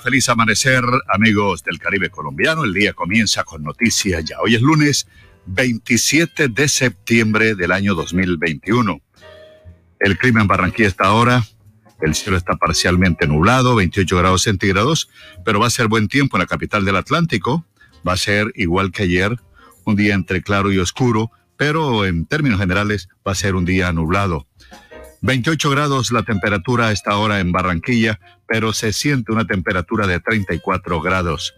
feliz 0.00 0.28
amanecer, 0.28 0.82
amigos 1.08 1.62
del 1.62 1.78
Caribe 1.78 2.10
colombiano. 2.10 2.64
El 2.64 2.74
día 2.74 2.92
comienza 2.92 3.44
con 3.44 3.62
noticias 3.62 4.24
ya. 4.24 4.36
Hoy 4.40 4.54
es 4.54 4.60
lunes 4.60 5.06
27 5.46 6.48
de 6.48 6.68
septiembre 6.68 7.54
del 7.54 7.72
año 7.72 7.94
2021. 7.94 9.00
El 10.00 10.18
clima 10.18 10.40
en 10.40 10.48
Barranquilla 10.48 10.88
está 10.88 11.06
ahora, 11.06 11.44
el 12.06 12.14
cielo 12.14 12.36
está 12.36 12.56
parcialmente 12.56 13.26
nublado, 13.26 13.74
28 13.76 14.16
grados 14.16 14.42
centígrados, 14.42 15.08
pero 15.44 15.60
va 15.60 15.66
a 15.66 15.70
ser 15.70 15.88
buen 15.88 16.08
tiempo 16.08 16.36
en 16.36 16.40
la 16.40 16.46
capital 16.46 16.84
del 16.84 16.96
Atlántico. 16.96 17.64
Va 18.06 18.14
a 18.14 18.16
ser 18.16 18.52
igual 18.56 18.90
que 18.90 19.04
ayer, 19.04 19.36
un 19.84 19.96
día 19.96 20.14
entre 20.14 20.42
claro 20.42 20.72
y 20.72 20.78
oscuro, 20.78 21.30
pero 21.56 22.04
en 22.04 22.26
términos 22.26 22.58
generales 22.58 23.08
va 23.26 23.32
a 23.32 23.36
ser 23.36 23.54
un 23.54 23.64
día 23.64 23.92
nublado. 23.92 24.46
28 25.20 25.70
grados 25.70 26.10
la 26.10 26.24
temperatura 26.24 26.88
a 26.88 26.92
esta 26.92 27.16
hora 27.16 27.38
en 27.38 27.52
Barranquilla, 27.52 28.18
pero 28.48 28.72
se 28.72 28.92
siente 28.92 29.30
una 29.30 29.46
temperatura 29.46 30.08
de 30.08 30.18
34 30.18 31.00
grados. 31.00 31.54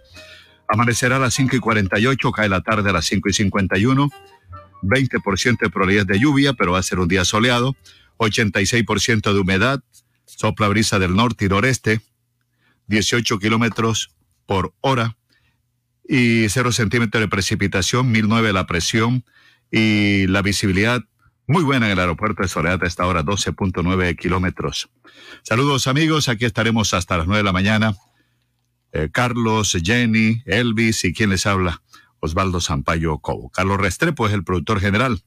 Amanecerá 0.69 1.17
a 1.17 1.21
las 1.21 1.35
5 1.35 1.57
y 1.57 1.59
48, 1.61 2.33
cae 2.33 2.49
la 2.51 2.61
tarde 2.61 2.91
a 2.91 2.93
las 2.93 3.07
5 3.07 3.29
y 3.31 3.33
51. 3.33 4.11
20% 4.83 5.59
de 5.59 5.71
probabilidad 5.71 6.05
de 6.05 6.19
lluvia, 6.19 6.53
pero 6.53 6.73
va 6.73 6.79
a 6.79 6.83
ser 6.83 6.99
un 6.99 7.09
día 7.09 7.25
soleado. 7.25 7.75
86% 8.19 9.33
de 9.33 9.41
humedad. 9.41 9.83
Sopla 10.27 10.69
brisa 10.69 10.99
del 10.99 11.15
norte 11.15 11.47
y 11.47 11.49
noreste. 11.49 12.01
18 12.87 13.39
kilómetros 13.39 14.15
por 14.47 14.75
hora. 14.81 15.17
Y 16.07 16.49
0 16.49 16.73
centímetros 16.73 17.21
de 17.21 17.29
precipitación, 17.29 18.11
1009 18.11 18.53
la 18.53 18.67
presión. 18.67 19.25
Y 19.71 20.27
la 20.27 20.43
visibilidad 20.43 21.03
muy 21.47 21.63
buena 21.63 21.87
en 21.87 21.93
el 21.93 21.99
aeropuerto 21.99 22.43
de 22.43 22.49
Soledad 22.49 22.83
a 22.83 22.87
esta 22.87 23.07
hora, 23.07 23.23
12.9 23.23 24.17
kilómetros. 24.17 24.89
Saludos 25.43 25.87
amigos, 25.87 26.29
aquí 26.29 26.47
estaremos 26.47 26.95
hasta 26.95 27.19
las 27.19 27.27
9 27.27 27.39
de 27.39 27.45
la 27.45 27.53
mañana. 27.53 27.95
Eh, 28.93 29.11
Carlos, 29.13 29.77
Jenny, 29.83 30.43
Elvis 30.47 31.05
y 31.05 31.13
quien 31.13 31.31
les 31.31 31.47
habla, 31.47 31.83
Osvaldo 32.21 32.61
Sampaio 32.61 33.19
Cobo. 33.19 33.51
Carlos 33.51 33.79
Restrepo 33.79 34.27
es 34.27 34.33
el 34.33 34.45
productor 34.45 34.81
general. 34.81 35.23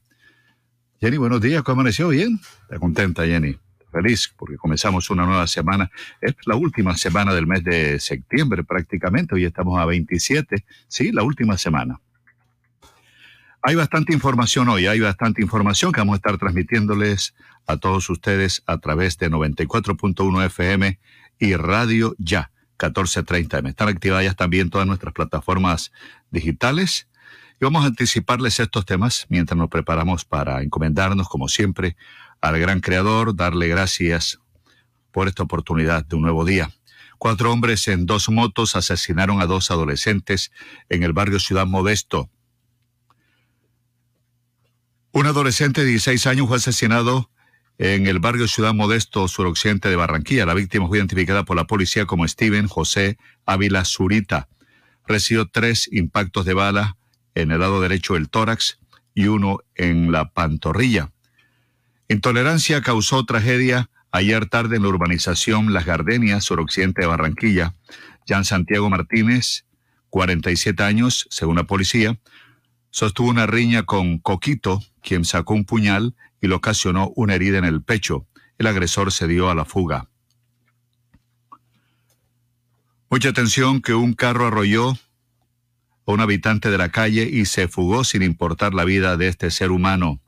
Jenny, 1.00 1.18
buenos 1.18 1.40
días, 1.40 1.62
¿cómo 1.62 1.82
amaneció? 1.82 2.08
¿Bien? 2.08 2.40
¿Está 2.62 2.80
contenta, 2.80 3.24
Jenny? 3.24 3.56
Feliz 3.90 4.32
porque 4.36 4.56
comenzamos 4.56 5.10
una 5.10 5.24
nueva 5.24 5.46
semana. 5.46 5.90
Es 6.20 6.34
la 6.44 6.56
última 6.56 6.96
semana 6.96 7.34
del 7.34 7.46
mes 7.46 7.64
de 7.64 7.98
septiembre 8.00 8.64
prácticamente. 8.64 9.34
Hoy 9.34 9.44
estamos 9.44 9.78
a 9.78 9.84
27. 9.86 10.64
Sí, 10.86 11.12
la 11.12 11.22
última 11.22 11.56
semana. 11.56 12.00
Hay 13.62 13.74
bastante 13.74 14.12
información 14.12 14.68
hoy, 14.68 14.86
hay 14.86 15.00
bastante 15.00 15.42
información 15.42 15.92
que 15.92 16.00
vamos 16.00 16.14
a 16.14 16.16
estar 16.16 16.38
transmitiéndoles 16.38 17.34
a 17.66 17.76
todos 17.76 18.08
ustedes 18.08 18.62
a 18.66 18.78
través 18.78 19.18
de 19.18 19.30
94.1 19.30 20.46
FM 20.46 20.98
y 21.40 21.54
Radio 21.56 22.14
Ya 22.18 22.50
1430 22.78 23.58
M. 23.58 23.70
Están 23.70 23.88
activadas 23.88 24.36
también 24.36 24.70
todas 24.70 24.86
nuestras 24.86 25.12
plataformas 25.12 25.90
digitales 26.30 27.08
y 27.60 27.64
vamos 27.64 27.82
a 27.82 27.88
anticiparles 27.88 28.60
estos 28.60 28.86
temas 28.86 29.26
mientras 29.28 29.58
nos 29.58 29.68
preparamos 29.68 30.24
para 30.24 30.62
encomendarnos, 30.62 31.28
como 31.28 31.48
siempre, 31.48 31.96
al 32.40 32.58
gran 32.58 32.80
creador, 32.80 33.34
darle 33.34 33.68
gracias 33.68 34.38
por 35.12 35.28
esta 35.28 35.42
oportunidad 35.42 36.04
de 36.04 36.16
un 36.16 36.22
nuevo 36.22 36.44
día. 36.44 36.70
Cuatro 37.18 37.52
hombres 37.52 37.88
en 37.88 38.06
dos 38.06 38.28
motos 38.28 38.76
asesinaron 38.76 39.40
a 39.40 39.46
dos 39.46 39.70
adolescentes 39.70 40.52
en 40.88 41.02
el 41.02 41.12
barrio 41.12 41.40
Ciudad 41.40 41.66
Modesto 41.66 42.30
un 45.18 45.26
adolescente 45.26 45.80
de 45.80 45.88
16 45.88 46.26
años 46.26 46.48
fue 46.48 46.58
asesinado 46.58 47.30
en 47.78 48.06
el 48.06 48.20
barrio 48.20 48.46
Ciudad 48.46 48.74
Modesto, 48.74 49.26
suroccidente 49.26 49.88
de 49.88 49.96
Barranquilla. 49.96 50.46
La 50.46 50.54
víctima 50.54 50.86
fue 50.86 50.98
identificada 50.98 51.44
por 51.44 51.56
la 51.56 51.66
policía 51.66 52.04
como 52.04 52.28
Steven 52.28 52.68
José 52.68 53.18
Ávila 53.46 53.84
Zurita. 53.84 54.48
Recibió 55.06 55.48
tres 55.48 55.88
impactos 55.90 56.44
de 56.44 56.54
bala 56.54 56.98
en 57.34 57.50
el 57.50 57.58
lado 57.58 57.80
derecho 57.80 58.14
del 58.14 58.28
tórax 58.28 58.78
y 59.14 59.26
uno 59.26 59.58
en 59.74 60.12
la 60.12 60.30
pantorrilla. 60.30 61.10
Intolerancia 62.10 62.80
causó 62.80 63.26
tragedia 63.26 63.90
ayer 64.12 64.46
tarde 64.46 64.76
en 64.76 64.82
la 64.82 64.88
urbanización 64.88 65.74
Las 65.74 65.84
Gardenias, 65.84 66.42
suroccidente 66.42 67.02
de 67.02 67.06
Barranquilla. 67.06 67.74
Jan 68.26 68.46
Santiago 68.46 68.88
Martínez, 68.88 69.66
47 70.08 70.82
años, 70.82 71.26
según 71.28 71.56
la 71.56 71.64
policía, 71.64 72.18
sostuvo 72.88 73.28
una 73.28 73.46
riña 73.46 73.82
con 73.82 74.18
Coquito, 74.20 74.82
quien 75.02 75.26
sacó 75.26 75.52
un 75.52 75.66
puñal 75.66 76.14
y 76.40 76.46
le 76.46 76.54
ocasionó 76.54 77.12
una 77.14 77.34
herida 77.34 77.58
en 77.58 77.66
el 77.66 77.82
pecho. 77.82 78.26
El 78.56 78.68
agresor 78.68 79.12
se 79.12 79.28
dio 79.28 79.50
a 79.50 79.54
la 79.54 79.66
fuga. 79.66 80.08
Mucha 83.10 83.28
atención 83.28 83.82
que 83.82 83.92
un 83.92 84.14
carro 84.14 84.46
arrolló 84.46 84.92
a 84.92 84.96
un 86.12 86.20
habitante 86.20 86.70
de 86.70 86.78
la 86.78 86.90
calle 86.90 87.28
y 87.30 87.44
se 87.44 87.68
fugó 87.68 88.02
sin 88.02 88.22
importar 88.22 88.72
la 88.72 88.84
vida 88.84 89.18
de 89.18 89.28
este 89.28 89.50
ser 89.50 89.70
humano. 89.70 90.22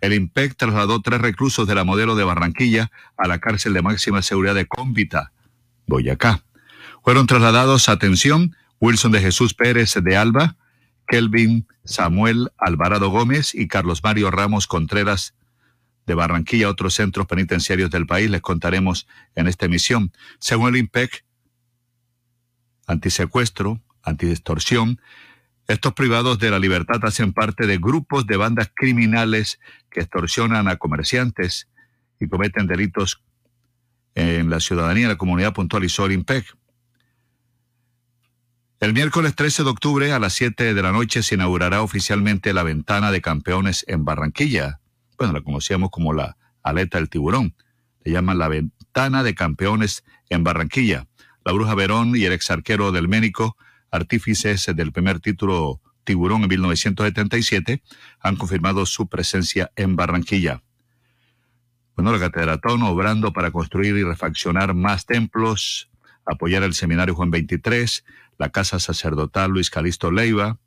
El 0.00 0.12
IMPEC 0.12 0.56
trasladó 0.56 1.00
tres 1.00 1.20
reclusos 1.20 1.66
de 1.66 1.74
la 1.74 1.84
modelo 1.84 2.16
de 2.16 2.24
Barranquilla 2.24 2.90
a 3.16 3.26
la 3.28 3.38
cárcel 3.38 3.72
de 3.72 3.82
máxima 3.82 4.22
seguridad 4.22 4.54
de 4.54 4.66
Cómbita, 4.66 5.32
Boyacá. 5.86 6.44
Fueron 7.02 7.26
trasladados, 7.26 7.88
atención, 7.88 8.56
Wilson 8.80 9.12
de 9.12 9.20
Jesús 9.20 9.54
Pérez 9.54 9.94
de 9.94 10.16
Alba, 10.16 10.56
Kelvin 11.06 11.66
Samuel 11.84 12.50
Alvarado 12.58 13.08
Gómez 13.08 13.54
y 13.54 13.66
Carlos 13.66 14.02
Mario 14.02 14.30
Ramos 14.30 14.66
Contreras 14.66 15.34
de 16.06 16.14
Barranquilla, 16.14 16.68
otros 16.68 16.94
centros 16.94 17.26
penitenciarios 17.26 17.90
del 17.90 18.06
país. 18.06 18.30
Les 18.30 18.42
contaremos 18.42 19.06
en 19.34 19.48
esta 19.48 19.66
emisión. 19.66 20.12
Según 20.38 20.68
el 20.68 20.76
IMPEC, 20.76 21.24
antisecuestro, 22.86 23.80
antidistorsión, 24.02 25.00
estos 25.68 25.92
privados 25.92 26.38
de 26.38 26.50
la 26.50 26.58
libertad 26.58 26.98
hacen 27.02 27.34
parte 27.34 27.66
de 27.66 27.76
grupos 27.76 28.26
de 28.26 28.38
bandas 28.38 28.70
criminales 28.74 29.60
que 29.90 30.00
extorsionan 30.00 30.66
a 30.66 30.76
comerciantes 30.76 31.68
y 32.18 32.26
cometen 32.26 32.66
delitos 32.66 33.22
en 34.14 34.48
la 34.48 34.60
ciudadanía, 34.60 35.08
la 35.08 35.18
comunidad, 35.18 35.52
puntualizó 35.52 36.06
el 36.06 36.12
IMPEC. 36.12 36.56
El 38.80 38.94
miércoles 38.94 39.34
13 39.34 39.64
de 39.64 39.70
octubre 39.70 40.12
a 40.12 40.18
las 40.18 40.32
7 40.32 40.72
de 40.72 40.82
la 40.82 40.90
noche 40.90 41.22
se 41.22 41.34
inaugurará 41.34 41.82
oficialmente 41.82 42.54
la 42.54 42.62
ventana 42.62 43.10
de 43.10 43.20
campeones 43.20 43.84
en 43.88 44.04
Barranquilla. 44.04 44.80
Bueno, 45.18 45.34
la 45.34 45.42
conocíamos 45.42 45.90
como 45.90 46.14
la 46.14 46.36
aleta 46.62 46.98
del 46.98 47.10
tiburón. 47.10 47.54
Le 48.04 48.12
llaman 48.12 48.38
la 48.38 48.48
ventana 48.48 49.22
de 49.22 49.34
campeones 49.34 50.02
en 50.30 50.44
Barranquilla. 50.44 51.06
La 51.44 51.52
Bruja 51.52 51.74
Verón 51.74 52.16
y 52.16 52.24
el 52.24 52.32
ex 52.32 52.50
arquero 52.50 52.90
del 52.90 53.08
Ménico, 53.08 53.56
artífices 53.90 54.66
del 54.74 54.92
primer 54.92 55.20
título 55.20 55.80
tiburón 56.04 56.42
en 56.42 56.48
1977, 56.48 57.82
han 58.20 58.36
confirmado 58.36 58.86
su 58.86 59.08
presencia 59.08 59.70
en 59.76 59.94
Barranquilla. 59.94 60.62
Bueno, 61.94 62.12
la 62.12 62.18
Catedratón 62.18 62.82
obrando 62.82 63.32
para 63.32 63.50
construir 63.50 63.96
y 63.96 64.04
refaccionar 64.04 64.72
más 64.72 65.04
templos, 65.04 65.90
apoyar 66.24 66.62
el 66.62 66.74
seminario 66.74 67.14
Juan 67.14 67.30
23, 67.30 68.04
la 68.38 68.50
Casa 68.50 68.78
Sacerdotal 68.78 69.50
Luis 69.50 69.68
Calisto 69.68 70.10
Leiva, 70.10 70.58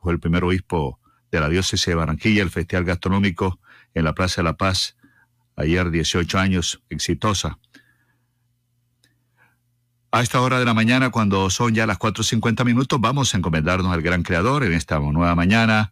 fue 0.00 0.12
el 0.12 0.20
primer 0.20 0.44
obispo 0.44 1.00
de 1.30 1.40
la 1.40 1.48
diócesis 1.48 1.86
de 1.86 1.94
Barranquilla, 1.94 2.42
el 2.42 2.50
Festival 2.50 2.84
Gastronómico 2.84 3.60
en 3.94 4.04
la 4.04 4.14
Plaza 4.14 4.42
de 4.42 4.44
la 4.44 4.56
Paz, 4.56 4.96
ayer 5.56 5.90
18 5.90 6.38
años, 6.38 6.82
exitosa. 6.90 7.58
A 10.14 10.20
esta 10.20 10.42
hora 10.42 10.58
de 10.58 10.66
la 10.66 10.74
mañana, 10.74 11.10
cuando 11.10 11.48
son 11.48 11.74
ya 11.74 11.86
las 11.86 11.98
4.50 11.98 12.66
minutos, 12.66 13.00
vamos 13.00 13.32
a 13.32 13.38
encomendarnos 13.38 13.90
al 13.90 14.02
gran 14.02 14.22
creador 14.22 14.62
en 14.62 14.74
esta 14.74 14.98
nueva 14.98 15.34
mañana, 15.34 15.90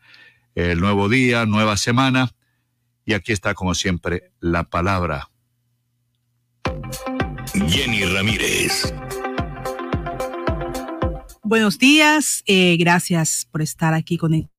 el 0.55 0.79
nuevo 0.79 1.09
día, 1.09 1.47
nueva 1.47 1.79
semana. 1.79 2.31
Y 3.07 3.15
aquí 3.15 3.33
está, 3.33 3.55
como 3.55 3.75
siempre, 3.75 4.35
la 4.39 4.65
palabra. 4.65 5.31
Jenny 7.67 8.05
Ramírez. 8.05 8.93
Buenos 11.43 11.79
días, 11.79 12.43
eh, 12.45 12.77
gracias 12.77 13.49
por 13.51 13.63
estar 13.63 13.95
aquí 13.95 14.19
con 14.19 14.35
el 14.35 14.51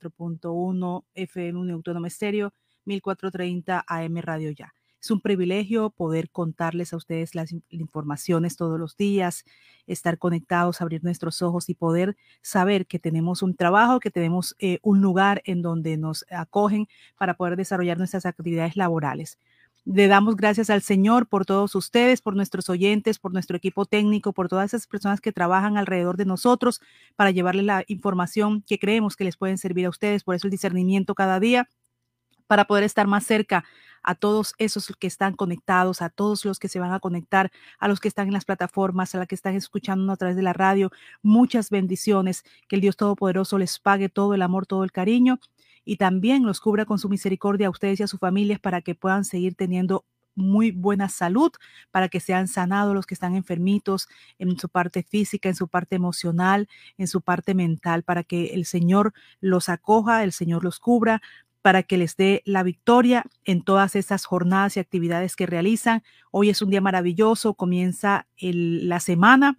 4.1 0.00 1.04
FM 1.12 1.58
un 1.58 1.70
Autónoma 1.72 2.08
Estéreo, 2.08 2.54
1430 2.86 3.84
AM 3.86 4.16
Radio 4.22 4.50
Ya. 4.50 4.72
Es 5.02 5.10
un 5.10 5.20
privilegio 5.20 5.90
poder 5.90 6.30
contarles 6.30 6.92
a 6.92 6.96
ustedes 6.96 7.34
las 7.34 7.52
informaciones 7.70 8.56
todos 8.56 8.78
los 8.78 8.96
días, 8.96 9.44
estar 9.88 10.16
conectados, 10.16 10.80
abrir 10.80 11.02
nuestros 11.02 11.42
ojos 11.42 11.68
y 11.68 11.74
poder 11.74 12.16
saber 12.40 12.86
que 12.86 13.00
tenemos 13.00 13.42
un 13.42 13.56
trabajo, 13.56 13.98
que 13.98 14.12
tenemos 14.12 14.54
eh, 14.60 14.78
un 14.80 15.00
lugar 15.00 15.42
en 15.44 15.60
donde 15.60 15.96
nos 15.96 16.24
acogen 16.30 16.86
para 17.18 17.34
poder 17.34 17.56
desarrollar 17.56 17.98
nuestras 17.98 18.26
actividades 18.26 18.76
laborales. 18.76 19.40
Le 19.84 20.06
damos 20.06 20.36
gracias 20.36 20.70
al 20.70 20.82
Señor 20.82 21.26
por 21.26 21.46
todos 21.46 21.74
ustedes, 21.74 22.22
por 22.22 22.36
nuestros 22.36 22.68
oyentes, 22.68 23.18
por 23.18 23.32
nuestro 23.32 23.56
equipo 23.56 23.86
técnico, 23.86 24.32
por 24.32 24.48
todas 24.48 24.72
esas 24.72 24.86
personas 24.86 25.20
que 25.20 25.32
trabajan 25.32 25.76
alrededor 25.76 26.16
de 26.16 26.26
nosotros 26.26 26.80
para 27.16 27.32
llevarles 27.32 27.64
la 27.64 27.82
información 27.88 28.62
que 28.62 28.78
creemos 28.78 29.16
que 29.16 29.24
les 29.24 29.36
pueden 29.36 29.58
servir 29.58 29.86
a 29.86 29.90
ustedes. 29.90 30.22
Por 30.22 30.36
eso 30.36 30.46
el 30.46 30.52
discernimiento 30.52 31.16
cada 31.16 31.40
día 31.40 31.68
para 32.52 32.66
poder 32.66 32.84
estar 32.84 33.06
más 33.06 33.24
cerca 33.24 33.64
a 34.02 34.14
todos 34.14 34.52
esos 34.58 34.92
que 34.98 35.06
están 35.06 35.32
conectados, 35.36 36.02
a 36.02 36.10
todos 36.10 36.44
los 36.44 36.58
que 36.58 36.68
se 36.68 36.80
van 36.80 36.92
a 36.92 37.00
conectar, 37.00 37.50
a 37.78 37.88
los 37.88 37.98
que 37.98 38.08
están 38.08 38.26
en 38.26 38.34
las 38.34 38.44
plataformas, 38.44 39.14
a 39.14 39.18
los 39.20 39.26
que 39.26 39.34
están 39.34 39.54
escuchando 39.54 40.12
a 40.12 40.16
través 40.18 40.36
de 40.36 40.42
la 40.42 40.52
radio. 40.52 40.90
Muchas 41.22 41.70
bendiciones. 41.70 42.44
Que 42.68 42.76
el 42.76 42.82
Dios 42.82 42.98
Todopoderoso 42.98 43.56
les 43.56 43.78
pague 43.78 44.10
todo 44.10 44.34
el 44.34 44.42
amor, 44.42 44.66
todo 44.66 44.84
el 44.84 44.92
cariño 44.92 45.38
y 45.86 45.96
también 45.96 46.44
los 46.44 46.60
cubra 46.60 46.84
con 46.84 46.98
su 46.98 47.08
misericordia 47.08 47.68
a 47.68 47.70
ustedes 47.70 48.00
y 48.00 48.02
a 48.02 48.06
sus 48.06 48.20
familias 48.20 48.60
para 48.60 48.82
que 48.82 48.94
puedan 48.94 49.24
seguir 49.24 49.54
teniendo 49.54 50.04
muy 50.34 50.72
buena 50.72 51.08
salud, 51.08 51.52
para 51.90 52.10
que 52.10 52.20
sean 52.20 52.48
sanados 52.48 52.94
los 52.94 53.06
que 53.06 53.14
están 53.14 53.34
enfermitos 53.34 54.08
en 54.38 54.58
su 54.58 54.68
parte 54.68 55.02
física, 55.02 55.48
en 55.48 55.54
su 55.54 55.68
parte 55.68 55.96
emocional, 55.96 56.68
en 56.98 57.08
su 57.08 57.22
parte 57.22 57.54
mental, 57.54 58.02
para 58.02 58.24
que 58.24 58.48
el 58.48 58.66
Señor 58.66 59.14
los 59.40 59.70
acoja, 59.70 60.22
el 60.22 60.32
Señor 60.32 60.64
los 60.64 60.78
cubra, 60.78 61.22
para 61.62 61.82
que 61.84 61.96
les 61.96 62.16
dé 62.16 62.42
la 62.44 62.62
victoria 62.62 63.24
en 63.44 63.62
todas 63.62 63.96
esas 63.96 64.24
jornadas 64.24 64.76
y 64.76 64.80
actividades 64.80 65.36
que 65.36 65.46
realizan. 65.46 66.02
Hoy 66.30 66.50
es 66.50 66.60
un 66.60 66.70
día 66.70 66.80
maravilloso, 66.80 67.54
comienza 67.54 68.26
la 68.38 69.00
semana 69.00 69.58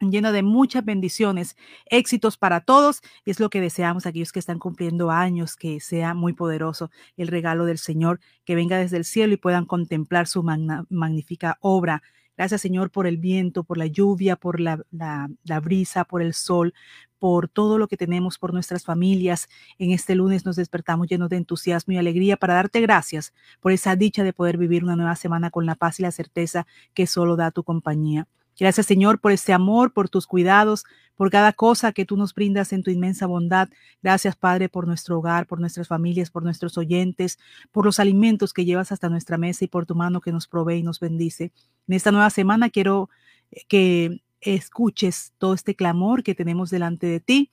lleno 0.00 0.32
de 0.32 0.42
muchas 0.42 0.84
bendiciones, 0.84 1.56
éxitos 1.86 2.36
para 2.36 2.60
todos 2.60 3.00
y 3.24 3.30
es 3.30 3.40
lo 3.40 3.50
que 3.50 3.60
deseamos 3.60 4.06
aquellos 4.06 4.32
que 4.32 4.38
están 4.38 4.58
cumpliendo 4.58 5.10
años, 5.10 5.56
que 5.56 5.80
sea 5.80 6.14
muy 6.14 6.32
poderoso 6.32 6.90
el 7.16 7.28
regalo 7.28 7.64
del 7.64 7.78
Señor, 7.78 8.20
que 8.44 8.54
venga 8.54 8.78
desde 8.78 8.96
el 8.96 9.04
cielo 9.04 9.34
y 9.34 9.38
puedan 9.38 9.66
contemplar 9.66 10.26
su 10.26 10.42
magnífica 10.42 11.58
obra. 11.60 12.02
Gracias 12.36 12.60
Señor 12.60 12.90
por 12.90 13.06
el 13.08 13.18
viento, 13.18 13.64
por 13.64 13.78
la 13.78 13.86
lluvia, 13.86 14.36
por 14.36 14.60
la, 14.60 14.84
la 14.90 15.60
brisa, 15.60 16.04
por 16.04 16.22
el 16.22 16.34
sol, 16.34 16.72
por 17.18 17.48
todo 17.48 17.78
lo 17.78 17.88
que 17.88 17.96
tenemos, 17.96 18.38
por 18.38 18.52
nuestras 18.52 18.84
familias. 18.84 19.48
En 19.78 19.90
este 19.92 20.14
lunes 20.14 20.44
nos 20.44 20.56
despertamos 20.56 21.08
llenos 21.08 21.30
de 21.30 21.36
entusiasmo 21.36 21.94
y 21.94 21.98
alegría 21.98 22.36
para 22.36 22.54
darte 22.54 22.80
gracias 22.80 23.32
por 23.60 23.72
esa 23.72 23.96
dicha 23.96 24.24
de 24.24 24.32
poder 24.32 24.58
vivir 24.58 24.84
una 24.84 24.96
nueva 24.96 25.16
semana 25.16 25.50
con 25.50 25.66
la 25.66 25.74
paz 25.74 26.00
y 26.00 26.02
la 26.02 26.10
certeza 26.10 26.66
que 26.94 27.06
solo 27.06 27.36
da 27.36 27.50
tu 27.50 27.64
compañía. 27.64 28.26
Gracias 28.58 28.86
Señor 28.86 29.20
por 29.20 29.30
este 29.30 29.52
amor, 29.52 29.92
por 29.92 30.08
tus 30.08 30.26
cuidados, 30.26 30.84
por 31.14 31.30
cada 31.30 31.52
cosa 31.52 31.92
que 31.92 32.04
tú 32.04 32.16
nos 32.16 32.34
brindas 32.34 32.72
en 32.72 32.82
tu 32.82 32.90
inmensa 32.90 33.26
bondad. 33.26 33.68
Gracias 34.02 34.34
Padre 34.34 34.68
por 34.68 34.86
nuestro 34.86 35.18
hogar, 35.18 35.46
por 35.46 35.60
nuestras 35.60 35.86
familias, 35.86 36.30
por 36.30 36.42
nuestros 36.42 36.76
oyentes, 36.76 37.38
por 37.70 37.84
los 37.84 38.00
alimentos 38.00 38.52
que 38.52 38.64
llevas 38.64 38.90
hasta 38.90 39.08
nuestra 39.08 39.38
mesa 39.38 39.64
y 39.64 39.68
por 39.68 39.86
tu 39.86 39.94
mano 39.94 40.20
que 40.20 40.32
nos 40.32 40.48
provee 40.48 40.78
y 40.78 40.82
nos 40.82 40.98
bendice. 40.98 41.52
En 41.86 41.94
esta 41.94 42.10
nueva 42.10 42.30
semana 42.30 42.68
quiero 42.68 43.10
eh, 43.52 43.62
que 43.68 44.22
escuches 44.40 45.32
todo 45.38 45.54
este 45.54 45.74
clamor 45.74 46.22
que 46.22 46.34
tenemos 46.34 46.70
delante 46.70 47.06
de 47.06 47.20
ti 47.20 47.52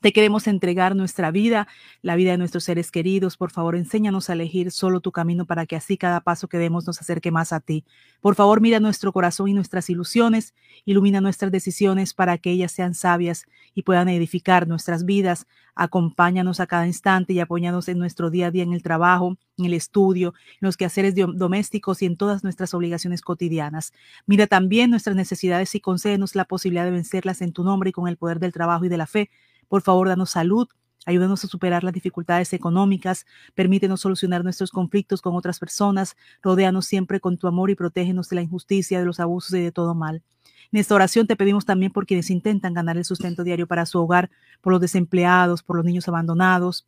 te 0.00 0.12
queremos 0.12 0.46
entregar 0.46 0.94
nuestra 0.94 1.30
vida, 1.30 1.66
la 2.02 2.16
vida 2.16 2.32
de 2.32 2.38
nuestros 2.38 2.64
seres 2.64 2.90
queridos. 2.90 3.36
Por 3.36 3.50
favor, 3.50 3.74
enséñanos 3.74 4.30
a 4.30 4.34
elegir 4.34 4.70
solo 4.70 5.00
tu 5.00 5.12
camino 5.12 5.44
para 5.44 5.66
que 5.66 5.76
así 5.76 5.96
cada 5.96 6.20
paso 6.20 6.48
que 6.48 6.58
demos 6.58 6.86
nos 6.86 7.00
acerque 7.00 7.30
más 7.30 7.52
a 7.52 7.60
ti. 7.60 7.84
Por 8.20 8.34
favor, 8.34 8.60
mira 8.60 8.80
nuestro 8.80 9.12
corazón 9.12 9.48
y 9.48 9.54
nuestras 9.54 9.90
ilusiones, 9.90 10.54
ilumina 10.84 11.20
nuestras 11.20 11.50
decisiones 11.50 12.14
para 12.14 12.38
que 12.38 12.50
ellas 12.50 12.72
sean 12.72 12.94
sabias 12.94 13.46
y 13.74 13.82
puedan 13.82 14.08
edificar 14.08 14.68
nuestras 14.68 15.04
vidas. 15.04 15.46
Acompáñanos 15.74 16.58
a 16.60 16.66
cada 16.66 16.86
instante 16.86 17.32
y 17.32 17.40
apóyanos 17.40 17.88
en 17.88 17.98
nuestro 17.98 18.30
día 18.30 18.48
a 18.48 18.50
día 18.50 18.64
en 18.64 18.72
el 18.72 18.82
trabajo, 18.82 19.36
en 19.56 19.64
el 19.64 19.74
estudio, 19.74 20.34
en 20.52 20.66
los 20.66 20.76
quehaceres 20.76 21.14
domésticos 21.14 22.02
y 22.02 22.06
en 22.06 22.16
todas 22.16 22.42
nuestras 22.42 22.74
obligaciones 22.74 23.22
cotidianas. 23.22 23.92
Mira 24.26 24.46
también 24.46 24.90
nuestras 24.90 25.14
necesidades 25.14 25.74
y 25.74 25.80
concédenos 25.80 26.34
la 26.34 26.44
posibilidad 26.44 26.84
de 26.84 26.90
vencerlas 26.90 27.42
en 27.42 27.52
tu 27.52 27.62
nombre 27.64 27.90
y 27.90 27.92
con 27.92 28.08
el 28.08 28.16
poder 28.16 28.40
del 28.40 28.52
trabajo 28.52 28.84
y 28.84 28.88
de 28.88 28.96
la 28.96 29.06
fe 29.06 29.30
por 29.68 29.82
favor, 29.82 30.08
danos 30.08 30.30
salud, 30.30 30.68
ayúdanos 31.06 31.44
a 31.44 31.48
superar 31.48 31.84
las 31.84 31.94
dificultades 31.94 32.52
económicas, 32.52 33.26
permítenos 33.54 34.00
solucionar 34.00 34.44
nuestros 34.44 34.70
conflictos 34.70 35.22
con 35.22 35.36
otras 35.36 35.58
personas, 35.58 36.16
rodéanos 36.42 36.86
siempre 36.86 37.20
con 37.20 37.38
tu 37.38 37.46
amor 37.46 37.70
y 37.70 37.74
protégenos 37.74 38.28
de 38.28 38.36
la 38.36 38.42
injusticia, 38.42 38.98
de 38.98 39.06
los 39.06 39.20
abusos 39.20 39.54
y 39.54 39.62
de 39.62 39.72
todo 39.72 39.94
mal. 39.94 40.22
En 40.70 40.80
esta 40.80 40.94
oración 40.94 41.26
te 41.26 41.36
pedimos 41.36 41.64
también 41.64 41.92
por 41.92 42.04
quienes 42.04 42.28
intentan 42.28 42.74
ganar 42.74 42.98
el 42.98 43.04
sustento 43.04 43.42
diario 43.42 43.66
para 43.66 43.86
su 43.86 43.98
hogar, 43.98 44.30
por 44.60 44.72
los 44.72 44.80
desempleados, 44.80 45.62
por 45.62 45.76
los 45.76 45.84
niños 45.84 46.08
abandonados, 46.08 46.86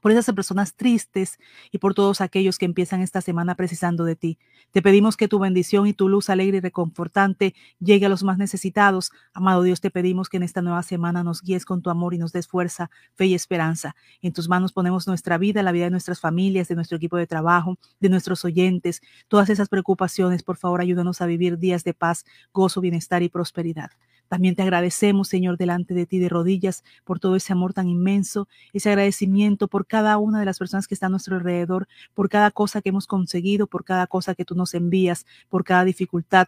por 0.00 0.12
esas 0.12 0.34
personas 0.34 0.74
tristes 0.74 1.38
y 1.70 1.78
por 1.78 1.94
todos 1.94 2.20
aquellos 2.20 2.58
que 2.58 2.64
empiezan 2.64 3.00
esta 3.00 3.20
semana 3.20 3.54
precisando 3.54 4.04
de 4.04 4.16
ti. 4.16 4.38
Te 4.70 4.82
pedimos 4.82 5.16
que 5.16 5.28
tu 5.28 5.38
bendición 5.38 5.86
y 5.86 5.92
tu 5.92 6.08
luz 6.08 6.30
alegre 6.30 6.58
y 6.58 6.60
reconfortante 6.60 7.54
llegue 7.78 8.06
a 8.06 8.08
los 8.08 8.22
más 8.22 8.38
necesitados. 8.38 9.12
Amado 9.32 9.62
Dios, 9.62 9.80
te 9.80 9.90
pedimos 9.90 10.28
que 10.28 10.36
en 10.36 10.42
esta 10.42 10.62
nueva 10.62 10.82
semana 10.82 11.22
nos 11.24 11.42
guíes 11.42 11.64
con 11.64 11.82
tu 11.82 11.90
amor 11.90 12.14
y 12.14 12.18
nos 12.18 12.32
des 12.32 12.48
fuerza, 12.48 12.90
fe 13.14 13.26
y 13.26 13.34
esperanza. 13.34 13.94
En 14.22 14.32
tus 14.32 14.48
manos 14.48 14.72
ponemos 14.72 15.06
nuestra 15.06 15.38
vida, 15.38 15.62
la 15.62 15.72
vida 15.72 15.84
de 15.84 15.90
nuestras 15.90 16.20
familias, 16.20 16.68
de 16.68 16.74
nuestro 16.74 16.96
equipo 16.96 17.16
de 17.16 17.26
trabajo, 17.26 17.78
de 18.00 18.08
nuestros 18.08 18.44
oyentes, 18.44 19.00
todas 19.28 19.50
esas 19.50 19.68
preocupaciones. 19.68 20.42
Por 20.42 20.56
favor, 20.56 20.80
ayúdanos 20.80 21.20
a 21.20 21.26
vivir 21.26 21.58
días 21.58 21.84
de 21.84 21.94
paz, 21.94 22.24
gozo, 22.52 22.80
bienestar 22.80 23.22
y 23.22 23.28
prosperidad. 23.28 23.90
También 24.30 24.54
te 24.54 24.62
agradecemos, 24.62 25.26
Señor, 25.26 25.56
delante 25.56 25.92
de 25.92 26.06
ti 26.06 26.20
de 26.20 26.28
rodillas 26.28 26.84
por 27.02 27.18
todo 27.18 27.34
ese 27.34 27.52
amor 27.52 27.72
tan 27.72 27.88
inmenso, 27.88 28.46
ese 28.72 28.88
agradecimiento 28.88 29.66
por 29.66 29.88
cada 29.88 30.16
una 30.18 30.38
de 30.38 30.44
las 30.44 30.56
personas 30.56 30.86
que 30.86 30.94
están 30.94 31.08
a 31.08 31.10
nuestro 31.10 31.34
alrededor, 31.34 31.88
por 32.14 32.28
cada 32.28 32.52
cosa 32.52 32.80
que 32.80 32.90
hemos 32.90 33.08
conseguido, 33.08 33.66
por 33.66 33.84
cada 33.84 34.06
cosa 34.06 34.36
que 34.36 34.44
tú 34.44 34.54
nos 34.54 34.74
envías, 34.74 35.26
por 35.48 35.64
cada 35.64 35.82
dificultad 35.82 36.46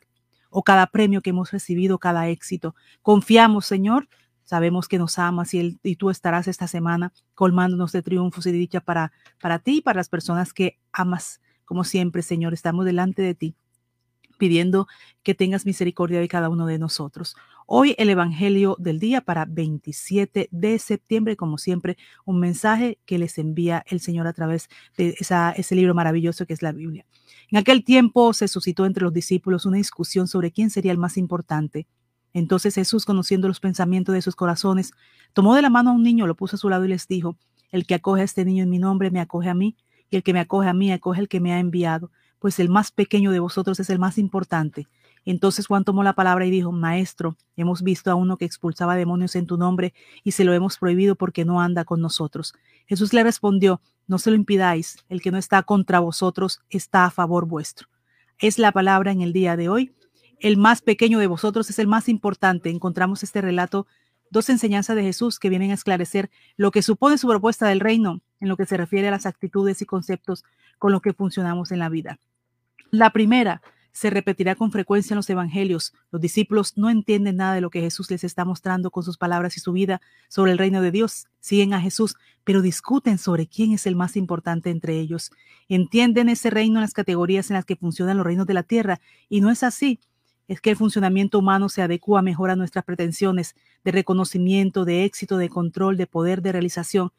o 0.49 0.63
cada 0.63 0.87
premio 0.87 1.23
que 1.23 1.31
hemos 1.31 1.51
recibido, 1.51 1.99
cada 1.99 2.29
éxito. 2.29 2.77
Confiamos, 3.03 3.67
Señor, 3.67 4.09
sabemos 4.45 4.87
que 4.87 4.99
nos 4.99 5.19
amas 5.19 5.53
y, 5.53 5.81
y 5.83 5.97
tú 5.97 6.11
estarás 6.11 6.47
esta 6.47 6.69
semana 6.69 7.13
colmándonos 7.35 7.91
de 7.91 8.03
triunfos 8.03 8.47
y 8.47 8.53
de 8.53 8.59
dicha 8.59 8.81
para, 8.81 9.11
para 9.41 9.59
ti 9.59 9.79
y 9.79 9.81
para 9.81 9.97
las 9.97 10.09
personas 10.09 10.55
que 10.55 10.79
amas. 10.93 11.41
Como 11.65 11.83
siempre, 11.83 12.23
Señor, 12.23 12.55
estamos 12.55 12.85
delante 12.85 13.23
de 13.23 13.35
ti 13.35 13.57
pidiendo 14.43 14.89
que 15.23 15.37
tengas 15.37 15.67
misericordia 15.67 16.19
de 16.19 16.27
cada 16.27 16.49
uno 16.49 16.67
de 16.67 16.77
nosotros. 16.77 17.37
Hoy 17.65 17.95
el 17.97 18.11
Evangelio 18.11 18.75
del 18.81 18.99
día 18.99 19.21
para 19.21 19.45
27 19.45 20.49
de 20.51 20.79
septiembre, 20.81 21.37
como 21.37 21.59
siempre, 21.59 21.97
un 22.25 22.41
mensaje 22.41 22.99
que 23.07 23.19
les 23.19 23.39
envía 23.39 23.85
el 23.87 24.01
Señor 24.01 24.27
a 24.27 24.33
través 24.33 24.69
de 24.97 25.15
ese 25.17 25.75
libro 25.77 25.95
maravilloso 25.95 26.45
que 26.45 26.55
es 26.55 26.61
la 26.61 26.73
Biblia. 26.73 27.07
En 27.53 27.59
aquel 27.59 27.85
tiempo 27.85 28.33
se 28.33 28.49
suscitó 28.49 28.85
entre 28.85 29.05
los 29.05 29.13
discípulos 29.13 29.65
una 29.65 29.77
discusión 29.77 30.27
sobre 30.27 30.51
quién 30.51 30.71
sería 30.71 30.91
el 30.91 30.99
más 30.99 31.17
importante. 31.17 31.87
Entonces 32.33 32.75
Jesús, 32.75 33.05
conociendo 33.05 33.47
los 33.47 33.61
pensamientos 33.61 34.13
de 34.13 34.23
sus 34.23 34.35
corazones, 34.35 34.91
tomó 35.35 35.55
de 35.55 35.63
la 35.63 35.71
mano 35.71 35.91
a 35.91 35.93
un 35.93 36.03
niño, 36.03 36.27
lo 36.27 36.35
puso 36.35 36.57
a 36.57 36.59
su 36.59 36.69
lado 36.69 36.85
y 36.85 36.89
les 36.89 37.07
dijo, 37.07 37.37
el 37.71 37.87
que 37.87 37.95
acoge 37.95 38.23
a 38.23 38.25
este 38.25 38.45
niño 38.45 38.65
en 38.65 38.71
mi 38.71 38.81
nombre 38.81 39.13
me 39.13 39.21
acoge 39.21 39.49
a 39.49 39.55
mí, 39.55 39.77
y 40.11 40.17
el 40.17 40.25
que 40.25 40.33
me 40.33 40.41
acoge 40.41 40.69
a 40.69 40.75
mí 40.75 40.91
acoge 40.91 41.21
al 41.21 41.29
que 41.29 41.39
me 41.39 41.53
ha 41.53 41.61
enviado 41.61 42.11
pues 42.43 42.59
el 42.59 42.69
más 42.69 42.91
pequeño 42.91 43.31
de 43.31 43.39
vosotros 43.39 43.79
es 43.79 43.89
el 43.89 44.01
más 44.01 44.19
importante. 44.19 44.89
Entonces 45.25 45.69
Juan 45.69 45.85
tomó 45.85 46.03
la 46.03 46.15
palabra 46.15 46.45
y 46.45 46.51
dijo, 46.51 46.73
Maestro, 46.73 47.37
hemos 47.57 47.83
visto 47.83 48.11
a 48.11 48.17
uno 48.17 48.37
que 48.37 48.45
expulsaba 48.45 48.97
demonios 48.97 49.37
en 49.37 49.47
tu 49.47 49.57
nombre 49.57 49.95
y 50.25 50.33
se 50.33 50.43
lo 50.43 50.53
hemos 50.53 50.77
prohibido 50.77 51.15
porque 51.15 51.45
no 51.45 51.61
anda 51.61 51.85
con 51.85 52.01
nosotros. 52.01 52.53
Jesús 52.87 53.13
le 53.13 53.23
respondió, 53.23 53.81
No 54.09 54.19
se 54.19 54.31
lo 54.31 54.37
impidáis, 54.37 55.05
el 55.09 55.23
que 55.23 55.31
no 55.31 55.39
está 55.39 55.63
contra 55.63 56.01
vosotros 56.01 56.61
está 56.69 57.05
a 57.05 57.13
favor 57.13 57.47
vuestro. 57.47 57.87
Es 58.41 58.59
la 58.59 58.73
palabra 58.73 59.13
en 59.13 59.21
el 59.21 59.33
día 59.33 59.57
de 59.57 59.69
hoy. 59.69 59.93
El 60.41 60.57
más 60.57 60.83
pequeño 60.83 61.21
de 61.21 61.29
vosotros 61.29 61.71
es 61.71 61.79
el 61.79 61.87
más 61.87 62.09
importante. 62.09 62.71
Encontramos 62.71 63.23
este 63.23 63.41
relato, 63.41 63.87
dos 64.31 64.49
enseñanzas 64.49 64.97
de 64.97 65.05
Jesús 65.05 65.39
que 65.39 65.49
vienen 65.49 65.71
a 65.71 65.75
esclarecer 65.75 66.29
lo 66.57 66.73
que 66.73 66.83
supone 66.83 67.19
su 67.19 67.29
propuesta 67.29 67.69
del 67.69 67.79
reino 67.79 68.21
en 68.41 68.49
lo 68.49 68.57
que 68.57 68.67
se 68.67 68.77
refiere 68.77 69.07
a 69.07 69.13
las 69.13 69.27
actitudes 69.27 69.81
y 69.81 69.87
conceptos 69.87 70.43
con 70.81 70.91
los 70.91 71.03
que 71.03 71.13
funcionamos 71.13 71.71
en 71.71 71.79
la 71.79 71.89
vida. 71.89 72.19
La 72.95 73.09
primera 73.09 73.63
se 73.93 74.11
repetirá 74.11 74.55
con 74.55 74.71
frecuencia 74.71 75.15
en 75.15 75.17
los 75.17 75.31
evangelios. 75.31 75.95
Los 76.11 76.21
discípulos 76.21 76.77
no 76.77 76.91
entienden 76.91 77.37
nada 77.37 77.55
de 77.55 77.63
lo 77.63 77.71
que 77.71 77.81
Jesús 77.81 78.11
les 78.11 78.23
está 78.23 78.45
mostrando 78.45 78.91
con 78.91 79.03
sus 79.03 79.17
palabras 79.17 79.57
y 79.57 79.61
su 79.61 79.73
vida 79.73 80.03
sobre 80.29 80.53
el 80.53 80.59
reino 80.59 80.83
de 80.83 80.91
Dios. 80.91 81.27
Siguen 81.41 81.73
a 81.73 81.81
Jesús, 81.81 82.17
pero 82.45 82.61
discuten 82.61 83.17
sobre 83.17 83.47
quién 83.47 83.73
es 83.73 83.87
el 83.87 83.97
más 83.97 84.15
importante 84.15 84.69
entre 84.69 84.99
ellos. 84.99 85.31
Entienden 85.71 86.29
ese 86.29 86.51
reino 86.51 86.81
en 86.81 86.83
las 86.83 86.93
categorías 86.93 87.49
en 87.49 87.55
las 87.55 87.65
que 87.65 87.77
funcionan 87.77 88.19
los 88.19 88.27
reinos 88.27 88.47
de 88.47 88.53
la 88.53 88.63
tierra, 88.63 89.01
y 89.31 89.41
no 89.41 89.51
es 89.51 89.63
así. 89.63 89.99
Es 90.47 90.61
que 90.61 90.69
el 90.69 90.77
funcionamiento 90.77 91.39
humano 91.39 91.71
se 91.71 91.81
adecua 91.81 92.21
mejor 92.21 92.51
a 92.51 92.57
nuestras 92.57 92.85
pretensiones 92.85 93.57
de 93.85 93.93
reconocimiento, 93.93 94.85
de 94.85 95.07
éxito, 95.07 95.39
de 95.39 95.49
control, 95.49 95.97
de 95.97 96.07
poder, 96.07 96.43
de 96.43 96.53
realización. 96.53 97.11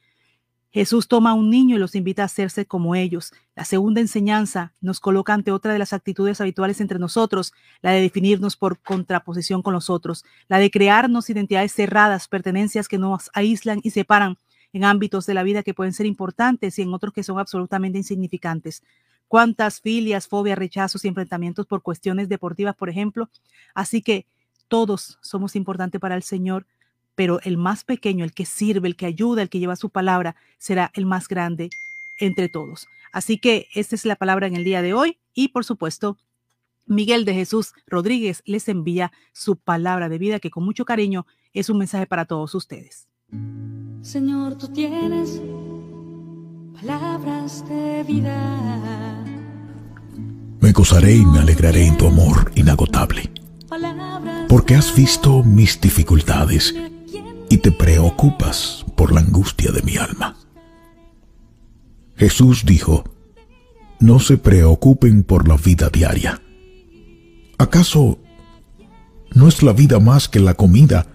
Jesús 0.74 1.08
toma 1.08 1.32
a 1.32 1.34
un 1.36 1.50
niño 1.51 1.75
y 1.75 1.80
los 1.80 1.94
invita 1.96 2.24
a 2.24 2.25
hacerse 2.25 2.65
como 2.65 2.96
ellos. 2.96 3.32
La 3.56 3.63
segunda 3.63 4.01
enseñanza 4.01 4.74
nos 4.82 5.00
coloca 5.00 5.34
ante 5.34 5.51
otra 5.51 5.72
de 5.72 5.80
las 5.80 5.94
actitudes 5.94 6.42
habituales 6.42 6.82
entre 6.82 6.98
nosotros, 7.00 7.53
la 7.82 7.92
de 7.92 8.01
definirnos 8.01 8.58
por 8.58 8.80
contraposición 8.82 9.62
con 9.62 9.74
los 9.74 9.89
otros, 9.92 10.25
la 10.48 10.58
de 10.58 10.72
crearnos 10.72 11.30
identidades 11.30 11.74
cerradas, 11.74 12.27
pertenencias 12.27 12.88
que 12.88 12.98
nos 12.98 13.30
aíslan 13.36 13.82
y 13.84 13.92
separan 13.92 14.38
en 14.74 14.84
ámbitos 14.84 15.27
de 15.27 15.36
la 15.36 15.44
vida 15.44 15.62
que 15.62 15.75
pueden 15.75 15.94
ser 15.94 16.08
importantes 16.08 16.80
y 16.80 16.82
en 16.82 16.94
otros 16.94 17.13
que 17.13 17.24
son 17.24 17.38
absolutamente 17.39 18.00
insignificantes. 18.00 18.82
cuántas 19.27 19.82
filias, 19.82 20.27
fobias, 20.27 20.58
rechazos 20.58 21.06
y 21.06 21.08
enfrentamientos 21.08 21.65
por 21.65 21.82
cuestiones 21.82 22.30
deportivas, 22.30 22.75
por 22.75 22.89
ejemplo. 22.89 23.30
Así 23.74 24.01
que 24.01 24.25
todos 24.68 25.18
somos 25.22 25.56
importantes 25.56 26.00
para 26.01 26.15
el 26.15 26.24
Señor, 26.24 26.65
pero 27.15 27.39
el 27.43 27.58
más 27.58 27.84
pequeño, 27.84 28.24
el 28.25 28.34
que 28.34 28.46
sirve, 28.46 28.88
el 28.88 28.96
que 28.96 29.05
ayuda, 29.05 29.41
el 29.41 29.50
que 29.50 29.60
lleva 29.60 29.75
su 29.75 29.89
palabra, 29.89 30.36
será 30.58 30.91
el 30.93 31.05
más 31.05 31.27
grande 31.27 31.70
entre 32.20 32.50
todos. 32.50 32.88
Así 33.12 33.38
que 33.38 33.67
esta 33.74 33.96
es 33.96 34.05
la 34.05 34.15
palabra 34.15 34.48
en 34.48 34.55
el 34.55 34.63
día 34.63 34.82
de 34.82 34.93
hoy 34.93 35.17
y 35.34 35.50
por 35.50 35.65
supuesto 35.65 36.17
Miguel 36.86 37.25
de 37.25 37.34
Jesús 37.34 37.74
Rodríguez 37.88 38.41
les 38.46 38.67
envía 38.67 39.12
su 39.32 39.55
palabra 39.55 40.10
de 40.10 40.17
vida 40.17 40.39
que 40.39 40.50
con 40.50 40.65
mucho 40.65 40.86
cariño 40.86 41.25
es 41.53 41.70
un 41.70 41.77
mensaje 41.77 42.08
para 42.08 42.25
todos 42.25 42.55
ustedes. 42.55 43.08
Señor, 44.01 44.58
tú 44.58 44.67
tienes 44.67 45.41
palabras 46.82 47.67
de 47.70 48.03
vida. 48.03 49.24
Me 50.60 50.72
gozaré 50.72 51.15
y 51.15 51.25
me 51.25 51.39
alegraré 51.39 51.88
en 51.88 51.98
tu 51.98 52.08
amor 52.08 52.51
inagotable, 52.55 53.32
porque 54.50 54.75
has 54.75 54.96
visto 54.96 55.43
mis 55.43 55.79
dificultades 55.79 56.74
y 57.53 57.60
te 57.60 57.72
preocupas 57.72 58.83
por 58.95 59.13
la 59.13 59.19
angustia 59.19 59.72
de 59.72 59.83
mi 59.83 59.95
alma. 59.95 60.36
Jesús 62.15 62.65
dijo, 62.65 63.03
no 64.00 64.19
se 64.19 64.39
preocupen 64.39 65.22
por 65.22 65.48
la 65.48 65.55
vida 65.55 65.91
diaria. 65.91 66.41
¿Acaso 67.60 68.17
no 69.36 69.48
es 69.48 69.62
la 69.62 69.72
vida 69.72 70.00
más 70.00 70.27
que 70.27 70.39
la 70.39 70.55
comida 70.55 71.05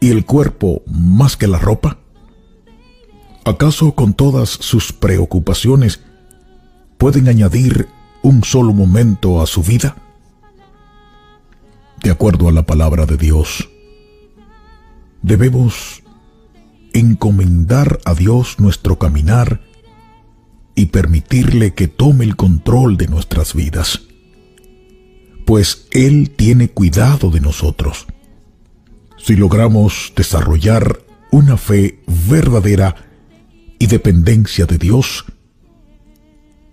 y 0.00 0.10
el 0.10 0.24
cuerpo 0.26 0.82
más 0.88 1.36
que 1.36 1.46
la 1.46 1.60
ropa? 1.60 1.98
¿Acaso 3.44 3.94
con 3.94 4.14
todas 4.14 4.48
sus 4.48 4.92
preocupaciones 4.92 6.00
pueden 6.98 7.28
añadir 7.28 7.86
un 8.20 8.42
solo 8.42 8.72
momento 8.72 9.40
a 9.40 9.46
su 9.46 9.62
vida? 9.62 9.94
De 12.02 12.10
acuerdo 12.10 12.48
a 12.48 12.52
la 12.52 12.66
palabra 12.66 13.06
de 13.06 13.16
Dios, 13.16 13.68
debemos 15.24 16.02
encomendar 16.92 17.98
a 18.04 18.14
Dios 18.14 18.60
nuestro 18.60 18.98
caminar 18.98 19.62
y 20.74 20.86
permitirle 20.86 21.72
que 21.72 21.88
tome 21.88 22.24
el 22.26 22.36
control 22.36 22.98
de 22.98 23.08
nuestras 23.08 23.54
vidas, 23.54 24.02
pues 25.46 25.88
Él 25.92 26.30
tiene 26.36 26.68
cuidado 26.68 27.30
de 27.30 27.40
nosotros. 27.40 28.06
Si 29.16 29.34
logramos 29.34 30.12
desarrollar 30.14 31.00
una 31.30 31.56
fe 31.56 32.02
verdadera 32.28 32.94
y 33.78 33.86
dependencia 33.86 34.66
de 34.66 34.76
Dios, 34.76 35.24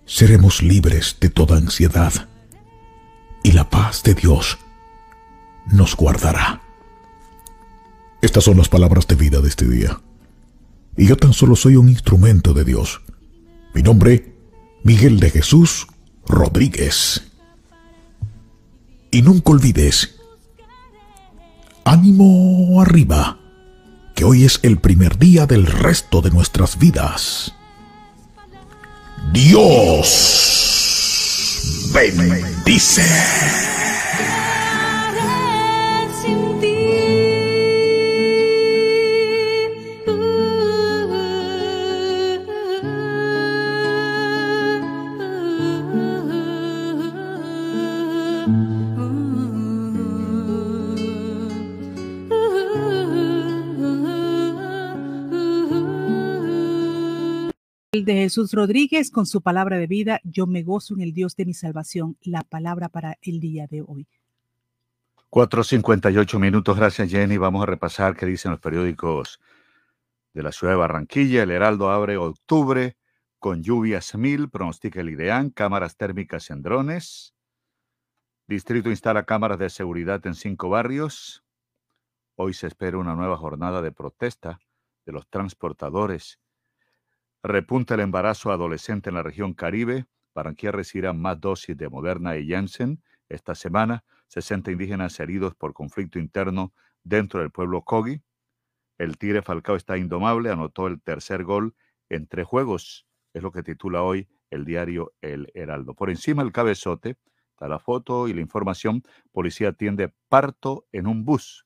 seremos 0.05 0.61
libres 0.61 1.15
de 1.21 1.29
toda 1.29 1.55
ansiedad 1.55 2.27
y 3.43 3.53
la 3.53 3.69
paz 3.69 4.03
de 4.03 4.13
Dios 4.13 4.57
nos 5.67 5.95
guardará. 5.95 6.61
Estas 8.21 8.43
son 8.43 8.57
las 8.57 8.69
palabras 8.69 9.07
de 9.07 9.15
vida 9.15 9.41
de 9.41 9.49
este 9.49 9.67
día 9.67 9.99
y 10.97 11.07
yo 11.07 11.17
tan 11.17 11.33
solo 11.33 11.55
soy 11.55 11.75
un 11.75 11.89
instrumento 11.89 12.53
de 12.53 12.63
Dios. 12.63 13.01
Mi 13.73 13.81
nombre, 13.81 14.35
Miguel 14.83 15.19
de 15.19 15.31
Jesús 15.31 15.87
Rodríguez. 16.27 17.23
Y 19.09 19.21
nunca 19.21 19.51
olvides, 19.51 20.15
ánimo 21.83 22.81
arriba, 22.81 23.39
que 24.15 24.23
hoy 24.23 24.45
es 24.45 24.59
el 24.63 24.79
primer 24.79 25.17
día 25.17 25.45
del 25.45 25.65
resto 25.65 26.21
de 26.21 26.29
nuestras 26.31 26.77
vidas. 26.77 27.53
Dios 29.33 30.61
bendice. 31.93 33.03
De 57.91 58.13
Jesús 58.13 58.53
Rodríguez 58.53 59.11
con 59.11 59.25
su 59.25 59.41
palabra 59.41 59.77
de 59.77 59.85
vida. 59.85 60.21
Yo 60.23 60.47
me 60.47 60.63
gozo 60.63 60.93
en 60.93 61.01
el 61.01 61.11
Dios 61.11 61.35
de 61.35 61.45
mi 61.45 61.53
salvación. 61.53 62.15
La 62.21 62.41
palabra 62.43 62.87
para 62.87 63.17
el 63.21 63.41
día 63.41 63.67
de 63.67 63.81
hoy. 63.81 64.07
4.58 65.29 66.39
minutos. 66.39 66.77
Gracias, 66.77 67.09
Jenny. 67.09 67.35
Vamos 67.35 67.63
a 67.63 67.65
repasar 67.65 68.15
qué 68.15 68.25
dicen 68.25 68.51
los 68.51 68.61
periódicos 68.61 69.41
de 70.33 70.41
la 70.41 70.53
ciudad 70.53 70.71
de 70.71 70.77
Barranquilla. 70.77 71.43
El 71.43 71.51
Heraldo 71.51 71.91
abre 71.91 72.15
octubre 72.15 72.95
con 73.39 73.61
lluvias 73.61 74.15
mil, 74.15 74.49
pronostica 74.49 75.01
el 75.01 75.09
IDEAN, 75.09 75.49
cámaras 75.49 75.97
térmicas 75.97 76.49
en 76.49 76.61
drones. 76.61 77.33
Distrito 78.47 78.89
instala 78.89 79.25
cámaras 79.25 79.59
de 79.59 79.69
seguridad 79.69 80.25
en 80.25 80.35
cinco 80.35 80.69
barrios. 80.69 81.43
Hoy 82.37 82.53
se 82.53 82.67
espera 82.67 82.97
una 82.97 83.15
nueva 83.15 83.35
jornada 83.35 83.81
de 83.81 83.91
protesta 83.91 84.61
de 85.05 85.11
los 85.11 85.27
transportadores 85.27 86.40
Repunta 87.43 87.95
el 87.95 88.01
embarazo 88.01 88.51
adolescente 88.51 89.09
en 89.09 89.15
la 89.15 89.23
región 89.23 89.53
Caribe. 89.53 90.05
Barranquilla 90.35 90.71
recibirá 90.73 91.11
más 91.13 91.39
dosis 91.41 91.75
de 91.75 91.89
Moderna 91.89 92.37
y 92.37 92.47
Janssen 92.47 93.01
esta 93.29 93.55
semana. 93.55 94.03
60 94.27 94.71
indígenas 94.71 95.19
heridos 95.19 95.55
por 95.55 95.73
conflicto 95.73 96.19
interno 96.19 96.71
dentro 97.03 97.39
del 97.39 97.49
pueblo 97.49 97.81
Kogi. 97.81 98.21
El 98.99 99.17
Tigre 99.17 99.41
Falcao 99.41 99.75
está 99.75 99.97
indomable, 99.97 100.51
anotó 100.51 100.85
el 100.85 101.01
tercer 101.01 101.43
gol 101.43 101.75
en 102.09 102.27
tres 102.27 102.45
juegos. 102.45 103.07
Es 103.33 103.41
lo 103.41 103.51
que 103.51 103.63
titula 103.63 104.03
hoy 104.03 104.27
el 104.51 104.63
diario 104.63 105.13
El 105.21 105.49
Heraldo. 105.55 105.95
Por 105.95 106.11
encima 106.11 106.43
del 106.43 106.51
cabezote 106.51 107.17
está 107.49 107.67
la 107.67 107.79
foto 107.79 108.27
y 108.27 108.33
la 108.33 108.41
información. 108.41 109.01
Policía 109.31 109.69
atiende 109.69 110.13
parto 110.29 110.85
en 110.91 111.07
un 111.07 111.25
bus. 111.25 111.65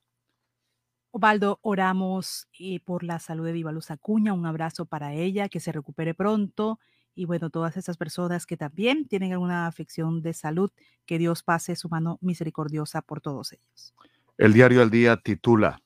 Ovaldo, 1.10 1.58
oramos 1.62 2.48
eh, 2.58 2.80
por 2.80 3.02
la 3.02 3.18
salud 3.18 3.46
de 3.46 3.52
Divaluz 3.52 3.90
Acuña, 3.90 4.32
un 4.32 4.46
abrazo 4.46 4.86
para 4.86 5.14
ella, 5.14 5.48
que 5.48 5.60
se 5.60 5.72
recupere 5.72 6.14
pronto 6.14 6.78
y 7.14 7.24
bueno, 7.24 7.48
todas 7.48 7.76
esas 7.78 7.96
personas 7.96 8.44
que 8.44 8.58
también 8.58 9.08
tienen 9.08 9.32
alguna 9.32 9.66
afección 9.66 10.20
de 10.20 10.34
salud, 10.34 10.70
que 11.06 11.18
Dios 11.18 11.42
pase 11.42 11.74
su 11.74 11.88
mano 11.88 12.18
misericordiosa 12.20 13.00
por 13.00 13.22
todos 13.22 13.54
ellos. 13.54 13.94
El 14.36 14.52
diario 14.52 14.82
El 14.82 14.90
Día 14.90 15.16
titula, 15.16 15.80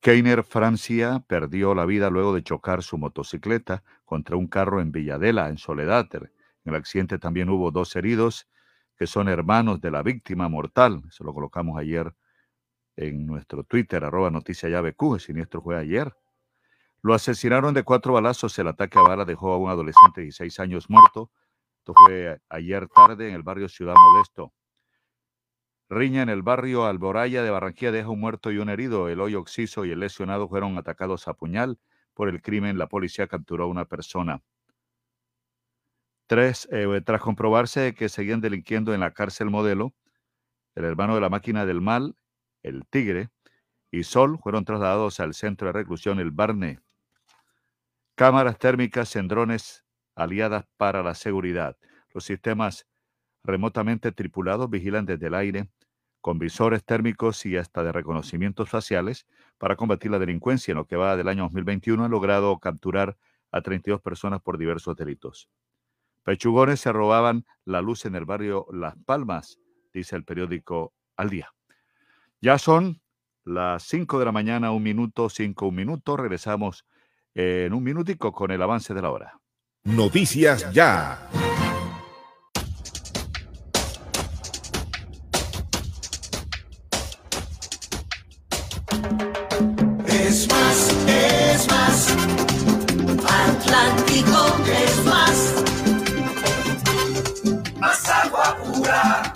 Keiner 0.00 0.44
Francia 0.44 1.24
perdió 1.26 1.74
la 1.74 1.84
vida 1.84 2.10
luego 2.10 2.34
de 2.34 2.42
chocar 2.42 2.82
su 2.82 2.98
motocicleta 2.98 3.82
contra 4.04 4.36
un 4.36 4.46
carro 4.46 4.80
en 4.80 4.92
Villadela, 4.92 5.48
en 5.48 5.58
Soledad. 5.58 6.08
En 6.14 6.30
el 6.64 6.74
accidente 6.74 7.18
también 7.18 7.48
hubo 7.48 7.70
dos 7.70 7.94
heridos 7.96 8.48
que 8.96 9.06
son 9.06 9.28
hermanos 9.28 9.80
de 9.80 9.90
la 9.90 10.02
víctima 10.02 10.48
mortal. 10.48 11.02
Eso 11.08 11.24
lo 11.24 11.34
colocamos 11.34 11.78
ayer 11.78 12.14
en 12.96 13.26
nuestro 13.26 13.64
Twitter, 13.64 14.04
arroba 14.04 14.30
noticia 14.30 14.68
llave 14.68 14.94
Q, 14.94 15.14
el 15.14 15.20
siniestro 15.20 15.62
fue 15.62 15.76
ayer. 15.76 16.14
Lo 17.02 17.14
asesinaron 17.14 17.74
de 17.74 17.82
cuatro 17.82 18.12
balazos, 18.12 18.58
el 18.58 18.68
ataque 18.68 18.98
a 18.98 19.02
bala 19.02 19.24
dejó 19.24 19.52
a 19.52 19.58
un 19.58 19.70
adolescente 19.70 20.20
de 20.20 20.26
16 20.26 20.60
años 20.60 20.88
muerto. 20.88 21.30
Esto 21.78 21.94
fue 21.94 22.40
ayer 22.48 22.88
tarde 22.88 23.28
en 23.28 23.34
el 23.34 23.42
barrio 23.42 23.68
Ciudad 23.68 23.94
Modesto. 23.98 24.52
Riña 25.88 26.22
en 26.22 26.28
el 26.28 26.42
barrio 26.42 26.86
Alboraya 26.86 27.42
de 27.42 27.50
Barranquilla 27.50 27.90
deja 27.90 28.08
un 28.08 28.20
muerto 28.20 28.52
y 28.52 28.58
un 28.58 28.68
herido. 28.68 29.08
El 29.08 29.20
hoyo 29.20 29.40
oxiso 29.40 29.84
y 29.84 29.90
el 29.90 30.00
lesionado 30.00 30.48
fueron 30.48 30.78
atacados 30.78 31.26
a 31.26 31.34
puñal. 31.34 31.78
Por 32.14 32.28
el 32.28 32.40
crimen, 32.40 32.78
la 32.78 32.86
policía 32.86 33.26
capturó 33.26 33.64
a 33.64 33.66
una 33.66 33.84
persona. 33.84 34.42
Tres, 36.28 36.68
eh, 36.70 37.02
tras 37.04 37.20
comprobarse 37.20 37.94
que 37.94 38.08
seguían 38.08 38.40
delinquiendo 38.40 38.94
en 38.94 39.00
la 39.00 39.12
cárcel 39.12 39.50
modelo, 39.50 39.92
el 40.76 40.84
hermano 40.84 41.14
de 41.16 41.20
la 41.20 41.28
máquina 41.28 41.66
del 41.66 41.80
mal 41.80 42.16
el 42.62 42.86
Tigre 42.86 43.30
y 43.90 44.04
Sol 44.04 44.38
fueron 44.42 44.64
trasladados 44.64 45.20
al 45.20 45.34
centro 45.34 45.68
de 45.68 45.72
reclusión 45.72 46.18
El 46.18 46.30
Barne. 46.30 46.80
Cámaras 48.14 48.58
térmicas 48.58 49.14
en 49.16 49.28
drones 49.28 49.84
aliadas 50.14 50.64
para 50.76 51.02
la 51.02 51.14
seguridad. 51.14 51.76
Los 52.14 52.24
sistemas 52.24 52.86
remotamente 53.42 54.12
tripulados 54.12 54.70
vigilan 54.70 55.06
desde 55.06 55.26
el 55.26 55.34
aire 55.34 55.68
con 56.20 56.38
visores 56.38 56.84
térmicos 56.84 57.44
y 57.46 57.56
hasta 57.56 57.82
de 57.82 57.90
reconocimientos 57.90 58.70
faciales 58.70 59.26
para 59.58 59.76
combatir 59.76 60.10
la 60.10 60.20
delincuencia. 60.20 60.72
En 60.72 60.78
lo 60.78 60.86
que 60.86 60.96
va 60.96 61.16
del 61.16 61.28
año 61.28 61.42
2021 61.42 62.04
han 62.04 62.10
logrado 62.10 62.58
capturar 62.58 63.16
a 63.50 63.60
32 63.60 64.00
personas 64.00 64.40
por 64.40 64.56
diversos 64.56 64.96
delitos. 64.96 65.48
Pechugones 66.22 66.80
se 66.80 66.92
robaban 66.92 67.44
la 67.64 67.82
luz 67.82 68.06
en 68.06 68.14
el 68.14 68.24
barrio 68.24 68.66
Las 68.72 68.94
Palmas, 69.04 69.58
dice 69.92 70.14
el 70.14 70.24
periódico 70.24 70.94
Al 71.16 71.30
Día. 71.30 71.52
Ya 72.44 72.58
son 72.58 73.00
las 73.44 73.84
5 73.84 74.18
de 74.18 74.24
la 74.24 74.32
mañana, 74.32 74.72
un 74.72 74.82
minuto, 74.82 75.30
cinco, 75.30 75.68
un 75.68 75.76
minuto. 75.76 76.16
Regresamos 76.16 76.84
en 77.34 77.72
un 77.72 77.84
minutico 77.84 78.32
con 78.32 78.50
el 78.50 78.60
avance 78.60 78.92
de 78.92 79.00
la 79.00 79.12
hora. 79.12 79.38
Noticias 79.84 80.72
Ya. 80.72 81.28
Es 90.08 90.48
más, 90.48 90.96
es 91.06 91.68
más. 91.70 92.16
Atlántico 93.24 94.56
es 94.66 95.04
más. 95.04 95.64
Más 97.78 98.08
agua 98.08 98.56
pura. 98.64 99.32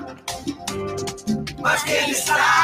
Más 1.62 1.84
bienestar. 1.84 2.55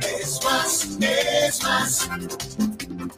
Es 0.00 0.40
más, 0.44 0.88
es 1.00 1.62
más. 1.62 2.08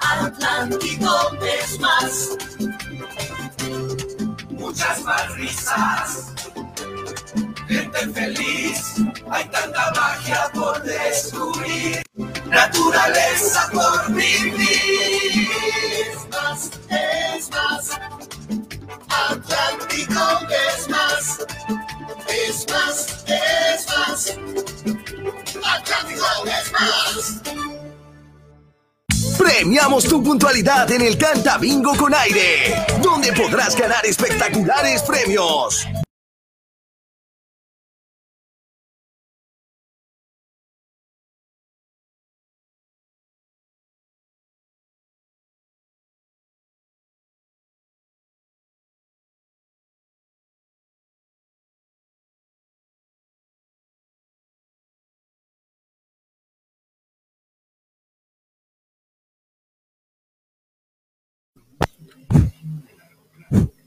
Atlántico 0.00 1.16
es 1.42 1.80
más. 1.80 2.36
Muchas 4.50 5.02
más 5.02 5.34
risas 5.34 6.34
gente 7.68 7.98
feliz. 8.12 8.94
Hay 9.30 9.44
tanta 9.48 9.92
magia 9.94 10.50
por 10.54 10.82
descubrir, 10.82 12.02
naturaleza 12.46 13.68
por 13.72 14.12
vivir. 14.14 15.48
Es 16.00 16.28
más, 16.30 16.70
es 16.88 17.50
más. 17.50 17.90
Atlántico 19.08 20.24
es 20.66 20.88
más. 20.88 21.38
Es 22.28 22.66
más, 22.70 23.24
Premiamos 29.38 30.04
tu 30.04 30.22
puntualidad 30.22 30.90
en 30.90 31.02
el 31.02 31.16
Canta 31.16 31.58
Bingo 31.58 31.96
con 31.96 32.14
aire, 32.14 32.84
donde 33.02 33.32
podrás 33.32 33.76
ganar 33.76 34.04
espectaculares 34.06 35.02
premios. 35.02 35.86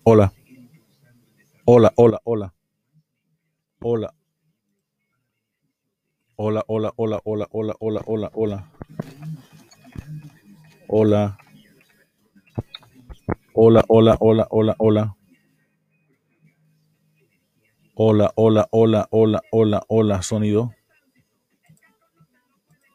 Hola. 0.03 0.33
Hola, 1.65 1.93
hola, 1.95 2.19
hola. 2.23 2.53
Hola. 3.81 4.13
Hola, 6.37 6.63
hola, 6.67 6.91
hola, 6.97 7.19
hola, 7.23 7.47
hola, 7.51 7.75
hola, 7.79 8.01
hola, 8.07 8.31
hola. 8.33 8.71
Hola. 10.87 11.37
Hola, 13.53 13.83
hola, 13.87 14.17
hola, 14.19 14.47
hola, 14.49 14.75
hola. 14.79 15.15
Hola, 17.93 18.33
hola, 18.35 18.67
hola, 18.71 19.07
hola, 19.11 19.41
hola, 19.51 19.83
hola, 19.87 20.21
sonido. 20.23 20.71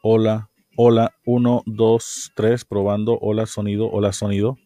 Hola, 0.03 0.49
hola, 0.75 1.13
uno, 1.25 1.63
dos, 1.65 2.33
tres, 2.35 2.65
probando. 2.65 3.17
Hola, 3.21 3.45
sonido, 3.45 3.89
hola, 3.89 4.11
sonido. 4.11 4.57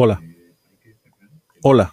Hola. 0.00 0.22
Hola. 1.64 1.92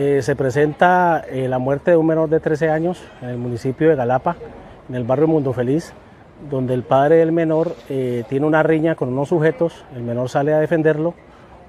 Eh, 0.00 0.22
se 0.22 0.36
presenta 0.36 1.24
eh, 1.28 1.48
la 1.48 1.58
muerte 1.58 1.90
de 1.90 1.96
un 1.96 2.06
menor 2.06 2.28
de 2.28 2.38
13 2.38 2.70
años 2.70 3.02
en 3.20 3.30
el 3.30 3.36
municipio 3.36 3.88
de 3.88 3.96
Galapa, 3.96 4.36
en 4.88 4.94
el 4.94 5.02
barrio 5.02 5.26
Mundo 5.26 5.52
Feliz, 5.52 5.92
donde 6.48 6.74
el 6.74 6.84
padre 6.84 7.16
del 7.16 7.32
menor 7.32 7.74
eh, 7.88 8.22
tiene 8.28 8.46
una 8.46 8.62
riña 8.62 8.94
con 8.94 9.08
unos 9.08 9.30
sujetos, 9.30 9.84
el 9.96 10.04
menor 10.04 10.28
sale 10.28 10.54
a 10.54 10.60
defenderlo, 10.60 11.14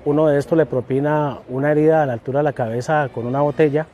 uno 0.05 0.27
de 0.27 0.37
estos 0.37 0.59
le 0.59 0.67
propina 0.67 1.39
una 1.49 1.71
herida 1.71 2.03
a 2.03 2.05
la 2.05 2.13
altura 2.13 2.41
de 2.41 2.43
la 2.43 2.53
cabeza 2.53 3.09
con 3.11 3.25
una 3.25 3.41
botella, 3.41 3.87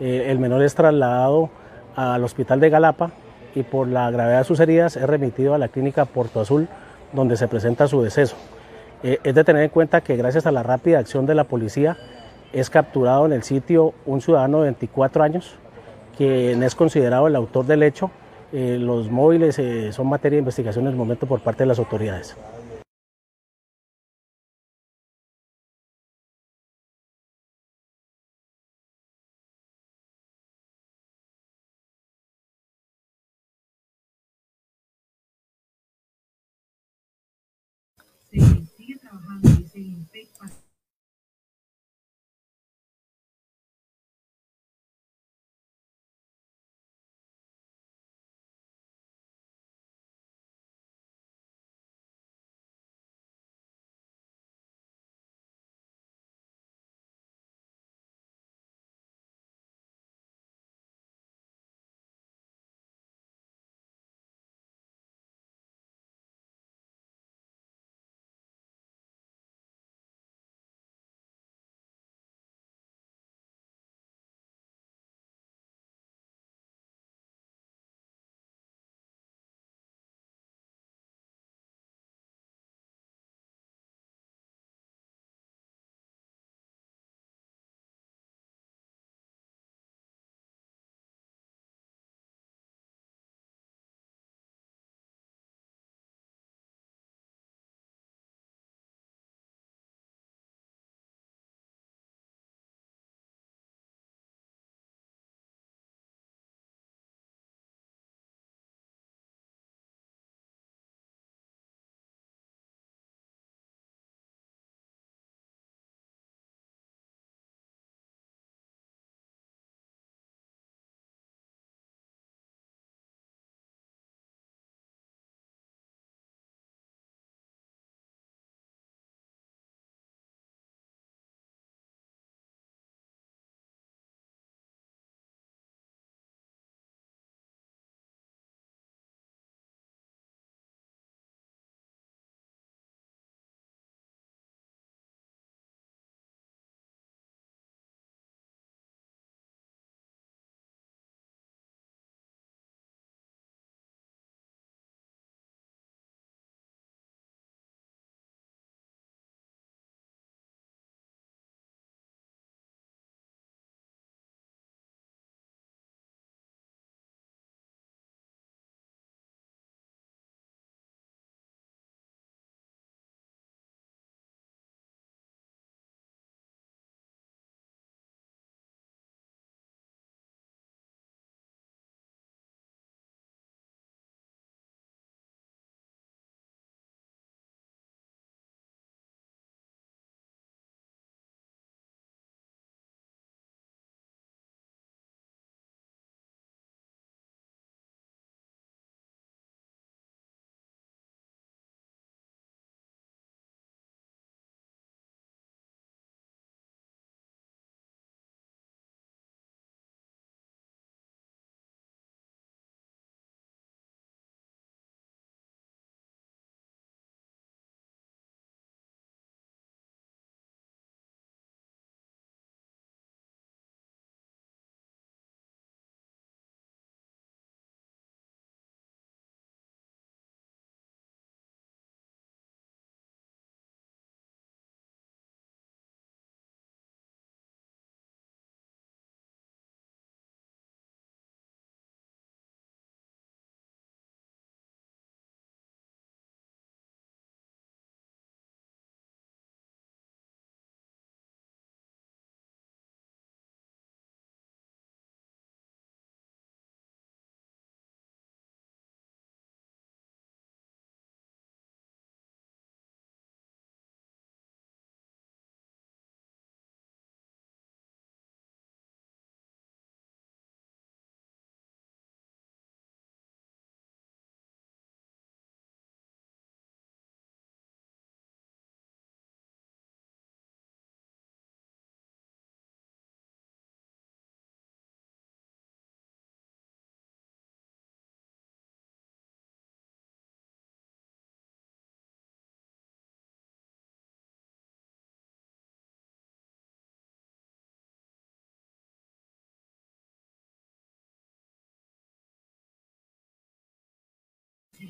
el 0.00 0.38
menor 0.38 0.62
es 0.62 0.74
trasladado 0.74 1.48
al 1.96 2.22
hospital 2.24 2.60
de 2.60 2.68
Galapa 2.68 3.10
y 3.54 3.62
por 3.62 3.88
la 3.88 4.10
gravedad 4.10 4.40
de 4.40 4.44
sus 4.44 4.60
heridas 4.60 4.98
es 4.98 5.04
remitido 5.04 5.54
a 5.54 5.58
la 5.58 5.68
clínica 5.68 6.04
Puerto 6.04 6.40
Azul, 6.40 6.68
donde 7.14 7.38
se 7.38 7.48
presenta 7.48 7.88
su 7.88 8.02
deceso. 8.02 8.36
es 9.02 9.34
de 9.34 9.44
tener 9.44 9.62
en 9.62 9.70
cuenta 9.70 10.02
que 10.02 10.16
gracias 10.16 10.44
a 10.44 10.52
la 10.52 10.62
rápida 10.62 10.98
acción 10.98 11.24
de 11.24 11.34
la 11.34 11.44
policía, 11.44 11.96
es 12.52 12.70
capturado 12.70 13.26
en 13.26 13.32
el 13.32 13.42
sitio 13.42 13.94
un 14.06 14.20
ciudadano 14.20 14.58
de 14.58 14.64
24 14.64 15.22
años, 15.22 15.56
quien 16.16 16.62
es 16.62 16.74
considerado 16.74 17.26
el 17.26 17.36
autor 17.36 17.66
del 17.66 17.82
hecho. 17.82 18.10
Eh, 18.52 18.76
los 18.78 19.10
móviles 19.10 19.58
eh, 19.58 19.92
son 19.92 20.08
materia 20.08 20.36
de 20.36 20.40
investigación 20.40 20.84
en 20.84 20.92
el 20.92 20.96
momento 20.96 21.26
por 21.26 21.40
parte 21.40 21.62
de 21.62 21.68
las 21.68 21.78
autoridades. 21.78 22.36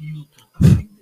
minutos. 0.00 0.48
Agenda. 0.54 0.92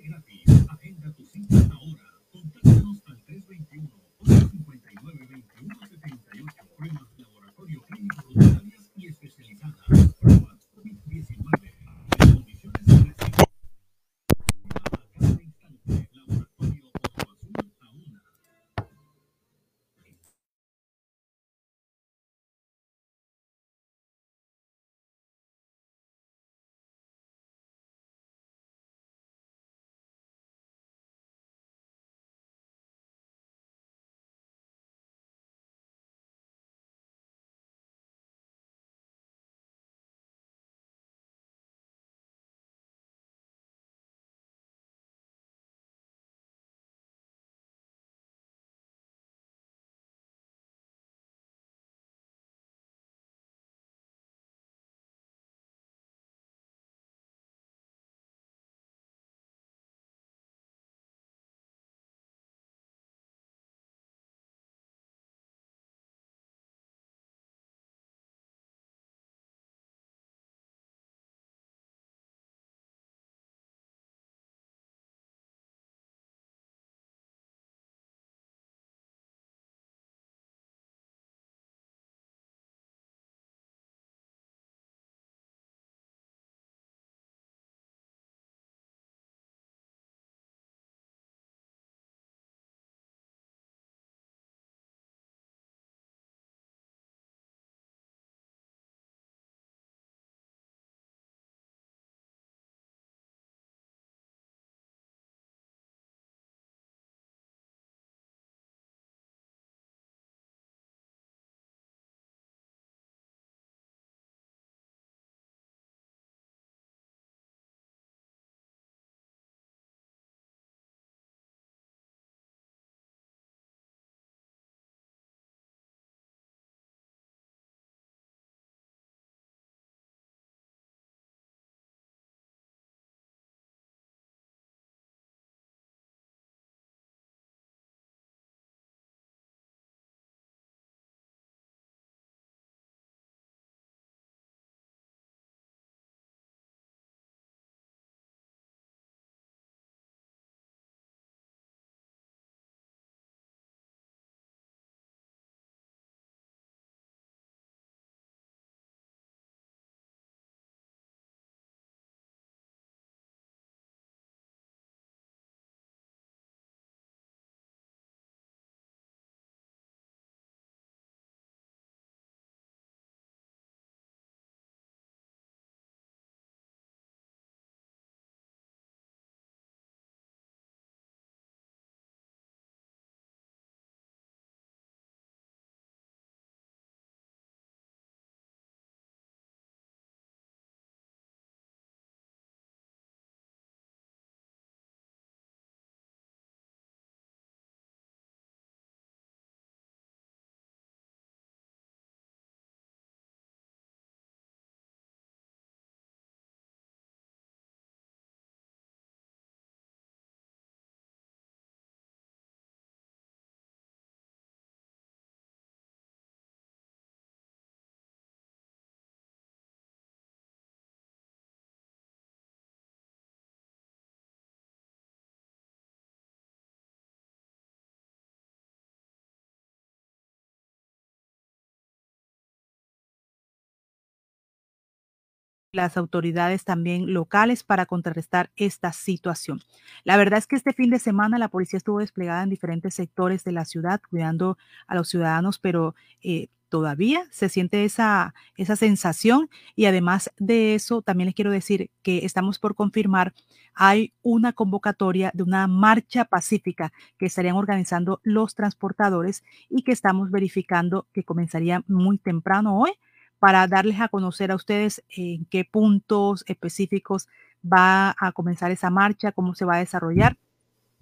Las 235.73 235.97
autoridades 235.97 236.65
también 236.65 237.13
locales 237.13 237.63
para 237.63 237.87
contrarrestar 237.87 238.51
esta 238.57 238.93
situación. 238.93 239.61
La 240.05 240.17
verdad 240.17 240.39
es 240.39 240.47
que 240.47 240.57
este 240.57 240.73
fin 240.73 240.91
de 240.91 240.99
semana 240.99 241.39
la 241.39 241.49
policía 241.49 241.79
estuvo 241.79 242.01
desplegada 242.01 242.43
en 242.43 242.51
diferentes 242.51 242.95
sectores 242.95 243.45
de 243.45 243.53
la 243.53 243.65
ciudad 243.65 244.01
cuidando 244.09 244.59
a 244.87 244.95
los 244.95 245.09
ciudadanos, 245.09 245.59
pero 245.59 245.95
eh, 246.23 246.49
todavía 246.69 247.25
se 247.31 247.49
siente 247.49 247.85
esa, 247.85 248.35
esa 248.57 248.77
sensación 248.77 249.51
y 249.77 249.87
además 249.87 250.31
de 250.39 250.75
eso 250.75 251.03
también 251.03 251.27
les 251.27 251.35
quiero 251.35 251.51
decir 251.51 251.91
que 252.03 252.25
estamos 252.25 252.59
por 252.59 252.75
confirmar 252.75 253.33
hay 253.75 254.13
una 254.23 254.53
convocatoria 254.53 255.31
de 255.35 255.43
una 255.43 255.67
marcha 255.67 256.25
pacífica 256.25 256.93
que 257.19 257.27
estarían 257.27 257.57
organizando 257.57 258.21
los 258.23 258.55
transportadores 258.55 259.43
y 259.69 259.83
que 259.83 259.93
estamos 259.93 260.31
verificando 260.31 261.07
que 261.13 261.25
comenzaría 261.25 261.85
muy 261.87 262.19
temprano 262.19 262.79
hoy 262.79 262.93
para 263.41 263.67
darles 263.67 264.01
a 264.01 264.09
conocer 264.09 264.53
a 264.53 264.55
ustedes 264.55 265.03
en 265.09 265.47
qué 265.47 265.65
puntos 265.65 266.45
específicos 266.47 267.27
va 267.65 268.15
a 268.19 268.33
comenzar 268.33 268.71
esa 268.71 268.91
marcha, 268.91 269.33
cómo 269.33 269.55
se 269.55 269.65
va 269.65 269.77
a 269.77 269.81
desarrollar 269.81 270.37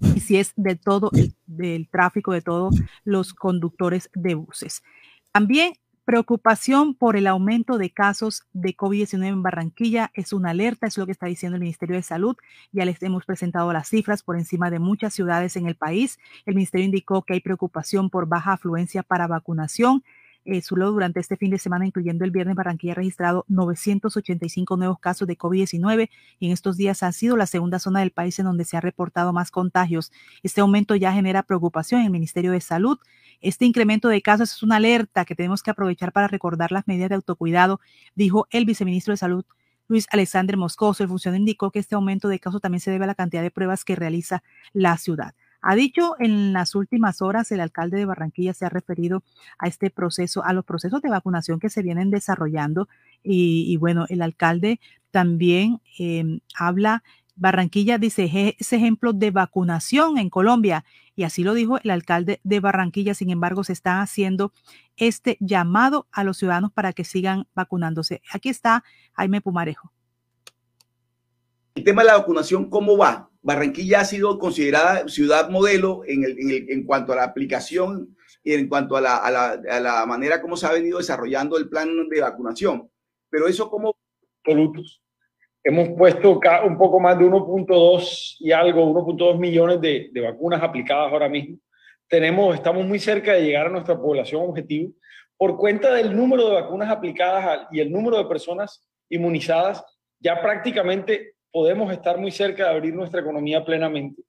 y 0.00 0.20
si 0.20 0.36
es 0.36 0.52
de 0.56 0.76
todo 0.76 1.10
el 1.12 1.34
del 1.46 1.88
tráfico 1.88 2.32
de 2.32 2.40
todos 2.40 2.74
los 3.04 3.34
conductores 3.34 4.10
de 4.14 4.34
buses. 4.34 4.82
También 5.32 5.74
preocupación 6.04 6.94
por 6.94 7.16
el 7.16 7.26
aumento 7.26 7.76
de 7.76 7.90
casos 7.90 8.44
de 8.54 8.74
COVID-19 8.74 9.26
en 9.26 9.42
Barranquilla 9.42 10.10
es 10.14 10.32
una 10.32 10.50
alerta, 10.50 10.86
es 10.86 10.96
lo 10.96 11.04
que 11.04 11.12
está 11.12 11.26
diciendo 11.26 11.56
el 11.56 11.60
Ministerio 11.60 11.96
de 11.96 12.02
Salud. 12.02 12.34
Ya 12.72 12.86
les 12.86 13.02
hemos 13.02 13.26
presentado 13.26 13.70
las 13.74 13.88
cifras 13.88 14.22
por 14.22 14.38
encima 14.38 14.70
de 14.70 14.78
muchas 14.78 15.12
ciudades 15.12 15.56
en 15.56 15.66
el 15.66 15.74
país. 15.74 16.18
El 16.46 16.54
Ministerio 16.54 16.86
indicó 16.86 17.22
que 17.22 17.34
hay 17.34 17.40
preocupación 17.40 18.08
por 18.08 18.26
baja 18.26 18.54
afluencia 18.54 19.02
para 19.02 19.26
vacunación 19.26 20.02
Eh, 20.50 20.62
solo 20.62 20.90
durante 20.90 21.20
este 21.20 21.36
fin 21.36 21.50
de 21.50 21.58
semana, 21.58 21.84
incluyendo 21.86 22.24
el 22.24 22.30
viernes, 22.30 22.56
Barranquilla 22.56 22.92
ha 22.92 22.96
registrado 22.96 23.44
985 23.48 24.78
nuevos 24.78 24.98
casos 24.98 25.28
de 25.28 25.36
COVID-19 25.36 26.08
y 26.38 26.46
en 26.46 26.52
estos 26.52 26.78
días 26.78 27.02
ha 27.02 27.12
sido 27.12 27.36
la 27.36 27.44
segunda 27.44 27.78
zona 27.78 28.00
del 28.00 28.12
país 28.12 28.38
en 28.38 28.46
donde 28.46 28.64
se 28.64 28.78
ha 28.78 28.80
reportado 28.80 29.34
más 29.34 29.50
contagios. 29.50 30.10
Este 30.42 30.62
aumento 30.62 30.96
ya 30.96 31.12
genera 31.12 31.42
preocupación 31.42 32.00
en 32.00 32.06
el 32.06 32.12
Ministerio 32.12 32.52
de 32.52 32.62
Salud. 32.62 32.98
Este 33.42 33.66
incremento 33.66 34.08
de 34.08 34.22
casos 34.22 34.52
es 34.52 34.62
una 34.62 34.76
alerta 34.76 35.26
que 35.26 35.34
tenemos 35.34 35.62
que 35.62 35.70
aprovechar 35.70 36.12
para 36.12 36.28
recordar 36.28 36.72
las 36.72 36.88
medidas 36.88 37.10
de 37.10 37.16
autocuidado, 37.16 37.80
dijo 38.14 38.46
el 38.50 38.64
viceministro 38.64 39.12
de 39.12 39.18
Salud. 39.18 39.44
Luis 39.86 40.06
Alexander 40.10 40.56
Moscoso, 40.56 41.02
el 41.02 41.10
funcionario 41.10 41.42
indicó 41.42 41.70
que 41.70 41.80
este 41.80 41.94
aumento 41.94 42.26
de 42.26 42.38
casos 42.40 42.62
también 42.62 42.80
se 42.80 42.90
debe 42.90 43.04
a 43.04 43.08
la 43.08 43.14
cantidad 43.14 43.42
de 43.42 43.50
pruebas 43.50 43.84
que 43.84 43.96
realiza 43.96 44.42
la 44.72 44.96
ciudad. 44.96 45.34
Ha 45.70 45.74
dicho 45.74 46.14
en 46.18 46.54
las 46.54 46.74
últimas 46.74 47.20
horas, 47.20 47.52
el 47.52 47.60
alcalde 47.60 47.98
de 47.98 48.06
Barranquilla 48.06 48.54
se 48.54 48.64
ha 48.64 48.70
referido 48.70 49.22
a 49.58 49.66
este 49.68 49.90
proceso, 49.90 50.42
a 50.42 50.54
los 50.54 50.64
procesos 50.64 51.02
de 51.02 51.10
vacunación 51.10 51.60
que 51.60 51.68
se 51.68 51.82
vienen 51.82 52.08
desarrollando. 52.08 52.88
Y, 53.22 53.76
bueno, 53.76 54.06
el 54.08 54.22
alcalde 54.22 54.80
también 55.10 55.82
em, 55.98 56.40
habla, 56.58 57.02
Barranquilla 57.36 57.98
dice, 57.98 58.56
es 58.58 58.72
ejemplo 58.72 59.12
de 59.12 59.30
vacunación 59.30 60.16
en 60.16 60.30
Colombia. 60.30 60.86
Y 61.14 61.24
así 61.24 61.44
lo 61.44 61.52
dijo 61.52 61.78
el 61.82 61.90
alcalde 61.90 62.40
de 62.44 62.60
Barranquilla. 62.60 63.12
Sin 63.12 63.28
embargo, 63.28 63.62
se 63.62 63.74
está 63.74 64.00
haciendo 64.00 64.54
este 64.96 65.36
llamado 65.38 66.06
a 66.12 66.24
los 66.24 66.38
ciudadanos 66.38 66.72
para 66.72 66.94
que 66.94 67.04
sigan 67.04 67.46
vacunándose. 67.54 68.22
Aquí 68.32 68.48
está 68.48 68.84
Jaime 69.12 69.42
Pumarejo. 69.42 69.92
El 71.78 71.84
tema 71.84 72.02
de 72.02 72.08
la 72.08 72.18
vacunación, 72.18 72.68
¿cómo 72.68 72.96
va? 72.98 73.30
Barranquilla 73.40 74.00
ha 74.00 74.04
sido 74.04 74.36
considerada 74.40 75.06
ciudad 75.06 75.48
modelo 75.48 76.02
en, 76.08 76.24
en, 76.26 76.84
cuanto 76.84 77.12
a 77.12 77.16
la 77.16 77.22
aplicación 77.22 78.16
y 78.42 78.52
en 78.54 78.68
cuanto 78.68 78.96
a 78.96 79.00
la, 79.00 80.04
manera 80.04 80.42
como 80.42 80.56
se 80.56 80.66
ha 80.66 80.72
venido 80.72 80.98
desarrollando 80.98 81.56
el 81.56 81.68
plan 81.68 81.88
de 82.08 82.20
vacunación. 82.20 82.90
Pero 83.30 83.46
eso 83.46 83.70
como... 83.70 83.96
Hemos 85.62 85.90
puesto 85.96 86.40
un 86.66 86.76
poco 86.76 86.98
más 86.98 87.16
de 87.16 87.26
1.2 87.26 88.36
y 88.40 88.50
algo, 88.50 88.92
1.2 89.06 89.38
millones 89.38 89.80
de, 89.80 90.10
de, 90.12 90.20
vacunas 90.20 90.60
aplicadas 90.60 91.12
ahora 91.12 91.28
mismo. 91.28 91.58
Tenemos, 92.08 92.56
estamos 92.56 92.84
muy 92.84 92.98
cerca 92.98 93.34
de 93.34 93.42
llegar 93.42 93.68
a 93.68 93.70
nuestra 93.70 93.96
población 93.96 94.42
objetivo. 94.42 94.94
Por 95.36 95.56
cuenta 95.56 95.94
del 95.94 96.16
número 96.16 96.48
de 96.48 96.54
vacunas 96.54 96.90
aplicadas 96.90 97.68
y 97.70 97.78
el 97.78 97.92
número 97.92 98.18
de 98.18 98.24
personas 98.24 98.84
inmunizadas, 99.08 99.84
ya 100.18 100.42
prácticamente 100.42 101.37
podemos 101.52 101.92
estar 101.92 102.18
muy 102.18 102.30
cerca 102.30 102.64
de 102.64 102.70
abrir 102.70 102.94
nuestra 102.94 103.20
economía 103.20 103.64
plenamente. 103.64 104.22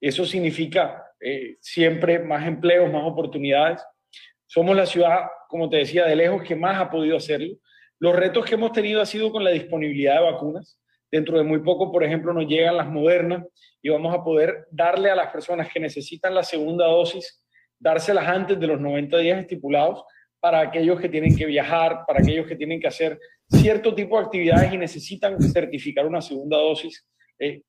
Eso 0.00 0.24
significa 0.24 1.04
eh, 1.20 1.56
siempre 1.60 2.18
más 2.18 2.46
empleos, 2.46 2.92
más 2.92 3.04
oportunidades. 3.04 3.84
Somos 4.46 4.76
la 4.76 4.86
ciudad, 4.86 5.26
como 5.48 5.68
te 5.68 5.78
decía, 5.78 6.06
de 6.06 6.16
lejos 6.16 6.42
que 6.42 6.56
más 6.56 6.80
ha 6.80 6.90
podido 6.90 7.16
hacerlo. 7.16 7.56
Los 7.98 8.14
retos 8.14 8.44
que 8.44 8.54
hemos 8.54 8.72
tenido 8.72 9.00
ha 9.00 9.06
sido 9.06 9.32
con 9.32 9.42
la 9.42 9.50
disponibilidad 9.50 10.14
de 10.16 10.30
vacunas. 10.30 10.80
Dentro 11.10 11.38
de 11.38 11.44
muy 11.44 11.60
poco, 11.60 11.90
por 11.90 12.04
ejemplo, 12.04 12.32
nos 12.32 12.46
llegan 12.46 12.76
las 12.76 12.86
modernas 12.86 13.44
y 13.82 13.88
vamos 13.88 14.14
a 14.14 14.22
poder 14.22 14.66
darle 14.70 15.10
a 15.10 15.16
las 15.16 15.32
personas 15.32 15.68
que 15.72 15.80
necesitan 15.80 16.34
la 16.34 16.42
segunda 16.42 16.86
dosis, 16.86 17.42
dárselas 17.78 18.28
antes 18.28 18.60
de 18.60 18.66
los 18.66 18.80
90 18.80 19.18
días 19.18 19.40
estipulados 19.40 20.04
para 20.40 20.60
aquellos 20.60 21.00
que 21.00 21.08
tienen 21.08 21.36
que 21.36 21.46
viajar, 21.46 22.04
para 22.06 22.20
aquellos 22.20 22.46
que 22.46 22.56
tienen 22.56 22.80
que 22.80 22.88
hacer 22.88 23.18
cierto 23.50 23.94
tipo 23.94 24.18
de 24.18 24.24
actividades 24.24 24.72
y 24.72 24.78
necesitan 24.78 25.40
certificar 25.40 26.06
una 26.06 26.20
segunda 26.20 26.58
dosis. 26.58 27.06
Eh. 27.38 27.62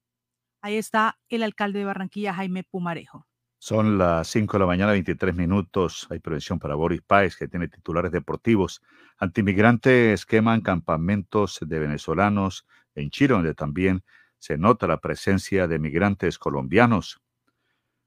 Ahí 0.61 0.75
está 0.75 1.17
el 1.29 1.43
alcalde 1.43 1.79
de 1.79 1.85
Barranquilla, 1.85 2.33
Jaime 2.33 2.63
Pumarejo. 2.63 3.25
Son 3.61 3.97
las 3.97 4.27
5 4.29 4.53
de 4.53 4.59
la 4.59 4.65
mañana, 4.65 4.93
23 4.93 5.35
minutos. 5.35 6.07
Hay 6.09 6.19
prevención 6.19 6.59
para 6.59 6.75
Boris 6.75 7.01
Páez, 7.01 7.35
que 7.35 7.49
tiene 7.49 7.67
titulares 7.67 8.11
deportivos. 8.11 8.81
Antimigrantes 9.17 10.25
queman 10.25 10.61
campamentos 10.61 11.59
de 11.61 11.79
venezolanos 11.79 12.65
en 12.95 13.09
Chile, 13.09 13.33
donde 13.33 13.53
también 13.53 14.03
se 14.37 14.57
nota 14.57 14.87
la 14.87 15.01
presencia 15.01 15.67
de 15.67 15.77
migrantes 15.77 16.39
colombianos. 16.39 17.21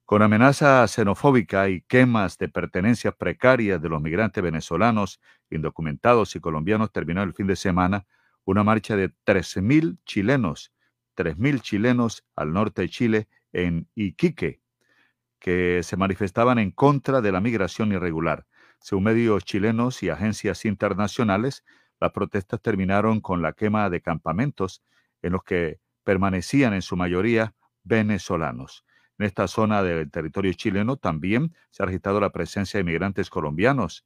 Con 0.04 0.22
amenaza 0.22 0.86
xenofóbica 0.88 1.68
y 1.68 1.80
quemas 1.82 2.36
de 2.38 2.48
pertenencias 2.48 3.14
precarias 3.14 3.80
de 3.80 3.88
los 3.88 4.02
migrantes 4.02 4.42
venezolanos, 4.42 5.20
indocumentados 5.50 6.36
y 6.36 6.40
colombianos, 6.40 6.92
terminó 6.92 7.22
el 7.22 7.32
fin 7.32 7.46
de 7.46 7.56
semana 7.56 8.06
una 8.44 8.64
marcha 8.64 8.96
de 8.96 9.10
13.000 9.24 9.98
chilenos, 10.04 10.72
3.000 11.14 11.60
chilenos 11.60 12.24
al 12.36 12.52
norte 12.52 12.82
de 12.82 12.88
Chile, 12.88 13.28
en 13.52 13.88
Iquique, 13.94 14.60
que 15.38 15.82
se 15.82 15.96
manifestaban 15.96 16.58
en 16.58 16.70
contra 16.72 17.20
de 17.20 17.32
la 17.32 17.40
migración 17.40 17.92
irregular. 17.92 18.46
Según 18.80 19.04
medios 19.04 19.44
chilenos 19.44 20.02
y 20.02 20.10
agencias 20.10 20.64
internacionales, 20.64 21.64
las 22.00 22.12
protestas 22.12 22.60
terminaron 22.60 23.20
con 23.20 23.42
la 23.42 23.52
quema 23.52 23.88
de 23.90 24.00
campamentos 24.02 24.82
en 25.22 25.32
los 25.32 25.44
que 25.44 25.80
permanecían 26.04 26.74
en 26.74 26.82
su 26.82 26.96
mayoría 26.96 27.54
venezolanos. 27.84 28.84
En 29.22 29.26
esta 29.26 29.46
zona 29.46 29.84
del 29.84 30.10
territorio 30.10 30.52
chileno 30.52 30.96
también 30.96 31.54
se 31.70 31.84
ha 31.84 31.86
registrado 31.86 32.18
la 32.18 32.32
presencia 32.32 32.78
de 32.78 32.82
migrantes 32.82 33.30
colombianos. 33.30 34.04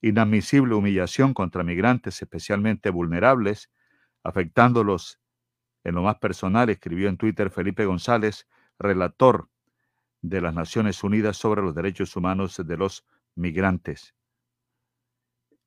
Inadmisible 0.00 0.74
humillación 0.74 1.34
contra 1.34 1.62
migrantes 1.62 2.22
especialmente 2.22 2.88
vulnerables, 2.88 3.70
afectándolos 4.24 5.20
en 5.84 5.96
lo 5.96 6.02
más 6.04 6.16
personal, 6.20 6.70
escribió 6.70 7.10
en 7.10 7.18
Twitter 7.18 7.50
Felipe 7.50 7.84
González, 7.84 8.48
relator 8.78 9.50
de 10.22 10.40
las 10.40 10.54
Naciones 10.54 11.04
Unidas 11.04 11.36
sobre 11.36 11.60
los 11.60 11.74
Derechos 11.74 12.16
Humanos 12.16 12.62
de 12.66 12.76
los 12.78 13.04
Migrantes. 13.34 14.14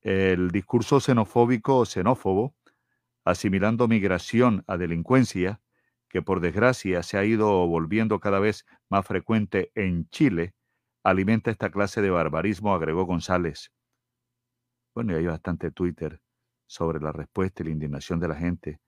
El 0.01 0.49
discurso 0.49 0.99
xenofóbico 0.99 1.77
o 1.77 1.85
xenófobo, 1.85 2.55
asimilando 3.23 3.87
migración 3.87 4.63
a 4.65 4.77
delincuencia, 4.77 5.61
que 6.13 6.21
por 6.21 6.41
desgracia 6.41 7.01
se 7.01 7.17
ha 7.17 7.25
ido 7.25 7.65
volviendo 7.65 8.19
cada 8.19 8.39
vez 8.39 8.67
más 8.87 9.03
frecuente 9.03 9.71
en 9.73 10.07
Chile, 10.09 10.53
alimenta 11.03 11.49
esta 11.49 11.71
clase 11.71 12.03
de 12.03 12.11
barbarismo, 12.11 12.75
agregó 12.75 13.07
González. 13.07 13.71
Bueno, 14.93 15.13
y 15.13 15.15
hay 15.15 15.25
bastante 15.25 15.71
Twitter 15.71 16.21
sobre 16.67 16.99
la 16.99 17.11
respuesta 17.11 17.63
y 17.63 17.65
la 17.65 17.71
indignación 17.71 18.19
de 18.19 18.27
la 18.27 18.35
gente, 18.35 18.79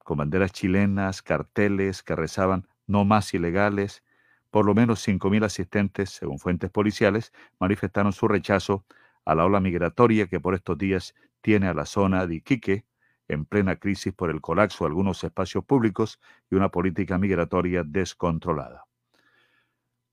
con 0.00 0.18
banderas 0.18 0.52
chilenas, 0.52 1.22
carteles 1.22 2.02
que 2.02 2.14
rezaban 2.14 2.68
no 2.86 3.06
más 3.06 3.32
ilegales. 3.32 4.04
Por 4.50 4.66
lo 4.66 4.74
menos 4.74 5.00
5.000 5.00 5.46
asistentes, 5.46 6.10
según 6.10 6.38
fuentes 6.38 6.70
policiales, 6.70 7.32
manifestaron 7.58 8.12
su 8.12 8.28
rechazo 8.28 8.84
a 9.24 9.34
la 9.34 9.46
ola 9.46 9.60
migratoria 9.60 10.26
que 10.26 10.40
por 10.40 10.54
estos 10.54 10.76
días 10.76 11.14
tiene 11.40 11.68
a 11.68 11.74
la 11.74 11.86
zona 11.86 12.26
de 12.26 12.34
Iquique, 12.34 12.84
en 13.28 13.44
plena 13.44 13.76
crisis 13.76 14.12
por 14.12 14.30
el 14.30 14.40
colapso 14.40 14.84
de 14.84 14.88
algunos 14.88 15.22
espacios 15.24 15.64
públicos 15.64 16.20
y 16.50 16.54
una 16.54 16.70
política 16.70 17.18
migratoria 17.18 17.82
descontrolada. 17.84 18.84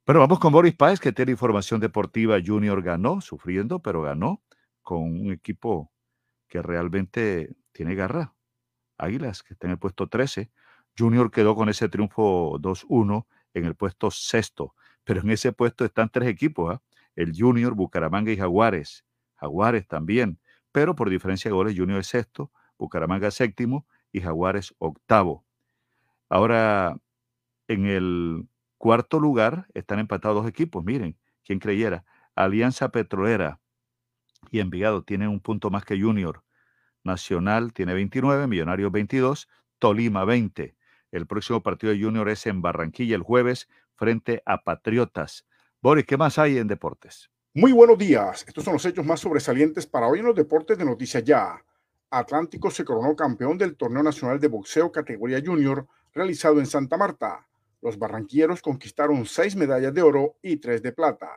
Pero 0.03 0.19
vamos 0.19 0.39
con 0.39 0.51
Boris 0.51 0.75
Páez, 0.75 0.99
que 0.99 1.11
tiene 1.11 1.31
información 1.31 1.79
deportiva. 1.79 2.37
Junior 2.43 2.81
ganó, 2.81 3.21
sufriendo, 3.21 3.79
pero 3.79 4.01
ganó 4.01 4.41
con 4.81 5.01
un 5.03 5.31
equipo 5.31 5.91
que 6.47 6.61
realmente 6.61 7.55
tiene 7.71 7.95
garra. 7.95 8.33
Águilas, 8.97 9.43
que 9.43 9.53
está 9.53 9.67
en 9.67 9.71
el 9.71 9.79
puesto 9.79 10.07
13. 10.07 10.51
Junior 10.97 11.31
quedó 11.31 11.55
con 11.55 11.69
ese 11.69 11.87
triunfo 11.87 12.59
2-1 12.59 13.25
en 13.53 13.65
el 13.65 13.75
puesto 13.75 14.11
sexto. 14.11 14.75
Pero 15.03 15.21
en 15.21 15.29
ese 15.31 15.53
puesto 15.53 15.85
están 15.85 16.09
tres 16.09 16.27
equipos, 16.29 16.75
¿ah? 16.75 16.81
el 17.15 17.33
Junior, 17.35 17.73
Bucaramanga 17.73 18.31
y 18.31 18.37
Jaguares. 18.37 19.05
Jaguares 19.35 19.87
también, 19.87 20.39
pero 20.71 20.95
por 20.95 21.09
diferencia 21.09 21.49
de 21.49 21.53
goles, 21.53 21.75
Junior 21.77 21.99
es 21.99 22.07
sexto, 22.07 22.51
Bucaramanga 22.81 23.29
séptimo 23.29 23.85
y 24.11 24.21
Jaguares 24.21 24.73
octavo. 24.79 25.45
Ahora, 26.29 26.97
en 27.67 27.85
el 27.85 28.47
cuarto 28.79 29.19
lugar 29.19 29.67
están 29.75 29.99
empatados 29.99 30.41
dos 30.41 30.49
equipos. 30.49 30.83
Miren, 30.83 31.15
quien 31.45 31.59
creyera. 31.59 32.03
Alianza 32.35 32.89
Petrolera 32.89 33.59
y 34.49 34.59
Envigado 34.59 35.03
tienen 35.03 35.29
un 35.29 35.39
punto 35.39 35.69
más 35.69 35.85
que 35.85 36.01
Junior. 36.01 36.43
Nacional 37.03 37.71
tiene 37.71 37.93
29, 37.93 38.47
Millonarios 38.47 38.91
22, 38.91 39.47
Tolima 39.77 40.25
20. 40.25 40.75
El 41.11 41.27
próximo 41.27 41.61
partido 41.61 41.93
de 41.93 42.01
Junior 42.01 42.29
es 42.29 42.47
en 42.47 42.63
Barranquilla 42.63 43.15
el 43.15 43.21
jueves 43.21 43.69
frente 43.93 44.41
a 44.45 44.63
Patriotas. 44.63 45.45
Boris, 45.81 46.05
¿qué 46.05 46.17
más 46.17 46.39
hay 46.39 46.57
en 46.57 46.67
deportes? 46.67 47.29
Muy 47.53 47.73
buenos 47.73 47.97
días. 47.97 48.43
Estos 48.47 48.63
son 48.63 48.73
los 48.73 48.85
hechos 48.85 49.05
más 49.05 49.19
sobresalientes 49.19 49.85
para 49.85 50.07
hoy 50.07 50.19
en 50.19 50.25
los 50.25 50.35
deportes 50.35 50.77
de 50.77 50.85
Noticias 50.85 51.23
Ya. 51.23 51.63
Atlántico 52.13 52.69
se 52.69 52.83
coronó 52.83 53.15
campeón 53.15 53.57
del 53.57 53.77
Torneo 53.77 54.03
Nacional 54.03 54.37
de 54.37 54.49
Boxeo 54.49 54.91
categoría 54.91 55.41
junior 55.43 55.87
realizado 56.13 56.59
en 56.59 56.65
Santa 56.65 56.97
Marta. 56.97 57.47
Los 57.81 57.97
barranquilleros 57.97 58.61
conquistaron 58.61 59.25
seis 59.25 59.55
medallas 59.55 59.93
de 59.93 60.01
oro 60.01 60.35
y 60.41 60.57
tres 60.57 60.81
de 60.81 60.91
plata. 60.91 61.29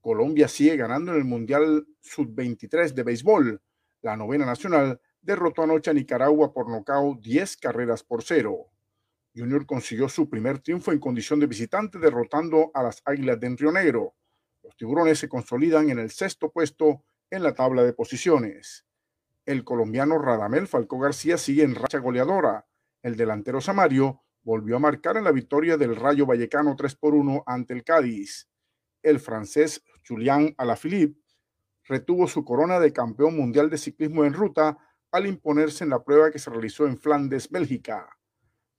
Colombia 0.00 0.48
sigue 0.48 0.76
ganando 0.76 1.12
en 1.12 1.18
el 1.18 1.24
Mundial 1.24 1.86
Sub-23 2.00 2.92
de 2.92 3.02
béisbol. 3.04 3.62
La 4.02 4.16
novena 4.16 4.44
nacional 4.44 5.00
derrotó 5.22 5.62
anoche 5.62 5.90
a 5.90 5.94
Nicaragua 5.94 6.52
por 6.52 6.68
nocaut 6.68 7.20
10 7.20 7.56
carreras 7.58 8.02
por 8.02 8.24
cero. 8.24 8.66
Junior 9.32 9.64
consiguió 9.64 10.08
su 10.08 10.28
primer 10.28 10.58
triunfo 10.58 10.90
en 10.90 10.98
condición 10.98 11.38
de 11.38 11.46
visitante 11.46 12.00
derrotando 12.00 12.72
a 12.74 12.82
las 12.82 13.00
Águilas 13.04 13.38
de 13.38 13.54
Río 13.54 13.70
Negro. 13.70 14.16
Los 14.64 14.76
tiburones 14.76 15.20
se 15.20 15.28
consolidan 15.28 15.88
en 15.88 16.00
el 16.00 16.10
sexto 16.10 16.50
puesto 16.50 17.04
en 17.30 17.44
la 17.44 17.54
tabla 17.54 17.84
de 17.84 17.92
posiciones. 17.92 18.84
El 19.50 19.64
colombiano 19.64 20.16
Radamel 20.16 20.68
Falcó 20.68 21.00
García 21.00 21.36
sigue 21.36 21.64
en 21.64 21.74
racha 21.74 21.98
goleadora. 21.98 22.68
El 23.02 23.16
delantero 23.16 23.60
Samario 23.60 24.22
volvió 24.44 24.76
a 24.76 24.78
marcar 24.78 25.16
en 25.16 25.24
la 25.24 25.32
victoria 25.32 25.76
del 25.76 25.96
Rayo 25.96 26.24
Vallecano 26.24 26.76
3 26.76 26.94
por 26.94 27.16
1 27.16 27.42
ante 27.46 27.74
el 27.74 27.82
Cádiz. 27.82 28.48
El 29.02 29.18
francés 29.18 29.82
Julian 30.06 30.54
Alaphilippe 30.56 31.20
retuvo 31.82 32.28
su 32.28 32.44
corona 32.44 32.78
de 32.78 32.92
campeón 32.92 33.36
mundial 33.36 33.68
de 33.70 33.78
ciclismo 33.78 34.24
en 34.24 34.34
ruta 34.34 34.78
al 35.10 35.26
imponerse 35.26 35.82
en 35.82 35.90
la 35.90 36.04
prueba 36.04 36.30
que 36.30 36.38
se 36.38 36.48
realizó 36.48 36.86
en 36.86 36.96
Flandes, 36.96 37.50
Bélgica. 37.50 38.08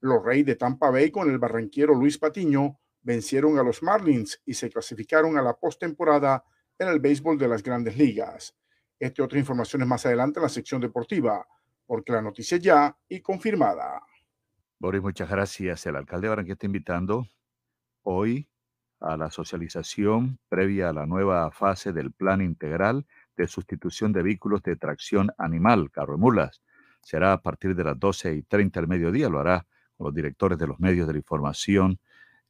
Los 0.00 0.24
Reyes 0.24 0.46
de 0.46 0.56
Tampa 0.56 0.88
Bay 0.88 1.10
con 1.10 1.28
el 1.28 1.38
barranquero 1.38 1.94
Luis 1.94 2.16
Patiño 2.16 2.80
vencieron 3.02 3.58
a 3.58 3.62
los 3.62 3.82
Marlins 3.82 4.40
y 4.46 4.54
se 4.54 4.70
clasificaron 4.70 5.36
a 5.36 5.42
la 5.42 5.52
postemporada 5.52 6.42
en 6.78 6.88
el 6.88 6.98
béisbol 6.98 7.36
de 7.36 7.48
las 7.48 7.62
grandes 7.62 7.98
ligas. 7.98 8.56
Este 9.02 9.20
otra 9.20 9.40
información 9.40 9.82
es 9.82 9.88
más 9.88 10.06
adelante 10.06 10.38
en 10.38 10.44
la 10.44 10.48
sección 10.48 10.80
deportiva, 10.80 11.44
porque 11.86 12.12
la 12.12 12.22
noticia 12.22 12.56
ya 12.58 12.96
y 13.08 13.20
confirmada. 13.20 14.00
Boris, 14.78 15.02
muchas 15.02 15.28
gracias. 15.28 15.84
El 15.86 15.96
alcalde 15.96 16.26
de 16.26 16.28
Barranquilla 16.28 16.52
está 16.52 16.66
invitando 16.66 17.26
hoy 18.02 18.48
a 19.00 19.16
la 19.16 19.32
socialización 19.32 20.38
previa 20.48 20.90
a 20.90 20.92
la 20.92 21.04
nueva 21.04 21.50
fase 21.50 21.92
del 21.92 22.12
plan 22.12 22.40
integral 22.40 23.04
de 23.36 23.48
sustitución 23.48 24.12
de 24.12 24.22
vehículos 24.22 24.62
de 24.62 24.76
tracción 24.76 25.32
animal, 25.36 25.90
carro 25.90 26.14
y 26.14 26.18
mulas. 26.18 26.62
Será 27.00 27.32
a 27.32 27.42
partir 27.42 27.74
de 27.74 27.82
las 27.82 27.98
12 27.98 28.34
y 28.34 28.42
30 28.42 28.78
del 28.78 28.88
mediodía. 28.88 29.28
Lo 29.28 29.40
hará 29.40 29.66
con 29.96 30.04
los 30.04 30.14
directores 30.14 30.58
de 30.58 30.68
los 30.68 30.78
medios 30.78 31.08
de 31.08 31.14
la 31.14 31.18
información 31.18 31.98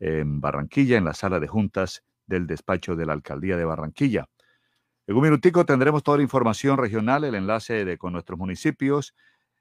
en 0.01 0.43
Barranquilla, 0.43 0.99
en 0.99 1.07
la 1.07 1.15
sala 1.15 1.41
de 1.41 1.49
juntas 1.49 2.05
del 2.27 2.47
despacho 2.47 2.95
de 2.95 3.07
la 3.07 3.15
alcaldía 3.15 3.57
de 3.57 3.65
Barranquilla. 3.65 4.29
En 5.13 5.17
un 5.19 5.25
minutico 5.25 5.67
tendremos 5.67 6.03
toda 6.03 6.17
la 6.17 6.23
información 6.23 6.79
regional, 6.79 7.23
el 7.25 7.35
enlace 7.35 7.99
con 7.99 8.15
nuestros 8.15 8.39
municipios. 8.39 9.15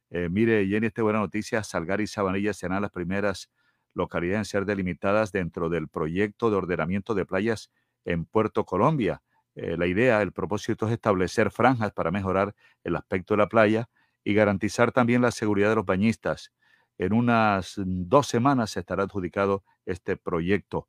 Eh, 0.10 0.30
mire, 0.32 0.66
Jenny, 0.66 0.88
esta 0.88 1.04
buena 1.04 1.20
noticia, 1.20 1.62
Salgar 1.62 2.00
y 2.00 2.08
Sabanilla 2.08 2.54
serán 2.54 2.82
las 2.82 2.92
primeras 2.92 3.50
localidades 3.94 4.40
en 4.40 4.46
ser 4.46 4.66
delimitadas 4.66 5.34
dentro 5.34 5.68
del 5.68 5.90
proyecto 5.90 6.50
de 6.50 6.56
ordenamiento 6.56 7.16
de 7.16 7.26
playas 7.26 7.70
en 8.06 8.24
Puerto 8.24 8.64
Colombia. 8.64 9.24
Eh, 9.56 9.76
la 9.76 9.88
idea, 9.88 10.22
el 10.22 10.32
propósito 10.32 10.88
es 10.88 10.94
establecer 10.94 11.52
franjas 11.52 11.92
para 11.92 12.12
mejorar 12.12 12.56
el 12.86 12.96
aspecto 12.96 13.34
de 13.34 13.40
la 13.40 13.50
playa 13.50 13.90
y 14.24 14.34
garantizar 14.34 14.94
también 14.94 15.22
la 15.22 15.32
seguridad 15.32 15.68
de 15.68 15.76
los 15.76 15.86
bañistas. 15.86 16.54
En 16.98 17.12
unas 17.12 17.74
dos 17.76 18.26
semanas 18.26 18.70
se 18.70 18.80
estará 18.80 19.04
adjudicado 19.04 19.66
este 19.86 20.16
proyecto. 20.16 20.88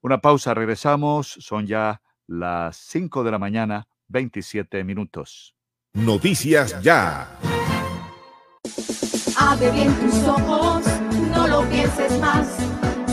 Una 0.00 0.20
pausa, 0.20 0.54
regresamos. 0.54 1.28
Son 1.38 1.68
ya 1.68 2.02
las 2.26 2.76
5 2.76 3.24
de 3.24 3.30
la 3.30 3.38
mañana, 3.38 3.86
27 4.12 4.84
minutos. 4.84 5.54
Noticias 5.94 6.80
ya. 6.82 7.38
Abre 9.36 9.70
bien 9.70 9.92
tus 9.94 10.14
ojos, 10.28 10.84
no 11.34 11.48
lo 11.48 11.68
pienses 11.68 12.18
más. 12.20 12.46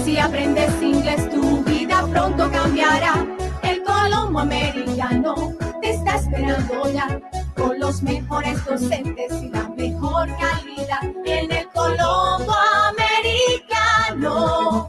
Si 0.03 0.17
aprendes 0.17 0.69
inglés, 0.81 1.29
tu 1.29 1.63
vida 1.63 2.05
pronto 2.11 2.51
cambiará. 2.51 3.25
El 3.63 3.81
Colombo 3.83 4.39
Americano 4.39 5.53
te 5.81 5.91
está 5.91 6.17
esperando 6.17 6.91
ya. 6.93 7.19
Con 7.55 7.79
los 7.79 8.03
mejores 8.03 8.63
docentes 8.65 9.31
y 9.41 9.49
la 9.49 9.69
mejor 9.69 10.27
calidad. 10.37 11.03
En 11.25 11.51
el 11.51 11.67
Colombo 11.69 12.53
Americano 12.89 14.88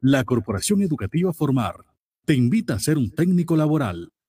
La 0.00 0.22
Corporación 0.24 0.82
Educativa 0.82 1.32
Formar 1.32 1.84
te 2.24 2.34
invita 2.34 2.74
a 2.74 2.80
ser 2.80 2.98
un 2.98 3.10
técnico 3.10 3.56
laboral 3.56 4.12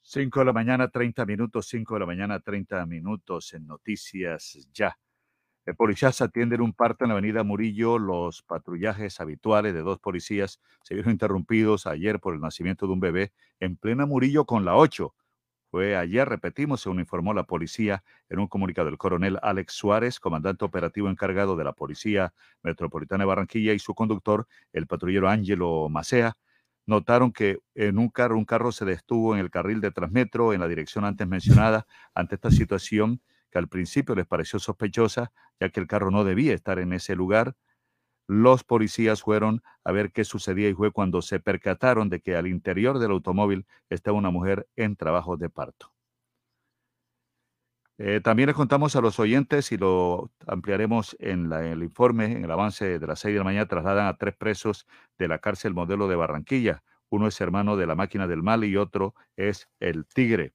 5 0.03 0.41
de 0.41 0.45
la 0.45 0.53
mañana, 0.53 0.89
30 0.89 1.27
minutos, 1.27 1.67
5 1.69 1.95
de 1.95 2.01
la 2.01 2.07
mañana, 2.07 2.39
30 2.39 2.87
minutos 2.87 3.53
en 3.55 3.67
Noticias 3.67 4.69
Ya. 4.73 4.97
El 5.65 5.77
policías 5.77 6.21
atienden 6.21 6.61
un 6.61 6.73
parto 6.73 7.05
en 7.05 7.11
la 7.11 7.15
avenida 7.15 7.45
Murillo. 7.45 7.97
Los 7.97 8.43
patrullajes 8.43 9.21
habituales 9.21 9.73
de 9.75 9.83
dos 9.83 10.01
policías 10.01 10.61
se 10.83 10.95
vieron 10.95 11.13
interrumpidos 11.13 11.87
ayer 11.87 12.19
por 12.19 12.35
el 12.35 12.41
nacimiento 12.41 12.87
de 12.87 12.93
un 12.95 13.01
bebé 13.01 13.33
en 13.61 13.77
plena 13.77 14.05
Murillo 14.05 14.45
con 14.45 14.65
la 14.65 14.75
8. 14.75 15.15
Fue 15.71 15.97
ayer, 15.97 16.29
repetimos, 16.29 16.81
según 16.81 16.99
informó 16.99 17.33
la 17.33 17.45
policía 17.45 18.03
en 18.29 18.41
un 18.41 18.49
comunicado 18.49 18.87
del 18.87 18.99
coronel 18.99 19.39
Alex 19.41 19.73
Suárez, 19.75 20.19
comandante 20.19 20.65
operativo 20.65 21.09
encargado 21.09 21.57
de 21.57 21.65
la 21.65 21.73
Policía 21.73 22.35
Metropolitana 22.63 23.23
de 23.23 23.29
Barranquilla 23.29 23.73
y 23.73 23.79
su 23.79 23.95
conductor, 23.95 24.49
el 24.73 24.89
patrullero 24.89 25.29
Ángelo 25.31 25.89
Macea, 25.89 26.37
notaron 26.87 27.33
que 27.33 27.61
en 27.75 27.99
un 27.99 28.09
carro, 28.09 28.37
un 28.37 28.45
carro 28.45 28.73
se 28.73 28.85
detuvo 28.85 29.33
en 29.35 29.41
el 29.41 29.51
carril 29.51 29.81
de 29.81 29.93
Transmetro 29.93 30.53
en 30.53 30.61
la 30.61 30.69
dirección 30.69 31.05
antes 31.05 31.27
mencionada. 31.27 31.87
Ante 32.15 32.35
esta 32.35 32.51
situación, 32.51 33.23
que 33.53 33.59
al 33.61 33.69
principio 33.69 34.17
les 34.17 34.27
pareció 34.27 34.59
sospechosa, 34.61 35.33
ya 35.61 35.71
que 35.71 35.81
el 35.81 35.87
carro 35.89 36.11
no 36.11 36.25
debía 36.25 36.55
estar 36.55 36.81
en 36.81 36.93
ese 36.95 37.17
lugar, 37.17 37.57
Los 38.29 38.65
policías 38.65 39.23
fueron 39.23 39.63
a 39.85 39.93
ver 39.93 40.11
qué 40.13 40.25
sucedía 40.25 40.69
y 40.69 40.75
fue 40.75 40.91
cuando 40.93 41.23
se 41.23 41.39
percataron 41.41 42.09
de 42.09 42.21
que 42.21 42.37
al 42.37 42.49
interior 42.49 42.99
del 42.99 43.13
automóvil 43.13 43.67
estaba 43.91 44.19
una 44.19 44.31
mujer 44.33 44.69
en 44.77 44.97
trabajo 44.97 45.37
de 45.37 45.51
parto. 45.51 45.93
Eh, 47.99 48.21
también 48.23 48.49
les 48.49 48.57
contamos 48.57 48.97
a 48.97 49.01
los 49.01 49.21
oyentes 49.21 49.71
y 49.71 49.77
lo 49.77 50.31
ampliaremos 50.47 51.17
en, 51.21 51.53
el 51.53 51.83
informe, 51.83 52.33
en 52.33 52.45
el 52.45 52.51
avance 52.51 52.99
de 52.99 53.07
las 53.07 53.21
seis 53.21 53.35
de 53.35 53.39
la 53.39 53.45
mañana, 53.45 53.67
trasladan 53.69 54.07
a 54.07 54.17
tres 54.17 54.35
presos 54.37 54.87
de 55.19 55.29
la 55.29 55.39
cárcel 55.39 55.75
modelo 55.75 56.09
de 56.09 56.17
Barranquilla. 56.17 56.83
Uno 57.11 57.27
es 57.29 57.41
hermano 57.41 57.77
de 57.77 57.87
la 57.87 57.95
máquina 57.95 58.27
del 58.27 58.43
mal 58.43 58.65
y 58.65 58.77
otro 58.77 59.15
es 59.37 59.69
el 59.79 60.07
tigre. 60.07 60.55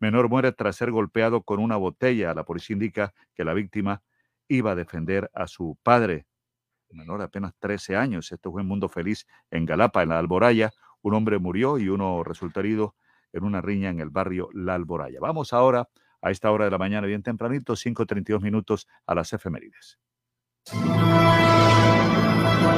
Menor 0.00 0.28
muere 0.28 0.52
tras 0.52 0.76
ser 0.76 0.90
golpeado 0.90 1.42
con 1.42 1.60
una 1.60 1.76
botella. 1.76 2.34
La 2.34 2.44
policía 2.44 2.74
indica 2.74 3.14
que 3.34 3.44
la 3.44 3.54
víctima 3.54 4.02
iba 4.48 4.72
a 4.72 4.74
defender 4.74 5.30
a 5.34 5.46
su 5.46 5.76
padre. 5.82 6.26
Menor 6.90 7.22
apenas 7.22 7.52
13 7.58 7.96
años. 7.96 8.32
Esto 8.32 8.50
fue 8.50 8.62
en 8.62 8.68
Mundo 8.68 8.88
Feliz 8.88 9.26
en 9.50 9.66
Galapa, 9.66 10.02
en 10.02 10.10
la 10.10 10.18
Alboraya. 10.18 10.70
Un 11.02 11.14
hombre 11.14 11.38
murió 11.38 11.78
y 11.78 11.88
uno 11.88 12.24
resultó 12.24 12.60
herido 12.60 12.94
en 13.32 13.44
una 13.44 13.60
riña 13.60 13.90
en 13.90 14.00
el 14.00 14.10
barrio 14.10 14.48
La 14.52 14.74
Alboraya. 14.74 15.20
Vamos 15.20 15.52
ahora 15.52 15.88
a 16.22 16.30
esta 16.30 16.50
hora 16.50 16.64
de 16.64 16.70
la 16.70 16.78
mañana, 16.78 17.06
bien 17.06 17.22
tempranito, 17.22 17.74
5.32 17.74 18.40
minutos 18.40 18.88
a 19.06 19.14
las 19.14 19.32
efemérides. 19.32 19.98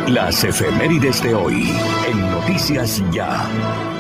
Las 0.09 0.45
efemérides 0.45 1.23
de 1.23 1.35
hoy 1.35 1.71
en 2.07 2.21
Noticias 2.31 3.03
Ya. 3.12 4.00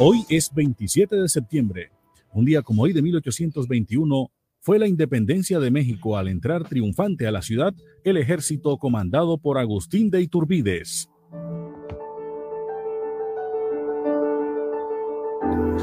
Hoy 0.00 0.24
es 0.28 0.54
27 0.54 1.16
de 1.16 1.28
septiembre. 1.28 1.90
Un 2.32 2.44
día 2.44 2.62
como 2.62 2.84
hoy 2.84 2.92
de 2.92 3.02
1821 3.02 4.30
fue 4.60 4.78
la 4.78 4.86
independencia 4.86 5.58
de 5.58 5.72
México 5.72 6.16
al 6.16 6.28
entrar 6.28 6.68
triunfante 6.68 7.26
a 7.26 7.32
la 7.32 7.42
ciudad 7.42 7.74
el 8.04 8.16
ejército 8.16 8.76
comandado 8.78 9.38
por 9.38 9.58
Agustín 9.58 10.08
de 10.08 10.22
Iturbides. 10.22 11.10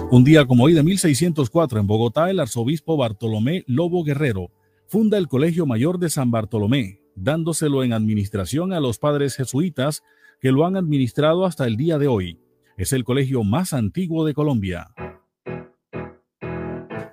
Un 0.10 0.24
día 0.24 0.46
como 0.46 0.64
hoy 0.64 0.74
de 0.74 0.84
1604 0.84 1.82
en 1.82 1.88
Bogotá, 1.88 2.30
el 2.30 2.40
arzobispo 2.40 2.96
Bartolomé 2.96 3.66
Lobo 3.68 4.06
Guerrero 4.06 4.50
funda 4.88 5.18
el 5.18 5.28
Colegio 5.28 5.66
Mayor 5.66 6.00
de 6.00 6.10
San 6.10 6.32
Bartolomé, 6.32 7.02
dándoselo 7.18 7.84
en 7.84 7.92
administración 7.92 8.72
a 8.72 8.80
los 8.80 8.98
padres 8.98 9.36
jesuitas 9.36 10.04
que 10.40 10.54
lo 10.54 10.66
han 10.66 10.78
administrado 10.78 11.46
hasta 11.46 11.68
el 11.68 11.76
día 11.76 11.98
de 11.98 12.08
hoy. 12.08 12.45
Es 12.78 12.92
el 12.92 13.06
colegio 13.06 13.46
más 13.46 13.72
antiguo 13.72 14.26
de 14.26 14.34
Colombia. 14.34 14.92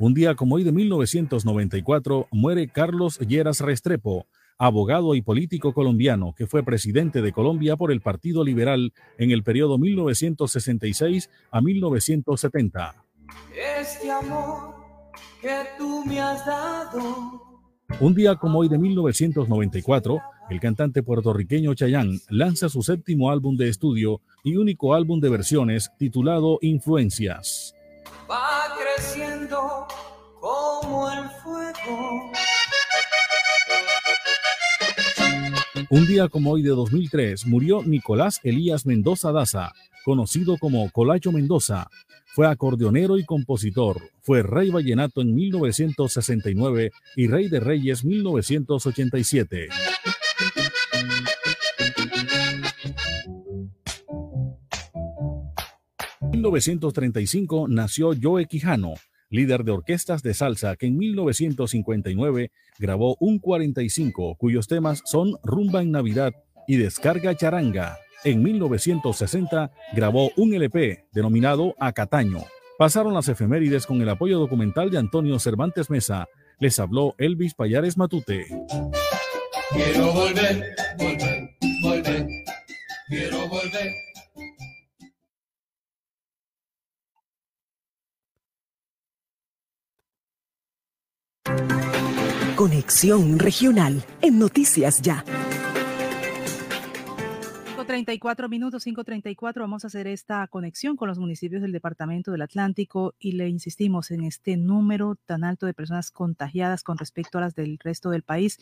Un 0.00 0.12
día 0.12 0.34
como 0.34 0.56
hoy 0.56 0.64
de 0.64 0.72
1994 0.72 2.26
muere 2.32 2.66
Carlos 2.66 3.20
Lleras 3.20 3.60
Restrepo, 3.60 4.26
abogado 4.58 5.14
y 5.14 5.22
político 5.22 5.72
colombiano 5.72 6.34
que 6.36 6.48
fue 6.48 6.64
presidente 6.64 7.22
de 7.22 7.32
Colombia 7.32 7.76
por 7.76 7.92
el 7.92 8.00
Partido 8.00 8.42
Liberal 8.42 8.92
en 9.18 9.30
el 9.30 9.44
periodo 9.44 9.78
1966 9.78 11.30
a 11.52 11.60
1970. 11.60 12.96
Este 13.80 14.10
amor 14.10 14.74
que 15.40 15.62
tú 15.78 16.04
me 16.04 16.20
has 16.20 16.44
dado. 16.44 17.52
Un 18.00 18.14
día 18.16 18.34
como 18.34 18.58
hoy 18.58 18.68
de 18.68 18.78
1994, 18.78 20.20
el 20.50 20.60
cantante 20.60 21.02
puertorriqueño 21.02 21.74
Chayanne 21.74 22.20
lanza 22.28 22.68
su 22.68 22.82
séptimo 22.82 23.30
álbum 23.30 23.56
de 23.56 23.68
estudio 23.68 24.20
y 24.44 24.56
único 24.56 24.94
álbum 24.94 25.20
de 25.20 25.30
versiones 25.30 25.90
titulado 25.98 26.58
Influencias. 26.60 27.74
Va 28.30 28.74
creciendo 28.76 29.86
como 30.40 31.10
el 31.10 31.28
fuego. 31.42 32.32
Un 35.88 36.06
día 36.06 36.28
como 36.28 36.52
hoy 36.52 36.62
de 36.62 36.70
2003 36.70 37.46
murió 37.46 37.82
Nicolás 37.82 38.40
Elías 38.42 38.86
Mendoza 38.86 39.30
Daza, 39.30 39.72
conocido 40.04 40.56
como 40.58 40.90
Colacho 40.90 41.32
Mendoza. 41.32 41.88
Fue 42.34 42.46
acordeonero 42.46 43.18
y 43.18 43.24
compositor. 43.24 44.00
Fue 44.22 44.42
rey 44.42 44.70
vallenato 44.70 45.20
en 45.20 45.34
1969 45.34 46.92
y 47.16 47.26
rey 47.26 47.48
de 47.48 47.60
reyes 47.60 48.04
1987. 48.06 49.68
1935 56.42 57.68
nació 57.68 58.10
Joe 58.20 58.46
Quijano, 58.46 58.94
líder 59.30 59.62
de 59.62 59.70
orquestas 59.70 60.24
de 60.24 60.34
salsa 60.34 60.74
que 60.74 60.86
en 60.86 60.98
1959 60.98 62.50
grabó 62.80 63.16
un 63.20 63.38
45 63.38 64.34
cuyos 64.36 64.66
temas 64.66 65.02
son 65.04 65.36
Rumba 65.44 65.82
en 65.82 65.92
Navidad 65.92 66.32
y 66.66 66.78
Descarga 66.78 67.36
Charanga. 67.36 67.96
En 68.24 68.42
1960 68.42 69.70
grabó 69.94 70.32
un 70.36 70.52
LP 70.52 71.04
denominado 71.12 71.76
Acataño. 71.78 72.40
Pasaron 72.76 73.14
las 73.14 73.28
efemérides 73.28 73.86
con 73.86 74.02
el 74.02 74.08
apoyo 74.08 74.40
documental 74.40 74.90
de 74.90 74.98
Antonio 74.98 75.38
Cervantes 75.38 75.90
Mesa. 75.90 76.26
Les 76.58 76.80
habló 76.80 77.14
Elvis 77.18 77.54
Payares 77.54 77.96
Matute. 77.96 78.46
Quiero 79.72 80.12
volver, 80.12 80.74
volver, 80.98 81.50
volver. 81.82 82.26
Quiero 83.08 83.48
volver. 83.48 84.11
Conexión 92.62 93.40
Regional 93.40 94.04
en 94.20 94.38
Noticias 94.38 95.02
Ya. 95.02 95.24
5.34 97.76 98.48
minutos, 98.48 98.86
5.34. 98.86 99.58
Vamos 99.58 99.82
a 99.82 99.88
hacer 99.88 100.06
esta 100.06 100.46
conexión 100.46 100.96
con 100.96 101.08
los 101.08 101.18
municipios 101.18 101.60
del 101.60 101.72
Departamento 101.72 102.30
del 102.30 102.42
Atlántico 102.42 103.16
y 103.18 103.32
le 103.32 103.48
insistimos 103.48 104.12
en 104.12 104.22
este 104.22 104.56
número 104.56 105.16
tan 105.26 105.42
alto 105.42 105.66
de 105.66 105.74
personas 105.74 106.12
contagiadas 106.12 106.84
con 106.84 106.98
respecto 106.98 107.38
a 107.38 107.40
las 107.40 107.56
del 107.56 107.80
resto 107.82 108.10
del 108.10 108.22
país. 108.22 108.60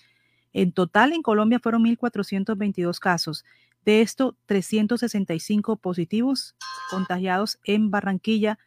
En 0.55 0.73
total, 0.73 1.13
en 1.13 1.21
Colombia 1.21 1.59
fueron 1.59 1.85
1.422 1.85 3.01
casos. 3.01 3.45
De 3.85 4.01
esto, 4.01 4.35
365 4.47 5.77
positivos 5.77 6.57
contagiados 6.91 7.59
en 7.65 7.91
Barranquilla, 7.91 8.59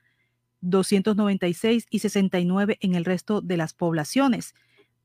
296 0.61 1.87
y 1.89 1.97
69 1.97 2.77
en 2.81 2.93
el 2.93 3.03
resto 3.03 3.41
de 3.41 3.57
las 3.57 3.73
poblaciones. 3.73 4.53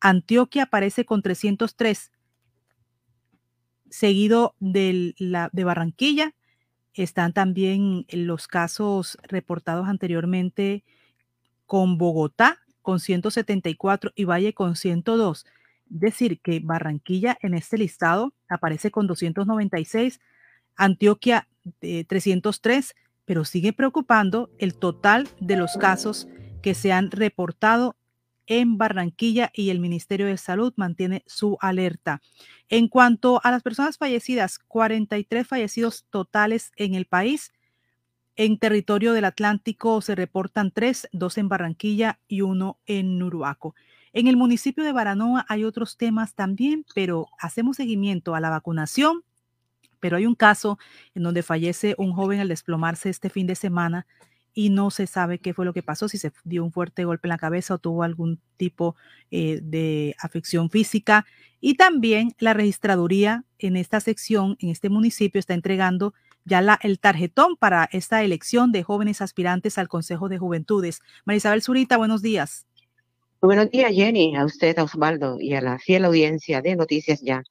Antioquia 0.00 0.64
aparece 0.64 1.04
con 1.04 1.22
303, 1.22 2.12
seguido 3.90 4.54
de, 4.60 5.14
la, 5.18 5.50
de 5.52 5.64
Barranquilla. 5.64 6.34
Están 6.94 7.32
también 7.32 8.06
los 8.10 8.48
casos 8.48 9.18
reportados 9.22 9.88
anteriormente 9.88 10.84
con 11.66 11.98
Bogotá 11.98 12.58
con 12.88 13.00
174 13.00 14.12
y 14.14 14.24
Valle 14.24 14.54
con 14.54 14.74
102. 14.74 15.44
Es 15.44 16.00
decir, 16.00 16.40
que 16.40 16.60
Barranquilla 16.60 17.36
en 17.42 17.52
este 17.52 17.76
listado 17.76 18.32
aparece 18.48 18.90
con 18.90 19.06
296, 19.06 20.20
Antioquia 20.74 21.46
303, 21.80 22.94
pero 23.26 23.44
sigue 23.44 23.74
preocupando 23.74 24.48
el 24.58 24.74
total 24.74 25.28
de 25.38 25.56
los 25.56 25.76
casos 25.76 26.28
que 26.62 26.72
se 26.72 26.90
han 26.90 27.10
reportado 27.10 27.94
en 28.48 28.78
Barranquilla 28.78 29.50
y 29.52 29.70
el 29.70 29.78
Ministerio 29.78 30.26
de 30.26 30.38
Salud 30.38 30.72
mantiene 30.76 31.22
su 31.26 31.58
alerta. 31.60 32.22
En 32.68 32.88
cuanto 32.88 33.40
a 33.44 33.50
las 33.50 33.62
personas 33.62 33.98
fallecidas, 33.98 34.58
43 34.58 35.46
fallecidos 35.46 36.06
totales 36.10 36.72
en 36.76 36.94
el 36.94 37.04
país. 37.04 37.52
En 38.36 38.58
territorio 38.58 39.12
del 39.12 39.26
Atlántico 39.26 40.00
se 40.00 40.14
reportan 40.14 40.70
tres, 40.70 41.08
dos 41.12 41.38
en 41.38 41.48
Barranquilla 41.48 42.18
y 42.26 42.40
uno 42.40 42.78
en 42.86 43.18
Nuruaco. 43.18 43.74
En 44.12 44.26
el 44.26 44.36
municipio 44.36 44.82
de 44.82 44.92
Baranoa 44.92 45.44
hay 45.48 45.64
otros 45.64 45.98
temas 45.98 46.34
también, 46.34 46.86
pero 46.94 47.28
hacemos 47.38 47.76
seguimiento 47.76 48.34
a 48.34 48.40
la 48.40 48.50
vacunación. 48.50 49.24
Pero 50.00 50.16
hay 50.16 50.26
un 50.26 50.36
caso 50.36 50.78
en 51.14 51.24
donde 51.24 51.42
fallece 51.42 51.94
un 51.98 52.12
joven 52.12 52.40
al 52.40 52.48
desplomarse 52.48 53.10
este 53.10 53.28
fin 53.28 53.46
de 53.46 53.56
semana 53.56 54.06
y 54.58 54.70
no 54.70 54.90
se 54.90 55.06
sabe 55.06 55.38
qué 55.38 55.54
fue 55.54 55.64
lo 55.64 55.72
que 55.72 55.84
pasó, 55.84 56.08
si 56.08 56.18
se 56.18 56.32
dio 56.42 56.64
un 56.64 56.72
fuerte 56.72 57.04
golpe 57.04 57.28
en 57.28 57.30
la 57.30 57.38
cabeza 57.38 57.74
o 57.74 57.78
tuvo 57.78 58.02
algún 58.02 58.40
tipo 58.56 58.96
eh, 59.30 59.60
de 59.62 60.16
afección 60.18 60.68
física. 60.68 61.26
Y 61.60 61.74
también 61.74 62.34
la 62.40 62.54
registraduría 62.54 63.44
en 63.60 63.76
esta 63.76 64.00
sección, 64.00 64.56
en 64.58 64.70
este 64.70 64.88
municipio, 64.88 65.38
está 65.38 65.54
entregando 65.54 66.12
ya 66.44 66.60
la, 66.60 66.76
el 66.82 66.98
tarjetón 66.98 67.54
para 67.56 67.88
esta 67.92 68.24
elección 68.24 68.72
de 68.72 68.82
jóvenes 68.82 69.20
aspirantes 69.20 69.78
al 69.78 69.86
Consejo 69.86 70.28
de 70.28 70.38
Juventudes. 70.38 71.02
Marisabel 71.24 71.62
Zurita, 71.62 71.96
buenos 71.96 72.20
días. 72.20 72.66
buenos 73.40 73.70
días, 73.70 73.92
Jenny, 73.94 74.34
a 74.34 74.44
usted, 74.44 74.76
a 74.76 74.82
Osvaldo 74.82 75.40
y 75.40 75.54
a 75.54 75.60
la 75.60 75.78
fiel 75.78 76.04
audiencia 76.04 76.60
de 76.62 76.74
Noticias 76.74 77.20
Ya. 77.20 77.44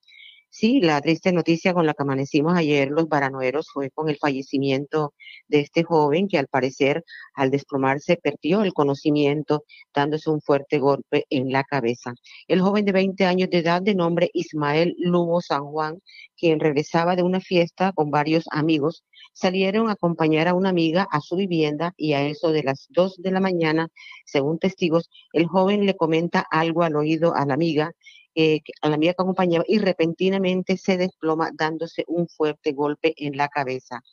Sí, 0.60 0.82
la 0.82 1.00
triste 1.02 1.32
noticia 1.32 1.72
con 1.76 1.86
la 1.86 1.94
que 1.94 2.02
amanecimos 2.02 2.58
ayer 2.58 2.90
los 2.90 3.08
baranoeros 3.08 3.68
fue 3.72 3.92
con 3.92 4.10
el 4.10 4.18
fallecimiento 4.18 5.14
de 5.48 5.60
este 5.60 5.84
joven 5.84 6.28
que 6.28 6.40
al 6.40 6.48
parecer 6.48 7.06
al 7.36 7.52
desplomarse 7.52 8.18
perdió 8.18 8.64
el 8.64 8.74
conocimiento 8.74 9.66
dándose 9.94 10.32
un 10.32 10.42
fuerte 10.42 10.80
golpe 10.80 11.26
en 11.30 11.52
la 11.52 11.64
cabeza. 11.64 12.16
El 12.48 12.62
joven 12.62 12.86
de 12.86 12.92
20 12.92 13.24
años 13.26 13.52
de 13.52 13.60
edad 13.60 13.84
de 13.84 13.94
nombre 13.94 14.32
Ismael 14.34 14.96
Lugo 14.98 15.42
San 15.42 15.64
Juan, 15.66 16.02
quien 16.36 16.60
regresaba 16.60 17.16
de 17.16 17.22
una 17.22 17.40
fiesta 17.40 17.92
con 17.92 18.10
varios 18.10 18.46
amigos, 18.50 19.04
salieron 19.34 19.90
a 19.90 19.92
acompañar 19.92 20.48
a 20.48 20.56
una 20.56 20.70
amiga 20.70 21.08
a 21.12 21.22
su 21.22 21.36
vivienda 21.36 21.94
y 21.98 22.14
a 22.14 22.26
eso 22.26 22.52
de 22.52 22.64
las 22.64 22.88
2 22.90 23.18
de 23.18 23.30
la 23.30 23.40
mañana, 23.40 23.90
según 24.26 24.58
testigos, 24.58 25.12
el 25.34 25.46
joven 25.46 25.86
le 25.86 25.96
comenta 25.96 26.44
algo 26.50 26.82
al 26.82 26.96
oído 26.96 27.36
a 27.36 27.46
la 27.46 27.54
amiga 27.54 27.92
eh, 28.40 28.62
a 28.84 28.90
la 28.90 28.96
amiga 28.96 29.14
que 29.14 29.24
acompañaba 29.24 29.66
y 29.68 29.80
repentinamente 29.80 30.78
se 30.78 30.96
desploma 30.96 31.50
dándose 31.58 32.04
un 32.08 32.28
fuerte 32.28 32.72
golpe 32.72 33.16
en 33.18 33.36
la 33.36 33.48
cabeza. 33.48 34.04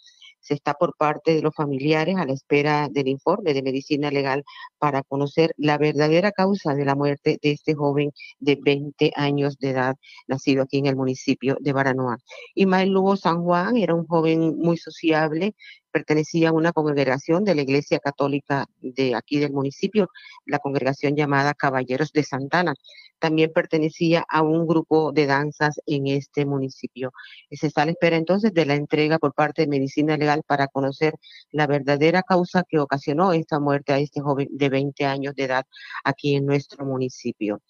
Se 0.40 0.54
está 0.54 0.72
por 0.72 0.96
parte 0.96 1.34
de 1.34 1.42
los 1.42 1.54
familiares 1.54 2.16
a 2.16 2.24
la 2.24 2.32
espera 2.32 2.88
del 2.90 3.08
informe 3.08 3.52
de 3.52 3.62
medicina 3.62 4.10
legal 4.10 4.42
para 4.78 5.02
conocer 5.02 5.52
la 5.58 5.76
verdadera 5.76 6.32
causa 6.32 6.74
de 6.74 6.86
la 6.86 6.94
muerte 6.94 7.38
de 7.42 7.52
este 7.52 7.74
joven 7.74 8.12
de 8.38 8.58
20 8.62 9.12
años 9.14 9.58
de 9.58 9.70
edad, 9.70 9.96
nacido 10.26 10.62
aquí 10.62 10.78
en 10.78 10.86
el 10.86 10.96
municipio 10.96 11.58
de 11.60 11.74
Baranoa. 11.74 12.16
Imael 12.54 12.90
Lugo 12.90 13.16
San 13.16 13.42
Juan 13.42 13.76
era 13.76 13.94
un 13.94 14.06
joven 14.06 14.56
muy 14.56 14.78
sociable, 14.78 15.54
pertenecía 15.94 16.48
a 16.48 16.52
una 16.52 16.72
congregación 16.72 17.44
de 17.44 17.54
la 17.54 17.62
Iglesia 17.62 18.00
Católica 18.00 18.66
de 18.80 19.14
aquí 19.14 19.38
del 19.38 19.52
municipio, 19.52 20.08
la 20.44 20.58
congregación 20.58 21.14
llamada 21.14 21.54
Caballeros 21.54 22.10
de 22.12 22.24
Santana. 22.24 22.74
También 23.20 23.52
pertenecía 23.54 24.24
a 24.28 24.42
un 24.42 24.66
grupo 24.66 25.12
de 25.12 25.26
danzas 25.26 25.80
en 25.86 26.08
este 26.08 26.46
municipio. 26.46 27.12
Se 27.48 27.68
está 27.68 27.82
a 27.82 27.86
la 27.86 27.92
espera 27.92 28.16
entonces 28.16 28.52
de 28.52 28.66
la 28.66 28.74
entrega 28.74 29.20
por 29.20 29.34
parte 29.34 29.62
de 29.62 29.68
Medicina 29.68 30.16
Legal 30.16 30.42
para 30.44 30.66
conocer 30.66 31.14
la 31.52 31.68
verdadera 31.68 32.24
causa 32.24 32.64
que 32.68 32.80
ocasionó 32.80 33.32
esta 33.32 33.60
muerte 33.60 33.92
a 33.92 34.00
este 34.00 34.20
joven 34.20 34.48
de 34.50 34.68
20 34.68 35.04
años 35.04 35.36
de 35.36 35.44
edad 35.44 35.64
aquí 36.02 36.34
en 36.34 36.44
nuestro 36.44 36.84
municipio. 36.84 37.62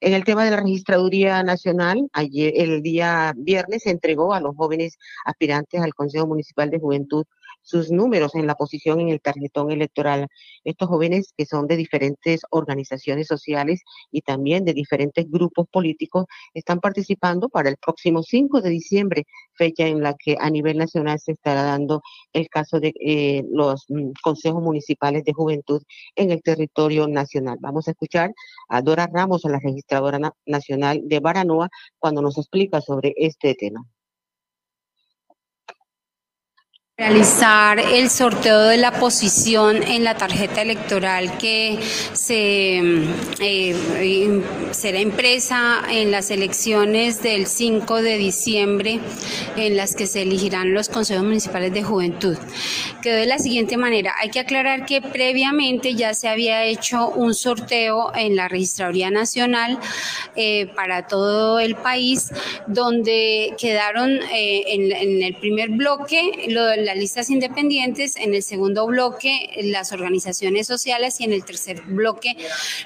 En 0.00 0.14
el 0.14 0.24
tema 0.24 0.44
de 0.44 0.50
la 0.50 0.58
registraduría 0.58 1.42
nacional, 1.42 2.08
ayer, 2.12 2.52
el 2.56 2.82
día 2.82 3.32
viernes 3.36 3.82
se 3.82 3.90
entregó 3.90 4.32
a 4.32 4.40
los 4.40 4.54
jóvenes 4.56 4.96
aspirantes 5.24 5.80
al 5.80 5.94
Consejo 5.94 6.26
Municipal 6.26 6.70
de 6.70 6.78
Juventud 6.78 7.24
sus 7.62 7.90
números 7.90 8.34
en 8.34 8.46
la 8.46 8.54
posición 8.54 9.00
en 9.00 9.08
el 9.08 9.20
tarjetón 9.20 9.70
electoral. 9.70 10.26
Estos 10.64 10.88
jóvenes 10.88 11.32
que 11.36 11.46
son 11.46 11.66
de 11.66 11.76
diferentes 11.76 12.40
organizaciones 12.50 13.26
sociales 13.26 13.82
y 14.10 14.22
también 14.22 14.64
de 14.64 14.72
diferentes 14.72 15.26
grupos 15.30 15.66
políticos 15.70 16.26
están 16.54 16.80
participando 16.80 17.48
para 17.48 17.68
el 17.68 17.76
próximo 17.76 18.22
5 18.22 18.60
de 18.60 18.70
diciembre, 18.70 19.24
fecha 19.54 19.86
en 19.86 20.02
la 20.02 20.14
que 20.14 20.36
a 20.40 20.50
nivel 20.50 20.78
nacional 20.78 21.18
se 21.20 21.32
estará 21.32 21.62
dando 21.62 22.02
el 22.32 22.48
caso 22.48 22.80
de 22.80 22.92
eh, 23.00 23.44
los 23.50 23.84
mm, 23.88 24.12
consejos 24.22 24.62
municipales 24.62 25.24
de 25.24 25.32
juventud 25.32 25.82
en 26.16 26.30
el 26.30 26.42
territorio 26.42 27.08
nacional. 27.08 27.58
Vamos 27.60 27.88
a 27.88 27.92
escuchar 27.92 28.32
a 28.68 28.82
Dora 28.82 29.08
Ramos, 29.12 29.44
a 29.44 29.50
la 29.50 29.60
registradora 29.60 30.18
nacional 30.46 31.02
de 31.04 31.20
Baranoa, 31.20 31.68
cuando 31.98 32.22
nos 32.22 32.38
explica 32.38 32.80
sobre 32.80 33.14
este 33.16 33.54
tema. 33.54 33.84
Realizar 37.00 37.78
el 37.78 38.10
sorteo 38.10 38.62
de 38.62 38.76
la 38.76 38.90
posición 38.90 39.84
en 39.84 40.02
la 40.02 40.16
tarjeta 40.16 40.62
electoral 40.62 41.38
que 41.38 41.78
se 42.12 42.82
eh, 43.38 44.42
será 44.72 44.98
impresa 44.98 45.82
en 45.88 46.10
las 46.10 46.32
elecciones 46.32 47.22
del 47.22 47.46
5 47.46 48.02
de 48.02 48.18
diciembre 48.18 48.98
en 49.56 49.76
las 49.76 49.94
que 49.94 50.08
se 50.08 50.22
elegirán 50.22 50.74
los 50.74 50.88
consejos 50.88 51.22
municipales 51.22 51.72
de 51.72 51.84
juventud. 51.84 52.36
Quedó 53.00 53.14
de 53.14 53.26
la 53.26 53.38
siguiente 53.38 53.76
manera. 53.76 54.14
Hay 54.20 54.30
que 54.30 54.40
aclarar 54.40 54.84
que 54.84 55.00
previamente 55.00 55.94
ya 55.94 56.14
se 56.14 56.28
había 56.28 56.64
hecho 56.64 57.10
un 57.10 57.32
sorteo 57.32 58.12
en 58.16 58.34
la 58.34 58.48
Registraduría 58.48 59.12
Nacional 59.12 59.78
eh, 60.34 60.66
para 60.74 61.06
todo 61.06 61.60
el 61.60 61.76
país 61.76 62.32
donde 62.66 63.54
quedaron 63.56 64.18
eh, 64.32 64.64
en, 64.66 65.22
el 65.22 65.34
primer 65.34 65.68
bloque 65.68 66.46
lo, 66.48 66.87
las 66.88 66.96
listas 66.96 67.28
independientes, 67.28 68.16
en 68.16 68.34
el 68.34 68.42
segundo 68.42 68.86
bloque 68.86 69.50
las 69.64 69.92
organizaciones 69.92 70.66
sociales 70.66 71.20
y 71.20 71.24
en 71.24 71.34
el 71.34 71.44
tercer 71.44 71.82
bloque 71.82 72.34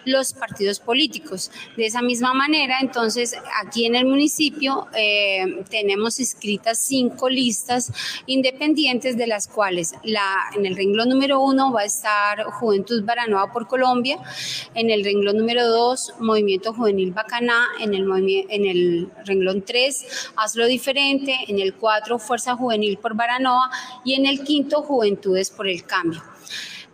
los 0.04 0.32
partidos 0.32 0.80
políticos. 0.80 1.52
De 1.76 1.86
esa 1.86 2.02
misma 2.02 2.34
manera, 2.34 2.78
entonces, 2.80 3.36
aquí 3.62 3.86
en 3.86 3.94
el 3.94 4.06
municipio 4.06 4.88
eh, 4.96 5.62
tenemos 5.70 6.18
inscritas 6.18 6.80
cinco 6.84 7.28
listas 7.28 7.92
independientes, 8.26 9.16
de 9.16 9.28
las 9.28 9.46
cuales 9.46 9.94
la, 10.02 10.50
en 10.56 10.66
el 10.66 10.74
renglón 10.74 11.08
número 11.08 11.38
uno 11.40 11.72
va 11.72 11.82
a 11.82 11.84
estar 11.84 12.42
Juventud 12.42 13.04
Baranoa 13.04 13.52
por 13.52 13.68
Colombia, 13.68 14.18
en 14.74 14.90
el 14.90 15.04
renglón 15.04 15.36
número 15.36 15.68
dos, 15.68 16.12
Movimiento 16.18 16.74
Juvenil 16.74 17.12
Bacaná, 17.12 17.68
en 17.80 17.94
el, 17.94 18.04
en 18.48 18.66
el 18.66 19.10
renglón 19.24 19.62
tres, 19.62 20.32
Hazlo 20.34 20.66
Diferente, 20.66 21.36
en 21.46 21.60
el 21.60 21.74
cuatro, 21.74 22.18
Fuerza 22.18 22.56
Juvenil 22.56 22.98
por 22.98 23.14
Baranoa 23.14 23.70
y 24.04 24.14
en 24.14 24.26
el 24.26 24.44
quinto, 24.44 24.82
Juventudes 24.82 25.50
por 25.50 25.68
el 25.68 25.84
Cambio. 25.84 26.22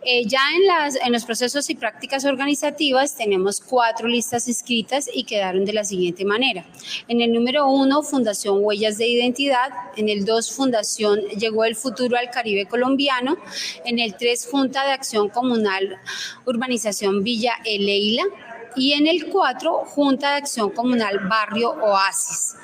Eh, 0.01 0.25
ya 0.25 0.39
en, 0.55 0.65
las, 0.65 0.95
en 0.95 1.11
los 1.11 1.25
procesos 1.25 1.69
y 1.69 1.75
prácticas 1.75 2.23
organizativas 2.23 3.17
tenemos 3.17 3.59
cuatro 3.59 4.07
listas 4.07 4.47
escritas 4.47 5.09
y 5.13 5.25
quedaron 5.25 5.65
de 5.65 5.73
la 5.73 5.83
siguiente 5.83 6.23
manera. 6.23 6.65
En 7.09 7.19
el 7.19 7.33
número 7.33 7.67
uno, 7.67 8.01
Fundación 8.01 8.63
Huellas 8.63 8.97
de 8.97 9.07
Identidad. 9.07 9.69
En 9.97 10.07
el 10.07 10.23
dos, 10.23 10.51
Fundación 10.51 11.19
Llegó 11.37 11.65
el 11.65 11.75
Futuro 11.75 12.15
al 12.17 12.29
Caribe 12.29 12.65
Colombiano. 12.65 13.37
En 13.83 13.99
el 13.99 14.15
tres, 14.15 14.47
Junta 14.49 14.85
de 14.85 14.93
Acción 14.93 15.27
Comunal 15.27 15.99
Urbanización 16.45 17.21
Villa 17.21 17.55
Eleila. 17.65 18.23
Y 18.77 18.93
en 18.93 19.05
el 19.05 19.27
cuatro, 19.27 19.83
Junta 19.85 20.31
de 20.31 20.37
Acción 20.37 20.69
Comunal 20.69 21.19
Barrio 21.27 21.71
Oasis. 21.71 22.55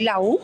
La 0.00 0.20
U, 0.20 0.38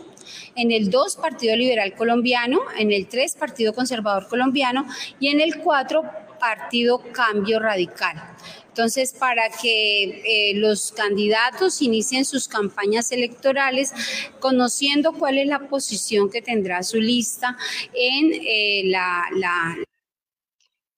en 0.55 0.73
el 0.73 0.91
2 0.91 1.17
Partido 1.17 1.57
Liberal 1.57 1.95
Colombiano, 1.95 2.61
en 2.79 2.93
el 2.93 3.07
3 3.07 3.37
Partido 3.37 3.73
Conservador 3.73 4.29
Colombiano 4.29 4.87
y 5.19 5.29
en 5.29 5.41
el 5.41 5.59
4 5.59 6.03
Partido 6.39 7.03
Cambio 7.13 7.61
Radical. 7.61 8.21
Entonces, 8.73 9.13
para 9.13 9.51
que 9.51 10.23
eh, 10.25 10.55
los 10.55 10.93
candidatos 10.93 11.83
inicien 11.83 12.25
sus 12.25 12.49
campañas 12.49 13.13
electorales 13.13 13.93
conociendo 14.41 15.13
cuál 15.13 15.37
es 15.37 15.47
la 15.47 15.69
posición 15.69 16.31
que 16.31 16.41
tendrá 16.41 16.83
su 16.83 16.99
lista 16.99 17.57
en 17.93 18.33
eh, 18.33 18.83
la, 18.87 19.25
la... 19.37 19.77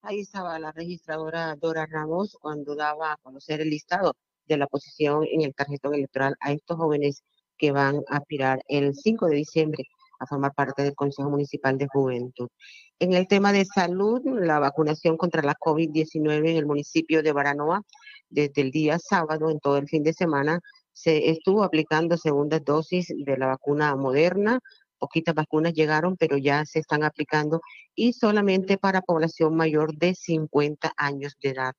Ahí 0.02 0.20
estaba 0.20 0.57
la 0.61 0.70
registradora 0.70 1.57
Dora 1.57 1.86
Ramos 1.86 2.38
cuando 2.40 2.76
daba 2.76 3.12
a 3.12 3.16
conocer 3.16 3.61
el 3.61 3.70
listado 3.70 4.14
de 4.46 4.57
la 4.57 4.68
posición 4.68 5.26
en 5.28 5.42
el 5.42 5.52
tarjetón 5.52 5.94
electoral 5.94 6.36
a 6.38 6.52
estos 6.52 6.76
jóvenes 6.76 7.24
que 7.59 7.72
van 7.72 8.02
a 8.09 8.16
aspirar 8.18 8.61
el 8.68 8.94
5 8.94 9.26
de 9.26 9.36
diciembre 9.36 9.84
a 10.18 10.26
formar 10.26 10.55
parte 10.55 10.82
del 10.82 10.94
Consejo 10.94 11.30
Municipal 11.30 11.76
de 11.78 11.88
Juventud. 11.88 12.48
En 12.98 13.12
el 13.12 13.26
tema 13.26 13.52
de 13.52 13.64
salud, 13.64 14.20
la 14.24 14.59
vacunación 14.59 15.16
contra 15.16 15.42
la 15.42 15.55
COVID-19 15.55 16.50
en 16.50 16.57
el 16.57 16.66
municipio 16.66 17.22
de 17.22 17.32
Baranoa, 17.32 17.82
desde 18.28 18.62
el 18.62 18.70
día 18.70 18.98
sábado, 18.98 19.50
en 19.50 19.61
todo 19.61 19.76
el 19.78 19.88
fin 19.88 20.02
de 20.02 20.12
semana, 20.12 20.61
se 20.92 21.30
estuvo 21.30 21.64
aplicando 21.64 22.16
segundas 22.16 22.64
dosis 22.64 23.09
de 23.09 23.36
la 23.36 23.48
vacuna 23.48 23.96
moderna. 23.96 24.61
Poquitas 24.98 25.34
vacunas 25.34 25.74
llegaron, 25.74 26.16
pero 26.16 26.38
ya 26.38 26.64
se 26.64 26.78
están 26.78 27.02
aplicando 27.02 27.61
y 27.94 28.12
solamente 28.12 28.78
para 28.78 29.02
población 29.02 29.57
mayor 29.57 29.96
de 29.96 30.14
50 30.14 30.92
años 30.96 31.36
de 31.42 31.50
edad 31.50 31.74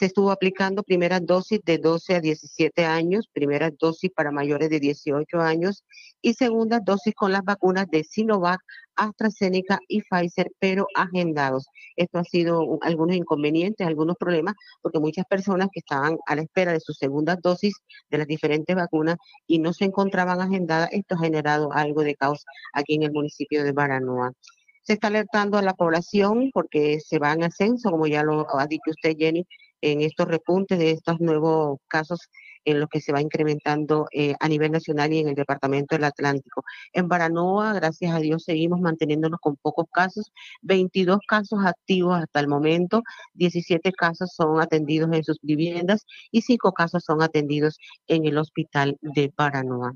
se 0.00 0.06
estuvo 0.06 0.30
aplicando 0.30 0.82
primeras 0.82 1.26
dosis 1.26 1.60
de 1.62 1.76
12 1.76 2.14
a 2.14 2.20
17 2.22 2.86
años, 2.86 3.28
primeras 3.30 3.72
dosis 3.78 4.10
para 4.10 4.30
mayores 4.30 4.70
de 4.70 4.80
18 4.80 5.40
años 5.40 5.84
y 6.22 6.32
segundas 6.32 6.80
dosis 6.86 7.14
con 7.14 7.32
las 7.32 7.42
vacunas 7.42 7.84
de 7.90 8.02
Sinovac, 8.02 8.62
AstraZeneca 8.96 9.78
y 9.88 10.00
Pfizer, 10.00 10.52
pero 10.58 10.86
agendados. 10.94 11.66
Esto 11.96 12.18
ha 12.18 12.24
sido 12.24 12.78
algunos 12.80 13.14
inconvenientes, 13.14 13.86
algunos 13.86 14.16
problemas, 14.16 14.54
porque 14.80 14.98
muchas 15.00 15.26
personas 15.26 15.68
que 15.70 15.80
estaban 15.80 16.16
a 16.24 16.34
la 16.34 16.42
espera 16.44 16.72
de 16.72 16.80
sus 16.80 16.96
segundas 16.96 17.36
dosis 17.42 17.74
de 18.08 18.16
las 18.16 18.26
diferentes 18.26 18.74
vacunas 18.74 19.16
y 19.46 19.58
no 19.58 19.74
se 19.74 19.84
encontraban 19.84 20.40
agendadas, 20.40 20.88
esto 20.92 21.16
ha 21.16 21.18
generado 21.18 21.74
algo 21.74 22.04
de 22.04 22.14
caos 22.14 22.46
aquí 22.72 22.94
en 22.94 23.02
el 23.02 23.12
municipio 23.12 23.64
de 23.64 23.72
Baranoa. 23.72 24.32
Se 24.80 24.94
está 24.94 25.08
alertando 25.08 25.58
a 25.58 25.62
la 25.62 25.74
población 25.74 26.50
porque 26.54 27.00
se 27.00 27.18
va 27.18 27.34
en 27.34 27.44
ascenso, 27.44 27.90
como 27.90 28.06
ya 28.06 28.22
lo 28.22 28.46
ha 28.58 28.66
dicho 28.66 28.92
usted, 28.92 29.14
Jenny, 29.18 29.46
en 29.80 30.00
estos 30.02 30.28
repuntes 30.28 30.78
de 30.78 30.90
estos 30.92 31.20
nuevos 31.20 31.78
casos 31.88 32.28
en 32.64 32.80
los 32.80 32.88
que 32.88 33.00
se 33.00 33.12
va 33.12 33.20
incrementando 33.20 34.06
eh, 34.12 34.34
a 34.38 34.48
nivel 34.48 34.72
nacional 34.72 35.12
y 35.12 35.18
en 35.18 35.28
el 35.28 35.34
departamento 35.34 35.94
del 35.94 36.04
Atlántico. 36.04 36.64
En 36.92 37.08
Baranoa, 37.08 37.72
gracias 37.72 38.12
a 38.14 38.18
Dios, 38.18 38.44
seguimos 38.44 38.80
manteniéndonos 38.80 39.40
con 39.40 39.56
pocos 39.56 39.86
casos, 39.92 40.32
22 40.62 41.20
casos 41.26 41.60
activos 41.64 42.20
hasta 42.20 42.40
el 42.40 42.48
momento, 42.48 43.02
17 43.34 43.92
casos 43.92 44.32
son 44.34 44.60
atendidos 44.60 45.10
en 45.12 45.24
sus 45.24 45.38
viviendas 45.42 46.04
y 46.30 46.42
5 46.42 46.72
casos 46.72 47.04
son 47.04 47.22
atendidos 47.22 47.78
en 48.06 48.26
el 48.26 48.38
hospital 48.38 48.96
de 49.00 49.32
Baranoa. 49.36 49.94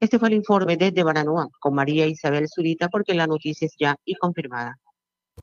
Este 0.00 0.18
fue 0.18 0.28
el 0.28 0.34
informe 0.34 0.76
desde 0.76 1.02
Baranoa 1.02 1.48
con 1.60 1.74
María 1.74 2.06
Isabel 2.06 2.48
Zurita 2.48 2.88
porque 2.88 3.14
la 3.14 3.26
noticia 3.26 3.66
es 3.66 3.74
ya 3.78 3.96
y 4.04 4.14
confirmada. 4.14 4.78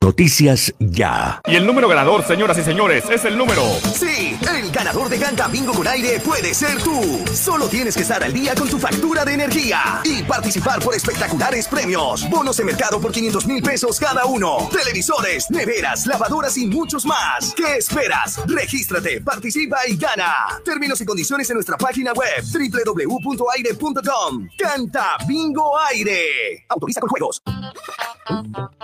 Noticias 0.03 0.73
ya. 0.79 1.39
Y 1.45 1.55
el 1.55 1.67
número 1.67 1.87
ganador, 1.87 2.25
señoras 2.25 2.57
y 2.57 2.63
señores, 2.63 3.03
es 3.11 3.23
el 3.23 3.37
número. 3.37 3.61
Sí, 3.93 4.35
el 4.51 4.71
ganador 4.71 5.07
de 5.09 5.19
Canta 5.19 5.47
Bingo 5.47 5.73
con 5.73 5.87
aire 5.87 6.19
puede 6.19 6.55
ser 6.55 6.81
tú. 6.81 7.23
Solo 7.31 7.67
tienes 7.67 7.95
que 7.95 8.01
estar 8.01 8.23
al 8.23 8.33
día 8.33 8.55
con 8.55 8.67
tu 8.67 8.79
factura 8.79 9.23
de 9.23 9.35
energía 9.35 10.01
y 10.03 10.23
participar 10.23 10.79
por 10.79 10.95
espectaculares 10.95 11.67
premios. 11.67 12.27
Bonos 12.31 12.57
de 12.57 12.63
mercado 12.63 12.99
por 12.99 13.11
500 13.11 13.45
mil 13.45 13.61
pesos 13.61 13.99
cada 13.99 14.25
uno. 14.25 14.67
Televisores, 14.71 15.51
neveras, 15.51 16.07
lavadoras 16.07 16.57
y 16.57 16.65
muchos 16.65 17.05
más. 17.05 17.53
¿Qué 17.55 17.75
esperas? 17.77 18.41
Regístrate, 18.47 19.21
participa 19.21 19.81
y 19.87 19.97
gana. 19.97 20.33
Términos 20.65 20.99
y 21.01 21.05
condiciones 21.05 21.47
en 21.51 21.57
nuestra 21.57 21.77
página 21.77 22.11
web 22.13 22.43
www.aire.com. 22.43 24.49
Canta 24.57 25.17
Bingo 25.27 25.77
Aire. 25.77 26.65
Autoriza 26.69 27.01
con 27.01 27.09
juegos. 27.09 27.43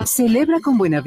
Celebra 0.04 0.60
con 0.60 0.78
buena 0.78 1.00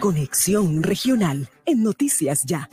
Conexión 0.00 0.82
Regional 0.82 1.48
en 1.64 1.82
Noticias 1.82 2.44
Ya. 2.44 2.68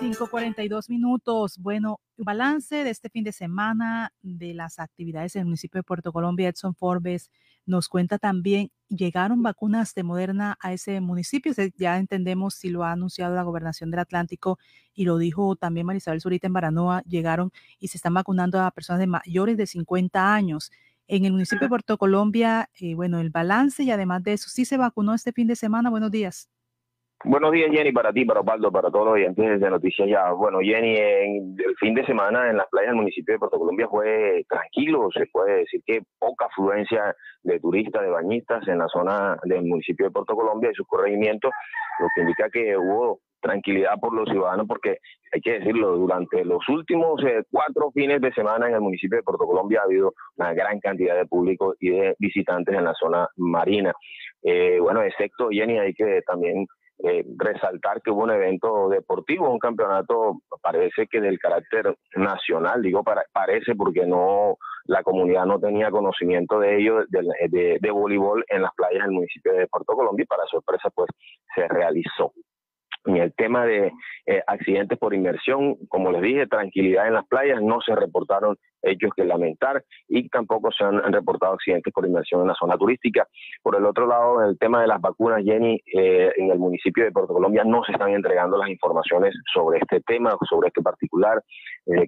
5.42 0.00 0.88
minutos. 0.88 1.58
Bueno, 1.58 2.00
balance 2.16 2.84
de 2.84 2.90
este 2.90 3.10
fin 3.10 3.22
de 3.22 3.32
semana 3.32 4.12
de 4.22 4.54
las 4.54 4.78
actividades 4.78 5.36
en 5.36 5.40
el 5.40 5.46
municipio 5.46 5.78
de 5.78 5.82
Puerto 5.82 6.12
Colombia. 6.12 6.48
Edson 6.48 6.74
Forbes 6.74 7.30
nos 7.66 7.88
cuenta 7.88 8.18
también, 8.18 8.72
llegaron 8.88 9.42
vacunas 9.42 9.94
de 9.94 10.02
Moderna 10.02 10.56
a 10.60 10.72
ese 10.72 11.00
municipio. 11.00 11.52
Ya 11.76 11.98
entendemos 11.98 12.54
si 12.54 12.70
lo 12.70 12.84
ha 12.84 12.92
anunciado 12.92 13.34
la 13.34 13.42
gobernación 13.42 13.90
del 13.90 14.00
Atlántico 14.00 14.58
y 14.94 15.04
lo 15.04 15.18
dijo 15.18 15.54
también 15.54 15.86
Marisabel 15.86 16.20
Zurita 16.20 16.46
en 16.46 16.54
Baranoa. 16.54 17.02
Llegaron 17.02 17.52
y 17.78 17.88
se 17.88 17.98
están 17.98 18.14
vacunando 18.14 18.60
a 18.60 18.70
personas 18.70 19.00
de 19.00 19.06
mayores 19.06 19.56
de 19.56 19.66
50 19.66 20.34
años 20.34 20.72
en 21.10 21.24
el 21.24 21.32
municipio 21.32 21.66
de 21.66 21.68
Puerto 21.68 21.98
Colombia, 21.98 22.68
eh, 22.80 22.94
bueno, 22.94 23.18
el 23.20 23.30
balance 23.30 23.82
y 23.82 23.90
además 23.90 24.22
de 24.22 24.34
eso, 24.34 24.48
sí 24.48 24.64
se 24.64 24.76
vacunó 24.76 25.12
este 25.12 25.32
fin 25.32 25.48
de 25.48 25.56
semana. 25.56 25.90
Buenos 25.90 26.10
días. 26.10 26.48
Buenos 27.22 27.52
días, 27.52 27.70
Jenny, 27.70 27.92
para 27.92 28.14
ti, 28.14 28.24
para 28.24 28.40
Osvaldo, 28.40 28.72
para 28.72 28.90
todos 28.90 29.04
los 29.04 29.14
oyentes 29.14 29.60
de 29.60 29.70
Noticias 29.70 30.08
Ya. 30.08 30.30
Bueno, 30.32 30.60
Jenny, 30.60 30.96
en 30.96 31.56
el 31.58 31.76
fin 31.78 31.94
de 31.94 32.06
semana 32.06 32.48
en 32.48 32.56
las 32.56 32.66
playas 32.68 32.90
del 32.90 32.96
municipio 32.96 33.34
de 33.34 33.38
Puerto 33.38 33.58
Colombia 33.58 33.88
fue 33.90 34.46
tranquilo, 34.48 35.08
se 35.12 35.26
puede 35.26 35.58
decir 35.58 35.82
que 35.84 36.00
poca 36.18 36.46
afluencia 36.46 37.14
de 37.42 37.60
turistas, 37.60 38.02
de 38.02 38.08
bañistas 38.08 38.66
en 38.68 38.78
la 38.78 38.88
zona 38.88 39.36
del 39.44 39.64
municipio 39.64 40.06
de 40.06 40.12
Puerto 40.12 40.34
Colombia 40.34 40.70
y 40.72 40.74
sus 40.74 40.86
corregimientos, 40.86 41.50
lo 41.98 42.06
que 42.14 42.22
indica 42.22 42.48
que 42.48 42.78
hubo 42.78 43.20
tranquilidad 43.40 43.94
por 44.00 44.14
los 44.14 44.28
ciudadanos 44.28 44.66
porque 44.66 44.98
hay 45.32 45.40
que 45.40 45.58
decirlo, 45.58 45.96
durante 45.96 46.44
los 46.44 46.68
últimos 46.68 47.22
eh, 47.24 47.42
cuatro 47.50 47.90
fines 47.92 48.20
de 48.20 48.32
semana 48.32 48.68
en 48.68 48.74
el 48.74 48.80
municipio 48.80 49.18
de 49.18 49.22
Puerto 49.22 49.46
Colombia 49.46 49.80
ha 49.80 49.84
habido 49.84 50.14
una 50.36 50.52
gran 50.52 50.80
cantidad 50.80 51.16
de 51.16 51.26
público 51.26 51.74
y 51.78 51.90
de 51.90 52.16
visitantes 52.18 52.74
en 52.74 52.84
la 52.84 52.94
zona 52.94 53.28
marina. 53.36 53.92
Eh, 54.42 54.78
bueno, 54.80 55.02
excepto 55.02 55.48
Jenny, 55.50 55.78
hay 55.78 55.94
que 55.94 56.22
también 56.26 56.66
eh, 57.02 57.24
resaltar 57.38 58.02
que 58.02 58.10
hubo 58.10 58.24
un 58.24 58.30
evento 58.30 58.88
deportivo, 58.88 59.50
un 59.50 59.58
campeonato, 59.58 60.40
parece 60.60 61.06
que 61.06 61.20
del 61.20 61.38
carácter 61.38 61.96
nacional, 62.16 62.82
digo 62.82 63.02
para, 63.02 63.22
parece 63.32 63.74
porque 63.74 64.04
no 64.06 64.56
la 64.84 65.02
comunidad 65.02 65.46
no 65.46 65.58
tenía 65.58 65.90
conocimiento 65.90 66.58
de 66.58 66.76
ello, 66.76 67.04
de, 67.08 67.22
de, 67.48 67.78
de 67.80 67.90
voleibol 67.90 68.44
en 68.48 68.62
las 68.62 68.74
playas 68.74 69.04
del 69.04 69.12
municipio 69.12 69.52
de 69.52 69.66
Puerto 69.68 69.94
Colombia 69.94 70.24
y 70.24 70.26
para 70.26 70.44
sorpresa 70.46 70.90
pues 70.90 71.08
se 71.54 71.66
realizó. 71.68 72.32
En 73.06 73.16
el 73.16 73.32
tema 73.32 73.64
de 73.64 73.92
eh, 74.26 74.42
accidentes 74.46 74.98
por 74.98 75.14
inmersión, 75.14 75.76
como 75.88 76.12
les 76.12 76.20
dije, 76.20 76.46
tranquilidad 76.46 77.06
en 77.06 77.14
las 77.14 77.26
playas, 77.26 77.62
no 77.62 77.80
se 77.80 77.94
reportaron 77.94 78.56
hechos 78.82 79.10
que 79.16 79.24
lamentar 79.24 79.82
y 80.08 80.28
tampoco 80.28 80.70
se 80.70 80.84
han 80.84 81.12
reportado 81.12 81.54
accidentes 81.54 81.92
por 81.92 82.06
inmersión 82.06 82.42
en 82.42 82.48
la 82.48 82.54
zona 82.54 82.76
turística. 82.76 83.26
Por 83.62 83.76
el 83.76 83.86
otro 83.86 84.06
lado, 84.06 84.42
en 84.42 84.50
el 84.50 84.58
tema 84.58 84.82
de 84.82 84.88
las 84.88 85.00
vacunas, 85.00 85.42
Jenny, 85.44 85.80
eh, 85.94 86.30
en 86.36 86.50
el 86.50 86.58
municipio 86.58 87.04
de 87.04 87.12
Puerto 87.12 87.32
Colombia 87.32 87.64
no 87.64 87.82
se 87.84 87.92
están 87.92 88.10
entregando 88.10 88.58
las 88.58 88.68
informaciones 88.68 89.34
sobre 89.52 89.78
este 89.78 90.00
tema, 90.00 90.36
sobre 90.48 90.68
este 90.68 90.82
particular, 90.82 91.42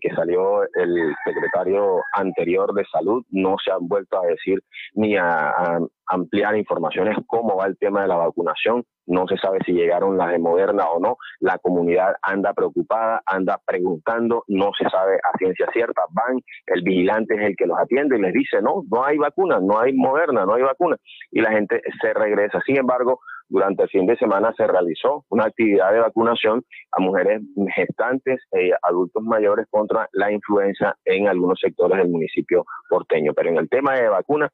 que 0.01 0.14
salió 0.14 0.62
el 0.62 1.14
secretario 1.24 2.01
anterior 2.12 2.72
de 2.72 2.84
salud, 2.93 3.24
no 3.30 3.57
se 3.64 3.72
han 3.72 3.88
vuelto 3.88 4.22
a 4.22 4.26
decir 4.26 4.62
ni 4.95 5.16
a 5.16 5.80
ampliar 6.13 6.57
informaciones 6.57 7.17
cómo 7.27 7.57
va 7.57 7.67
el 7.67 7.79
tema 7.79 8.03
de 8.03 8.09
la 8.09 8.17
vacunación. 8.17 8.85
No 9.07 9.27
se 9.27 9.37
sabe 9.39 9.59
si 9.65 9.73
llegaron 9.73 10.17
las 10.17 10.31
de 10.31 10.39
Moderna 10.39 10.89
o 10.91 11.01
no. 11.01 11.17
La 11.41 11.59
comunidad 11.59 12.15
anda 12.23 12.53
preocupada, 12.53 13.23
anda 13.27 13.59
preguntando, 13.65 14.45
no 14.47 14.71
se 14.79 14.89
sabe 14.89 15.17
a 15.17 15.39
ciencia 15.39 15.67
cierta. 15.73 16.03
Van, 16.11 16.41
el 16.67 16.83
vigilante 16.83 17.35
es 17.35 17.41
el 17.41 17.57
que 17.57 17.67
los 17.67 17.79
atiende 17.79 18.19
y 18.19 18.21
les 18.21 18.33
dice, 18.33 18.61
no, 18.63 18.83
no 18.91 19.05
hay 19.05 19.17
vacuna, 19.17 19.59
no 19.61 19.81
hay 19.81 19.93
Moderna, 19.95 20.45
no 20.45 20.55
hay 20.55 20.63
vacuna. 20.63 20.97
Y 21.31 21.41
la 21.41 21.51
gente 21.51 21.81
se 22.01 22.13
regresa. 22.13 22.61
Sin 22.65 22.77
embargo, 22.77 23.21
durante 23.49 23.83
el 23.83 23.89
fin 23.91 24.07
de 24.07 24.17
semana 24.17 24.53
se 24.57 24.67
realizó 24.67 25.25
una 25.29 25.45
actividad 25.45 25.93
de 25.93 26.01
vacunación 26.01 26.63
a 26.91 27.01
mujeres 27.01 27.43
gestantes 27.75 28.41
y 28.53 28.71
adultos 28.83 29.23
mayores 29.23 29.67
contra 29.71 30.09
la 30.13 30.33
influenza 30.33 30.97
en 31.05 31.29
algunos 31.29 31.59
sectores 31.61 31.99
del 31.99 32.09
municipio 32.09 32.65
porteño. 32.89 33.33
Pero 33.35 33.51
en 33.51 33.59
el 33.59 33.69
tema 33.69 33.95
de 33.95 34.09
vacunas, 34.09 34.51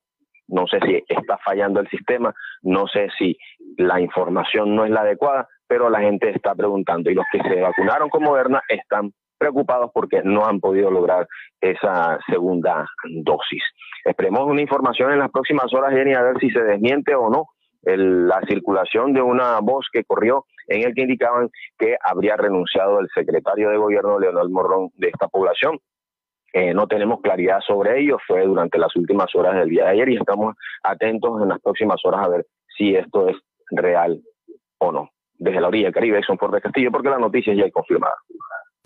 no 0.49 0.67
sé 0.67 0.81
si 0.81 1.05
está 1.09 1.39
fallando 1.39 1.81
el 1.81 1.89
sistema, 1.89 2.35
no 2.63 2.87
sé 2.87 3.09
si 3.19 3.39
la 3.77 4.01
información 4.01 4.75
no 4.75 4.85
es 4.85 4.91
la 4.91 5.01
adecuada, 5.01 5.49
pero 5.67 5.91
la 5.91 6.01
gente 6.01 6.31
está 6.31 6.55
preguntando 6.55 7.11
y 7.11 7.15
los 7.15 7.27
que 7.31 7.43
se 7.43 7.61
vacunaron 7.61 8.09
con 8.09 8.23
Moderna 8.23 8.63
están 8.69 9.13
preocupados 9.39 9.91
porque 9.95 10.21
no 10.25 10.47
han 10.47 10.59
podido 10.59 10.91
lograr 10.91 11.29
esa 11.61 12.19
segunda 12.29 12.87
dosis. 13.23 13.63
Esperemos 14.05 14.47
una 14.47 14.63
información 14.63 15.13
en 15.13 15.21
las 15.21 15.31
próximas 15.31 15.73
horas, 15.73 15.93
Jenny, 15.93 16.15
a 16.15 16.23
ver 16.23 16.39
si 16.41 16.51
se 16.51 16.63
desmiente 16.63 17.15
o 17.15 17.31
no 17.31 17.47
la 17.83 18.41
circulación 18.47 19.13
de 19.13 19.23
una 19.23 19.61
voz 19.61 19.87
que 19.93 20.05
corrió 20.05 20.45
en 20.67 20.83
el 20.83 20.95
que 20.95 21.03
indicaban 21.03 21.49
que 21.79 21.97
habría 22.03 22.37
renunciado 22.37 23.01
el 23.01 23.09
secretario 23.15 23.71
de 23.71 23.79
gobierno 23.79 24.19
Leonel 24.19 24.51
Morrón 24.51 24.91
de 24.95 25.09
esta 25.09 25.29
población. 25.29 25.79
Eh, 26.53 26.73
no 26.73 26.87
tenemos 26.87 27.21
claridad 27.21 27.61
sobre 27.61 28.01
ello, 28.01 28.19
fue 28.27 28.45
durante 28.45 28.79
las 28.79 28.95
últimas 28.97 29.35
horas 29.35 29.55
del 29.55 29.69
día 29.69 29.85
de 29.85 29.91
ayer 29.91 30.09
y 30.09 30.17
estamos 30.17 30.57
atentos 30.83 31.43
en 31.43 31.49
las 31.49 31.61
próximas 31.61 32.01
horas 32.05 32.25
a 32.25 32.29
ver 32.29 32.47
si 32.77 32.95
esto 32.95 33.29
es 33.29 33.37
real 33.71 34.23
o 34.79 34.93
no. 34.93 35.11
Desde 35.35 35.61
la 35.61 35.69
orilla 35.69 35.87
del 35.87 35.95
Caribe, 35.95 36.19
Exxon 36.19 36.39
Fuerte 36.39 36.61
Castillo, 36.61 36.91
porque 36.91 37.11
la 37.11 37.19
noticia 37.19 37.55
ya 37.55 37.65
es 37.65 37.73
confirmada. 37.73 38.15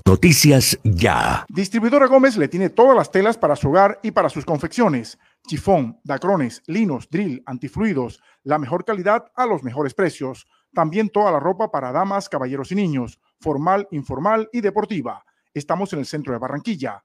Noticias 0.04 0.78
ya. 0.82 1.46
Distribuidora 1.48 2.06
Gómez 2.06 2.36
le 2.36 2.48
tiene 2.48 2.70
todas 2.70 2.96
las 2.96 3.10
telas 3.10 3.38
para 3.38 3.54
su 3.54 3.68
hogar 3.68 4.00
y 4.02 4.10
para 4.10 4.28
sus 4.28 4.44
confecciones. 4.44 5.18
Chifón, 5.46 6.00
dacrones, 6.02 6.62
linos, 6.66 7.08
drill, 7.08 7.42
antifluidos, 7.46 8.20
la 8.42 8.58
mejor 8.58 8.84
calidad 8.84 9.30
a 9.36 9.46
los 9.46 9.62
mejores 9.62 9.94
precios. 9.94 10.46
También 10.74 11.08
toda 11.08 11.30
la 11.30 11.38
ropa 11.38 11.70
para 11.70 11.92
damas, 11.92 12.28
caballeros 12.28 12.72
y 12.72 12.74
niños, 12.74 13.20
formal, 13.40 13.86
informal 13.92 14.48
y 14.52 14.60
deportiva. 14.60 15.24
Estamos 15.54 15.92
en 15.92 16.00
el 16.00 16.06
centro 16.06 16.32
de 16.32 16.40
Barranquilla. 16.40 17.04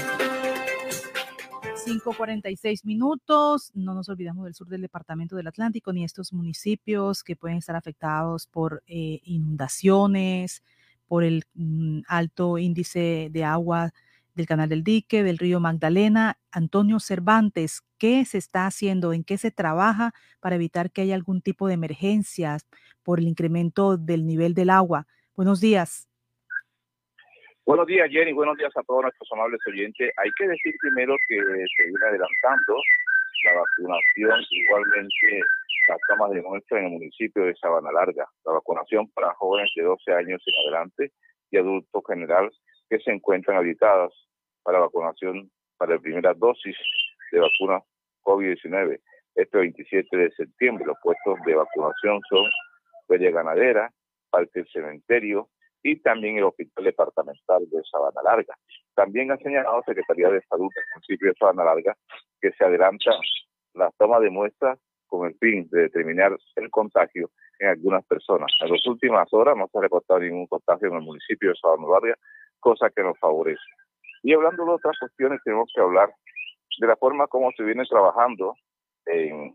5.46 1.85 2.85
minutos. 2.85 3.71
No 3.73 3.95
nos 3.95 4.07
olvidamos 4.07 4.45
del 4.45 4.53
sur 4.53 4.67
del 4.67 4.81
departamento 4.81 5.35
del 5.35 5.47
Atlántico 5.47 5.91
ni 5.91 6.03
estos 6.03 6.31
municipios 6.31 7.23
que 7.23 7.35
pueden 7.35 7.57
estar 7.57 7.75
afectados 7.75 8.45
por 8.45 8.83
eh, 8.85 9.19
inundaciones, 9.23 10.63
por 11.07 11.23
el 11.23 11.43
mm, 11.55 12.01
alto 12.07 12.59
índice 12.59 13.29
de 13.31 13.43
agua 13.43 13.93
del 14.35 14.45
canal 14.45 14.69
del 14.69 14.83
dique, 14.83 15.23
del 15.23 15.39
río 15.39 15.59
Magdalena. 15.59 16.37
Antonio 16.51 16.99
Cervantes, 16.99 17.81
¿qué 17.97 18.25
se 18.25 18.37
está 18.37 18.67
haciendo? 18.67 19.11
¿En 19.11 19.23
qué 19.23 19.39
se 19.39 19.49
trabaja 19.49 20.13
para 20.39 20.55
evitar 20.55 20.91
que 20.91 21.01
haya 21.01 21.15
algún 21.15 21.41
tipo 21.41 21.67
de 21.67 21.73
emergencias 21.73 22.67
por 23.01 23.19
el 23.19 23.27
incremento 23.27 23.97
del 23.97 24.27
nivel 24.27 24.53
del 24.53 24.69
agua? 24.69 25.07
Buenos 25.35 25.59
días. 25.59 26.10
Buenos 27.63 27.85
días, 27.85 28.09
Jenny. 28.09 28.33
Buenos 28.33 28.57
días 28.57 28.75
a 28.75 28.81
todos 28.83 29.03
nuestros 29.03 29.31
amables 29.33 29.59
oyentes. 29.67 30.11
Hay 30.17 30.29
que 30.35 30.47
decir 30.47 30.73
primero 30.81 31.15
que 31.27 31.35
se 31.35 31.83
viene 31.83 32.05
adelantando 32.07 32.75
la 33.45 33.53
vacunación, 33.53 34.45
igualmente 34.49 35.41
las 35.87 35.97
tomas 36.07 36.31
de 36.31 36.41
muestra 36.41 36.79
en 36.79 36.85
el 36.85 36.91
municipio 36.93 37.45
de 37.45 37.55
Sabana 37.55 37.91
Larga. 37.91 38.25
La 38.45 38.53
vacunación 38.53 39.07
para 39.13 39.33
jóvenes 39.35 39.69
de 39.75 39.83
12 39.83 40.11
años 40.11 40.41
en 40.45 40.53
adelante 40.65 41.11
y 41.51 41.57
adultos 41.57 42.03
general 42.07 42.51
que 42.89 42.99
se 42.99 43.11
encuentran 43.11 43.57
habilitadas 43.57 44.11
para 44.63 44.79
vacunación 44.79 45.51
para 45.77 45.93
la 45.95 45.99
primera 45.99 46.33
dosis 46.33 46.75
de 47.31 47.39
vacuna 47.39 47.79
COVID-19 48.23 48.99
este 49.35 49.57
27 49.57 50.17
de 50.17 50.31
septiembre. 50.31 50.85
Los 50.85 50.97
puestos 51.03 51.37
de 51.45 51.55
vacunación 51.55 52.21
son 52.27 52.45
Feria 53.07 53.29
Ganadera, 53.29 53.91
Parque 54.31 54.61
del 54.61 54.67
Cementerio, 54.69 55.49
y 55.83 55.99
también 56.01 56.37
el 56.37 56.43
Hospital 56.43 56.85
Departamental 56.85 57.69
de 57.69 57.81
Sabana 57.89 58.21
Larga. 58.23 58.55
También 58.95 59.31
ha 59.31 59.37
señalado 59.37 59.81
Secretaría 59.85 60.29
de 60.29 60.41
Salud 60.43 60.69
del 60.73 60.83
municipio 60.93 61.29
de 61.29 61.35
Sabana 61.35 61.63
Larga 61.63 61.95
que 62.39 62.51
se 62.51 62.63
adelanta 62.63 63.11
la 63.73 63.91
toma 63.97 64.19
de 64.19 64.29
muestras 64.29 64.79
con 65.07 65.27
el 65.27 65.35
fin 65.37 65.67
de 65.71 65.81
determinar 65.83 66.37
el 66.55 66.69
contagio 66.69 67.29
en 67.59 67.69
algunas 67.69 68.05
personas. 68.05 68.51
En 68.61 68.71
las 68.71 68.85
últimas 68.85 69.31
horas 69.33 69.57
no 69.57 69.67
se 69.67 69.77
ha 69.77 69.81
reportado 69.81 70.19
ningún 70.19 70.47
contagio 70.47 70.87
en 70.87 70.95
el 70.95 71.01
municipio 71.01 71.49
de 71.49 71.55
Sabana 71.55 71.87
Larga, 71.87 72.15
cosa 72.59 72.89
que 72.89 73.03
nos 73.03 73.17
favorece. 73.19 73.61
Y 74.23 74.33
hablando 74.33 74.65
de 74.65 74.71
otras 74.71 74.97
cuestiones, 74.99 75.41
tenemos 75.43 75.69
que 75.73 75.81
hablar 75.81 76.13
de 76.79 76.87
la 76.87 76.95
forma 76.95 77.27
como 77.27 77.51
se 77.51 77.63
viene 77.63 77.83
trabajando 77.89 78.55
en 79.05 79.53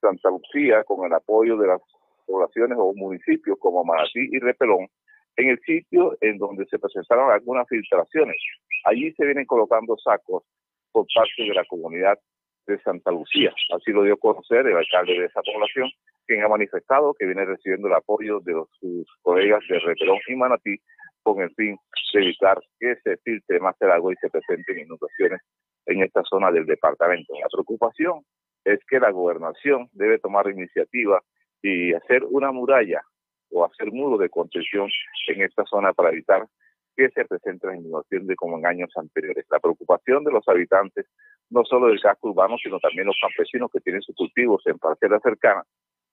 Santa 0.00 0.30
Lucía 0.30 0.84
con 0.84 1.06
el 1.06 1.14
apoyo 1.14 1.56
de 1.56 1.68
las 1.68 1.80
poblaciones 2.26 2.76
o 2.78 2.92
municipios 2.94 3.56
como 3.58 3.84
Manatí 3.84 4.28
y 4.32 4.38
Repelón 4.38 4.88
en 5.36 5.48
el 5.50 5.58
sitio 5.60 6.16
en 6.20 6.38
donde 6.38 6.66
se 6.66 6.78
presentaron 6.78 7.30
algunas 7.30 7.66
filtraciones. 7.68 8.36
Allí 8.84 9.12
se 9.12 9.24
vienen 9.24 9.46
colocando 9.46 9.96
sacos 9.98 10.44
por 10.92 11.06
parte 11.14 11.42
de 11.42 11.54
la 11.54 11.64
comunidad 11.64 12.18
de 12.66 12.80
Santa 12.80 13.10
Lucía. 13.10 13.52
Así 13.74 13.90
lo 13.92 14.02
dio 14.02 14.14
a 14.14 14.18
conocer 14.18 14.66
el 14.66 14.76
alcalde 14.76 15.18
de 15.18 15.26
esa 15.26 15.42
población, 15.42 15.90
quien 16.26 16.42
ha 16.42 16.48
manifestado 16.48 17.14
que 17.18 17.26
viene 17.26 17.44
recibiendo 17.44 17.88
el 17.88 17.94
apoyo 17.94 18.40
de 18.40 18.54
sus 18.80 19.06
colegas 19.22 19.62
de 19.68 19.78
Repelón 19.80 20.18
y 20.28 20.36
Manatí 20.36 20.76
con 21.22 21.40
el 21.40 21.50
fin 21.54 21.76
de 22.12 22.20
evitar 22.20 22.60
que 22.78 22.96
se 23.02 23.16
filtre 23.18 23.58
más 23.58 23.74
el 23.80 23.90
agua 23.90 24.12
y 24.12 24.16
se 24.16 24.30
presenten 24.30 24.78
inundaciones 24.78 25.40
en 25.86 26.02
esta 26.02 26.22
zona 26.24 26.50
del 26.52 26.66
departamento. 26.66 27.34
La 27.40 27.48
preocupación 27.50 28.22
es 28.64 28.78
que 28.88 29.00
la 29.00 29.10
gobernación 29.10 29.88
debe 29.92 30.18
tomar 30.18 30.48
iniciativa 30.48 31.22
y 31.62 31.92
hacer 31.94 32.24
una 32.24 32.52
muralla 32.52 33.02
o 33.50 33.64
hacer 33.64 33.90
muros 33.92 34.20
de 34.20 34.28
contención 34.28 34.88
en 35.28 35.42
esta 35.42 35.64
zona 35.64 35.92
para 35.92 36.10
evitar 36.10 36.46
que 36.96 37.08
se 37.10 37.24
presente 37.24 37.66
la 37.66 37.76
inundación 37.76 38.26
de 38.26 38.36
como 38.36 38.58
en 38.58 38.66
años 38.66 38.90
anteriores. 38.96 39.44
La 39.50 39.58
preocupación 39.58 40.22
de 40.24 40.32
los 40.32 40.46
habitantes, 40.46 41.06
no 41.50 41.64
solo 41.64 41.88
del 41.88 42.00
casco 42.00 42.30
urbano, 42.30 42.56
sino 42.62 42.78
también 42.78 43.06
los 43.06 43.18
campesinos 43.20 43.70
que 43.72 43.80
tienen 43.80 44.02
sus 44.02 44.14
cultivos 44.14 44.62
en 44.66 44.78
parcelas 44.78 45.20
cercanas, 45.22 45.66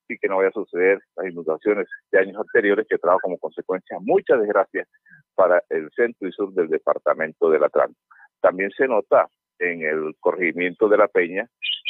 y 0.07 0.17
que 0.17 0.27
no 0.27 0.37
vaya 0.37 0.49
a 0.49 0.53
suceder 0.53 0.99
las 1.15 1.31
inundaciones 1.31 1.87
de 2.11 2.19
años 2.19 2.37
anteriores 2.37 2.85
que 2.89 2.97
trajo 2.97 3.19
como 3.21 3.37
consecuencia 3.37 3.97
muchas 4.01 4.41
desgracias 4.41 4.87
para 5.35 5.63
el 5.69 5.89
centro 5.95 6.27
y 6.27 6.31
sur 6.31 6.53
del 6.53 6.67
departamento 6.67 7.49
del 7.49 7.63
Atlántico. 7.63 8.01
También 8.41 8.71
se 8.71 8.87
nota 8.87 9.27
en 9.59 9.83
el 9.83 10.15
corregimiento 10.19 10.89
de 10.89 10.97
la 10.97 11.07
Peña, 11.07 11.47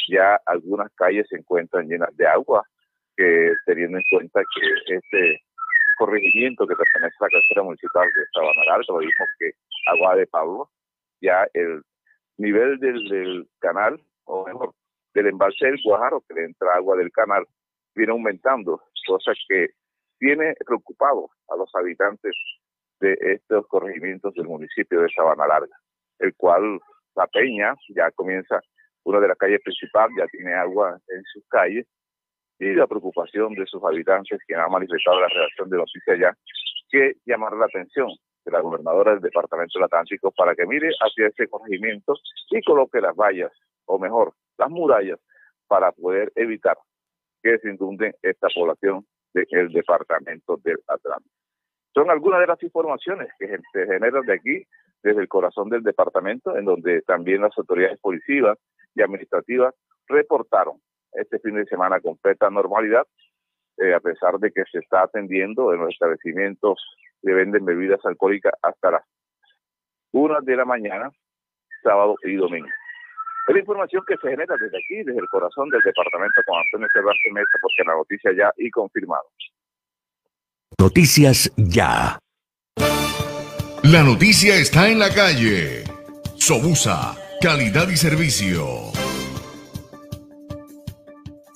ya 0.08 0.38
algunas 0.46 0.92
calles 0.94 1.26
se 1.28 1.36
encuentran 1.36 1.88
llenas 1.88 2.14
de 2.16 2.26
agua, 2.26 2.62
que 3.16 3.52
teniendo 3.66 3.98
en 3.98 4.04
cuenta 4.10 4.40
que 4.40 4.94
este 4.94 5.40
corregimiento 6.02 6.66
que 6.66 6.74
pertenece 6.74 7.14
a 7.20 7.24
la 7.24 7.30
cartera 7.30 7.62
municipal 7.62 8.08
de 8.08 8.24
Sabana 8.34 8.82
lo 8.88 8.98
mismo 8.98 9.24
que 9.38 9.52
Agua 9.86 10.16
de 10.16 10.26
Pablo, 10.26 10.70
ya 11.20 11.46
el 11.54 11.82
nivel 12.38 12.78
del, 12.80 13.48
canal, 13.60 14.00
o 14.24 14.44
mejor, 14.44 14.74
del 15.14 15.28
embalse 15.28 15.66
del 15.66 15.80
Guajaro, 15.84 16.24
que 16.26 16.34
le 16.34 16.44
entra 16.46 16.74
agua 16.74 16.96
del 16.96 17.12
canal, 17.12 17.46
viene 17.94 18.10
aumentando, 18.10 18.82
cosa 19.06 19.32
que 19.48 19.68
tiene 20.18 20.54
preocupado 20.66 21.28
a 21.48 21.56
los 21.56 21.70
habitantes 21.74 22.32
de 23.00 23.16
estos 23.20 23.66
corregimientos 23.68 24.34
del 24.34 24.46
municipio 24.46 25.02
de 25.02 25.08
Sabana 25.14 25.46
Larga, 25.46 25.76
el 26.18 26.34
cual 26.34 26.80
la 27.14 27.28
Peña 27.28 27.74
ya 27.94 28.10
comienza, 28.10 28.60
una 29.04 29.20
de 29.20 29.28
las 29.28 29.38
calles 29.38 29.60
principales 29.62 30.16
ya 30.18 30.26
tiene 30.26 30.54
agua 30.54 30.98
en 31.08 31.22
sus 31.32 31.46
calles, 31.48 31.86
y 32.58 32.74
la 32.74 32.86
preocupación 32.86 33.54
de 33.54 33.66
sus 33.66 33.82
habitantes, 33.82 34.40
que 34.46 34.54
han 34.54 34.70
manifestado 34.70 35.20
la 35.20 35.28
redacción 35.28 35.70
de 35.70 35.76
noticias 35.78 36.18
ya, 36.18 36.36
que 36.90 37.14
llamar 37.26 37.54
la 37.54 37.66
atención 37.66 38.08
de 38.44 38.52
la 38.52 38.60
gobernadora 38.60 39.12
del 39.12 39.20
Departamento 39.20 39.78
del 39.78 39.84
Atlántico 39.84 40.30
para 40.32 40.54
que 40.54 40.66
mire 40.66 40.90
hacia 41.00 41.28
ese 41.28 41.48
corregimiento 41.48 42.14
y 42.50 42.62
coloque 42.62 43.00
las 43.00 43.16
vallas, 43.16 43.52
o 43.86 43.98
mejor, 43.98 44.32
las 44.58 44.70
murallas, 44.70 45.18
para 45.66 45.92
poder 45.92 46.32
evitar 46.34 46.76
que 47.42 47.58
se 47.58 47.70
inunden 47.70 48.14
esta 48.22 48.48
población 48.54 49.06
del 49.32 49.72
Departamento 49.72 50.58
del 50.62 50.78
Atlántico. 50.86 51.34
Son 51.94 52.10
algunas 52.10 52.40
de 52.40 52.46
las 52.46 52.62
informaciones 52.62 53.28
que 53.38 53.58
se 53.72 53.86
generan 53.86 54.24
de 54.24 54.34
aquí, 54.34 54.64
desde 55.02 55.20
el 55.20 55.28
corazón 55.28 55.68
del 55.68 55.82
departamento, 55.82 56.56
en 56.56 56.64
donde 56.64 57.02
también 57.02 57.42
las 57.42 57.56
autoridades 57.58 57.98
policivas 58.00 58.58
y 58.94 59.02
administrativas 59.02 59.74
reportaron 60.06 60.80
este 61.12 61.38
fin 61.38 61.54
de 61.56 61.64
semana 61.66 62.00
completa 62.00 62.50
normalidad, 62.50 63.06
eh, 63.78 63.94
a 63.94 64.00
pesar 64.00 64.38
de 64.38 64.50
que 64.50 64.62
se 64.70 64.78
está 64.78 65.02
atendiendo 65.02 65.72
en 65.72 65.80
los 65.80 65.90
establecimientos 65.90 66.78
que 67.22 67.32
venden 67.32 67.64
bebidas 67.64 68.00
alcohólicas 68.04 68.54
hasta 68.62 68.90
las 68.90 69.02
una 70.12 70.40
de 70.42 70.56
la 70.56 70.64
mañana, 70.64 71.10
sábado 71.82 72.16
y 72.22 72.34
domingo. 72.36 72.68
Es 73.48 73.54
la 73.54 73.60
información 73.60 74.02
que 74.06 74.14
se 74.18 74.28
genera 74.28 74.54
desde 74.60 74.78
aquí, 74.78 75.02
desde 75.02 75.18
el 75.18 75.28
corazón 75.28 75.68
del 75.70 75.80
departamento 75.82 76.40
con 76.46 76.58
Antonio 76.58 76.88
Cervantes 76.92 77.32
Mesa, 77.32 77.58
porque 77.60 77.82
la 77.84 77.94
noticia 77.94 78.30
ya 78.36 78.52
y 78.56 78.70
confirmado. 78.70 79.24
Noticias 80.78 81.52
ya. 81.56 82.18
La 83.82 84.02
noticia 84.04 84.54
está 84.56 84.88
en 84.88 85.00
la 85.00 85.10
calle. 85.12 85.82
Sobusa, 86.36 87.16
calidad 87.40 87.88
y 87.88 87.96
servicio. 87.96 89.01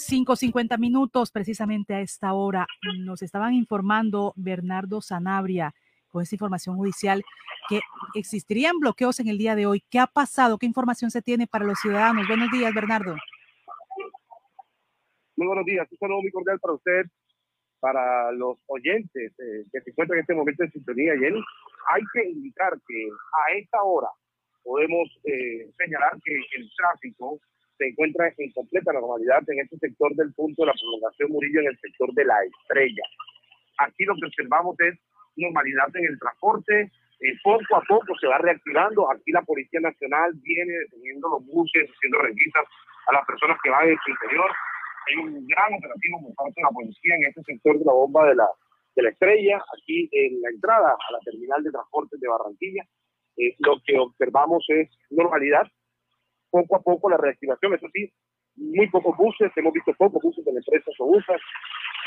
5.50 0.08 0.78
minutos, 0.78 1.32
precisamente 1.32 1.94
a 1.94 2.00
esta 2.00 2.32
hora, 2.32 2.66
nos 2.98 3.22
estaban 3.22 3.54
informando 3.54 4.32
Bernardo 4.36 5.00
Sanabria 5.00 5.74
con 6.08 6.22
esta 6.22 6.36
información 6.36 6.76
judicial 6.76 7.24
que 7.68 7.80
existirían 8.14 8.78
bloqueos 8.78 9.18
en 9.18 9.26
el 9.26 9.36
día 9.36 9.56
de 9.56 9.66
hoy. 9.66 9.82
¿Qué 9.90 9.98
ha 9.98 10.06
pasado? 10.06 10.58
¿Qué 10.58 10.66
información 10.66 11.10
se 11.10 11.22
tiene 11.22 11.48
para 11.48 11.64
los 11.64 11.80
ciudadanos? 11.80 12.28
Buenos 12.28 12.50
días, 12.52 12.72
Bernardo. 12.72 13.16
Muy 15.36 15.46
buenos 15.48 15.66
días. 15.66 15.88
Un 15.90 15.98
saludo 15.98 16.22
muy 16.22 16.30
cordial 16.30 16.60
para 16.60 16.74
usted, 16.74 17.06
para 17.80 18.30
los 18.30 18.58
oyentes 18.66 19.32
eh, 19.38 19.64
que 19.72 19.80
se 19.80 19.90
encuentran 19.90 20.18
en 20.18 20.22
este 20.22 20.34
momento 20.34 20.62
en 20.62 20.70
sintonía, 20.70 21.14
Jenny. 21.18 21.42
Hay 21.92 22.02
que 22.12 22.30
indicar 22.30 22.72
que 22.86 23.08
a 23.08 23.58
esta 23.58 23.82
hora 23.82 24.08
podemos 24.62 25.08
eh, 25.24 25.68
señalar 25.76 26.12
que 26.24 26.32
el 26.34 26.70
tráfico 26.76 27.40
se 27.78 27.88
encuentra 27.88 28.32
en 28.36 28.52
completa 28.52 28.92
normalidad 28.92 29.42
en 29.48 29.60
este 29.60 29.76
sector 29.78 30.14
del 30.14 30.32
punto 30.34 30.62
de 30.62 30.66
la 30.66 30.74
prolongación 30.74 31.30
Murillo, 31.30 31.60
en 31.60 31.68
el 31.68 31.78
sector 31.78 32.12
de 32.14 32.24
la 32.24 32.36
estrella. 32.44 33.02
Aquí 33.78 34.04
lo 34.04 34.14
que 34.14 34.26
observamos 34.26 34.76
es 34.80 34.98
normalidad 35.36 35.88
en 35.94 36.04
el 36.04 36.18
transporte, 36.18 36.90
eh, 37.20 37.32
poco 37.42 37.76
a 37.76 37.82
poco 37.82 38.14
se 38.20 38.26
va 38.26 38.38
reactivando. 38.38 39.10
Aquí 39.10 39.32
la 39.32 39.42
Policía 39.42 39.80
Nacional 39.80 40.32
viene 40.42 40.72
deteniendo 40.72 41.28
los 41.28 41.46
buses, 41.46 41.88
haciendo 41.88 42.18
requisas 42.20 42.64
a 43.08 43.12
las 43.12 43.26
personas 43.26 43.58
que 43.62 43.70
van 43.70 43.88
su 44.04 44.10
interior. 44.10 44.50
Hay 45.08 45.16
un 45.24 45.46
gran 45.46 45.74
operativo 45.74 46.20
por 46.20 46.34
parte 46.34 46.54
de 46.56 46.62
la 46.62 46.70
policía 46.70 47.14
en 47.14 47.24
este 47.26 47.42
sector 47.44 47.78
de 47.78 47.84
la 47.84 47.92
bomba 47.92 48.26
de 48.28 48.34
la, 48.34 48.48
de 48.96 49.02
la 49.02 49.10
estrella, 49.10 49.62
aquí 49.78 50.08
en 50.12 50.42
la 50.42 50.50
entrada 50.50 50.90
a 50.92 51.12
la 51.12 51.20
terminal 51.20 51.62
de 51.62 51.70
transportes 51.70 52.20
de 52.20 52.28
Barranquilla. 52.28 52.82
Eh, 53.36 53.54
lo 53.60 53.80
que 53.84 53.98
observamos 53.98 54.64
es 54.68 54.90
normalidad, 55.10 55.70
poco 56.56 56.76
a 56.76 56.82
poco 56.82 57.10
la 57.10 57.16
reactivación, 57.16 57.74
eso 57.74 57.86
sí, 57.92 58.10
muy 58.56 58.88
pocos 58.88 59.16
buses, 59.16 59.52
hemos 59.56 59.72
visto 59.72 59.92
pocos 59.94 60.22
buses 60.22 60.44
de 60.44 60.52
la 60.52 60.60
empresa 60.60 60.90
Sobusa, 60.96 61.34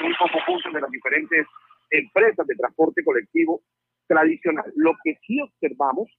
muy 0.01 0.13
pocos 0.15 0.41
buses 0.47 0.73
de 0.73 0.81
las 0.81 0.89
diferentes 0.89 1.45
empresas 1.91 2.47
de 2.47 2.55
transporte 2.55 3.03
colectivo 3.03 3.61
tradicional. 4.07 4.71
Lo 4.75 4.93
que 5.03 5.15
sí 5.25 5.39
observamos 5.41 6.09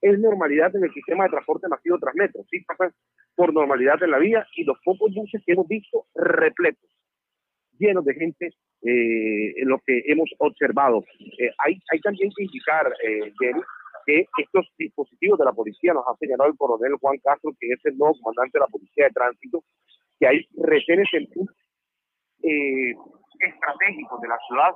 es 0.00 0.18
normalidad 0.18 0.74
en 0.76 0.84
el 0.84 0.92
sistema 0.92 1.24
de 1.24 1.30
transporte 1.30 1.66
masivo 1.68 1.98
Transmetro, 1.98 2.44
sí 2.50 2.60
pasan 2.60 2.92
por 3.34 3.52
normalidad 3.52 4.00
en 4.02 4.10
la 4.10 4.18
vía 4.18 4.46
y 4.54 4.64
los 4.64 4.78
pocos 4.84 5.12
buses 5.12 5.42
que 5.44 5.52
hemos 5.52 5.66
visto 5.66 6.06
repletos, 6.14 6.88
llenos 7.78 8.04
de 8.04 8.14
gente, 8.14 8.50
eh, 8.82 9.54
en 9.56 9.68
lo 9.68 9.80
que 9.84 10.02
hemos 10.06 10.28
observado. 10.38 11.02
Eh, 11.38 11.50
hay, 11.64 11.80
hay 11.90 12.00
también 12.00 12.30
que 12.36 12.44
indicar, 12.44 12.92
eh, 13.02 13.32
Jenny, 13.40 13.60
que 14.06 14.26
estos 14.38 14.66
dispositivos 14.78 15.38
de 15.38 15.44
la 15.44 15.52
policía 15.52 15.92
nos 15.92 16.04
ha 16.06 16.16
señalado 16.16 16.50
el 16.50 16.56
coronel 16.56 16.96
Juan 17.00 17.18
Castro, 17.22 17.52
que 17.58 17.68
es 17.68 17.80
el 17.84 17.96
nuevo 17.96 18.14
comandante 18.20 18.58
de 18.58 18.64
la 18.64 18.68
Policía 18.68 19.04
de 19.06 19.10
Tránsito, 19.10 19.64
que 20.18 20.26
hay 20.26 20.46
retenes 20.56 21.08
en 21.12 21.26
eh, 22.42 22.94
estratégicos 23.40 24.20
de 24.20 24.28
la 24.28 24.38
ciudad 24.48 24.72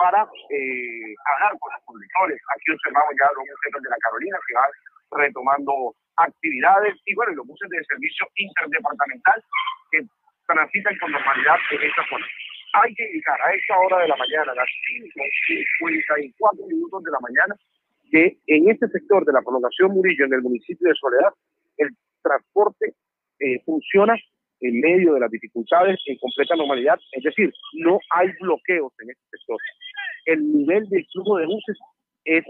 para 0.00 0.22
eh, 0.22 1.14
hablar 1.34 1.58
con 1.58 1.72
los 1.72 1.82
conductores. 1.84 2.40
Aquí 2.54 2.72
observamos 2.72 3.14
ya 3.18 3.26
los 3.34 3.44
buses 3.44 3.82
de 3.82 3.90
la 3.90 4.00
Carolina 4.00 4.38
que 4.46 4.54
van 4.54 4.72
retomando 5.10 5.94
actividades 6.16 6.94
y 7.06 7.14
bueno, 7.14 7.32
los 7.34 7.46
buses 7.46 7.68
de 7.68 7.84
servicio 7.84 8.26
interdepartamental 8.36 9.42
que 9.90 10.06
transitan 10.46 10.96
con 10.98 11.12
normalidad 11.12 11.58
en 11.70 11.82
esta 11.82 12.02
zona. 12.08 12.26
Hay 12.72 12.94
que 12.94 13.04
indicar 13.04 13.40
a 13.42 13.52
esta 13.52 13.78
hora 13.78 13.98
de 13.98 14.08
la 14.08 14.16
mañana, 14.16 14.52
a 14.52 14.54
las 14.54 14.68
5.54 15.10 16.66
minutos 16.68 17.02
de 17.02 17.10
la 17.10 17.20
mañana, 17.20 17.54
que 18.10 18.38
en 18.46 18.70
este 18.70 18.88
sector 18.88 19.24
de 19.24 19.32
la 19.32 19.42
prolongación 19.42 19.92
Murillo, 19.92 20.24
en 20.24 20.34
el 20.34 20.42
municipio 20.42 20.88
de 20.88 20.94
Soledad, 20.94 21.32
el 21.76 21.88
transporte 22.22 22.94
eh, 23.38 23.60
funciona 23.64 24.14
en 24.60 24.80
medio 24.80 25.14
de 25.14 25.20
las 25.20 25.30
dificultades 25.30 25.98
en 26.06 26.18
completa 26.18 26.54
normalidad, 26.54 26.98
es 27.12 27.22
decir, 27.22 27.50
no 27.74 27.98
hay 28.10 28.28
bloqueos 28.40 28.92
en 29.00 29.10
este 29.10 29.38
sector. 29.38 29.56
El 30.26 30.52
nivel 30.52 30.88
de 30.90 31.06
flujo 31.12 31.38
de 31.38 31.46
buses 31.46 31.78
es, 32.24 32.44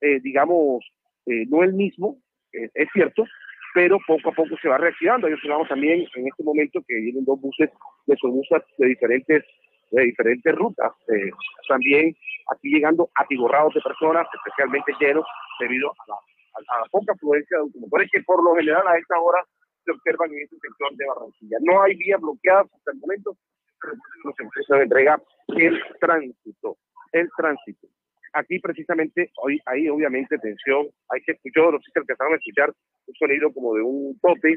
eh, 0.00 0.20
digamos, 0.20 0.84
eh, 1.26 1.46
no 1.48 1.62
el 1.62 1.72
mismo, 1.74 2.18
es 2.52 2.88
cierto, 2.92 3.24
pero 3.72 3.98
poco 4.06 4.28
a 4.28 4.32
poco 4.32 4.56
se 4.60 4.68
va 4.68 4.76
reactivando. 4.76 5.26
Ahí 5.26 5.32
observamos 5.32 5.68
también 5.68 6.04
en 6.16 6.26
este 6.26 6.42
momento 6.42 6.82
que 6.86 6.96
vienen 6.96 7.24
dos 7.24 7.40
buses 7.40 7.70
de 8.06 8.16
Sobusas 8.16 8.62
de 8.76 8.88
diferentes 8.88 9.44
de 9.92 10.02
diferentes 10.04 10.54
rutas. 10.54 10.92
Eh, 11.08 11.30
también 11.68 12.16
aquí 12.50 12.68
llegando 12.74 13.08
atiborrados 13.14 13.74
de 13.74 13.80
personas, 13.80 14.26
especialmente 14.34 14.92
llenos, 14.98 15.24
debido 15.60 15.90
a 15.90 16.10
la, 16.10 16.88
poca 16.90 17.12
afluencia 17.12 17.56
de 17.56 17.62
automotores 17.62 18.10
que 18.12 18.22
por 18.22 18.42
lo 18.42 18.54
general 18.56 18.86
a 18.86 18.98
esta 18.98 19.18
hora 19.18 19.42
se 19.84 19.92
observan 19.92 20.30
en 20.32 20.42
este 20.42 20.56
sector 20.56 20.94
de 20.96 21.06
Barranquilla. 21.06 21.56
No 21.60 21.82
hay 21.82 21.94
vías 21.96 22.20
bloqueadas 22.20 22.66
hasta 22.72 22.92
el 22.92 22.98
momento, 22.98 23.36
pero 23.80 23.94
los 24.24 24.34
empresas 24.38 24.78
de 24.78 24.84
entrega 24.84 25.22
el 25.56 25.82
tránsito, 26.00 26.76
el 27.12 27.28
tránsito. 27.36 27.88
Aquí 28.34 28.58
precisamente, 28.60 29.30
hoy 29.42 29.60
hay 29.66 29.88
obviamente 29.88 30.38
tensión, 30.38 30.88
hay 31.10 31.20
que 31.22 31.32
escuchar, 31.32 31.72
los 31.72 31.84
que 31.92 32.00
empezaron 32.00 32.32
a 32.32 32.36
escuchar 32.36 32.72
un 33.06 33.14
sonido 33.14 33.52
como 33.52 33.74
de 33.74 33.82
un 33.82 34.18
tope, 34.20 34.56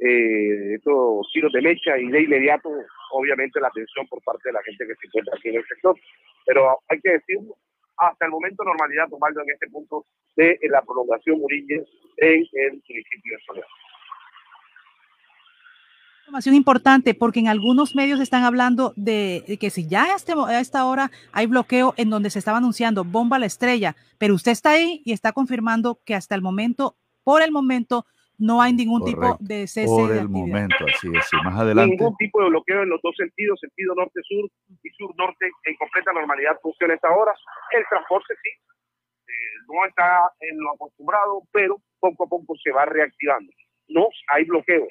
eh, 0.00 0.74
estos 0.74 1.28
tiros 1.32 1.52
de 1.52 1.60
mecha 1.60 1.98
y 1.98 2.08
de 2.08 2.22
inmediato, 2.22 2.70
obviamente, 3.12 3.60
la 3.60 3.68
atención 3.68 4.06
por 4.08 4.22
parte 4.22 4.48
de 4.48 4.54
la 4.54 4.62
gente 4.62 4.86
que 4.86 4.94
se 4.94 5.06
encuentra 5.06 5.34
aquí 5.36 5.50
en 5.50 5.56
el 5.56 5.66
sector. 5.66 5.94
Pero 6.46 6.78
hay 6.88 7.00
que 7.00 7.12
decirlo, 7.12 7.56
hasta 7.98 8.24
el 8.24 8.30
momento 8.30 8.64
normalidad 8.64 9.08
tomando 9.08 9.42
en 9.42 9.50
este 9.50 9.68
punto 9.68 10.06
de 10.36 10.58
la 10.70 10.82
prolongación 10.82 11.38
Murillo 11.38 11.84
en 12.16 12.46
el 12.52 12.72
municipio 12.72 13.36
de 13.36 13.44
Soledad. 13.46 13.66
Información 16.20 16.54
importante 16.54 17.14
porque 17.14 17.40
en 17.40 17.48
algunos 17.48 17.96
medios 17.96 18.20
están 18.20 18.44
hablando 18.44 18.94
de, 18.96 19.58
que 19.60 19.68
si 19.68 19.88
ya 19.88 20.14
este 20.14 20.32
a 20.32 20.60
esta 20.60 20.86
hora 20.86 21.10
hay 21.32 21.46
bloqueo 21.46 21.92
en 21.96 22.08
donde 22.08 22.30
se 22.30 22.38
estaba 22.38 22.58
anunciando 22.58 23.04
bomba 23.04 23.36
a 23.36 23.40
la 23.40 23.46
estrella, 23.46 23.96
pero 24.16 24.34
usted 24.34 24.52
está 24.52 24.70
ahí 24.70 25.02
y 25.04 25.12
está 25.12 25.32
confirmando 25.32 26.00
que 26.06 26.14
hasta 26.14 26.36
el 26.36 26.40
momento, 26.40 26.96
por 27.24 27.42
el 27.42 27.50
momento, 27.50 28.06
no 28.40 28.60
hay 28.62 28.72
ningún 28.72 29.04
tipo 29.04 29.36
de 29.38 29.66
cese 29.66 29.86
Por 29.86 30.10
el 30.12 30.28
momento, 30.28 30.76
así 30.88 31.08
es. 31.14 31.28
más 31.44 31.60
adelante. 31.60 31.94
Ningún 31.96 32.16
tipo 32.16 32.42
de 32.42 32.48
bloqueo 32.48 32.82
en 32.82 32.88
los 32.88 33.00
dos 33.02 33.14
sentidos, 33.16 33.60
sentido 33.60 33.94
norte-sur 33.94 34.50
y 34.82 34.90
sur-norte, 34.90 35.46
en 35.64 35.76
completa 35.76 36.12
normalidad 36.12 36.58
funciona 36.62 36.94
esta 36.94 37.10
hora. 37.10 37.32
El 37.72 37.84
transporte 37.88 38.34
sí, 38.42 38.48
eh, 38.48 39.32
no 39.68 39.86
está 39.86 40.32
en 40.40 40.58
lo 40.58 40.72
acostumbrado, 40.72 41.42
pero 41.52 41.76
poco 42.00 42.24
a 42.24 42.28
poco 42.28 42.54
se 42.56 42.72
va 42.72 42.86
reactivando. 42.86 43.52
No 43.88 44.08
hay 44.28 44.44
bloqueo. 44.44 44.88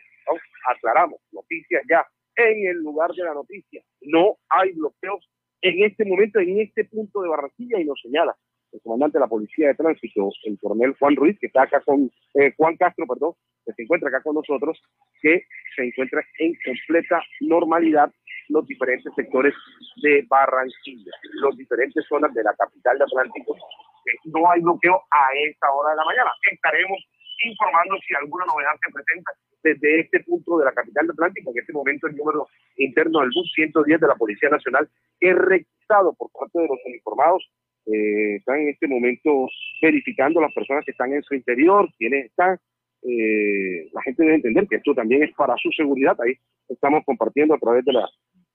Aclaramos, 0.68 1.20
noticias 1.32 1.82
ya. 1.90 2.06
En 2.36 2.68
el 2.68 2.78
lugar 2.78 3.12
de 3.12 3.24
la 3.24 3.34
noticia, 3.34 3.82
no 4.02 4.38
hay 4.50 4.72
bloqueos 4.74 5.28
en 5.62 5.84
este 5.84 6.06
momento, 6.06 6.40
en 6.40 6.62
este 6.62 6.86
punto 6.86 7.22
de 7.22 7.30
Barranquilla, 7.30 7.80
y 7.80 7.84
lo 7.84 7.96
señala 7.96 8.36
el 8.72 8.82
comandante 8.82 9.18
de 9.18 9.22
la 9.22 9.28
Policía 9.28 9.68
de 9.68 9.76
Tránsito, 9.76 10.30
el 10.44 10.60
coronel 10.60 10.96
Juan 11.00 11.16
Ruiz, 11.16 11.38
que 11.40 11.48
está 11.48 11.64
acá 11.64 11.82
con, 11.82 12.12
eh, 12.36 12.54
Juan 12.58 12.78
Castro, 12.78 13.06
perdón, 13.08 13.34
que 13.66 13.74
se 13.74 13.84
encuentra 13.84 14.10
acá 14.10 14.22
con 14.22 14.36
nosotros, 14.36 14.80
que 15.22 15.46
se 15.76 15.84
encuentra 15.84 16.24
en 16.40 16.54
completa 16.64 17.22
normalidad 17.42 18.12
los 18.50 18.66
diferentes 18.68 19.14
sectores 19.16 19.54
de 20.02 20.26
Barranquilla, 20.28 21.12
los 21.42 21.56
diferentes 21.58 22.06
zonas 22.08 22.34
de 22.34 22.44
la 22.44 22.54
capital 22.56 22.98
de 22.98 23.04
Atlántico. 23.04 23.56
no 24.26 24.50
hay 24.50 24.62
bloqueo 24.62 24.96
a 25.12 25.30
esta 25.48 25.72
hora 25.72 25.92
de 25.92 25.98
la 25.98 26.06
mañana. 26.06 26.32
Estaremos 26.52 27.00
informando 27.46 27.96
si 28.08 28.16
alguna 28.16 28.46
novedad 28.46 28.74
se 28.84 28.92
presenta 28.92 29.32
desde 29.62 30.00
este 30.02 30.20
punto 30.22 30.58
de 30.58 30.66
la 30.66 30.72
capital 30.72 31.08
de 31.08 31.14
Atlántico. 31.14 31.52
En 31.52 31.60
este 31.60 31.74
momento 31.74 32.08
el 32.08 32.16
número 32.16 32.48
interno 32.78 33.20
del 33.20 33.30
bus 33.36 33.52
110 33.54 34.00
de 34.00 34.08
la 34.08 34.16
Policía 34.16 34.50
Nacional 34.50 34.90
es 35.20 35.36
requisado 35.36 36.14
por 36.14 36.32
parte 36.32 36.60
de 36.60 36.68
los 36.68 36.80
uniformados 36.86 37.50
eh, 37.86 38.36
están 38.36 38.60
en 38.60 38.70
este 38.70 38.88
momento 38.88 39.48
verificando 39.82 40.42
las 40.42 40.54
personas 40.54 40.86
que 40.86 40.92
están 40.92 41.14
en 41.14 41.24
su 41.24 41.34
interior, 41.34 41.90
quiénes 41.98 42.26
están. 42.26 42.58
Eh, 43.04 43.88
la 43.94 44.02
gente 44.04 44.24
debe 44.24 44.36
entender 44.36 44.68
que 44.68 44.76
esto 44.78 44.94
también 44.94 45.24
es 45.24 45.34
para 45.34 45.56
su 45.58 45.72
seguridad. 45.72 46.18
Ahí 46.22 46.34
estamos 46.68 47.04
compartiendo 47.06 47.56
a 47.56 47.60
través 47.60 47.86
de 47.86 47.94
la 47.94 48.08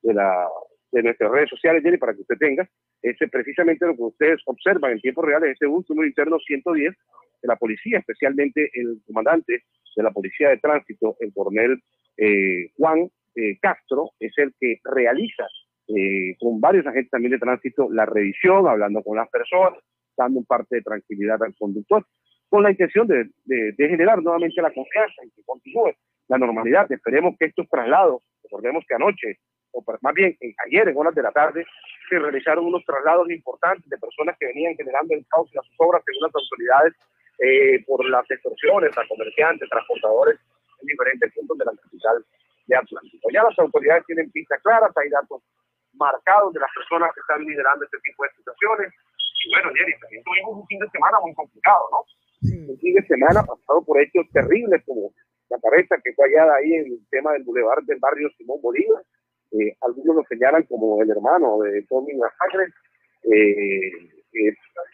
de 0.02 0.14
la 0.14 0.46
de 0.92 1.02
nuestras 1.02 1.30
redes 1.32 1.50
sociales, 1.50 1.82
Jenny, 1.82 1.96
para 1.96 2.14
que 2.14 2.20
usted 2.20 2.36
tenga. 2.38 2.68
Ese, 3.02 3.26
precisamente 3.26 3.84
lo 3.86 3.96
que 3.96 4.02
ustedes 4.02 4.40
observan 4.46 4.92
en 4.92 5.00
tiempo 5.00 5.22
real 5.22 5.42
es 5.44 5.52
ese 5.52 5.66
último 5.66 6.04
interno 6.04 6.38
110 6.38 6.94
de 7.42 7.48
la 7.48 7.56
policía, 7.56 7.98
especialmente 7.98 8.70
el 8.74 9.00
comandante 9.06 9.64
de 9.96 10.02
la 10.02 10.12
policía 10.12 10.50
de 10.50 10.58
tránsito, 10.58 11.16
el 11.18 11.32
coronel 11.32 11.82
eh, 12.16 12.70
Juan 12.76 13.08
Castro, 13.60 14.10
es 14.20 14.32
el 14.36 14.54
que 14.60 14.78
realiza 14.84 15.48
eh, 15.88 16.36
con 16.38 16.60
varios 16.60 16.86
agentes 16.86 17.10
también 17.10 17.32
de 17.32 17.38
tránsito 17.38 17.88
la 17.90 18.06
revisión, 18.06 18.66
hablando 18.66 19.02
con 19.02 19.16
las 19.16 19.28
personas, 19.28 19.78
dando 20.16 20.38
un 20.38 20.46
parte 20.46 20.76
de 20.76 20.82
tranquilidad 20.82 21.42
al 21.42 21.54
conductor, 21.54 22.06
con 22.48 22.62
la 22.62 22.70
intención 22.70 23.06
de, 23.06 23.28
generar 23.76 24.22
nuevamente 24.22 24.62
la 24.62 24.72
confianza 24.72 25.24
y 25.24 25.30
que 25.30 25.42
continúe 25.44 25.92
la 26.28 26.38
normalidad. 26.38 26.90
Esperemos 26.90 27.34
que 27.38 27.46
estos 27.46 27.68
traslados, 27.68 28.22
recordemos 28.42 28.84
que 28.88 28.94
anoche, 28.94 29.38
o 29.72 29.84
más 30.00 30.14
bien 30.14 30.36
ayer 30.66 30.88
en 30.88 30.96
horas 30.96 31.14
de 31.14 31.22
la 31.22 31.32
tarde, 31.32 31.66
se 32.08 32.18
realizaron 32.18 32.64
unos 32.64 32.84
traslados 32.84 33.28
importantes 33.30 33.88
de 33.90 33.98
personas 33.98 34.36
que 34.38 34.46
venían 34.46 34.76
generando 34.76 35.14
el 35.14 35.26
caos 35.26 35.50
y 35.52 35.56
las 35.56 35.66
obras 35.78 36.02
según 36.06 36.22
las 36.22 36.34
autoridades 36.34 36.94
eh, 37.40 37.84
por 37.84 38.08
las 38.08 38.30
extorsiones 38.30 38.96
a 38.96 39.06
comerciantes, 39.08 39.68
transportadores 39.68 40.38
en 40.80 40.86
diferentes 40.86 41.34
puntos 41.34 41.58
de 41.58 41.64
la 41.64 41.72
capital 41.72 42.24
de 42.66 42.76
Atlántico. 42.76 43.28
Ya 43.32 43.42
las 43.42 43.58
autoridades 43.58 44.06
tienen 44.06 44.30
pistas 44.30 44.62
claras, 44.62 44.96
hay 44.96 45.10
datos 45.10 45.42
marcados 45.96 46.52
de 46.52 46.60
las 46.60 46.70
personas 46.74 47.10
que 47.14 47.20
están 47.20 47.44
liderando 47.44 47.84
este 47.84 47.98
tipo 48.02 48.24
de 48.24 48.30
situaciones. 48.36 48.92
Y 49.44 49.50
bueno, 49.52 49.70
Jenny, 49.74 49.92
también 50.00 50.24
tuvimos 50.24 50.56
un 50.60 50.66
fin 50.66 50.78
de 50.78 50.88
semana 50.90 51.20
muy 51.20 51.34
complicado, 51.34 51.88
¿no? 51.92 52.00
Un 52.44 52.78
fin 52.78 52.94
de 52.94 53.06
semana 53.06 53.42
pasado 53.42 53.84
por 53.84 54.00
hechos 54.00 54.26
terribles 54.32 54.82
como 54.84 55.12
la 55.50 55.58
cabeza 55.58 55.96
que 56.02 56.12
fue 56.14 56.28
hallada 56.28 56.56
ahí 56.56 56.74
en 56.74 56.86
el 56.92 57.00
tema 57.10 57.32
del 57.32 57.44
bulevar 57.44 57.82
del 57.84 57.98
barrio 57.98 58.28
Simón 58.36 58.60
Bolívar, 58.60 59.02
Eh, 59.52 59.76
algunos 59.82 60.16
lo 60.16 60.24
señalan 60.24 60.64
como 60.64 61.00
el 61.00 61.08
hermano 61.10 61.58
de 61.60 61.82
Tommy 61.88 62.14
Masacre. 62.14 62.66
Eh, 63.22 64.10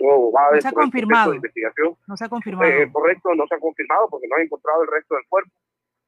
no 0.00 0.60
se 0.60 0.68
ha 0.68 0.72
confirmado. 0.72 1.34
investigación. 1.34 1.96
No 2.06 2.16
se 2.16 2.24
ha 2.24 2.28
confirmado. 2.28 2.70
Eh, 2.70 2.90
correcto, 2.92 3.34
no 3.34 3.46
se 3.46 3.54
ha 3.54 3.58
confirmado 3.58 4.08
porque 4.10 4.28
no 4.28 4.36
han 4.36 4.42
encontrado 4.42 4.82
el 4.82 4.88
resto 4.88 5.14
del 5.14 5.24
cuerpo. 5.28 5.50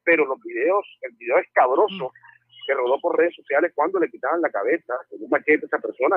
Pero 0.04 0.26
los 0.26 0.38
videos, 0.42 0.98
el 1.02 1.12
video 1.16 1.38
escabroso 1.38 2.10
mm. 2.10 2.31
Que 2.66 2.74
rodó 2.74 3.00
por 3.00 3.18
redes 3.18 3.34
sociales 3.34 3.72
cuando 3.74 3.98
le 3.98 4.10
quitaban 4.10 4.40
la 4.40 4.50
cabeza 4.50 4.94
con 5.08 5.22
un 5.22 5.30
machete 5.30 5.64
a 5.64 5.66
esa 5.66 5.78
persona, 5.78 6.16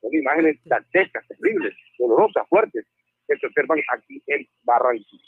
son 0.00 0.14
imágenes 0.14 0.58
dantescas, 0.64 1.26
terribles, 1.26 1.74
dolorosas, 1.98 2.46
fuertes, 2.48 2.86
que 3.26 3.36
se 3.36 3.46
observan 3.46 3.80
aquí 3.92 4.22
en 4.26 4.46
Barranquilla. 4.62 5.24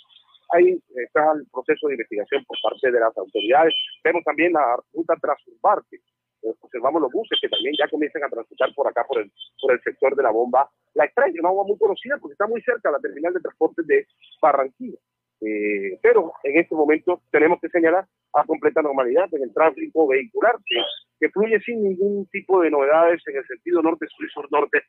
Ahí 0.53 0.83
está 0.97 1.33
el 1.33 1.47
proceso 1.53 1.87
de 1.87 1.95
investigación 1.95 2.45
por 2.45 2.57
parte 2.63 2.91
de 2.91 2.99
las 2.99 3.17
autoridades. 3.17 3.75
Vemos 4.03 4.25
también 4.25 4.53
la 4.53 4.77
ruta 4.93 5.15
transurbarte. 5.21 6.01
Observamos 6.43 7.03
los 7.03 7.13
buses 7.13 7.39
que 7.41 7.49
también 7.49 7.75
ya 7.79 7.89
comienzan 7.89 8.25
a 8.25 8.29
transitar 8.29 8.75
por 8.75 8.89
acá, 8.89 9.05
por 9.07 9.21
el, 9.21 9.31
por 9.61 9.73
el 9.73 9.81
sector 9.83 10.17
de 10.17 10.23
la 10.23 10.31
bomba. 10.31 10.69
La 10.95 11.05
extraña, 11.05 11.35
una 11.39 11.51
bomba 11.51 11.69
muy 11.69 11.79
conocida 11.79 12.17
porque 12.19 12.33
está 12.33 12.47
muy 12.47 12.61
cerca 12.63 12.89
de 12.89 12.93
la 12.95 13.01
terminal 13.01 13.35
de 13.35 13.41
transporte 13.41 13.83
de 13.85 14.07
Barranquilla. 14.41 14.99
Eh, 15.41 15.99
pero 16.03 16.33
en 16.43 16.59
este 16.59 16.75
momento 16.75 17.23
tenemos 17.31 17.61
que 17.61 17.69
señalar 17.69 18.07
a 18.33 18.45
completa 18.45 18.83
normalidad 18.83 19.29
en 19.33 19.43
el 19.43 19.53
tráfico 19.53 20.07
vehicular, 20.07 20.57
que, 20.65 20.81
que 21.19 21.31
fluye 21.31 21.61
sin 21.61 21.83
ningún 21.83 22.27
tipo 22.27 22.61
de 22.61 22.71
novedades 22.71 23.23
en 23.27 23.37
el 23.37 23.47
sentido 23.47 23.83
norte-sur 23.83 24.27
y 24.27 24.31
sur-norte 24.31 24.83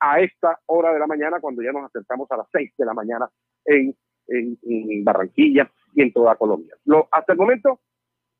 a 0.00 0.20
esta 0.20 0.58
hora 0.66 0.92
de 0.92 0.98
la 0.98 1.06
mañana, 1.06 1.40
cuando 1.40 1.62
ya 1.62 1.72
nos 1.72 1.84
acercamos 1.84 2.30
a 2.30 2.36
las 2.36 2.46
6 2.52 2.72
de 2.76 2.84
la 2.84 2.94
mañana 2.94 3.28
en 3.64 3.96
en, 4.28 5.04
Barranquilla 5.04 5.70
y 5.94 6.02
en 6.02 6.12
toda 6.12 6.36
Colombia. 6.36 6.74
Lo, 6.84 7.08
hasta 7.10 7.32
el 7.32 7.38
momento, 7.38 7.80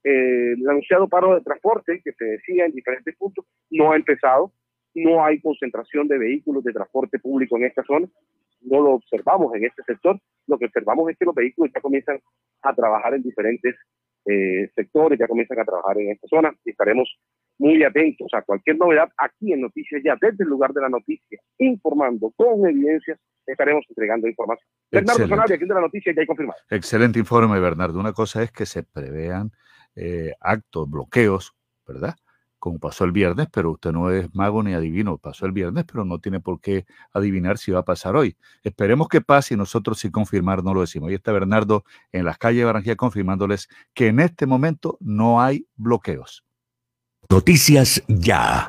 eh, 0.02 0.52
el 0.52 0.68
anunciado 0.68 1.08
paro 1.08 1.34
de 1.34 1.42
transporte 1.42 2.00
que 2.04 2.12
se 2.12 2.24
decía 2.24 2.66
en 2.66 2.72
diferentes 2.72 3.16
puntos 3.16 3.44
no 3.70 3.92
ha 3.92 3.96
empezado, 3.96 4.52
no 4.94 5.24
hay 5.24 5.40
concentración 5.40 6.08
de 6.08 6.18
vehículos 6.18 6.64
de 6.64 6.72
transporte 6.72 7.18
público 7.18 7.56
en 7.56 7.64
esta 7.64 7.82
zona, 7.84 8.08
no 8.62 8.80
lo 8.80 8.92
observamos 8.94 9.54
en 9.54 9.64
este 9.64 9.82
sector, 9.84 10.18
lo 10.46 10.58
que 10.58 10.66
observamos 10.66 11.10
es 11.10 11.18
que 11.18 11.24
los 11.24 11.34
vehículos 11.34 11.72
ya 11.74 11.80
comienzan 11.80 12.18
a 12.62 12.74
trabajar 12.74 13.14
en 13.14 13.22
diferentes 13.22 13.76
eh, 14.26 14.68
sectores, 14.74 15.18
ya 15.18 15.28
comienzan 15.28 15.60
a 15.60 15.64
trabajar 15.64 15.98
en 15.98 16.10
esta 16.10 16.26
zona 16.28 16.52
y 16.64 16.70
estaremos 16.70 17.08
muy 17.58 17.82
atentos 17.84 18.28
a 18.32 18.42
cualquier 18.42 18.76
novedad 18.76 19.08
aquí 19.18 19.52
en 19.52 19.62
Noticias 19.62 20.02
Ya, 20.04 20.16
desde 20.20 20.44
el 20.44 20.50
lugar 20.50 20.72
de 20.72 20.82
la 20.82 20.88
noticia, 20.88 21.38
informando 21.58 22.32
con 22.36 22.66
evidencias, 22.66 23.18
estaremos 23.46 23.84
entregando 23.88 24.28
información. 24.28 24.68
Bernardo 24.90 25.26
Sanabria, 25.26 25.56
aquí 25.56 25.64
de 25.64 25.74
la 25.74 25.80
noticia 25.80 26.12
ya 26.12 26.20
hay 26.20 26.26
confirmado. 26.26 26.58
Excelente 26.70 27.18
informe, 27.18 27.58
Bernardo. 27.60 27.98
Una 27.98 28.12
cosa 28.12 28.42
es 28.42 28.50
que 28.50 28.66
se 28.66 28.82
prevean 28.82 29.52
eh, 29.94 30.32
actos, 30.40 30.90
bloqueos, 30.90 31.54
¿verdad? 31.86 32.14
Como 32.66 32.80
pasó 32.80 33.04
el 33.04 33.12
viernes, 33.12 33.46
pero 33.52 33.70
usted 33.70 33.92
no 33.92 34.10
es 34.10 34.34
mago 34.34 34.60
ni 34.60 34.74
adivino. 34.74 35.18
Pasó 35.18 35.46
el 35.46 35.52
viernes, 35.52 35.84
pero 35.84 36.04
no 36.04 36.18
tiene 36.18 36.40
por 36.40 36.60
qué 36.60 36.84
adivinar 37.12 37.58
si 37.58 37.70
va 37.70 37.78
a 37.78 37.84
pasar 37.84 38.16
hoy. 38.16 38.36
Esperemos 38.64 39.06
que 39.06 39.20
pase 39.20 39.54
y 39.54 39.56
nosotros 39.56 40.00
sin 40.00 40.10
confirmar 40.10 40.64
no 40.64 40.74
lo 40.74 40.80
decimos. 40.80 41.12
Y 41.12 41.14
está 41.14 41.30
Bernardo 41.30 41.84
en 42.10 42.24
las 42.24 42.38
calles 42.38 42.62
de 42.62 42.64
Barranquilla 42.64 42.96
confirmándoles 42.96 43.68
que 43.94 44.08
en 44.08 44.18
este 44.18 44.46
momento 44.46 44.98
no 44.98 45.40
hay 45.40 45.68
bloqueos. 45.76 46.42
Noticias 47.30 48.02
Ya. 48.08 48.68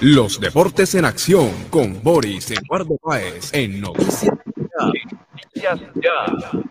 Los 0.00 0.38
deportes 0.38 0.94
en 0.94 1.04
acción 1.04 1.50
con 1.70 2.04
Boris 2.04 2.52
Eduardo 2.52 2.96
Páez 3.02 3.52
en 3.52 3.80
Noticias 3.80 4.38
Ya. 4.56 4.92
Noticias 5.42 5.80
Ya. 5.96 6.62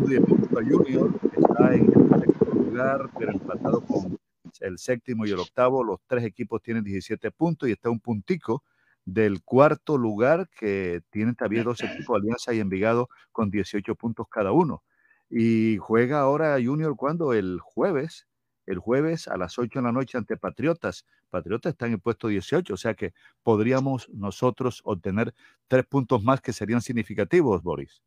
Junior 0.00 1.10
está 1.36 1.74
en 1.74 1.92
el 1.92 2.20
sexto 2.20 2.44
lugar, 2.46 3.10
pero 3.18 3.32
empatado 3.32 3.80
con 3.82 4.18
el 4.60 4.78
séptimo 4.78 5.26
y 5.26 5.30
el 5.30 5.38
octavo. 5.38 5.84
Los 5.84 6.00
tres 6.06 6.24
equipos 6.24 6.62
tienen 6.62 6.84
17 6.84 7.30
puntos 7.30 7.68
y 7.68 7.72
está 7.72 7.90
un 7.90 8.00
puntico 8.00 8.62
del 9.04 9.42
cuarto 9.42 9.98
lugar 9.98 10.48
que 10.48 11.02
tienen 11.10 11.34
también 11.34 11.64
dos 11.64 11.82
equipos, 11.82 12.16
Alianza 12.16 12.54
y 12.54 12.60
Envigado, 12.60 13.08
con 13.32 13.50
18 13.50 13.94
puntos 13.96 14.26
cada 14.28 14.52
uno. 14.52 14.82
Y 15.28 15.78
juega 15.78 16.20
ahora 16.20 16.56
Junior 16.62 16.94
cuando 16.96 17.32
el 17.32 17.58
jueves 17.60 18.26
el 18.66 18.78
jueves 18.78 19.28
a 19.28 19.36
las 19.36 19.58
8 19.58 19.80
de 19.80 19.84
la 19.84 19.92
noche 19.92 20.18
ante 20.18 20.36
Patriotas. 20.36 21.04
Patriotas 21.30 21.72
están 21.72 21.88
en 21.88 21.94
el 21.94 22.00
puesto 22.00 22.28
18, 22.28 22.74
o 22.74 22.76
sea 22.76 22.94
que 22.94 23.12
podríamos 23.42 24.08
nosotros 24.10 24.80
obtener 24.84 25.34
tres 25.68 25.84
puntos 25.86 26.22
más 26.22 26.40
que 26.40 26.52
serían 26.52 26.80
significativos, 26.80 27.62
Boris. 27.62 28.02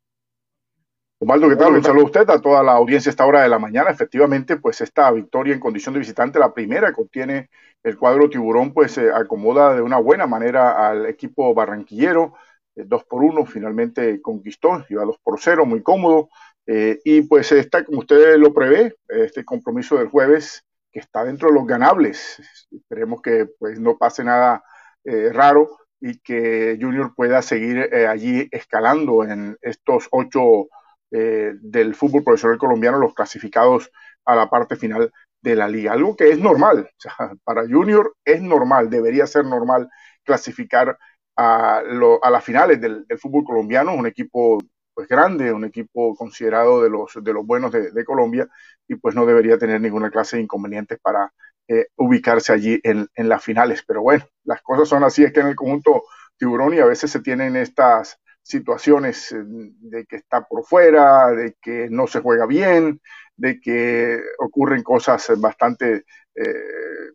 Osvaldo, 1.18 1.48
¿qué 1.48 1.56
tal? 1.56 1.72
Un 1.74 1.82
saludo 1.82 2.02
a 2.02 2.06
usted, 2.06 2.28
a 2.28 2.40
toda 2.42 2.62
la 2.62 2.72
audiencia 2.72 3.08
a 3.08 3.12
esta 3.12 3.24
hora 3.24 3.42
de 3.42 3.48
la 3.48 3.58
mañana. 3.58 3.90
Efectivamente, 3.90 4.58
pues 4.58 4.82
esta 4.82 5.10
victoria 5.10 5.54
en 5.54 5.60
condición 5.60 5.94
de 5.94 6.00
visitante, 6.00 6.38
la 6.38 6.52
primera 6.52 6.92
que 6.92 7.00
obtiene 7.00 7.48
el 7.82 7.96
cuadro 7.96 8.28
tiburón, 8.28 8.74
pues 8.74 8.92
se 8.92 9.10
acomoda 9.10 9.74
de 9.74 9.80
una 9.80 9.96
buena 9.96 10.26
manera 10.26 10.86
al 10.86 11.06
equipo 11.06 11.54
barranquillero. 11.54 12.34
2 12.74 13.04
por 13.04 13.24
1 13.24 13.46
finalmente 13.46 14.20
conquistó, 14.20 14.84
iba 14.90 15.04
2 15.04 15.16
por 15.22 15.40
0, 15.40 15.64
muy 15.64 15.82
cómodo. 15.82 16.28
Eh, 16.66 16.98
y 17.02 17.22
pues 17.22 17.50
está, 17.50 17.82
como 17.82 18.00
usted 18.00 18.36
lo 18.36 18.52
prevé, 18.52 18.96
este 19.08 19.42
compromiso 19.42 19.96
del 19.96 20.08
jueves, 20.08 20.64
que 20.92 21.00
está 21.00 21.24
dentro 21.24 21.48
de 21.48 21.54
los 21.54 21.66
ganables. 21.66 22.42
Esperemos 22.70 23.22
que 23.22 23.46
pues 23.58 23.80
no 23.80 23.96
pase 23.96 24.22
nada 24.22 24.62
eh, 25.04 25.30
raro 25.32 25.78
y 25.98 26.18
que 26.18 26.76
Junior 26.78 27.14
pueda 27.14 27.40
seguir 27.40 27.88
eh, 27.90 28.06
allí 28.06 28.46
escalando 28.50 29.24
en 29.24 29.56
estos 29.62 30.08
ocho 30.10 30.68
del 31.10 31.94
fútbol 31.94 32.24
profesional 32.24 32.58
colombiano, 32.58 32.98
los 32.98 33.14
clasificados 33.14 33.90
a 34.24 34.34
la 34.34 34.50
parte 34.50 34.76
final 34.76 35.12
de 35.40 35.56
la 35.56 35.68
liga. 35.68 35.92
Algo 35.92 36.16
que 36.16 36.30
es 36.30 36.38
normal, 36.38 36.90
para 37.44 37.62
Junior 37.62 38.14
es 38.24 38.42
normal, 38.42 38.90
debería 38.90 39.26
ser 39.26 39.44
normal 39.44 39.88
clasificar 40.24 40.98
a, 41.36 41.82
las 42.30 42.44
finales 42.44 42.80
del, 42.80 43.06
fútbol 43.18 43.44
colombiano, 43.44 43.94
un 43.94 44.06
equipo 44.06 44.58
pues 44.94 45.08
grande, 45.08 45.52
un 45.52 45.64
equipo 45.64 46.14
considerado 46.16 46.82
de 46.82 46.88
los, 46.88 47.12
de 47.22 47.32
los 47.32 47.46
buenos 47.46 47.70
de, 47.70 48.04
Colombia 48.04 48.48
y 48.88 48.94
pues 48.96 49.14
no 49.14 49.26
debería 49.26 49.58
tener 49.58 49.80
ninguna 49.80 50.10
clase 50.10 50.36
de 50.36 50.42
inconvenientes 50.42 50.98
para 51.00 51.32
eh, 51.68 51.88
ubicarse 51.96 52.52
allí 52.52 52.80
en, 52.82 53.06
en, 53.14 53.28
las 53.28 53.44
finales. 53.44 53.84
Pero 53.86 54.00
bueno, 54.00 54.24
las 54.44 54.62
cosas 54.62 54.88
son 54.88 55.04
así, 55.04 55.22
es 55.22 55.32
que 55.32 55.40
en 55.40 55.48
el 55.48 55.56
conjunto 55.56 56.04
tiburón 56.38 56.72
y 56.74 56.78
a 56.78 56.86
veces 56.86 57.10
se 57.10 57.20
tienen 57.20 57.56
estas 57.56 58.18
situaciones 58.46 59.32
eh, 59.32 59.42
de 59.44 60.06
que 60.06 60.16
está 60.16 60.46
por 60.46 60.64
fuera, 60.64 61.30
de 61.32 61.56
que 61.60 61.88
no 61.90 62.06
se 62.06 62.20
juega 62.20 62.46
bien, 62.46 63.00
de 63.36 63.60
que 63.60 64.20
ocurren 64.38 64.82
cosas 64.82 65.32
bastante 65.38 66.04
eh, 66.34 66.54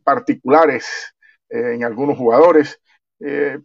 particulares 0.03 1.16
en 1.49 1.84
algunos 1.84 2.18
jugadores. 2.18 2.80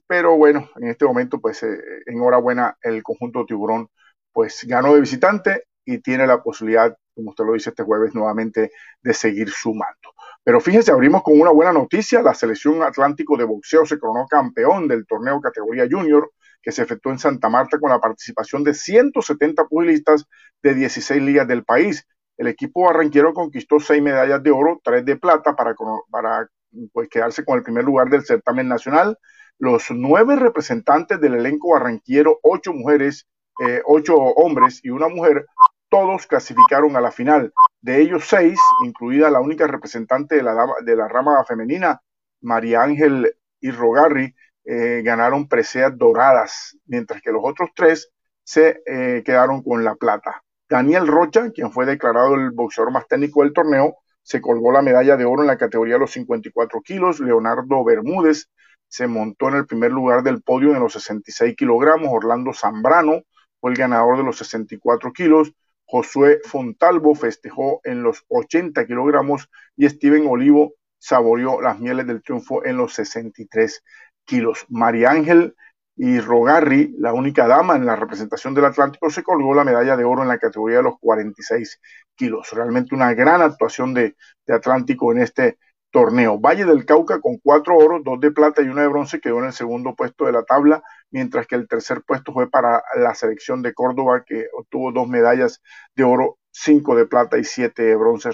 pero 0.08 0.36
bueno, 0.36 0.68
en 0.76 0.88
este 0.88 1.04
momento, 1.04 1.40
pues 1.40 1.64
enhorabuena 2.06 2.76
el 2.82 3.02
conjunto 3.02 3.46
tiburón 3.46 3.88
pues 4.32 4.64
ganó 4.66 4.92
de 4.92 5.00
visitante 5.00 5.64
y 5.84 5.98
tiene 5.98 6.26
la 6.26 6.42
posibilidad, 6.42 6.96
como 7.14 7.30
usted 7.30 7.44
lo 7.44 7.52
dice 7.52 7.70
este 7.70 7.84
jueves, 7.84 8.12
nuevamente 8.12 8.72
de 9.00 9.14
seguir 9.14 9.48
sumando. 9.50 10.12
Pero 10.42 10.60
fíjense, 10.60 10.90
abrimos 10.90 11.22
con 11.22 11.40
una 11.40 11.52
buena 11.52 11.72
noticia. 11.72 12.22
La 12.22 12.34
selección 12.34 12.82
Atlántico 12.82 13.36
de 13.36 13.44
boxeo 13.44 13.86
se 13.86 13.98
coronó 13.98 14.26
campeón 14.26 14.88
del 14.88 15.06
torneo 15.06 15.40
categoría 15.40 15.86
junior 15.90 16.32
que 16.66 16.72
se 16.72 16.82
efectuó 16.82 17.12
en 17.12 17.20
Santa 17.20 17.48
Marta 17.48 17.78
con 17.78 17.90
la 17.90 18.00
participación 18.00 18.64
de 18.64 18.74
170 18.74 19.66
pugilistas 19.66 20.24
de 20.64 20.74
16 20.74 21.22
ligas 21.22 21.46
del 21.46 21.62
país. 21.62 22.04
El 22.36 22.48
equipo 22.48 22.86
barranquero 22.86 23.32
conquistó 23.34 23.78
seis 23.78 24.02
medallas 24.02 24.42
de 24.42 24.50
oro, 24.50 24.80
tres 24.82 25.04
de 25.04 25.14
plata 25.14 25.54
para, 25.54 25.76
para 26.10 26.48
pues, 26.92 27.08
quedarse 27.08 27.44
con 27.44 27.56
el 27.56 27.62
primer 27.62 27.84
lugar 27.84 28.10
del 28.10 28.24
certamen 28.24 28.66
nacional. 28.66 29.16
Los 29.60 29.92
nueve 29.92 30.34
representantes 30.34 31.20
del 31.20 31.34
elenco 31.34 31.70
barranquero, 31.70 32.40
ocho 32.42 32.72
mujeres 32.72 33.28
eh, 33.60 33.80
ocho 33.84 34.16
hombres 34.16 34.80
y 34.82 34.90
una 34.90 35.08
mujer, 35.08 35.46
todos 35.88 36.26
clasificaron 36.26 36.96
a 36.96 37.00
la 37.00 37.12
final. 37.12 37.52
De 37.80 38.02
ellos 38.02 38.24
seis, 38.26 38.58
incluida 38.84 39.30
la 39.30 39.40
única 39.40 39.68
representante 39.68 40.34
de 40.34 40.42
la, 40.42 40.66
de 40.84 40.96
la 40.96 41.06
rama 41.06 41.44
femenina, 41.44 42.02
María 42.40 42.82
Ángel 42.82 43.34
y 43.60 43.70
Rogarri, 43.70 44.34
eh, 44.66 45.02
ganaron 45.04 45.48
preseas 45.48 45.96
doradas, 45.96 46.76
mientras 46.86 47.22
que 47.22 47.30
los 47.30 47.42
otros 47.44 47.70
tres 47.74 48.10
se 48.42 48.82
eh, 48.84 49.22
quedaron 49.24 49.62
con 49.62 49.84
la 49.84 49.94
plata. 49.94 50.42
Daniel 50.68 51.06
Rocha, 51.06 51.50
quien 51.50 51.70
fue 51.70 51.86
declarado 51.86 52.34
el 52.34 52.50
boxeador 52.50 52.92
más 52.92 53.06
técnico 53.06 53.42
del 53.42 53.52
torneo, 53.52 53.96
se 54.22 54.40
colgó 54.40 54.72
la 54.72 54.82
medalla 54.82 55.16
de 55.16 55.24
oro 55.24 55.42
en 55.42 55.46
la 55.46 55.56
categoría 55.56 55.94
de 55.94 56.00
los 56.00 56.10
54 56.10 56.80
kilos. 56.82 57.20
Leonardo 57.20 57.84
Bermúdez 57.84 58.50
se 58.88 59.06
montó 59.06 59.48
en 59.48 59.54
el 59.54 59.66
primer 59.66 59.92
lugar 59.92 60.24
del 60.24 60.42
podio 60.42 60.74
en 60.74 60.80
los 60.80 60.94
66 60.94 61.54
kilogramos. 61.56 62.08
Orlando 62.10 62.52
Zambrano 62.52 63.22
fue 63.60 63.70
el 63.70 63.76
ganador 63.76 64.16
de 64.16 64.24
los 64.24 64.38
64 64.38 65.12
kilos. 65.12 65.52
Josué 65.84 66.40
Fontalvo 66.44 67.14
festejó 67.14 67.80
en 67.84 68.02
los 68.02 68.24
80 68.26 68.84
kilogramos 68.86 69.48
y 69.76 69.88
Steven 69.88 70.26
Olivo 70.26 70.74
saboreó 70.98 71.60
las 71.60 71.78
mieles 71.78 72.08
del 72.08 72.22
triunfo 72.22 72.64
en 72.64 72.76
los 72.76 72.94
63 72.94 73.84
kilos. 74.26 74.66
María 74.68 75.10
Ángel 75.10 75.54
y 75.96 76.20
Rogarri, 76.20 76.94
la 76.98 77.14
única 77.14 77.46
dama 77.46 77.74
en 77.74 77.86
la 77.86 77.96
representación 77.96 78.54
del 78.54 78.66
Atlántico, 78.66 79.08
se 79.08 79.22
colgó 79.22 79.54
la 79.54 79.64
medalla 79.64 79.96
de 79.96 80.04
oro 80.04 80.22
en 80.22 80.28
la 80.28 80.38
categoría 80.38 80.78
de 80.78 80.82
los 80.82 80.98
46 81.00 81.80
kilos. 82.14 82.50
Realmente 82.52 82.94
una 82.94 83.14
gran 83.14 83.40
actuación 83.40 83.94
de, 83.94 84.14
Atlántico 84.48 85.10
en 85.12 85.22
este 85.22 85.58
torneo. 85.90 86.38
Valle 86.38 86.66
del 86.66 86.84
Cauca 86.84 87.20
con 87.20 87.38
cuatro 87.38 87.76
oros, 87.78 88.02
dos 88.04 88.20
de 88.20 88.30
plata 88.30 88.60
y 88.60 88.68
una 88.68 88.82
de 88.82 88.88
bronce 88.88 89.20
quedó 89.20 89.38
en 89.38 89.46
el 89.46 89.52
segundo 89.54 89.94
puesto 89.94 90.26
de 90.26 90.32
la 90.32 90.42
tabla, 90.42 90.82
mientras 91.10 91.46
que 91.46 91.54
el 91.54 91.66
tercer 91.66 92.02
puesto 92.06 92.32
fue 92.32 92.50
para 92.50 92.82
la 92.96 93.14
selección 93.14 93.62
de 93.62 93.72
Córdoba, 93.72 94.22
que 94.26 94.46
obtuvo 94.52 94.92
dos 94.92 95.08
medallas 95.08 95.62
de 95.94 96.04
oro, 96.04 96.36
cinco 96.50 96.94
de 96.94 97.06
plata 97.06 97.38
y 97.38 97.44
siete 97.44 97.82
de 97.82 97.96
bronce 97.96 98.30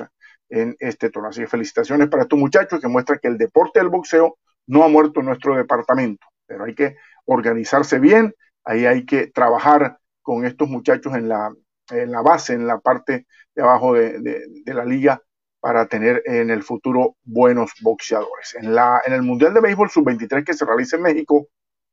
en 0.49 0.75
este 0.81 1.11
torneo. 1.11 1.31
Así 1.31 1.43
que 1.43 1.47
felicitaciones 1.47 2.09
para 2.09 2.25
estos 2.25 2.39
muchachos 2.39 2.81
que 2.81 2.89
muestran 2.89 3.21
que 3.23 3.29
el 3.29 3.39
deporte 3.39 3.79
del 3.79 3.89
boxeo 3.89 4.39
no 4.67 4.85
ha 4.85 4.89
muerto 4.89 5.23
nuestro 5.23 5.57
departamento, 5.57 6.27
pero 6.47 6.65
hay 6.65 6.75
que 6.75 6.97
organizarse 7.25 7.99
bien, 7.99 8.35
ahí 8.65 8.87
hay 8.87 9.05
que 9.05 9.29
trabajar 9.29 9.99
con 10.23 10.45
estos 10.47 10.69
muchachos 10.69 11.15
en 11.15 11.29
la, 11.29 11.53
en 11.91 12.13
la 12.13 12.23
base, 12.23 12.55
en 12.55 12.67
la 12.67 12.79
parte 12.79 13.27
de 13.55 13.63
abajo 13.63 13.95
de, 13.95 14.21
de, 14.21 14.75
la 14.75 14.85
liga 14.85 15.21
para 15.61 15.87
tener 15.87 16.23
en 16.25 16.51
el 16.51 16.63
futuro 16.63 17.17
buenos 17.25 17.73
boxeadores. 17.83 18.55
En, 18.55 18.75
la, 18.75 19.03
en 19.05 19.13
el 19.13 19.23
Mundial 19.23 19.55
de 19.55 19.61
Béisbol 19.61 19.91
Sub-23 19.91 20.45
que 20.45 20.55
se 20.55 20.65
realiza 20.65 20.97
en 20.97 21.03
México, 21.03 21.49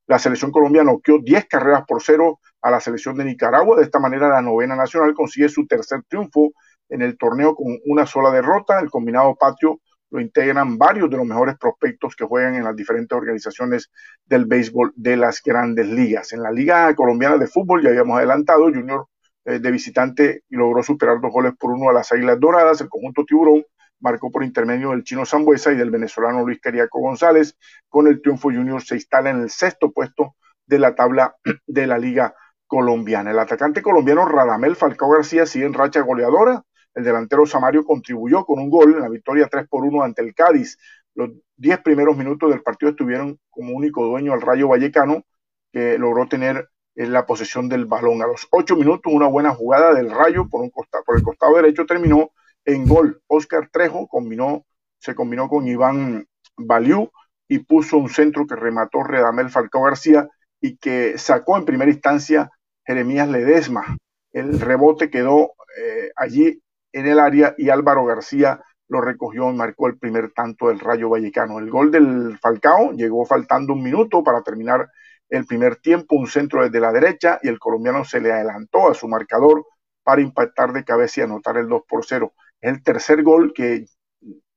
la 0.08 0.18
selección 0.18 0.52
colombiana 0.52 0.92
noqueó 0.92 1.20
10 1.20 1.46
carreras 1.46 1.84
por 1.88 2.02
cero 2.02 2.40
a 2.62 2.72
la 2.72 2.80
selección 2.80 3.16
de 3.16 3.26
Nicaragua. 3.26 3.78
De 3.78 3.84
esta 3.84 4.00
manera, 4.00 4.28
la 4.28 4.42
novena 4.42 4.76
nacional 4.76 5.14
consigue 5.14 5.50
su 5.50 5.68
tercer 5.68 6.02
triunfo 6.08 6.52
en 6.90 7.04
el 7.04 7.16
torneo 7.16 7.56
con 7.56 7.78
una 7.86 8.08
sola 8.08 8.32
derrota. 8.32 8.80
El 8.80 8.90
combinado 8.90 9.36
patio 9.36 9.82
lo 10.12 10.20
integran 10.20 10.78
varios 10.78 11.10
de 11.10 11.18
los 11.18 11.26
mejores 11.26 11.58
prospectos 11.58 12.16
que 12.16 12.26
juegan 12.26 12.56
en 12.56 12.64
las 12.64 12.76
diferentes 12.76 13.16
organizaciones 13.16 13.92
del 14.26 14.46
béisbol 14.46 14.94
de 14.96 15.18
las 15.18 15.42
grandes 15.44 15.88
ligas. 15.88 16.34
En 16.34 16.44
la 16.44 16.52
Liga 16.52 16.94
Colombiana 16.96 17.38
de 17.38 17.48
Fútbol, 17.48 17.84
ya 17.84 17.90
habíamos 17.90 18.18
adelantado, 18.18 18.66
Junior 18.66 19.08
eh, 19.46 19.60
de 19.60 19.72
visitante 19.72 20.44
logró 20.50 20.84
superar 20.84 21.22
dos 21.22 21.32
goles 21.32 21.54
por 21.58 21.72
uno 21.72 21.90
a 21.90 21.94
las 21.94 22.12
Águilas 22.12 22.40
Doradas. 22.40 22.82
El 22.82 22.90
conjunto 22.90 23.24
Tiburón 23.26 23.64
marcó 24.00 24.32
por 24.32 24.44
intermedio 24.44 24.92
del 24.92 25.04
chino 25.04 25.26
Zambuesa 25.26 25.72
y 25.72 25.76
del 25.76 25.92
venezolano 25.92 26.46
Luis 26.46 26.60
Cariaco 26.60 27.00
González. 27.00 27.58
Con 27.88 28.08
el 28.08 28.22
triunfo, 28.22 28.50
Junior 28.50 28.82
se 28.82 28.96
instala 28.96 29.30
en 29.30 29.42
el 29.42 29.50
sexto 29.50 29.92
puesto 29.92 30.36
de 30.66 30.80
la 30.80 30.96
tabla 30.96 31.36
de 31.68 31.88
la 31.88 31.98
Liga 31.98 32.34
Colombiana. 32.68 33.32
El 33.32 33.40
atacante 33.40 33.82
colombiano 33.82 34.26
Radamel 34.28 34.76
Falcao 34.76 35.10
García 35.10 35.46
sigue 35.46 35.66
en 35.66 35.74
racha 35.74 36.02
goleadora 36.02 36.64
el 36.96 37.04
delantero 37.04 37.46
Samario 37.46 37.86
contribuyó 37.86 38.46
con 38.46 38.60
un 38.60 38.70
gol 38.70 38.94
en 38.94 39.02
la 39.02 39.10
victoria 39.10 39.48
3 39.50 39.68
por 39.68 39.84
1 39.84 40.04
ante 40.04 40.22
el 40.22 40.34
Cádiz. 40.34 40.78
Los 41.16 41.32
10 41.58 41.80
primeros 41.80 42.18
minutos 42.18 42.50
del 42.50 42.62
partido 42.62 42.92
estuvieron 42.92 43.40
como 43.50 43.76
único 43.76 44.06
dueño 44.06 44.34
al 44.34 44.42
Rayo 44.42 44.68
Vallecano, 44.68 45.24
que 45.72 45.98
logró 45.98 46.28
tener 46.28 46.70
en 46.96 47.06
eh, 47.06 47.10
la 47.10 47.26
posesión 47.26 47.70
del 47.70 47.86
balón. 47.86 48.22
A 48.22 48.28
los 48.28 48.48
8 48.52 48.76
minutos, 48.76 49.14
una 49.14 49.28
buena 49.28 49.54
jugada 49.54 49.94
del 49.94 50.12
Rayo 50.12 50.48
por, 50.50 50.62
un 50.62 50.72
por 50.72 51.18
el 51.18 51.24
costado 51.24 51.56
derecho 51.56 51.86
terminó 51.86 52.32
en 52.66 52.88
gol. 52.88 53.22
Oscar 53.28 53.70
Trejo 53.72 54.08
combinó, 54.08 54.66
se 55.00 55.16
combinó 55.16 55.48
con 55.48 55.68
Iván 55.68 56.28
Baliú 56.58 57.10
y 57.48 57.60
puso 57.60 57.98
un 57.98 58.10
centro 58.10 58.46
que 58.46 58.56
remató 58.56 59.04
Redamel 59.04 59.50
Falcao 59.50 59.84
García 59.84 60.30
y 60.62 60.78
que 60.78 61.18
sacó 61.18 61.58
en 61.58 61.66
primera 61.66 61.92
instancia 61.92 62.52
Jeremías 62.86 63.30
Ledesma. 63.30 63.98
El 64.32 64.60
rebote 64.60 65.10
quedó 65.10 65.54
eh, 65.78 66.12
allí 66.16 66.62
en 66.92 67.08
el 67.08 67.20
área 67.20 67.56
y 67.58 67.70
Álvaro 67.70 68.06
García 68.06 68.62
lo 68.88 69.02
recogió 69.02 69.50
y 69.50 69.56
marcó 69.56 69.88
el 69.88 69.98
primer 69.98 70.32
tanto 70.32 70.68
del 70.68 70.80
Rayo 70.80 71.10
Vallecano. 71.10 71.60
El 71.60 71.70
gol 71.70 71.92
del 71.92 72.38
Falcao 72.40 72.92
llegó 72.94 73.26
faltando 73.26 73.74
un 73.74 73.84
minuto 73.84 74.24
para 74.24 74.42
terminar 74.42 74.90
el 75.30 75.46
primer 75.46 75.76
tiempo, 75.76 76.16
un 76.16 76.28
centro 76.28 76.64
desde 76.64 76.80
la 76.80 76.92
derecha 76.92 77.40
y 77.44 77.50
el 77.50 77.60
colombiano 77.60 78.04
se 78.04 78.20
le 78.20 78.32
adelantó 78.32 78.90
a 78.90 78.96
su 78.96 79.08
marcador 79.08 79.64
para 80.04 80.22
impactar 80.22 80.74
de 80.74 80.84
cabeza 80.84 81.22
y 81.22 81.24
anotar 81.24 81.58
el 81.58 81.68
2 81.68 81.84
por 81.88 82.04
0. 82.04 82.34
Es 82.60 82.72
el 82.72 82.84
tercer 82.84 83.22
gol 83.22 83.54
que 83.54 83.86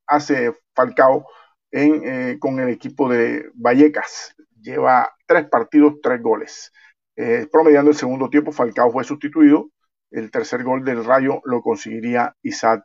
hace 0.06 0.52
Falcao 0.74 1.26
en, 1.70 2.02
eh, 2.04 2.38
con 2.38 2.58
el 2.58 2.70
equipo 2.70 3.08
de 3.10 3.50
Vallecas. 3.54 4.34
Lleva 4.62 5.12
tres 5.26 5.46
partidos, 5.50 6.00
tres 6.02 6.22
goles. 6.22 6.72
Eh, 7.16 7.46
promediando 7.52 7.90
el 7.90 7.96
segundo 7.96 8.30
tiempo, 8.30 8.50
Falcao 8.50 8.90
fue 8.90 9.04
sustituido 9.04 9.68
el 10.12 10.30
tercer 10.30 10.62
gol 10.62 10.84
del 10.84 11.04
Rayo 11.04 11.40
lo 11.44 11.62
conseguiría 11.62 12.36
Isaac 12.42 12.84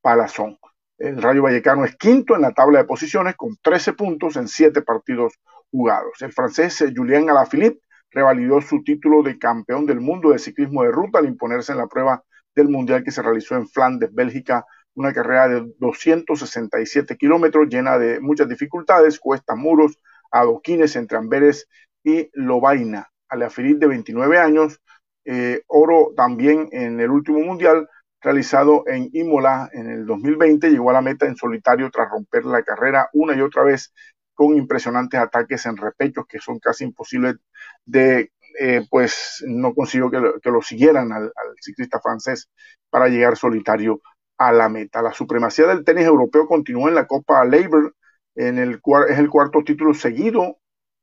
Palazón. 0.00 0.58
El 0.98 1.20
Rayo 1.20 1.42
Vallecano 1.42 1.84
es 1.84 1.96
quinto 1.96 2.34
en 2.34 2.42
la 2.42 2.52
tabla 2.52 2.78
de 2.78 2.84
posiciones 2.84 3.34
con 3.36 3.56
13 3.60 3.92
puntos 3.94 4.36
en 4.36 4.48
7 4.48 4.82
partidos 4.82 5.34
jugados. 5.70 6.20
El 6.22 6.32
francés 6.32 6.84
Julien 6.94 7.30
Alaphilippe 7.30 7.80
revalidó 8.10 8.60
su 8.60 8.82
título 8.84 9.22
de 9.22 9.38
campeón 9.38 9.86
del 9.86 10.00
mundo 10.00 10.30
de 10.30 10.38
ciclismo 10.38 10.82
de 10.82 10.92
ruta 10.92 11.18
al 11.18 11.26
imponerse 11.26 11.72
en 11.72 11.78
la 11.78 11.86
prueba 11.86 12.22
del 12.54 12.68
Mundial 12.68 13.02
que 13.02 13.10
se 13.10 13.22
realizó 13.22 13.56
en 13.56 13.66
Flandes, 13.66 14.12
Bélgica, 14.12 14.66
una 14.94 15.12
carrera 15.12 15.48
de 15.48 15.72
267 15.78 17.16
kilómetros 17.16 17.68
llena 17.68 17.98
de 17.98 18.20
muchas 18.20 18.48
dificultades, 18.48 19.18
cuestas, 19.18 19.56
muros, 19.56 19.98
adoquines 20.30 20.96
entre 20.96 21.18
Amberes 21.18 21.68
y 22.04 22.28
Lobaina. 22.34 23.08
Alaphilippe, 23.28 23.80
de 23.80 23.86
29 23.86 24.38
años, 24.38 24.82
eh, 25.24 25.62
oro 25.66 26.12
también 26.16 26.68
en 26.72 27.00
el 27.00 27.10
último 27.10 27.40
mundial 27.40 27.88
realizado 28.20 28.84
en 28.86 29.10
Imola 29.12 29.68
en 29.72 29.90
el 29.90 30.06
2020. 30.06 30.70
Llegó 30.70 30.90
a 30.90 30.94
la 30.94 31.02
meta 31.02 31.26
en 31.26 31.36
solitario 31.36 31.90
tras 31.90 32.10
romper 32.10 32.44
la 32.44 32.62
carrera 32.62 33.08
una 33.12 33.36
y 33.36 33.40
otra 33.40 33.62
vez 33.64 33.92
con 34.34 34.56
impresionantes 34.56 35.20
ataques 35.20 35.66
en 35.66 35.76
repechos 35.76 36.24
que 36.28 36.38
son 36.38 36.58
casi 36.58 36.84
imposibles 36.84 37.36
de, 37.84 38.32
eh, 38.58 38.86
pues 38.90 39.44
no 39.46 39.74
consiguió 39.74 40.10
que 40.10 40.50
lo, 40.50 40.62
siguieran 40.62 41.12
al, 41.12 41.32
ciclista 41.60 42.00
francés 42.00 42.48
para 42.90 43.08
llegar 43.08 43.36
solitario 43.36 44.00
a 44.38 44.52
la 44.52 44.68
meta. 44.68 45.02
La 45.02 45.12
supremacía 45.12 45.66
del 45.66 45.84
tenis 45.84 46.06
europeo 46.06 46.46
continúa 46.46 46.88
en 46.88 46.94
la 46.94 47.06
Copa 47.06 47.44
Labor, 47.44 47.94
en 48.34 48.58
el, 48.58 48.80
es 49.08 49.18
el 49.18 49.28
cuarto 49.28 49.62
título 49.62 49.94
seguido 49.94 50.58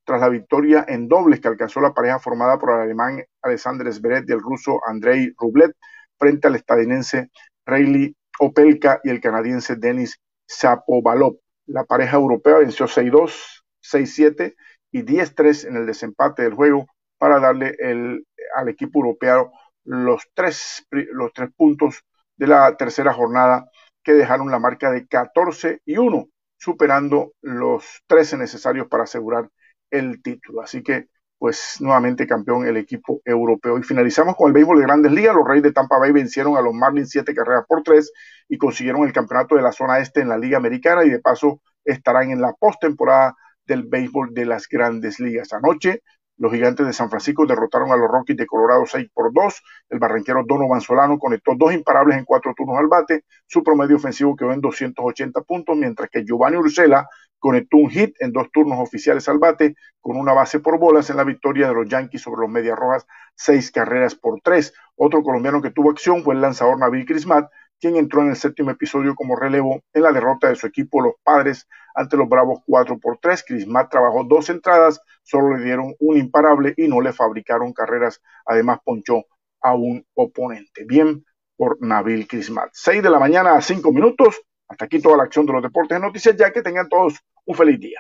tras 0.10 0.22
la 0.22 0.30
victoria 0.30 0.84
en 0.88 1.08
dobles 1.08 1.40
que 1.40 1.50
alcanzó 1.50 1.82
la 1.82 1.94
pareja 1.94 2.18
formada 2.18 2.58
por 2.58 2.72
el 2.72 2.80
alemán 2.80 3.24
Alexander 3.44 3.94
Zverev 3.94 4.26
y 4.28 4.32
el 4.32 4.42
ruso 4.42 4.80
Andrei 4.88 5.32
Rublev 5.38 5.76
frente 6.18 6.48
al 6.48 6.56
estadounidense 6.56 7.30
Rayleigh 7.64 8.16
Opelka 8.40 9.02
y 9.04 9.12
el 9.12 9.22
canadiense 9.22 9.76
Denis 9.76 10.20
Shapovalov. 10.48 11.38
La 11.68 11.84
pareja 11.84 12.18
europea 12.18 12.58
venció 12.58 12.88
6-2, 12.88 13.62
6-7 13.84 14.56
y 14.92 15.04
10-3 15.04 15.68
en 15.68 15.76
el 15.76 15.86
desempate 15.86 16.42
del 16.42 16.56
juego 16.56 16.88
para 17.20 17.40
darle 17.40 17.76
el, 17.78 18.26
al 18.56 18.68
equipo 18.68 19.02
europeo 19.02 19.52
los 19.84 20.24
tres, 20.34 20.88
los 20.90 21.32
tres 21.34 21.52
puntos 21.56 22.02
de 22.36 22.48
la 22.48 22.76
tercera 22.78 23.14
jornada 23.14 23.70
que 24.02 24.14
dejaron 24.14 24.50
la 24.50 24.58
marca 24.58 24.90
de 24.90 25.06
14 25.06 25.82
y 25.86 25.98
1, 25.98 26.30
superando 26.58 27.34
los 27.44 28.02
13 28.08 28.38
necesarios 28.38 28.88
para 28.88 29.04
asegurar 29.04 29.52
el 29.92 30.22
título. 30.22 30.62
Así 30.62 30.84
que, 30.84 31.08
pues 31.38 31.78
nuevamente 31.80 32.28
campeón 32.28 32.68
el 32.68 32.78
equipo 32.78 33.22
europeo. 33.26 33.78
Y 33.78 33.84
finalizamos 33.84 34.36
con 34.36 34.48
el 34.48 34.54
béisbol 34.54 34.78
de 34.80 34.84
grandes 34.84 35.12
ligas. 35.12 35.36
Los 35.36 35.48
Reyes 35.48 35.64
de 35.64 35.72
Tampa 35.72 35.98
Bay 35.98 36.12
vencieron 36.12 36.58
a 36.58 36.62
los 36.62 36.74
Marlins 36.74 37.10
siete 37.10 37.34
carreras 37.34 37.66
por 37.68 37.84
tres 37.84 38.12
y 38.48 38.58
consiguieron 38.58 39.04
el 39.04 39.14
campeonato 39.14 39.56
de 39.56 39.62
la 39.62 39.72
zona 39.72 40.00
este 40.00 40.22
en 40.22 40.30
la 40.30 40.38
Liga 40.38 40.58
Americana 40.58 41.04
y 41.06 41.10
de 41.10 41.20
paso 41.20 41.62
estarán 41.86 42.32
en 42.32 42.42
la 42.42 42.54
postemporada 42.54 43.36
del 43.66 43.84
béisbol 43.84 44.34
de 44.34 44.46
las 44.46 44.68
grandes 44.68 45.20
ligas. 45.20 45.54
Anoche 45.54 46.02
los 46.40 46.54
gigantes 46.54 46.86
de 46.88 46.94
San 46.94 47.10
Francisco 47.10 47.46
derrotaron 47.46 47.92
a 47.92 47.98
los 47.98 48.08
Rockies 48.08 48.38
de 48.38 48.48
Colorado 48.48 48.86
6 48.86 49.10
por 49.14 49.34
2. 49.34 49.62
El 49.90 50.00
barranquero 50.00 50.46
Donovan 50.48 50.80
Solano 50.80 51.20
conectó 51.20 51.52
dos 51.58 51.74
imparables 51.74 52.18
en 52.18 52.24
cuatro 52.24 52.54
turnos 52.56 52.78
al 52.78 52.88
bate. 52.88 53.26
Su 53.46 53.62
promedio 53.62 53.98
ofensivo 53.98 54.38
quedó 54.38 54.54
en 54.54 54.62
280 54.62 55.42
puntos, 55.42 55.76
mientras 55.76 56.10
que 56.10 56.24
Giovanni 56.24 56.56
Ursela 56.56 57.10
conectó 57.40 57.78
un 57.78 57.90
hit 57.90 58.16
en 58.20 58.32
dos 58.32 58.52
turnos 58.52 58.80
oficiales 58.80 59.28
al 59.30 59.40
bate 59.40 59.76
con 60.02 60.18
una 60.18 60.34
base 60.34 60.60
por 60.60 60.78
bolas 60.78 61.10
en 61.10 61.18
la 61.18 61.24
victoria 61.24 61.68
de 61.68 61.74
los 61.74 61.88
Yankees 61.88 62.22
sobre 62.22 62.42
los 62.42 62.50
Medias 62.50 62.78
Rojas, 62.78 63.06
seis 63.36 63.72
carreras 63.72 64.16
por 64.16 64.40
tres. 64.42 64.74
Otro 64.96 65.24
colombiano 65.24 65.62
que 65.62 65.72
tuvo 65.72 65.92
acción 65.92 66.24
fue 66.24 66.36
el 66.36 66.42
lanzador 66.42 66.78
Nabil 66.78 67.06
Crismat, 67.06 67.50
quien 67.80 67.96
entró 67.96 68.22
en 68.22 68.30
el 68.30 68.36
séptimo 68.36 68.72
episodio 68.72 69.16
como 69.16 69.36
relevo 69.36 69.82
en 69.94 70.04
la 70.04 70.12
derrota 70.12 70.50
de 70.50 70.56
su 70.56 70.68
equipo, 70.68 71.02
los 71.02 71.14
Padres, 71.24 71.68
ante 71.96 72.18
los 72.18 72.28
Bravos 72.28 72.60
4 72.66 73.00
por 73.00 73.18
3. 73.20 73.44
Crismat 73.48 73.90
trabajó 73.90 74.24
dos 74.26 74.50
entradas, 74.50 75.02
solo 75.24 75.56
le 75.56 75.64
dieron 75.64 75.96
un 76.00 76.18
imparable 76.18 76.74
y 76.78 76.88
no 76.88 77.02
le 77.02 77.14
fabricaron 77.14 77.74
carreras. 77.74 78.22
Además, 78.46 78.80
ponchó 78.84 79.24
a 79.62 79.74
un 79.74 80.06
oponente. 80.14 80.86
Bien 80.86 81.26
por 81.58 81.78
Nabil 81.82 82.28
Crismat. 82.28 82.70
6 82.74 83.04
de 83.04 83.10
la 83.10 83.20
mañana 83.20 83.56
a 83.56 83.62
5 83.62 83.92
minutos. 83.92 84.42
Hasta 84.70 84.86
aquí 84.86 85.02
toda 85.02 85.18
la 85.18 85.24
acción 85.24 85.46
de 85.46 85.54
los 85.54 85.64
deportes 85.64 85.98
y 85.98 86.02
noticias, 86.02 86.36
ya 86.38 86.52
que 86.52 86.62
tengan 86.62 86.88
todos 86.88 87.16
un 87.46 87.56
feliz 87.56 87.80
día. 87.80 88.00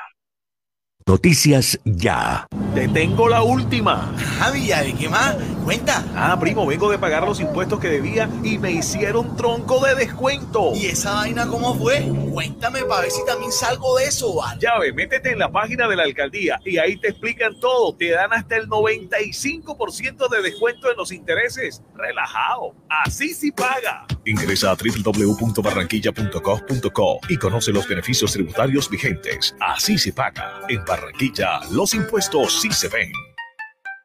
Noticias 1.10 1.80
Ya. 1.86 2.46
Te 2.76 2.88
tengo 2.88 3.28
la 3.28 3.41
última. 3.41 4.14
Javi, 4.38 4.68
¿de 4.68 4.94
qué 4.94 5.10
más? 5.10 5.36
Cuenta. 5.66 6.06
Ah, 6.16 6.38
primo, 6.40 6.68
vengo 6.68 6.91
de 6.91 7.00
pagar 7.00 7.24
los 7.24 7.40
impuestos 7.40 7.80
que 7.80 7.88
debía 7.88 8.30
y 8.44 8.60
me 8.60 8.72
hicieron 8.72 9.36
tronco 9.36 9.84
de 9.84 9.96
descuento. 9.96 10.72
¿Y 10.76 10.86
esa 10.86 11.16
vaina 11.16 11.48
cómo 11.48 11.74
fue? 11.74 12.08
Cuéntame 12.32 12.84
para 12.84 13.02
ver 13.02 13.12
si 13.12 13.26
también 13.26 13.52
salgo 13.52 13.98
de 13.98 14.06
eso, 14.06 14.36
¿vale? 14.36 14.62
Ya 14.62 14.78
ve, 14.78 14.94
métete 14.94 15.32
en 15.32 15.40
la 15.40 15.52
página 15.52 15.88
de 15.88 15.96
la 15.96 16.04
alcaldía 16.04 16.60
y 16.64 16.78
ahí 16.78 16.96
te 16.98 17.10
explican 17.10 17.60
todo. 17.60 17.96
Te 17.96 18.12
dan 18.12 18.32
hasta 18.32 18.58
el 18.58 18.70
95% 18.70 20.30
de 20.30 20.41
descuento 20.44 20.91
en 20.91 20.98
los 20.98 21.12
intereses. 21.12 21.82
Relajado. 21.96 22.76
Así 22.88 23.34
sí 23.34 23.52
paga. 23.52 24.06
Ingresa 24.30 24.72
a 24.72 24.76
www.barranquilla.gov.co 24.76 27.19
y 27.30 27.38
conoce 27.38 27.72
los 27.72 27.88
beneficios 27.88 28.31
tributarios 28.31 28.88
vigentes. 28.88 29.56
Así 29.60 29.97
se 29.97 30.14
paga. 30.14 30.61
En 30.69 30.85
Barranquilla, 30.85 31.61
los 31.72 31.95
impuestos 31.95 32.61
sí 32.61 32.72
se 32.72 32.89
ven. 32.89 33.11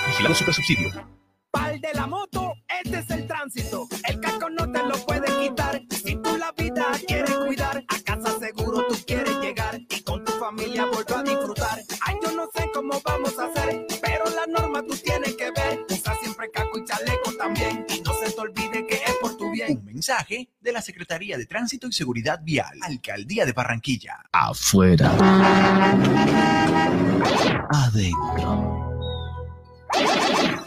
Vigilado 0.07 0.35
Super 0.35 0.53
Subsidio. 0.53 0.91
Pal 1.51 1.81
de 1.81 1.93
la 1.93 2.07
moto, 2.07 2.53
este 2.83 2.99
es 2.99 3.09
el 3.09 3.27
tránsito. 3.27 3.87
El 4.07 4.19
casco 4.21 4.49
no 4.49 4.71
te 4.71 4.83
lo 4.83 4.93
puede 5.05 5.27
quitar. 5.41 5.81
Si 5.89 6.15
tú 6.15 6.37
la 6.37 6.51
vida 6.53 6.87
quieres 7.07 7.35
cuidar, 7.35 7.83
a 7.87 7.99
casa 8.03 8.39
seguro 8.39 8.85
tú 8.87 8.95
quieres 9.05 9.37
llegar 9.39 9.77
y 9.77 10.01
con 10.03 10.23
tu 10.23 10.31
familia 10.33 10.85
vuelvo 10.85 11.15
a 11.15 11.23
disfrutar. 11.23 11.81
Ay, 12.01 12.15
yo 12.23 12.31
no 12.31 12.49
sé 12.55 12.69
cómo 12.73 13.01
vamos 13.03 13.37
a 13.37 13.45
hacer, 13.47 13.85
pero 14.01 14.23
la 14.33 14.47
norma 14.47 14.81
tú 14.83 14.95
tienes 14.95 15.35
que 15.35 15.51
ver. 15.51 15.85
Usa 15.89 16.15
siempre 16.21 16.49
casco 16.51 16.77
y 16.77 16.85
chaleco 16.85 17.33
también 17.37 17.85
y 17.89 18.01
no 18.01 18.13
se 18.13 18.31
te 18.31 18.39
olvide 18.39 18.87
que 18.87 18.95
es 18.95 19.15
por 19.21 19.35
tu 19.35 19.51
bien. 19.51 19.77
Un 19.77 19.85
mensaje 19.85 20.49
de 20.61 20.71
la 20.71 20.81
Secretaría 20.81 21.37
de 21.37 21.45
Tránsito 21.45 21.87
y 21.87 21.91
Seguridad 21.91 22.39
Vial, 22.43 22.79
Alcaldía 22.81 23.45
de 23.45 23.51
Barranquilla. 23.51 24.23
Afuera. 24.31 25.11
Adentro. 27.73 28.90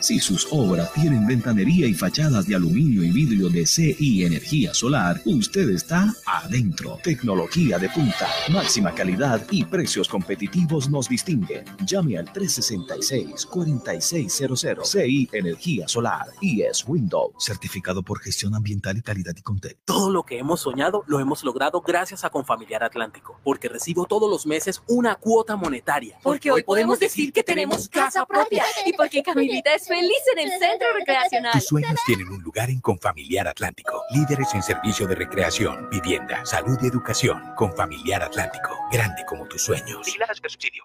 Si 0.05 0.21
sus 0.21 0.47
obras 0.51 0.93
tienen 0.93 1.27
ventanería 1.27 1.87
y 1.87 1.95
fachadas 1.95 2.47
de 2.47 2.55
aluminio 2.55 3.03
y 3.03 3.11
vidrio 3.11 3.49
de 3.49 3.65
CI 3.65 4.27
Energía 4.27 4.75
Solar, 4.75 5.23
usted 5.25 5.71
está 5.71 6.15
adentro. 6.27 6.99
Tecnología 7.03 7.79
de 7.79 7.89
punta, 7.89 8.29
máxima 8.51 8.95
calidad 8.95 9.41
y 9.51 9.65
precios 9.65 10.07
competitivos 10.09 10.91
nos 10.91 11.09
distinguen. 11.09 11.65
Llame 11.87 12.19
al 12.19 12.31
366-4600 12.35 14.85
CI 14.85 15.31
Energía 15.33 15.89
Solar 15.89 16.27
y 16.43 16.61
es 16.61 16.85
Windows, 16.87 17.33
certificado 17.39 18.03
por 18.03 18.21
gestión 18.21 18.55
ambiental 18.55 18.99
y 18.99 19.03
calidad 19.03 19.33
y 19.35 19.43
contexto. 19.43 19.81
Todo 19.87 20.11
lo 20.11 20.25
que 20.25 20.39
hemos 20.39 20.61
soñado 20.61 21.03
lo 21.07 21.19
hemos 21.19 21.45
logrado 21.45 21.81
gracias 21.81 22.25
a 22.25 22.31
Confamiliar 22.31 22.85
Atlántico, 22.85 23.41
porque 23.43 23.71
recibo 23.71 24.05
todos 24.05 24.31
los 24.31 24.47
meses 24.47 24.83
una 24.87 25.15
cuota 25.15 25.57
monetaria. 25.57 26.19
Porque 26.23 26.51
hoy 26.51 26.63
podemos 26.63 27.01
decir 27.01 27.33
que 27.33 27.43
tenemos 27.43 27.89
casa 27.89 28.27
propia 28.27 28.65
y 28.85 28.93
porque 28.93 29.14
Camilita 29.23 29.75
es 29.75 29.87
feliz 29.87 30.23
en 30.33 30.39
el 30.41 30.59
centro 30.59 30.89
recreacional. 30.99 31.53
Tus 31.53 31.67
sueños 31.67 32.01
tienen 32.07 32.29
un 32.29 32.43
lugar 32.43 32.71
en 32.71 32.81
Confamiliar 32.81 33.49
Atlántico. 33.49 34.03
Líderes 34.11 34.55
en 34.55 34.63
servicio 34.63 35.07
de 35.07 35.15
recreación, 35.15 35.89
vivienda, 35.91 36.45
salud 36.45 36.79
y 36.83 36.87
educación. 36.87 37.55
Confamiliar 37.57 38.23
Atlántico. 38.23 38.71
Grande 38.91 39.25
como 39.27 39.47
tus 39.47 39.63
sueños. 39.63 40.07
subsidio. 40.43 40.85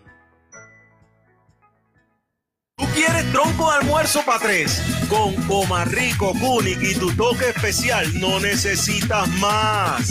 ¿Tú 2.81 2.87
quieres 2.95 3.31
tronco 3.31 3.69
de 3.69 3.77
almuerzo 3.77 4.23
para 4.25 4.39
tres? 4.39 4.81
Con 5.07 5.35
Comarrico, 5.43 6.33
Kunik 6.33 6.81
y 6.81 6.95
tu 6.95 7.15
toque 7.15 7.49
especial 7.49 8.19
no 8.19 8.39
necesitas 8.39 9.27
más. 9.37 10.09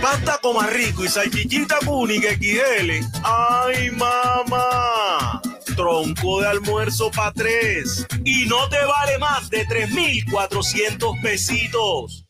Pasta 0.00 0.38
Comarrico 0.40 1.04
y 1.04 1.08
salchichita 1.08 1.78
Kunik 1.84 2.22
XL. 2.38 3.04
¡Ay, 3.24 3.90
mamá! 3.90 5.42
Tronco 5.74 6.42
de 6.42 6.46
almuerzo 6.46 7.10
para 7.10 7.32
tres. 7.32 8.06
Y 8.24 8.46
no 8.46 8.68
te 8.68 8.78
vale 8.84 9.18
más 9.18 9.50
de 9.50 9.66
3,400 9.66 11.16
pesitos. 11.20 12.24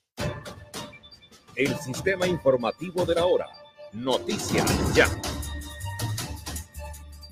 El 1.54 1.78
sistema 1.80 2.26
informativo 2.26 3.04
de 3.04 3.16
la 3.16 3.26
hora. 3.26 3.46
Noticias 3.92 4.64
ya. 4.94 5.06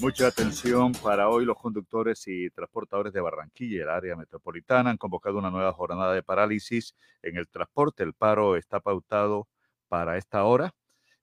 Mucha 0.01 0.29
atención 0.29 0.93
para 0.93 1.29
hoy 1.29 1.45
los 1.45 1.59
conductores 1.59 2.27
y 2.27 2.49
transportadores 2.49 3.13
de 3.13 3.21
Barranquilla 3.21 3.83
el 3.83 3.91
área 3.91 4.17
metropolitana 4.17 4.89
han 4.89 4.97
convocado 4.97 5.37
una 5.37 5.51
nueva 5.51 5.75
jornada 5.75 6.15
de 6.15 6.23
parálisis 6.23 6.95
en 7.21 7.37
el 7.37 7.47
transporte. 7.49 8.03
El 8.03 8.15
paro 8.15 8.57
está 8.57 8.81
pautado 8.81 9.47
para 9.89 10.17
esta 10.17 10.45
hora 10.45 10.75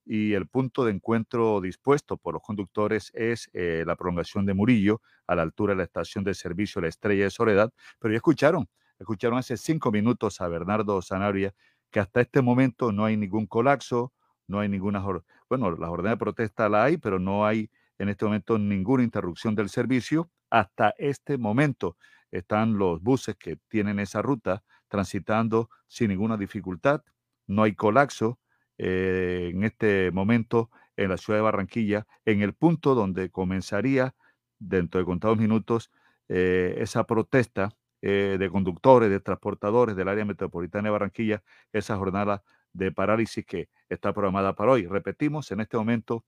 y 0.06 0.34
el 0.34 0.48
punto 0.48 0.86
de 0.86 0.92
encuentro 0.92 1.60
dispuesto 1.60 2.18
por 2.18 2.36
los 2.36 2.44
conductores 2.44 3.12
es 3.16 3.50
eh, 3.54 3.84
la 3.84 3.96
prolongación 3.96 4.46
de 4.46 4.54
Murillo 4.54 5.02
a 5.26 5.34
la 5.34 5.42
altura 5.42 5.74
de 5.74 5.78
la 5.78 5.84
estación 5.84 6.24
de 6.24 6.36
servicio 6.36 6.80
La 6.80 6.88
Estrella 6.88 7.24
de 7.24 7.32
Soledad. 7.32 7.74
Pero 7.98 8.12
ya 8.12 8.18
escucharon, 8.18 8.70
escucharon 9.00 9.40
hace 9.40 9.58
cinco 9.58 9.92
minutos 9.92 10.40
a 10.40 10.48
Bernardo 10.50 11.02
Zanabria 11.02 11.52
que 11.90 12.00
hasta 12.00 12.22
este 12.22 12.44
momento 12.44 12.92
no 12.92 13.06
hay 13.06 13.18
ningún 13.18 13.48
colapso, 13.48 14.14
no 14.46 14.60
hay 14.60 14.70
ninguna, 14.70 15.04
bueno, 15.50 15.72
la 15.72 15.88
jornada 15.88 16.12
de 16.12 16.20
protesta 16.20 16.70
la 16.70 16.84
hay, 16.84 16.98
pero 16.98 17.18
no 17.18 17.44
hay 17.44 17.72
en 17.98 18.10
este 18.10 18.26
momento 18.26 18.58
ninguna 18.58 19.04
interrupción 19.04 19.56
del 19.56 19.70
servicio. 19.70 20.30
Hasta 20.50 20.94
este 20.98 21.38
momento 21.38 21.98
están 22.32 22.78
los 22.78 23.02
buses 23.02 23.36
que 23.36 23.58
tienen 23.68 24.00
esa 24.00 24.22
ruta 24.22 24.64
transitando 24.88 25.70
sin 25.88 26.10
ninguna 26.10 26.38
dificultad. 26.38 27.04
No 27.48 27.64
hay 27.64 27.76
colapso 27.76 28.40
eh, 28.78 29.52
en 29.54 29.64
este 29.64 30.12
momento 30.12 30.70
en 30.96 31.10
la 31.10 31.18
ciudad 31.18 31.40
de 31.40 31.44
Barranquilla, 31.44 32.08
en 32.26 32.42
el 32.42 32.54
punto 32.54 32.96
donde 32.96 33.30
comenzaría 33.30 34.16
dentro 34.60 35.00
de 35.00 35.06
contados 35.06 35.38
minutos 35.38 35.92
eh, 36.28 36.76
esa 36.80 37.06
protesta 37.06 37.76
eh, 38.02 38.38
de 38.40 38.50
conductores, 38.50 39.10
de 39.10 39.20
transportadores 39.20 39.96
del 39.96 40.08
área 40.08 40.26
metropolitana 40.26 40.86
de 40.86 40.92
Barranquilla, 40.92 41.44
esa 41.72 41.98
jornada 41.98 42.44
de 42.74 42.92
parálisis 42.92 43.46
que 43.46 43.70
está 43.90 44.14
programada 44.14 44.54
para 44.56 44.72
hoy. 44.74 44.86
Repetimos, 44.86 45.52
en 45.52 45.62
este 45.62 45.78
momento 45.78 46.26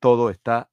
todo 0.00 0.30
está 0.30 0.70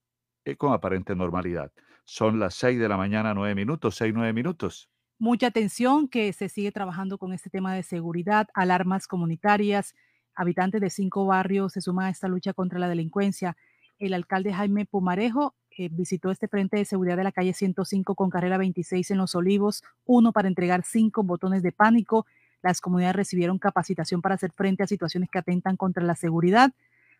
con 0.57 0.73
aparente 0.73 1.15
normalidad. 1.15 1.71
Son 2.03 2.39
las 2.39 2.53
6 2.55 2.79
de 2.79 2.87
la 2.87 2.97
mañana, 2.97 3.33
9 3.33 3.55
minutos, 3.55 3.95
6, 3.95 4.13
9 4.13 4.31
minutos. 4.33 4.89
Mucha 5.17 5.47
atención 5.47 6.07
que 6.07 6.31
se 6.33 6.49
sigue 6.49 6.71
trabajando 6.71 7.17
con 7.17 7.33
este 7.33 7.49
tema 7.49 7.73
de 7.73 7.83
seguridad, 7.83 8.47
alarmas 8.53 9.07
comunitarias. 9.07 9.95
Habitantes 10.35 10.81
de 10.81 10.89
cinco 10.89 11.25
barrios 11.25 11.73
se 11.73 11.81
suman 11.81 12.07
a 12.07 12.09
esta 12.09 12.27
lucha 12.27 12.53
contra 12.53 12.79
la 12.79 12.89
delincuencia. 12.89 13.55
El 13.97 14.13
alcalde 14.13 14.53
Jaime 14.53 14.85
Pumarejo 14.85 15.55
eh, 15.77 15.89
visitó 15.89 16.31
este 16.31 16.49
frente 16.49 16.77
de 16.77 16.85
seguridad 16.85 17.15
de 17.15 17.23
la 17.23 17.31
calle 17.31 17.53
105 17.53 18.13
con 18.15 18.29
carrera 18.29 18.57
26 18.57 19.11
en 19.11 19.17
Los 19.17 19.35
Olivos, 19.35 19.83
uno 20.05 20.33
para 20.33 20.49
entregar 20.49 20.83
cinco 20.83 21.23
botones 21.23 21.63
de 21.63 21.71
pánico. 21.71 22.25
Las 22.61 22.81
comunidades 22.81 23.15
recibieron 23.15 23.57
capacitación 23.57 24.21
para 24.21 24.35
hacer 24.35 24.51
frente 24.51 24.83
a 24.83 24.87
situaciones 24.87 25.29
que 25.29 25.39
atentan 25.39 25.77
contra 25.77 26.03
la 26.03 26.15
seguridad. 26.15 26.73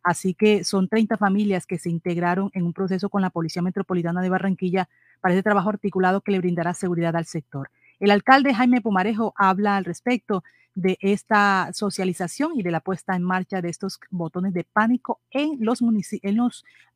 Así 0.06 0.36
que 0.36 0.64
son 0.64 0.88
30 0.88 1.18
familias 1.18 1.66
que 1.66 1.80
se 1.80 1.90
integraron 1.90 2.52
en 2.54 2.64
un 2.64 2.74
proceso 2.74 3.10
con 3.10 3.24
la 3.24 3.32
Policía 3.32 3.64
Metropolitana 3.64 4.22
de 4.22 4.30
Barranquilla 4.30 4.88
para 5.20 5.34
este 5.34 5.42
trabajo 5.42 5.70
articulado 5.70 6.22
que 6.22 6.32
le 6.32 6.38
brindará 6.38 6.76
seguridad 6.76 7.16
al 7.16 7.26
sector. 7.26 7.72
El 8.00 8.12
alcalde 8.12 8.54
Jaime 8.54 8.82
Pumarejo 8.82 9.34
habla 9.36 9.78
al 9.78 9.84
respecto 9.84 10.44
de 10.76 11.00
esta 11.02 11.72
socialización 11.74 12.52
y 12.54 12.62
de 12.62 12.70
la 12.70 12.82
puesta 12.82 13.16
en 13.16 13.24
marcha 13.24 13.64
de 13.64 13.70
estos 13.70 14.00
botones 14.12 14.54
de 14.54 14.64
pánico 14.64 15.22
en 15.32 15.58
los, 15.60 15.82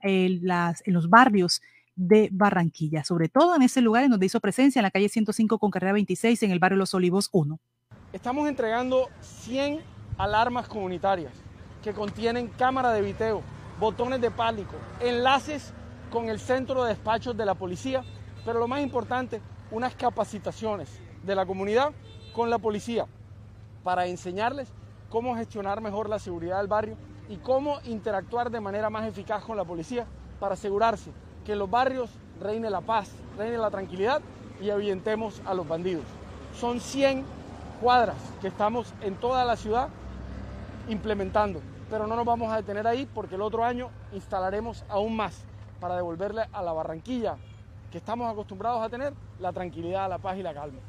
las, 0.03 0.84
en 0.86 0.94
los 0.94 1.10
barrios 1.10 1.64
de 1.95 2.30
Barranquilla, 2.31 3.03
sobre 3.03 3.27
todo 3.27 3.56
en 3.56 3.64
ese 3.64 3.81
lugar 3.81 4.03
en 4.03 4.11
donde 4.11 4.27
hizo 4.27 4.40
presencia, 4.40 4.81
en 4.81 4.84
la 4.84 4.91
calle 4.91 5.10
105 5.10 5.57
con 5.57 5.72
carrera 5.72 5.94
26, 5.94 6.44
en 6.44 6.52
el 6.52 6.60
barrio 6.60 6.77
Los 6.77 6.94
Olivos 6.94 7.30
1. 7.31 7.60
Estamos 8.14 8.48
entregando 8.48 9.10
100 9.22 9.80
alarmas 10.19 10.68
comunitarias 10.68 11.48
que 11.84 11.93
contienen 11.93 12.47
cámara 12.47 12.91
de 12.91 13.01
video, 13.01 13.41
botones 13.80 14.22
de 14.22 14.31
pánico, 14.31 14.76
enlaces 14.99 15.73
con 16.11 16.30
el 16.30 16.39
centro 16.39 16.84
de 16.84 16.89
despachos 16.89 17.38
de 17.38 17.45
la 17.45 17.56
policía, 17.56 18.03
pero 18.45 18.60
lo 18.60 18.68
más 18.68 18.81
importante, 18.81 19.41
unas 19.72 19.95
capacitaciones 19.95 20.89
de 21.23 21.35
la 21.35 21.45
comunidad 21.45 21.91
con 22.34 22.49
la 22.49 22.57
policía 22.57 23.06
para 23.84 24.07
enseñarles 24.07 24.72
cómo 25.10 25.35
gestionar 25.35 25.81
mejor 25.81 26.10
la 26.10 26.19
seguridad 26.19 26.57
del 26.57 26.68
barrio 26.68 26.97
y 27.27 27.38
cómo 27.38 27.80
interactuar 27.85 28.49
de 28.49 28.60
manera 28.60 28.89
más 28.89 29.07
eficaz 29.07 29.43
con 29.43 29.57
la 29.57 29.65
policía 29.65 30.06
para 30.39 30.53
asegurarse 30.53 31.11
que 31.45 31.53
en 31.53 31.60
los 31.60 31.69
barrios 31.69 32.10
reine 32.39 32.69
la 32.69 32.81
paz, 32.81 33.11
reine 33.38 33.57
la 33.57 33.69
tranquilidad 33.69 34.22
y 34.61 34.69
ahuyentemos 34.69 35.41
a 35.45 35.53
los 35.53 35.68
bandidos. 35.68 36.06
Son 36.60 36.80
100 36.80 37.23
cuadras 37.81 38.18
que 38.41 38.47
estamos 38.47 38.93
en 39.01 39.15
toda 39.15 39.45
la 39.45 39.56
ciudad 39.56 39.89
implementando, 40.89 41.61
pero 41.89 42.07
no 42.07 42.15
nos 42.15 42.25
vamos 42.25 42.51
a 42.51 42.57
detener 42.57 42.85
ahí 42.87 43.07
porque 43.13 43.35
el 43.35 43.41
otro 43.41 43.63
año 43.63 43.89
instalaremos 44.11 44.83
aún 44.89 45.15
más 45.15 45.45
para 45.79 45.95
devolverle 45.95 46.43
a 46.51 46.61
la 46.61 46.73
Barranquilla 46.73 47.37
que 47.91 47.99
estamos 47.99 48.31
acostumbrados 48.31 48.81
a 48.81 48.89
tener 48.89 49.13
la 49.39 49.53
tranquilidad, 49.53 50.09
la 50.09 50.17
paz 50.17 50.37
y 50.37 50.43
la 50.43 50.53
calma. 50.53 50.79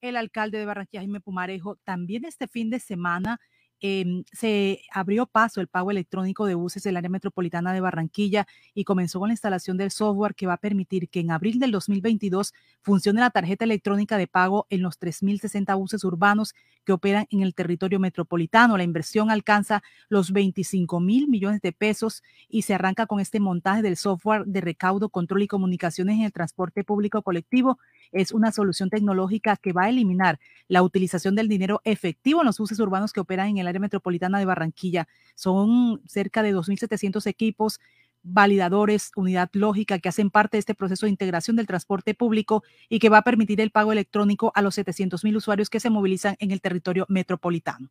El 0.00 0.16
alcalde 0.16 0.58
de 0.58 0.66
Barranquilla, 0.66 1.00
Jaime 1.00 1.20
Pumarejo, 1.20 1.76
también 1.84 2.24
este 2.24 2.46
fin 2.46 2.70
de 2.70 2.78
semana 2.78 3.40
Em, 3.80 4.24
se 4.32 4.80
abrió 4.90 5.26
paso 5.26 5.60
el 5.60 5.68
pago 5.68 5.90
electrónico 5.90 6.46
de 6.46 6.54
buses 6.54 6.82
del 6.82 6.96
área 6.96 7.10
metropolitana 7.10 7.74
de 7.74 7.80
Barranquilla 7.80 8.46
y 8.74 8.84
comenzó 8.84 9.18
con 9.18 9.28
la 9.28 9.34
instalación 9.34 9.76
del 9.76 9.90
software 9.90 10.34
que 10.34 10.46
va 10.46 10.54
a 10.54 10.56
permitir 10.56 11.10
que 11.10 11.20
en 11.20 11.30
abril 11.30 11.58
del 11.58 11.72
2022 11.72 12.54
funcione 12.80 13.20
la 13.20 13.28
tarjeta 13.30 13.64
electrónica 13.64 14.16
de 14.16 14.28
pago 14.28 14.66
en 14.70 14.80
los 14.80 14.98
3.060 14.98 15.76
buses 15.76 16.04
urbanos 16.04 16.54
que 16.84 16.92
operan 16.92 17.26
en 17.30 17.42
el 17.42 17.54
territorio 17.54 18.00
metropolitano. 18.00 18.78
La 18.78 18.84
inversión 18.84 19.30
alcanza 19.30 19.82
los 20.08 20.32
25 20.32 20.98
mil 21.00 21.28
millones 21.28 21.60
de 21.60 21.72
pesos 21.72 22.22
y 22.48 22.62
se 22.62 22.74
arranca 22.74 23.06
con 23.06 23.20
este 23.20 23.40
montaje 23.40 23.82
del 23.82 23.96
software 23.98 24.44
de 24.46 24.60
recaudo, 24.62 25.10
control 25.10 25.42
y 25.42 25.48
comunicaciones 25.48 26.16
en 26.16 26.22
el 26.22 26.32
transporte 26.32 26.82
público 26.82 27.20
colectivo. 27.22 27.78
Es 28.16 28.32
una 28.32 28.50
solución 28.50 28.88
tecnológica 28.88 29.56
que 29.56 29.74
va 29.74 29.84
a 29.84 29.88
eliminar 29.90 30.38
la 30.68 30.82
utilización 30.82 31.34
del 31.34 31.48
dinero 31.48 31.82
efectivo 31.84 32.40
en 32.40 32.46
los 32.46 32.58
buses 32.58 32.80
urbanos 32.80 33.12
que 33.12 33.20
operan 33.20 33.48
en 33.48 33.58
el 33.58 33.66
área 33.66 33.78
metropolitana 33.78 34.38
de 34.38 34.46
Barranquilla. 34.46 35.06
Son 35.34 36.00
cerca 36.06 36.42
de 36.42 36.54
2.700 36.54 37.26
equipos 37.26 37.78
validadores, 38.22 39.12
unidad 39.16 39.50
lógica 39.52 39.98
que 39.98 40.08
hacen 40.08 40.30
parte 40.30 40.56
de 40.56 40.60
este 40.60 40.74
proceso 40.74 41.04
de 41.04 41.10
integración 41.10 41.56
del 41.56 41.66
transporte 41.66 42.14
público 42.14 42.64
y 42.88 43.00
que 43.00 43.10
va 43.10 43.18
a 43.18 43.22
permitir 43.22 43.60
el 43.60 43.70
pago 43.70 43.92
electrónico 43.92 44.50
a 44.54 44.62
los 44.62 44.74
700 44.76 45.22
mil 45.22 45.36
usuarios 45.36 45.68
que 45.68 45.78
se 45.78 45.90
movilizan 45.90 46.36
en 46.38 46.52
el 46.52 46.62
territorio 46.62 47.04
metropolitano. 47.10 47.90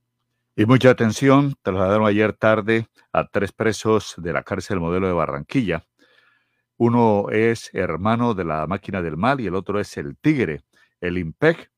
Y 0.56 0.66
mucha 0.66 0.90
atención, 0.90 1.54
trasladaron 1.62 2.08
ayer 2.08 2.34
tarde 2.34 2.88
a 3.14 3.28
tres 3.28 3.52
presos 3.52 4.16
de 4.18 4.34
la 4.34 4.42
cárcel 4.42 4.80
modelo 4.80 5.06
de 5.06 5.14
Barranquilla. 5.14 5.86
Uno 6.78 7.30
es 7.30 7.70
hermano 7.74 8.34
de 8.34 8.46
la 8.46 8.68
máquina 8.68 9.02
del 9.02 9.18
mal 9.18 9.40
y 9.40 9.48
el 9.48 9.56
otro 9.56 9.80
es 9.80 9.98
el 9.98 10.18
tigre. 10.18 10.64
El 11.00 11.18
IMPEC 11.18 11.72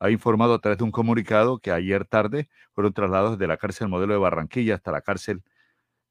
ha 0.00 0.10
informado 0.10 0.54
a 0.54 0.60
través 0.60 0.78
de 0.78 0.84
un 0.84 0.92
comunicado 0.92 1.58
que 1.58 1.72
ayer 1.72 2.04
tarde 2.04 2.48
fueron 2.72 2.92
trasladados 2.92 3.38
de 3.38 3.46
la 3.48 3.56
cárcel 3.56 3.88
modelo 3.88 4.12
de 4.12 4.20
Barranquilla 4.20 4.76
hasta 4.76 4.92
la 4.92 5.00
cárcel 5.00 5.42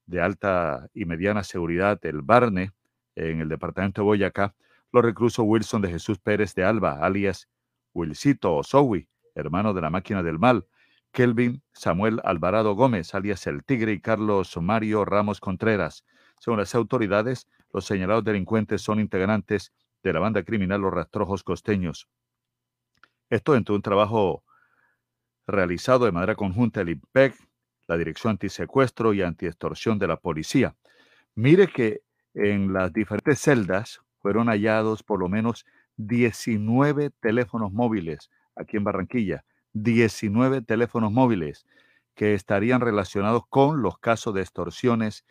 de 0.05 0.21
alta 0.21 0.87
y 0.93 1.05
mediana 1.05 1.43
seguridad 1.43 1.99
del 2.01 2.21
Barne 2.21 2.71
en 3.15 3.41
el 3.41 3.49
departamento 3.49 4.01
de 4.01 4.05
Boyacá 4.05 4.55
los 4.91 5.03
reclusos 5.03 5.45
Wilson 5.45 5.81
de 5.81 5.89
Jesús 5.89 6.19
Pérez 6.19 6.55
de 6.55 6.63
Alba, 6.63 6.99
alias 7.01 7.49
Wilcito 7.93 8.55
Osowi, 8.55 9.07
hermano 9.35 9.73
de 9.73 9.81
la 9.81 9.89
máquina 9.89 10.23
del 10.23 10.39
mal, 10.39 10.65
Kelvin 11.11 11.61
Samuel 11.73 12.21
Alvarado 12.23 12.73
Gómez, 12.75 13.13
alias 13.13 13.47
El 13.47 13.63
Tigre, 13.63 13.93
y 13.93 14.01
Carlos 14.01 14.55
Mario 14.61 15.03
Ramos 15.05 15.39
Contreras. 15.39 16.05
Según 16.39 16.59
las 16.59 16.75
autoridades, 16.75 17.47
los 17.77 17.85
señalados 17.85 18.23
delincuentes 18.23 18.81
son 18.81 18.99
integrantes 18.99 19.71
de 20.01 20.11
la 20.11 20.19
banda 20.19 20.41
criminal 20.41 20.81
Los 20.81 20.91
Rastrojos 20.91 21.43
Costeños. 21.43 22.09
Esto 23.29 23.53
dentro 23.53 23.73
de 23.73 23.75
un 23.75 23.81
trabajo 23.83 24.43
realizado 25.45 26.05
de 26.05 26.11
manera 26.11 26.33
conjunta 26.33 26.81
el 26.81 26.89
IPEC, 26.89 27.35
la 27.87 27.97
Dirección 27.97 28.31
Antisecuestro 28.31 29.13
y 29.13 29.21
Antiextorsión 29.21 29.99
de 29.99 30.07
la 30.07 30.17
Policía. 30.17 30.75
Mire 31.35 31.67
que 31.67 32.01
en 32.33 32.73
las 32.73 32.91
diferentes 32.91 33.41
celdas 33.41 34.01
fueron 34.23 34.47
hallados 34.47 35.03
por 35.03 35.19
lo 35.19 35.29
menos 35.29 35.63
19 35.97 37.11
teléfonos 37.19 37.71
móviles 37.71 38.31
aquí 38.55 38.77
en 38.77 38.85
Barranquilla, 38.85 39.45
19 39.73 40.63
teléfonos 40.63 41.11
móviles 41.11 41.67
que 42.15 42.33
estarían 42.33 42.81
relacionados 42.81 43.43
con 43.47 43.83
los 43.83 43.99
casos 43.99 44.33
de 44.33 44.41
extorsiones 44.41 45.25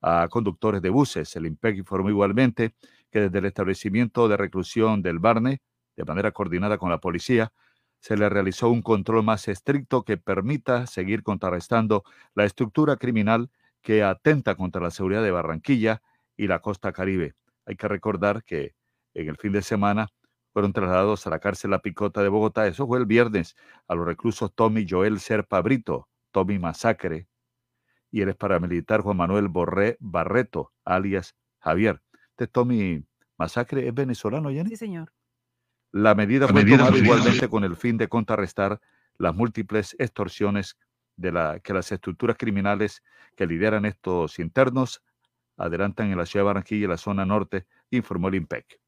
a 0.00 0.28
conductores 0.28 0.82
de 0.82 0.90
buses. 0.90 1.34
El 1.36 1.46
IMPEC 1.46 1.78
informó 1.78 2.10
igualmente 2.10 2.74
que 3.10 3.22
desde 3.22 3.38
el 3.38 3.46
establecimiento 3.46 4.28
de 4.28 4.36
reclusión 4.36 5.02
del 5.02 5.18
Barne 5.18 5.60
de 5.98 6.04
manera 6.04 6.30
coordinada 6.30 6.78
con 6.78 6.90
la 6.90 7.00
policía, 7.00 7.52
se 8.00 8.16
le 8.16 8.28
realizó 8.28 8.70
un 8.70 8.82
control 8.82 9.24
más 9.24 9.48
estricto 9.48 10.04
que 10.04 10.16
permita 10.16 10.86
seguir 10.86 11.24
contrarrestando 11.24 12.04
la 12.34 12.44
estructura 12.44 12.96
criminal 12.96 13.50
que 13.82 14.04
atenta 14.04 14.54
contra 14.54 14.80
la 14.80 14.92
seguridad 14.92 15.24
de 15.24 15.32
Barranquilla 15.32 16.00
y 16.36 16.46
la 16.46 16.60
costa 16.60 16.92
caribe. 16.92 17.34
Hay 17.66 17.74
que 17.74 17.88
recordar 17.88 18.44
que 18.44 18.76
en 19.14 19.28
el 19.28 19.36
fin 19.36 19.52
de 19.52 19.62
semana 19.62 20.08
fueron 20.52 20.72
trasladados 20.72 21.26
a 21.26 21.30
la 21.30 21.40
cárcel 21.40 21.72
La 21.72 21.80
Picota 21.80 22.22
de 22.22 22.28
Bogotá, 22.28 22.68
eso 22.68 22.86
fue 22.86 22.98
el 22.98 23.06
viernes, 23.06 23.56
a 23.88 23.96
los 23.96 24.06
reclusos 24.06 24.54
Tommy 24.54 24.86
Joel 24.88 25.18
Serpa 25.18 25.60
Brito, 25.60 26.08
Tommy 26.30 26.60
Masacre, 26.60 27.26
y 28.10 28.22
el 28.22 28.34
paramilitar 28.34 29.02
Juan 29.02 29.16
Manuel 29.16 29.48
Borré 29.48 29.96
Barreto, 30.00 30.72
alias 30.84 31.36
Javier. 31.60 32.02
Este 32.30 32.46
Tommy 32.46 33.04
Masacre 33.36 33.86
es 33.86 33.94
venezolano, 33.94 34.50
Jenny. 34.50 34.70
Sí, 34.70 34.76
señor. 34.76 35.12
La 35.90 36.14
medida 36.14 36.48
fue 36.48 36.64
tomada 36.64 36.96
igualmente 36.96 37.48
con 37.48 37.64
el 37.64 37.76
fin 37.76 37.96
de 37.96 38.08
contrarrestar 38.08 38.80
las 39.16 39.34
múltiples 39.34 39.96
extorsiones 39.98 40.76
de 41.16 41.32
la, 41.32 41.60
que 41.60 41.72
las 41.72 41.90
estructuras 41.90 42.36
criminales 42.36 43.02
que 43.34 43.46
lideran 43.46 43.84
estos 43.84 44.38
internos 44.38 45.02
adelantan 45.56 46.10
en 46.10 46.18
la 46.18 46.26
ciudad 46.26 46.44
de 46.44 46.46
Barranquilla 46.46 46.84
y 46.84 46.88
la 46.88 46.96
zona 46.96 47.26
norte, 47.26 47.66
informó 47.90 48.28
el 48.28 48.36
IMPEC. 48.36 48.80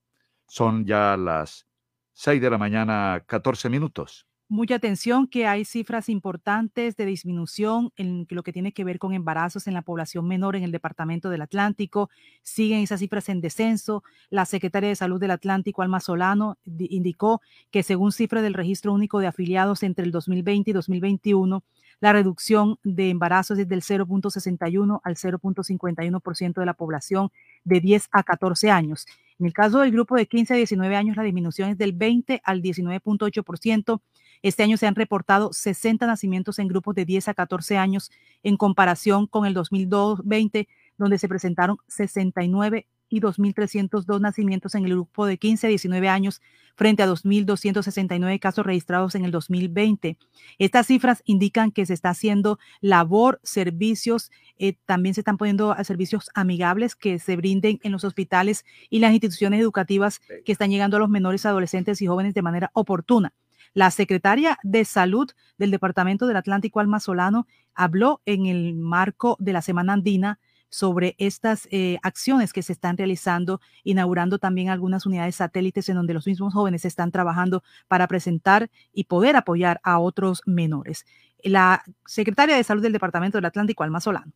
Son 0.47 0.85
ya 0.85 1.17
las 1.17 1.67
6 2.13 2.41
de 2.41 2.51
la 2.51 2.59
mañana, 2.59 3.25
14 3.27 3.69
minutos 3.69 4.30
mucha 4.51 4.75
atención 4.75 5.29
que 5.29 5.47
hay 5.47 5.65
cifras 5.65 6.09
importantes 6.09 6.97
de 6.97 7.07
disminución 7.07 7.93
en 7.97 8.27
lo 8.31 8.43
que 8.43 8.53
tiene 8.53 8.73
que 8.73 8.83
ver 8.83 8.99
con 8.99 9.15
embarazos 9.15 9.69
en 9.69 9.75
la 9.75 9.83
población 9.83 10.27
menor 10.27 10.57
en 10.57 10.65
el 10.65 10.73
departamento 10.73 11.31
del 11.31 11.43
Atlántico. 11.43 12.11
Siguen 12.43 12.81
esas 12.81 12.99
cifras 12.99 13.29
en 13.29 13.41
descenso. 13.41 14.03
La 14.29 14.45
secretaria 14.45 14.89
de 14.89 14.97
Salud 14.97 15.21
del 15.21 15.31
Atlántico, 15.31 15.83
Alma 15.83 16.01
Solano, 16.01 16.59
indicó 16.67 17.41
que 17.71 17.85
según 17.85 18.11
cifras 18.11 18.43
del 18.43 18.55
Registro 18.55 18.93
Único 18.93 19.21
de 19.21 19.29
Afiliados 19.29 19.85
entre 19.85 20.05
el 20.05 20.11
2020 20.11 20.71
y 20.71 20.75
2021, 20.75 21.63
la 22.01 22.13
reducción 22.13 22.79
de 22.83 23.11
embarazos 23.11 23.57
es 23.57 23.69
del 23.69 23.83
0.61 23.83 25.01
al 25.05 25.15
0.51% 25.15 26.55
de 26.55 26.67
la 26.67 26.75
población 26.75 27.31
de 27.63 27.81
10 27.81 28.09
a 28.11 28.25
14 28.25 28.71
años. 28.71 29.07
En 29.41 29.47
el 29.47 29.55
caso 29.55 29.81
del 29.81 29.91
grupo 29.91 30.17
de 30.17 30.27
15 30.27 30.53
a 30.53 30.57
19 30.59 30.97
años, 30.97 31.17
la 31.17 31.23
disminución 31.23 31.71
es 31.71 31.79
del 31.79 31.95
20 31.95 32.43
al 32.45 32.61
19.8%. 32.61 34.03
Este 34.43 34.63
año 34.63 34.77
se 34.77 34.87
han 34.87 34.95
reportado 34.95 35.51
60 35.55 36.07
nacimientos 36.07 36.59
en 36.59 36.69
grupos 36.69 36.95
de 36.95 37.07
10 37.07 37.29
a 37.29 37.35
14 37.35 37.79
años 37.79 38.11
en 38.43 38.59
comparación 38.59 39.27
con 39.27 39.47
el 39.47 39.55
2020, 39.55 40.69
donde 40.99 41.19
se 41.19 41.27
presentaron 41.27 41.79
69 41.89 42.87
y 43.11 43.21
2.302 43.21 44.21
nacimientos 44.21 44.75
en 44.75 44.85
el 44.87 44.93
grupo 44.93 45.27
de 45.27 45.37
15 45.37 45.67
a 45.67 45.71
19 45.71 46.09
años 46.09 46.41
frente 46.77 47.03
a 47.03 47.09
2.269 47.09 48.39
casos 48.39 48.65
registrados 48.65 49.15
en 49.15 49.27
el 49.27 49.33
2020. 49.33 50.17
Estas 50.59 50.87
cifras 50.87 51.23
indican 51.27 51.73
que 51.73 51.85
se 51.85 51.93
está 51.93 52.11
haciendo 52.11 52.59
labor, 52.81 53.41
servicios, 53.43 54.31
eh, 54.57 54.77
también 54.87 55.15
se 55.15 55.21
están 55.21 55.37
poniendo 55.37 55.73
a 55.73 55.85
servicios 55.85 56.31
amigables 56.35 56.97
que 56.97 57.19
se 57.19 57.37
brinden 57.37 57.81
en 57.83 57.93
los 57.93 58.05
hospitales 58.05 58.65
y 58.89 59.01
las 59.01 59.13
instituciones 59.13 59.61
educativas 59.61 60.21
que 60.45 60.53
están 60.53 60.71
llegando 60.71 60.97
a 60.97 61.01
los 61.01 61.11
menores, 61.11 61.45
adolescentes 61.45 62.01
y 62.01 62.07
jóvenes 62.07 62.33
de 62.33 62.43
manera 62.43 62.71
oportuna. 62.73 63.35
La 63.73 63.91
secretaria 63.91 64.59
de 64.63 64.85
Salud 64.85 65.31
del 65.59 65.71
Departamento 65.71 66.27
del 66.27 66.37
Atlántico, 66.37 66.81
Alma 66.81 66.99
Solano, 66.99 67.47
habló 67.75 68.21
en 68.27 68.47
el 68.47 68.75
marco 68.75 69.37
de 69.39 69.53
la 69.53 69.63
Semana 69.63 69.93
Andina 69.93 70.41
sobre 70.71 71.17
estas 71.19 71.69
eh, 71.71 71.99
acciones 72.03 72.53
que 72.53 72.63
se 72.63 72.73
están 72.73 72.97
realizando, 72.97 73.61
inaugurando 73.85 74.39
también 74.39 74.71
algunas 74.71 75.05
unidades 75.05 75.37
satélites 75.37 75.89
en 75.89 75.97
donde 75.97 76.15
los 76.15 76.27
mismos 76.27 76.55
jóvenes 76.55 76.85
están 76.85 77.11
trabajando 77.11 77.63
para 77.89 78.07
presentar 78.07 78.71
y 78.93 79.05
poder 79.05 79.37
apoyar 79.37 79.81
a 79.83 79.99
otros 79.99 80.43
menores. 80.47 81.05
La 81.43 81.83
secretaria 82.07 82.57
de 82.57 82.65
Salud 82.65 82.83
del 82.83 82.93
Departamento 82.93 83.39
del 83.39 83.47
Atlántico, 83.47 83.83
Alma 83.83 84.01
Solano. 84.01 84.33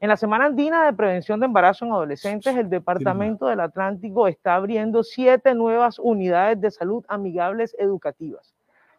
En 0.00 0.08
la 0.08 0.16
Semana 0.16 0.46
Andina 0.46 0.84
de 0.84 0.92
Prevención 0.92 1.40
de 1.40 1.46
Embarazo 1.46 1.84
en 1.84 1.90
Adolescentes, 1.90 2.56
el 2.56 2.70
Departamento 2.70 3.46
del 3.46 3.58
Atlántico 3.58 4.28
está 4.28 4.54
abriendo 4.54 5.02
siete 5.02 5.54
nuevas 5.54 5.98
unidades 5.98 6.60
de 6.60 6.70
salud 6.70 7.04
amigables 7.08 7.74
educativas. 7.78 8.54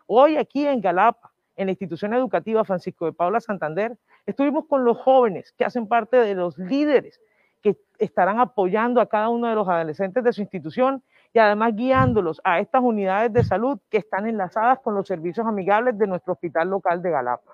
Hoy 0.07 0.35
aquí 0.35 0.67
en 0.67 0.81
Galapa, 0.81 1.31
en 1.59 1.65
la 1.67 1.71
institución 1.71 2.13
educativa 2.13 2.63
Francisco 2.63 3.05
de 3.05 3.11
Paula 3.11 3.41
Santander, 3.41 3.97
estuvimos 4.25 4.65
con 4.65 4.85
los 4.85 4.97
jóvenes 4.97 5.53
que 5.57 5.65
hacen 5.65 5.87
parte 5.87 6.15
de 6.15 6.33
los 6.33 6.57
líderes 6.57 7.19
que 7.61 7.77
estarán 7.97 8.39
apoyando 8.39 9.01
a 9.01 9.07
cada 9.07 9.27
uno 9.27 9.49
de 9.49 9.55
los 9.55 9.67
adolescentes 9.67 10.23
de 10.23 10.31
su 10.31 10.39
institución 10.39 11.03
y 11.33 11.39
además 11.39 11.75
guiándolos 11.75 12.39
a 12.45 12.61
estas 12.61 12.81
unidades 12.81 13.33
de 13.33 13.43
salud 13.43 13.77
que 13.89 13.97
están 13.97 14.25
enlazadas 14.25 14.79
con 14.79 14.95
los 14.95 15.05
servicios 15.05 15.45
amigables 15.45 15.97
de 15.97 16.07
nuestro 16.07 16.31
hospital 16.31 16.69
local 16.69 17.01
de 17.01 17.11
Galapa. 17.11 17.51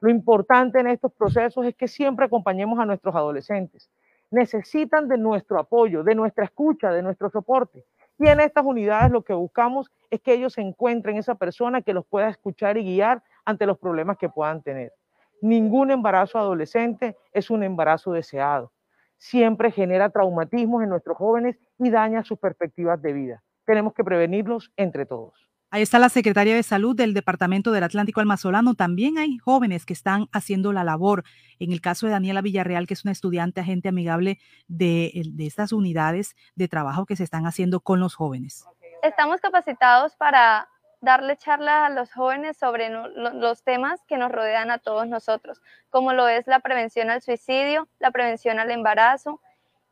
Lo 0.00 0.10
importante 0.10 0.80
en 0.80 0.88
estos 0.88 1.10
procesos 1.14 1.64
es 1.64 1.74
que 1.74 1.88
siempre 1.88 2.26
acompañemos 2.26 2.78
a 2.78 2.84
nuestros 2.84 3.14
adolescentes. 3.14 3.88
Necesitan 4.30 5.08
de 5.08 5.16
nuestro 5.16 5.58
apoyo, 5.58 6.02
de 6.02 6.14
nuestra 6.14 6.44
escucha, 6.44 6.92
de 6.92 7.02
nuestro 7.02 7.30
soporte. 7.30 7.86
Y 8.18 8.26
en 8.26 8.40
estas 8.40 8.64
unidades 8.64 9.12
lo 9.12 9.22
que 9.22 9.32
buscamos 9.32 9.90
es 10.10 10.20
que 10.20 10.32
ellos 10.32 10.58
encuentren 10.58 11.16
esa 11.16 11.36
persona 11.36 11.82
que 11.82 11.92
los 11.94 12.04
pueda 12.04 12.28
escuchar 12.28 12.76
y 12.76 12.84
guiar 12.84 13.22
ante 13.44 13.64
los 13.64 13.78
problemas 13.78 14.18
que 14.18 14.28
puedan 14.28 14.62
tener. 14.62 14.92
Ningún 15.40 15.92
embarazo 15.92 16.38
adolescente 16.38 17.16
es 17.32 17.48
un 17.48 17.62
embarazo 17.62 18.12
deseado. 18.12 18.72
Siempre 19.18 19.70
genera 19.70 20.10
traumatismos 20.10 20.82
en 20.82 20.88
nuestros 20.90 21.16
jóvenes 21.16 21.58
y 21.78 21.90
daña 21.90 22.24
sus 22.24 22.38
perspectivas 22.38 23.00
de 23.00 23.12
vida. 23.12 23.42
Tenemos 23.64 23.94
que 23.94 24.02
prevenirlos 24.02 24.72
entre 24.76 25.06
todos. 25.06 25.47
Ahí 25.70 25.82
está 25.82 25.98
la 25.98 26.08
secretaria 26.08 26.54
de 26.54 26.62
Salud 26.62 26.96
del 26.96 27.12
Departamento 27.12 27.72
del 27.72 27.84
Atlántico 27.84 28.20
Almazolano. 28.20 28.74
También 28.74 29.18
hay 29.18 29.36
jóvenes 29.36 29.84
que 29.84 29.92
están 29.92 30.26
haciendo 30.32 30.72
la 30.72 30.82
labor. 30.82 31.24
En 31.58 31.72
el 31.72 31.82
caso 31.82 32.06
de 32.06 32.12
Daniela 32.12 32.40
Villarreal, 32.40 32.86
que 32.86 32.94
es 32.94 33.04
una 33.04 33.12
estudiante 33.12 33.60
agente 33.60 33.90
amigable 33.90 34.38
de, 34.66 35.12
de 35.26 35.46
estas 35.46 35.72
unidades 35.72 36.36
de 36.54 36.68
trabajo 36.68 37.04
que 37.04 37.16
se 37.16 37.24
están 37.24 37.46
haciendo 37.46 37.80
con 37.80 38.00
los 38.00 38.14
jóvenes. 38.14 38.64
Estamos 39.02 39.42
capacitados 39.42 40.16
para 40.16 40.70
darle 41.02 41.36
charla 41.36 41.84
a 41.84 41.90
los 41.90 42.12
jóvenes 42.14 42.56
sobre 42.56 42.88
los 42.90 43.62
temas 43.62 44.00
que 44.08 44.16
nos 44.16 44.32
rodean 44.32 44.70
a 44.70 44.78
todos 44.78 45.06
nosotros, 45.06 45.60
como 45.90 46.14
lo 46.14 46.28
es 46.28 46.46
la 46.46 46.60
prevención 46.60 47.10
al 47.10 47.20
suicidio, 47.20 47.88
la 47.98 48.10
prevención 48.10 48.58
al 48.58 48.70
embarazo 48.70 49.40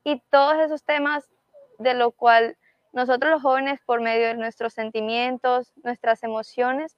y 0.05 0.23
todos 0.31 0.57
esos 0.59 0.85
temas 0.85 1.29
de 1.79 1.95
lo 1.95 2.13
cual 2.13 2.57
nosotros 2.97 3.31
los 3.31 3.43
jóvenes, 3.43 3.79
por 3.85 4.01
medio 4.01 4.29
de 4.29 4.35
nuestros 4.35 4.73
sentimientos, 4.73 5.75
nuestras 5.85 6.23
emociones, 6.23 6.97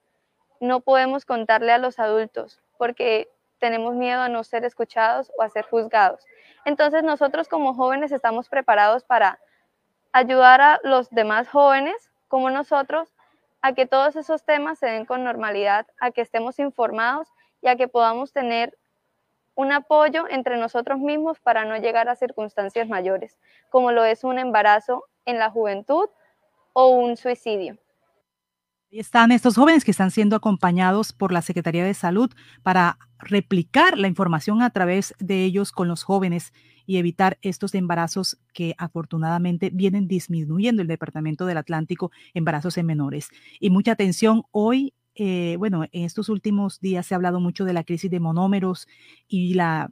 no 0.61 0.79
podemos 0.79 1.25
contarle 1.25 1.73
a 1.73 1.79
los 1.79 1.99
adultos 1.99 2.63
porque 2.79 3.29
tenemos 3.59 3.97
miedo 3.97 4.21
a 4.21 4.29
no 4.29 4.45
ser 4.45 4.65
escuchados 4.65 5.33
o 5.37 5.43
a 5.43 5.49
ser 5.49 5.65
juzgados. 5.65 6.25
Entonces 6.65 7.03
nosotros 7.03 7.49
como 7.49 7.75
jóvenes 7.75 8.13
estamos 8.13 8.49
preparados 8.49 9.03
para 9.03 9.41
ayudar 10.13 10.61
a 10.61 10.81
los 10.85 11.11
demás 11.11 11.49
jóvenes 11.49 12.13
como 12.29 12.49
nosotros 12.49 13.13
a 13.61 13.73
que 13.73 13.85
todos 13.85 14.15
esos 14.15 14.45
temas 14.45 14.79
se 14.79 14.87
den 14.87 15.05
con 15.05 15.25
normalidad, 15.25 15.85
a 15.99 16.13
que 16.13 16.21
estemos 16.21 16.61
informados 16.61 17.27
y 17.61 17.67
a 17.67 17.75
que 17.75 17.89
podamos 17.89 18.33
tener 18.33 18.79
un 19.59 19.73
apoyo 19.73 20.27
entre 20.31 20.57
nosotros 20.57 21.01
mismos 21.01 21.41
para 21.41 21.65
no 21.65 21.77
llegar 21.79 22.09
a 22.09 22.15
circunstancias 22.15 22.89
mayores, 22.89 23.37
como 23.71 23.91
lo 23.91 24.05
es 24.05 24.23
un 24.23 24.39
embarazo 24.39 25.03
en 25.25 25.41
la 25.41 25.51
juventud 25.51 26.05
o 26.75 26.91
un 26.91 27.17
suicidio. 27.17 27.77
Están 28.93 29.33
estos 29.33 29.57
jóvenes 29.57 29.85
que 29.85 29.91
están 29.91 30.13
siendo 30.13 30.37
acompañados 30.37 31.13
por 31.13 31.33
la 31.33 31.43
Secretaría 31.43 31.85
de 31.85 31.93
Salud 31.95 32.31
para 32.63 32.99
replicar 33.19 33.99
la 33.99 34.07
información 34.07 34.63
a 34.63 34.71
través 34.71 35.13
de 35.19 35.43
ellos 35.43 35.73
con 35.73 35.89
los 35.89 36.05
jóvenes 36.05 36.53
y 36.87 36.99
evitar 36.99 37.37
estos 37.43 37.75
embarazos 37.75 38.39
que 38.55 38.77
afortunadamente 38.79 39.71
vienen 39.75 40.07
disminuyendo 40.07 40.83
el 40.83 40.89
Departamento 40.89 41.47
del 41.47 41.59
Atlántico, 41.59 42.13
embarazos 42.33 42.79
en 42.79 42.87
menores. 42.87 43.29
Y 43.59 43.71
mucha 43.71 43.91
atención 43.91 44.45
hoy. 44.53 44.95
Eh, 45.21 45.57
bueno, 45.59 45.85
en 45.91 46.05
estos 46.05 46.29
últimos 46.29 46.81
días 46.81 47.05
se 47.07 47.15
ha 47.15 47.17
hablado 47.17 47.41
mucho 47.41 47.65
de 47.65 47.73
la 47.73 47.83
crisis 47.83 48.09
de 48.11 48.21
monómeros 48.21 48.87
y 49.27 49.55
la, 49.55 49.91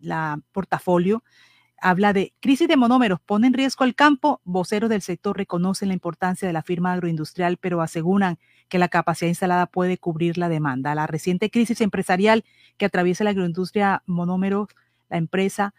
la 0.00 0.40
portafolio 0.52 1.22
habla 1.84 2.14
de 2.14 2.32
crisis 2.40 2.66
de 2.66 2.78
monómeros, 2.78 3.20
pone 3.20 3.46
en 3.46 3.52
riesgo 3.52 3.84
el 3.84 3.94
campo. 3.94 4.40
Voceros 4.44 4.88
del 4.88 5.02
sector 5.02 5.36
reconocen 5.36 5.88
la 5.88 5.94
importancia 5.94 6.48
de 6.48 6.54
la 6.54 6.62
firma 6.62 6.94
agroindustrial, 6.94 7.58
pero 7.58 7.82
aseguran 7.82 8.38
que 8.70 8.78
la 8.78 8.88
capacidad 8.88 9.28
instalada 9.28 9.66
puede 9.66 9.98
cubrir 9.98 10.38
la 10.38 10.48
demanda. 10.48 10.94
La 10.94 11.06
reciente 11.06 11.50
crisis 11.50 11.82
empresarial 11.82 12.42
que 12.78 12.86
atraviesa 12.86 13.22
la 13.24 13.30
agroindustria 13.30 14.02
monómero, 14.06 14.68
la 15.10 15.18
empresa 15.18 15.74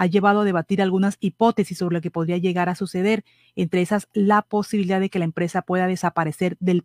ha 0.00 0.06
llevado 0.06 0.40
a 0.40 0.44
debatir 0.44 0.80
algunas 0.80 1.18
hipótesis 1.20 1.76
sobre 1.76 1.96
lo 1.96 2.00
que 2.00 2.10
podría 2.10 2.38
llegar 2.38 2.70
a 2.70 2.74
suceder, 2.74 3.22
entre 3.54 3.82
esas 3.82 4.08
la 4.14 4.40
posibilidad 4.40 4.98
de 4.98 5.10
que 5.10 5.18
la 5.18 5.26
empresa 5.26 5.60
pueda 5.60 5.86
desaparecer 5.86 6.56
del, 6.58 6.82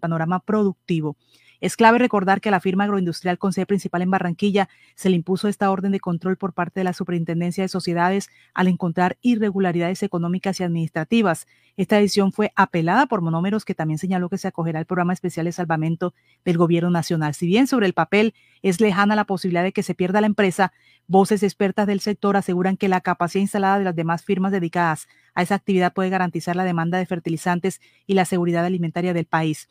panorama 0.00 0.40
productivo. 0.40 1.16
Es 1.60 1.76
clave 1.76 1.98
recordar 1.98 2.40
que 2.40 2.50
a 2.50 2.52
la 2.52 2.60
firma 2.60 2.84
agroindustrial 2.84 3.36
con 3.36 3.52
sede 3.52 3.66
principal 3.66 4.02
en 4.02 4.10
Barranquilla 4.10 4.68
se 4.94 5.10
le 5.10 5.16
impuso 5.16 5.48
esta 5.48 5.70
orden 5.72 5.90
de 5.90 5.98
control 5.98 6.36
por 6.36 6.52
parte 6.52 6.80
de 6.80 6.84
la 6.84 6.92
Superintendencia 6.92 7.64
de 7.64 7.68
Sociedades 7.68 8.28
al 8.54 8.68
encontrar 8.68 9.18
irregularidades 9.22 10.04
económicas 10.04 10.60
y 10.60 10.62
administrativas. 10.62 11.48
Esta 11.76 11.96
decisión 11.96 12.32
fue 12.32 12.52
apelada 12.54 13.06
por 13.06 13.22
Monómeros, 13.22 13.64
que 13.64 13.74
también 13.74 13.98
señaló 13.98 14.28
que 14.28 14.38
se 14.38 14.46
acogerá 14.46 14.78
al 14.78 14.86
programa 14.86 15.12
especial 15.12 15.46
de 15.46 15.52
salvamento 15.52 16.14
del 16.44 16.58
Gobierno 16.58 16.90
Nacional. 16.90 17.34
Si 17.34 17.46
bien 17.46 17.66
sobre 17.66 17.86
el 17.86 17.92
papel 17.92 18.34
es 18.62 18.80
lejana 18.80 19.16
la 19.16 19.24
posibilidad 19.24 19.64
de 19.64 19.72
que 19.72 19.82
se 19.82 19.94
pierda 19.94 20.20
la 20.20 20.28
empresa, 20.28 20.72
voces 21.08 21.42
expertas 21.42 21.88
del 21.88 22.00
sector 22.00 22.36
aseguran 22.36 22.76
que 22.76 22.88
la 22.88 23.00
capacidad 23.00 23.42
instalada 23.42 23.78
de 23.78 23.84
las 23.84 23.96
demás 23.96 24.22
firmas 24.22 24.52
dedicadas 24.52 25.08
a 25.34 25.42
esa 25.42 25.56
actividad 25.56 25.92
puede 25.92 26.10
garantizar 26.10 26.54
la 26.54 26.64
demanda 26.64 26.98
de 26.98 27.06
fertilizantes 27.06 27.80
y 28.06 28.14
la 28.14 28.24
seguridad 28.24 28.64
alimentaria 28.64 29.12
del 29.12 29.26
país. 29.26 29.68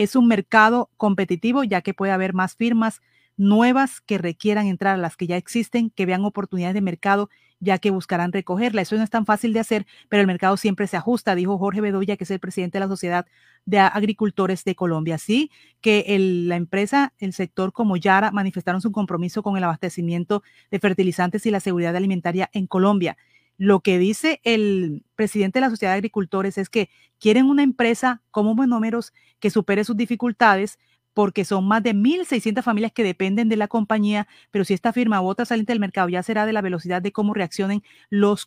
Es 0.00 0.16
un 0.16 0.26
mercado 0.28 0.88
competitivo 0.96 1.62
ya 1.62 1.82
que 1.82 1.92
puede 1.92 2.12
haber 2.12 2.32
más 2.32 2.56
firmas 2.56 3.02
nuevas 3.36 4.00
que 4.00 4.16
requieran 4.16 4.66
entrar 4.66 4.94
a 4.94 4.98
las 4.98 5.14
que 5.14 5.26
ya 5.26 5.36
existen, 5.36 5.90
que 5.90 6.06
vean 6.06 6.24
oportunidades 6.24 6.72
de 6.72 6.80
mercado 6.80 7.28
ya 7.58 7.76
que 7.76 7.90
buscarán 7.90 8.32
recogerla. 8.32 8.80
Eso 8.80 8.96
no 8.96 9.02
es 9.02 9.10
tan 9.10 9.26
fácil 9.26 9.52
de 9.52 9.60
hacer, 9.60 9.86
pero 10.08 10.22
el 10.22 10.26
mercado 10.26 10.56
siempre 10.56 10.86
se 10.86 10.96
ajusta, 10.96 11.34
dijo 11.34 11.58
Jorge 11.58 11.82
Bedoya, 11.82 12.16
que 12.16 12.24
es 12.24 12.30
el 12.30 12.40
presidente 12.40 12.78
de 12.78 12.86
la 12.86 12.88
Sociedad 12.88 13.26
de 13.66 13.78
Agricultores 13.78 14.64
de 14.64 14.74
Colombia. 14.74 15.16
Así 15.16 15.50
que 15.82 16.02
la 16.18 16.56
empresa, 16.56 17.12
el 17.18 17.34
sector 17.34 17.74
como 17.74 17.98
Yara, 17.98 18.30
manifestaron 18.30 18.80
su 18.80 18.92
compromiso 18.92 19.42
con 19.42 19.58
el 19.58 19.64
abastecimiento 19.64 20.42
de 20.70 20.78
fertilizantes 20.78 21.44
y 21.44 21.50
la 21.50 21.60
seguridad 21.60 21.94
alimentaria 21.94 22.48
en 22.54 22.66
Colombia. 22.66 23.18
Lo 23.60 23.80
que 23.80 23.98
dice 23.98 24.40
el 24.42 25.04
presidente 25.16 25.58
de 25.58 25.66
la 25.66 25.68
Sociedad 25.68 25.92
de 25.92 25.98
Agricultores 25.98 26.56
es 26.56 26.70
que 26.70 26.88
quieren 27.18 27.44
una 27.44 27.62
empresa 27.62 28.22
como 28.30 28.54
Monómeros 28.54 29.12
que 29.38 29.50
supere 29.50 29.84
sus 29.84 29.98
dificultades 29.98 30.78
porque 31.12 31.44
son 31.44 31.68
más 31.68 31.82
de 31.82 31.94
1.600 31.94 32.62
familias 32.62 32.90
que 32.92 33.04
dependen 33.04 33.50
de 33.50 33.56
la 33.56 33.68
compañía, 33.68 34.26
pero 34.50 34.64
si 34.64 34.72
esta 34.72 34.94
firma 34.94 35.20
vota 35.20 35.44
saliente 35.44 35.74
del 35.74 35.80
mercado 35.80 36.08
ya 36.08 36.22
será 36.22 36.46
de 36.46 36.54
la 36.54 36.62
velocidad 36.62 37.02
de 37.02 37.12
cómo 37.12 37.34
reaccionen 37.34 37.82
los, 38.08 38.46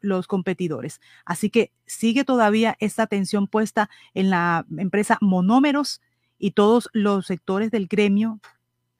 los 0.00 0.28
competidores. 0.28 1.00
Así 1.24 1.50
que 1.50 1.72
sigue 1.84 2.22
todavía 2.22 2.76
esta 2.78 3.02
atención 3.02 3.48
puesta 3.48 3.90
en 4.14 4.30
la 4.30 4.64
empresa 4.78 5.18
Monómeros 5.20 6.02
y 6.38 6.52
todos 6.52 6.88
los 6.92 7.26
sectores 7.26 7.72
del 7.72 7.88
gremio 7.88 8.38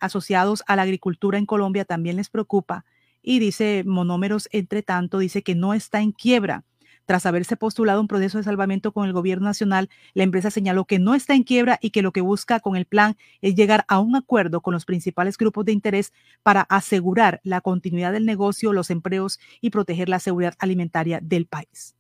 asociados 0.01 0.64
a 0.66 0.74
la 0.74 0.82
agricultura 0.82 1.39
en 1.39 1.47
Colombia 1.47 1.84
también 1.84 2.16
les 2.16 2.30
preocupa 2.30 2.84
y 3.23 3.39
dice 3.39 3.85
Monómeros, 3.86 4.49
entre 4.53 4.82
tanto, 4.82 5.19
dice 5.19 5.43
que 5.43 5.55
no 5.55 5.74
está 5.74 6.01
en 6.01 6.12
quiebra. 6.12 6.65
Tras 7.07 7.27
haberse 7.27 7.57
postulado 7.57 8.01
un 8.01 8.09
proceso 8.09 8.39
de 8.39 8.44
salvamento 8.44 8.93
con 8.93 9.07
el 9.07 9.12
gobierno 9.12 9.47
nacional, 9.47 9.90
la 10.15 10.23
empresa 10.23 10.51
señaló 10.51 10.85
que 10.85 10.99
no 10.99 11.15
está 11.15 11.35
en 11.35 11.43
quiebra 11.43 11.78
y 11.82 11.90
que 11.90 12.03
lo 12.03 12.12
que 12.12 12.20
busca 12.20 12.61
con 12.61 12.77
el 12.77 12.86
plan 12.86 13.16
es 13.40 13.55
llegar 13.55 13.85
a 13.89 13.99
un 13.99 14.15
acuerdo 14.15 14.61
con 14.61 14.73
los 14.73 14.85
principales 14.85 15.36
grupos 15.36 15.65
de 15.65 15.73
interés 15.73 16.12
para 16.43 16.62
asegurar 16.62 17.40
la 17.43 17.61
continuidad 17.61 18.12
del 18.12 18.24
negocio, 18.24 18.73
los 18.73 18.90
empleos 18.90 19.40
y 19.61 19.70
proteger 19.70 20.09
la 20.09 20.20
seguridad 20.20 20.55
alimentaria 20.59 21.19
del 21.20 21.47
país. 21.47 21.97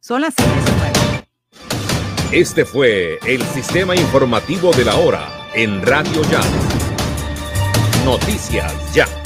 Son 0.00 0.22
las 0.22 0.34
Este 2.32 2.64
fue 2.64 3.18
el 3.26 3.42
sistema 3.42 3.94
informativo 3.94 4.72
de 4.72 4.84
la 4.84 4.96
hora 4.96 5.48
en 5.54 5.82
Radio 5.82 6.22
Ya. 6.30 6.40
Noticias 8.04 8.94
Ya. 8.94 9.25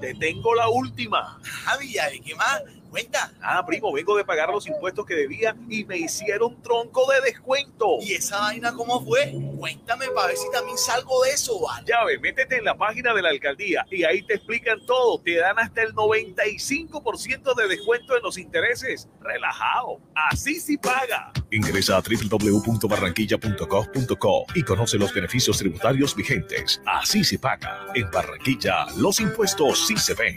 Te 0.00 0.14
tengo 0.14 0.54
la 0.54 0.68
última. 0.68 1.38
Javi, 1.42 1.96
¿qué 2.24 2.34
más? 2.34 2.62
Cuenta. 2.90 3.32
Ah, 3.42 3.64
primo, 3.66 3.92
vengo 3.92 4.16
de 4.16 4.24
pagar 4.24 4.48
los 4.50 4.66
impuestos 4.66 5.04
que 5.06 5.14
debía 5.14 5.54
y 5.68 5.84
me 5.84 5.98
hicieron 5.98 6.60
tronco 6.62 7.08
de 7.10 7.20
descuento. 7.20 7.98
¿Y 8.00 8.14
esa 8.14 8.40
vaina 8.40 8.72
cómo 8.74 9.04
fue? 9.04 9.32
Cuéntame 9.58 10.06
para 10.08 10.28
ver 10.28 10.36
si 10.36 10.50
también 10.50 10.78
salgo 10.78 11.22
de 11.24 11.30
eso, 11.30 11.60
¿vale? 11.60 11.86
Ya 11.86 12.04
ve, 12.04 12.18
métete 12.18 12.58
en 12.58 12.64
la 12.64 12.76
página 12.76 13.14
de 13.14 13.22
la 13.22 13.30
alcaldía 13.30 13.86
y 13.90 14.04
ahí 14.04 14.22
te 14.22 14.34
explican 14.34 14.84
todo. 14.86 15.20
Te 15.20 15.36
dan 15.36 15.58
hasta 15.58 15.82
el 15.82 15.94
95% 15.94 17.54
de 17.54 17.68
descuento 17.68 18.16
en 18.16 18.22
los 18.22 18.38
intereses. 18.38 19.08
Relajado. 19.20 20.00
Así 20.14 20.60
sí 20.60 20.78
paga. 20.78 21.32
Ingresa 21.50 21.96
a 21.96 22.02
www.barranquilla.gov.co 22.02 24.46
y 24.54 24.62
conoce 24.62 24.98
los 24.98 25.12
beneficios 25.12 25.58
tributarios 25.58 26.14
vigentes. 26.14 26.80
Así 26.86 27.24
se 27.24 27.36
paga. 27.38 27.86
En 27.94 28.10
Barranquilla, 28.10 28.86
los 28.96 29.20
impuestos 29.20 29.86
sí 29.86 29.96
se 29.96 30.14
ven. 30.14 30.36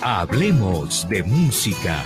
Hablemos 0.00 1.08
de 1.08 1.24
música. 1.24 2.00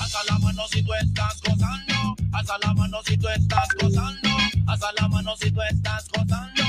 Alza 0.00 0.18
la 0.28 0.38
mano 0.40 0.66
si 0.68 0.82
tú 0.82 0.92
estás 0.94 1.40
gozando. 1.42 2.16
Alza 2.32 2.58
la 2.64 2.74
mano 2.74 2.89
tú 3.20 3.28
estás 3.28 3.68
gozando. 3.80 4.28
Alza 4.66 4.88
la 5.00 5.08
mano 5.08 5.36
si 5.36 5.50
tú 5.52 5.60
estás 5.62 6.08
gozando. 6.08 6.62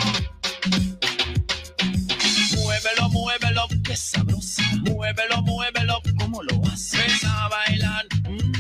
Muévelo, 2.62 3.10
muévelo, 3.10 3.62
qué 3.86 3.96
sabrosa. 3.96 4.64
Muévelo, 4.82 5.42
muévelo, 5.44 6.02
¿cómo 6.20 6.44
lo 6.44 6.62
haces? 6.66 7.22
Ven 7.22 7.32
a 7.32 7.50
bailar, 7.50 8.06
mm, 8.30 8.52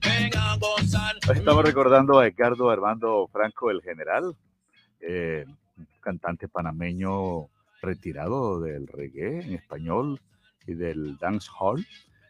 ven 0.00 0.36
a 0.36 0.56
gozar. 0.56 1.16
Estamos 1.34 1.64
recordando 1.64 2.18
a 2.18 2.26
Edgardo 2.26 2.70
Armando 2.70 3.28
Franco, 3.30 3.70
el 3.70 3.82
general, 3.82 4.34
eh, 5.00 5.44
cantante 6.00 6.48
panameño 6.48 7.48
retirado 7.82 8.60
del 8.60 8.86
reggae 8.86 9.44
en 9.44 9.54
español 9.54 10.20
y 10.66 10.74
del 10.74 11.16
dancehall. 11.18 11.86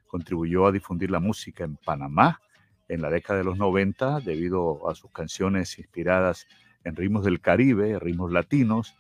Contribuyó 0.07 0.67
a 0.67 0.73
difundir 0.73 1.11
la 1.11 1.21
música 1.21 1.65
en 1.65 1.77
Panamá 1.77 2.41
en 2.89 3.03
la 3.03 3.11
década 3.11 3.39
de 3.39 3.45
los 3.45 3.59
90 3.59 4.21
debido 4.21 4.89
a 4.89 4.95
sus 4.95 5.11
canciones 5.11 5.79
inspiradas 5.79 6.47
en 6.85 6.97
ritmos 6.97 7.25
del 7.25 7.41
Caribe, 7.41 7.99
ritmos 7.99 8.33
latinos, 8.33 8.97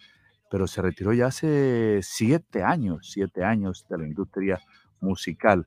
pero 0.51 0.67
se 0.67 0.83
retiró 0.83 1.13
ya 1.13 1.27
hace 1.27 2.01
siete 2.03 2.63
años, 2.63 3.11
siete 3.11 3.45
años 3.45 3.87
de 3.89 3.99
la 3.99 4.07
industria 4.07 4.61
musical. 5.01 5.67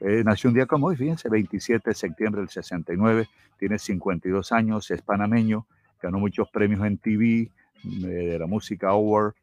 Eh, 0.00 0.22
nació 0.24 0.48
un 0.48 0.54
día 0.54 0.66
como 0.66 0.86
hoy, 0.86 0.96
fíjense, 0.96 1.28
27 1.28 1.90
de 1.90 1.94
septiembre 1.94 2.40
del 2.40 2.48
69, 2.48 3.28
tiene 3.58 3.78
52 3.78 4.52
años, 4.52 4.90
es 4.90 5.02
panameño, 5.02 5.66
ganó 6.00 6.18
muchos 6.18 6.48
premios 6.50 6.84
en 6.86 6.96
TV, 6.96 7.50
eh, 7.84 8.06
de 8.06 8.38
la 8.38 8.46
Música 8.46 8.88
Award, 8.88 9.34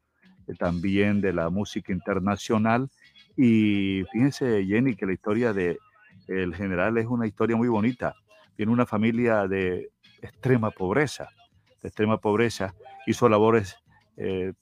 eh, 0.48 0.54
también 0.56 1.22
de 1.22 1.34
la 1.34 1.50
música 1.50 1.94
internacional. 1.94 2.90
Y 3.36 4.04
fíjense, 4.12 4.66
Jenny, 4.66 4.96
que 4.96 5.06
la 5.06 5.14
historia 5.14 5.54
de 5.54 5.78
el 6.28 6.56
general 6.56 6.98
es 6.98 7.08
una 7.08 7.28
historia 7.28 7.56
muy 7.56 7.68
bonita. 7.68 8.16
Tiene 8.56 8.72
una 8.72 8.86
familia 8.86 9.48
de 9.48 9.92
extrema 10.22 10.72
pobreza, 10.72 11.30
de 11.82 11.88
extrema 11.88 12.20
pobreza. 12.20 12.74
Hizo 13.06 13.30
labores 13.30 13.78
eh, 14.18 14.54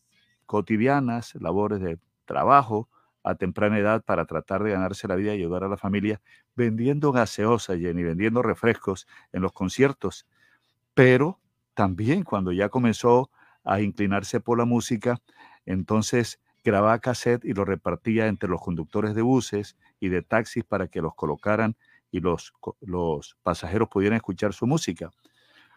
cotidianas, 0.45 1.35
labores 1.35 1.79
de 1.81 1.97
trabajo, 2.25 2.89
a 3.25 3.35
temprana 3.35 3.79
edad 3.79 4.03
para 4.03 4.25
tratar 4.25 4.63
de 4.63 4.71
ganarse 4.71 5.07
la 5.07 5.15
vida 5.15 5.33
y 5.33 5.39
ayudar 5.39 5.63
a 5.63 5.67
la 5.67 5.77
familia 5.77 6.21
vendiendo 6.55 7.11
gaseosa, 7.11 7.75
Jenny, 7.75 8.03
vendiendo 8.03 8.43
refrescos 8.43 9.07
en 9.33 9.41
los 9.41 9.51
conciertos. 9.51 10.27
Pero 10.93 11.39
también 11.73 12.23
cuando 12.23 12.51
ya 12.51 12.69
comenzó 12.69 13.31
a 13.63 13.81
inclinarse 13.81 14.39
por 14.39 14.59
la 14.59 14.65
música, 14.65 15.17
entonces 15.65 16.39
grababa 16.65 16.99
cassette 16.99 17.45
y 17.45 17.53
lo 17.53 17.63
repartía 17.63 18.27
entre 18.27 18.49
los 18.49 18.59
conductores 18.59 19.13
de 19.13 19.21
buses 19.21 19.77
y 19.99 20.09
de 20.09 20.23
taxis 20.23 20.63
para 20.63 20.87
que 20.87 21.01
los 21.01 21.13
colocaran 21.13 21.77
y 22.11 22.19
los, 22.19 22.53
los 22.81 23.37
pasajeros 23.43 23.87
pudieran 23.87 24.17
escuchar 24.17 24.53
su 24.53 24.65
música. 24.65 25.11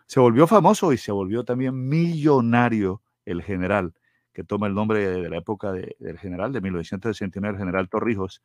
Se 0.07 0.19
volvió 0.19 0.47
famoso 0.47 0.93
y 0.93 0.97
se 0.99 1.13
volvió 1.13 1.45
también 1.45 1.89
millonario 1.89 3.03
el 3.27 3.43
general, 3.43 3.93
que 4.33 4.43
toma 4.43 4.67
el 4.67 4.75
nombre 4.75 5.07
de, 5.07 5.29
la 5.29 5.37
época 5.37 5.73
del 5.73 6.19
general 6.19 6.53
de 6.53 6.63
1969, 6.63 7.55
el 7.55 7.59
general 7.59 7.89
Torrijos, 7.91 8.43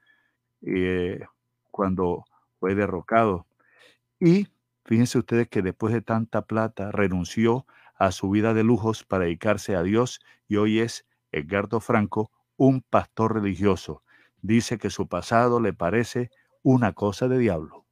eh, 0.62 1.22
cuando 1.72 2.26
fue 2.60 2.76
derrocado. 2.76 3.48
Y 4.20 4.48
fíjense 4.84 5.18
ustedes 5.18 5.48
que 5.48 5.62
después 5.62 5.94
de 5.94 6.02
tanta 6.02 6.42
plata 6.44 6.92
renunció 6.92 7.66
a 7.96 8.12
su 8.12 8.30
vida 8.30 8.54
de 8.54 8.64
lujos 8.64 9.06
para 9.06 9.24
dedicarse 9.24 9.76
a 9.76 9.84
Dios 9.84 10.20
y 10.50 10.58
hoy 10.58 10.80
es 10.80 11.06
Edgardo 11.34 11.80
Franco, 11.80 12.32
un 12.56 12.82
pastor 12.82 13.34
religioso. 13.36 14.04
Dice 14.42 14.78
que 14.78 14.90
su 14.90 15.08
pasado 15.08 15.60
le 15.60 15.74
parece 15.74 16.30
una 16.62 16.94
cosa 16.94 17.28
de 17.28 17.40
diablo. 17.40 17.86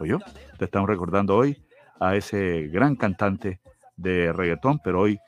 ¿Oye? 0.00 0.16
Te 0.58 0.64
estamos 0.64 0.88
recordando 0.88 1.36
hoy 1.36 1.62
a 2.00 2.16
ese 2.16 2.68
gran 2.68 2.96
cantante 2.96 3.60
de 3.96 4.32
reggaetón, 4.32 4.80
pero 4.82 5.00
hoy 5.02 5.18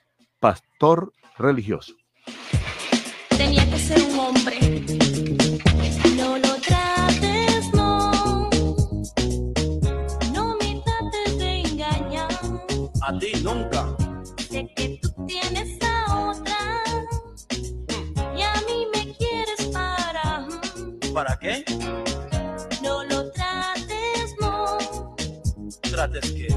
pastor 0.41 1.13
religioso. 1.39 1.95
Tenía 3.37 3.69
que 3.69 3.79
ser 3.79 4.01
un 4.03 4.19
hombre. 4.19 4.59
No 6.17 6.39
lo 6.39 6.55
trates, 6.61 7.73
no. 7.75 8.51
No 10.33 10.57
me 10.57 10.83
trates 10.85 11.39
de 11.39 11.61
engañar. 11.61 12.31
A 13.03 13.19
ti 13.19 13.33
nunca. 13.43 13.95
Sé 14.49 14.73
que 14.75 14.99
tú 15.03 15.27
tienes 15.27 15.82
¿Para 21.23 21.39
qué? 21.39 21.65
No 22.83 23.05
lo 23.05 23.31
trates, 23.31 24.35
no. 24.41 24.77
¿Trates 25.83 26.33
qué? 26.33 26.49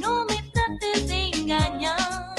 No 0.00 0.24
me 0.24 0.42
trates 0.50 1.08
de 1.08 1.26
engañar. 1.26 2.34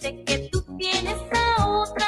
Sé 0.00 0.22
que 0.24 0.48
tú 0.52 0.64
tienes 0.78 1.16
a 1.32 1.66
otra. 1.66 2.06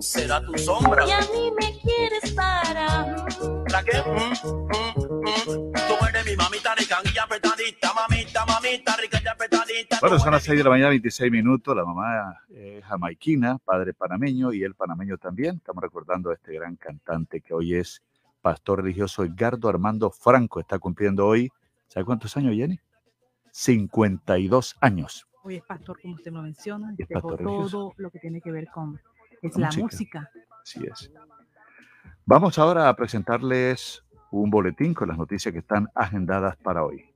Será 0.00 0.40
tu 0.40 0.56
sombra. 0.56 1.06
Y 1.06 1.10
a 1.10 1.20
mí 1.30 1.52
me 1.60 1.78
quieres 1.80 2.32
para. 2.32 3.26
¿Para 3.68 3.84
qué? 3.84 4.00
Mm, 4.00 4.32
mm, 4.48 5.10
mm. 5.28 5.72
Tú 5.74 6.06
eres 6.08 6.24
mi 6.24 6.36
mamita 6.36 6.74
rica 6.74 7.02
y 7.04 7.18
apretadita, 7.18 7.92
mamita, 7.92 8.46
mamita 8.46 8.96
rica. 8.96 9.19
Bueno, 10.00 10.18
son 10.18 10.32
las 10.32 10.42
6 10.42 10.58
de 10.58 10.64
la 10.64 10.70
mañana, 10.70 10.90
26 10.90 11.30
minutos. 11.32 11.74
La 11.76 11.84
mamá 11.84 12.40
es 12.50 12.84
jamaiquina, 12.84 13.58
padre 13.58 13.94
panameño 13.94 14.52
y 14.52 14.62
él 14.62 14.74
panameño 14.74 15.18
también. 15.18 15.56
Estamos 15.56 15.82
recordando 15.82 16.30
a 16.30 16.34
este 16.34 16.54
gran 16.54 16.76
cantante 16.76 17.40
que 17.40 17.54
hoy 17.54 17.74
es 17.74 18.02
pastor 18.42 18.82
religioso 18.82 19.24
Edgardo 19.24 19.68
Armando 19.68 20.10
Franco. 20.10 20.60
Está 20.60 20.78
cumpliendo 20.78 21.26
hoy, 21.26 21.50
¿sabe 21.88 22.04
cuántos 22.04 22.36
años, 22.36 22.54
Jenny? 22.54 22.78
52 23.52 24.76
años. 24.80 25.26
Hoy 25.42 25.56
es 25.56 25.62
pastor, 25.62 26.00
como 26.00 26.14
usted 26.14 26.32
lo 26.32 26.42
menciona, 26.42 26.92
y 26.98 27.04
religioso. 27.04 27.36
todo 27.38 27.94
lo 27.96 28.10
que 28.10 28.18
tiene 28.18 28.40
que 28.40 28.50
ver 28.52 28.68
con 28.68 29.00
es 29.42 29.56
La 29.56 29.70
la 29.70 29.82
música. 29.82 29.84
música. 29.84 30.30
Así 30.62 30.80
es. 30.86 31.10
Vamos 32.26 32.58
ahora 32.58 32.88
a 32.88 32.94
presentarles 32.94 34.04
un 34.30 34.50
boletín 34.50 34.94
con 34.94 35.08
las 35.08 35.16
noticias 35.18 35.52
que 35.52 35.58
están 35.60 35.88
agendadas 35.94 36.56
para 36.58 36.84
hoy. 36.84 37.09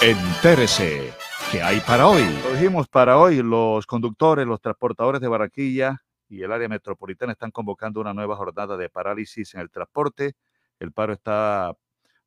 Entérese, 0.00 1.12
¿qué 1.50 1.62
hay 1.62 1.80
para 1.80 2.06
hoy? 2.06 2.22
Lo 2.42 2.52
dijimos 2.54 2.88
para 2.88 3.18
hoy, 3.18 3.42
los 3.42 3.86
conductores, 3.86 4.46
los 4.46 4.60
transportadores 4.60 5.20
de 5.20 5.28
Barranquilla 5.28 6.00
y 6.28 6.42
el 6.42 6.52
área 6.52 6.68
metropolitana 6.68 7.32
están 7.32 7.50
convocando 7.50 8.00
una 8.00 8.14
nueva 8.14 8.36
jornada 8.36 8.76
de 8.76 8.88
parálisis 8.88 9.54
en 9.54 9.60
el 9.60 9.70
transporte. 9.70 10.34
El 10.78 10.92
paro 10.92 11.12
está 11.12 11.74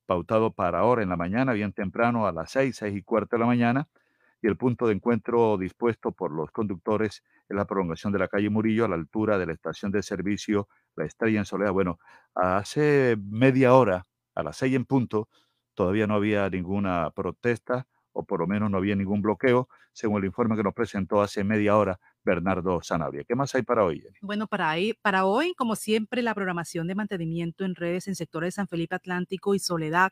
pautado 0.05 0.51
para 0.51 0.79
ahora 0.79 1.01
en 1.01 1.09
la 1.09 1.17
mañana, 1.17 1.53
bien 1.53 1.73
temprano, 1.73 2.27
a 2.27 2.31
las 2.31 2.51
seis, 2.51 2.75
seis 2.77 2.95
y 2.95 3.01
cuarto 3.01 3.35
de 3.35 3.39
la 3.39 3.45
mañana. 3.47 3.87
Y 4.41 4.47
el 4.47 4.57
punto 4.57 4.87
de 4.87 4.93
encuentro 4.93 5.57
dispuesto 5.57 6.11
por 6.11 6.31
los 6.31 6.51
conductores 6.51 7.23
es 7.47 7.55
la 7.55 7.65
prolongación 7.65 8.11
de 8.11 8.19
la 8.19 8.27
calle 8.27 8.49
Murillo 8.49 8.85
a 8.85 8.87
la 8.87 8.95
altura 8.95 9.37
de 9.37 9.45
la 9.45 9.53
estación 9.53 9.91
de 9.91 10.01
servicio 10.01 10.67
La 10.95 11.05
Estrella 11.05 11.39
en 11.39 11.45
Soledad. 11.45 11.73
Bueno, 11.73 11.99
hace 12.33 13.17
media 13.21 13.75
hora, 13.75 14.07
a 14.35 14.43
las 14.43 14.57
seis 14.57 14.75
en 14.75 14.85
punto, 14.85 15.29
todavía 15.73 16.07
no 16.07 16.15
había 16.15 16.49
ninguna 16.49 17.11
protesta 17.11 17.87
o 18.13 18.25
por 18.25 18.39
lo 18.39 18.47
menos 18.47 18.69
no 18.69 18.77
había 18.77 18.95
ningún 18.95 19.21
bloqueo, 19.21 19.69
según 19.93 20.19
el 20.19 20.25
informe 20.25 20.55
que 20.55 20.63
nos 20.63 20.73
presentó 20.73 21.21
hace 21.21 21.43
media 21.43 21.77
hora 21.77 21.99
Bernardo 22.23 22.81
Sanabria. 22.81 23.23
¿Qué 23.23 23.35
más 23.35 23.55
hay 23.55 23.63
para 23.63 23.83
hoy? 23.83 24.01
Jenny? 24.01 24.17
Bueno, 24.21 24.47
para, 24.47 24.69
ahí, 24.69 24.93
para 25.01 25.25
hoy, 25.25 25.53
como 25.55 25.75
siempre, 25.75 26.21
la 26.21 26.35
programación 26.35 26.87
de 26.87 26.95
mantenimiento 26.95 27.65
en 27.65 27.75
redes 27.75 28.07
en 28.07 28.15
sectores 28.15 28.47
de 28.47 28.51
San 28.51 28.67
Felipe 28.67 28.95
Atlántico 28.95 29.55
y 29.55 29.59
Soledad, 29.59 30.11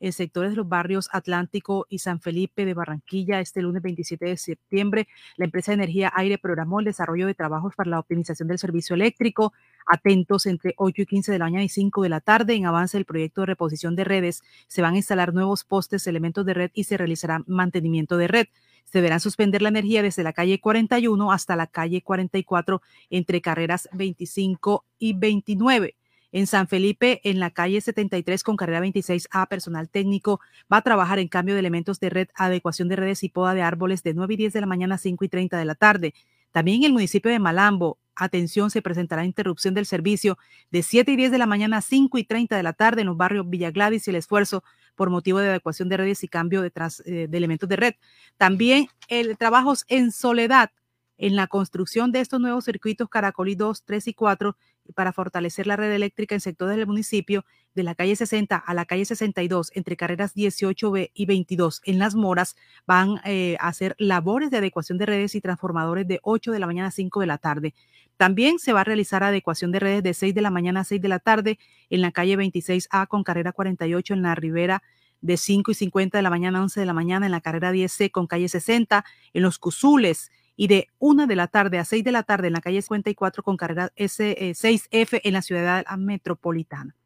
en 0.00 0.12
sectores 0.12 0.50
de 0.52 0.56
los 0.56 0.68
barrios 0.68 1.08
Atlántico 1.12 1.86
y 1.88 1.98
San 1.98 2.20
Felipe 2.20 2.64
de 2.64 2.74
Barranquilla, 2.74 3.40
este 3.40 3.62
lunes 3.62 3.82
27 3.82 4.26
de 4.26 4.36
septiembre, 4.36 5.08
la 5.36 5.44
empresa 5.44 5.72
de 5.72 5.76
energía 5.76 6.12
aire 6.14 6.38
programó 6.38 6.80
el 6.80 6.86
desarrollo 6.86 7.26
de 7.26 7.34
trabajos 7.34 7.74
para 7.74 7.90
la 7.90 7.98
optimización 7.98 8.48
del 8.48 8.58
servicio 8.58 8.94
eléctrico. 8.94 9.52
Atentos 9.86 10.46
entre 10.46 10.74
8 10.76 11.02
y 11.02 11.06
15 11.06 11.32
de 11.32 11.38
la 11.38 11.46
mañana 11.46 11.64
y 11.64 11.68
5 11.68 12.02
de 12.02 12.08
la 12.08 12.20
tarde. 12.20 12.54
En 12.54 12.66
avance 12.66 12.96
del 12.96 13.04
proyecto 13.04 13.42
de 13.42 13.46
reposición 13.46 13.96
de 13.96 14.04
redes, 14.04 14.42
se 14.66 14.82
van 14.82 14.94
a 14.94 14.98
instalar 14.98 15.34
nuevos 15.34 15.64
postes, 15.64 16.06
elementos 16.06 16.44
de 16.44 16.54
red 16.54 16.70
y 16.74 16.84
se 16.84 16.96
realizará 16.96 17.42
mantenimiento 17.46 18.16
de 18.16 18.28
red. 18.28 18.46
Se 18.84 18.98
deberán 18.98 19.20
suspender 19.20 19.60
la 19.60 19.68
energía 19.68 20.02
desde 20.02 20.22
la 20.22 20.32
calle 20.32 20.60
41 20.60 21.30
hasta 21.30 21.56
la 21.56 21.66
calle 21.66 22.02
44 22.02 22.80
entre 23.10 23.40
carreras 23.42 23.88
25 23.92 24.84
y 24.98 25.12
29. 25.12 25.97
En 26.30 26.46
San 26.46 26.68
Felipe, 26.68 27.20
en 27.24 27.40
la 27.40 27.50
calle 27.50 27.80
73 27.80 28.42
con 28.42 28.56
carrera 28.56 28.80
26A, 28.80 29.48
personal 29.48 29.88
técnico 29.88 30.40
va 30.72 30.78
a 30.78 30.82
trabajar 30.82 31.18
en 31.18 31.28
cambio 31.28 31.54
de 31.54 31.60
elementos 31.60 32.00
de 32.00 32.10
red, 32.10 32.28
adecuación 32.34 32.88
de 32.88 32.96
redes 32.96 33.22
y 33.24 33.28
poda 33.30 33.54
de 33.54 33.62
árboles 33.62 34.02
de 34.02 34.12
9 34.14 34.34
y 34.34 34.36
10 34.36 34.52
de 34.52 34.60
la 34.60 34.66
mañana 34.66 34.96
a 34.96 34.98
5 34.98 35.24
y 35.24 35.28
30 35.28 35.56
de 35.58 35.64
la 35.64 35.74
tarde. 35.74 36.14
También 36.52 36.78
en 36.78 36.84
el 36.84 36.92
municipio 36.92 37.30
de 37.30 37.38
Malambo, 37.38 37.98
atención, 38.14 38.70
se 38.70 38.82
presentará 38.82 39.24
interrupción 39.24 39.74
del 39.74 39.86
servicio 39.86 40.38
de 40.70 40.82
7 40.82 41.12
y 41.12 41.16
10 41.16 41.30
de 41.30 41.38
la 41.38 41.46
mañana 41.46 41.78
a 41.78 41.82
5 41.82 42.18
y 42.18 42.24
30 42.24 42.56
de 42.56 42.62
la 42.62 42.72
tarde 42.74 43.00
en 43.02 43.06
los 43.06 43.16
barrios 43.16 43.48
Villa 43.48 43.70
Gladys 43.70 44.06
y 44.06 44.10
el 44.10 44.16
esfuerzo 44.16 44.64
por 44.96 45.08
motivo 45.10 45.38
de 45.38 45.48
adecuación 45.48 45.88
de 45.88 45.96
redes 45.96 46.24
y 46.24 46.28
cambio 46.28 46.60
de, 46.60 46.70
tras- 46.72 47.02
eh, 47.06 47.26
de 47.28 47.38
elementos 47.38 47.68
de 47.68 47.76
red. 47.76 47.94
También 48.36 48.88
el 49.08 49.38
trabajos 49.38 49.84
en 49.88 50.10
soledad 50.12 50.70
en 51.16 51.34
la 51.36 51.46
construcción 51.48 52.12
de 52.12 52.20
estos 52.20 52.40
nuevos 52.40 52.64
circuitos 52.64 53.08
Caracolí 53.08 53.54
2, 53.56 53.82
3 53.84 54.08
y 54.08 54.14
4 54.14 54.56
y 54.77 54.77
para 54.94 55.12
fortalecer 55.12 55.66
la 55.66 55.76
red 55.76 55.92
eléctrica 55.92 56.34
en 56.34 56.40
sectores 56.40 56.76
del 56.76 56.86
municipio 56.86 57.44
de 57.74 57.82
la 57.82 57.94
calle 57.94 58.16
60 58.16 58.56
a 58.56 58.74
la 58.74 58.84
calle 58.84 59.04
62 59.04 59.70
entre 59.74 59.96
carreras 59.96 60.34
18B 60.34 61.10
y 61.14 61.26
22 61.26 61.80
en 61.84 61.98
Las 61.98 62.14
Moras 62.14 62.56
van 62.86 63.20
eh, 63.24 63.56
a 63.60 63.68
hacer 63.68 63.94
labores 63.98 64.50
de 64.50 64.58
adecuación 64.58 64.98
de 64.98 65.06
redes 65.06 65.34
y 65.34 65.40
transformadores 65.40 66.06
de 66.06 66.18
8 66.22 66.52
de 66.52 66.58
la 66.58 66.66
mañana 66.66 66.88
a 66.88 66.92
5 66.92 67.20
de 67.20 67.26
la 67.26 67.38
tarde. 67.38 67.74
También 68.16 68.58
se 68.58 68.72
va 68.72 68.80
a 68.80 68.84
realizar 68.84 69.22
adecuación 69.22 69.70
de 69.70 69.78
redes 69.80 70.02
de 70.02 70.14
6 70.14 70.34
de 70.34 70.42
la 70.42 70.50
mañana 70.50 70.80
a 70.80 70.84
6 70.84 71.00
de 71.00 71.08
la 71.08 71.20
tarde 71.20 71.58
en 71.88 72.00
la 72.00 72.10
calle 72.10 72.36
26A 72.36 73.06
con 73.06 73.22
carrera 73.22 73.52
48 73.52 74.14
en 74.14 74.22
la 74.22 74.34
Ribera 74.34 74.82
de 75.20 75.36
5 75.36 75.70
y 75.70 75.74
50 75.74 76.18
de 76.18 76.22
la 76.22 76.30
mañana 76.30 76.58
a 76.58 76.62
11 76.62 76.80
de 76.80 76.86
la 76.86 76.92
mañana 76.92 77.26
en 77.26 77.32
la 77.32 77.40
carrera 77.40 77.72
10C 77.72 78.10
con 78.10 78.26
calle 78.26 78.48
60 78.48 79.04
en 79.32 79.42
los 79.42 79.58
Cuzules 79.58 80.30
y 80.58 80.66
de 80.66 80.88
1 80.98 81.28
de 81.28 81.36
la 81.36 81.46
tarde 81.46 81.78
a 81.78 81.84
6 81.84 82.02
de 82.02 82.12
la 82.12 82.24
tarde 82.24 82.48
en 82.48 82.52
la 82.52 82.60
calle 82.60 82.82
54 82.82 83.44
con 83.44 83.56
carrera 83.56 83.92
S, 83.94 84.28
eh, 84.30 84.54
6F 84.54 85.20
en 85.22 85.32
la 85.32 85.40
ciudad 85.40 85.86
metropolitana. 85.96 86.96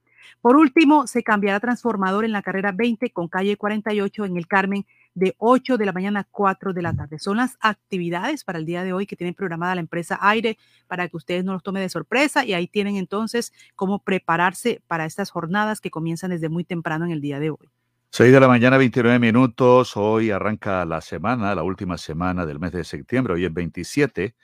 Por 0.40 0.56
último, 0.56 1.06
se 1.06 1.22
cambiará 1.22 1.60
transformador 1.60 2.24
en 2.24 2.32
la 2.32 2.40
carrera 2.40 2.72
20 2.72 3.10
con 3.10 3.28
calle 3.28 3.58
48 3.58 4.24
en 4.24 4.38
el 4.38 4.46
Carmen 4.46 4.86
de 5.14 5.34
8 5.36 5.76
de 5.76 5.84
la 5.84 5.92
mañana 5.92 6.20
a 6.20 6.24
4 6.24 6.72
de 6.72 6.80
la 6.80 6.94
tarde. 6.94 7.18
Son 7.18 7.36
las 7.36 7.58
actividades 7.60 8.42
para 8.42 8.58
el 8.58 8.64
día 8.64 8.84
de 8.84 8.94
hoy 8.94 9.04
que 9.04 9.16
tiene 9.16 9.34
programada 9.34 9.74
la 9.74 9.82
empresa 9.82 10.18
Aire 10.22 10.56
para 10.86 11.06
que 11.08 11.18
ustedes 11.18 11.44
no 11.44 11.52
los 11.52 11.62
tome 11.62 11.80
de 11.80 11.90
sorpresa 11.90 12.46
y 12.46 12.54
ahí 12.54 12.66
tienen 12.66 12.96
entonces 12.96 13.52
cómo 13.76 13.98
prepararse 13.98 14.82
para 14.86 15.04
estas 15.04 15.30
jornadas 15.30 15.82
que 15.82 15.90
comienzan 15.90 16.30
desde 16.30 16.48
muy 16.48 16.64
temprano 16.64 17.04
en 17.04 17.10
el 17.10 17.20
día 17.20 17.38
de 17.38 17.50
hoy. 17.50 17.68
6 18.14 18.30
de 18.30 18.40
la 18.40 18.46
mañana, 18.46 18.76
29 18.76 19.18
minutos. 19.18 19.96
Hoy 19.96 20.30
arranca 20.30 20.84
la 20.84 21.00
semana, 21.00 21.54
la 21.54 21.62
última 21.62 21.96
semana 21.96 22.44
del 22.44 22.60
mes 22.60 22.72
de 22.72 22.84
septiembre. 22.84 23.32
Hoy 23.32 23.46
es 23.46 23.54
27. 23.54 24.36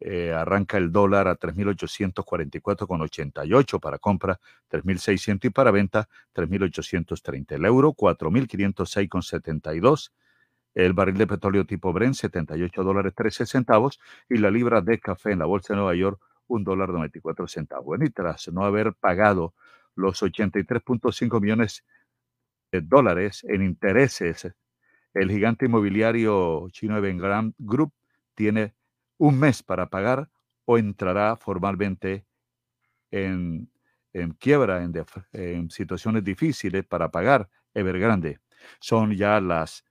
Eh, 0.00 0.34
arranca 0.34 0.76
el 0.76 0.92
dólar 0.92 1.26
a 1.26 1.38
3.844,88 1.38 3.80
para 3.80 3.98
compra, 3.98 4.38
3.600 4.68 5.46
y 5.46 5.48
para 5.48 5.70
venta, 5.70 6.06
3.830. 6.34 7.52
El 7.52 7.64
euro, 7.64 7.94
4.506,72. 7.94 10.12
el 10.74 10.92
barril 10.92 11.16
de 11.16 11.26
petróleo 11.26 11.64
tipo 11.64 11.94
Brent 11.94 12.14
78 12.14 12.84
dólares 12.84 13.14
13 13.16 13.46
centavos 13.46 14.00
y 14.28 14.36
la 14.36 14.50
libra 14.50 14.82
de 14.82 15.00
café 15.00 15.32
en 15.32 15.38
la 15.38 15.46
bolsa 15.46 15.72
de 15.72 15.78
Nueva 15.78 15.94
York 15.94 16.20
un 16.46 16.62
dólar 16.62 16.90
94 16.90 17.48
centavos. 17.48 17.98
y 18.02 18.10
tras 18.10 18.48
no 18.48 18.66
haber 18.66 18.92
pagado 18.92 19.54
los 19.94 20.22
83.5 20.22 21.40
millones 21.40 21.78
de 21.78 21.97
dólares 22.72 23.44
en 23.48 23.62
intereses, 23.62 24.48
el 25.14 25.30
gigante 25.30 25.66
inmobiliario 25.66 26.68
chino 26.70 26.96
Evergrande 26.96 27.54
Group 27.58 27.92
tiene 28.34 28.74
un 29.16 29.38
mes 29.38 29.62
para 29.62 29.88
pagar 29.88 30.30
o 30.64 30.78
entrará 30.78 31.36
formalmente 31.36 32.26
en, 33.10 33.70
quiebra, 34.38 34.82
en, 34.82 34.92
en 35.32 35.70
situaciones 35.70 36.24
difíciles 36.24 36.84
para 36.84 37.10
pagar 37.10 37.48
Evergrande. 37.74 38.40
Son 38.80 39.12
ya 39.14 39.40
las 39.40 39.84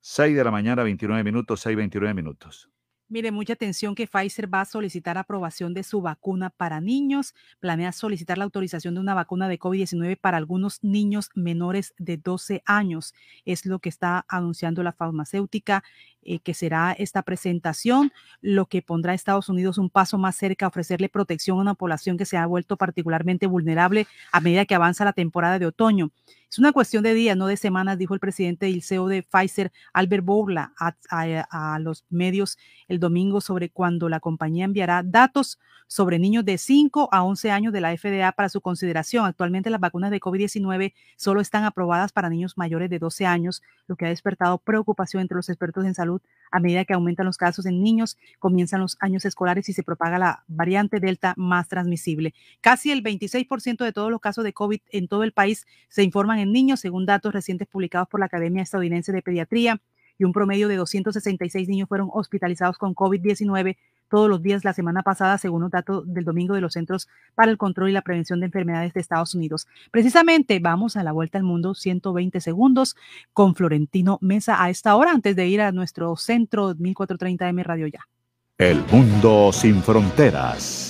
6 0.00 0.36
de 0.36 0.44
la 0.44 0.50
mañana, 0.50 0.82
29 0.82 1.24
minutos, 1.24 1.60
6, 1.60 1.76
29 1.76 2.14
minutos. 2.14 2.70
Mire, 3.10 3.32
mucha 3.32 3.54
atención 3.54 3.94
que 3.94 4.06
Pfizer 4.06 4.52
va 4.52 4.60
a 4.60 4.64
solicitar 4.66 5.16
aprobación 5.16 5.72
de 5.72 5.82
su 5.82 6.02
vacuna 6.02 6.50
para 6.50 6.82
niños. 6.82 7.34
Planea 7.58 7.90
solicitar 7.92 8.36
la 8.36 8.44
autorización 8.44 8.92
de 8.92 9.00
una 9.00 9.14
vacuna 9.14 9.48
de 9.48 9.58
COVID-19 9.58 10.18
para 10.20 10.36
algunos 10.36 10.84
niños 10.84 11.30
menores 11.34 11.94
de 11.96 12.18
12 12.18 12.62
años. 12.66 13.14
Es 13.46 13.64
lo 13.64 13.78
que 13.78 13.88
está 13.88 14.26
anunciando 14.28 14.82
la 14.82 14.92
farmacéutica, 14.92 15.84
eh, 16.20 16.40
que 16.40 16.52
será 16.52 16.92
esta 16.92 17.22
presentación, 17.22 18.12
lo 18.42 18.66
que 18.66 18.82
pondrá 18.82 19.12
a 19.12 19.14
Estados 19.14 19.48
Unidos 19.48 19.78
un 19.78 19.88
paso 19.88 20.18
más 20.18 20.36
cerca 20.36 20.66
a 20.66 20.68
ofrecerle 20.68 21.08
protección 21.08 21.56
a 21.56 21.62
una 21.62 21.74
población 21.74 22.18
que 22.18 22.26
se 22.26 22.36
ha 22.36 22.44
vuelto 22.44 22.76
particularmente 22.76 23.46
vulnerable 23.46 24.06
a 24.32 24.40
medida 24.40 24.66
que 24.66 24.74
avanza 24.74 25.06
la 25.06 25.14
temporada 25.14 25.58
de 25.58 25.64
otoño. 25.64 26.10
Es 26.50 26.58
una 26.58 26.72
cuestión 26.72 27.02
de 27.02 27.12
días, 27.12 27.36
no 27.36 27.46
de 27.46 27.58
semanas, 27.58 27.98
dijo 27.98 28.14
el 28.14 28.20
presidente 28.20 28.70
y 28.70 28.80
CEO 28.80 29.06
de 29.06 29.22
Pfizer, 29.22 29.70
Albert 29.92 30.24
Bourla, 30.24 30.72
a, 30.78 31.78
los 31.78 32.06
medios 32.08 32.56
domingo 32.98 33.40
sobre 33.40 33.70
cuando 33.70 34.08
la 34.08 34.20
compañía 34.20 34.64
enviará 34.64 35.02
datos 35.02 35.58
sobre 35.86 36.18
niños 36.18 36.44
de 36.44 36.58
5 36.58 37.08
a 37.10 37.24
11 37.24 37.50
años 37.50 37.72
de 37.72 37.80
la 37.80 37.96
FDA 37.96 38.30
para 38.32 38.48
su 38.48 38.60
consideración. 38.60 39.24
Actualmente 39.24 39.70
las 39.70 39.80
vacunas 39.80 40.10
de 40.10 40.20
COVID-19 40.20 40.92
solo 41.16 41.40
están 41.40 41.64
aprobadas 41.64 42.12
para 42.12 42.28
niños 42.28 42.58
mayores 42.58 42.90
de 42.90 42.98
12 42.98 43.26
años, 43.26 43.62
lo 43.86 43.96
que 43.96 44.06
ha 44.06 44.08
despertado 44.10 44.58
preocupación 44.58 45.22
entre 45.22 45.36
los 45.36 45.48
expertos 45.48 45.84
en 45.86 45.94
salud 45.94 46.20
a 46.50 46.60
medida 46.60 46.84
que 46.84 46.94
aumentan 46.94 47.26
los 47.26 47.36
casos 47.36 47.66
en 47.66 47.82
niños, 47.82 48.18
comienzan 48.38 48.80
los 48.80 48.96
años 49.00 49.24
escolares 49.24 49.68
y 49.68 49.72
se 49.72 49.82
propaga 49.82 50.18
la 50.18 50.44
variante 50.46 51.00
Delta 51.00 51.34
más 51.36 51.68
transmisible. 51.68 52.34
Casi 52.60 52.90
el 52.90 53.02
26% 53.02 53.84
de 53.84 53.92
todos 53.92 54.10
los 54.10 54.20
casos 54.20 54.44
de 54.44 54.52
COVID 54.52 54.80
en 54.90 55.08
todo 55.08 55.24
el 55.24 55.32
país 55.32 55.66
se 55.88 56.02
informan 56.02 56.38
en 56.38 56.52
niños, 56.52 56.80
según 56.80 57.06
datos 57.06 57.32
recientes 57.32 57.68
publicados 57.68 58.08
por 58.08 58.20
la 58.20 58.26
Academia 58.26 58.62
Estadounidense 58.62 59.12
de 59.12 59.22
Pediatría 59.22 59.80
y 60.18 60.24
un 60.24 60.32
promedio 60.32 60.68
de 60.68 60.76
266 60.76 61.68
niños 61.68 61.88
fueron 61.88 62.10
hospitalizados 62.12 62.76
con 62.76 62.94
COVID-19 62.94 63.76
todos 64.08 64.28
los 64.28 64.42
días 64.42 64.64
la 64.64 64.72
semana 64.72 65.02
pasada, 65.02 65.38
según 65.38 65.62
los 65.62 65.70
datos 65.70 66.02
del 66.06 66.24
domingo 66.24 66.54
de 66.54 66.60
los 66.60 66.72
Centros 66.72 67.08
para 67.34 67.50
el 67.50 67.58
Control 67.58 67.90
y 67.90 67.92
la 67.92 68.02
Prevención 68.02 68.40
de 68.40 68.46
Enfermedades 68.46 68.94
de 68.94 69.00
Estados 69.00 69.34
Unidos. 69.34 69.68
Precisamente 69.90 70.58
vamos 70.60 70.96
a 70.96 71.02
la 71.02 71.12
vuelta 71.12 71.38
al 71.38 71.44
mundo 71.44 71.74
120 71.74 72.40
segundos 72.40 72.96
con 73.32 73.54
Florentino 73.54 74.18
Mesa 74.20 74.62
a 74.62 74.70
esta 74.70 74.96
hora 74.96 75.12
antes 75.12 75.36
de 75.36 75.46
ir 75.46 75.60
a 75.60 75.72
nuestro 75.72 76.16
centro 76.16 76.74
1430M 76.74 77.62
Radio 77.62 77.86
Ya. 77.86 78.08
El 78.56 78.82
mundo 78.90 79.52
sin 79.52 79.82
fronteras. 79.82 80.87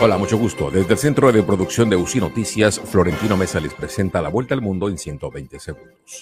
Hola, 0.00 0.18
mucho 0.18 0.36
gusto. 0.36 0.68
Desde 0.68 0.94
el 0.94 0.98
Centro 0.98 1.30
de 1.30 1.44
Producción 1.44 1.88
de 1.88 1.94
UCI 1.94 2.18
Noticias, 2.18 2.80
Florentino 2.80 3.36
Mesa 3.36 3.60
les 3.60 3.72
presenta 3.72 4.20
la 4.20 4.30
vuelta 4.30 4.52
al 4.54 4.62
mundo 4.62 4.88
en 4.88 4.98
120 4.98 5.60
segundos. 5.60 6.20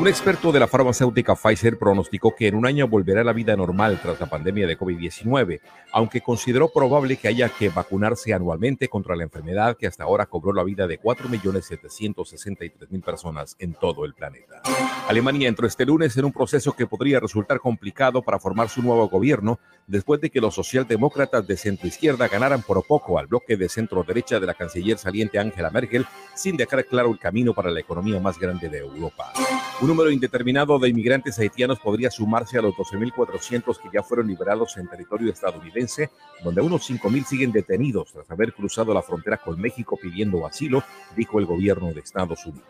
Un 0.00 0.08
experto 0.08 0.50
de 0.50 0.58
la 0.58 0.66
farmacéutica 0.66 1.36
Pfizer 1.36 1.78
pronosticó 1.78 2.34
que 2.34 2.48
en 2.48 2.56
un 2.56 2.66
año 2.66 2.88
volverá 2.88 3.20
a 3.20 3.24
la 3.24 3.32
vida 3.32 3.54
normal 3.54 4.00
tras 4.02 4.18
la 4.18 4.26
pandemia 4.26 4.66
de 4.66 4.76
COVID-19, 4.76 5.60
aunque 5.92 6.22
consideró 6.22 6.72
probable 6.72 7.18
que 7.18 7.28
haya 7.28 7.48
que 7.48 7.68
vacunarse 7.68 8.34
anualmente 8.34 8.88
contra 8.88 9.14
la 9.14 9.22
enfermedad 9.22 9.76
que 9.76 9.86
hasta 9.86 10.02
ahora 10.02 10.26
cobró 10.26 10.52
la 10.52 10.64
vida 10.64 10.88
de 10.88 11.00
4.763.000 11.00 13.04
personas 13.04 13.54
en 13.60 13.74
todo 13.74 14.04
el 14.04 14.14
planeta. 14.14 14.62
Alemania 15.08 15.48
entró 15.48 15.68
este 15.68 15.86
lunes 15.86 16.16
en 16.16 16.24
un 16.24 16.32
proceso 16.32 16.72
que 16.72 16.86
podría 16.86 17.20
resultar 17.20 17.60
complicado 17.60 18.22
para 18.22 18.40
formar 18.40 18.68
su 18.68 18.82
nuevo 18.82 19.08
gobierno 19.08 19.60
después 19.86 20.20
de 20.20 20.30
que 20.30 20.40
los 20.40 20.54
socialdemócratas 20.54 21.46
de 21.46 21.56
centro 21.56 21.86
izquierda 21.92 22.26
ganaran 22.26 22.62
por 22.62 22.82
poco 22.84 23.18
al 23.18 23.26
bloque 23.26 23.56
de 23.56 23.68
centro 23.68 24.02
derecha 24.02 24.40
de 24.40 24.46
la 24.46 24.54
canciller 24.54 24.96
saliente 24.96 25.38
Angela 25.38 25.70
Merkel 25.70 26.06
sin 26.34 26.56
dejar 26.56 26.86
claro 26.86 27.10
el 27.12 27.18
camino 27.18 27.52
para 27.52 27.70
la 27.70 27.80
economía 27.80 28.18
más 28.18 28.38
grande 28.38 28.70
de 28.70 28.78
Europa. 28.78 29.32
Un 29.80 29.88
número 29.88 30.10
indeterminado 30.10 30.78
de 30.78 30.88
inmigrantes 30.88 31.38
haitianos 31.38 31.80
podría 31.80 32.10
sumarse 32.10 32.58
a 32.58 32.62
los 32.62 32.74
12.400 32.74 33.78
que 33.78 33.88
ya 33.92 34.02
fueron 34.02 34.28
liberados 34.28 34.76
en 34.76 34.88
territorio 34.88 35.30
estadounidense, 35.30 36.10
donde 36.42 36.62
unos 36.62 36.88
5.000 36.88 37.24
siguen 37.24 37.52
detenidos 37.52 38.12
tras 38.12 38.30
haber 38.30 38.54
cruzado 38.54 38.94
la 38.94 39.02
frontera 39.02 39.36
con 39.36 39.60
México 39.60 39.98
pidiendo 40.00 40.46
asilo, 40.46 40.82
dijo 41.16 41.40
el 41.40 41.46
gobierno 41.46 41.92
de 41.92 42.00
Estados 42.00 42.46
Unidos. 42.46 42.66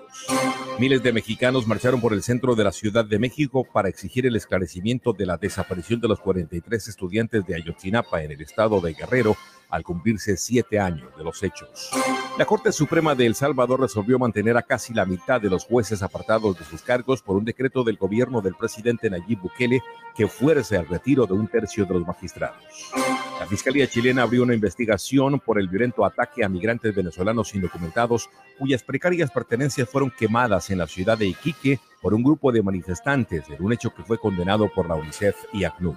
Miles 0.81 1.03
de 1.03 1.13
mexicanos 1.13 1.67
marcharon 1.67 2.01
por 2.01 2.13
el 2.13 2.23
centro 2.23 2.55
de 2.57 2.65
la 2.65 2.73
Ciudad 2.73 3.05
de 3.05 3.19
México 3.19 3.65
para 3.71 3.89
exigir 3.89 4.27
el 4.27 4.35
esclarecimiento 4.35 5.13
de 5.13 5.27
la 5.27 5.37
desaparición 5.37 6.01
de 6.01 6.09
los 6.09 6.19
43 6.19 6.89
estudiantes 6.89 7.47
de 7.47 7.55
Ayotzinapa 7.55 8.23
en 8.23 8.33
el 8.33 8.41
estado 8.41 8.81
de 8.81 8.95
Guerrero 8.95 9.12
Guerrero 9.13 9.37
al 9.73 9.83
cumplirse 9.83 10.37
siete 10.37 10.79
años 10.79 11.09
de 11.17 11.25
los 11.25 11.43
hechos. 11.43 11.91
La 12.39 12.45
Corte 12.45 12.73
Suprema 12.73 13.15
de 13.15 13.27
El 13.27 13.35
Salvador 13.35 13.81
resolvió 13.81 14.19
mantener 14.19 14.57
a 14.57 14.63
casi 14.63 14.93
la 14.93 15.07
mitad 15.07 15.41
de 15.41 15.49
los 15.51 15.65
jueces 15.65 16.03
apartados 16.03 16.59
de 16.59 16.65
sus 16.65 16.83
cargos 16.83 17.23
por 17.23 17.37
un 17.37 17.45
decreto 17.45 17.83
del 17.83 17.97
gobierno 17.97 18.43
del 18.43 18.55
presidente 18.55 19.09
Nayib 19.09 19.41
Bukele 19.41 19.83
que 20.15 20.29
fuerce 20.29 20.77
al 20.77 20.87
retiro 20.87 21.27
de 21.27 21.33
un 21.33 21.49
tercio 21.49 21.87
de 21.87 21.95
los 21.95 22.07
magistrados. 22.07 22.63
La 23.41 23.47
Fiscalía 23.47 23.87
chilena 23.87 24.23
abrió 24.23 24.43
una 24.43 24.55
investigación 24.55 25.41
por 25.41 25.59
el 25.59 25.69
violento 25.69 26.05
ataque 26.05 26.45
a 26.45 26.49
migrantes 26.49 26.95
venezolanos 26.95 27.55
indocumentados 27.55 28.29
cuyas 28.59 28.83
precarias 28.83 29.31
pertenencias 29.31 29.89
fueron 29.89 30.11
quemadas 30.11 30.71
en 30.71 30.79
la 30.79 30.87
ciudad 30.87 31.17
de 31.17 31.27
Iquique 31.27 31.81
por 32.01 32.13
un 32.13 32.23
grupo 32.23 32.53
de 32.53 32.63
manifestantes 32.63 33.49
en 33.49 33.65
un 33.65 33.73
hecho 33.73 33.95
que 33.95 34.03
fue 34.03 34.19
condenado 34.19 34.71
por 34.73 34.87
la 34.87 34.97
UNICEF 34.97 35.37
y 35.53 35.65
ACNUR. 35.65 35.97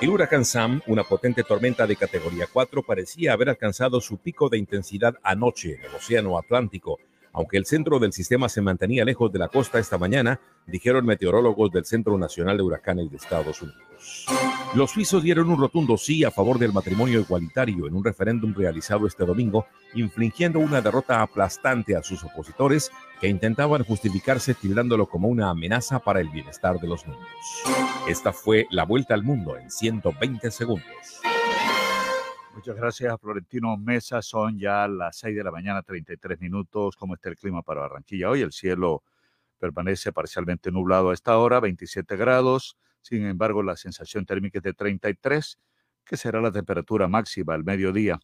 El 0.00 0.10
huracán 0.10 0.44
Sam, 0.44 0.82
una 0.86 1.04
potente 1.04 1.44
tormenta 1.44 1.86
de 1.86 1.96
categoría 1.96 2.46
4, 2.52 2.82
parecía 2.82 3.03
haber 3.32 3.50
alcanzado 3.50 4.00
su 4.00 4.18
pico 4.18 4.48
de 4.48 4.58
intensidad 4.58 5.14
anoche 5.22 5.74
en 5.74 5.84
el 5.84 5.94
Océano 5.94 6.38
Atlántico, 6.38 6.98
aunque 7.34 7.56
el 7.56 7.66
centro 7.66 7.98
del 7.98 8.12
sistema 8.12 8.48
se 8.48 8.60
mantenía 8.60 9.04
lejos 9.04 9.32
de 9.32 9.40
la 9.40 9.48
costa 9.48 9.80
esta 9.80 9.98
mañana, 9.98 10.40
dijeron 10.66 11.04
meteorólogos 11.04 11.72
del 11.72 11.84
Centro 11.84 12.16
Nacional 12.16 12.56
de 12.56 12.62
Huracanes 12.62 13.10
de 13.10 13.16
Estados 13.16 13.60
Unidos. 13.60 13.82
Los 14.74 14.92
suizos 14.92 15.22
dieron 15.22 15.50
un 15.50 15.58
rotundo 15.58 15.96
sí 15.96 16.22
a 16.22 16.30
favor 16.30 16.58
del 16.58 16.72
matrimonio 16.72 17.20
igualitario 17.20 17.88
en 17.88 17.94
un 17.94 18.04
referéndum 18.04 18.54
realizado 18.54 19.06
este 19.06 19.24
domingo, 19.24 19.66
infligiendo 19.94 20.60
una 20.60 20.80
derrota 20.80 21.22
aplastante 21.22 21.96
a 21.96 22.02
sus 22.02 22.22
opositores 22.22 22.92
que 23.20 23.28
intentaban 23.28 23.82
justificarse 23.82 24.54
tildándolo 24.54 25.08
como 25.08 25.28
una 25.28 25.50
amenaza 25.50 25.98
para 25.98 26.20
el 26.20 26.28
bienestar 26.28 26.78
de 26.78 26.86
los 26.86 27.04
niños. 27.06 27.26
Esta 28.08 28.32
fue 28.32 28.66
la 28.70 28.84
vuelta 28.84 29.14
al 29.14 29.24
mundo 29.24 29.56
en 29.56 29.70
120 29.70 30.50
segundos. 30.52 31.20
Muchas 32.54 32.76
gracias, 32.76 33.20
Florentino 33.20 33.76
Mesa. 33.76 34.22
Son 34.22 34.56
ya 34.56 34.86
las 34.86 35.16
6 35.16 35.36
de 35.36 35.42
la 35.42 35.50
mañana, 35.50 35.82
33 35.82 36.40
minutos. 36.40 36.94
¿Cómo 36.96 37.14
está 37.14 37.28
el 37.28 37.36
clima 37.36 37.62
para 37.62 37.80
Barranquilla 37.80 38.30
hoy? 38.30 38.42
El 38.42 38.52
cielo 38.52 39.02
permanece 39.58 40.12
parcialmente 40.12 40.70
nublado 40.70 41.10
a 41.10 41.14
esta 41.14 41.36
hora, 41.36 41.58
27 41.58 42.16
grados. 42.16 42.78
Sin 43.00 43.26
embargo, 43.26 43.62
la 43.64 43.76
sensación 43.76 44.24
térmica 44.24 44.58
es 44.58 44.62
de 44.62 44.72
33, 44.72 45.58
que 46.04 46.16
será 46.16 46.40
la 46.40 46.52
temperatura 46.52 47.08
máxima 47.08 47.54
al 47.54 47.64
mediodía. 47.64 48.20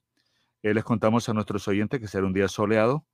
Eh, 0.63 0.75
les 0.75 0.85
contamos 0.85 1.29
a 1.29 1.35
nuestros 1.35 1.67
oyentes 1.67 1.99
que 1.99 2.07
será 2.07 2.25
un 2.25 2.33
día 2.33 2.47
soleado, 2.47 3.05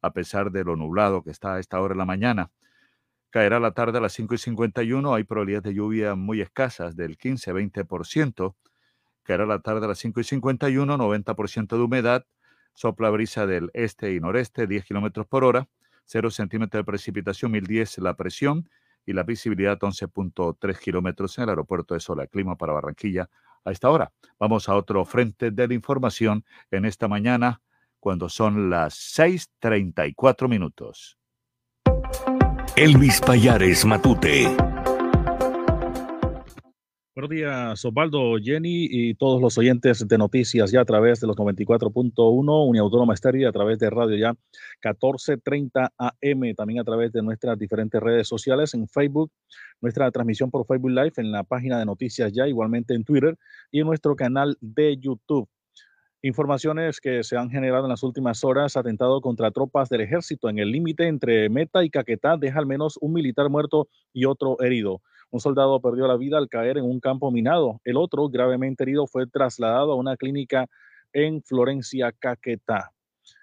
a 0.00 0.12
pesar 0.12 0.52
de 0.52 0.62
lo 0.62 0.76
nublado 0.76 1.24
que 1.24 1.30
está 1.30 1.54
a 1.54 1.58
esta 1.58 1.80
hora 1.80 1.94
de 1.94 1.98
la 1.98 2.06
mañana. 2.06 2.52
Caerá 3.30 3.58
la 3.58 3.72
tarde 3.72 3.98
a 3.98 4.00
las 4.00 4.12
5 4.12 4.34
y 4.34 4.38
51. 4.38 5.14
Hay 5.14 5.24
probabilidades 5.24 5.64
de 5.64 5.74
lluvia 5.74 6.14
muy 6.14 6.40
escasas, 6.40 6.94
del 6.94 7.18
15-20% 7.18 8.54
Caerá 9.30 9.46
la 9.46 9.60
tarde 9.60 9.84
a 9.84 9.88
las 9.88 10.00
5 10.00 10.18
y 10.18 10.24
51, 10.24 10.98
90% 10.98 11.76
de 11.76 11.82
humedad, 11.84 12.26
sopla 12.74 13.10
brisa 13.10 13.46
del 13.46 13.70
este 13.74 14.12
y 14.12 14.18
noreste, 14.18 14.66
10 14.66 14.84
kilómetros 14.84 15.24
por 15.24 15.44
hora, 15.44 15.68
0 16.06 16.32
centímetros 16.32 16.80
de 16.80 16.84
precipitación, 16.84 17.52
1010 17.52 17.98
la 17.98 18.14
presión 18.14 18.68
y 19.06 19.12
la 19.12 19.22
visibilidad 19.22 19.78
11.3 19.78 20.76
kilómetros 20.80 21.38
en 21.38 21.44
el 21.44 21.50
aeropuerto 21.50 21.94
de 21.94 22.00
Sola. 22.00 22.26
Clima 22.26 22.56
para 22.56 22.72
Barranquilla 22.72 23.30
a 23.64 23.70
esta 23.70 23.88
hora. 23.88 24.10
Vamos 24.40 24.68
a 24.68 24.74
otro 24.74 25.04
frente 25.04 25.52
de 25.52 25.68
la 25.68 25.74
información 25.74 26.44
en 26.72 26.84
esta 26.84 27.06
mañana 27.06 27.62
cuando 28.00 28.28
son 28.28 28.68
las 28.68 28.94
6:34 29.16 30.48
minutos. 30.48 31.18
Elvis 32.74 33.20
Payares 33.20 33.84
Matute. 33.84 34.79
Buenos 37.20 37.36
días, 37.36 37.84
Osvaldo, 37.84 38.38
Jenny 38.42 38.88
y 38.90 39.14
todos 39.14 39.42
los 39.42 39.58
oyentes 39.58 40.08
de 40.08 40.16
noticias 40.16 40.70
ya 40.70 40.80
a 40.80 40.84
través 40.86 41.20
de 41.20 41.26
los 41.26 41.36
94.1 41.36 42.66
Uniautónoma 42.66 43.12
Estéreo 43.12 43.46
a 43.46 43.52
través 43.52 43.78
de 43.78 43.90
Radio 43.90 44.16
Ya 44.16 44.30
1430 44.82 45.92
AM, 45.98 46.54
también 46.56 46.80
a 46.80 46.84
través 46.84 47.12
de 47.12 47.20
nuestras 47.20 47.58
diferentes 47.58 48.00
redes 48.00 48.26
sociales 48.26 48.72
en 48.72 48.88
Facebook, 48.88 49.30
nuestra 49.82 50.10
transmisión 50.10 50.50
por 50.50 50.64
Facebook 50.64 50.92
Live 50.92 51.12
en 51.18 51.30
la 51.30 51.44
página 51.44 51.78
de 51.78 51.84
Noticias 51.84 52.32
Ya, 52.32 52.48
igualmente 52.48 52.94
en 52.94 53.04
Twitter 53.04 53.36
y 53.70 53.80
en 53.80 53.86
nuestro 53.86 54.16
canal 54.16 54.56
de 54.62 54.96
YouTube. 54.96 55.46
Informaciones 56.22 57.02
que 57.02 57.22
se 57.22 57.36
han 57.36 57.50
generado 57.50 57.84
en 57.84 57.90
las 57.90 58.02
últimas 58.02 58.44
horas, 58.44 58.78
atentado 58.78 59.20
contra 59.20 59.50
tropas 59.50 59.90
del 59.90 60.00
ejército 60.00 60.48
en 60.48 60.58
el 60.58 60.72
límite 60.72 61.06
entre 61.06 61.50
Meta 61.50 61.84
y 61.84 61.90
Caquetá 61.90 62.38
deja 62.38 62.58
al 62.58 62.66
menos 62.66 62.98
un 63.02 63.12
militar 63.12 63.50
muerto 63.50 63.88
y 64.14 64.24
otro 64.24 64.58
herido. 64.60 65.02
Un 65.30 65.40
soldado 65.40 65.80
perdió 65.80 66.06
la 66.06 66.16
vida 66.16 66.38
al 66.38 66.48
caer 66.48 66.78
en 66.78 66.84
un 66.84 67.00
campo 67.00 67.30
minado. 67.30 67.80
El 67.84 67.96
otro, 67.96 68.28
gravemente 68.28 68.82
herido, 68.82 69.06
fue 69.06 69.26
trasladado 69.26 69.92
a 69.92 69.96
una 69.96 70.16
clínica 70.16 70.66
en 71.12 71.42
Florencia, 71.42 72.12
Caquetá. 72.12 72.92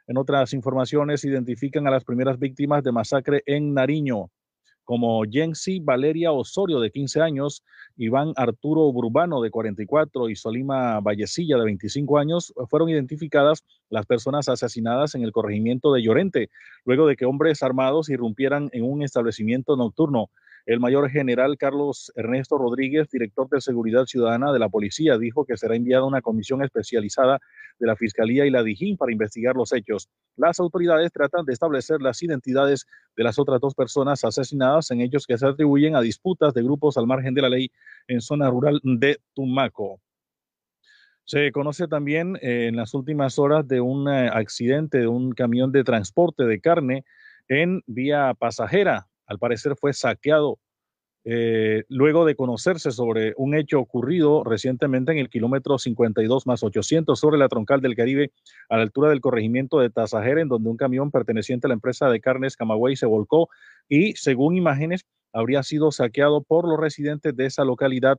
En 0.08 0.18
otras 0.18 0.54
informaciones, 0.54 1.24
identifican 1.24 1.88
a 1.88 1.92
las 1.92 2.04
primeras 2.04 2.40
víctimas 2.40 2.84
de 2.84 2.92
masacre 2.92 3.44
en 3.46 3.74
Nariño, 3.74 4.30
como 4.88 5.22
Jensi 5.30 5.82
Valeria 5.82 6.32
Osorio, 6.32 6.80
de 6.80 6.92
15 6.92 7.20
años, 7.20 7.62
Iván 7.98 8.32
Arturo 8.38 8.90
Burbano, 8.94 9.42
de 9.42 9.52
44, 9.52 10.30
y 10.30 10.36
Solima 10.38 11.02
Vallecilla, 11.02 11.58
de 11.58 11.66
25 11.66 12.18
años, 12.18 12.54
fueron 12.70 12.88
identificadas 12.88 13.66
las 13.90 14.06
personas 14.06 14.48
asesinadas 14.48 15.14
en 15.16 15.24
el 15.24 15.34
corregimiento 15.34 15.92
de 15.92 16.04
Llorente, 16.04 16.50
luego 16.86 17.06
de 17.06 17.18
que 17.18 17.26
hombres 17.26 17.64
armados 17.64 18.10
irrumpieran 18.10 18.70
en 18.72 18.86
un 18.86 19.04
establecimiento 19.04 19.76
nocturno. 19.76 20.30
El 20.68 20.82
mayor 20.82 21.10
general 21.10 21.58
Carlos 21.58 22.12
Ernesto 22.18 22.58
Rodríguez, 22.58 23.08
director 23.10 23.48
de 23.48 23.62
Seguridad 23.62 24.04
Ciudadana 24.06 24.52
de 24.52 24.60
la 24.60 24.68
Policía, 24.68 25.18
dijo 25.18 25.46
que 25.46 25.56
será 25.56 25.78
enviada 25.78 26.04
una 26.04 26.22
comisión 26.22 26.62
especializada 26.62 27.40
de 27.80 27.88
la 27.88 27.96
Fiscalía 27.96 28.46
y 28.46 28.50
la 28.50 28.64
DIJÍN 28.64 28.98
para 28.98 29.14
investigar 29.14 29.56
los 29.56 29.72
hechos. 29.72 30.10
Las 30.36 30.60
autoridades 30.60 31.14
tratan 31.14 31.46
de 31.46 31.54
establecer 31.54 32.02
las 32.02 32.22
identidades 32.22 32.86
de 33.16 33.24
las 33.24 33.40
otras 33.40 33.62
dos 33.62 33.76
personas 33.76 34.26
asesinadas 34.26 34.92
en 34.92 35.00
hechos 35.00 35.26
que 35.26 35.38
se 35.38 35.48
atribuyen 35.48 35.96
a 35.96 36.02
disputas 36.02 36.54
de 36.54 36.64
grupos 36.64 36.98
al 36.98 37.08
margen 37.08 37.34
de 37.34 37.44
la 37.44 37.50
ley 37.50 37.72
en 38.10 38.20
zona 38.20 38.50
rural 38.50 38.82
de 38.84 39.22
Tumaco. 39.36 40.02
Se 41.24 41.50
conoce 41.54 41.88
también 41.88 42.36
eh, 42.42 42.68
en 42.68 42.76
las 42.76 42.94
últimas 42.94 43.40
horas 43.40 43.66
de 43.70 43.80
un 43.80 44.10
eh, 44.10 44.30
accidente 44.34 44.98
de 44.98 45.08
un 45.08 45.32
camión 45.32 45.72
de 45.72 45.86
transporte 45.86 46.44
de 46.44 46.60
carne 46.60 47.06
en 47.48 47.84
vía 47.88 48.34
pasajera 48.38 49.08
al 49.28 49.40
parecer 49.40 49.76
fue 49.80 49.94
saqueado 49.94 50.60
eh, 51.30 51.84
luego 51.90 52.24
de 52.24 52.38
conocerse 52.38 52.92
sobre 52.92 53.34
un 53.36 53.54
hecho 53.54 53.82
ocurrido 53.82 54.46
recientemente 54.46 55.12
en 55.12 55.18
el 55.18 55.30
kilómetro 55.30 55.78
52 55.78 56.48
más 56.48 56.64
800 56.64 57.20
sobre 57.20 57.38
la 57.38 57.50
troncal 57.50 57.82
del 57.82 57.98
Caribe 57.98 58.32
a 58.70 58.78
la 58.78 58.84
altura 58.84 59.10
del 59.10 59.20
corregimiento 59.20 59.80
de 59.80 59.90
Tasajera, 59.90 60.40
en 60.40 60.48
donde 60.48 60.70
un 60.70 60.78
camión 60.78 61.12
perteneciente 61.12 61.68
a 61.68 61.70
la 61.70 61.74
empresa 61.74 62.08
de 62.10 62.22
carnes 62.22 62.56
Camagüey 62.56 62.96
se 62.96 63.08
volcó 63.08 63.50
y, 63.90 64.14
según 64.14 64.56
imágenes, 64.56 65.06
habría 65.34 65.64
sido 65.64 65.92
saqueado 65.92 66.44
por 66.44 66.66
los 66.66 66.80
residentes 66.80 67.36
de 67.36 67.46
esa 67.46 67.66
localidad. 67.66 68.18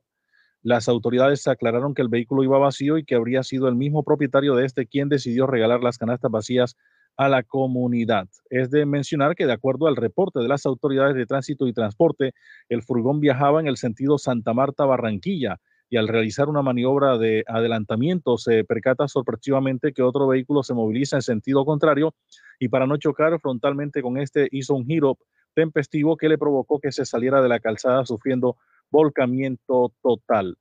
Las 0.60 0.86
autoridades 0.86 1.48
aclararon 1.48 1.94
que 1.94 2.02
el 2.02 2.08
vehículo 2.08 2.44
iba 2.44 2.58
vacío 2.58 2.98
y 2.98 3.04
que 3.04 3.14
habría 3.14 3.42
sido 3.42 3.68
el 3.68 3.74
mismo 3.74 4.02
propietario 4.02 4.54
de 4.54 4.66
este 4.66 4.86
quien 4.86 5.08
decidió 5.08 5.46
regalar 5.46 5.82
las 5.82 5.96
canastas 5.96 6.30
vacías 6.30 6.76
a 7.18 7.28
la 7.28 7.42
comunidad. 7.42 8.28
Es 8.48 8.70
de 8.70 8.86
mencionar 8.86 9.34
que 9.34 9.44
de 9.44 9.52
acuerdo 9.52 9.88
al 9.88 9.96
reporte 9.96 10.38
de 10.38 10.48
las 10.48 10.64
autoridades 10.64 11.16
de 11.16 11.26
tránsito 11.26 11.66
y 11.66 11.72
transporte, 11.72 12.32
el 12.68 12.82
furgón 12.82 13.20
viajaba 13.20 13.60
en 13.60 13.66
el 13.66 13.76
sentido 13.76 14.18
Santa 14.18 14.54
Marta-Barranquilla 14.54 15.60
y 15.90 15.96
al 15.96 16.06
realizar 16.06 16.48
una 16.48 16.62
maniobra 16.62 17.18
de 17.18 17.44
adelantamiento 17.48 18.38
se 18.38 18.62
percata 18.64 19.08
sorpresivamente 19.08 19.92
que 19.92 20.02
otro 20.02 20.28
vehículo 20.28 20.62
se 20.62 20.74
moviliza 20.74 21.16
en 21.16 21.22
sentido 21.22 21.64
contrario 21.64 22.14
y 22.60 22.68
para 22.68 22.86
no 22.86 22.96
chocar 22.98 23.38
frontalmente 23.40 24.00
con 24.00 24.16
este 24.16 24.48
hizo 24.52 24.74
un 24.74 24.86
giro 24.86 25.18
tempestivo 25.54 26.16
que 26.16 26.28
le 26.28 26.38
provocó 26.38 26.78
que 26.78 26.92
se 26.92 27.04
saliera 27.04 27.42
de 27.42 27.48
la 27.48 27.58
calzada 27.58 28.06
sufriendo 28.06 28.56
volcamiento 28.90 29.92
total. 30.02 30.56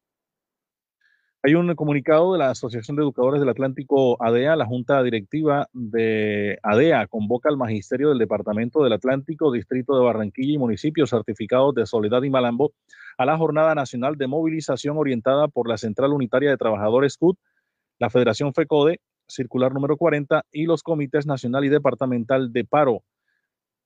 Hay 1.43 1.53
un 1.53 1.73
comunicado 1.75 2.33
de 2.33 2.39
la 2.39 2.49
Asociación 2.49 2.97
de 2.97 3.03
Educadores 3.03 3.39
del 3.39 3.49
Atlántico 3.49 4.21
ADEA. 4.21 4.55
La 4.55 4.65
Junta 4.65 5.03
Directiva 5.03 5.69
de 5.71 6.57
ADEA 6.63 7.05
convoca 7.07 7.47
al 7.49 7.57
Magisterio 7.57 8.09
del 8.09 8.17
Departamento 8.17 8.83
del 8.83 8.93
Atlántico, 8.93 9.51
Distrito 9.51 9.95
de 9.95 10.03
Barranquilla 10.03 10.55
y 10.55 10.57
municipios 10.57 11.11
certificados 11.11 11.75
de 11.75 11.85
Soledad 11.85 12.23
y 12.23 12.31
Malambo 12.31 12.73
a 13.19 13.25
la 13.25 13.37
Jornada 13.37 13.75
Nacional 13.75 14.17
de 14.17 14.27
Movilización 14.27 14.97
orientada 14.97 15.47
por 15.47 15.69
la 15.69 15.77
Central 15.77 16.11
Unitaria 16.11 16.49
de 16.49 16.57
Trabajadores 16.57 17.17
CUT, 17.17 17.37
la 17.99 18.09
Federación 18.09 18.53
FECODE, 18.53 18.99
Circular 19.27 19.73
número 19.73 19.95
40 19.95 20.43
y 20.51 20.65
los 20.65 20.81
Comités 20.81 21.27
Nacional 21.27 21.65
y 21.65 21.69
Departamental 21.69 22.51
de 22.51 22.65
Paro 22.65 23.03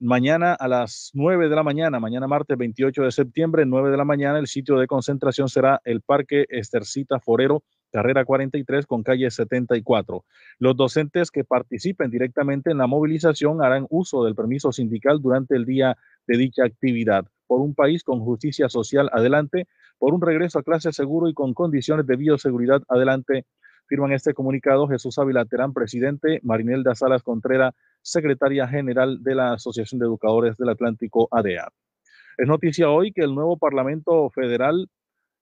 mañana 0.02 0.56
a 0.56 0.68
las 0.68 1.12
9 1.14 1.48
de 1.48 1.56
la 1.56 1.62
mañana, 1.62 2.00
mañana 2.00 2.28
martes 2.28 2.58
28 2.58 3.04
de 3.04 3.12
septiembre, 3.12 3.66
9 3.68 3.92
de 3.92 3.98
la 3.98 4.04
mañana, 4.04 4.40
el 4.40 4.48
sitio 4.48 4.78
de 4.78 4.88
concentración 4.88 5.48
será 5.48 5.80
el 5.86 6.02
Parque 6.02 6.46
Estercita 6.50 7.20
Forero, 7.20 7.64
carrera 7.92 8.26
43 8.26 8.88
con 8.88 9.04
calle 9.04 9.30
74. 9.30 10.26
Los 10.58 10.76
docentes 10.76 11.30
que 11.30 11.44
participen 11.44 12.10
directamente 12.10 12.72
en 12.72 12.80
la 12.80 12.88
movilización 12.88 13.64
harán 13.64 13.86
uso 13.92 14.24
del 14.24 14.34
permiso 14.34 14.72
sindical 14.72 15.22
durante 15.22 15.56
el 15.56 15.66
día 15.66 15.96
de 16.26 16.38
dicha 16.38 16.66
actividad. 16.66 17.28
Por 17.46 17.62
un 17.62 17.76
país 17.76 18.04
con 18.04 18.22
justicia 18.22 18.70
social 18.70 19.08
adelante, 19.14 19.68
por 20.00 20.16
un 20.16 20.22
regreso 20.22 20.58
a 20.58 20.64
clase 20.64 20.92
seguro 20.94 21.30
y 21.30 21.36
con 21.36 21.54
condiciones 21.54 22.08
de 22.08 22.16
bioseguridad 22.16 22.82
adelante, 22.90 23.46
firman 23.86 24.14
este 24.14 24.34
comunicado 24.34 24.88
Jesús 24.88 25.20
Ávila 25.20 25.46
Terán, 25.46 25.74
presidente, 25.74 26.40
Marinelda 26.44 26.96
Salas 26.96 27.24
Contreras, 27.24 27.76
secretaria 28.02 28.68
general 28.68 29.22
de 29.22 29.36
la 29.36 29.54
Asociación 29.54 30.00
de 30.00 30.06
Educadores 30.06 30.58
del 30.58 30.70
Atlántico, 30.70 31.28
ADEA. 31.32 31.68
Es 32.38 32.48
noticia 32.48 32.90
hoy 32.90 33.12
que 33.12 33.22
el 33.22 33.36
nuevo 33.36 33.58
Parlamento 33.58 34.30
Federal, 34.30 34.90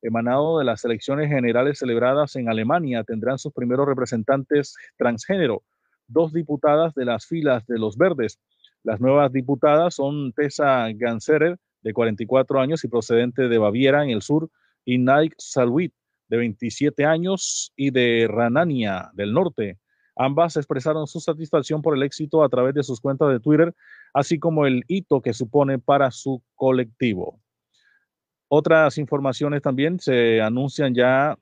emanado 0.02 0.60
de 0.60 0.66
las 0.66 0.84
elecciones 0.86 1.30
generales 1.30 1.80
celebradas 1.80 2.36
en 2.36 2.50
Alemania, 2.50 3.04
tendrán 3.04 3.38
sus 3.38 3.54
primeros 3.54 3.88
representantes 3.88 4.76
transgénero, 4.98 5.64
dos 6.08 6.34
diputadas 6.34 6.94
de 6.96 7.06
las 7.06 7.26
filas 7.26 7.66
de 7.68 7.78
los 7.78 7.98
verdes. 7.98 8.40
Las 8.84 9.00
nuevas 9.00 9.32
diputadas 9.32 9.96
son 9.96 10.34
Tessa 10.34 10.88
Ganserer, 10.94 11.58
de 11.82 11.94
44 11.94 12.60
años 12.60 12.84
y 12.84 12.88
procedente 12.88 13.48
de 13.48 13.58
Baviera, 13.58 14.04
en 14.04 14.10
el 14.10 14.22
sur, 14.22 14.50
y 14.84 14.98
Nike 14.98 15.36
Salwit, 15.38 15.94
de 16.28 16.38
27 16.38 17.06
años, 17.06 17.72
y 17.76 17.92
de 17.92 18.28
Ranania, 18.30 19.12
del 19.14 19.34
norte, 19.34 19.78
Ambas 20.22 20.58
expresaron 20.58 21.08
su 21.08 21.22
satisfacción 21.22 21.82
por 21.82 21.96
el 21.96 22.04
éxito 22.04 22.44
a 22.44 22.50
través 22.50 22.74
de 22.74 22.84
sus 22.84 23.00
cuentas 23.00 23.30
de 23.30 23.40
Twitter, 23.40 23.74
así 24.14 24.38
como 24.38 24.66
el 24.66 24.84
hito 24.90 25.22
que 25.22 25.34
supone 25.34 25.80
para 25.80 26.12
su 26.12 26.44
colectivo. 26.56 27.40
Otras 28.50 28.98
informaciones 28.98 29.62
también 29.62 29.98
se 29.98 30.42
anuncian 30.42 30.94
ya 30.94 31.40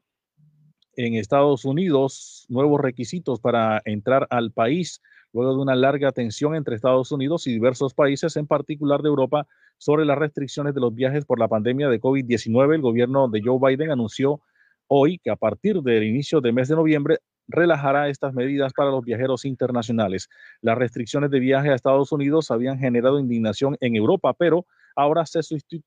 en 0.95 1.15
Estados 1.15 1.65
Unidos 1.65 2.45
nuevos 2.49 2.79
requisitos 2.79 3.39
para 3.39 3.81
entrar 3.83 4.27
al 4.29 4.51
país 4.51 5.01
luego 5.33 5.55
de 5.55 5.61
una 5.61 5.75
larga 5.75 6.11
tensión 6.11 6.53
entre 6.53 6.75
Estados 6.75 7.11
Unidos 7.11 7.47
y 7.47 7.53
diversos 7.53 7.95
países, 7.95 8.37
en 8.37 8.45
particular 8.45 9.01
de 9.01 9.09
Europa, 9.09 9.47
sobre 9.79 10.05
las 10.05 10.19
restricciones 10.19 10.75
de 10.75 10.81
los 10.81 10.93
viajes 10.93 11.25
por 11.25 11.39
la 11.39 11.47
pandemia 11.47 11.89
de 11.89 11.99
COVID-19. 11.99 12.75
El 12.75 12.81
gobierno 12.81 13.27
de 13.27 13.41
Joe 13.43 13.57
Biden 13.59 13.89
anunció 13.89 14.39
hoy 14.85 15.17
que 15.17 15.31
a 15.31 15.35
partir 15.35 15.81
del 15.81 16.03
inicio 16.03 16.41
del 16.41 16.53
mes 16.53 16.67
de 16.67 16.75
noviembre 16.75 17.17
relajará 17.47 18.09
estas 18.09 18.33
medidas 18.33 18.73
para 18.73 18.91
los 18.91 19.03
viajeros 19.03 19.45
internacionales. 19.45 20.29
Las 20.61 20.77
restricciones 20.77 21.31
de 21.31 21.39
viaje 21.39 21.69
a 21.69 21.75
Estados 21.75 22.11
Unidos 22.11 22.51
habían 22.51 22.79
generado 22.79 23.19
indignación 23.19 23.77
en 23.79 23.95
Europa, 23.95 24.33
pero 24.33 24.65
ahora 24.95 25.25
se 25.25 25.41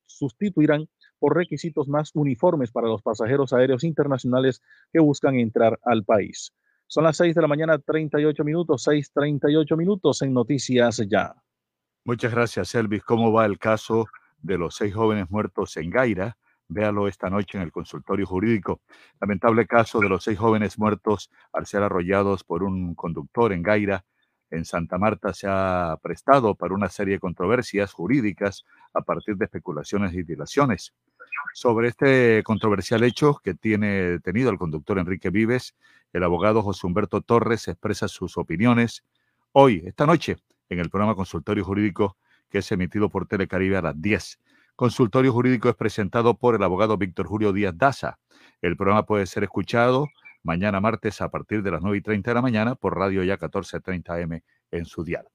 sustituirán 0.07 0.89
por 1.19 1.37
requisitos 1.37 1.89
más 1.89 2.11
uniformes 2.15 2.71
para 2.73 2.89
los 2.89 3.03
pasajeros 3.03 3.53
aéreos 3.53 3.85
internacionales 3.85 4.63
que 4.93 5.01
buscan 5.01 5.35
entrar 5.35 5.79
al 5.85 6.05
país. 6.05 6.53
Son 6.87 7.05
las 7.05 7.17
6 7.19 7.35
de 7.35 7.43
la 7.43 7.49
mañana, 7.49 7.79
38 7.79 8.43
minutos, 8.43 8.83
6:38 8.83 9.77
minutos 9.77 10.23
en 10.23 10.33
Noticias 10.33 11.01
Ya. 11.09 11.35
Muchas 12.05 12.33
gracias, 12.33 12.75
Elvis. 12.75 13.05
¿Cómo 13.05 13.33
va 13.33 13.45
el 13.47 13.59
caso 13.59 14.07
de 14.39 14.57
los 14.57 14.75
seis 14.75 14.95
jóvenes 14.95 15.31
muertos 15.31 15.77
en 15.77 15.91
Gaira? 15.91 16.37
Véalo 16.71 17.09
esta 17.09 17.29
noche 17.29 17.59
en 17.59 17.65
el 17.65 17.73
consultorio 17.73 18.25
jurídico. 18.27 18.81
Lamentable 19.21 19.67
caso 19.67 19.99
de 19.99 20.09
los 20.09 20.23
seis 20.23 20.39
jóvenes 20.39 20.79
muertos 20.79 21.31
al 21.53 21.67
ser 21.67 21.83
arrollados 21.83 22.45
por 22.45 22.63
un 22.63 22.95
conductor 22.95 23.53
en 23.53 23.63
Gaira, 23.63 24.05
en 24.53 24.65
Santa 24.65 24.97
Marta, 24.97 25.35
se 25.35 25.47
ha 25.49 25.97
prestado 26.03 26.55
para 26.55 26.75
una 26.75 26.89
serie 26.89 27.15
de 27.15 27.21
controversias 27.21 27.93
jurídicas 27.93 28.65
a 28.95 29.03
partir 29.03 29.37
de 29.37 29.45
especulaciones 29.47 30.15
y 30.15 30.23
dilaciones. 30.23 30.95
Sobre 31.55 31.89
este 31.89 32.43
controversial 32.45 33.03
hecho 33.03 33.41
que 33.43 33.55
tiene 33.55 33.89
detenido 33.89 34.51
el 34.51 34.59
conductor 34.59 34.99
Enrique 34.99 35.31
Vives, 35.31 35.75
el 36.13 36.23
abogado 36.23 36.63
José 36.63 36.87
Humberto 36.87 37.21
Torres 37.21 37.69
expresa 37.69 38.09
sus 38.09 38.39
opiniones 38.39 39.05
hoy, 39.53 39.83
esta 39.87 40.07
noche, 40.07 40.37
en 40.69 40.79
el 40.79 40.91
programa 40.91 41.17
Consultorio 41.17 41.65
Jurídico 41.65 42.17
que 42.51 42.59
es 42.59 42.73
emitido 42.73 43.09
por 43.09 43.27
Telecaribe 43.27 43.77
a 43.77 43.83
las 43.83 44.01
10. 44.01 44.39
Consultorio 44.81 45.31
Jurídico 45.31 45.69
es 45.69 45.75
presentado 45.75 46.39
por 46.39 46.55
el 46.55 46.63
abogado 46.63 46.97
Víctor 46.97 47.27
Julio 47.27 47.53
Díaz 47.53 47.77
Daza. 47.77 48.19
El 48.63 48.79
programa 48.79 49.05
puede 49.05 49.27
ser 49.27 49.43
escuchado 49.43 50.09
mañana 50.43 50.81
martes 50.81 51.21
a 51.21 51.29
partir 51.29 51.63
de 51.63 51.71
las 51.71 51.83
9 51.83 51.99
y 51.99 52.01
30 52.01 52.31
de 52.31 52.35
la 52.35 52.41
mañana 52.41 52.77
por 52.77 52.97
Radio 52.97 53.23
Ya 53.23 53.35
1430 53.35 54.21
M 54.21 54.43
en 54.71 54.87
su 54.87 55.05
dial. 55.05 55.29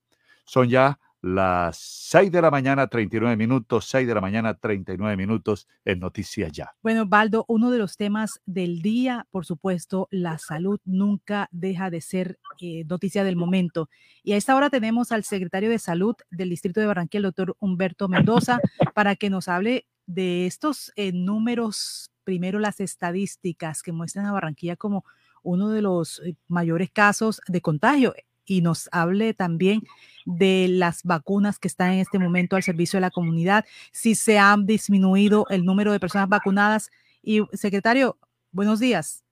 Son 0.45 0.67
ya 0.67 0.97
las 1.21 1.77
6 1.77 2.31
de 2.31 2.41
la 2.41 2.51
mañana, 2.51 2.87
39 2.87 3.35
minutos, 3.35 3.85
6 3.85 4.07
de 4.07 4.13
la 4.13 4.21
mañana, 4.21 4.53
39 4.53 5.17
minutos 5.17 5.67
en 5.83 5.99
Noticias 5.99 6.51
Ya. 6.51 6.75
Bueno, 6.83 7.05
Baldo, 7.07 7.45
uno 7.47 7.71
de 7.71 7.79
los 7.79 7.97
temas 7.97 8.41
del 8.45 8.81
día, 8.81 9.27
por 9.31 9.45
supuesto, 9.45 10.07
la 10.11 10.37
salud 10.37 10.79
nunca 10.85 11.47
deja 11.51 11.89
de 11.89 12.01
ser 12.01 12.39
eh, 12.59 12.83
noticia 12.85 13.23
del 13.23 13.35
momento. 13.35 13.89
Y 14.23 14.33
a 14.33 14.37
esta 14.37 14.55
hora 14.55 14.69
tenemos 14.69 15.11
al 15.11 15.23
secretario 15.23 15.69
de 15.69 15.79
Salud 15.79 16.15
del 16.29 16.49
Distrito 16.49 16.79
de 16.79 16.87
Barranquilla, 16.87 17.19
el 17.19 17.23
doctor 17.23 17.55
Humberto 17.59 18.07
Mendoza, 18.07 18.59
para 18.93 19.15
que 19.15 19.29
nos 19.29 19.47
hable 19.47 19.87
de 20.05 20.45
estos 20.45 20.91
eh, 20.95 21.11
números, 21.11 22.11
primero 22.23 22.59
las 22.59 22.79
estadísticas 22.79 23.81
que 23.81 23.91
muestran 23.91 24.25
a 24.25 24.31
Barranquilla 24.31 24.75
como 24.75 25.05
uno 25.41 25.69
de 25.69 25.81
los 25.81 26.21
eh, 26.25 26.35
mayores 26.47 26.91
casos 26.91 27.41
de 27.47 27.61
contagio 27.61 28.13
y 28.45 28.61
nos 28.61 28.89
hable 28.91 29.33
también 29.33 29.81
de 30.25 30.67
las 30.69 31.03
vacunas 31.03 31.59
que 31.59 31.67
están 31.67 31.91
en 31.93 31.99
este 31.99 32.19
momento 32.19 32.55
al 32.55 32.63
servicio 32.63 32.97
de 32.97 33.01
la 33.01 33.11
comunidad, 33.11 33.65
si 33.91 34.15
se 34.15 34.39
ha 34.39 34.55
disminuido 34.57 35.45
el 35.49 35.65
número 35.65 35.91
de 35.91 35.99
personas 35.99 36.29
vacunadas. 36.29 36.89
Y 37.21 37.43
secretario, 37.53 38.17
buenos 38.51 38.79
días. 38.79 39.23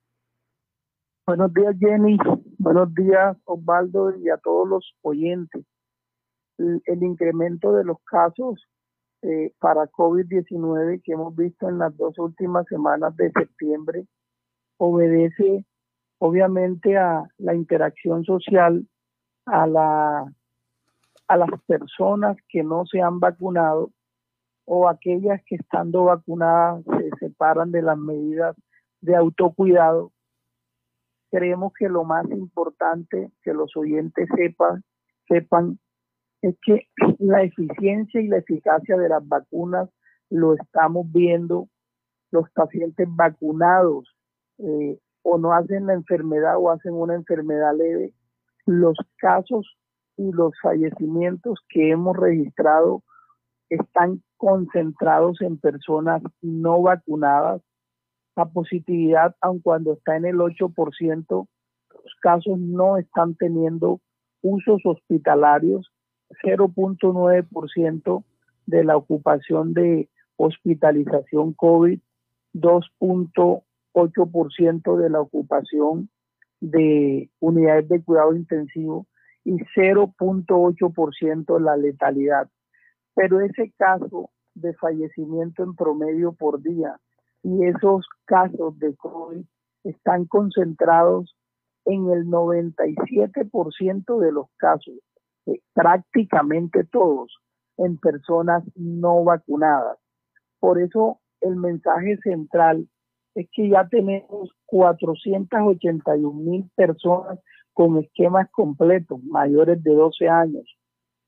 Buenos 1.26 1.54
días, 1.54 1.74
Jenny. 1.78 2.18
Buenos 2.58 2.94
días, 2.94 3.36
Osvaldo, 3.44 4.16
y 4.16 4.28
a 4.28 4.36
todos 4.36 4.68
los 4.68 4.94
oyentes. 5.02 5.64
El, 6.58 7.02
incremento 7.02 7.72
de 7.72 7.82
los 7.82 7.96
casos 8.04 8.68
eh, 9.22 9.52
para 9.58 9.90
COVID-19 9.90 11.02
que 11.02 11.12
hemos 11.12 11.34
visto 11.34 11.68
en 11.68 11.78
las 11.78 11.96
dos 11.96 12.16
últimas 12.18 12.66
semanas 12.66 13.16
de 13.16 13.32
septiembre 13.32 14.06
obedece 14.76 15.64
obviamente 16.18 16.96
a 16.96 17.24
la 17.38 17.54
interacción 17.54 18.24
social 18.24 18.86
a, 19.46 19.66
la, 19.66 20.32
a 21.28 21.36
las 21.36 21.50
personas 21.66 22.36
que 22.48 22.62
no 22.62 22.86
se 22.86 23.00
han 23.00 23.20
vacunado 23.20 23.90
o 24.66 24.88
aquellas 24.88 25.42
que 25.46 25.56
estando 25.56 26.04
vacunadas 26.04 26.84
se 26.98 27.10
separan 27.26 27.70
de 27.70 27.82
las 27.82 27.98
medidas 27.98 28.56
de 29.00 29.16
autocuidado. 29.16 30.12
Creemos 31.30 31.72
que 31.78 31.88
lo 31.88 32.04
más 32.04 32.28
importante 32.30 33.30
que 33.42 33.52
los 33.52 33.76
oyentes 33.76 34.28
sepan, 34.36 34.82
sepan 35.28 35.78
es 36.40 36.56
que 36.62 36.88
la 37.18 37.42
eficiencia 37.42 38.20
y 38.20 38.28
la 38.28 38.38
eficacia 38.38 38.96
de 38.96 39.08
las 39.08 39.26
vacunas 39.26 39.88
lo 40.30 40.54
estamos 40.54 41.10
viendo. 41.10 41.68
Los 42.30 42.50
pacientes 42.50 43.06
vacunados 43.10 44.14
eh, 44.58 44.98
o 45.22 45.38
no 45.38 45.52
hacen 45.52 45.86
la 45.86 45.94
enfermedad 45.94 46.56
o 46.58 46.70
hacen 46.70 46.94
una 46.94 47.14
enfermedad 47.14 47.74
leve 47.76 48.12
los 48.66 48.96
casos 49.16 49.76
y 50.16 50.30
los 50.32 50.52
fallecimientos 50.62 51.58
que 51.68 51.90
hemos 51.90 52.16
registrado 52.16 53.02
están 53.68 54.22
concentrados 54.36 55.40
en 55.40 55.58
personas 55.58 56.22
no 56.40 56.80
vacunadas. 56.82 57.60
La 58.36 58.46
positividad, 58.46 59.34
aun 59.40 59.58
cuando 59.60 59.94
está 59.94 60.16
en 60.16 60.26
el 60.26 60.36
8%, 60.36 61.26
los 61.28 61.48
casos 62.20 62.56
no 62.58 62.96
están 62.96 63.34
teniendo 63.36 64.00
usos 64.42 64.80
hospitalarios, 64.84 65.92
0.9% 66.42 68.24
de 68.66 68.84
la 68.84 68.96
ocupación 68.96 69.74
de 69.74 70.08
hospitalización 70.36 71.52
COVID, 71.54 72.00
2.8% 72.54 74.96
de 74.96 75.10
la 75.10 75.20
ocupación 75.20 76.08
de 76.70 77.30
unidades 77.40 77.88
de 77.88 78.02
cuidado 78.02 78.34
intensivo 78.34 79.06
y 79.44 79.56
0.8% 79.76 81.60
la 81.60 81.76
letalidad. 81.76 82.48
Pero 83.14 83.40
ese 83.40 83.72
caso 83.76 84.30
de 84.54 84.72
fallecimiento 84.74 85.62
en 85.62 85.74
promedio 85.74 86.32
por 86.32 86.62
día 86.62 86.98
y 87.42 87.66
esos 87.66 88.06
casos 88.24 88.78
de 88.78 88.96
COVID 88.96 89.44
están 89.84 90.24
concentrados 90.24 91.36
en 91.84 92.10
el 92.10 92.24
97% 92.24 94.18
de 94.18 94.32
los 94.32 94.46
casos, 94.56 94.94
eh, 95.44 95.60
prácticamente 95.74 96.84
todos, 96.84 97.36
en 97.76 97.98
personas 97.98 98.64
no 98.74 99.22
vacunadas. 99.22 99.98
Por 100.60 100.80
eso 100.80 101.20
el 101.42 101.56
mensaje 101.56 102.16
central 102.22 102.88
es 103.34 103.48
que 103.52 103.68
ya 103.68 103.86
tenemos 103.88 104.50
481 104.66 106.32
mil 106.32 106.70
personas 106.76 107.38
con 107.72 107.98
esquemas 107.98 108.48
completos, 108.50 109.22
mayores 109.24 109.82
de 109.82 109.94
12 109.94 110.28
años. 110.28 110.64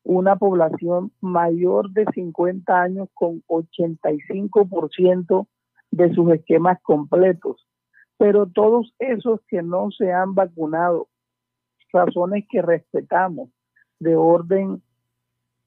Una 0.05 0.37
población 0.37 1.11
mayor 1.21 1.91
de 1.91 2.07
50 2.15 2.81
años 2.81 3.09
con 3.13 3.43
85% 3.49 5.49
de 5.91 6.15
sus 6.15 6.33
esquemas 6.33 6.81
completos. 6.83 7.67
Pero 8.17 8.47
todos 8.47 8.95
esos 9.01 9.41
que 9.49 9.63
no 9.63 9.91
se 9.91 10.13
han 10.13 10.35
vacunado, 10.35 11.09
razones 11.93 12.45
que 12.49 12.63
respetamos 12.63 13.51
de 13.99 14.15
orden 14.15 14.81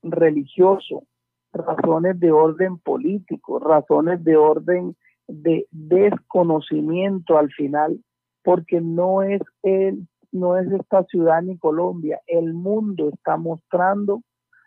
religioso, 0.01 1.03
razones 1.51 2.17
de 2.19 2.31
orden 2.31 2.77
político, 2.77 3.59
razones 3.59 4.23
de 4.23 4.37
orden 4.37 4.95
de 5.30 5.68
desconocimiento 5.72 7.38
al 7.38 7.51
final, 7.51 7.99
porque 8.43 8.81
no 8.81 9.22
es 9.22 9.41
el, 9.64 10.07
no 10.31 10.57
es 10.57 10.72
esta 10.72 11.03
ciudad 11.06 11.41
ni 11.41 11.57
Colombia, 11.57 12.19
el 12.27 12.53
mundo 12.53 13.10
está 13.10 13.38
mostrando 13.38 14.22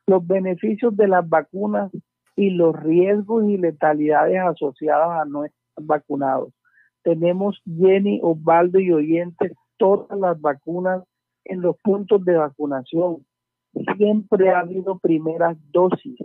los 0.06 0.26
beneficios 0.26 0.96
de 0.96 1.08
las 1.08 1.28
vacunas 1.28 1.90
y 2.36 2.50
los 2.50 2.74
riesgos 2.80 3.44
y 3.48 3.56
letalidades 3.56 4.40
asociadas 4.40 5.20
a 5.20 5.24
no 5.24 5.44
estar 5.44 5.84
vacunados. 5.84 6.52
Tenemos 7.02 7.60
Jenny, 7.66 8.20
Osvaldo 8.22 8.78
y 8.78 8.92
oyentes 8.92 9.52
todas 9.76 10.18
las 10.18 10.40
vacunas 10.40 11.02
en 11.44 11.60
los 11.60 11.76
puntos 11.78 12.24
de 12.24 12.36
vacunación. 12.36 13.26
Siempre 13.96 14.50
ha 14.50 14.60
habido 14.60 14.98
primeras 14.98 15.56
dosis 15.72 16.18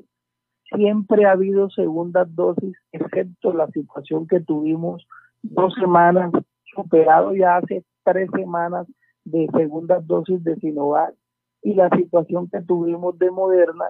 siempre 0.75 1.25
ha 1.25 1.31
habido 1.31 1.69
segundas 1.69 2.27
dosis, 2.35 2.75
excepto 2.91 3.53
la 3.53 3.67
situación 3.67 4.27
que 4.27 4.39
tuvimos 4.39 5.07
dos 5.41 5.73
semanas, 5.75 6.31
superado 6.75 7.33
ya 7.33 7.57
hace 7.57 7.83
tres 8.03 8.29
semanas 8.35 8.87
de 9.23 9.47
segundas 9.55 10.05
dosis 10.05 10.43
de 10.43 10.55
Sinovac 10.57 11.13
y 11.61 11.73
la 11.73 11.89
situación 11.89 12.49
que 12.49 12.61
tuvimos 12.61 13.17
de 13.19 13.31
Moderna, 13.31 13.85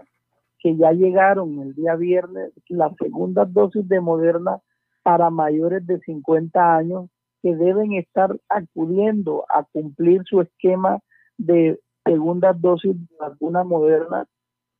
que 0.59 0.75
ya 0.75 0.91
llegaron 0.91 1.59
el 1.61 1.75
día 1.75 1.95
viernes 1.95 2.51
las 2.69 2.95
segundas 2.97 3.51
dosis 3.53 3.87
de 3.87 4.01
Moderna 4.01 4.59
para 5.03 5.29
mayores 5.29 5.85
de 5.85 5.99
50 5.99 6.75
años 6.75 7.09
que 7.41 7.55
deben 7.55 7.93
estar 7.93 8.35
acudiendo 8.49 9.45
a 9.49 9.63
cumplir 9.63 10.23
su 10.25 10.41
esquema 10.41 10.99
de 11.37 11.79
segundas 12.03 12.59
dosis 12.59 12.93
de 12.93 13.15
vacuna 13.19 13.63
moderna 13.63 14.27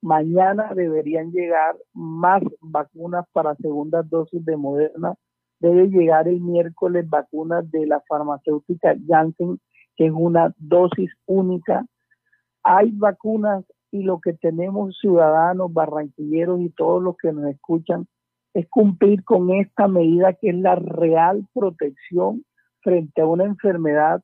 Mañana 0.07 0.71
deberían 0.73 1.33
llegar 1.33 1.75
más 1.93 2.41
vacunas 2.61 3.25
para 3.33 3.55
segundas 3.55 4.09
dosis 4.09 4.43
de 4.45 4.55
Moderna. 4.55 5.15
Debe 5.59 5.89
llegar 5.89 6.29
el 6.29 6.39
miércoles 6.39 7.09
vacunas 7.09 7.69
de 7.71 7.85
la 7.85 8.01
farmacéutica 8.07 8.95
Janssen, 9.05 9.59
que 9.97 10.05
es 10.05 10.13
una 10.15 10.55
dosis 10.59 11.11
única. 11.25 11.85
Hay 12.63 12.91
vacunas 12.91 13.65
y 13.91 14.03
lo 14.03 14.21
que 14.21 14.31
tenemos 14.31 14.97
ciudadanos, 14.97 15.73
barranquilleros 15.73 16.61
y 16.61 16.69
todos 16.69 17.03
los 17.03 17.17
que 17.17 17.33
nos 17.33 17.47
escuchan 17.47 18.07
es 18.53 18.65
cumplir 18.69 19.25
con 19.25 19.49
esta 19.49 19.89
medida 19.89 20.31
que 20.31 20.51
es 20.51 20.55
la 20.55 20.75
real 20.75 21.45
protección 21.53 22.45
frente 22.79 23.23
a 23.23 23.25
una 23.25 23.43
enfermedad 23.43 24.23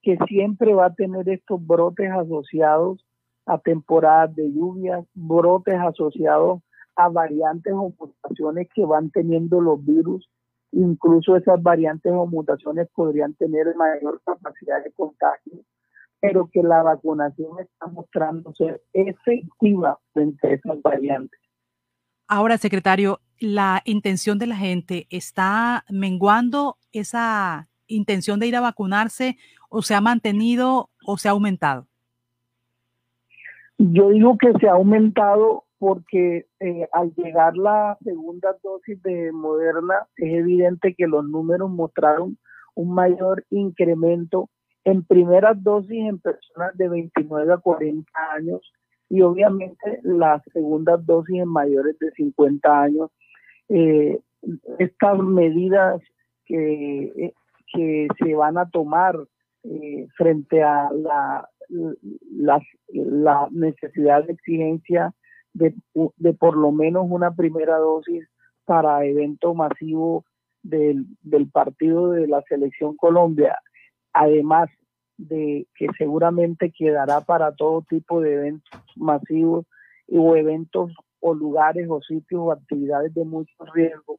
que 0.00 0.16
siempre 0.28 0.74
va 0.74 0.86
a 0.86 0.94
tener 0.94 1.28
estos 1.28 1.60
brotes 1.66 2.08
asociados 2.12 3.04
a 3.46 3.58
temporadas 3.58 4.34
de 4.34 4.50
lluvias, 4.50 5.04
brotes 5.14 5.74
asociados 5.74 6.62
a 6.96 7.08
variantes 7.08 7.72
o 7.72 7.92
mutaciones 7.98 8.68
que 8.74 8.84
van 8.84 9.10
teniendo 9.10 9.60
los 9.60 9.84
virus. 9.84 10.28
Incluso 10.72 11.36
esas 11.36 11.62
variantes 11.62 12.12
o 12.12 12.26
mutaciones 12.26 12.88
podrían 12.94 13.34
tener 13.34 13.74
mayor 13.76 14.20
capacidad 14.24 14.82
de 14.82 14.92
contagio, 14.92 15.60
pero 16.20 16.48
que 16.52 16.62
la 16.62 16.82
vacunación 16.82 17.60
está 17.60 17.86
mostrando 17.86 18.54
ser 18.54 18.82
efectiva 18.92 19.98
frente 20.12 20.48
a 20.48 20.50
esas 20.52 20.82
variantes. 20.82 21.40
Ahora, 22.26 22.58
secretario, 22.58 23.20
la 23.38 23.82
intención 23.84 24.38
de 24.38 24.46
la 24.46 24.56
gente 24.56 25.06
está 25.10 25.84
menguando 25.90 26.78
esa 26.92 27.68
intención 27.86 28.40
de 28.40 28.46
ir 28.46 28.56
a 28.56 28.60
vacunarse 28.60 29.36
o 29.68 29.82
se 29.82 29.94
ha 29.94 30.00
mantenido 30.00 30.90
o 31.04 31.18
se 31.18 31.28
ha 31.28 31.32
aumentado? 31.32 31.86
Yo 33.78 34.10
digo 34.10 34.38
que 34.38 34.52
se 34.60 34.68
ha 34.68 34.72
aumentado 34.72 35.64
porque 35.78 36.46
eh, 36.60 36.88
al 36.92 37.12
llegar 37.14 37.56
la 37.56 37.98
segunda 38.02 38.56
dosis 38.62 39.02
de 39.02 39.32
Moderna 39.32 40.06
es 40.16 40.32
evidente 40.32 40.94
que 40.94 41.06
los 41.06 41.28
números 41.28 41.70
mostraron 41.70 42.38
un 42.74 42.94
mayor 42.94 43.44
incremento 43.50 44.48
en 44.84 45.04
primeras 45.04 45.62
dosis 45.62 46.08
en 46.08 46.18
personas 46.20 46.76
de 46.76 46.88
29 46.88 47.52
a 47.52 47.56
40 47.58 48.10
años 48.32 48.72
y 49.08 49.22
obviamente 49.22 50.00
las 50.02 50.42
segundas 50.52 51.04
dosis 51.04 51.40
en 51.40 51.48
mayores 51.48 51.98
de 51.98 52.10
50 52.12 52.80
años. 52.80 53.10
Eh, 53.68 54.18
estas 54.78 55.18
medidas 55.18 56.00
que, 56.46 57.32
que 57.72 58.08
se 58.18 58.34
van 58.34 58.58
a 58.58 58.68
tomar 58.70 59.16
eh, 59.64 60.06
frente 60.16 60.62
a 60.62 60.90
la, 60.92 61.48
la, 62.30 62.60
la, 62.88 63.48
necesidad 63.50 64.24
de 64.24 64.32
exigencia 64.32 65.12
de, 65.52 65.74
de, 66.16 66.32
por 66.34 66.56
lo 66.56 66.72
menos 66.72 67.06
una 67.08 67.34
primera 67.34 67.76
dosis 67.78 68.26
para 68.64 69.04
evento 69.04 69.54
masivo 69.54 70.24
del, 70.62 71.06
del 71.22 71.50
partido 71.50 72.10
de 72.10 72.26
la 72.26 72.42
selección 72.42 72.96
Colombia, 72.96 73.58
además 74.12 74.70
de 75.16 75.66
que 75.76 75.86
seguramente 75.96 76.72
quedará 76.76 77.20
para 77.20 77.52
todo 77.52 77.84
tipo 77.88 78.20
de 78.20 78.34
eventos 78.34 78.80
masivos 78.96 79.66
o 80.10 80.36
eventos 80.36 80.92
o 81.20 81.34
lugares 81.34 81.86
o 81.88 82.02
sitios 82.02 82.40
o 82.42 82.52
actividades 82.52 83.14
de 83.14 83.24
mucho 83.24 83.54
riesgo, 83.72 84.18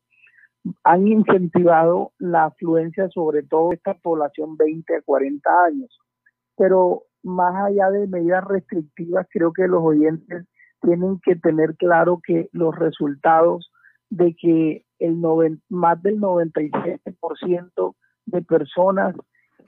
han 0.84 1.08
incentivado 1.08 2.12
la 2.18 2.46
afluencia 2.46 3.10
sobre 3.10 3.44
todo 3.44 3.72
esta 3.72 3.94
población 3.94 4.58
20 4.58 4.96
a 4.96 5.02
40 5.02 5.50
años. 5.68 6.00
Pero 6.58 7.04
más 7.26 7.56
allá 7.56 7.90
de 7.90 8.08
medidas 8.08 8.46
restrictivas, 8.46 9.28
creo 9.32 9.52
que 9.52 9.68
los 9.68 9.84
oyentes 9.84 10.46
tienen 10.82 11.20
que 11.24 11.36
tener 11.36 11.76
claro 11.76 12.22
que 12.24 12.50
los 12.52 12.76
resultados 12.76 13.72
de 14.12 14.36
que 14.40 14.86
el 15.00 15.16
más 15.70 16.02
del 16.04 16.20
97% 16.22 17.96
de 18.28 18.42
personas 18.44 19.16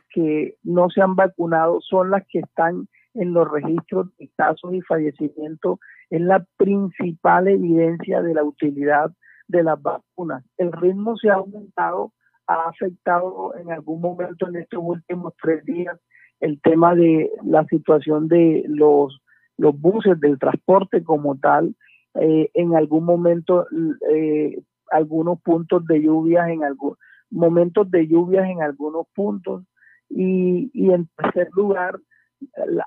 que 0.09 0.55
no 0.63 0.89
se 0.89 1.01
han 1.01 1.15
vacunado 1.15 1.81
son 1.81 2.11
las 2.11 2.23
que 2.27 2.39
están 2.39 2.87
en 3.15 3.33
los 3.33 3.49
registros 3.49 4.15
de 4.19 4.29
casos 4.37 4.73
y 4.73 4.81
fallecimientos, 4.81 5.79
es 6.11 6.21
la 6.21 6.45
principal 6.57 7.47
evidencia 7.47 8.21
de 8.21 8.35
la 8.35 8.43
utilidad 8.43 9.11
de 9.47 9.63
las 9.63 9.81
vacunas. 9.81 10.43
El 10.57 10.71
ritmo 10.71 11.17
se 11.17 11.31
ha 11.31 11.35
aumentado, 11.35 12.13
ha 12.45 12.69
afectado 12.69 13.55
en 13.57 13.71
algún 13.71 14.01
momento 14.01 14.47
en 14.47 14.57
estos 14.57 14.79
últimos 14.83 15.33
tres 15.41 15.65
días 15.65 15.99
el 16.39 16.61
tema 16.61 16.95
de 16.95 17.31
la 17.43 17.65
situación 17.65 18.27
de 18.27 18.63
los, 18.67 19.21
los 19.57 19.79
buses, 19.79 20.19
del 20.19 20.39
transporte 20.39 21.03
como 21.03 21.37
tal, 21.37 21.75
eh, 22.15 22.49
en 22.53 22.75
algún 22.75 23.05
momento 23.05 23.65
eh, 24.11 24.61
algunos 24.91 25.41
puntos 25.41 25.85
de 25.85 26.01
lluvias, 26.01 26.49
en 26.49 26.63
algunos 26.63 26.97
momentos 27.29 27.91
de 27.91 28.07
lluvias 28.07 28.49
en 28.49 28.61
algunos 28.61 29.07
puntos, 29.13 29.63
y, 30.09 30.71
y 30.73 30.91
en 30.91 31.09
tercer 31.17 31.49
lugar, 31.53 31.99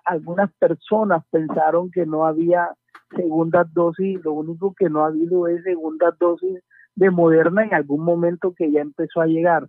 algunas 0.05 0.51
personas 0.55 1.25
pensaron 1.31 1.91
que 1.91 2.07
no 2.07 2.27
había 2.27 2.71
segundas 3.17 3.73
dosis, 3.75 4.23
lo 4.25 4.33
único 4.33 4.75
que 4.79 4.89
no 4.89 5.05
ha 5.05 5.09
habido 5.09 5.49
es 5.49 5.63
segundas 5.65 6.17
dosis 6.19 6.61
de 6.95 7.11
Moderna 7.11 7.65
en 7.65 7.75
algún 7.75 8.05
momento 8.05 8.55
que 8.57 8.71
ya 8.71 8.81
empezó 8.81 9.21
a 9.21 9.27
llegar. 9.27 9.69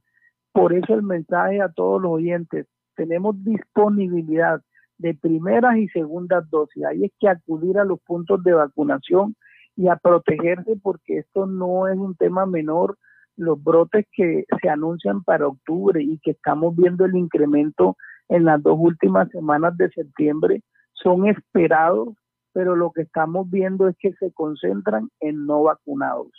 Por 0.51 0.73
eso 0.73 0.93
el 0.93 1.03
mensaje 1.03 1.61
a 1.61 1.69
todos 1.69 2.01
los 2.01 2.11
oyentes, 2.11 2.67
tenemos 2.95 3.43
disponibilidad 3.43 4.61
de 4.97 5.15
primeras 5.15 5.77
y 5.77 5.87
segundas 5.89 6.49
dosis. 6.49 6.85
Hay 6.85 7.11
que 7.19 7.27
acudir 7.27 7.77
a 7.79 7.85
los 7.85 7.99
puntos 8.01 8.43
de 8.43 8.53
vacunación 8.53 9.35
y 9.75 9.87
a 9.87 9.95
protegerse 9.95 10.75
porque 10.81 11.19
esto 11.19 11.47
no 11.47 11.87
es 11.87 11.97
un 11.97 12.15
tema 12.15 12.45
menor, 12.45 12.97
los 13.35 13.61
brotes 13.63 14.05
que 14.11 14.45
se 14.61 14.69
anuncian 14.69 15.23
para 15.23 15.47
octubre 15.47 16.03
y 16.03 16.19
que 16.19 16.31
estamos 16.31 16.75
viendo 16.75 17.05
el 17.05 17.15
incremento 17.15 17.97
en 18.29 18.45
las 18.45 18.61
dos 18.61 18.77
últimas 18.79 19.29
semanas 19.29 19.75
de 19.77 19.89
septiembre 19.89 20.61
son 20.93 21.27
esperados, 21.27 22.09
pero 22.53 22.75
lo 22.75 22.91
que 22.91 23.01
estamos 23.01 23.49
viendo 23.49 23.87
es 23.87 23.95
que 23.99 24.13
se 24.13 24.31
concentran 24.33 25.09
en 25.19 25.45
no 25.45 25.63
vacunados. 25.63 26.29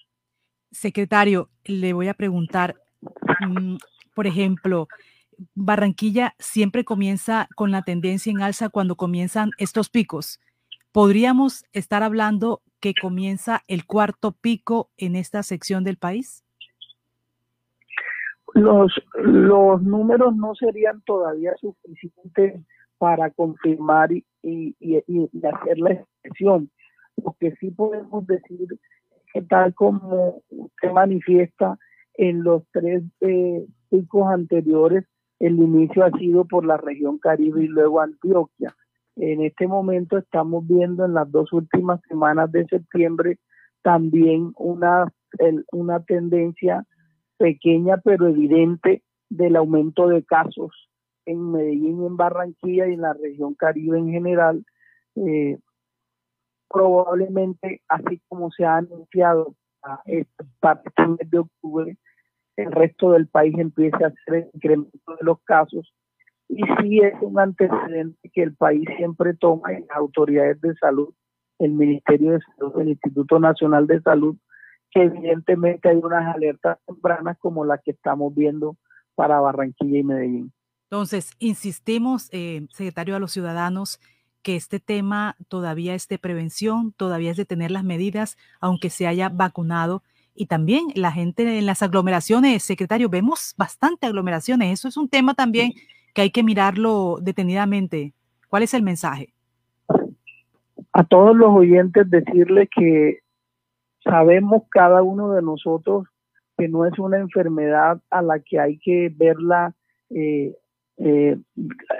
Secretario, 0.70 1.48
le 1.64 1.92
voy 1.92 2.08
a 2.08 2.14
preguntar, 2.14 2.76
mm, 3.40 3.76
por 4.14 4.26
ejemplo, 4.26 4.86
Barranquilla 5.55 6.35
siempre 6.39 6.85
comienza 6.85 7.48
con 7.56 7.70
la 7.70 7.82
tendencia 7.82 8.31
en 8.31 8.43
alza 8.43 8.69
cuando 8.69 8.97
comienzan 8.97 9.51
estos 9.59 9.89
picos. 9.89 10.40
¿Podríamos 10.93 11.64
estar 11.73 12.02
hablando 12.02 12.62
que 12.81 12.94
comienza 13.01 13.62
el 13.69 13.86
cuarto 13.86 14.32
pico 14.32 14.90
en 14.97 15.16
esta 15.16 15.43
sección 15.43 15.85
del 15.85 15.97
país? 15.97 16.44
Los, 18.55 18.93
los 19.14 19.82
números 19.82 20.36
no 20.36 20.55
serían 20.55 21.01
todavía 21.02 21.52
suficientes 21.59 22.60
para 22.98 23.31
confirmar 23.31 24.12
y, 24.12 24.24
y, 24.43 24.97
hacer 25.47 25.78
la 25.78 25.93
expresión. 25.93 26.70
Lo 27.16 27.35
que 27.40 27.52
sí 27.56 27.70
podemos 27.70 28.27
decir 28.27 28.69
es 28.70 28.78
que 29.32 29.43
tal 29.43 29.74
como 29.74 30.43
se 30.81 30.90
manifiesta 30.90 31.78
en 32.14 32.44
los 32.44 32.62
tres 32.73 33.02
eh, 33.20 33.66
picos 33.90 34.28
anteriores, 34.28 35.05
el 35.43 35.59
inicio 35.59 36.05
ha 36.05 36.10
sido 36.12 36.44
por 36.44 36.64
la 36.64 36.77
región 36.77 37.19
Caribe 37.19 37.64
y 37.64 37.66
luego 37.66 38.01
Antioquia. 38.01 38.73
En 39.16 39.43
este 39.43 39.66
momento 39.66 40.16
estamos 40.16 40.64
viendo 40.69 41.05
en 41.05 41.14
las 41.14 41.31
dos 41.32 41.52
últimas 41.52 42.01
semanas 42.09 42.51
de 42.52 42.64
septiembre 42.66 43.40
también 43.82 44.52
una, 44.56 45.12
una 45.73 46.01
tendencia 46.05 46.86
pequeña 47.39 47.97
pero 48.05 48.28
evidente 48.28 49.02
del 49.28 49.56
aumento 49.56 50.06
de 50.06 50.23
casos 50.23 50.89
en 51.27 51.51
Medellín, 51.51 52.06
en 52.06 52.16
Barranquilla 52.16 52.86
y 52.86 52.93
en 52.93 53.01
la 53.01 53.12
región 53.14 53.55
Caribe 53.55 53.98
en 53.98 54.10
general. 54.10 54.64
Eh, 55.16 55.59
probablemente, 56.70 57.82
así 57.89 58.20
como 58.28 58.52
se 58.52 58.64
ha 58.64 58.77
anunciado 58.77 59.56
para 60.60 60.82
este 60.86 61.09
mes 61.09 61.31
de 61.31 61.39
octubre, 61.40 61.98
el 62.56 62.72
resto 62.72 63.12
del 63.12 63.28
país 63.28 63.54
empiece 63.58 64.04
a 64.04 64.08
hacer 64.08 64.34
el 64.34 64.50
incremento 64.52 65.16
de 65.18 65.24
los 65.24 65.40
casos. 65.44 65.92
Y 66.48 66.62
sí 66.80 67.00
es 67.00 67.14
un 67.20 67.38
antecedente 67.38 68.30
que 68.32 68.42
el 68.42 68.54
país 68.54 68.86
siempre 68.96 69.34
toma 69.34 69.72
en 69.72 69.86
las 69.88 69.96
autoridades 69.96 70.60
de 70.60 70.74
salud, 70.74 71.14
el 71.58 71.72
Ministerio 71.72 72.32
de 72.32 72.40
Salud, 72.56 72.80
el 72.80 72.88
Instituto 72.88 73.38
Nacional 73.38 73.86
de 73.86 74.00
Salud, 74.02 74.36
que 74.90 75.02
evidentemente 75.02 75.88
hay 75.88 75.96
unas 75.96 76.34
alertas 76.34 76.78
tempranas 76.86 77.38
como 77.38 77.64
las 77.64 77.80
que 77.82 77.92
estamos 77.92 78.34
viendo 78.34 78.76
para 79.14 79.40
Barranquilla 79.40 79.98
y 79.98 80.02
Medellín. 80.02 80.52
Entonces, 80.90 81.30
insistimos, 81.38 82.28
eh, 82.32 82.66
secretario, 82.70 83.16
a 83.16 83.18
los 83.18 83.32
ciudadanos 83.32 83.98
que 84.42 84.56
este 84.56 84.80
tema 84.80 85.36
todavía 85.48 85.94
es 85.94 86.08
de 86.08 86.18
prevención, 86.18 86.92
todavía 86.92 87.30
es 87.30 87.36
de 87.36 87.44
tener 87.44 87.70
las 87.70 87.84
medidas, 87.84 88.36
aunque 88.60 88.90
se 88.90 89.06
haya 89.06 89.28
vacunado. 89.28 90.02
Y 90.34 90.46
también 90.46 90.86
la 90.94 91.12
gente 91.12 91.59
en 91.59 91.66
las 91.66 91.82
aglomeraciones, 91.82 92.62
secretario, 92.62 93.09
vemos 93.09 93.54
bastante 93.56 94.06
aglomeraciones. 94.06 94.72
Eso 94.72 94.88
es 94.88 94.96
un 94.96 95.09
tema 95.09 95.34
también 95.34 95.72
que 96.14 96.22
hay 96.22 96.30
que 96.30 96.42
mirarlo 96.42 97.18
detenidamente. 97.20 98.14
¿Cuál 98.48 98.62
es 98.62 98.74
el 98.74 98.82
mensaje? 98.82 99.32
A 100.92 101.04
todos 101.04 101.36
los 101.36 101.50
oyentes 101.50 102.09
decirle 102.10 102.68
que 102.74 103.20
sabemos 104.04 104.64
cada 104.70 105.02
uno 105.02 105.32
de 105.32 105.42
nosotros 105.42 106.06
que 106.59 106.68
no 106.68 106.84
es 106.86 106.98
una 106.98 107.18
enfermedad 107.18 108.00
a 108.10 108.22
la 108.22 108.40
que 108.40 108.60
hay 108.60 108.78
que 108.78 109.12
verla 109.14 109.74
eh, 110.10 110.54
eh, 110.98 111.38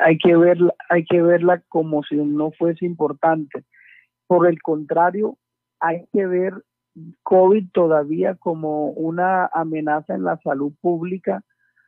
hay 0.01 0.19
que 0.19 0.37
verla 0.37 0.75
hay 0.89 1.05
que 1.05 1.23
verla 1.23 1.63
como 1.69 2.03
si 2.03 2.17
no 2.17 2.51
fuese 2.53 2.85
importante 2.85 3.65
por 4.27 4.47
el 4.47 4.61
contrario 4.61 5.39
hay 5.81 6.07
que 6.13 6.27
ver 6.27 6.53
COVID 7.23 7.71
todavía 7.73 8.35
como 8.35 8.89
una 8.89 9.47
amenaza 9.47 10.15
en 10.15 10.25
la 10.25 10.39
salud 10.39 10.73
pública 10.81 11.43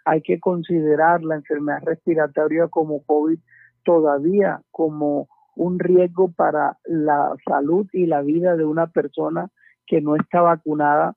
hay 0.05 0.21
que 0.21 0.39
considerar 0.39 1.23
la 1.23 1.37
enfermedad 1.37 1.83
respiratoria 1.83 2.69
como 2.69 3.03
COVID 3.05 3.39
todavía 3.85 4.61
como 4.71 5.29
un 5.57 5.79
riesgo 5.79 6.33
para 6.33 6.79
la 6.85 7.35
salud 7.47 7.87
y 7.93 8.07
la 8.07 8.23
vida 8.23 8.57
de 8.57 8.65
una 8.65 8.89
persona 8.89 9.49
que 9.87 10.01
no 10.01 10.17
está 10.17 10.41
vacunada. 10.41 11.15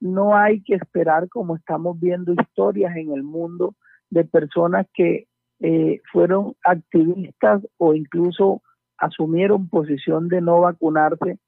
No 0.00 0.36
hay 0.36 0.62
que 0.62 0.74
esperar, 0.74 1.28
como 1.28 1.56
estamos 1.56 1.98
viendo 1.98 2.32
historias 2.32 2.96
en 2.96 3.12
el 3.12 3.22
mundo, 3.22 3.74
de 4.10 4.24
personas 4.24 4.86
que 4.92 5.28
eh, 5.60 6.00
fueron 6.12 6.54
activistas 6.64 7.62
o 7.78 7.94
incluso 7.94 8.62
asumieron 8.98 9.68
posición 9.68 10.28
de 10.28 10.40
no 10.40 10.60
vacunarse 10.60 11.38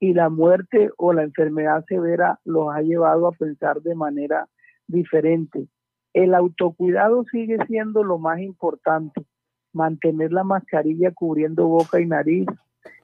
y 0.00 0.14
la 0.14 0.30
muerte 0.30 0.90
o 0.96 1.12
la 1.12 1.22
enfermedad 1.22 1.84
severa 1.86 2.40
los 2.44 2.74
ha 2.74 2.80
llevado 2.80 3.28
a 3.28 3.32
pensar 3.32 3.82
de 3.82 3.94
manera 3.94 4.48
diferente. 4.88 5.68
El 6.14 6.34
autocuidado 6.34 7.24
sigue 7.30 7.58
siendo 7.66 8.02
lo 8.02 8.18
más 8.18 8.40
importante, 8.40 9.24
mantener 9.72 10.32
la 10.32 10.42
mascarilla 10.42 11.12
cubriendo 11.12 11.68
boca 11.68 12.00
y 12.00 12.06
nariz, 12.06 12.46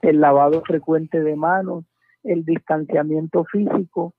el 0.01 0.19
lavado 0.19 0.61
frecuente 0.63 1.21
de 1.21 1.35
manos, 1.35 1.85
el 2.23 2.43
distanciamiento 2.43 3.45
físico 3.45 4.13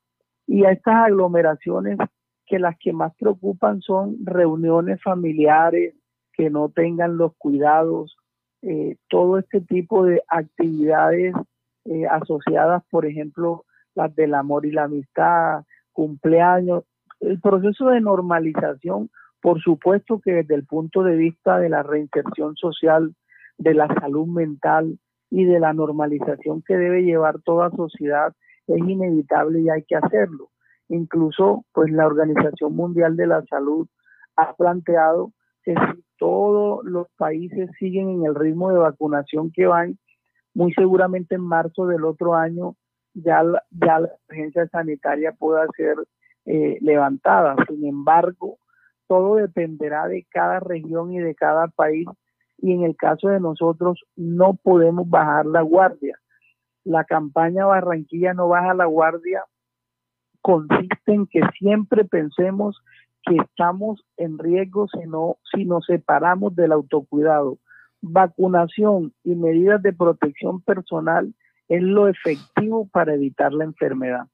y 0.46 0.64
a 0.64 0.70
estas 0.70 0.94
aglomeraciones 1.06 1.98
que 2.46 2.58
las 2.58 2.78
que 2.78 2.92
más 2.92 3.12
preocupan 3.16 3.82
son 3.82 4.16
reuniones 4.24 5.02
familiares 5.02 5.94
que 6.32 6.48
no 6.48 6.70
tengan 6.70 7.18
los 7.18 7.34
cuidados, 7.36 8.16
eh, 8.62 8.96
todo 9.08 9.38
este 9.38 9.60
tipo 9.60 10.04
de 10.06 10.22
actividades 10.28 11.34
eh, 11.90 12.06
asociadas, 12.06 12.82
por 12.90 13.06
ejemplo, 13.06 13.64
las 13.94 14.14
del 14.14 14.34
amor 14.34 14.66
y 14.66 14.72
la 14.72 14.84
amistad, 14.84 15.64
cumpleaños, 15.92 16.84
el 17.20 17.40
proceso 17.40 17.88
de 17.88 18.00
normalización, 18.00 19.10
por 19.40 19.60
supuesto 19.60 20.20
que 20.20 20.32
desde 20.32 20.54
el 20.54 20.64
punto 20.66 21.02
de 21.02 21.16
vista 21.16 21.58
de 21.58 21.68
la 21.68 21.82
reinserción 21.82 22.56
social, 22.56 23.14
de 23.56 23.74
la 23.74 23.88
salud 24.00 24.26
mental 24.26 24.98
y 25.30 25.44
de 25.44 25.60
la 25.60 25.72
normalización 25.72 26.62
que 26.62 26.76
debe 26.76 27.02
llevar 27.02 27.40
toda 27.42 27.70
sociedad, 27.70 28.32
es 28.66 28.78
inevitable 28.78 29.60
y 29.60 29.70
hay 29.70 29.82
que 29.84 29.96
hacerlo. 29.96 30.50
Incluso, 30.88 31.64
pues 31.72 31.90
la 31.90 32.06
Organización 32.06 32.74
Mundial 32.74 33.16
de 33.16 33.26
la 33.26 33.42
Salud 33.46 33.88
ha 34.36 34.54
planteado 34.54 35.32
que 35.62 35.74
si 35.74 36.04
todos 36.18 36.84
los 36.84 37.08
países 37.16 37.70
siguen 37.78 38.08
en 38.10 38.24
el 38.24 38.34
ritmo 38.34 38.70
de 38.70 38.78
vacunación 38.78 39.50
que 39.52 39.66
van, 39.66 39.98
muy 40.54 40.72
seguramente 40.72 41.34
en 41.34 41.42
marzo 41.42 41.86
del 41.86 42.04
otro 42.04 42.34
año 42.34 42.74
ya 43.14 43.42
la, 43.42 43.62
ya 43.70 44.00
la 44.00 44.10
emergencia 44.28 44.68
sanitaria 44.68 45.32
pueda 45.32 45.66
ser 45.76 45.96
eh, 46.46 46.78
levantada. 46.80 47.56
Sin 47.66 47.86
embargo, 47.86 48.58
todo 49.06 49.36
dependerá 49.36 50.06
de 50.08 50.26
cada 50.30 50.60
región 50.60 51.12
y 51.12 51.18
de 51.18 51.34
cada 51.34 51.68
país 51.68 52.06
y 52.58 52.72
en 52.72 52.82
el 52.82 52.96
caso 52.96 53.28
de 53.28 53.40
nosotros 53.40 54.04
no 54.16 54.54
podemos 54.54 55.08
bajar 55.08 55.46
la 55.46 55.62
guardia. 55.62 56.18
La 56.84 57.04
campaña 57.04 57.66
Barranquilla 57.66 58.34
no 58.34 58.48
baja 58.48 58.74
la 58.74 58.86
guardia 58.86 59.44
consiste 60.48 61.12
en 61.12 61.26
que 61.26 61.40
siempre 61.58 62.04
pensemos 62.04 62.80
que 63.22 63.36
estamos 63.36 64.02
en 64.16 64.38
riesgo 64.38 64.86
si, 64.88 65.06
no, 65.06 65.36
si 65.52 65.64
nos 65.64 65.84
separamos 65.84 66.54
del 66.56 66.72
autocuidado. 66.72 67.58
Vacunación 68.00 69.12
y 69.24 69.34
medidas 69.34 69.82
de 69.82 69.92
protección 69.92 70.60
personal 70.62 71.34
es 71.68 71.82
lo 71.82 72.08
efectivo 72.08 72.88
para 72.88 73.14
evitar 73.14 73.52
la 73.52 73.64
enfermedad. 73.64 74.26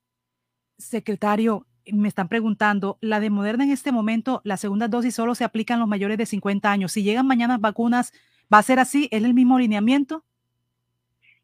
Secretario, 0.78 1.66
me 1.92 2.08
están 2.08 2.28
preguntando, 2.28 2.98
la 3.00 3.20
de 3.20 3.30
Moderna 3.30 3.64
en 3.64 3.70
este 3.70 3.92
momento, 3.92 4.40
la 4.44 4.56
segunda 4.56 4.88
dosis 4.88 5.14
solo 5.14 5.34
se 5.34 5.44
aplica 5.44 5.74
en 5.74 5.80
los 5.80 5.88
mayores 5.88 6.18
de 6.18 6.26
50 6.26 6.70
años. 6.70 6.92
Si 6.92 7.02
llegan 7.02 7.26
mañana 7.26 7.58
vacunas, 7.58 8.12
¿va 8.52 8.58
a 8.58 8.62
ser 8.62 8.78
así? 8.78 9.08
¿Es 9.10 9.22
el 9.24 9.34
mismo 9.34 9.58
lineamiento? 9.58 10.24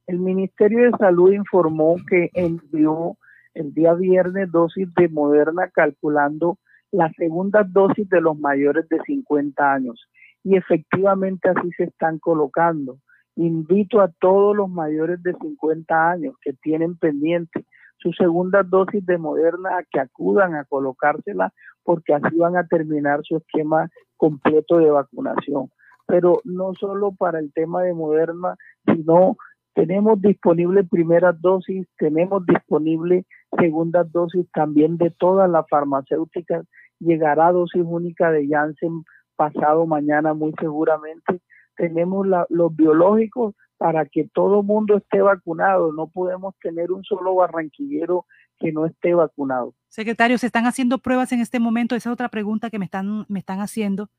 El 0.06 0.18
Ministerio 0.18 0.90
de 0.90 0.98
Salud 0.98 1.32
informó 1.32 1.96
que 2.08 2.30
envió 2.34 3.16
el 3.54 3.72
día 3.74 3.94
viernes 3.94 4.50
dosis 4.50 4.88
de 4.94 5.08
Moderna 5.08 5.68
calculando 5.72 6.58
la 6.90 7.12
segunda 7.12 7.62
dosis 7.62 8.08
de 8.08 8.20
los 8.20 8.38
mayores 8.38 8.88
de 8.88 9.00
50 9.00 9.72
años. 9.72 10.08
Y 10.42 10.56
efectivamente 10.56 11.48
así 11.48 11.70
se 11.76 11.84
están 11.84 12.18
colocando. 12.18 12.98
Invito 13.36 14.00
a 14.00 14.08
todos 14.20 14.56
los 14.56 14.68
mayores 14.68 15.22
de 15.22 15.34
50 15.34 16.10
años 16.10 16.34
que 16.42 16.52
tienen 16.54 16.96
pendiente 16.96 17.64
su 17.98 18.12
segunda 18.12 18.62
dosis 18.62 19.04
de 19.04 19.18
Moderna 19.18 19.78
a 19.78 19.84
que 19.84 20.00
acudan 20.00 20.54
a 20.54 20.64
colocársela 20.64 21.52
porque 21.84 22.14
así 22.14 22.36
van 22.36 22.56
a 22.56 22.66
terminar 22.66 23.20
su 23.22 23.36
esquema 23.36 23.90
completo 24.16 24.78
de 24.78 24.90
vacunación. 24.90 25.70
Pero 26.06 26.40
no 26.44 26.72
solo 26.74 27.12
para 27.12 27.38
el 27.38 27.52
tema 27.52 27.82
de 27.82 27.94
Moderna, 27.94 28.56
sino 28.86 29.36
tenemos 29.74 30.20
disponible 30.20 30.84
primera 30.84 31.32
dosis, 31.32 31.86
tenemos 31.98 32.44
disponible 32.44 33.24
segunda 33.58 34.04
dosis 34.04 34.46
también 34.52 34.96
de 34.96 35.10
todas 35.10 35.48
las 35.48 35.66
farmacéuticas. 35.68 36.66
Llegará 36.98 37.52
dosis 37.52 37.82
única 37.84 38.30
de 38.30 38.48
Janssen 38.48 39.04
pasado 39.40 39.86
mañana 39.86 40.34
muy 40.34 40.52
seguramente. 40.60 41.40
Tenemos 41.74 42.26
los 42.50 42.76
biológicos 42.76 43.54
para 43.78 44.04
que 44.04 44.28
todo 44.34 44.62
mundo 44.62 44.98
esté 44.98 45.22
vacunado. 45.22 45.94
No 45.94 46.08
podemos 46.08 46.54
tener 46.60 46.92
un 46.92 47.02
solo 47.04 47.34
barranquillero 47.36 48.26
que 48.58 48.70
no 48.70 48.84
esté 48.84 49.14
vacunado. 49.14 49.72
Secretario, 49.88 50.36
¿se 50.36 50.44
están 50.44 50.66
haciendo 50.66 50.98
pruebas 50.98 51.32
en 51.32 51.40
este 51.40 51.58
momento? 51.58 51.94
Esa 51.94 52.10
es 52.10 52.12
otra 52.12 52.28
pregunta 52.28 52.68
que 52.68 52.78
me 52.78 52.84
están, 52.84 53.24
me 53.30 53.38
están 53.38 53.60
haciendo. 53.60 54.10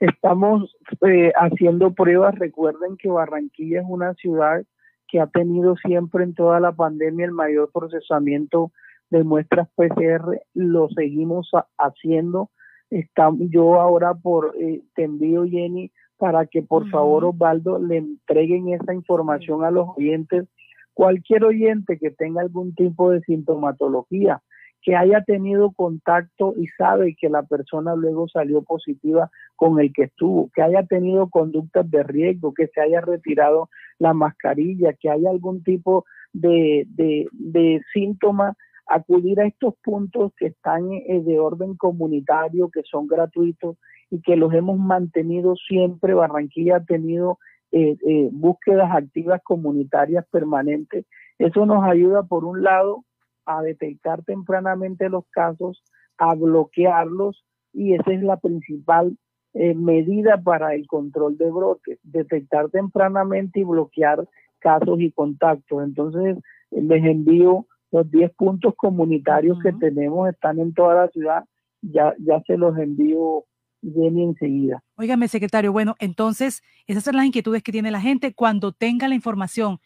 Estamos 0.00 0.76
eh, 1.06 1.30
haciendo 1.36 1.94
pruebas. 1.94 2.34
Recuerden 2.34 2.96
que 2.96 3.08
Barranquilla 3.08 3.82
es 3.82 3.86
una 3.88 4.14
ciudad 4.14 4.64
que 5.06 5.20
ha 5.20 5.28
tenido 5.28 5.76
siempre 5.76 6.24
en 6.24 6.34
toda 6.34 6.58
la 6.58 6.72
pandemia 6.72 7.26
el 7.26 7.30
mayor 7.30 7.70
procesamiento 7.70 8.72
de 9.10 9.22
muestras 9.22 9.68
PCR. 9.76 10.42
Lo 10.54 10.88
seguimos 10.88 11.52
haciendo. 11.78 12.50
Estamos, 12.90 13.40
yo 13.50 13.80
ahora 13.80 14.14
por 14.14 14.54
eh, 14.60 14.82
te 14.94 15.04
envío 15.04 15.44
Jenny 15.44 15.90
para 16.18 16.46
que 16.46 16.62
por 16.62 16.88
favor 16.88 17.24
Osvaldo 17.24 17.78
le 17.78 17.98
entreguen 17.98 18.68
esa 18.68 18.94
información 18.94 19.64
a 19.64 19.70
los 19.70 19.88
oyentes. 19.96 20.46
Cualquier 20.94 21.44
oyente 21.44 21.98
que 21.98 22.10
tenga 22.10 22.40
algún 22.40 22.74
tipo 22.74 23.10
de 23.10 23.20
sintomatología, 23.20 24.40
que 24.80 24.94
haya 24.94 25.20
tenido 25.22 25.72
contacto 25.72 26.54
y 26.56 26.68
sabe 26.68 27.16
que 27.20 27.28
la 27.28 27.42
persona 27.42 27.94
luego 27.96 28.28
salió 28.28 28.62
positiva 28.62 29.30
con 29.56 29.80
el 29.80 29.92
que 29.92 30.04
estuvo, 30.04 30.48
que 30.54 30.62
haya 30.62 30.84
tenido 30.84 31.28
conductas 31.28 31.90
de 31.90 32.02
riesgo, 32.02 32.54
que 32.54 32.68
se 32.68 32.80
haya 32.80 33.00
retirado 33.00 33.68
la 33.98 34.14
mascarilla, 34.14 34.92
que 34.92 35.10
haya 35.10 35.28
algún 35.28 35.62
tipo 35.64 36.04
de, 36.32 36.86
de, 36.90 37.26
de 37.32 37.82
síntoma, 37.92 38.56
acudir 38.86 39.40
a 39.40 39.46
estos 39.46 39.74
puntos 39.82 40.32
que 40.36 40.46
están 40.46 40.92
eh, 40.92 41.20
de 41.22 41.38
orden 41.38 41.76
comunitario, 41.76 42.70
que 42.70 42.82
son 42.82 43.06
gratuitos 43.06 43.76
y 44.10 44.20
que 44.20 44.36
los 44.36 44.52
hemos 44.54 44.78
mantenido 44.78 45.56
siempre. 45.56 46.14
Barranquilla 46.14 46.76
ha 46.76 46.84
tenido 46.84 47.38
eh, 47.72 47.96
eh, 48.06 48.28
búsquedas 48.32 48.90
activas 48.92 49.42
comunitarias 49.42 50.24
permanentes. 50.30 51.04
Eso 51.38 51.66
nos 51.66 51.84
ayuda, 51.84 52.22
por 52.22 52.44
un 52.44 52.62
lado, 52.62 53.04
a 53.44 53.62
detectar 53.62 54.22
tempranamente 54.24 55.08
los 55.08 55.24
casos, 55.30 55.82
a 56.18 56.34
bloquearlos 56.34 57.44
y 57.72 57.94
esa 57.94 58.12
es 58.12 58.22
la 58.22 58.38
principal 58.38 59.16
medida 59.54 60.36
para 60.42 60.74
el 60.74 60.86
control 60.86 61.38
de 61.38 61.50
brotes, 61.50 61.98
detectar 62.02 62.68
tempranamente 62.68 63.60
y 63.60 63.64
bloquear 63.64 64.28
casos 64.58 65.00
y 65.00 65.10
contactos. 65.12 65.82
Entonces, 65.82 66.36
les 66.70 67.04
envío 67.04 67.66
los 67.96 68.10
10 68.10 68.32
puntos 68.36 68.74
comunitarios 68.76 69.58
que 69.62 69.72
tenemos, 69.72 70.28
están 70.28 70.58
en 70.58 70.74
toda 70.74 70.94
la 70.94 71.08
ciudad, 71.08 71.44
ya, 71.80 72.14
ya 72.18 72.42
se 72.46 72.58
los 72.58 72.76
envío 72.78 73.44
bien 73.80 74.18
enseguida. 74.18 74.82
Óigame, 74.96 75.28
secretario, 75.28 75.72
bueno, 75.72 75.94
entonces 75.98 76.62
esas 76.86 77.04
son 77.04 77.16
las 77.16 77.24
inquietudes 77.24 77.62
que 77.62 77.72
tiene 77.72 77.90
la 77.90 78.00
gente. 78.00 78.34
Cuando 78.34 78.72
tenga 78.72 79.08
la 79.08 79.14
información 79.14 79.80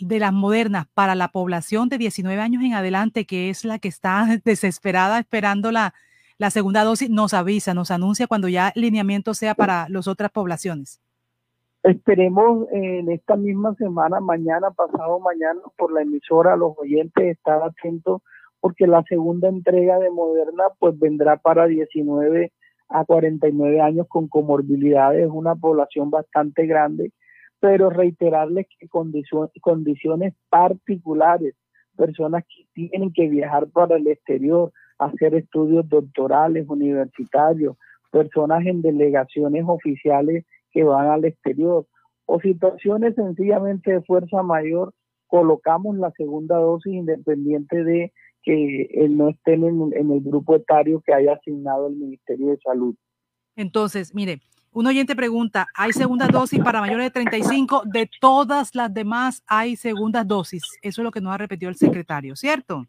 de 0.00 0.18
las 0.18 0.32
modernas 0.32 0.86
para 0.94 1.14
la 1.14 1.28
población 1.28 1.88
de 1.88 1.98
19 1.98 2.40
años 2.40 2.62
en 2.64 2.74
adelante, 2.74 3.24
que 3.24 3.50
es 3.50 3.64
la 3.64 3.78
que 3.78 3.88
está 3.88 4.26
desesperada 4.44 5.20
esperando 5.20 5.70
la, 5.70 5.94
la 6.38 6.50
segunda 6.50 6.82
dosis, 6.82 7.08
nos 7.08 7.34
avisa, 7.34 7.72
nos 7.72 7.92
anuncia 7.92 8.26
cuando 8.26 8.48
ya 8.48 8.72
el 8.74 8.82
lineamiento 8.82 9.34
sea 9.34 9.54
para 9.54 9.88
las 9.88 10.08
otras 10.08 10.32
poblaciones. 10.32 11.00
Esperemos 11.84 12.66
en 12.72 13.10
esta 13.10 13.36
misma 13.36 13.74
semana, 13.74 14.18
mañana, 14.18 14.70
pasado 14.70 15.20
mañana, 15.20 15.60
por 15.76 15.92
la 15.92 16.00
emisora, 16.00 16.56
los 16.56 16.72
oyentes 16.78 17.36
estar 17.36 17.62
atentos, 17.62 18.22
porque 18.58 18.86
la 18.86 19.02
segunda 19.02 19.50
entrega 19.50 19.98
de 19.98 20.08
Moderna 20.08 20.64
pues 20.78 20.98
vendrá 20.98 21.36
para 21.36 21.66
19 21.66 22.52
a 22.88 23.04
49 23.04 23.82
años 23.82 24.06
con 24.08 24.28
comorbilidades, 24.28 25.26
es 25.26 25.30
una 25.30 25.56
población 25.56 26.08
bastante 26.08 26.64
grande, 26.64 27.12
pero 27.60 27.90
reiterarles 27.90 28.66
que 28.80 28.88
condiciones 28.88 30.32
particulares, 30.48 31.54
personas 31.98 32.44
que 32.44 32.64
tienen 32.72 33.12
que 33.12 33.28
viajar 33.28 33.66
para 33.66 33.96
el 33.96 34.06
exterior, 34.06 34.72
hacer 34.98 35.34
estudios 35.34 35.86
doctorales, 35.86 36.66
universitarios, 36.66 37.76
personas 38.10 38.64
en 38.64 38.80
delegaciones 38.80 39.64
oficiales 39.66 40.46
que 40.74 40.84
van 40.84 41.08
al 41.08 41.24
exterior, 41.24 41.86
o 42.26 42.40
situaciones 42.40 43.14
sencillamente 43.14 43.92
de 43.92 44.02
fuerza 44.02 44.42
mayor, 44.42 44.92
colocamos 45.28 45.96
la 45.96 46.10
segunda 46.12 46.56
dosis 46.56 46.92
independiente 46.92 47.82
de 47.84 48.12
que 48.42 48.90
él 48.92 49.16
no 49.16 49.30
esté 49.30 49.54
en, 49.54 49.92
en 49.94 50.10
el 50.10 50.20
grupo 50.20 50.56
etario 50.56 51.00
que 51.00 51.14
haya 51.14 51.34
asignado 51.34 51.86
el 51.86 51.96
Ministerio 51.96 52.48
de 52.48 52.58
Salud. 52.58 52.94
Entonces, 53.56 54.14
mire, 54.14 54.40
un 54.72 54.86
oyente 54.86 55.14
pregunta, 55.14 55.68
¿hay 55.74 55.92
segunda 55.92 56.26
dosis 56.26 56.60
para 56.62 56.80
mayores 56.80 57.06
de 57.06 57.10
35? 57.10 57.84
De 57.86 58.10
todas 58.20 58.74
las 58.74 58.92
demás 58.92 59.42
hay 59.46 59.76
segundas 59.76 60.26
dosis. 60.26 60.64
Eso 60.82 61.00
es 61.00 61.04
lo 61.04 61.12
que 61.12 61.20
nos 61.20 61.32
ha 61.32 61.38
repetido 61.38 61.70
el 61.70 61.76
secretario, 61.76 62.34
¿cierto? 62.34 62.84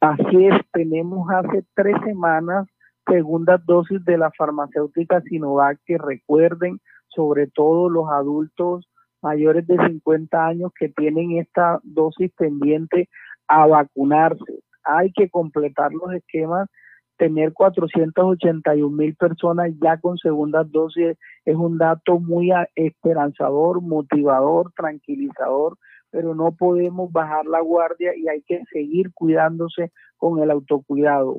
Así 0.00 0.46
es, 0.46 0.54
tenemos 0.72 1.28
hace 1.30 1.64
tres 1.74 1.96
semanas 2.04 2.66
segundas 3.06 3.64
dosis 3.66 4.04
de 4.04 4.18
la 4.18 4.30
farmacéutica 4.30 5.20
Sinovac 5.22 5.78
que 5.84 5.98
recuerden, 5.98 6.80
sobre 7.08 7.46
todo 7.46 7.88
los 7.88 8.08
adultos 8.10 8.88
mayores 9.22 9.66
de 9.66 9.76
50 9.76 10.46
años 10.46 10.72
que 10.78 10.88
tienen 10.88 11.38
esta 11.38 11.80
dosis 11.82 12.30
pendiente 12.36 13.08
a 13.48 13.66
vacunarse. 13.66 14.60
Hay 14.84 15.12
que 15.12 15.28
completar 15.28 15.92
los 15.92 16.12
esquemas 16.12 16.68
tener 17.16 17.52
481 17.52 18.94
mil 18.94 19.14
personas 19.16 19.72
ya 19.82 19.98
con 19.98 20.18
segundas 20.18 20.70
dosis 20.70 21.16
es 21.44 21.56
un 21.56 21.78
dato 21.78 22.18
muy 22.20 22.50
esperanzador, 22.74 23.80
motivador, 23.80 24.72
tranquilizador, 24.76 25.78
pero 26.10 26.34
no 26.34 26.52
podemos 26.52 27.10
bajar 27.12 27.46
la 27.46 27.60
guardia 27.60 28.14
y 28.16 28.28
hay 28.28 28.42
que 28.42 28.62
seguir 28.72 29.12
cuidándose 29.12 29.92
con 30.16 30.42
el 30.42 30.50
autocuidado. 30.50 31.38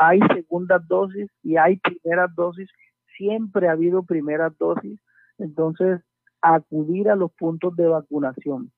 Hay 0.00 0.20
segundas 0.34 0.86
dosis 0.86 1.28
y 1.42 1.56
hay 1.56 1.76
primeras 1.78 2.34
dosis, 2.34 2.68
siempre 3.16 3.68
ha 3.68 3.72
habido 3.72 4.02
primeras 4.02 4.56
dosis, 4.58 5.00
entonces 5.38 6.00
acudir 6.40 7.08
a 7.08 7.16
los 7.16 7.32
puntos 7.32 7.74
de 7.76 7.86
vacunación. 7.86 8.72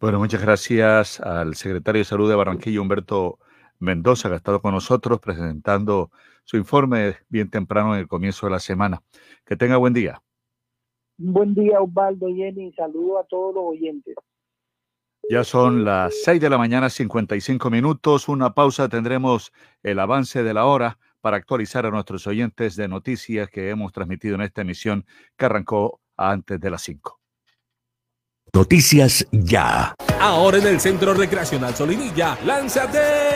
Bueno, 0.00 0.18
muchas 0.18 0.42
gracias 0.42 1.20
al 1.20 1.54
secretario 1.54 2.00
de 2.00 2.04
Salud 2.04 2.28
de 2.28 2.36
Barranquilla, 2.36 2.80
Humberto 2.80 3.38
Mendoza, 3.78 4.28
que 4.28 4.34
ha 4.34 4.38
estado 4.38 4.60
con 4.60 4.72
nosotros 4.72 5.20
presentando 5.20 6.10
su 6.44 6.56
informe 6.56 7.16
bien 7.28 7.50
temprano 7.50 7.94
en 7.94 8.00
el 8.00 8.08
comienzo 8.08 8.46
de 8.46 8.52
la 8.52 8.60
semana. 8.60 9.02
Que 9.44 9.56
tenga 9.56 9.76
buen 9.76 9.92
día. 9.92 10.22
Buen 11.18 11.54
día, 11.54 11.80
Osvaldo, 11.80 12.28
Jenny. 12.28 12.72
Saludo 12.72 13.18
a 13.18 13.24
todos 13.24 13.54
los 13.54 13.64
oyentes. 13.64 14.14
Ya 15.28 15.42
son 15.42 15.84
las 15.84 16.14
6 16.24 16.40
de 16.40 16.48
la 16.48 16.56
mañana, 16.56 16.88
55 16.88 17.68
minutos. 17.68 18.28
Una 18.28 18.54
pausa. 18.54 18.88
Tendremos 18.88 19.52
el 19.82 19.98
avance 19.98 20.44
de 20.44 20.54
la 20.54 20.66
hora 20.66 20.98
para 21.20 21.36
actualizar 21.36 21.84
a 21.84 21.90
nuestros 21.90 22.28
oyentes 22.28 22.76
de 22.76 22.86
noticias 22.86 23.50
que 23.50 23.70
hemos 23.70 23.92
transmitido 23.92 24.36
en 24.36 24.42
esta 24.42 24.60
emisión 24.60 25.04
que 25.36 25.46
arrancó 25.46 26.00
antes 26.16 26.60
de 26.60 26.70
las 26.70 26.82
5. 26.82 27.20
Noticias 28.52 29.26
ya. 29.32 29.96
Ahora 30.20 30.58
en 30.58 30.66
el 30.68 30.80
Centro 30.80 31.12
Recreacional 31.12 31.74
Solinilla, 31.74 32.38
lánzate 32.44 33.35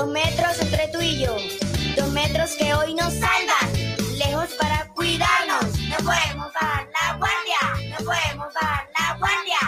dos 0.00 0.08
metros 0.08 0.58
entre 0.62 0.88
tú 0.88 0.98
y 1.02 1.18
yo, 1.18 1.36
dos 1.94 2.08
metros 2.12 2.52
que 2.52 2.72
hoy 2.72 2.94
nos 2.94 3.12
salvan, 3.12 3.70
lejos 4.16 4.48
para 4.58 4.88
cuidarnos, 4.94 5.78
no 5.90 5.96
podemos 5.96 6.50
bajar 6.54 6.88
la 6.88 7.16
guardia, 7.18 7.90
no 7.90 7.96
podemos 8.06 8.54
bajar 8.54 8.88
la 8.98 9.18
guardia. 9.18 9.58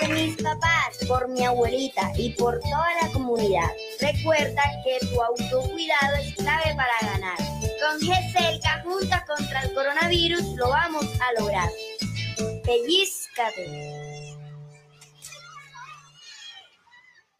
Por 0.00 0.08
mis 0.08 0.36
papás, 0.36 0.96
por 1.06 1.28
mi 1.28 1.44
abuelita 1.44 2.12
y 2.16 2.30
por 2.30 2.58
toda 2.60 2.88
la 3.02 3.12
comunidad, 3.12 3.68
recuerda 4.00 4.62
que 4.84 5.06
tu 5.06 5.20
autocuidado 5.20 6.16
es 6.22 6.34
clave 6.36 6.74
para 6.76 7.12
ganar. 7.12 7.36
Con 7.36 8.00
GESELCA 8.00 8.82
juntas 8.84 9.22
contra 9.26 9.60
el 9.64 9.74
coronavirus 9.74 10.44
lo 10.56 10.70
vamos 10.70 11.04
a 11.04 11.40
lograr. 11.40 11.68
Pellizcate. 12.64 14.39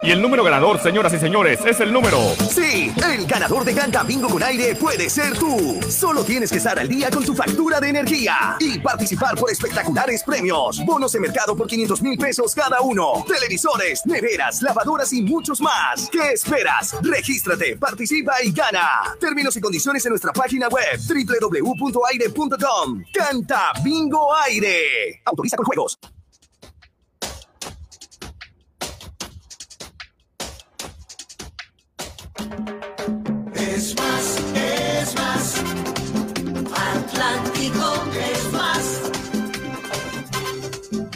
Y 0.02 0.12
el 0.12 0.22
número 0.22 0.42
ganador, 0.42 0.80
señoras 0.80 1.12
y 1.12 1.18
señores, 1.18 1.60
es 1.66 1.78
el 1.80 1.92
número. 1.92 2.18
Sí, 2.50 2.90
el 3.04 3.26
ganador 3.26 3.66
de 3.66 3.74
Canta 3.74 4.02
Bingo 4.02 4.28
con 4.30 4.42
aire 4.42 4.74
puede 4.74 5.10
ser 5.10 5.36
tú. 5.36 5.78
Solo 5.90 6.24
tienes 6.24 6.50
que 6.50 6.56
estar 6.56 6.78
al 6.78 6.88
día 6.88 7.10
con 7.10 7.22
tu 7.22 7.34
factura 7.34 7.80
de 7.80 7.90
energía 7.90 8.56
y 8.60 8.78
participar 8.78 9.34
por 9.36 9.50
espectaculares 9.50 10.22
premios. 10.22 10.82
Bonos 10.86 11.12
de 11.12 11.20
mercado 11.20 11.54
por 11.54 11.66
500 11.66 12.00
mil 12.00 12.16
pesos 12.16 12.54
cada 12.54 12.80
uno. 12.80 13.24
Televisores, 13.26 14.06
neveras, 14.06 14.62
lavadoras 14.62 15.12
y 15.12 15.20
muchos 15.20 15.60
más. 15.60 16.08
¿Qué 16.10 16.32
esperas? 16.32 16.96
Regístrate, 17.02 17.76
participa 17.76 18.42
y 18.42 18.52
gana. 18.52 19.14
Términos 19.20 19.54
y 19.58 19.60
condiciones 19.60 20.02
en 20.06 20.10
nuestra 20.10 20.32
página 20.32 20.68
web 20.68 20.98
www.aire.com. 21.06 23.04
Canta 23.12 23.72
Bingo 23.84 24.34
Aire. 24.34 25.20
Autoriza 25.26 25.58
con 25.58 25.66
juegos. 25.66 25.98
Es 38.14 38.52
más. 38.52 39.00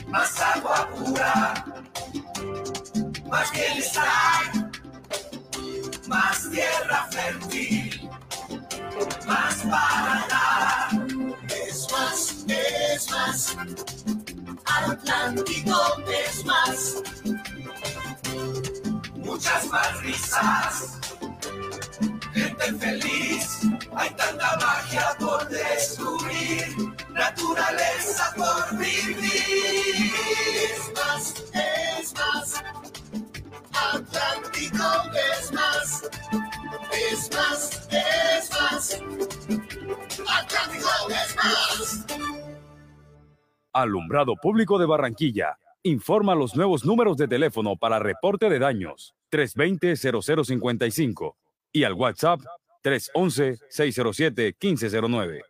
Más 0.09 0.41
agua 0.41 0.89
pura. 0.95 1.65
Más 3.29 3.51
bienestar. 3.53 4.71
Más 6.07 6.51
tierra 6.51 7.09
fértil. 7.11 8.11
Más 9.27 9.55
para 9.63 10.27
dar. 10.31 11.07
Es 11.69 11.87
más, 11.93 12.45
es 12.49 13.11
más. 13.11 13.57
Atlántico 14.65 15.81
es 16.09 16.45
más. 16.45 17.03
Muchas 19.17 19.67
más 19.69 20.01
risas 20.03 21.01
gente 22.35 22.73
feliz. 22.79 23.61
Hay 23.97 24.11
tanta 24.15 24.57
magia 24.57 25.17
por 25.19 25.49
descubrir, 25.49 26.65
naturaleza 27.13 28.33
por 28.37 28.79
vivir. 28.79 30.13
Es 30.65 30.93
más, 30.95 31.35
es 31.55 32.15
más. 32.15 32.63
Atlántico 33.73 34.85
es 35.15 35.53
más. 35.53 36.09
Es 36.93 37.31
más, 37.33 37.89
es 37.91 38.51
más. 38.51 39.01
Atlántico 40.29 40.89
es 41.11 41.37
más. 41.37 42.07
Alumbrado 43.73 44.37
Público 44.37 44.79
de 44.79 44.87
Barranquilla. 44.87 45.59
Informa 45.83 46.35
los 46.35 46.55
nuevos 46.57 46.85
números 46.85 47.17
de 47.17 47.29
teléfono 47.29 47.77
para 47.77 47.99
reporte 47.99 48.49
de 48.49 48.59
daños. 48.59 49.15
320-0055 49.31 51.35
y 51.73 51.85
al 51.85 51.95
WhatsApp 51.95 52.41
311-607-1509. 52.85 55.41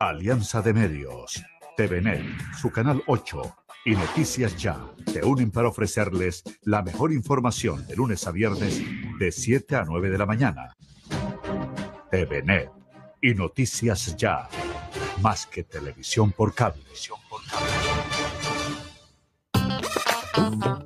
Alianza 0.00 0.60
de 0.62 0.74
Medios, 0.74 1.40
TVNet, 1.76 2.24
su 2.60 2.70
canal 2.70 3.02
8 3.06 3.42
y 3.84 3.92
Noticias 3.92 4.56
Ya 4.56 4.78
te 5.12 5.22
unen 5.24 5.50
para 5.50 5.68
ofrecerles 5.68 6.42
la 6.62 6.82
mejor 6.82 7.12
información 7.12 7.86
de 7.86 7.96
lunes 7.96 8.26
a 8.26 8.32
viernes 8.32 8.82
de 9.18 9.32
7 9.32 9.76
a 9.76 9.84
9 9.84 10.10
de 10.10 10.18
la 10.18 10.26
mañana. 10.26 10.76
TVNet 12.10 12.70
y 13.22 13.34
Noticias 13.34 14.16
Ya, 14.16 14.48
más 15.22 15.46
que 15.46 15.64
televisión 15.64 16.32
por 16.32 16.54
cable. 16.54 16.82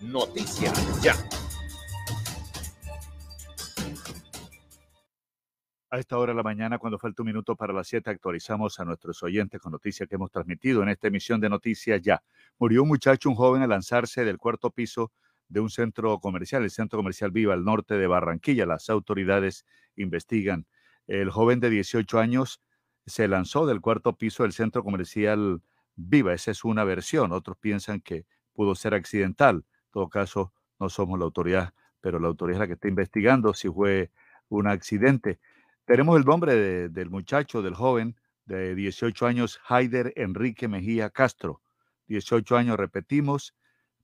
Noticias 0.00 1.02
ya. 1.02 1.14
A 5.90 5.98
esta 5.98 6.16
hora 6.16 6.32
de 6.32 6.36
la 6.36 6.42
mañana, 6.42 6.78
cuando 6.78 6.98
falta 6.98 7.20
un 7.22 7.26
minuto 7.26 7.54
para 7.54 7.74
las 7.74 7.88
7, 7.88 8.08
actualizamos 8.08 8.80
a 8.80 8.86
nuestros 8.86 9.22
oyentes 9.22 9.60
con 9.60 9.72
noticias 9.72 10.08
que 10.08 10.14
hemos 10.14 10.30
transmitido 10.30 10.82
en 10.82 10.88
esta 10.88 11.08
emisión 11.08 11.38
de 11.38 11.50
Noticias 11.50 12.00
Ya. 12.00 12.22
Murió 12.58 12.82
un 12.82 12.88
muchacho, 12.88 13.28
un 13.28 13.34
joven, 13.34 13.60
al 13.60 13.68
lanzarse 13.68 14.24
del 14.24 14.38
cuarto 14.38 14.70
piso 14.70 15.12
de 15.48 15.60
un 15.60 15.68
centro 15.68 16.18
comercial, 16.18 16.62
el 16.62 16.70
Centro 16.70 16.98
Comercial 16.98 17.30
Viva, 17.30 17.52
al 17.52 17.64
norte 17.64 17.98
de 17.98 18.06
Barranquilla. 18.06 18.64
Las 18.64 18.88
autoridades 18.88 19.66
investigan. 19.96 20.66
El 21.08 21.28
joven 21.28 21.60
de 21.60 21.68
18 21.68 22.18
años 22.18 22.62
se 23.04 23.28
lanzó 23.28 23.66
del 23.66 23.82
cuarto 23.82 24.16
piso 24.16 24.44
del 24.44 24.52
Centro 24.52 24.82
Comercial 24.82 25.60
Viva. 25.94 26.32
Esa 26.32 26.52
es 26.52 26.64
una 26.64 26.84
versión. 26.84 27.32
Otros 27.32 27.58
piensan 27.58 28.00
que 28.00 28.24
pudo 28.54 28.74
ser 28.74 28.94
accidental 28.94 29.64
todo 29.90 30.08
caso, 30.08 30.52
no 30.78 30.88
somos 30.88 31.18
la 31.18 31.24
autoridad 31.24 31.72
pero 32.00 32.18
la 32.18 32.28
autoridad 32.28 32.56
es 32.56 32.60
la 32.60 32.66
que 32.66 32.74
está 32.74 32.88
investigando 32.88 33.54
si 33.54 33.68
fue 33.68 34.10
un 34.48 34.66
accidente. 34.66 35.38
Tenemos 35.84 36.18
el 36.18 36.24
nombre 36.24 36.88
del 36.88 37.10
muchacho, 37.10 37.62
del 37.62 37.74
joven 37.74 38.16
de 38.46 38.74
18 38.74 39.26
años, 39.26 39.60
Haider 39.68 40.12
Enrique 40.16 40.68
Mejía 40.68 41.10
Castro. 41.10 41.60
18 42.08 42.56
años, 42.56 42.76
repetimos, 42.76 43.54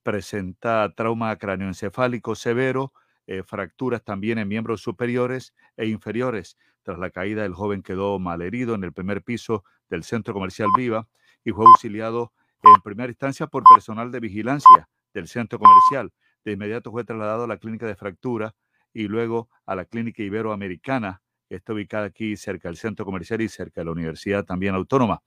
presenta 0.02 0.92
trauma 0.94 1.36
cráneoencefálico 1.36 2.34
severo, 2.34 2.92
eh, 3.26 3.42
fracturas 3.42 4.04
también 4.04 4.38
en 4.38 4.46
miembros 4.46 4.80
superiores 4.80 5.54
e 5.76 5.86
inferiores. 5.86 6.56
Tras 6.82 6.98
la 6.98 7.10
caída, 7.10 7.44
el 7.44 7.54
joven 7.54 7.82
quedó 7.82 8.18
malherido 8.20 8.76
en 8.76 8.84
el 8.84 8.92
primer 8.92 9.22
piso 9.22 9.64
del 9.88 10.04
centro 10.04 10.32
comercial 10.32 10.68
Viva 10.76 11.08
y 11.44 11.50
fue 11.50 11.66
auxiliado 11.66 12.32
en 12.62 12.80
primera 12.82 13.10
instancia 13.10 13.48
por 13.48 13.64
personal 13.74 14.12
de 14.12 14.20
vigilancia 14.20 14.88
del 15.16 15.28
centro 15.28 15.58
comercial. 15.58 16.12
De 16.44 16.52
inmediato 16.52 16.90
fue 16.90 17.04
trasladado 17.04 17.44
a 17.44 17.46
la 17.46 17.56
clínica 17.56 17.86
de 17.86 17.96
fractura 17.96 18.54
y 18.92 19.08
luego 19.08 19.48
a 19.64 19.74
la 19.74 19.84
clínica 19.84 20.22
iberoamericana, 20.22 21.22
que 21.48 21.56
está 21.56 21.72
ubicada 21.72 22.06
aquí 22.06 22.36
cerca 22.36 22.68
del 22.68 22.76
centro 22.76 23.04
comercial 23.04 23.40
y 23.40 23.48
cerca 23.48 23.80
de 23.80 23.86
la 23.86 23.92
Universidad 23.92 24.44
también 24.44 24.74
autónoma, 24.74 25.22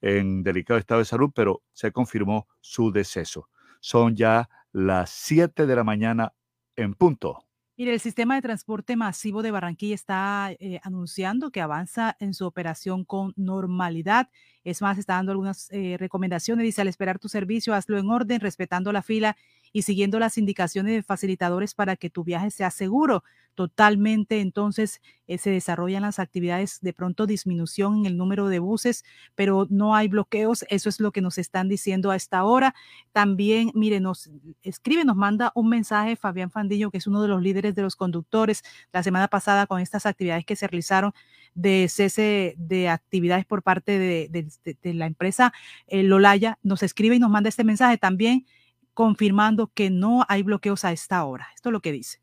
en 0.00 0.42
delicado 0.42 0.78
estado 0.78 1.00
de 1.00 1.04
salud, 1.04 1.30
pero 1.34 1.62
se 1.72 1.92
confirmó 1.92 2.48
su 2.60 2.90
deceso. 2.92 3.48
Son 3.80 4.16
ya 4.16 4.48
las 4.72 5.10
7 5.10 5.66
de 5.66 5.76
la 5.76 5.84
mañana 5.84 6.32
en 6.76 6.94
punto. 6.94 7.44
Mire, 7.82 7.94
el 7.94 7.98
sistema 7.98 8.36
de 8.36 8.42
transporte 8.42 8.94
masivo 8.94 9.42
de 9.42 9.50
Barranquilla 9.50 9.96
está 9.96 10.54
eh, 10.60 10.78
anunciando 10.84 11.50
que 11.50 11.60
avanza 11.60 12.16
en 12.20 12.32
su 12.32 12.46
operación 12.46 13.04
con 13.04 13.32
normalidad. 13.34 14.28
Es 14.62 14.82
más, 14.82 14.98
está 14.98 15.14
dando 15.14 15.32
algunas 15.32 15.68
eh, 15.72 15.96
recomendaciones. 15.98 16.62
Dice, 16.62 16.80
al 16.80 16.86
esperar 16.86 17.18
tu 17.18 17.28
servicio, 17.28 17.74
hazlo 17.74 17.98
en 17.98 18.08
orden, 18.08 18.38
respetando 18.38 18.92
la 18.92 19.02
fila 19.02 19.36
y 19.72 19.82
siguiendo 19.82 20.18
las 20.18 20.38
indicaciones 20.38 20.94
de 20.94 21.02
facilitadores 21.02 21.74
para 21.74 21.96
que 21.96 22.10
tu 22.10 22.24
viaje 22.24 22.50
sea 22.50 22.70
seguro 22.70 23.24
totalmente. 23.54 24.40
Entonces 24.40 25.00
eh, 25.26 25.38
se 25.38 25.50
desarrollan 25.50 26.02
las 26.02 26.18
actividades, 26.18 26.78
de 26.80 26.92
pronto 26.92 27.26
disminución 27.26 27.98
en 27.98 28.06
el 28.06 28.16
número 28.16 28.48
de 28.48 28.58
buses, 28.58 29.04
pero 29.34 29.66
no 29.70 29.94
hay 29.94 30.08
bloqueos. 30.08 30.64
Eso 30.68 30.88
es 30.88 31.00
lo 31.00 31.12
que 31.12 31.20
nos 31.20 31.38
están 31.38 31.68
diciendo 31.68 32.10
a 32.10 32.16
esta 32.16 32.44
hora. 32.44 32.74
También, 33.12 33.70
mire, 33.74 34.00
nos 34.00 34.30
escribe, 34.62 35.04
nos 35.04 35.16
manda 35.16 35.52
un 35.54 35.68
mensaje 35.68 36.16
Fabián 36.16 36.50
Fandillo, 36.50 36.90
que 36.90 36.98
es 36.98 37.06
uno 37.06 37.22
de 37.22 37.28
los 37.28 37.42
líderes 37.42 37.74
de 37.74 37.82
los 37.82 37.96
conductores, 37.96 38.62
la 38.92 39.02
semana 39.02 39.28
pasada 39.28 39.66
con 39.66 39.80
estas 39.80 40.06
actividades 40.06 40.44
que 40.44 40.56
se 40.56 40.66
realizaron 40.66 41.12
de 41.54 41.86
cese 41.88 42.54
de 42.56 42.88
actividades 42.88 43.44
por 43.44 43.62
parte 43.62 43.98
de, 43.98 44.48
la 44.94 45.06
empresa 45.06 45.52
eh, 45.86 46.02
Lolaya, 46.02 46.58
nos 46.62 46.82
escribe 46.82 47.16
y 47.16 47.18
nos 47.18 47.30
manda 47.30 47.48
este 47.48 47.64
mensaje 47.64 47.98
también 47.98 48.46
confirmando 48.94 49.68
que 49.68 49.90
no 49.90 50.24
hay 50.28 50.42
bloqueos 50.42 50.84
a 50.84 50.92
esta 50.92 51.24
hora. 51.24 51.48
Esto 51.54 51.68
es 51.68 51.72
lo 51.72 51.80
que 51.80 51.92
dice. 51.92 52.18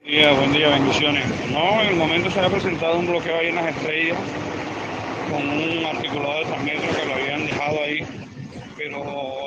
Buen 0.00 0.12
día, 0.12 0.32
buen 0.32 0.52
día, 0.52 0.68
bendiciones. 0.70 1.50
No, 1.50 1.80
en 1.80 1.88
el 1.88 1.96
momento 1.96 2.30
se 2.30 2.40
ha 2.40 2.48
presentado 2.48 2.98
un 2.98 3.06
bloqueo 3.06 3.36
ahí 3.36 3.48
en 3.48 3.56
las 3.56 3.76
estrellas 3.76 4.18
con 5.30 5.48
un 5.48 5.84
articulado 5.84 6.38
de 6.40 6.46
San 6.46 6.64
metros 6.64 6.96
que 6.96 7.06
lo 7.06 7.14
habían 7.14 7.46
dejado 7.46 7.82
ahí, 7.82 8.00
pero 8.76 8.98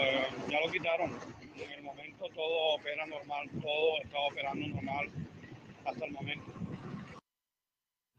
eh, 0.04 0.28
ya 0.50 0.60
lo 0.60 0.72
quitaron. 0.72 1.12
En 1.56 1.72
el 1.72 1.84
momento 1.84 2.26
todo 2.36 2.76
opera 2.76 3.06
normal, 3.08 3.50
todo 3.62 4.02
está 4.04 4.18
operando 4.20 4.68
normal 4.68 5.10
hasta 5.86 6.06
el 6.06 6.12
momento 6.12 6.52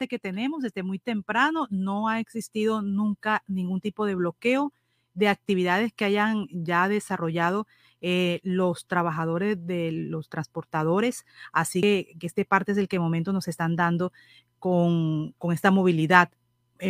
que 0.09 0.19
tenemos 0.19 0.63
desde 0.63 0.83
muy 0.83 0.99
temprano, 0.99 1.67
no 1.71 2.09
ha 2.09 2.21
existido 2.21 2.83
nunca 2.83 3.43
ningún 3.47 3.81
tipo 3.81 4.07
de 4.07 4.15
bloqueo 4.15 4.73
de 5.15 5.29
actividades 5.29 5.93
que 5.93 6.05
hayan 6.05 6.47
ya 6.51 6.89
desarrollado 6.89 7.67
eh, 8.03 8.41
los 8.43 8.87
trabajadores 8.87 9.65
de 9.67 9.93
los 9.93 10.29
transportadores. 10.29 11.25
Así 11.53 11.81
que, 11.81 12.17
este 12.21 12.45
parte 12.45 12.73
es 12.73 12.79
el 12.79 12.89
que 12.89 12.99
momento 12.99 13.33
nos 13.33 13.49
están 13.49 13.77
dando 13.77 14.13
con, 14.59 15.35
esta 15.53 15.71
movilidad. 15.71 16.31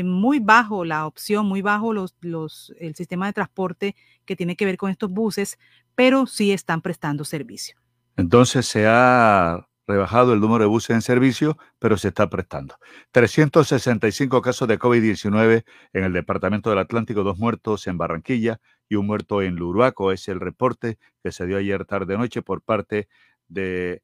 muy 0.04 0.40
bajo 0.40 0.84
la 0.84 1.06
opción, 1.06 1.46
muy 1.46 1.62
bajo 1.62 1.92
los, 1.92 2.16
los, 2.20 2.74
el 2.80 2.94
sistema 2.94 3.26
de 3.26 3.34
transporte 3.34 3.94
que 4.24 4.36
tiene 4.36 4.56
que 4.56 4.64
ver 4.64 4.76
con 4.76 4.90
estos 4.90 5.10
buses, 5.10 5.58
pero 5.94 6.26
sí 6.26 6.50
están 6.50 6.80
prestando 6.80 7.24
servicio. 7.24 7.76
Entonces 8.16 8.66
se 8.66 8.86
ha 8.86 9.68
rebajado 9.86 10.32
el 10.32 10.40
número 10.40 10.64
de 10.64 10.68
buses 10.68 10.90
en 10.90 11.02
servicio, 11.02 11.58
pero 11.78 11.96
se 11.96 12.08
está 12.08 12.28
prestando. 12.30 12.76
365 13.12 14.42
casos 14.42 14.68
de 14.68 14.78
COVID-19 14.78 15.64
en 15.92 16.04
el 16.04 16.12
Departamento 16.12 16.70
del 16.70 16.78
Atlántico, 16.78 17.22
dos 17.22 17.38
muertos 17.38 17.86
en 17.86 17.98
Barranquilla 17.98 18.60
y 18.88 18.96
un 18.96 19.06
muerto 19.06 19.42
en 19.42 19.56
Luruaco. 19.56 20.12
Es 20.12 20.28
el 20.28 20.40
reporte 20.40 20.98
que 21.22 21.32
se 21.32 21.46
dio 21.46 21.56
ayer 21.56 21.84
tarde-noche 21.84 22.42
por 22.42 22.62
parte 22.62 23.08
del 23.48 24.00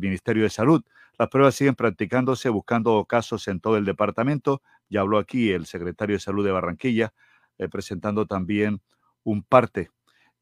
Ministerio 0.00 0.42
de 0.42 0.50
Salud. 0.50 0.82
Las 1.18 1.28
pruebas 1.28 1.54
siguen 1.54 1.76
practicándose, 1.76 2.48
buscando 2.48 3.04
casos 3.04 3.46
en 3.46 3.60
todo 3.60 3.76
el 3.76 3.84
departamento. 3.84 4.62
Ya 4.88 5.00
habló 5.00 5.18
aquí 5.18 5.52
el 5.52 5.66
secretario 5.66 6.16
de 6.16 6.20
Salud 6.20 6.44
de 6.44 6.50
Barranquilla, 6.50 7.14
eh, 7.58 7.68
presentando 7.68 8.26
también 8.26 8.80
un 9.22 9.42
parte. 9.42 9.90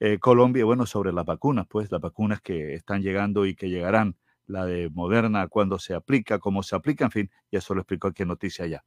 Eh, 0.00 0.18
Colombia, 0.18 0.64
bueno, 0.64 0.86
sobre 0.86 1.12
las 1.12 1.26
vacunas, 1.26 1.66
pues 1.68 1.92
las 1.92 2.00
vacunas 2.00 2.40
que 2.40 2.74
están 2.74 3.02
llegando 3.02 3.46
y 3.46 3.54
que 3.54 3.68
llegarán 3.68 4.16
la 4.46 4.66
de 4.66 4.90
Moderna, 4.90 5.48
cuando 5.48 5.78
se 5.78 5.94
aplica, 5.94 6.38
cómo 6.38 6.62
se 6.62 6.76
aplica, 6.76 7.04
en 7.04 7.10
fin, 7.10 7.30
y 7.50 7.56
eso 7.56 7.74
lo 7.74 7.80
explicó 7.80 8.08
aquí 8.08 8.22
en 8.22 8.28
Noticia 8.28 8.66
Ya. 8.66 8.84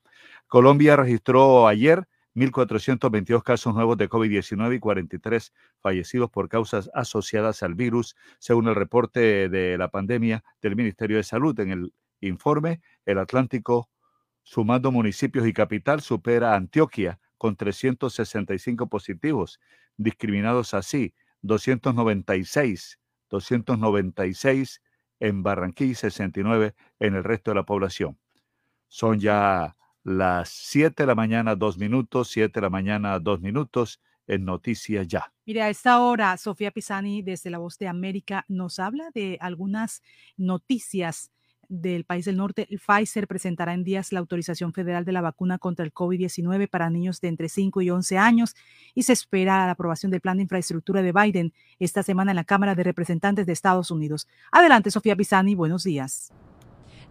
Colombia 0.47 0.95
registró 0.95 1.67
ayer 1.67 2.07
1.422 2.35 3.43
casos 3.43 3.73
nuevos 3.73 3.97
de 3.97 4.09
COVID-19 4.09 4.75
y 4.75 4.79
43 4.79 5.53
fallecidos 5.79 6.29
por 6.29 6.49
causas 6.49 6.89
asociadas 6.93 7.63
al 7.63 7.75
virus, 7.75 8.15
según 8.39 8.67
el 8.67 8.75
reporte 8.75 9.49
de 9.49 9.77
la 9.77 9.87
pandemia 9.87 10.43
del 10.61 10.75
Ministerio 10.75 11.17
de 11.17 11.23
Salud. 11.23 11.57
En 11.59 11.71
el 11.71 11.93
informe, 12.19 12.81
el 13.05 13.19
Atlántico, 13.19 13.89
sumando 14.43 14.91
municipios 14.91 15.47
y 15.47 15.53
capital, 15.53 16.01
supera 16.01 16.53
a 16.53 16.57
Antioquia 16.57 17.19
con 17.37 17.55
365 17.55 18.87
positivos, 18.89 19.59
discriminados 19.95 20.73
así, 20.73 21.13
296, 21.41 22.99
296 23.29 24.81
en 25.19 25.43
Barranquilla 25.43 25.91
y 25.91 25.95
69 25.95 26.75
en 26.99 27.15
el 27.15 27.23
resto 27.23 27.51
de 27.51 27.55
la 27.55 27.63
población. 27.63 28.17
Son 28.87 29.19
ya 29.19 29.75
las 30.03 30.49
7 30.49 31.03
de 31.03 31.07
la 31.07 31.15
mañana, 31.15 31.55
dos 31.55 31.77
minutos, 31.77 32.29
7 32.29 32.59
de 32.59 32.65
la 32.65 32.69
mañana, 32.69 33.19
dos 33.19 33.41
minutos 33.41 34.01
en 34.27 34.45
Noticias 34.45 35.07
Ya. 35.07 35.31
Mira, 35.45 35.65
a 35.65 35.69
esta 35.69 35.99
hora, 36.01 36.35
Sofía 36.37 36.71
Pisani, 36.71 37.21
desde 37.21 37.49
La 37.49 37.59
Voz 37.59 37.77
de 37.77 37.87
América, 37.87 38.45
nos 38.47 38.79
habla 38.79 39.11
de 39.13 39.37
algunas 39.39 40.01
noticias 40.37 41.31
del 41.69 42.05
país 42.05 42.25
del 42.25 42.37
norte, 42.37 42.67
Pfizer 42.69 43.27
presentará 43.27 43.73
en 43.73 43.83
días 43.83 44.11
la 44.11 44.19
autorización 44.19 44.73
federal 44.73 45.05
de 45.05 45.11
la 45.11 45.21
vacuna 45.21 45.57
contra 45.57 45.85
el 45.85 45.93
COVID-19 45.93 46.69
para 46.69 46.89
niños 46.89 47.21
de 47.21 47.27
entre 47.27 47.49
5 47.49 47.81
y 47.81 47.89
11 47.89 48.17
años 48.17 48.55
y 48.93 49.03
se 49.03 49.13
espera 49.13 49.65
la 49.65 49.71
aprobación 49.71 50.11
del 50.11 50.21
plan 50.21 50.37
de 50.37 50.43
infraestructura 50.43 51.01
de 51.01 51.11
Biden 51.11 51.53
esta 51.79 52.03
semana 52.03 52.31
en 52.31 52.35
la 52.35 52.43
Cámara 52.43 52.75
de 52.75 52.83
Representantes 52.83 53.45
de 53.45 53.53
Estados 53.53 53.91
Unidos. 53.91 54.27
Adelante, 54.51 54.91
Sofía 54.91 55.15
Pisani, 55.15 55.55
buenos 55.55 55.83
días. 55.83 56.31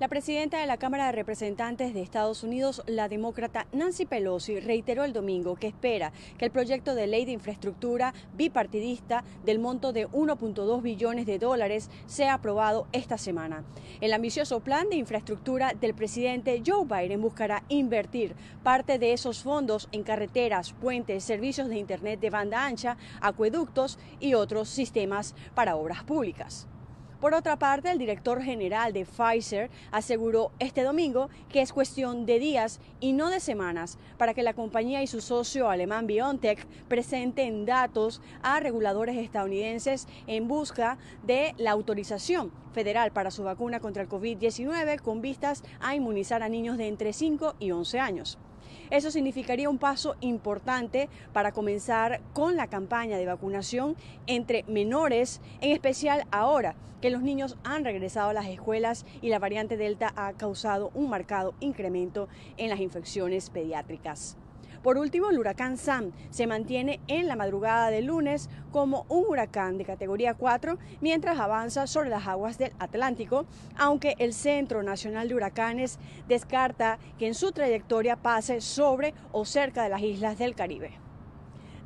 La 0.05 0.09
presidenta 0.09 0.59
de 0.59 0.67
la 0.67 0.77
Cámara 0.77 1.07
de 1.07 1.13
Representantes 1.13 1.95
de 1.95 2.03
Estados 2.03 2.43
Unidos, 2.43 2.83
la 2.87 3.09
demócrata 3.09 3.67
Nancy 3.73 4.05
Pelosi, 4.05 4.61
reiteró 4.61 5.03
el 5.05 5.15
domingo 5.15 5.57
que 5.57 5.69
espera 5.69 6.13
que 6.37 6.45
el 6.45 6.51
proyecto 6.51 6.95
de 6.95 7.07
ley 7.07 7.25
de 7.25 7.33
infraestructura 7.33 8.13
bipartidista 8.35 9.25
del 9.47 9.61
monto 9.61 9.95
de 9.95 10.07
1.2 10.09 10.83
billones 10.83 11.25
de 11.25 11.39
dólares 11.39 11.89
sea 12.05 12.35
aprobado 12.35 12.87
esta 12.93 13.17
semana. 13.17 13.65
El 14.03 14.13
ambicioso 14.13 14.61
plan 14.61 14.91
de 14.91 14.97
infraestructura 14.97 15.73
del 15.73 15.95
presidente 15.95 16.63
Joe 16.67 16.85
Biden 16.85 17.23
buscará 17.23 17.63
invertir 17.71 18.35
parte 18.63 18.99
de 18.99 19.15
esos 19.15 19.43
fondos 19.43 19.89
en 19.91 20.03
carreteras, 20.03 20.75
puentes, 20.75 21.25
servicios 21.25 21.71
de 21.71 21.79
Internet 21.79 22.21
de 22.21 22.29
banda 22.29 22.67
ancha, 22.67 22.99
acueductos 23.23 23.99
y 24.21 24.35
otros 24.35 24.69
sistemas 24.69 25.35
para 25.55 25.77
obras 25.77 26.05
públicas. 26.05 26.69
Por 27.21 27.35
otra 27.35 27.59
parte, 27.59 27.91
el 27.91 27.99
director 27.99 28.43
general 28.43 28.93
de 28.93 29.07
Pfizer 29.07 29.71
aseguró 29.91 30.51
este 30.59 30.83
domingo 30.83 31.31
que 31.49 31.63
es 31.63 31.73
cuestión 31.73 32.27
de 32.27 32.39
días 32.39 32.81
y 33.01 33.13
no 33.13 33.31
de 33.31 33.41
semanas 33.41 33.99
para 34.19 34.35
que 34.35 34.43
la 34.43 34.55
compañía 34.55 35.03
y 35.03 35.07
su 35.07 35.21
socio 35.21 35.71
alemán 35.71 36.07
BioNTech 36.07 36.67
presenten 36.89 37.67
datos 37.67 38.21
a 38.43 38.61
reguladores 38.61 39.17
estadounidenses 39.17 40.07
en 40.27 40.49
busca 40.49 40.99
de 41.23 41.55
la 41.57 41.71
autorización 41.71 42.53
federal 42.73 43.13
para 43.13 43.31
su 43.31 43.45
vacuna 43.45 43.81
contra 43.81 44.03
el 44.03 44.09
COVID-19 44.09 45.01
con 45.01 45.23
vistas 45.23 45.63
a 45.81 45.95
inmunizar 45.95 46.43
a 46.43 46.49
niños 46.49 46.77
de 46.77 46.89
entre 46.89 47.13
5 47.13 47.55
y 47.59 47.71
11 47.71 48.01
años. 48.01 48.39
Eso 48.91 49.11
significaría 49.11 49.71
un 49.71 49.79
paso 49.79 50.17
importante 50.21 51.09
para 51.33 51.53
comenzar 51.53 52.21
con 52.33 52.57
la 52.57 52.67
campaña 52.67 53.17
de 53.17 53.27
vacunación 53.27 53.97
entre 54.27 54.65
menores, 54.65 55.41
en 55.61 55.73
especial 55.73 56.27
ahora 56.31 56.75
que 57.01 57.11
los 57.11 57.23
niños 57.23 57.57
han 57.65 57.85
regresado 57.85 58.31
a 58.31 58.35
las 58.35 58.47
escuelas 58.47 59.05
y 59.21 59.29
la 59.29 59.39
variante 59.39 59.77
Delta 59.77 60.13
ha 60.17 60.33
causado 60.33 60.91
un 60.95 61.11
marcado 61.11 61.55
incremento 61.61 62.29
en 62.57 62.71
las 62.71 62.81
infecciones 62.81 63.51
pediátricas. 63.51 64.39
Por 64.85 64.99
último, 64.99 65.31
el 65.31 65.39
huracán 65.39 65.79
Sam 65.79 66.13
se 66.29 66.47
mantiene 66.47 67.01
en 67.09 67.27
la 67.27 67.37
madrugada 67.37 67.89
del 67.89 68.05
lunes 68.05 68.51
como 68.71 69.07
un 69.09 69.25
huracán 69.27 69.79
de 69.79 69.87
categoría 69.87 70.35
4 70.35 70.77
mientras 71.01 71.41
avanza 71.41 71.87
sobre 71.87 72.11
las 72.11 72.27
aguas 72.27 72.59
del 72.59 72.73
Atlántico, 72.79 73.47
aunque 73.79 74.15
el 74.19 74.35
Centro 74.35 74.83
Nacional 74.83 75.29
de 75.29 75.37
Huracanes 75.37 75.99
descarta 76.29 76.99
que 77.19 77.27
en 77.27 77.35
su 77.35 77.53
trayectoria 77.53 78.17
pase 78.17 78.61
sobre 78.61 79.15
o 79.33 79.47
cerca 79.47 79.85
de 79.85 79.89
las 79.89 80.03
islas 80.03 80.37
del 80.37 80.55
Caribe. 80.55 80.91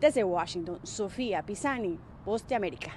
Desde 0.00 0.24
Washington, 0.24 0.80
Sofía 0.82 1.44
Pisani, 1.44 2.00
Poste 2.24 2.56
América. 2.56 2.90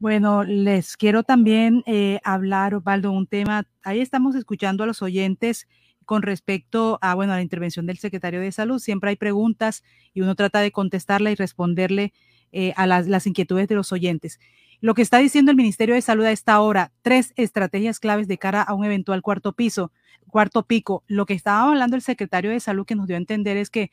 Bueno, 0.00 0.42
les 0.42 0.96
quiero 0.96 1.22
también 1.22 1.84
eh, 1.86 2.18
hablar, 2.24 2.74
Osvaldo, 2.74 3.12
un 3.12 3.28
tema. 3.28 3.68
Ahí 3.84 4.00
estamos 4.00 4.34
escuchando 4.34 4.82
a 4.82 4.86
los 4.88 5.00
oyentes 5.00 5.68
con 6.04 6.22
respecto 6.22 6.98
a, 7.02 7.14
bueno, 7.14 7.32
a 7.32 7.36
la 7.36 7.42
intervención 7.42 7.86
del 7.86 7.98
secretario 7.98 8.40
de 8.40 8.52
Salud. 8.52 8.78
Siempre 8.78 9.10
hay 9.10 9.16
preguntas 9.16 9.84
y 10.12 10.20
uno 10.22 10.34
trata 10.34 10.60
de 10.60 10.72
contestarla 10.72 11.30
y 11.30 11.34
responderle 11.34 12.12
eh, 12.52 12.72
a 12.76 12.86
las, 12.86 13.06
las 13.06 13.26
inquietudes 13.26 13.68
de 13.68 13.76
los 13.76 13.92
oyentes. 13.92 14.40
Lo 14.80 14.94
que 14.94 15.02
está 15.02 15.18
diciendo 15.18 15.50
el 15.50 15.56
Ministerio 15.56 15.94
de 15.94 16.02
Salud 16.02 16.24
a 16.24 16.32
esta 16.32 16.58
hora, 16.60 16.90
tres 17.02 17.32
estrategias 17.36 18.00
claves 18.00 18.28
de 18.28 18.38
cara 18.38 18.62
a 18.62 18.74
un 18.74 18.84
eventual 18.84 19.20
cuarto 19.20 19.52
piso, 19.52 19.92
cuarto 20.30 20.64
pico. 20.64 21.04
Lo 21.06 21.26
que 21.26 21.34
estaba 21.34 21.68
hablando 21.68 21.96
el 21.96 22.02
secretario 22.02 22.50
de 22.50 22.60
Salud 22.60 22.86
que 22.86 22.94
nos 22.94 23.06
dio 23.06 23.16
a 23.16 23.18
entender 23.18 23.56
es 23.56 23.68
que 23.68 23.90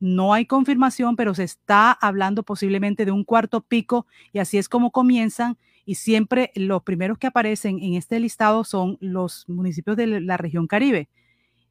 no 0.00 0.32
hay 0.32 0.46
confirmación, 0.46 1.14
pero 1.14 1.34
se 1.34 1.44
está 1.44 1.92
hablando 1.92 2.42
posiblemente 2.42 3.04
de 3.04 3.10
un 3.10 3.22
cuarto 3.22 3.60
pico 3.60 4.06
y 4.32 4.38
así 4.38 4.56
es 4.56 4.68
como 4.68 4.90
comienzan. 4.90 5.58
Y 5.84 5.96
siempre 5.96 6.52
los 6.54 6.82
primeros 6.82 7.18
que 7.18 7.26
aparecen 7.26 7.78
en 7.82 7.94
este 7.94 8.18
listado 8.18 8.64
son 8.64 8.96
los 9.00 9.46
municipios 9.48 9.96
de 9.96 10.06
la 10.20 10.38
región 10.38 10.66
Caribe. 10.66 11.08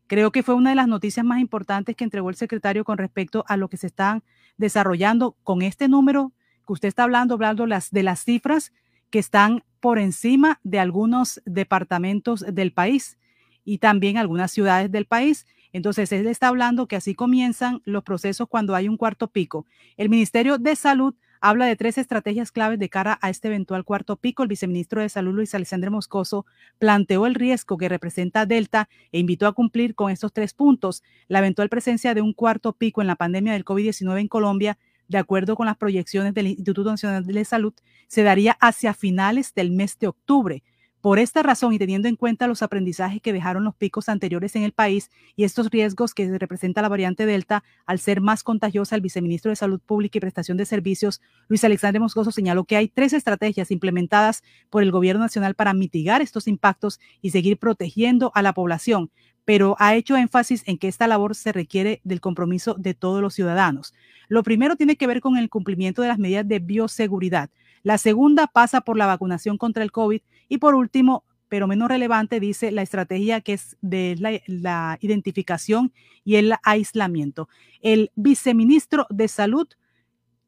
Creo 0.10 0.32
que 0.32 0.42
fue 0.42 0.56
una 0.56 0.72
de 0.72 0.76
las 0.76 0.88
noticias 0.88 1.24
más 1.24 1.40
importantes 1.40 1.96
que 1.96 2.04
entregó 2.04 2.32
el 2.32 2.36
secretario 2.36 2.84
con 2.84 2.98
respecto 2.98 3.46
a 3.48 3.58
lo 3.58 3.68
que 3.70 3.78
se 3.78 3.86
están 3.86 4.24
desarrollando 4.58 5.38
con 5.44 5.62
este 5.62 5.88
número 5.88 6.32
que 6.66 6.74
usted 6.74 6.88
está 6.88 7.04
hablando, 7.04 7.36
hablando 7.36 7.68
las, 7.68 7.92
de 7.92 8.02
las 8.02 8.24
cifras 8.24 8.74
que 9.12 9.20
están 9.20 9.64
por 9.80 10.00
encima 10.00 10.60
de 10.64 10.80
algunos 10.80 11.44
departamentos 11.46 12.44
del 12.52 12.74
país 12.74 13.20
y 13.64 13.78
también 13.78 14.18
algunas 14.18 14.52
ciudades 14.52 14.92
del 14.92 15.06
país. 15.06 15.46
Entonces, 15.74 16.12
él 16.12 16.26
está 16.26 16.48
hablando 16.48 16.88
que 16.88 16.96
así 16.96 17.14
comienzan 17.14 17.84
los 17.86 18.04
procesos 18.04 18.48
cuando 18.50 18.74
hay 18.74 18.90
un 18.90 18.98
cuarto 18.98 19.28
pico. 19.28 19.68
El 19.96 20.10
Ministerio 20.10 20.58
de 20.58 20.76
Salud 20.76 21.14
habla 21.42 21.66
de 21.66 21.76
tres 21.76 21.98
estrategias 21.98 22.51
claves 22.51 22.80
de 22.80 22.90
cara 22.90 23.18
a 23.22 23.30
este 23.30 23.48
eventual 23.48 23.84
cuarto 23.84 24.16
pico. 24.16 24.43
El 24.43 24.50
viceministro 24.50 25.01
de 25.01 25.09
Salud, 25.09 25.34
Luis 25.34 25.56
Alexandre 25.56 25.90
Moscoso, 25.90 26.45
planteó 26.77 27.26
el 27.26 27.35
riesgo 27.35 27.77
que 27.77 27.90
representa 27.90 28.45
Delta 28.45 28.90
e 29.11 29.19
invitó 29.19 29.48
a 29.48 29.53
cumplir 29.53 29.95
con 29.95 30.11
estos 30.11 30.34
tres 30.34 30.53
puntos. 30.53 31.03
La 31.27 31.40
eventual 31.40 31.69
presencia 31.69 32.14
de 32.14 32.22
un 32.22 32.34
cuarto 32.34 32.74
pico 32.74 33.01
en 33.01 33.08
la 33.08 33.16
pandemia 33.16 33.53
del 33.53 33.66
COVID-19 33.66 34.19
en 34.19 34.27
Colombia 34.27 34.77
de 35.09 35.18
acuerdo 35.18 35.56
con 35.56 35.66
las 35.66 35.76
proyecciones 35.76 36.34
del 36.34 36.48
Instituto 36.48 36.90
Nacional 36.90 37.26
de 37.26 37.43
Salud, 37.43 37.74
se 38.08 38.24
daría 38.24 38.56
hacia 38.61 38.93
finales 38.93 39.53
del 39.56 39.72
mes 39.72 39.98
de 40.00 40.08
octubre. 40.08 40.64
Por 41.02 41.18
esta 41.18 41.44
razón 41.44 41.74
y 41.74 41.80
teniendo 41.80 42.10
en 42.10 42.18
cuenta 42.18 42.48
los 42.48 42.61
aprendizajes 42.61 43.22
que 43.22 43.32
dejaron 43.32 43.64
los 43.64 43.74
picos 43.74 44.10
anteriores 44.10 44.58
en 44.58 44.64
el 44.64 44.74
país 44.74 45.10
y 45.38 45.45
estos 45.45 45.69
riesgos 45.69 46.14
que 46.14 46.38
representa 46.38 46.82
la 46.82 46.90
variante 46.90 47.26
Delta 47.26 47.64
al 47.86 48.00
ser 48.00 48.19
más 48.19 48.44
contagiosa, 48.44 48.95
el 48.95 49.02
viceministro 49.02 49.50
de 49.50 49.56
Salud 49.56 49.80
Pública 49.80 50.18
y 50.18 50.22
Prestación 50.22 50.58
de 50.58 50.66
Servicios, 50.66 51.22
Luis 51.48 51.64
Alexandre 51.64 52.02
Moscoso, 52.02 52.32
señaló 52.32 52.66
que 52.66 52.76
hay 52.76 52.90
tres 52.90 53.14
estrategias 53.14 53.72
implementadas 53.72 54.44
por 54.69 54.84
el 54.84 54.92
gobierno 54.92 55.22
nacional 55.22 55.56
para 55.56 55.74
mitigar 55.74 56.22
estos 56.22 56.50
impactos 56.50 57.00
y 57.22 57.30
seguir 57.30 57.58
protegiendo 57.58 58.34
a 58.36 58.42
la 58.42 58.52
población 58.52 59.10
pero 59.45 59.76
ha 59.80 59.95
hecho 59.95 60.16
énfasis 60.16 60.61
en 60.68 60.78
que 60.78 60.88
esta 60.88 61.08
labor 61.08 61.34
se 61.34 61.52
requiere 61.52 62.02
del 62.03 62.22
compromiso 62.22 62.76
de 62.76 62.94
todos 62.94 63.19
los 63.19 63.34
ciudadanos. 63.34 63.95
Lo 64.28 64.44
primero 64.44 64.76
tiene 64.76 64.95
que 64.95 65.08
ver 65.08 65.22
con 65.22 65.38
el 65.38 65.50
cumplimiento 65.50 66.03
de 66.03 66.08
las 66.08 66.19
medidas 66.19 66.48
de 66.48 66.60
bioseguridad. 66.60 67.50
La 67.82 67.98
segunda 67.98 68.45
pasa 68.45 68.82
por 68.82 68.95
la 68.95 69.08
vacunación 69.08 69.58
contra 69.58 69.82
el 69.82 69.92
COVID 69.92 70.22
y 70.50 70.58
por 70.58 70.76
último, 70.76 71.24
pero 71.48 71.68
menos 71.68 71.88
relevante, 71.88 72.40
dice 72.40 72.72
la 72.72 72.82
estrategia 72.82 73.42
que 73.42 73.53
es 73.53 73.78
de 73.82 74.16
la, 74.18 74.98
identificación 75.02 75.94
y 76.26 76.36
el 76.36 76.53
aislamiento. 76.64 77.48
El 77.82 78.11
viceministro 78.16 79.08
de 79.10 79.28
Salud, 79.28 79.68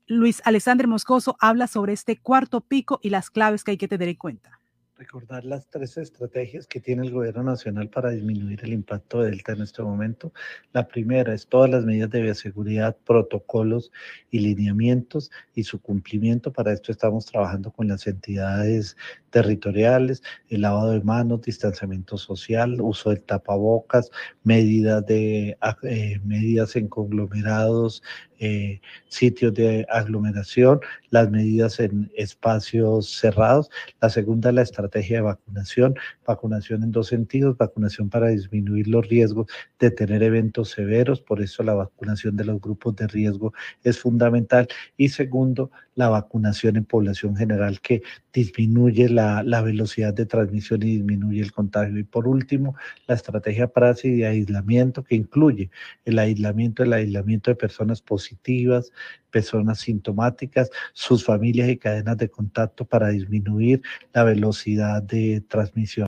Luis 0.08 0.42
Alexandre 0.44 0.88
Moscoso, 0.88 1.38
habla 1.40 1.68
sobre 1.68 1.94
este 1.94 2.18
cuarto 2.18 2.62
pico 2.62 3.00
y 3.02 3.10
las 3.10 3.30
claves 3.30 3.64
que 3.64 3.72
hay 3.72 3.78
que 3.78 3.88
tener 3.88 4.10
en 4.10 4.16
cuenta 4.16 4.61
recordar 5.02 5.44
las 5.46 5.68
tres 5.68 5.98
estrategias 5.98 6.68
que 6.68 6.80
tiene 6.80 7.02
el 7.08 7.12
gobierno 7.12 7.42
nacional 7.42 7.90
para 7.90 8.12
disminuir 8.12 8.60
el 8.64 8.72
impacto 8.72 9.22
de 9.22 9.32
Delta 9.32 9.54
en 9.54 9.64
este 9.64 9.82
momento. 9.82 10.32
La 10.74 10.88
primera 10.88 11.34
es 11.34 11.48
todas 11.48 11.72
las 11.72 11.84
medidas 11.84 12.12
de 12.12 12.22
bioseguridad, 12.22 12.96
protocolos 12.98 13.92
y 14.30 14.42
lineamientos 14.42 15.32
y 15.56 15.64
su 15.64 15.82
cumplimiento. 15.82 16.54
Para 16.54 16.72
esto 16.72 16.92
estamos 16.92 17.26
trabajando 17.26 17.72
con 17.72 17.88
las 17.88 18.06
entidades 18.06 18.96
territoriales, 19.32 20.22
el 20.50 20.62
lavado 20.62 20.92
de 20.92 21.02
manos, 21.02 21.42
distanciamiento 21.42 22.20
social, 22.20 22.80
uso 22.80 23.10
del 23.10 23.24
tapabocas, 23.24 24.12
medidas, 24.44 25.04
de, 25.08 25.58
eh, 25.84 26.20
medidas 26.24 26.76
en 26.76 26.88
conglomerados, 26.88 28.04
eh, 28.40 28.82
sitios 29.08 29.54
de 29.54 29.86
aglomeración, 29.90 30.80
las 31.10 31.30
medidas 31.30 31.80
en 31.80 32.12
espacios 32.16 33.10
cerrados. 33.10 33.70
La 34.00 34.10
segunda, 34.10 34.52
la 34.52 34.62
estrategia 34.64 34.91
de 35.00 35.22
vacunación, 35.22 35.96
vacunación 36.26 36.84
en 36.84 36.92
dos 36.92 37.08
sentidos, 37.08 37.58
vacunación 37.58 38.10
para 38.10 38.30
disminuir 38.30 38.88
los 38.88 39.08
riesgos 39.08 39.48
de 39.80 39.92
tener 39.92 40.24
eventos 40.24 40.70
severos, 40.70 41.22
por 41.22 41.42
eso 41.42 41.64
la 41.64 41.74
vacunación 41.74 42.36
de 42.36 42.46
los 42.46 42.60
grupos 42.60 42.96
de 42.96 43.08
riesgo 43.08 43.54
es 43.84 44.00
fundamental. 44.00 44.68
Y 44.98 45.10
segundo, 45.10 45.72
la 45.96 46.10
vacunación 46.10 46.78
en 46.78 46.86
población 46.86 47.36
general 47.36 47.82
que 47.82 48.02
disminuye 48.34 49.10
la, 49.10 49.44
la 49.44 49.62
velocidad 49.62 50.14
de 50.14 50.26
transmisión 50.26 50.84
y 50.84 50.98
disminuye 50.98 51.42
el 51.42 51.52
contagio. 51.52 51.98
Y 51.98 52.04
por 52.04 52.28
último, 52.28 52.76
la 53.08 53.16
estrategia 53.16 53.68
para 53.68 53.94
de 54.10 54.26
aislamiento 54.26 55.04
que 55.04 55.16
incluye 55.16 55.70
el 56.06 56.20
aislamiento, 56.20 56.84
el 56.84 56.94
aislamiento 56.94 57.52
de 57.52 57.56
personas 57.56 58.02
positivas, 58.02 58.92
personas 59.30 59.80
sintomáticas, 59.80 60.70
sus 60.94 61.24
familias 61.26 61.70
y 61.70 61.78
cadenas 61.78 62.18
de 62.18 62.30
contacto 62.30 62.86
para 62.86 63.10
disminuir 63.10 63.82
la 64.14 64.24
velocidad 64.24 64.81
de 65.02 65.42
transmisión. 65.42 66.08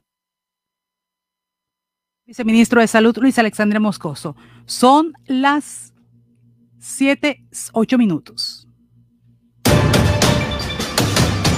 Viceministro 2.25 2.81
de 2.81 2.87
Salud, 2.87 3.17
Luis 3.17 3.37
Alexandre 3.37 3.79
Moscoso. 3.79 4.35
Son 4.65 5.13
las 5.25 5.93
7, 6.79 7.45
8 7.73 7.97
minutos. 7.97 8.67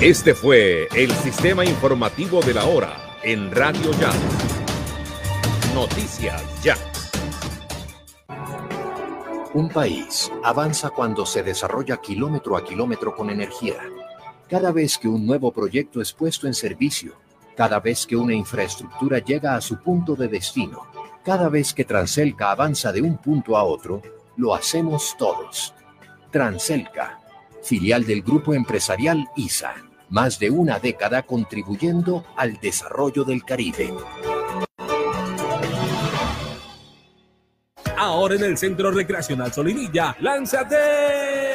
Este 0.01 0.35
fue 0.35 0.87
el 0.93 1.11
sistema 1.11 1.63
informativo 1.63 2.41
de 2.41 2.53
la 2.53 2.65
hora 2.65 3.17
en 3.23 3.51
Radio 3.51 3.91
Ya. 3.99 4.11
Noticias 5.73 6.43
Ya. 6.63 6.75
Un 9.53 9.69
país 9.69 10.31
avanza 10.43 10.89
cuando 10.89 11.25
se 11.25 11.41
desarrolla 11.43 11.97
kilómetro 11.97 12.57
a 12.57 12.63
kilómetro 12.65 13.15
con 13.15 13.29
energía. 13.29 13.75
Cada 14.49 14.71
vez 14.71 14.99
que 14.99 15.07
un 15.07 15.25
nuevo 15.25 15.51
proyecto 15.51 16.01
es 16.01 16.13
puesto 16.13 16.45
en 16.45 16.53
servicio, 16.53 17.13
cada 17.57 17.79
vez 17.79 18.05
que 18.05 18.15
una 18.15 18.35
infraestructura 18.35 19.17
llega 19.17 19.55
a 19.55 19.61
su 19.61 19.77
punto 19.77 20.15
de 20.15 20.27
destino, 20.27 20.85
cada 21.23 21.49
vez 21.49 21.73
que 21.73 21.83
Transelca 21.83 22.51
avanza 22.51 22.91
de 22.91 23.01
un 23.01 23.17
punto 23.17 23.57
a 23.57 23.63
otro, 23.63 24.03
lo 24.37 24.53
hacemos 24.53 25.15
todos. 25.17 25.73
Transelca, 26.31 27.19
filial 27.63 28.05
del 28.05 28.21
grupo 28.21 28.53
empresarial 28.53 29.25
ISA, 29.35 29.73
más 30.09 30.37
de 30.37 30.51
una 30.51 30.77
década 30.77 31.23
contribuyendo 31.23 32.23
al 32.37 32.59
desarrollo 32.59 33.23
del 33.23 33.43
Caribe. 33.43 33.95
Ahora 37.97 38.35
en 38.35 38.43
el 38.43 38.57
Centro 38.59 38.91
Recreacional 38.91 39.51
Solinilla, 39.51 40.15
lánzate 40.19 41.54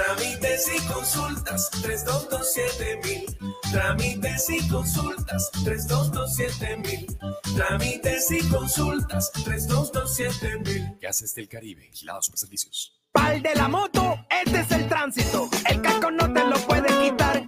Trámites 0.00 0.70
y 0.74 0.80
consultas, 0.88 1.70
3227000. 1.82 3.36
Trámites 3.70 4.48
y 4.48 4.68
consultas, 4.68 5.50
3227000. 5.62 7.18
Trámites 7.54 8.30
y 8.30 8.48
consultas, 8.48 9.30
3227000. 9.44 10.98
Gases 11.00 11.34
del 11.34 11.48
Caribe, 11.48 11.82
vigilados 11.90 12.30
por 12.30 12.38
servicios. 12.38 12.98
Pal 13.12 13.42
de 13.42 13.54
la 13.54 13.68
moto, 13.68 14.24
este 14.30 14.60
es 14.60 14.70
el 14.70 14.88
tránsito. 14.88 15.50
El 15.68 15.82
casco 15.82 16.10
no 16.10 16.32
te 16.32 16.44
lo 16.44 16.56
puede 16.60 16.88
quitar. 17.02 17.39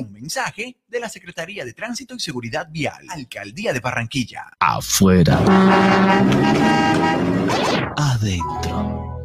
Un 0.00 0.12
mensaje 0.12 0.76
de 0.88 1.00
la 1.00 1.08
Secretaría 1.08 1.64
de 1.64 1.72
Tránsito 1.72 2.14
y 2.14 2.20
Seguridad 2.20 2.68
Vial, 2.70 3.06
Alcaldía 3.08 3.72
de 3.72 3.80
Barranquilla. 3.80 4.50
Afuera. 4.58 5.38
Adentro. 7.96 9.15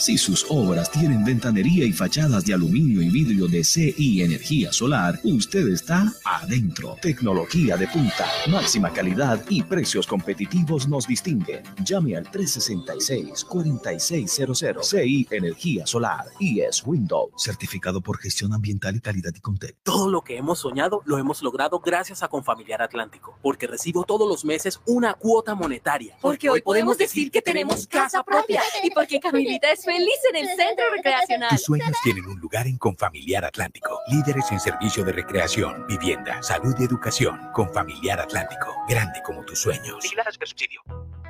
Si 0.00 0.16
sus 0.16 0.46
obras 0.48 0.90
tienen 0.90 1.22
ventanería 1.24 1.84
y 1.84 1.92
fachadas 1.92 2.46
de 2.46 2.54
aluminio 2.54 3.02
y 3.02 3.10
vidrio 3.10 3.46
de 3.46 3.62
CI 3.62 4.22
Energía 4.22 4.72
Solar, 4.72 5.20
usted 5.24 5.68
está 5.68 6.10
adentro. 6.24 6.96
Tecnología 7.02 7.76
de 7.76 7.86
punta, 7.86 8.24
máxima 8.48 8.90
calidad 8.94 9.44
y 9.50 9.62
precios 9.62 10.06
competitivos 10.06 10.88
nos 10.88 11.06
distinguen. 11.06 11.64
Llame 11.84 12.16
al 12.16 12.24
366-4600 12.30 14.84
CI 14.84 15.28
Energía 15.30 15.86
Solar 15.86 16.24
y 16.38 16.60
es 16.60 16.82
Windows, 16.86 17.32
certificado 17.36 18.00
por 18.00 18.16
gestión 18.16 18.54
ambiental 18.54 18.96
y 18.96 19.00
calidad 19.00 19.32
y 19.36 19.40
contexto. 19.40 19.80
Todo 19.82 20.08
lo 20.08 20.22
que 20.22 20.38
hemos 20.38 20.60
soñado 20.60 21.02
lo 21.04 21.18
hemos 21.18 21.42
logrado 21.42 21.78
gracias 21.78 22.22
a 22.22 22.28
Confamiliar 22.28 22.80
Atlántico, 22.80 23.38
porque 23.42 23.66
recibo 23.66 24.04
todos 24.04 24.26
los 24.26 24.46
meses 24.46 24.80
una 24.86 25.12
cuota 25.12 25.54
monetaria. 25.54 26.16
Porque 26.22 26.48
hoy 26.48 26.62
podemos 26.62 26.96
decir 26.96 27.30
que 27.30 27.42
tenemos 27.42 27.86
casa 27.86 28.22
propia 28.22 28.62
y 28.82 28.90
porque 28.90 29.19
Camilita 29.20 29.70
es 29.70 29.84
feliz 29.84 30.18
en 30.30 30.36
el 30.36 30.48
centro 30.48 30.84
recreacional. 30.94 31.50
Tus 31.50 31.62
sueños 31.62 31.96
tienen 32.02 32.26
un 32.26 32.38
lugar 32.40 32.66
en 32.66 32.78
Confamiliar 32.78 33.44
Atlántico. 33.44 34.00
Líderes 34.08 34.50
en 34.50 34.60
servicio 34.60 35.04
de 35.04 35.12
recreación, 35.12 35.86
vivienda, 35.86 36.42
salud 36.42 36.74
y 36.78 36.84
educación. 36.84 37.38
Confamiliar 37.52 38.20
Atlántico. 38.20 38.74
Grande 38.88 39.20
como 39.24 39.44
tus 39.44 39.60
sueños. 39.60 40.04
subsidio. 40.38 40.82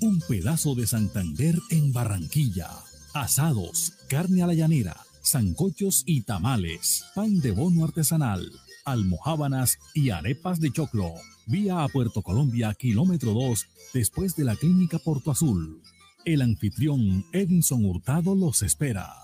un 0.00 0.20
pedazo 0.20 0.74
de 0.74 0.86
Santander 0.86 1.56
en 1.70 1.92
Barranquilla. 1.92 2.70
Asados, 3.14 3.94
carne 4.08 4.42
a 4.42 4.46
la 4.46 4.54
llanera, 4.54 4.96
zancochos 5.24 6.04
y 6.06 6.22
tamales, 6.22 7.04
pan 7.14 7.40
de 7.40 7.50
bono 7.50 7.84
artesanal, 7.84 8.52
almohábanas 8.84 9.78
y 9.94 10.10
arepas 10.10 10.60
de 10.60 10.70
choclo. 10.70 11.14
Vía 11.46 11.82
a 11.82 11.88
Puerto 11.88 12.22
Colombia, 12.22 12.74
kilómetro 12.74 13.32
2, 13.32 13.66
después 13.94 14.36
de 14.36 14.44
la 14.44 14.56
clínica 14.56 14.98
Porto 14.98 15.30
Azul. 15.30 15.82
El 16.24 16.42
anfitrión 16.42 17.24
Edinson 17.32 17.84
Hurtado 17.84 18.34
los 18.34 18.62
espera. 18.62 19.14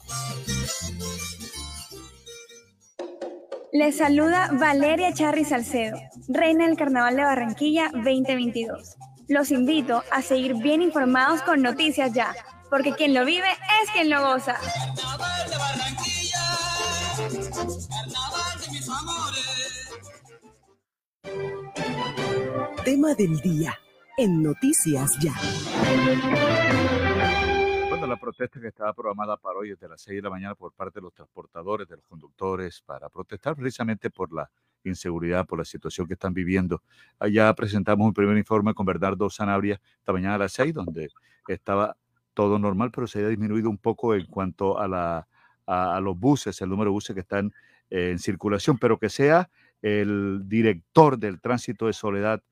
Les 3.73 3.97
saluda 3.97 4.51
Valeria 4.53 5.12
Charri 5.12 5.44
Salcedo, 5.44 5.99
reina 6.28 6.67
del 6.67 6.77
Carnaval 6.77 7.17
de 7.17 7.23
Barranquilla 7.23 7.91
2022. 7.93 8.97
Los 9.28 9.51
invito 9.51 10.03
a 10.11 10.20
seguir 10.20 10.55
bien 10.55 10.83
informados 10.83 11.43
con 11.43 11.62
Noticias 11.62 12.12
Ya, 12.12 12.35
porque 12.69 12.93
quien 12.93 13.15
lo 13.15 13.25
vive 13.25 13.49
es 13.83 13.91
quien 13.91 14.11
lo 14.11 14.20
goza. 14.20 14.57
Tema 22.85 23.15
del 23.15 23.41
día 23.41 23.78
en 24.19 24.43
Noticias 24.43 25.19
Ya. 25.20 25.33
Bueno, 27.89 28.07
la 28.07 28.17
protesta 28.17 28.61
que 28.61 28.69
estaba 28.69 28.93
programada 28.93 29.39
para 29.39 29.59
hoy 29.59 29.70
desde 29.70 29.89
las 29.89 30.03
6 30.03 30.17
de 30.17 30.23
la 30.23 30.31
mañana 30.31 30.55
por 30.55 30.73
parte 30.73 31.01
de 31.01 31.05
los 31.05 31.15
transportadores, 31.15 31.89
de 31.89 31.97
los 31.97 32.05
conductores, 32.07 32.83
para 32.83 33.09
protestar 33.09 33.57
precisamente 33.57 34.11
por 34.11 34.33
la 34.35 34.51
inseguridad, 34.88 35.46
por 35.46 35.58
la 35.58 35.64
situación 35.64 36.06
que 36.06 36.14
están 36.14 36.34
viviendo. 36.34 36.82
Allá 37.18 37.52
presentamos 37.54 38.06
un 38.06 38.14
primer 38.14 38.36
informe 38.36 38.74
con 38.74 38.86
Bernardo 38.86 39.30
Sanabria 39.30 39.80
esta 39.98 40.12
mañana 40.12 40.36
a 40.36 40.38
las 40.38 40.52
6, 40.52 40.74
donde 40.74 41.10
estaba 41.48 41.96
todo 42.34 42.58
normal, 42.58 42.90
pero 42.92 43.06
se 43.06 43.24
ha 43.24 43.28
disminuido 43.28 43.70
un 43.70 43.78
poco 43.78 44.14
en 44.14 44.26
cuanto 44.26 44.78
a, 44.78 44.88
la, 44.88 45.28
a 45.66 46.00
los 46.00 46.18
buses, 46.18 46.60
el 46.60 46.68
número 46.68 46.90
de 46.90 46.94
buses 46.94 47.14
que 47.14 47.20
están 47.20 47.52
eh, 47.90 48.10
en 48.10 48.18
circulación, 48.18 48.78
pero 48.78 48.98
que 48.98 49.08
sea 49.08 49.50
el 49.82 50.42
director 50.46 51.18
del 51.18 51.40
tránsito 51.40 51.86
de 51.86 51.92
Soledad, 51.92 52.42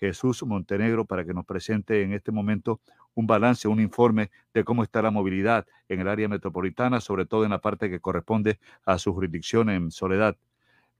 Jesús 0.00 0.42
Montenegro, 0.44 1.04
para 1.04 1.24
que 1.24 1.34
nos 1.34 1.44
presente 1.44 2.02
en 2.02 2.12
este 2.12 2.32
momento 2.32 2.80
un 3.14 3.26
balance, 3.26 3.68
un 3.68 3.80
informe 3.80 4.30
de 4.54 4.64
cómo 4.64 4.82
está 4.82 5.02
la 5.02 5.10
movilidad 5.10 5.66
en 5.88 6.00
el 6.00 6.08
área 6.08 6.28
metropolitana, 6.28 7.00
sobre 7.00 7.26
todo 7.26 7.44
en 7.44 7.50
la 7.50 7.60
parte 7.60 7.90
que 7.90 8.00
corresponde 8.00 8.58
a 8.84 8.98
su 8.98 9.12
jurisdicción 9.12 9.70
en 9.70 9.90
Soledad. 9.90 10.36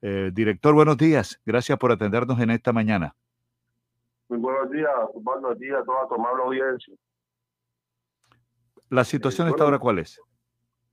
Eh, 0.00 0.30
director, 0.32 0.74
buenos 0.74 0.96
días. 0.96 1.40
Gracias 1.44 1.76
por 1.78 1.90
atendernos 1.90 2.38
en 2.40 2.50
esta 2.50 2.72
mañana. 2.72 3.14
Muy 4.28 4.38
buenos 4.38 4.70
días, 4.70 4.92
buenos 5.14 5.58
días 5.58 5.80
a 5.80 5.84
toda 5.84 6.06
tu 6.06 6.14
amable 6.14 6.42
audiencia. 6.44 6.94
¿La 8.90 9.04
situación 9.04 9.48
Eh, 9.48 9.50
hasta 9.50 9.64
bueno, 9.64 9.76
ahora 9.76 9.78
cuál 9.80 9.98
es? 9.98 10.20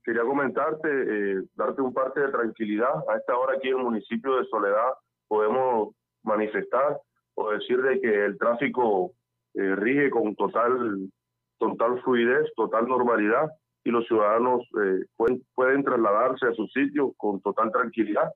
Quería 0.02 0.22
comentarte, 0.22 0.88
eh, 0.88 1.42
darte 1.54 1.82
un 1.82 1.92
parte 1.92 2.20
de 2.20 2.28
tranquilidad. 2.28 2.94
A 3.08 3.16
esta 3.16 3.36
hora 3.36 3.56
aquí 3.56 3.68
en 3.68 3.78
el 3.78 3.84
municipio 3.84 4.36
de 4.36 4.44
Soledad 4.46 4.94
podemos 5.28 5.94
manifestar 6.22 6.98
o 7.34 7.50
decir 7.50 7.80
de 7.82 8.00
que 8.00 8.24
el 8.24 8.38
tráfico 8.38 9.12
eh, 9.54 9.74
rige 9.76 10.10
con 10.10 10.34
total, 10.34 11.10
total 11.58 12.02
fluidez, 12.02 12.52
total 12.56 12.88
normalidad 12.88 13.50
y 13.84 13.90
los 13.90 14.06
ciudadanos 14.06 14.62
eh, 14.82 15.04
pueden, 15.16 15.42
pueden 15.54 15.84
trasladarse 15.84 16.46
a 16.46 16.54
sus 16.54 16.72
sitios 16.72 17.10
con 17.16 17.40
total 17.40 17.70
tranquilidad 17.70 18.32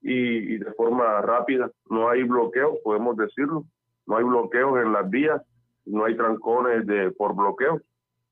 y, 0.00 0.58
de 0.58 0.72
forma 0.72 1.20
rápida. 1.22 1.70
No 1.90 2.08
hay 2.08 2.22
bloqueos, 2.22 2.78
podemos 2.82 3.16
decirlo. 3.16 3.64
No 4.06 4.16
hay 4.16 4.24
bloqueos 4.24 4.78
en 4.82 4.92
las 4.92 5.08
vías, 5.10 5.42
no 5.84 6.04
hay 6.04 6.16
trancones 6.16 6.86
de, 6.86 7.10
por 7.10 7.34
bloqueo. 7.34 7.80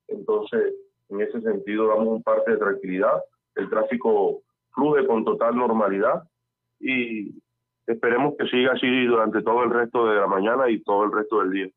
Entonces, 0.07 0.73
en 1.09 1.21
ese 1.21 1.41
sentido, 1.41 1.87
damos 1.87 2.07
un 2.07 2.23
parte 2.23 2.51
de 2.51 2.57
tranquilidad. 2.57 3.21
El 3.55 3.69
tráfico 3.69 4.41
fluye 4.73 5.05
con 5.05 5.23
total 5.23 5.55
normalidad 5.55 6.23
y 6.79 7.41
esperemos 7.85 8.35
que 8.37 8.47
siga 8.47 8.73
así 8.73 9.05
durante 9.05 9.41
todo 9.41 9.63
el 9.63 9.71
resto 9.71 10.07
de 10.07 10.15
la 10.15 10.27
mañana 10.27 10.69
y 10.69 10.81
todo 10.81 11.05
el 11.05 11.11
resto 11.11 11.39
del 11.41 11.51
día. 11.51 11.69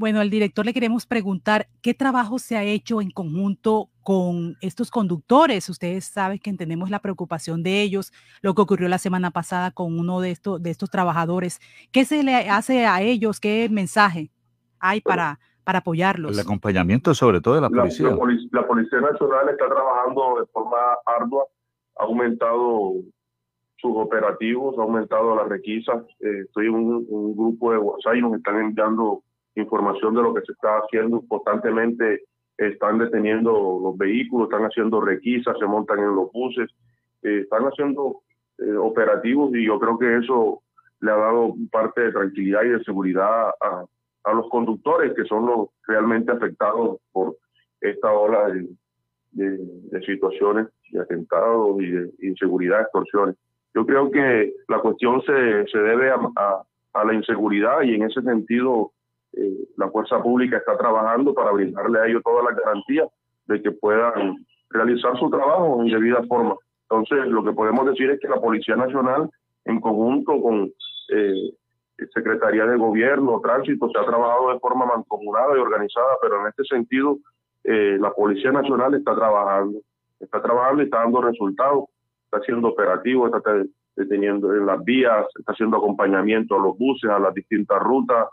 Bueno, 0.00 0.20
al 0.20 0.30
director 0.30 0.64
le 0.64 0.72
queremos 0.72 1.04
preguntar 1.04 1.68
qué 1.82 1.92
trabajo 1.92 2.38
se 2.38 2.56
ha 2.56 2.62
hecho 2.62 3.02
en 3.02 3.10
conjunto 3.10 3.90
con 4.02 4.56
estos 4.62 4.90
conductores. 4.90 5.68
Ustedes 5.68 6.06
saben 6.06 6.38
que 6.38 6.48
entendemos 6.48 6.88
la 6.88 7.00
preocupación 7.00 7.62
de 7.62 7.82
ellos, 7.82 8.10
lo 8.40 8.54
que 8.54 8.62
ocurrió 8.62 8.88
la 8.88 8.96
semana 8.96 9.30
pasada 9.30 9.72
con 9.72 9.98
uno 9.98 10.22
de 10.22 10.30
estos, 10.30 10.62
de 10.62 10.70
estos 10.70 10.88
trabajadores. 10.88 11.60
¿Qué 11.92 12.06
se 12.06 12.22
le 12.22 12.34
hace 12.48 12.86
a 12.86 13.02
ellos? 13.02 13.40
¿Qué 13.40 13.68
mensaje 13.70 14.30
hay 14.78 15.02
para, 15.02 15.38
para 15.64 15.80
apoyarlos? 15.80 16.32
El 16.32 16.40
acompañamiento 16.40 17.12
sobre 17.12 17.42
todo 17.42 17.56
de 17.56 17.60
la 17.60 17.68
La, 17.68 17.82
policía. 17.82 18.06
la 18.08 18.16
polic- 18.16 18.48
la 18.52 18.66
Policía 18.66 19.00
Nacional 19.02 19.50
está 19.50 19.66
trabajando 19.66 20.40
de 20.40 20.46
forma 20.46 20.78
ardua, 21.04 21.44
ha 21.98 22.04
aumentado 22.04 22.94
sus 23.76 23.92
operativos, 23.96 24.78
ha 24.78 24.82
aumentado 24.82 25.36
las 25.36 25.46
requisas. 25.46 26.02
Eh, 26.20 26.44
estoy 26.46 26.68
en 26.68 26.74
un, 26.74 27.04
un 27.06 27.36
grupo 27.36 27.72
de 27.72 27.76
WhatsApp 27.76 28.14
y 28.16 28.22
nos 28.22 28.34
están 28.34 28.56
enviando 28.60 29.22
información 29.56 30.14
de 30.14 30.22
lo 30.22 30.34
que 30.34 30.42
se 30.42 30.52
está 30.52 30.78
haciendo 30.78 31.22
constantemente. 31.28 32.24
Están 32.56 32.98
deteniendo 32.98 33.80
los 33.82 33.96
vehículos, 33.96 34.48
están 34.50 34.66
haciendo 34.66 35.00
requisas, 35.00 35.56
se 35.58 35.64
montan 35.66 35.98
en 36.00 36.14
los 36.14 36.30
buses, 36.30 36.70
eh, 37.22 37.40
están 37.44 37.64
haciendo 37.64 38.20
eh, 38.58 38.72
operativos 38.76 39.54
y 39.54 39.64
yo 39.64 39.78
creo 39.80 39.98
que 39.98 40.18
eso 40.18 40.62
le 41.00 41.10
ha 41.10 41.16
dado 41.16 41.54
parte 41.72 42.02
de 42.02 42.12
tranquilidad 42.12 42.62
y 42.64 42.68
de 42.68 42.84
seguridad 42.84 43.48
a, 43.60 43.84
a 44.24 44.32
los 44.34 44.46
conductores 44.50 45.14
que 45.14 45.24
son 45.24 45.46
los 45.46 45.68
realmente 45.86 46.30
afectados 46.32 46.98
por 47.12 47.36
esta 47.80 48.12
ola 48.12 48.48
de, 48.48 48.68
de- 49.32 49.58
de 49.90 50.00
situaciones 50.04 50.66
de 50.90 51.00
atentados 51.00 51.80
y 51.80 51.86
de 51.90 52.10
inseguridad, 52.20 52.82
extorsiones. 52.82 53.36
Yo 53.74 53.86
creo 53.86 54.10
que 54.10 54.52
la 54.68 54.80
cuestión 54.80 55.22
se, 55.22 55.66
se 55.68 55.78
debe 55.78 56.10
a, 56.10 56.18
a, 56.92 57.04
la 57.04 57.14
inseguridad 57.14 57.80
y 57.82 57.94
en 57.94 58.02
ese 58.02 58.20
sentido 58.20 58.92
eh, 59.32 59.68
la 59.76 59.88
fuerza 59.90 60.22
pública 60.22 60.56
está 60.56 60.76
trabajando 60.76 61.34
para 61.34 61.52
brindarle 61.52 62.00
a 62.00 62.06
ellos 62.06 62.22
todas 62.24 62.44
las 62.44 62.56
garantías 62.56 63.08
de 63.46 63.62
que 63.62 63.70
puedan 63.72 64.44
realizar 64.70 65.18
su 65.18 65.30
trabajo 65.30 65.80
en 65.82 65.88
debida 65.88 66.22
forma. 66.28 66.56
Entonces, 66.88 67.26
lo 67.28 67.44
que 67.44 67.52
podemos 67.52 67.86
decir 67.86 68.10
es 68.10 68.20
que 68.20 68.28
la 68.28 68.40
Policía 68.40 68.76
Nacional, 68.76 69.30
en 69.64 69.80
conjunto 69.80 70.40
con 70.40 70.72
eh, 71.12 71.52
Secretaría 72.12 72.66
de 72.66 72.76
Gobierno, 72.76 73.40
Tránsito, 73.40 73.88
se 73.90 73.98
ha 73.98 74.04
trabajado 74.04 74.52
de 74.52 74.58
forma 74.58 74.86
mancomunada 74.86 75.56
y 75.56 75.60
organizada, 75.60 76.16
pero 76.22 76.40
en 76.40 76.48
este 76.48 76.64
sentido, 76.64 77.18
eh, 77.64 77.98
la 78.00 78.12
Policía 78.12 78.52
Nacional 78.52 78.94
está 78.94 79.14
trabajando, 79.14 79.80
está 80.18 80.42
trabajando 80.42 80.82
y 80.82 80.84
está 80.86 80.98
dando 80.98 81.20
resultados, 81.20 81.84
está 82.24 82.38
haciendo 82.38 82.68
operativo, 82.68 83.26
está 83.26 83.40
deteniendo 83.96 84.54
en 84.54 84.66
las 84.66 84.82
vías, 84.82 85.26
está 85.38 85.52
haciendo 85.52 85.76
acompañamiento 85.76 86.56
a 86.56 86.60
los 86.60 86.78
buses, 86.78 87.10
a 87.10 87.18
las 87.18 87.34
distintas 87.34 87.80
rutas, 87.80 88.28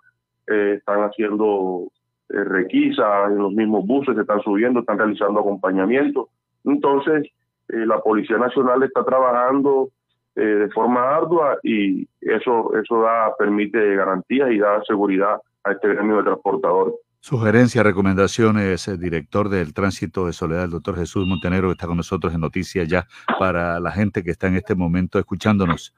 eh, 0.48 0.76
están 0.77 1.01
haciendo 1.01 1.92
eh, 2.30 2.43
requisas 2.43 3.32
en 3.32 3.38
los 3.38 3.53
mismos 3.53 3.85
buses, 3.85 4.16
se 4.16 4.22
están 4.22 4.42
subiendo, 4.42 4.80
están 4.80 4.98
realizando 4.98 5.40
acompañamiento. 5.40 6.30
Entonces, 6.64 7.27
eh, 7.69 7.85
la 7.85 8.00
Policía 8.00 8.38
Nacional 8.38 8.84
está 8.84 9.03
trabajando 9.03 9.90
de 10.35 10.69
forma 10.69 11.16
ardua 11.16 11.58
y 11.64 12.08
eso, 12.22 12.72
eso 12.80 13.01
da, 13.01 13.35
permite 13.40 13.95
garantías 13.95 14.51
y 14.51 14.59
da 14.59 14.84
seguridad 14.84 15.42
a 15.64 15.72
este 15.72 15.88
gremio 15.88 16.17
de 16.17 16.24
transportadores. 16.26 16.93
Sugerencias, 17.19 17.84
recomendaciones, 17.84 18.88
el 18.88 19.00
director 19.00 19.50
del 19.50 19.74
tránsito 19.74 20.27
de 20.27 20.34
Soledad, 20.34 20.66
el 20.66 20.69
doctor 20.69 20.95
Jesús 20.95 21.26
Montenegro, 21.27 21.69
que 21.69 21.72
está 21.74 21.88
con 21.88 21.98
nosotros 21.98 22.35
en 22.35 22.42
Noticias 22.42 22.88
ya, 22.88 23.08
para 23.40 23.80
la 23.80 23.92
gente 23.92 24.24
que 24.24 24.30
está 24.30 24.48
en 24.48 24.58
este 24.58 24.76
momento 24.76 25.17
escuchándonos. 25.17 25.95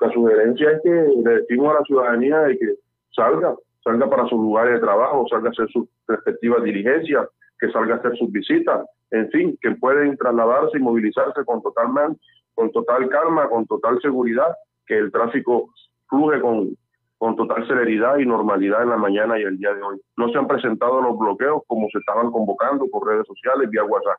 La 0.00 0.10
sugerencia 0.12 0.70
es 0.70 0.80
que 0.84 0.90
le 0.90 1.30
decimos 1.40 1.74
a 1.74 1.80
la 1.80 1.84
ciudadanía 1.84 2.38
de 2.42 2.58
que 2.58 2.74
salga, 3.18 3.54
salga 3.82 4.08
para 4.08 4.28
sus 4.28 4.38
lugares 4.38 4.74
de 4.74 4.80
trabajo, 4.80 5.26
salga 5.28 5.48
a 5.48 5.52
hacer 5.52 5.68
sus 5.70 5.88
respectivas 6.06 6.62
diligencias, 6.62 7.26
que 7.58 7.70
salga 7.72 7.96
a 7.96 7.98
hacer 7.98 8.16
sus 8.16 8.30
visitas, 8.30 8.86
en 9.10 9.28
fin, 9.30 9.58
que 9.60 9.72
pueden 9.72 10.16
trasladarse 10.16 10.78
y 10.78 10.80
movilizarse 10.80 11.44
con 11.44 11.60
total, 11.62 12.16
con 12.54 12.70
total 12.70 13.08
calma, 13.08 13.48
con 13.48 13.66
total 13.66 14.00
seguridad, 14.00 14.54
que 14.86 14.96
el 14.96 15.10
tráfico 15.10 15.70
fluye 16.08 16.40
con, 16.40 16.76
con 17.18 17.36
total 17.36 17.66
celeridad 17.66 18.18
y 18.18 18.26
normalidad 18.26 18.82
en 18.82 18.90
la 18.90 18.96
mañana 18.96 19.38
y 19.38 19.42
el 19.42 19.58
día 19.58 19.74
de 19.74 19.82
hoy. 19.82 20.00
No 20.16 20.30
se 20.30 20.38
han 20.38 20.46
presentado 20.46 21.00
los 21.00 21.18
bloqueos 21.18 21.62
como 21.66 21.88
se 21.90 21.98
estaban 21.98 22.30
convocando 22.30 22.86
por 22.90 23.06
redes 23.06 23.26
sociales, 23.26 23.68
vía 23.68 23.84
WhatsApp. 23.84 24.18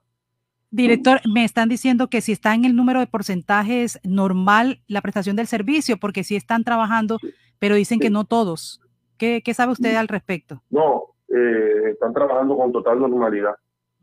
Director, 0.71 1.19
me 1.33 1.45
están 1.45 1.67
diciendo 1.67 2.09
que 2.09 2.21
si 2.21 2.31
está 2.31 2.53
en 2.53 2.63
el 2.63 2.75
número 2.75 2.99
de 2.99 3.07
porcentajes 3.07 3.99
normal 4.03 4.81
la 4.87 5.01
prestación 5.01 5.35
del 5.35 5.47
servicio, 5.47 5.97
porque 5.97 6.23
sí 6.23 6.35
están 6.35 6.63
trabajando, 6.63 7.17
pero 7.57 7.73
dicen 7.73 7.99
que 7.99 8.11
no 8.11 8.23
todos. 8.23 8.79
¿Qué, 9.19 9.41
¿Qué, 9.43 9.53
sabe 9.53 9.73
usted 9.73 9.95
al 9.95 10.07
respecto? 10.07 10.61
No, 10.69 11.03
eh, 11.27 11.91
están 11.91 12.13
trabajando 12.13 12.57
con 12.57 12.71
total 12.71 12.99
normalidad. 12.99 13.55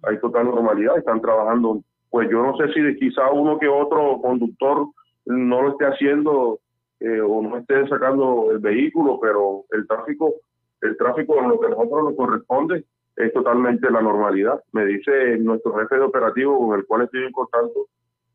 Hay 0.03 0.21
total 0.21 0.45
normalidad, 0.47 0.99
están 0.99 1.21
trabajando. 1.21 1.83
Pues 2.11 2.29
yo 2.31 2.43
no 2.43 2.57
sé 2.57 2.73
si 2.73 2.97
quizá 2.97 3.31
uno 3.31 3.59
que 3.59 3.67
otro 3.67 4.21
conductor 4.21 4.87
no 5.25 5.63
lo 5.63 5.71
esté 5.71 5.87
haciendo 5.87 6.61
eh, 7.01 7.21
o 7.21 7.43
no 7.43 7.57
esté 7.57 7.89
sacando 7.89 8.51
el 8.53 8.59
vehículo, 8.59 9.19
pero 9.21 9.65
el 9.71 9.87
tráfico, 9.87 10.35
el 10.83 10.97
tráfico 10.97 11.39
en 11.39 11.49
lo 11.49 11.61
que 11.61 11.67
a 11.67 11.71
nosotros 11.71 12.05
nos 12.05 12.17
corresponde 12.17 12.85
es 13.17 13.33
totalmente 13.33 13.91
la 13.91 14.03
normalidad. 14.03 14.63
Me 14.73 14.85
dice 14.85 15.39
nuestro 15.39 15.75
jefe 15.79 15.97
de 15.97 16.03
operativo 16.03 16.59
con 16.59 16.79
el 16.79 16.87
cual 16.87 17.03
estoy 17.03 17.25
en 17.25 17.33
contacto, 17.33 17.87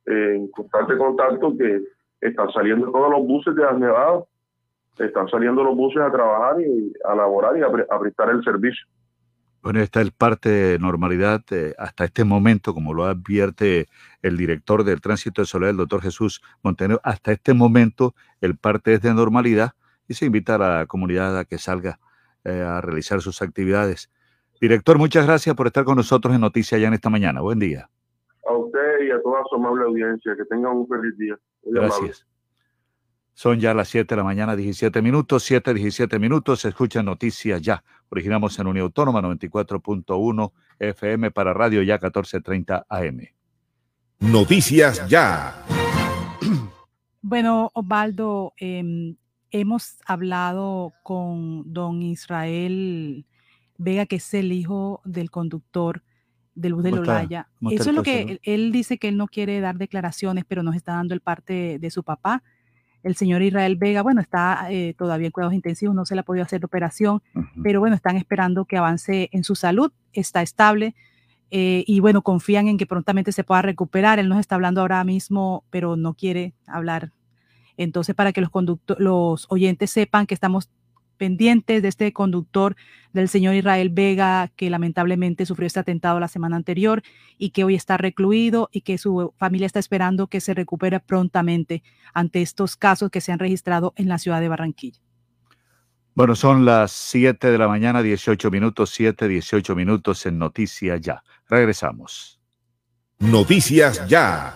eh, 0.08 0.36
en 0.36 0.48
constante 0.50 0.98
contacto, 0.98 1.56
que 1.58 1.82
están 2.20 2.52
saliendo 2.52 2.92
todos 2.92 3.12
los 3.12 3.26
buses 3.26 3.56
de 3.56 3.64
las 3.64 3.78
nevadas 3.78 4.24
están 4.98 5.28
saliendo 5.30 5.64
los 5.64 5.76
buses 5.76 6.02
a 6.02 6.12
trabajar 6.12 6.62
y 6.62 6.94
a 7.06 7.16
laborar 7.16 7.58
y 7.58 7.62
a, 7.62 8.00
prestar 8.00 8.30
el 8.30 8.44
servicio. 8.44 8.86
Bueno, 9.64 9.80
esta 9.80 10.02
es 10.02 10.12
parte 10.12 10.50
de 10.50 10.80
normalidad 10.80 11.42
eh, 11.52 11.76
hasta 11.78 12.06
este 12.06 12.24
momento, 12.24 12.74
como 12.74 12.94
lo 12.94 13.06
advierte 13.06 13.88
el 14.24 14.36
director 14.36 14.84
del 14.84 15.02
tránsito 15.02 15.42
de 15.42 15.46
Soledad, 15.46 15.72
el 15.72 15.78
doctor 15.78 16.02
Jesús 16.02 16.42
Montenegro, 16.64 17.00
hasta 17.04 17.32
este 17.32 17.54
momento 17.54 18.16
el 18.42 18.58
parte 18.58 18.96
es 18.96 19.02
de 19.02 19.14
normalidad 19.14 19.74
y 20.08 20.16
se 20.16 20.26
invita 20.26 20.56
a 20.56 20.58
la 20.58 20.86
comunidad 20.88 21.38
a 21.38 21.46
que 21.46 21.60
salga 21.60 22.00
eh, 22.44 22.62
a 22.62 22.82
realizar 22.82 23.22
sus 23.22 23.42
actividades. 23.44 24.10
Director, 24.60 24.98
muchas 24.98 25.28
gracias 25.28 25.56
por 25.56 25.68
estar 25.68 25.84
con 25.86 25.96
nosotros 25.96 26.34
en 26.34 26.42
Noticias 26.42 26.82
ya 26.82 26.88
en 26.88 26.96
esta 26.96 27.10
mañana. 27.10 27.42
Buen 27.42 27.60
día. 27.60 27.88
A 28.48 28.54
usted 28.54 29.06
y 29.08 29.12
a 29.12 29.22
toda 29.22 29.44
su 29.48 29.56
amable 29.56 29.86
audiencia, 29.86 30.36
que 30.36 30.46
tengan 30.46 30.76
un 30.76 30.88
feliz 30.88 31.18
día. 31.18 31.38
gracias. 31.64 32.26
Son 33.42 33.60
ya 33.60 33.74
las 33.74 33.90
7 33.90 34.14
de 34.14 34.18
la 34.18 34.24
mañana, 34.24 34.56
17 34.56 35.02
minutos, 35.02 35.42
7, 35.46 35.74
17 35.74 36.20
minutos. 36.20 36.60
Se 36.60 36.70
escuchan 36.70 37.06
noticias 37.06 37.60
ya. 37.60 37.84
Originamos 38.10 38.60
en 38.60 38.68
Unión 38.68 38.84
Autónoma 38.84 39.20
94.1 39.20 40.52
FM 40.78 41.32
para 41.32 41.52
Radio 41.52 41.82
Ya 41.82 41.96
1430 41.96 42.86
AM. 42.88 43.30
Noticias 44.20 45.10
ya. 45.10 45.56
Bueno, 47.24 47.72
Osvaldo, 47.74 48.54
em, 48.58 49.16
hemos 49.50 49.98
hablado 50.06 50.94
con 51.02 51.64
don 51.74 52.04
Israel 52.04 53.26
Vega, 53.76 54.06
que 54.06 54.18
es 54.18 54.34
el 54.36 54.52
hijo 54.52 55.02
del 55.04 55.32
conductor 55.32 56.04
del 56.54 56.76
bus 56.76 56.84
de 56.84 56.92
Lolaya. 56.92 57.50
Eso 57.72 57.90
es 57.90 57.96
lo 57.96 58.04
que 58.04 58.22
él, 58.22 58.40
él, 58.44 58.72
dice 58.72 59.00
que 59.00 59.08
él 59.08 59.18
no 59.18 59.26
quiere 59.26 59.62
dar 59.62 59.80
declaraciones, 59.80 60.46
pero 60.48 60.62
nos 60.62 60.76
está 60.76 60.94
dando 60.94 61.16
el 61.16 61.22
parte 61.22 61.80
de 61.80 61.90
su 61.90 62.04
papá 62.04 62.44
el 63.04 63.16
señor 63.16 63.42
Israel 63.42 63.76
Vega, 63.76 64.02
bueno, 64.02 64.22
está 64.22 64.68
eh, 64.70 64.94
todavía 64.98 65.28
en 65.28 65.32
cuidados 65.32 65.54
intensivos, 65.54 65.96
no 65.96 66.06
se 66.06 66.16
le 66.16 66.22
ha 66.22 66.24
podido 66.24 66.46
hacer 66.46 66.62
la 66.62 66.66
operación, 66.66 67.22
pero 67.64 67.80
bueno, 67.80 67.96
están 67.96 68.18
esperando 68.18 68.66
que 68.66 68.78
avance 68.78 69.30
en 69.32 69.44
su 69.44 69.56
salud, 69.56 69.92
está 70.14 70.42
estable 70.42 70.96
eh, 71.52 71.84
y 71.86 72.00
bueno, 72.00 72.22
confían 72.22 72.70
en 72.70 72.78
que 72.78 72.86
prontamente 72.86 73.34
se 73.34 73.44
pueda 73.44 73.62
recuperar. 73.62 74.20
Él 74.20 74.30
nos 74.30 74.40
está 74.40 74.56
hablando 74.56 74.82
ahora 74.82 75.04
mismo, 75.04 75.66
pero 75.70 75.98
no 75.98 76.14
quiere 76.14 76.54
hablar. 76.66 77.12
Entonces, 77.76 78.16
para 78.16 78.32
que 78.32 78.42
los, 78.42 78.50
los 78.98 79.46
oyentes 79.50 79.92
sepan 79.92 80.28
que 80.28 80.34
estamos 80.34 80.70
pendientes 81.22 81.84
de 81.84 81.88
este 81.88 82.12
conductor 82.14 82.76
del 83.14 83.30
señor 83.30 83.54
Israel 83.54 83.92
Vega, 83.92 84.50
que 84.56 84.72
lamentablemente 84.72 85.46
sufrió 85.46 85.68
este 85.68 85.80
atentado 85.80 86.20
la 86.20 86.28
semana 86.28 86.56
anterior 86.56 87.04
y 87.38 87.52
que 87.52 87.64
hoy 87.64 87.76
está 87.76 87.96
recluido 87.96 88.70
y 88.72 88.82
que 88.82 88.98
su 88.98 89.32
familia 89.38 89.68
está 89.68 89.78
esperando 89.78 90.26
que 90.26 90.42
se 90.42 90.56
recupere 90.56 91.00
prontamente 91.00 91.84
ante 92.16 92.42
estos 92.42 92.76
casos 92.76 93.12
que 93.12 93.22
se 93.22 93.32
han 93.32 93.38
registrado 93.38 93.94
en 93.98 94.10
la 94.10 94.18
ciudad 94.18 94.42
de 94.42 94.48
Barranquilla. 94.48 95.00
Bueno, 96.16 96.36
son 96.36 96.66
las 96.66 96.92
7 96.92 97.52
de 97.52 97.58
la 97.60 97.68
mañana, 97.68 98.02
18 98.02 98.50
minutos, 98.50 98.90
7, 98.90 99.28
18 99.28 99.76
minutos 99.76 100.26
en 100.26 100.40
Noticias 100.40 101.00
Ya. 101.02 101.22
Regresamos. 101.48 102.40
Noticias 103.20 104.08
Ya. 104.08 104.56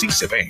sí 0.01 0.09
se 0.09 0.25
ven. 0.25 0.49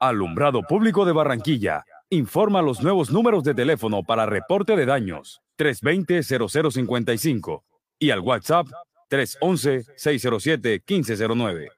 Alumbrado 0.00 0.62
Público 0.62 1.04
de 1.04 1.12
Barranquilla. 1.12 1.84
Informa 2.08 2.62
los 2.62 2.82
nuevos 2.82 3.10
números 3.10 3.44
de 3.44 3.52
teléfono 3.52 4.02
para 4.02 4.24
reporte 4.24 4.74
de 4.74 4.86
daños 4.86 5.42
320-0055 5.58 7.62
y 7.98 8.10
al 8.10 8.20
WhatsApp 8.20 8.66
311-607-1509. 9.10 11.68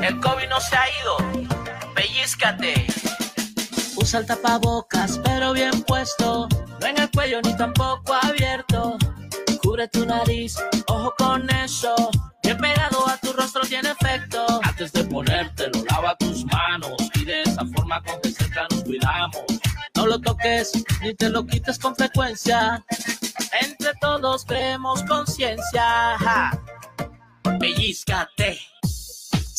El 0.00 0.20
COVID 0.20 0.48
no 0.48 0.60
se 0.60 0.76
ha 0.76 0.84
ido. 1.02 1.16
Pellizcate. 1.92 2.86
Usa 3.96 4.20
el 4.20 4.26
tapabocas, 4.26 5.18
pero 5.24 5.52
bien 5.52 5.82
puesto. 5.82 6.46
No 6.80 6.86
en 6.86 7.00
el 7.00 7.10
cuello 7.10 7.40
ni 7.42 7.56
tampoco 7.56 8.14
abierto. 8.22 8.96
Cubre 9.70 9.86
tu 9.86 10.04
nariz, 10.04 10.56
ojo 10.88 11.14
con 11.16 11.48
eso. 11.48 11.94
Bien 12.42 12.58
pegado 12.58 13.06
a 13.06 13.16
tu 13.18 13.32
rostro 13.32 13.62
tiene 13.62 13.92
efecto. 13.92 14.44
Antes 14.64 14.92
de 14.92 15.04
ponértelo, 15.04 15.84
lava 15.88 16.16
tus 16.16 16.44
manos. 16.46 16.96
Y 17.14 17.24
de 17.24 17.42
esa 17.42 17.64
forma 17.76 18.02
con 18.02 18.20
que 18.20 18.32
cerca 18.32 18.66
nos 18.68 18.82
cuidamos. 18.82 19.44
No 19.94 20.08
lo 20.08 20.20
toques 20.20 20.72
ni 21.02 21.14
te 21.14 21.28
lo 21.28 21.46
quites 21.46 21.78
con 21.78 21.94
frecuencia. 21.94 22.84
Entre 23.60 23.92
todos 24.00 24.44
creemos 24.44 25.04
conciencia. 25.04 26.50
Pellizcate. 27.60 28.58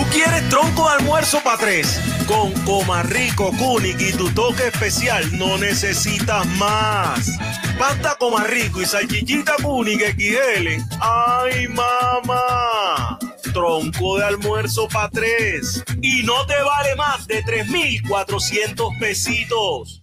¿Tú 0.00 0.06
quieres 0.06 0.48
tronco 0.48 0.88
de 0.88 0.94
almuerzo 0.96 1.42
para 1.44 1.58
tres? 1.58 2.00
Con 2.26 2.52
Comarrico, 2.64 3.52
Kunik 3.58 4.00
y 4.00 4.12
tu 4.14 4.30
toque 4.30 4.68
especial 4.68 5.36
no 5.36 5.58
necesitas 5.58 6.46
más. 6.56 7.28
Pasta 7.78 8.16
Comarrico 8.18 8.80
y 8.80 8.86
salchichita 8.86 9.56
Kunik 9.62 10.00
XL. 10.16 10.68
¡Ay, 11.00 11.68
mamá! 11.68 13.18
Tronco 13.52 14.16
de 14.16 14.24
almuerzo 14.24 14.88
para 14.88 15.10
tres. 15.10 15.84
Y 16.00 16.22
no 16.22 16.46
te 16.46 16.54
vale 16.62 16.96
más 16.96 17.26
de 17.26 17.42
3,400 17.42 18.94
pesitos. 18.98 20.02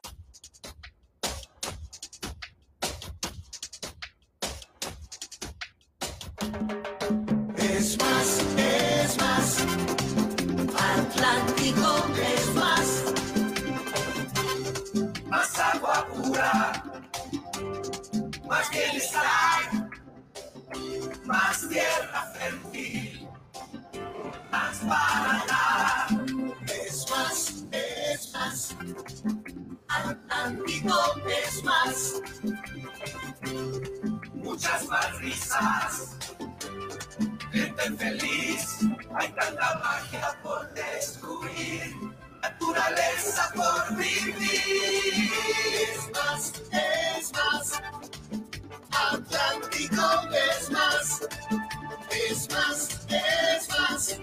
Más 21.25 21.67
tierra 21.69 22.31
fértil. 22.33 23.27
Más 24.51 24.77
para 24.79 25.45
dar. 25.47 26.07
Es 26.67 27.09
más, 27.09 27.63
es 27.71 28.33
más. 28.33 28.75
Atlántico 29.87 30.99
es 31.27 31.63
más. 31.63 32.21
Muchas 34.33 34.87
más 34.87 35.17
risas. 35.19 36.17
Gente 37.51 37.91
feliz, 37.97 38.79
hay 39.13 39.29
tanta 39.33 39.79
magia 39.79 40.37
por 40.41 40.73
descubrir, 40.73 41.95
naturaleza 42.41 43.51
por 43.53 43.97
vivir. 43.97 45.31
Es 45.81 46.11
más, 46.13 46.53
es 46.71 47.31
más, 47.33 47.81
Atlántico 48.91 50.01
es 50.33 50.71
más, 50.71 51.27
es 52.11 52.49
más, 52.49 53.07
es 53.09 53.69
más, 53.69 54.19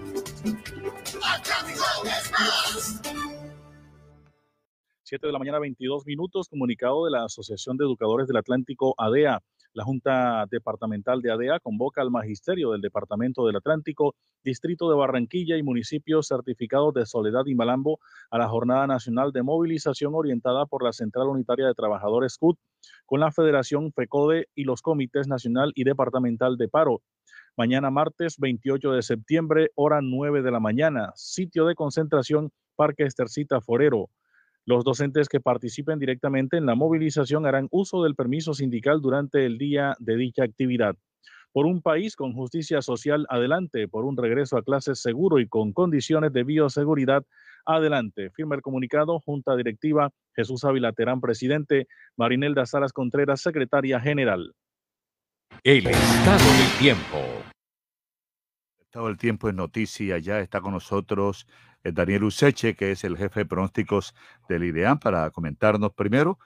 Atlántico 1.23 1.85
es 2.05 2.33
más. 2.33 3.01
7 5.05 5.27
de 5.27 5.33
la 5.33 5.39
mañana, 5.39 5.59
22 5.59 6.07
minutos, 6.07 6.49
comunicado 6.49 7.07
de 7.07 7.11
la 7.13 7.25
Asociación 7.25 7.77
de 7.79 7.85
Educadores 7.85 8.29
del 8.29 8.37
Atlántico, 8.37 8.95
ADEA. 8.99 9.41
La 9.75 9.85
Junta 9.85 10.47
Departamental 10.51 11.21
de 11.21 11.31
ADEA 11.31 11.61
convoca 11.61 12.01
al 12.01 12.11
Magisterio 12.11 12.73
del 12.73 12.81
Departamento 12.81 13.47
del 13.47 13.57
Atlántico, 13.57 14.15
Distrito 14.43 14.89
de 14.89 14.97
Barranquilla 14.97 15.57
y 15.57 15.63
municipios 15.63 16.27
certificados 16.29 16.95
de 16.95 17.07
Soledad 17.07 17.47
y 17.47 17.55
Malambo 17.55 18.01
a 18.31 18.39
la 18.39 18.49
Jornada 18.49 18.87
Nacional 18.87 19.31
de 19.33 19.43
Movilización 19.43 20.15
orientada 20.15 20.67
por 20.67 20.83
la 20.83 20.93
Central 20.93 21.29
Unitaria 21.29 21.67
de 21.67 21.75
Trabajadores 21.75 22.39
CUT 22.39 22.59
con 23.07 23.21
la 23.21 23.31
Federación 23.31 23.93
FECODE 23.93 24.49
y 24.55 24.65
los 24.65 24.83
Comités 24.83 25.29
Nacional 25.29 25.73
y 25.75 25.85
Departamental 25.85 26.57
de 26.57 26.69
Paro. 26.69 27.03
Mañana 27.57 27.91
martes 27.91 28.39
28 28.39 28.93
de 28.93 29.03
septiembre, 29.03 29.71
hora 29.75 30.01
9 30.01 30.43
de 30.43 30.51
la 30.51 30.61
mañana, 30.61 31.13
sitio 31.15 31.67
de 31.67 31.75
concentración 31.75 32.53
Parque 32.77 33.03
Estercita 33.03 33.61
Forero. 33.61 34.09
Los 34.69 34.85
docentes 34.85 35.31
que 35.31 35.41
participen 35.41 35.99
directamente 35.99 36.59
en 36.59 36.67
la 36.67 36.75
movilización 36.75 37.47
harán 37.47 37.69
uso 37.71 38.03
del 38.03 38.15
permiso 38.15 38.53
sindical 38.53 39.01
durante 39.01 39.47
el 39.47 39.57
día 39.57 39.97
de 39.99 40.19
dicha 40.19 40.45
actividad. 40.45 40.95
Por 41.53 41.65
un 41.65 41.81
país 41.81 42.15
con 42.15 42.35
justicia 42.35 42.83
social, 42.83 43.27
adelante. 43.31 43.89
Por 43.89 44.05
un 44.05 44.15
regreso 44.15 44.59
a 44.59 44.63
clases 44.63 45.01
seguro 45.01 45.39
y 45.39 45.49
con 45.49 45.73
condiciones 45.73 46.35
de 46.35 46.45
bioseguridad, 46.45 47.25
adelante. 47.65 48.29
Firma 48.29 48.57
el 48.57 48.61
comunicado, 48.61 49.19
Junta 49.21 49.57
Directiva, 49.57 50.11
Jesús 50.37 50.63
Ávila 50.65 50.93
Terán, 50.93 51.23
presidente, 51.23 51.87
Marinelda 52.19 52.67
Salas 52.67 52.93
Contreras, 52.93 53.41
secretaria 53.41 53.99
general. 53.99 54.53
El 55.65 55.87
estado 55.87 56.45
del 56.45 56.79
tiempo. 56.79 57.17
El 58.89 58.91
estado 58.93 59.07
del 59.09 59.19
tiempo 59.19 59.51
es 59.51 59.55
noticia. 59.55 60.17
Ya 60.17 60.41
está 60.41 60.63
con 60.63 60.73
nosotros 60.73 61.47
eh, 61.85 61.93
Daniel 61.93 62.25
Useche, 62.25 62.75
que 62.75 62.93
es 62.93 63.05
el 63.05 63.19
jefe 63.19 63.41
de 63.41 63.45
pronósticos 63.45 64.15
del 64.49 64.65
IDEAM, 64.65 64.99
para 64.99 65.29
comentarnos 65.31 65.93
primero 65.93 66.39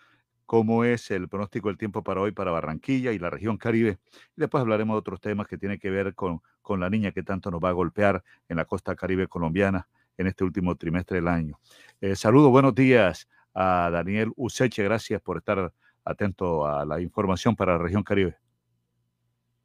cómo 0.44 0.82
es 0.82 1.12
el 1.12 1.28
pronóstico 1.28 1.68
del 1.68 1.78
tiempo 1.78 2.02
para 2.02 2.20
hoy 2.20 2.32
para 2.32 2.50
Barranquilla 2.50 3.12
y 3.12 3.20
la 3.20 3.30
región 3.30 3.58
Caribe. 3.58 4.00
Y 4.36 4.40
después 4.40 4.60
hablaremos 4.60 4.94
de 4.96 4.98
otros 4.98 5.20
temas 5.20 5.46
que 5.46 5.56
tienen 5.56 5.78
que 5.78 5.90
ver 5.90 6.16
con, 6.16 6.42
con 6.62 6.80
la 6.80 6.90
niña 6.90 7.12
que 7.12 7.22
tanto 7.22 7.48
nos 7.52 7.60
va 7.60 7.68
a 7.68 7.72
golpear 7.72 8.24
en 8.48 8.56
la 8.56 8.64
costa 8.64 8.96
caribe 8.96 9.28
colombiana 9.28 9.86
en 10.16 10.26
este 10.26 10.42
último 10.42 10.74
trimestre 10.74 11.18
del 11.18 11.28
año. 11.28 11.60
Eh, 12.00 12.16
saludo, 12.16 12.50
buenos 12.50 12.74
días 12.74 13.28
a 13.54 13.88
Daniel 13.92 14.32
Useche. 14.34 14.82
Gracias 14.82 15.22
por 15.22 15.36
estar 15.36 15.72
atento 16.04 16.66
a 16.66 16.84
la 16.84 17.00
información 17.00 17.54
para 17.54 17.74
la 17.74 17.84
región 17.84 18.02
Caribe. 18.02 18.41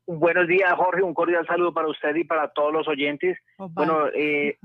Buenos 0.07 0.47
días, 0.47 0.71
Jorge. 0.75 1.03
Un 1.03 1.13
cordial 1.13 1.45
saludo 1.45 1.73
para 1.73 1.89
usted 1.89 2.15
y 2.15 2.23
para 2.23 2.47
todos 2.49 2.71
los 2.71 2.87
oyentes. 2.87 3.37
Bueno, 3.57 4.07
eh, 4.15 4.57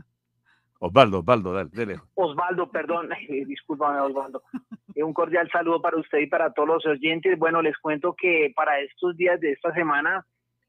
Osvaldo, 0.79 1.19
Osvaldo, 1.19 1.53
dale, 1.53 1.71
dele. 1.73 2.01
Osvaldo, 2.15 2.71
perdón, 2.71 3.11
discúlpame, 3.47 4.01
Osvaldo. 4.01 4.43
Eh, 4.95 5.03
Un 5.03 5.13
cordial 5.13 5.51
saludo 5.51 5.83
para 5.83 5.99
usted 5.99 6.19
y 6.19 6.27
para 6.29 6.53
todos 6.53 6.69
los 6.69 6.87
oyentes. 6.87 7.37
Bueno, 7.39 7.61
les 7.61 7.77
cuento 7.79 8.15
que 8.17 8.53
para 8.55 8.79
estos 8.81 9.17
días 9.17 9.41
de 9.41 9.53
esta 9.53 9.75
semana 9.75 10.25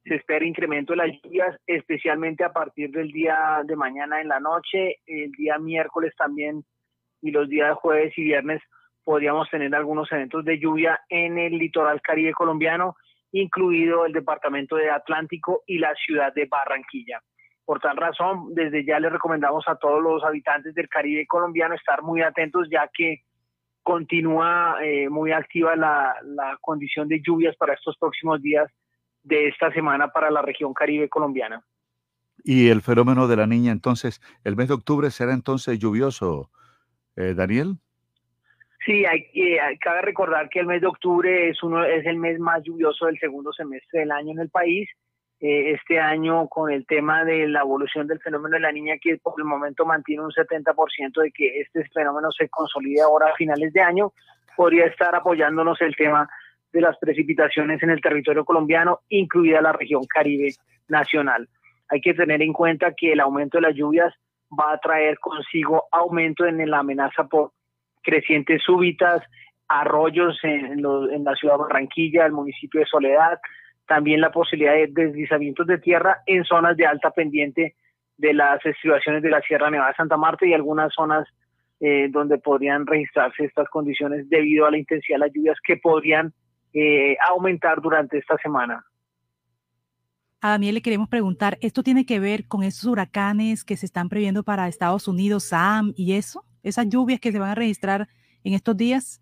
se 0.06 0.16
espera 0.16 0.46
incremento 0.46 0.94
de 0.94 0.98
las 0.98 1.22
lluvias, 1.22 1.56
especialmente 1.66 2.44
a 2.44 2.52
partir 2.52 2.90
del 2.92 3.12
día 3.12 3.62
de 3.66 3.76
mañana 3.76 4.22
en 4.22 4.28
la 4.28 4.40
noche, 4.40 4.98
el 5.06 5.32
día 5.32 5.58
miércoles 5.60 6.14
también 6.18 6.66
y 7.22 7.32
los 7.32 7.48
días 7.48 7.76
jueves 7.78 8.12
y 8.18 8.24
viernes 8.24 8.62
podríamos 9.04 9.50
tener 9.50 9.74
algunos 9.76 10.12
eventos 10.12 10.44
de 10.46 10.60
lluvia 10.60 11.00
en 11.10 11.38
el 11.38 11.58
litoral 11.58 12.02
caribe 12.02 12.34
colombiano, 12.34 12.96
incluido 13.34 14.06
el 14.06 14.14
departamento 14.14 14.76
de 14.78 14.90
Atlántico 14.90 15.64
y 15.68 15.80
la 15.80 15.94
ciudad 15.96 16.34
de 16.34 16.46
Barranquilla. 16.46 17.22
Por 17.66 17.80
tal 17.80 17.98
razón, 17.98 18.54
desde 18.54 18.86
ya 18.86 19.00
les 19.00 19.12
recomendamos 19.12 19.66
a 19.68 19.76
todos 19.76 20.02
los 20.02 20.24
habitantes 20.24 20.74
del 20.76 20.88
Caribe 20.88 21.26
colombiano 21.28 21.76
estar 21.76 22.04
muy 22.04 22.22
atentos, 22.22 22.68
ya 22.70 22.90
que 22.94 23.24
continúa 23.82 24.78
eh, 24.82 25.10
muy 25.10 25.32
activa 25.32 25.76
la, 25.76 26.16
condición 26.62 27.08
de 27.08 27.22
lluvias 27.22 27.56
para 27.58 27.74
estos 27.74 27.98
próximos 27.98 28.42
días 28.42 28.72
de 29.24 29.48
esta 29.48 29.72
semana 29.72 30.10
para 30.10 30.30
la 30.30 30.42
región 30.42 30.74
Caribe 30.74 31.10
colombiana. 31.10 31.62
Y 32.44 32.70
el 32.70 32.82
fenómeno 32.82 33.28
de 33.28 33.38
la 33.38 33.48
niña, 33.48 33.72
entonces, 33.72 34.22
el 34.44 34.56
mes 34.56 34.68
de 34.68 34.74
octubre 34.76 35.10
será 35.12 35.34
entonces 35.34 35.80
lluvioso, 35.80 36.52
eh, 37.16 37.34
Daniel. 37.34 37.78
Sí, 38.86 39.06
hay, 39.06 39.30
que 39.32 39.60
cabe 39.80 40.02
recordar 40.02 40.50
que 40.50 40.60
el 40.60 40.66
mes 40.66 40.82
de 40.82 40.88
octubre 40.88 41.50
es, 41.50 41.64
uno, 41.64 41.86
es 41.86 42.06
el 42.06 42.18
mes 42.18 42.40
más 42.40 42.62
lluvioso 42.64 43.06
del 43.06 43.18
segundo 43.18 43.54
semestre 43.54 44.02
del 44.02 44.12
año 44.12 44.32
en 44.32 44.40
el 44.40 44.50
país. 44.50 44.90
Eh, 45.40 45.72
este 45.72 46.00
año, 46.00 46.48
con 46.48 46.72
el 46.72 46.86
tema 46.86 47.24
de 47.24 47.48
la 47.48 47.62
evolución 47.62 48.08
del 48.08 48.20
fenómeno 48.20 48.56
de 48.56 48.62
la 48.62 48.72
niña, 48.72 48.96
que 49.02 49.18
por 49.18 49.36
el 49.38 49.46
momento 49.46 49.86
mantiene 49.86 50.24
un 50.24 50.32
70% 50.32 51.22
de 51.22 51.32
que 51.32 51.62
este 51.62 51.86
fenómeno 51.90 52.32
se 52.32 52.50
consolide 52.50 53.02
ahora 53.02 53.28
a 53.28 53.36
finales 53.36 53.72
de 53.74 53.82
año, 53.82 54.14
podría 54.56 54.86
estar 54.86 55.16
apoyándonos 55.16 55.82
el 55.82 55.96
tema 55.96 56.30
de 56.72 56.82
las 56.82 56.98
precipitaciones 56.98 57.82
en 57.84 57.90
el 57.90 58.02
territorio 58.02 58.46
colombiano, 58.46 59.00
incluida 59.10 59.62
la 59.62 59.74
región 59.74 60.04
Caribe 60.06 60.54
nacional. 60.88 61.48
Hay 61.90 62.02
que 62.02 62.14
tener 62.14 62.42
en 62.42 62.54
cuenta 62.54 62.94
que 62.94 63.14
el 63.14 63.20
aumento 63.20 63.58
de 63.58 63.64
las 63.64 63.76
lluvias 63.76 64.14
va 64.58 64.74
a 64.74 64.78
traer 64.78 65.20
consigo 65.20 65.86
aumento 65.92 66.46
en 66.46 66.70
la 66.70 66.80
amenaza 66.80 67.26
por 67.26 67.52
crecientes 68.04 68.62
súbitas, 68.64 69.22
arroyos 69.68 70.38
en, 70.44 70.82
la 70.82 71.36
ciudad 71.36 71.56
de 71.56 71.64
Barranquilla, 71.64 72.26
el 72.26 72.34
municipio 72.34 72.80
de 72.82 72.86
Soledad, 72.86 73.40
también 73.88 74.22
la 74.22 74.32
posibilidad 74.32 74.74
de 74.74 74.88
deslizamientos 74.88 75.68
de 75.68 75.78
tierra 75.80 76.22
en 76.26 76.44
zonas 76.44 76.78
de 76.78 76.86
alta 76.86 77.12
pendiente 77.12 77.76
de 78.18 78.34
las 78.34 78.64
estribaciones 78.66 79.24
de 79.24 79.30
la 79.30 79.42
Sierra 79.42 79.70
Nevada 79.70 79.90
de 79.90 79.96
Santa 79.96 80.18
Marta 80.18 80.46
y 80.46 80.54
algunas 80.54 80.94
zonas 80.94 81.28
eh, 81.80 82.08
donde 82.10 82.38
podrían 82.38 82.86
registrarse 82.86 83.46
estas 83.46 83.68
condiciones 83.70 84.30
debido 84.30 84.66
a 84.66 84.72
la 84.72 84.78
intensidad 84.78 85.16
de 85.16 85.26
las 85.26 85.34
lluvias 85.34 85.58
que 85.66 85.78
podrían 85.78 86.34
eh, 86.74 87.18
aumentar 87.28 87.82
durante 87.82 88.18
esta 88.18 88.38
semana. 88.38 88.86
A 90.42 90.52
Daniel 90.52 90.76
le 90.76 90.82
queremos 90.82 91.10
preguntar, 91.10 91.58
¿esto 91.62 91.84
tiene 91.84 92.06
que 92.06 92.20
ver 92.20 92.48
con 92.48 92.64
esos 92.64 92.86
huracanes 92.86 93.64
que 93.64 93.78
se 93.78 93.86
están 93.86 94.10
previendo 94.10 94.44
para 94.44 94.68
Estados 94.68 95.08
Unidos, 95.08 95.46
SAM 95.46 95.94
y 95.96 96.14
eso? 96.14 96.46
¿Esas 96.64 96.90
lluvias 96.90 97.20
que 97.20 97.32
se 97.32 97.40
van 97.40 97.50
a 97.50 97.56
registrar 97.56 98.08
en 98.44 98.54
estos 98.54 98.76
días? 98.76 99.22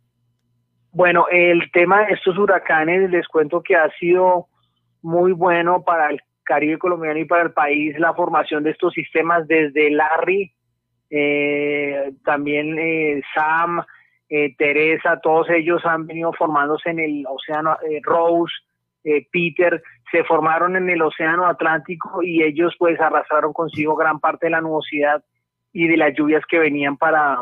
Bueno, 0.93 1.25
el 1.31 1.71
tema 1.71 2.05
de 2.05 2.13
estos 2.13 2.37
huracanes, 2.37 3.09
les 3.09 3.27
cuento 3.27 3.61
que 3.63 3.75
ha 3.75 3.89
sido 3.99 4.47
muy 5.01 5.31
bueno 5.31 5.83
para 5.83 6.09
el 6.09 6.21
Caribe 6.43 6.77
colombiano 6.77 7.19
y 7.19 7.25
para 7.25 7.43
el 7.43 7.51
país 7.51 7.97
la 7.97 8.13
formación 8.13 8.63
de 8.63 8.71
estos 8.71 8.93
sistemas 8.93 9.47
desde 9.47 9.89
Larry, 9.89 10.53
eh, 11.09 12.11
también 12.25 12.77
eh, 12.77 13.21
Sam, 13.33 13.83
eh, 14.29 14.55
Teresa, 14.57 15.19
todos 15.21 15.49
ellos 15.49 15.81
han 15.85 16.07
venido 16.07 16.33
formándose 16.33 16.89
en 16.89 16.99
el 16.99 17.25
océano, 17.27 17.77
Rose, 18.03 18.53
Peter, 19.31 19.81
se 20.11 20.23
formaron 20.25 20.75
en 20.75 20.89
el 20.89 21.01
océano 21.01 21.47
Atlántico 21.47 22.21
y 22.21 22.43
ellos 22.43 22.75
pues 22.77 22.99
arrastraron 22.99 23.51
consigo 23.51 23.95
gran 23.95 24.19
parte 24.19 24.45
de 24.45 24.51
la 24.51 24.61
nubosidad 24.61 25.23
y 25.73 25.87
de 25.87 25.97
las 25.97 26.13
lluvias 26.13 26.43
que 26.47 26.59
venían 26.59 26.97
para 26.97 27.37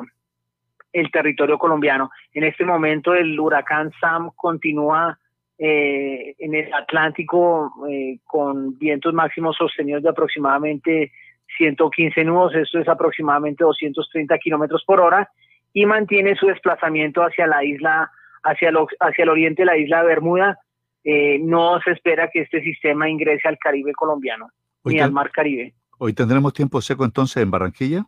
el 0.92 1.12
territorio 1.12 1.58
colombiano. 1.58 2.10
En 2.34 2.44
este 2.44 2.66
momento 2.66 3.14
el 3.14 3.40
huracán 3.40 3.92
Sam 4.00 4.32
continúa 4.36 5.18
eh, 5.58 6.36
en 6.40 6.56
el 6.56 6.74
Atlántico 6.74 7.72
eh, 7.90 8.20
con 8.24 8.78
vientos 8.78 9.14
máximos 9.14 9.58
sostenidos 9.58 10.04
de 10.04 10.10
aproximadamente 10.10 11.12
115 11.58 12.24
nudos, 12.24 12.56
esto 12.56 12.80
es 12.80 12.88
aproximadamente 12.88 13.64
230 13.64 14.38
kilómetros 14.38 14.84
por 14.86 15.00
hora, 15.02 15.30
y 15.74 15.86
mantiene 15.86 16.36
su 16.36 16.48
desplazamiento 16.48 17.22
hacia 17.22 17.48
la 17.48 17.64
isla, 17.64 18.12
hacia, 18.44 18.72
hacia 19.00 19.24
el 19.24 19.30
oriente 19.30 19.64
de 19.64 19.66
la 19.66 19.78
isla 19.78 20.02
de 20.02 20.08
Bermuda. 20.08 20.60
Eh, 21.04 21.40
no 21.40 21.80
se 21.82 21.92
espera 21.92 22.30
que 22.32 22.42
este 22.42 22.62
sistema 22.62 23.10
ingrese 23.10 23.48
al 23.48 23.58
Caribe 23.58 23.94
colombiano, 23.94 24.50
ni 24.86 25.00
al 25.00 25.12
Mar 25.12 25.32
Caribe. 25.32 25.74
¿Hoy 25.98 26.14
tendremos 26.14 26.54
tiempo 26.54 26.82
seco 26.82 27.04
entonces 27.04 27.44
en 27.44 27.52
Barranquilla? 27.52 28.06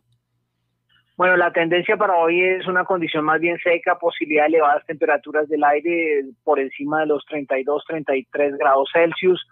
Bueno, 1.16 1.36
la 1.36 1.52
tendencia 1.52 1.96
para 1.96 2.16
hoy 2.16 2.42
es 2.42 2.66
una 2.66 2.84
condición 2.84 3.24
más 3.24 3.38
bien 3.38 3.58
seca, 3.62 3.98
posibilidad 3.98 4.44
de 4.44 4.48
elevadas 4.48 4.84
temperaturas 4.86 5.46
del 5.48 5.62
aire 5.62 6.24
por 6.42 6.58
encima 6.58 7.00
de 7.00 7.06
los 7.06 7.24
32, 7.26 7.84
33 7.86 8.56
grados 8.56 8.88
Celsius. 8.92 9.46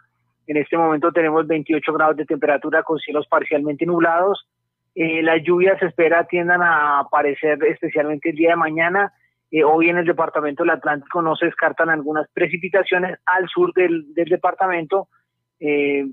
En 0.46 0.56
este 0.56 0.78
momento 0.78 1.12
tenemos 1.12 1.46
28 1.46 1.92
grados 1.92 2.16
de 2.16 2.24
temperatura 2.24 2.82
con 2.82 2.98
cielos 2.98 3.26
parcialmente 3.28 3.84
nublados. 3.84 4.48
Eh, 4.94 5.22
las 5.22 5.42
lluvias 5.42 5.78
se 5.78 5.86
espera 5.86 6.24
tiendan 6.24 6.62
a 6.62 7.00
aparecer 7.00 7.62
especialmente 7.64 8.30
el 8.30 8.36
día 8.36 8.50
de 8.50 8.56
mañana. 8.56 9.12
Eh, 9.50 9.62
hoy 9.62 9.90
en 9.90 9.98
el 9.98 10.06
departamento 10.06 10.62
del 10.62 10.70
Atlántico 10.70 11.20
no 11.20 11.36
se 11.36 11.46
descartan 11.46 11.90
algunas 11.90 12.26
precipitaciones 12.32 13.18
al 13.26 13.48
sur 13.48 13.72
del, 13.74 14.14
departamento, 14.14 15.08
eh, 15.60 16.06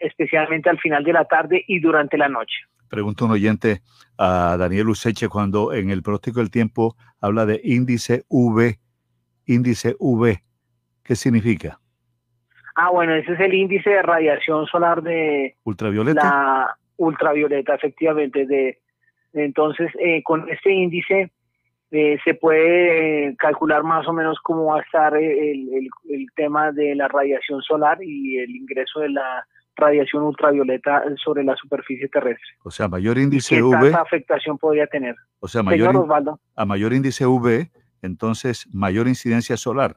especialmente 0.00 0.70
al 0.70 0.78
final 0.78 1.04
de 1.04 1.12
la 1.12 1.26
tarde 1.26 1.62
y 1.66 1.80
durante 1.80 2.16
la 2.16 2.28
noche. 2.28 2.56
Pregunta 2.88 3.24
un 3.24 3.32
oyente 3.32 3.80
a 4.18 4.56
Daniel 4.58 4.88
Useche 4.88 5.28
cuando 5.28 5.72
en 5.72 5.90
el 5.90 6.02
pronóstico 6.02 6.40
del 6.40 6.50
tiempo 6.50 6.96
habla 7.20 7.46
de 7.46 7.60
índice 7.64 8.24
V, 8.28 8.78
índice 9.46 9.96
V, 9.98 10.42
¿qué 11.02 11.16
significa? 11.16 11.78
Ah, 12.74 12.90
bueno, 12.90 13.14
ese 13.14 13.32
es 13.32 13.40
el 13.40 13.54
índice 13.54 13.90
de 13.90 14.02
radiación 14.02 14.66
solar 14.66 15.02
de 15.02 15.56
ultravioleta. 15.64 16.22
La 16.22 16.76
ultravioleta, 16.98 17.74
efectivamente. 17.74 18.46
De, 18.46 18.78
entonces, 19.32 19.90
eh, 19.98 20.22
con 20.22 20.48
este 20.50 20.72
índice 20.72 21.30
eh, 21.90 22.18
se 22.24 22.34
puede 22.34 23.34
calcular 23.36 23.82
más 23.82 24.06
o 24.06 24.12
menos 24.12 24.38
cómo 24.42 24.66
va 24.66 24.80
a 24.80 24.82
estar 24.82 25.16
el, 25.16 25.88
el 26.08 26.26
tema 26.34 26.72
de 26.72 26.94
la 26.94 27.08
radiación 27.08 27.62
solar 27.62 27.98
y 28.02 28.38
el 28.38 28.50
ingreso 28.54 29.00
de 29.00 29.10
la 29.10 29.46
radiación 29.76 30.22
ultravioleta 30.22 31.04
sobre 31.22 31.44
la 31.44 31.54
superficie 31.56 32.08
terrestre. 32.08 32.48
O 32.64 32.70
sea, 32.70 32.88
mayor 32.88 33.18
índice 33.18 33.56
¿Qué 33.56 33.62
V. 33.62 33.78
Tanta 33.78 34.00
afectación 34.00 34.58
podría 34.58 34.86
tener? 34.86 35.14
O 35.40 35.48
sea, 35.48 35.62
mayor, 35.62 35.94
a 36.56 36.64
mayor 36.64 36.92
índice 36.92 37.26
V, 37.26 37.70
entonces 38.02 38.66
mayor 38.72 39.08
incidencia 39.08 39.56
solar. 39.56 39.96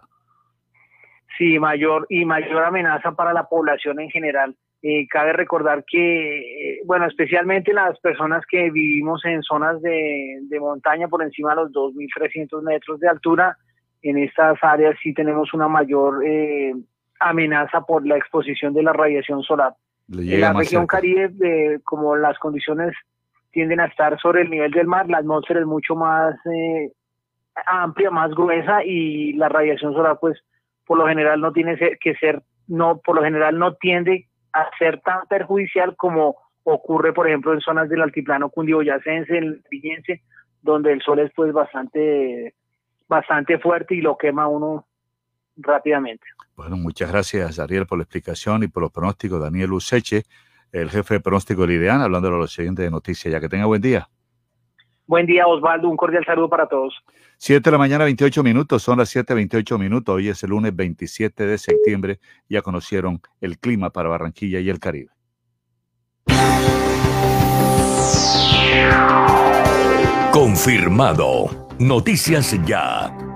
Sí, 1.38 1.58
mayor 1.58 2.06
y 2.10 2.26
mayor 2.26 2.66
amenaza 2.66 3.14
para 3.14 3.34
la 3.34 3.48
población 3.48 4.00
en 4.02 4.10
general. 4.10 4.56
Eh, 4.82 5.08
cabe 5.10 5.34
recordar 5.34 5.84
que, 5.86 6.40
eh, 6.40 6.82
bueno, 6.86 7.06
especialmente 7.06 7.74
las 7.74 8.00
personas 8.00 8.46
que 8.50 8.72
vivimos 8.72 9.24
en 9.26 9.42
zonas 9.44 9.82
de, 9.82 10.40
montaña 10.60 11.08
por 11.08 11.22
encima 11.24 11.52
de 11.52 11.56
los 11.64 11.72
2.300 11.72 12.62
metros 12.64 13.00
de 13.00 13.10
altura, 13.10 13.58
en 14.02 14.18
estas 14.18 14.58
áreas 14.62 14.96
sí 15.04 15.14
tenemos 15.14 15.54
una 15.54 15.68
mayor 15.68 16.26
eh, 16.26 16.74
amenaza 17.20 17.82
por 17.82 18.06
la 18.06 18.18
exposición 18.18 18.74
de 18.74 18.84
la 18.84 18.94
radiación 18.94 19.44
solar. 19.44 19.74
En 20.12 20.42
la 20.42 20.54
región 20.54 20.88
Caribe, 20.88 21.80
como 21.84 22.16
las 22.16 22.38
condiciones 22.40 22.96
tienden 23.52 23.80
a 23.80 23.86
estar 23.86 24.20
sobre 24.20 24.42
el 24.42 24.50
nivel 24.50 24.72
del 24.72 24.88
mar, 24.88 25.08
la 25.08 25.20
atmósfera 25.20 25.60
es 25.60 25.66
mucho 25.66 25.96
más 25.96 26.36
eh, 26.46 26.92
amplia, 27.66 28.10
más 28.10 28.32
gruesa 28.32 28.84
y 28.84 29.34
la 29.34 29.50
radiación 29.50 29.94
solar, 29.94 30.18
pues, 30.20 30.40
por 30.86 30.98
lo 30.98 31.08
general 31.08 31.42
no 31.42 31.52
tiene 31.52 31.78
que 32.00 32.16
ser, 32.16 32.42
no, 32.68 33.00
por 33.00 33.16
lo 33.16 33.24
general 33.24 33.60
no 33.60 33.76
tiende 33.76 34.28
a 34.54 34.68
ser 34.78 35.00
tan 35.02 35.28
perjudicial 35.28 35.96
como 35.96 36.38
ocurre, 36.64 37.14
por 37.14 37.28
ejemplo, 37.28 37.54
en 37.54 37.62
zonas 37.62 37.90
del 37.90 38.02
altiplano 38.02 38.50
cundiboyacense, 38.50 39.38
en 39.38 39.44
el 39.44 39.64
Piñense, 39.70 40.22
donde 40.62 40.92
el 40.92 41.02
sol 41.02 41.20
es 41.20 41.32
pues 41.36 41.54
bastante, 41.54 42.54
bastante 43.08 43.60
fuerte 43.60 43.96
y 43.96 44.02
lo 44.02 44.18
quema 44.18 44.48
uno 44.48 44.86
rápidamente. 45.62 46.26
Bueno, 46.56 46.78
muchas 46.78 47.12
gracias, 47.12 47.60
Ariel, 47.60 47.86
por 47.86 47.98
la 47.98 48.04
explicación 48.04 48.64
y 48.64 48.68
por 48.68 48.84
los 48.84 48.92
pronósticos. 48.92 49.42
Daniel 49.42 49.74
Useche, 49.74 50.24
el 50.72 50.90
jefe 50.90 51.16
de 51.16 51.20
pronóstico 51.20 51.62
de 51.62 51.70
Lidean, 51.70 52.02
hablando 52.02 52.30
de 52.30 52.38
los 52.38 52.52
siguientes 52.52 52.84
de 52.84 52.92
noticias. 52.92 53.32
Ya 53.32 53.40
que 53.40 53.50
tenga 53.50 53.66
buen 53.66 53.82
día. 53.82 54.10
Buen 55.08 55.26
día, 55.26 55.48
Osvaldo. 55.48 55.90
Un 55.90 55.98
cordial 55.98 56.24
saludo 56.26 56.50
para 56.50 56.68
todos. 56.68 56.94
7 57.38 57.64
de 57.64 57.72
la 57.72 57.78
mañana, 57.78 58.04
28 58.04 58.44
minutos. 58.44 58.84
Son 58.84 59.00
las 59.00 59.10
7:28 59.10 59.80
minutos. 59.80 60.16
Hoy 60.16 60.30
es 60.30 60.44
el 60.44 60.52
lunes 60.52 60.76
27 60.76 61.46
de 61.46 61.58
septiembre. 61.58 62.20
Ya 62.48 62.62
conocieron 62.62 63.22
el 63.42 63.58
clima 63.58 63.90
para 63.90 64.10
Barranquilla 64.10 64.60
y 64.60 64.70
el 64.70 64.80
Caribe. 64.80 65.10
Confirmado. 70.32 71.68
Noticias 71.80 72.56
ya. 72.66 73.29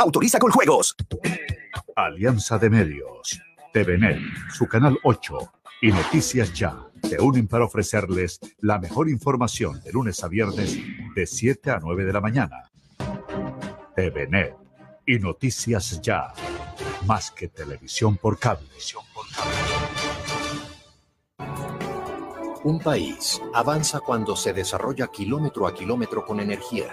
Autoriza 0.00 0.38
con 0.38 0.50
juegos. 0.50 0.96
Alianza 1.94 2.56
de 2.56 2.70
Medios, 2.70 3.38
TVNet, 3.74 4.18
su 4.50 4.66
canal 4.66 4.98
8 5.02 5.52
y 5.82 5.92
Noticias 5.92 6.54
Ya 6.54 6.74
se 7.02 7.20
unen 7.20 7.46
para 7.46 7.66
ofrecerles 7.66 8.40
la 8.60 8.78
mejor 8.78 9.10
información 9.10 9.82
de 9.82 9.92
lunes 9.92 10.24
a 10.24 10.28
viernes 10.28 10.78
de 11.14 11.26
7 11.26 11.70
a 11.72 11.80
9 11.82 12.06
de 12.06 12.12
la 12.14 12.20
mañana. 12.22 12.70
TVNet 13.94 14.54
y 15.04 15.18
Noticias 15.18 16.00
Ya, 16.00 16.32
más 17.04 17.30
que 17.30 17.48
televisión 17.48 18.16
por 18.16 18.38
cable. 18.38 18.70
Un 22.64 22.78
país 22.78 23.38
avanza 23.52 24.00
cuando 24.00 24.34
se 24.34 24.54
desarrolla 24.54 25.08
kilómetro 25.08 25.66
a 25.66 25.74
kilómetro 25.74 26.24
con 26.24 26.40
energía. 26.40 26.88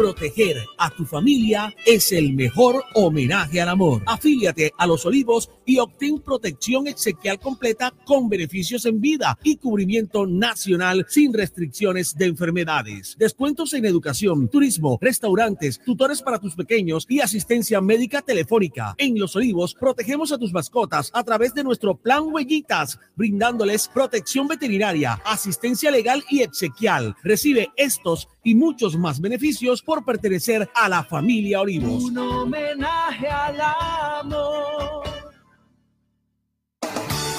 Proteger 0.00 0.64
a 0.78 0.88
tu 0.88 1.04
familia 1.04 1.74
es 1.84 2.12
el 2.12 2.32
mejor 2.32 2.84
homenaje 2.94 3.60
al 3.60 3.68
amor. 3.68 4.02
Afíliate 4.06 4.72
a 4.78 4.86
Los 4.86 5.04
Olivos 5.04 5.50
y 5.70 5.78
obtén 5.78 6.18
protección 6.18 6.88
exequial 6.88 7.38
completa 7.38 7.94
con 8.04 8.28
beneficios 8.28 8.86
en 8.86 9.00
vida 9.00 9.38
y 9.44 9.56
cubrimiento 9.56 10.26
nacional 10.26 11.06
sin 11.08 11.32
restricciones 11.32 12.16
de 12.16 12.26
enfermedades. 12.26 13.14
Descuentos 13.16 13.72
en 13.74 13.84
educación, 13.84 14.48
turismo, 14.48 14.98
restaurantes, 15.00 15.78
tutores 15.78 16.22
para 16.22 16.40
tus 16.40 16.56
pequeños 16.56 17.06
y 17.08 17.20
asistencia 17.20 17.80
médica 17.80 18.20
telefónica. 18.20 18.96
En 18.98 19.16
Los 19.16 19.36
Olivos 19.36 19.74
protegemos 19.74 20.32
a 20.32 20.38
tus 20.38 20.52
mascotas 20.52 21.08
a 21.14 21.22
través 21.22 21.54
de 21.54 21.62
nuestro 21.62 21.94
plan 21.94 22.24
Huellitas, 22.24 22.98
brindándoles 23.14 23.86
protección 23.86 24.48
veterinaria, 24.48 25.20
asistencia 25.24 25.92
legal 25.92 26.24
y 26.30 26.42
exequial. 26.42 27.14
Recibe 27.22 27.68
estos 27.76 28.26
y 28.42 28.56
muchos 28.56 28.96
más 28.96 29.20
beneficios 29.20 29.82
por 29.82 30.04
pertenecer 30.04 30.68
a 30.74 30.88
la 30.88 31.04
familia 31.04 31.60
Olivos. 31.60 32.02
Un 32.02 32.18
homenaje 32.18 33.28
al 33.28 33.60
amor. 33.60 34.89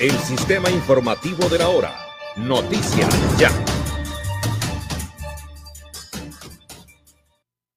El 0.00 0.12
sistema 0.12 0.70
informativo 0.70 1.48
de 1.48 1.58
la 1.58 1.70
hora. 1.70 1.92
Noticias 2.36 3.36
ya. 3.36 3.48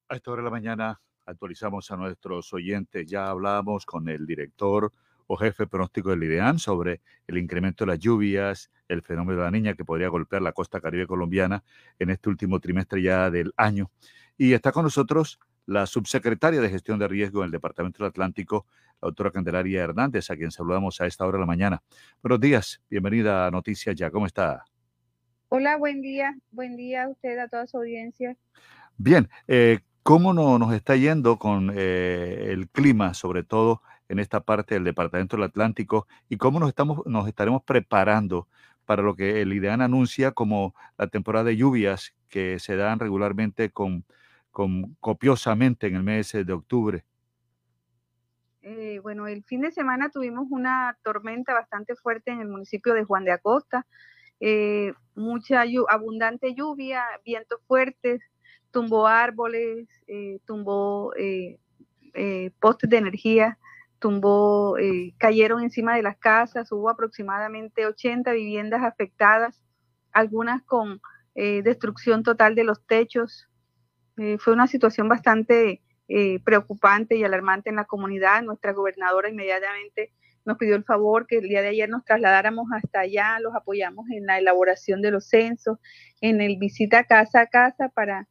A 0.08 0.16
esta 0.16 0.30
hora 0.30 0.41
de 0.41 0.45
la 0.45 0.51
mañana 0.51 1.01
actualizamos 1.25 1.90
a 1.90 1.98
nuestros 1.98 2.53
oyentes. 2.53 3.08
Ya 3.08 3.27
hablamos 3.27 3.88
con 3.88 4.08
el 4.08 4.27
director 4.27 4.91
o 5.25 5.35
jefe 5.35 5.66
pronóstico 5.66 6.11
del 6.11 6.22
IDEAN 6.22 6.59
sobre 6.59 7.01
el 7.25 7.40
incremento 7.40 7.85
de 7.85 7.93
las 7.93 8.00
lluvias, 8.00 8.69
el 8.88 9.01
fenómeno 9.01 9.40
de 9.40 9.45
la 9.45 9.51
niña 9.51 9.74
que 9.74 9.83
podría 9.83 10.09
golpear 10.09 10.43
la 10.43 10.51
costa 10.51 10.80
caribe 10.80 11.08
colombiana 11.08 11.64
en 11.98 12.11
este 12.11 12.30
último 12.30 12.59
trimestre 12.59 13.01
ya 13.01 13.32
del 13.32 13.51
año. 13.58 13.90
Y 14.38 14.53
está 14.53 14.72
con 14.72 14.83
nosotros 14.83 15.40
la 15.66 15.88
subsecretaria 15.88 16.61
de 16.61 16.69
Gestión 16.69 17.00
de 17.00 17.08
Riesgo 17.08 17.40
en 17.40 17.45
el 17.45 17.51
Departamento 17.51 18.03
del 18.03 18.09
Atlántico, 18.09 18.67
la 19.01 19.07
doctora 19.07 19.31
Candelaria 19.31 19.81
Hernández, 19.81 20.30
a 20.30 20.38
quien 20.38 20.51
saludamos 20.51 21.01
a 21.01 21.07
esta 21.07 21.25
hora 21.25 21.38
de 21.38 21.41
la 21.41 21.47
mañana. 21.47 21.81
Buenos 22.21 22.39
días, 22.39 22.81
bienvenida 22.88 23.47
a 23.47 23.51
Noticias 23.51 23.95
Ya, 23.95 24.11
¿cómo 24.11 24.27
está? 24.27 24.63
Hola, 25.49 25.75
buen 25.77 26.01
día, 26.01 26.38
buen 26.51 26.77
día 26.77 27.05
a 27.05 27.09
usted, 27.09 27.39
a 27.39 27.47
toda 27.47 27.65
su 27.65 27.77
audiencia. 27.77 28.38
Bien, 28.97 29.27
eh, 29.47 29.80
¿cómo 30.03 30.33
no, 30.33 30.59
nos 30.59 30.73
está 30.73 30.95
yendo 30.95 31.39
con 31.39 31.73
eh, 31.75 32.49
el 32.49 32.69
clima, 32.69 33.15
sobre 33.15 33.43
todo 33.43 33.81
en 34.07 34.19
esta 34.19 34.41
parte 34.41 34.75
del 34.75 34.83
Departamento 34.83 35.35
del 35.35 35.45
Atlántico, 35.45 36.07
y 36.30 36.38
cómo 36.38 36.59
nos, 36.59 36.69
estamos, 36.69 37.01
nos 37.07 37.27
estaremos 37.27 37.63
preparando 37.63 38.47
para 38.85 39.01
lo 39.01 39.15
que 39.15 39.41
el 39.41 39.51
IDEAN 39.51 39.81
anuncia 39.81 40.31
como 40.31 40.75
la 40.97 41.07
temporada 41.07 41.45
de 41.45 41.57
lluvias 41.57 42.13
que 42.30 42.59
se 42.59 42.75
dan 42.75 42.99
regularmente 42.99 43.71
con, 43.71 44.05
con 44.51 44.95
copiosamente 44.99 45.88
en 45.88 45.95
el 45.95 46.03
mes 46.03 46.33
de 46.33 46.53
octubre? 46.53 47.03
Eh, 48.64 48.99
bueno, 49.01 49.27
el 49.27 49.43
fin 49.43 49.61
de 49.61 49.72
semana 49.72 50.09
tuvimos 50.09 50.48
una 50.51 50.95
tormenta 51.03 51.53
bastante 51.53 51.95
fuerte 51.95 52.31
en 52.31 52.41
el 52.41 52.48
municipio 52.48 52.93
de 52.93 53.03
Juan 53.03 53.25
de 53.25 53.31
Acosta. 53.31 53.88
eh, 54.41 54.93
mucha 55.15 55.64
abundante 55.90 56.56
lluvia, 56.56 57.03
vientos 57.25 57.61
fuertes, 57.67 58.22
tumbó 58.72 59.07
árboles, 59.07 59.88
eh, 60.07 60.40
tumbó 60.45 61.14
eh, 61.17 61.59
postes 62.59 62.90
de 62.90 62.98
energía, 62.98 63.59
tumbó, 63.99 64.77
cayeron 65.19 65.64
encima 65.64 65.95
de 65.95 66.03
las 66.03 66.17
casas, 66.17 66.72
hubo 66.72 66.90
aproximadamente 66.90 67.85
80 67.85 68.33
viviendas 68.33 68.83
afectadas, 68.83 69.61
algunas 70.11 70.64
con 70.64 71.01
destrucción 71.35 72.23
total 72.23 72.56
de 72.56 72.64
los 72.65 72.85
techos. 72.88 73.48
fue 74.40 74.53
una 74.53 74.67
situación 74.67 75.07
bastante 75.09 75.81
preocupante 76.43 77.15
y 77.15 77.23
alarmante 77.23 77.69
en 77.69 77.77
la 77.77 77.85
comunidad. 77.85 78.43
Nuestra 78.43 78.73
gobernadora 78.73 79.30
inmediatamente 79.30 80.11
nos 80.45 80.57
pidió 80.57 80.75
el 80.75 80.83
favor 80.83 81.27
que 81.27 81.38
el 81.38 81.48
día 81.48 81.61
de 81.61 81.69
ayer 81.69 81.90
nos 81.90 82.03
trasladáramos 82.03 82.67
hasta 82.73 83.01
allá, 83.01 83.40
los 83.40 83.53
apoyamos 83.56 84.09
en 84.09 84.25
la 84.25 84.40
elaboración 84.40 85.01
de 85.01 85.11
los 85.11 85.27
censos, 85.27 85.77
en 86.19 86.41
el 86.41 86.57
visita 86.57 87.03
casa 87.03 87.41
a 87.41 87.48
casa 87.48 87.90
para, 87.90 88.27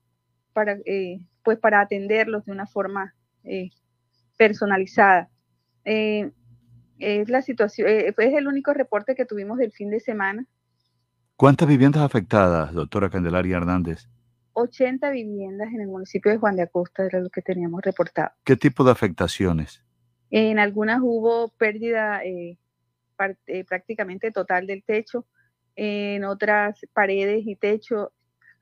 eh, 0.85 1.21
pues 1.45 1.59
para 1.59 1.81
atenderlos 1.81 2.45
de 2.45 2.53
una 2.53 2.67
forma 2.67 3.15
eh, 3.45 3.71
personalizada. 4.37 5.31
Eh, 5.85 6.31
es 6.99 7.31
la 7.31 7.43
situación, 7.43 7.89
es 7.89 8.15
el 8.19 8.47
único 8.47 8.75
reporte 8.75 9.15
que 9.15 9.25
tuvimos 9.25 9.59
del 9.59 9.73
fin 9.73 9.91
de 9.91 10.01
semana. 10.01 10.45
¿Cuántas 11.37 11.67
viviendas 11.67 12.03
afectadas, 12.03 12.75
doctora 12.75 13.09
Candelaria 13.09 13.57
Hernández? 13.57 14.07
80 14.53 15.11
viviendas 15.11 15.69
en 15.73 15.81
el 15.81 15.89
municipio 15.89 16.31
de 16.31 16.39
Juan 16.39 16.57
de 16.57 16.63
Acosta 16.63 17.05
era 17.05 17.21
lo 17.21 17.31
que 17.31 17.43
teníamos 17.43 17.83
reportado. 17.83 18.31
¿Qué 18.45 18.57
tipo 18.57 18.85
de 18.85 18.93
afectaciones? 18.93 19.83
En 20.31 20.59
algunas 20.59 21.01
hubo 21.03 21.49
pérdida 21.59 22.25
eh, 22.25 22.59
eh, 23.47 23.65
prácticamente 23.65 24.31
total 24.31 24.67
del 24.67 24.83
techo, 24.83 25.27
en 25.77 26.25
otras 26.25 26.81
paredes 26.93 27.43
y 27.47 27.57
techo, 27.57 28.13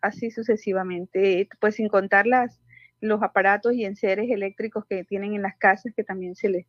así 0.00 0.30
sucesivamente, 0.30 1.48
pues 1.60 1.76
sin 1.76 1.88
contar 1.88 2.26
las, 2.26 2.60
los 3.00 3.22
aparatos 3.22 3.74
y 3.74 3.84
enseres 3.84 4.30
eléctricos 4.30 4.84
que 4.86 5.04
tienen 5.04 5.34
en 5.34 5.42
las 5.42 5.56
casas 5.56 5.92
que 5.94 6.04
también 6.04 6.34
se 6.34 6.48
les, 6.48 6.66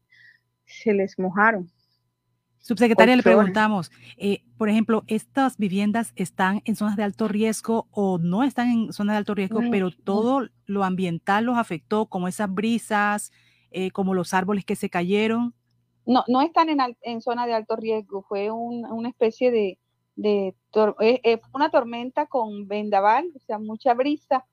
se 0.65 0.93
les 0.93 1.17
mojaron. 1.17 1.69
Subsecretaria, 2.59 3.15
le 3.15 3.23
preguntamos, 3.23 3.89
eh, 4.17 4.43
por 4.57 4.69
ejemplo, 4.69 5.03
¿estas 5.07 5.57
viviendas 5.57 6.11
están 6.15 6.61
en 6.65 6.75
zonas 6.75 6.97
de 6.97 7.03
alto 7.03 7.27
riesgo 7.27 7.87
o 7.91 8.17
no 8.17 8.43
están 8.43 8.69
en 8.69 8.93
zonas 8.93 9.13
de 9.13 9.17
alto 9.17 9.33
riesgo, 9.33 9.61
pero 9.71 9.91
todo 9.91 10.47
lo 10.65 10.83
ambiental 10.83 11.45
los 11.45 11.57
afectó, 11.57 12.07
como 12.07 12.27
esas 12.27 12.53
brisas, 12.53 13.31
eh, 13.71 13.91
como 13.91 14.13
los 14.13 14.33
árboles 14.33 14.65
que 14.65 14.75
se 14.75 14.89
cayeron? 14.89 15.53
No, 16.05 16.23
no 16.27 16.41
están 16.41 16.69
en, 16.69 16.79
en 17.01 17.21
zona 17.21 17.45
de 17.47 17.53
alto 17.53 17.75
riesgo, 17.75 18.23
fue 18.23 18.51
una 18.51 19.09
especie 19.09 19.51
de, 19.51 19.79
de 20.15 20.55
eh, 20.99 21.21
eh, 21.23 21.41
una 21.53 21.71
tormenta 21.71 22.25
con 22.25 22.67
vendaval, 22.67 23.31
o 23.35 23.39
sea, 23.39 23.57
mucha 23.57 23.93
brisa 23.93 24.45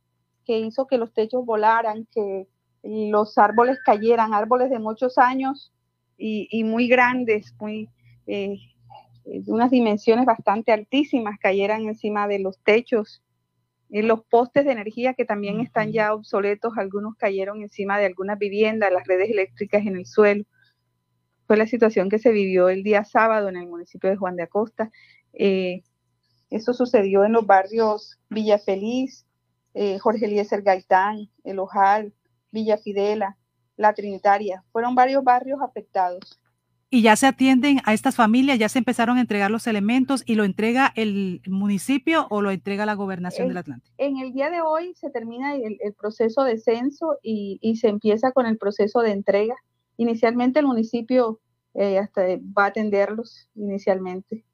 que 0.45 0.61
hizo 0.61 0.87
que 0.87 0.97
los 0.97 1.13
techos 1.13 1.45
volaran, 1.45 2.07
que 2.13 2.47
los 2.83 3.37
árboles 3.37 3.79
cayeran, 3.85 4.33
árboles 4.33 4.71
de 4.71 4.79
muchos 4.79 5.19
años 5.19 5.73
y, 6.17 6.47
y 6.51 6.63
muy 6.63 6.87
grandes, 6.87 7.53
muy 7.59 7.89
de 8.27 8.59
unas 9.47 9.71
dimensiones 9.71 10.27
bastante 10.27 10.73
altísimas, 10.73 11.39
cayeran 11.39 11.83
encima 11.83 12.29
de 12.29 12.39
los 12.39 12.59
techos 12.61 13.23
los 13.89 14.25
postes 14.25 14.65
de 14.65 14.73
energía 14.73 15.15
que 15.15 15.25
también 15.25 15.61
están 15.61 15.93
ya 15.93 16.13
obsoletos, 16.13 16.77
algunos 16.77 17.15
cayeron 17.17 17.63
encima 17.63 17.99
de 17.99 18.07
algunas 18.07 18.39
viviendas, 18.39 18.93
las 18.93 19.07
redes 19.07 19.31
eléctricas 19.31 19.87
en 19.87 19.97
el 19.97 20.07
suelo. 20.07 20.45
Fue 21.47 21.57
la 21.57 21.67
situación 21.67 22.09
que 22.09 22.19
se 22.19 22.33
vivió 22.33 22.69
el 22.69 22.83
día 22.83 23.05
sábado 23.05 23.49
en 23.49 23.57
el 23.57 23.67
municipio 23.67 24.11
de 24.11 24.17
Juan 24.17 24.37
de 24.37 24.43
Acosta. 24.43 24.91
Eh, 25.33 25.83
eso 26.51 26.73
sucedió 26.73 27.25
en 27.25 27.33
los 27.33 27.47
barrios 27.47 28.19
Villa 28.29 28.59
Feliz, 28.59 29.27
eh, 29.75 29.99
Jorge 29.99 30.27
Eliezer 30.27 30.63
Gaitán, 30.63 31.31
El 31.45 31.61
Ojal, 31.61 32.13
Villa 32.51 32.79
Fidela, 32.79 33.39
La 33.77 33.95
Trinitaria. 33.95 34.65
Fueron 34.73 34.97
varios 34.97 35.23
barrios 35.23 35.61
afectados 35.63 36.41
y 36.89 37.03
ya 37.03 37.17
se 37.17 37.27
atienden 37.27 37.81
a 37.85 37.95
estas 37.95 38.15
familias, 38.15 38.59
ya 38.59 38.69
se 38.69 38.79
empezaron 38.79 39.19
a 39.19 39.21
entregar 39.21 39.51
los 39.51 39.67
elementos 39.67 40.23
y 40.25 40.37
lo 40.37 40.45
entrega 40.45 40.93
el 40.95 41.43
municipio 41.47 42.27
o 42.31 42.43
lo 42.43 42.51
entrega 42.51 42.87
la 42.87 42.95
gobernación 42.95 43.49
del 43.49 43.57
Atlántico. 43.57 43.95
En 43.99 44.19
el 44.19 44.33
día 44.33 44.51
de 44.51 44.61
hoy 44.61 44.95
se 44.95 45.11
termina 45.11 45.57
el, 45.57 45.79
proceso 45.99 46.45
de 46.45 46.59
censo 46.59 47.19
y, 47.23 47.77
se 47.81 47.89
empieza 47.89 48.31
con 48.33 48.47
el 48.47 48.57
proceso 48.57 49.01
de 49.01 49.11
entrega. 49.11 49.57
Inicialmente 49.97 50.61
el 50.61 50.67
municipio 50.67 51.41
eh, 51.75 51.99
hasta 51.99 52.23
va 52.57 52.65
a 52.65 52.67
atenderlos 52.67 53.49
inicialmente. 53.55 54.45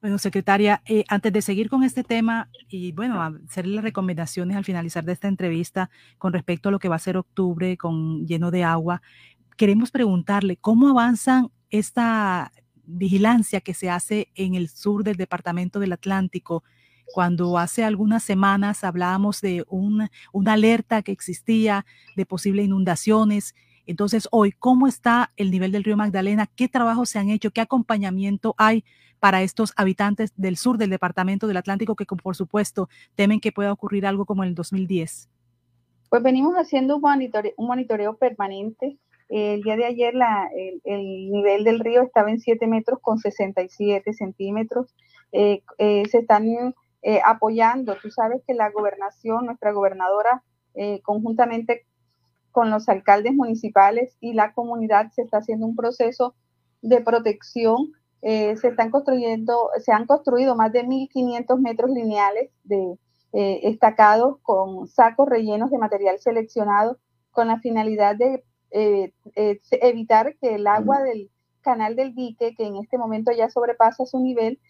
Bueno, 0.00 0.18
secretaria, 0.18 0.82
eh, 0.86 1.04
antes 1.08 1.32
de 1.32 1.42
seguir 1.42 1.68
con 1.68 1.82
este 1.82 2.04
tema 2.04 2.50
y 2.68 2.92
bueno, 2.92 3.20
hacer 3.20 3.66
las 3.66 3.82
recomendaciones 3.82 4.56
al 4.56 4.64
finalizar 4.64 5.04
de 5.04 5.12
esta 5.12 5.26
entrevista 5.26 5.90
con 6.18 6.32
respecto 6.32 6.68
a 6.68 6.72
lo 6.72 6.78
que 6.78 6.88
va 6.88 6.96
a 6.96 7.00
ser 7.00 7.16
octubre 7.16 7.76
con 7.76 8.26
lleno 8.26 8.52
de 8.52 8.62
agua, 8.62 9.02
queremos 9.56 9.90
preguntarle 9.90 10.56
cómo 10.56 10.88
avanzan 10.88 11.50
esta 11.70 12.52
vigilancia 12.84 13.60
que 13.60 13.74
se 13.74 13.90
hace 13.90 14.28
en 14.34 14.54
el 14.54 14.68
sur 14.68 15.04
del 15.04 15.16
departamento 15.16 15.78
del 15.78 15.92
Atlántico, 15.92 16.64
cuando 17.12 17.58
hace 17.58 17.84
algunas 17.84 18.22
semanas 18.22 18.84
hablábamos 18.84 19.40
de 19.40 19.64
una, 19.68 20.10
una 20.32 20.54
alerta 20.54 21.02
que 21.02 21.12
existía 21.12 21.86
de 22.16 22.26
posibles 22.26 22.66
inundaciones. 22.66 23.54
Entonces, 23.86 24.28
hoy, 24.30 24.52
¿cómo 24.52 24.86
está 24.86 25.32
el 25.36 25.50
nivel 25.50 25.72
del 25.72 25.84
río 25.84 25.96
Magdalena? 25.96 26.46
¿Qué 26.46 26.68
trabajos 26.68 27.10
se 27.10 27.18
han 27.18 27.30
hecho? 27.30 27.50
¿Qué 27.50 27.60
acompañamiento 27.60 28.54
hay 28.58 28.84
para 29.20 29.42
estos 29.42 29.72
habitantes 29.76 30.32
del 30.36 30.56
sur 30.56 30.78
del 30.78 30.90
departamento 30.90 31.46
del 31.46 31.56
Atlántico 31.56 31.96
que, 31.96 32.04
por 32.04 32.36
supuesto, 32.36 32.88
temen 33.14 33.40
que 33.40 33.52
pueda 33.52 33.72
ocurrir 33.72 34.06
algo 34.06 34.26
como 34.26 34.44
en 34.44 34.50
el 34.50 34.54
2010? 34.54 35.28
Pues 36.10 36.22
venimos 36.22 36.54
haciendo 36.54 36.96
un 36.96 37.02
monitoreo, 37.02 37.52
un 37.56 37.66
monitoreo 37.66 38.16
permanente 38.16 38.98
el 39.28 39.62
día 39.62 39.76
de 39.76 39.84
ayer 39.84 40.14
el, 40.84 41.30
nivel 41.30 41.64
del 41.64 41.80
río 41.80 42.02
estaba 42.02 42.30
en 42.30 42.40
7 42.40 42.66
metros 42.66 42.98
con 43.00 43.18
67 43.18 44.12
centímetros. 44.14 44.94
Eh, 45.32 45.62
eh, 45.76 46.04
se 46.10 46.18
están 46.18 46.46
eh, 47.02 47.20
apoyando. 47.24 47.96
Tú 48.00 48.10
sabes 48.10 48.42
que 48.46 48.54
la 48.54 48.70
gobernación, 48.70 49.46
nuestra 49.46 49.72
gobernadora, 49.72 50.42
conjuntamente 51.02 51.86
con 52.52 52.70
los 52.70 52.88
alcaldes 52.88 53.34
municipales 53.34 54.16
y 54.20 54.32
la 54.32 54.52
comunidad, 54.52 55.10
se 55.10 55.22
está 55.22 55.38
haciendo 55.38 55.66
un 55.66 55.74
proceso 55.74 56.36
de 56.82 57.00
protección. 57.00 57.92
se 58.20 58.52
están 58.52 58.90
construyendo, 58.92 59.70
se 59.80 59.90
han 59.90 60.06
construido 60.06 60.54
más 60.54 60.72
de 60.72 60.84
1.500 60.84 61.58
metros 61.60 61.90
lineales 61.90 62.50
de 62.62 62.96
estacados 63.32 64.38
con 64.42 64.86
sacos 64.86 65.28
rellenos 65.28 65.72
de 65.72 65.78
material 65.78 66.20
seleccionado 66.20 66.98
con 67.32 67.48
la 67.48 67.58
finalidad 67.58 68.14
de 68.14 68.44
eh, 68.70 69.12
eh, 69.34 69.60
evitar 69.70 70.36
que 70.40 70.54
el 70.54 70.66
agua 70.66 71.02
del 71.02 71.30
canal 71.62 71.96
del 71.96 72.14
dique, 72.14 72.54
que 72.54 72.66
en 72.66 72.76
este 72.76 72.98
momento 72.98 73.32
ya 73.32 73.48
sobrepasa 73.50 74.06
su 74.06 74.20
nivel, 74.20 74.60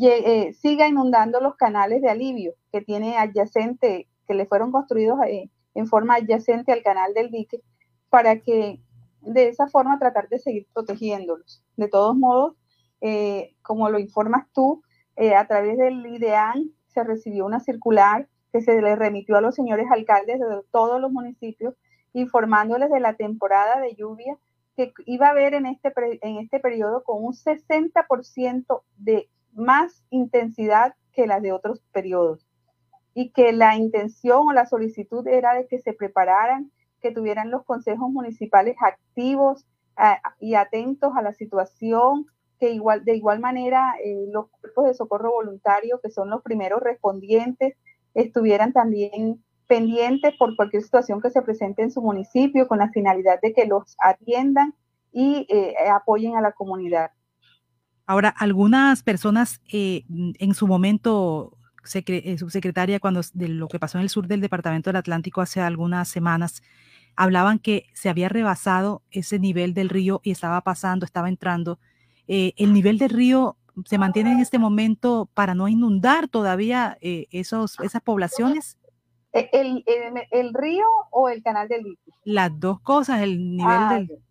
eh, 0.00 0.52
siga 0.54 0.88
inundando 0.88 1.40
los 1.40 1.56
canales 1.56 2.00
de 2.02 2.10
alivio 2.10 2.54
que 2.70 2.80
tiene 2.80 3.16
adyacente, 3.16 4.08
que 4.26 4.34
le 4.34 4.46
fueron 4.46 4.72
construidos 4.72 5.18
en 5.74 5.86
forma 5.86 6.14
adyacente 6.14 6.72
al 6.72 6.82
canal 6.82 7.12
del 7.14 7.30
dique, 7.30 7.60
para 8.08 8.40
que 8.40 8.80
de 9.20 9.48
esa 9.48 9.68
forma 9.68 9.98
tratar 9.98 10.28
de 10.28 10.38
seguir 10.38 10.66
protegiéndolos. 10.72 11.62
De 11.76 11.88
todos 11.88 12.16
modos, 12.16 12.54
como 13.62 13.90
lo 13.90 13.98
informas 13.98 14.46
tú, 14.52 14.82
a 15.36 15.46
través 15.46 15.76
del 15.76 16.06
IDEAN 16.06 16.70
se 16.86 17.04
recibió 17.04 17.44
una 17.44 17.60
circular 17.60 18.28
que 18.52 18.62
se 18.62 18.80
le 18.80 18.96
remitió 18.96 19.36
a 19.36 19.40
los 19.40 19.54
señores 19.54 19.86
alcaldes 19.90 20.40
de 20.40 20.46
todos 20.70 21.00
los 21.00 21.12
municipios 21.12 21.74
informándoles 22.12 22.90
de 22.90 23.00
la 23.00 23.14
temporada 23.14 23.80
de 23.80 23.94
lluvia 23.94 24.36
que 24.76 24.92
iba 25.06 25.28
a 25.28 25.30
haber 25.30 25.54
en 25.54 25.66
este, 25.66 25.92
en 26.22 26.38
este 26.38 26.60
periodo 26.60 27.02
con 27.04 27.24
un 27.24 27.32
60% 27.32 28.82
de 28.96 29.28
más 29.52 30.04
intensidad 30.10 30.94
que 31.12 31.26
las 31.26 31.42
de 31.42 31.52
otros 31.52 31.82
periodos. 31.92 32.46
Y 33.14 33.30
que 33.30 33.52
la 33.52 33.76
intención 33.76 34.48
o 34.48 34.52
la 34.52 34.66
solicitud 34.66 35.26
era 35.28 35.54
de 35.54 35.66
que 35.66 35.78
se 35.78 35.92
prepararan, 35.92 36.70
que 37.02 37.10
tuvieran 37.10 37.50
los 37.50 37.64
consejos 37.64 38.10
municipales 38.10 38.76
activos 38.80 39.66
y 40.40 40.54
atentos 40.54 41.12
a 41.14 41.22
la 41.22 41.34
situación, 41.34 42.26
que 42.58 42.70
igual, 42.70 43.04
de 43.04 43.16
igual 43.16 43.40
manera 43.40 43.94
eh, 44.02 44.26
los 44.30 44.48
cuerpos 44.48 44.86
de 44.86 44.94
socorro 44.94 45.32
voluntario, 45.32 46.00
que 46.00 46.10
son 46.10 46.30
los 46.30 46.42
primeros 46.42 46.80
respondientes, 46.80 47.76
estuvieran 48.14 48.72
también 48.72 49.42
pendientes 49.72 50.34
por 50.38 50.54
cualquier 50.54 50.82
situación 50.82 51.22
que 51.22 51.30
se 51.30 51.40
presente 51.40 51.80
en 51.80 51.90
su 51.90 52.02
municipio 52.02 52.68
con 52.68 52.76
la 52.76 52.90
finalidad 52.90 53.40
de 53.40 53.54
que 53.54 53.64
los 53.64 53.96
atiendan 54.04 54.74
y 55.10 55.46
eh, 55.48 55.74
apoyen 55.90 56.36
a 56.36 56.42
la 56.42 56.52
comunidad. 56.52 57.12
Ahora, 58.04 58.28
algunas 58.28 59.02
personas 59.02 59.62
eh, 59.72 60.04
en 60.10 60.52
su 60.52 60.66
momento, 60.66 61.56
eh, 61.94 62.36
subsecretaria, 62.36 63.00
cuando 63.00 63.22
de 63.32 63.48
lo 63.48 63.66
que 63.66 63.78
pasó 63.78 63.96
en 63.96 64.02
el 64.02 64.10
sur 64.10 64.26
del 64.26 64.42
Departamento 64.42 64.90
del 64.90 64.96
Atlántico 64.96 65.40
hace 65.40 65.62
algunas 65.62 66.06
semanas, 66.06 66.62
hablaban 67.16 67.58
que 67.58 67.86
se 67.94 68.10
había 68.10 68.28
rebasado 68.28 69.00
ese 69.10 69.38
nivel 69.38 69.72
del 69.72 69.88
río 69.88 70.20
y 70.22 70.32
estaba 70.32 70.60
pasando, 70.60 71.06
estaba 71.06 71.30
entrando. 71.30 71.78
el 72.26 72.74
nivel 72.74 72.98
del 72.98 73.08
río 73.08 73.56
se 73.86 73.96
mantiene 73.96 74.32
en 74.32 74.40
este 74.40 74.58
momento 74.58 75.30
para 75.32 75.54
no 75.54 75.66
inundar 75.66 76.28
todavía 76.28 76.98
esos, 77.00 77.80
esas 77.80 78.02
poblaciones? 78.02 78.76
¿E, 79.32 79.48
¿El, 79.52 79.84
el, 80.30 80.54
río 80.54 80.84
o 81.10 81.28
el 81.28 81.42
canal 81.42 81.68
del? 81.68 81.98
Las 82.24 82.58
dos 82.58 82.80
cosas, 82.80 83.22
el 83.22 83.56
nivel 83.56 83.66
ah, 83.66 83.94
del... 83.94 84.22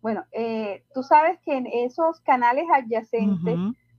Bueno, 0.00 0.24
eh, 0.32 0.84
tú 0.94 1.02
sabes 1.02 1.38
que 1.44 1.56
en 1.56 1.66
esos 1.66 2.20
canales 2.20 2.64
adyacentes, 2.72 3.56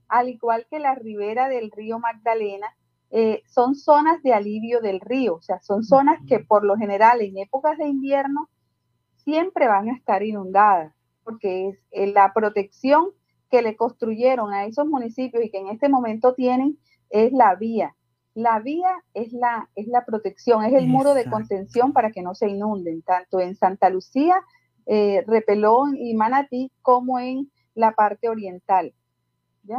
al 0.08 0.28
igual 0.28 0.66
que 0.68 0.78
la 0.78 0.94
ribera 0.94 1.48
del 1.48 1.70
río 1.70 1.98
Magdalena, 1.98 2.66
eh, 3.10 3.42
son 3.46 3.74
zonas 3.74 4.22
de 4.22 4.34
alivio 4.34 4.80
del 4.80 5.00
río, 5.00 5.36
o 5.36 5.40
sea, 5.40 5.60
son 5.60 5.84
zonas 5.84 6.18
que 6.26 6.40
por 6.40 6.64
lo 6.64 6.76
general 6.76 7.20
en 7.20 7.38
épocas 7.38 7.78
de 7.78 7.86
invierno 7.86 8.50
siempre 9.16 9.68
van 9.68 9.88
a 9.88 9.94
estar 9.94 10.22
inundadas, 10.22 10.92
porque 11.22 11.68
es 11.68 11.78
eh, 11.92 12.12
la 12.12 12.32
protección 12.34 13.10
que 13.50 13.62
le 13.62 13.76
construyeron 13.76 14.52
a 14.52 14.66
esos 14.66 14.86
municipios 14.86 15.44
y 15.44 15.50
que 15.50 15.58
en 15.58 15.68
este 15.68 15.88
momento 15.88 16.34
tienen 16.34 16.76
es 17.08 17.32
la 17.32 17.54
vía. 17.54 17.94
La 18.34 18.58
vía 18.58 19.02
es 19.14 19.32
la, 19.32 19.70
es 19.76 19.86
la 19.86 20.04
protección, 20.04 20.64
es 20.64 20.72
el 20.74 20.88
muro 20.88 21.14
de 21.14 21.30
contención 21.30 21.92
para 21.92 22.10
que 22.10 22.22
no 22.22 22.34
se 22.34 22.48
inunden, 22.48 23.02
tanto 23.02 23.40
en 23.40 23.54
Santa 23.54 23.90
Lucía, 23.90 24.42
eh, 24.86 25.24
Repelón 25.26 25.96
y 25.96 26.14
Manatí, 26.14 26.72
como 26.82 27.20
en 27.20 27.50
la 27.74 27.92
parte 27.92 28.28
oriental. 28.28 28.92
¿Ya? 29.62 29.78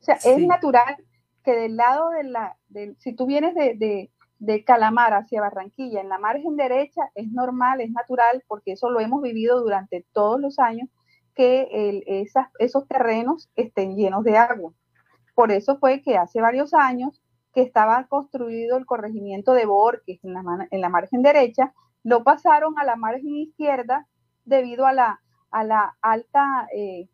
O 0.00 0.04
sea, 0.06 0.16
es 0.16 0.38
natural 0.46 0.96
que 1.42 1.52
del 1.52 1.76
lado 1.76 2.10
de 2.10 2.24
la, 2.24 2.56
si 2.98 3.14
tú 3.14 3.24
vienes 3.24 3.54
de, 3.54 4.10
de, 4.38 4.64
Calamar 4.64 5.14
hacia 5.14 5.40
Barranquilla, 5.40 6.00
en 6.00 6.08
la 6.08 6.18
margen 6.18 6.56
derecha, 6.56 7.02
es 7.14 7.30
normal, 7.32 7.80
es 7.80 7.90
natural, 7.90 8.44
porque 8.48 8.72
eso 8.72 8.90
lo 8.90 9.00
hemos 9.00 9.22
vivido 9.22 9.60
durante 9.60 10.04
todos 10.12 10.40
los 10.40 10.58
años, 10.58 10.88
que 11.34 11.68
el, 11.70 12.04
esas, 12.06 12.48
esos 12.58 12.86
terrenos 12.88 13.48
estén 13.54 13.96
llenos 13.96 14.24
de 14.24 14.36
agua. 14.36 14.72
Por 15.36 15.52
eso 15.52 15.78
fue 15.78 16.00
que 16.00 16.16
hace 16.16 16.40
varios 16.40 16.72
años 16.72 17.22
que 17.52 17.60
estaba 17.60 18.06
construido 18.06 18.78
el 18.78 18.86
corregimiento 18.86 19.52
de 19.52 19.66
Borges 19.66 20.24
en 20.24 20.32
la, 20.32 20.42
en 20.70 20.80
la 20.80 20.88
margen 20.88 21.20
derecha, 21.20 21.74
lo 22.02 22.24
pasaron 22.24 22.78
a 22.78 22.84
la 22.84 22.96
margen 22.96 23.36
izquierda 23.36 24.06
debido 24.46 24.86
a 24.86 24.94
la, 24.94 25.20
alta 26.00 26.68
eh, 26.74 27.10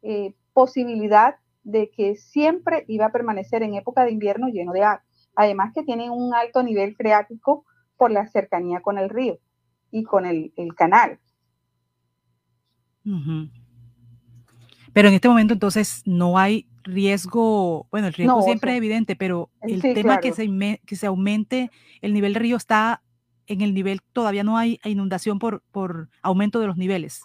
eh, 0.00 0.34
posibilidad 0.54 1.34
de 1.64 1.90
que 1.90 2.16
siempre 2.16 2.86
iba 2.88 3.06
a 3.06 3.12
permanecer 3.12 3.62
en 3.62 3.74
época 3.74 4.04
de 4.04 4.12
invierno 4.12 4.48
lleno 4.48 4.72
de 4.72 4.84
agua. 4.84 5.02
Además 5.34 5.74
que 5.74 5.82
tienen 5.82 6.10
un 6.10 6.34
alto 6.34 6.62
nivel 6.62 6.96
freático 6.96 7.66
por 7.98 8.10
la 8.10 8.26
cercanía 8.28 8.80
con 8.80 8.96
el 8.96 9.10
río 9.10 9.38
y 9.90 10.04
con 10.04 10.24
el, 10.24 10.52
canal. 10.74 11.18
Pero 14.94 15.08
en 15.08 15.14
este 15.14 15.28
momento 15.28 15.52
entonces 15.52 16.02
no 16.06 16.38
hay 16.38 16.66
riesgo, 16.86 17.86
bueno, 17.90 18.06
el 18.06 18.14
riesgo 18.14 18.42
siempre 18.42 18.72
es 18.72 18.78
evidente, 18.78 19.16
pero 19.16 19.50
el 19.62 19.82
tema 19.82 20.18
que, 20.18 20.32
se, 20.32 20.48
que 20.86 20.96
se 20.96 21.06
aumente 21.06 21.70
el 22.00 22.14
nivel 22.14 22.32
del 22.32 22.42
río 22.42 22.56
está 22.56 23.02
en 23.46 23.60
el 23.60 23.74
nivel, 23.74 24.00
todavía 24.12 24.44
no 24.44 24.56
hay 24.56 24.80
inundación 24.84 25.38
por, 25.38 25.62
por 25.70 26.08
aumento 26.22 26.60
de 26.60 26.66
los 26.66 26.76
niveles. 26.76 27.22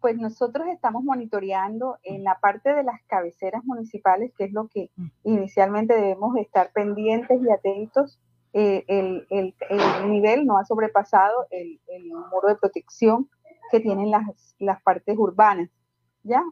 Pues 0.00 0.16
nosotros 0.16 0.68
estamos 0.68 1.02
monitoreando 1.02 1.98
en 2.04 2.22
la 2.22 2.38
parte 2.38 2.72
de 2.72 2.84
las 2.84 3.02
cabeceras 3.08 3.64
municipales, 3.64 4.32
que 4.36 4.44
es 4.44 4.52
lo 4.52 4.68
que 4.68 4.90
mm. 4.96 5.08
inicialmente 5.24 5.94
debemos 5.94 6.36
estar 6.36 6.70
pendientes 6.72 7.40
y 7.42 7.50
atentos. 7.50 8.20
Eh, 8.52 8.84
el, 8.86 9.26
el, 9.30 9.54
nivel 10.10 10.46
no 10.46 10.56
ha 10.58 10.64
sobrepasado 10.64 11.46
el, 11.50 11.80
muro 12.30 12.48
de 12.48 12.56
protección 12.56 13.28
que 13.70 13.80
tienen 13.80 14.10
las, 14.10 14.24
las 14.58 14.80
partes 14.82 15.16
urbanas, 15.18 15.68
¿ya? 16.22 16.42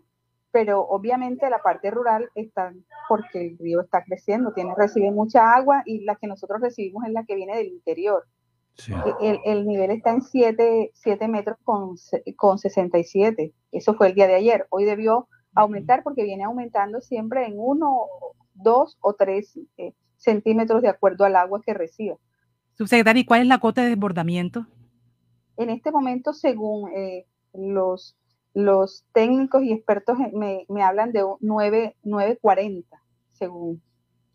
Pero 0.56 0.80
obviamente 0.80 1.50
la 1.50 1.58
parte 1.58 1.90
rural 1.90 2.30
está 2.34 2.72
porque 3.10 3.46
el 3.46 3.58
río 3.58 3.82
está 3.82 4.02
creciendo, 4.02 4.54
tiene, 4.54 4.72
recibe 4.74 5.10
mucha 5.10 5.52
agua 5.52 5.82
y 5.84 6.02
la 6.06 6.16
que 6.16 6.26
nosotros 6.26 6.62
recibimos 6.62 7.04
es 7.04 7.12
la 7.12 7.24
que 7.24 7.34
viene 7.34 7.58
del 7.58 7.66
interior. 7.66 8.24
E, 9.20 9.38
el, 9.44 9.66
nivel 9.66 9.90
está 9.90 10.12
en 10.12 10.22
7, 10.22 10.90
metros 11.28 11.58
con, 11.62 11.96
con 12.36 12.56
67. 12.56 13.52
Eso 13.70 13.94
fue 13.96 14.06
el 14.06 14.14
día 14.14 14.26
de 14.26 14.36
ayer. 14.36 14.66
Hoy 14.70 14.86
debió 14.86 15.28
aumentar 15.54 16.02
porque 16.02 16.24
viene 16.24 16.44
aumentando 16.44 17.02
siempre 17.02 17.44
en 17.44 17.56
1, 17.58 18.06
2 18.54 18.98
o 18.98 19.12
3 19.12 19.60
eh, 19.76 19.92
centímetros 20.16 20.80
de 20.80 20.88
acuerdo 20.88 21.26
al 21.26 21.36
agua 21.36 21.60
que 21.60 21.74
reciba. 21.74 22.16
Subsecretario, 22.78 23.20
¿y 23.20 23.26
cuál 23.26 23.42
es 23.42 23.46
la 23.46 23.58
cota 23.58 23.82
de 23.82 23.90
desbordamiento? 23.90 24.66
En 25.58 25.68
este 25.68 25.92
momento, 25.92 26.32
según 26.32 26.90
eh, 26.96 27.26
los, 27.52 28.16
los 28.56 29.04
técnicos 29.12 29.62
y 29.64 29.72
expertos, 29.72 30.18
eh, 30.18 30.30
me, 30.32 30.64
me 30.70 30.82
hablan 30.82 31.12
de 31.12 31.22
9.40, 31.22 32.84
según, 33.32 33.82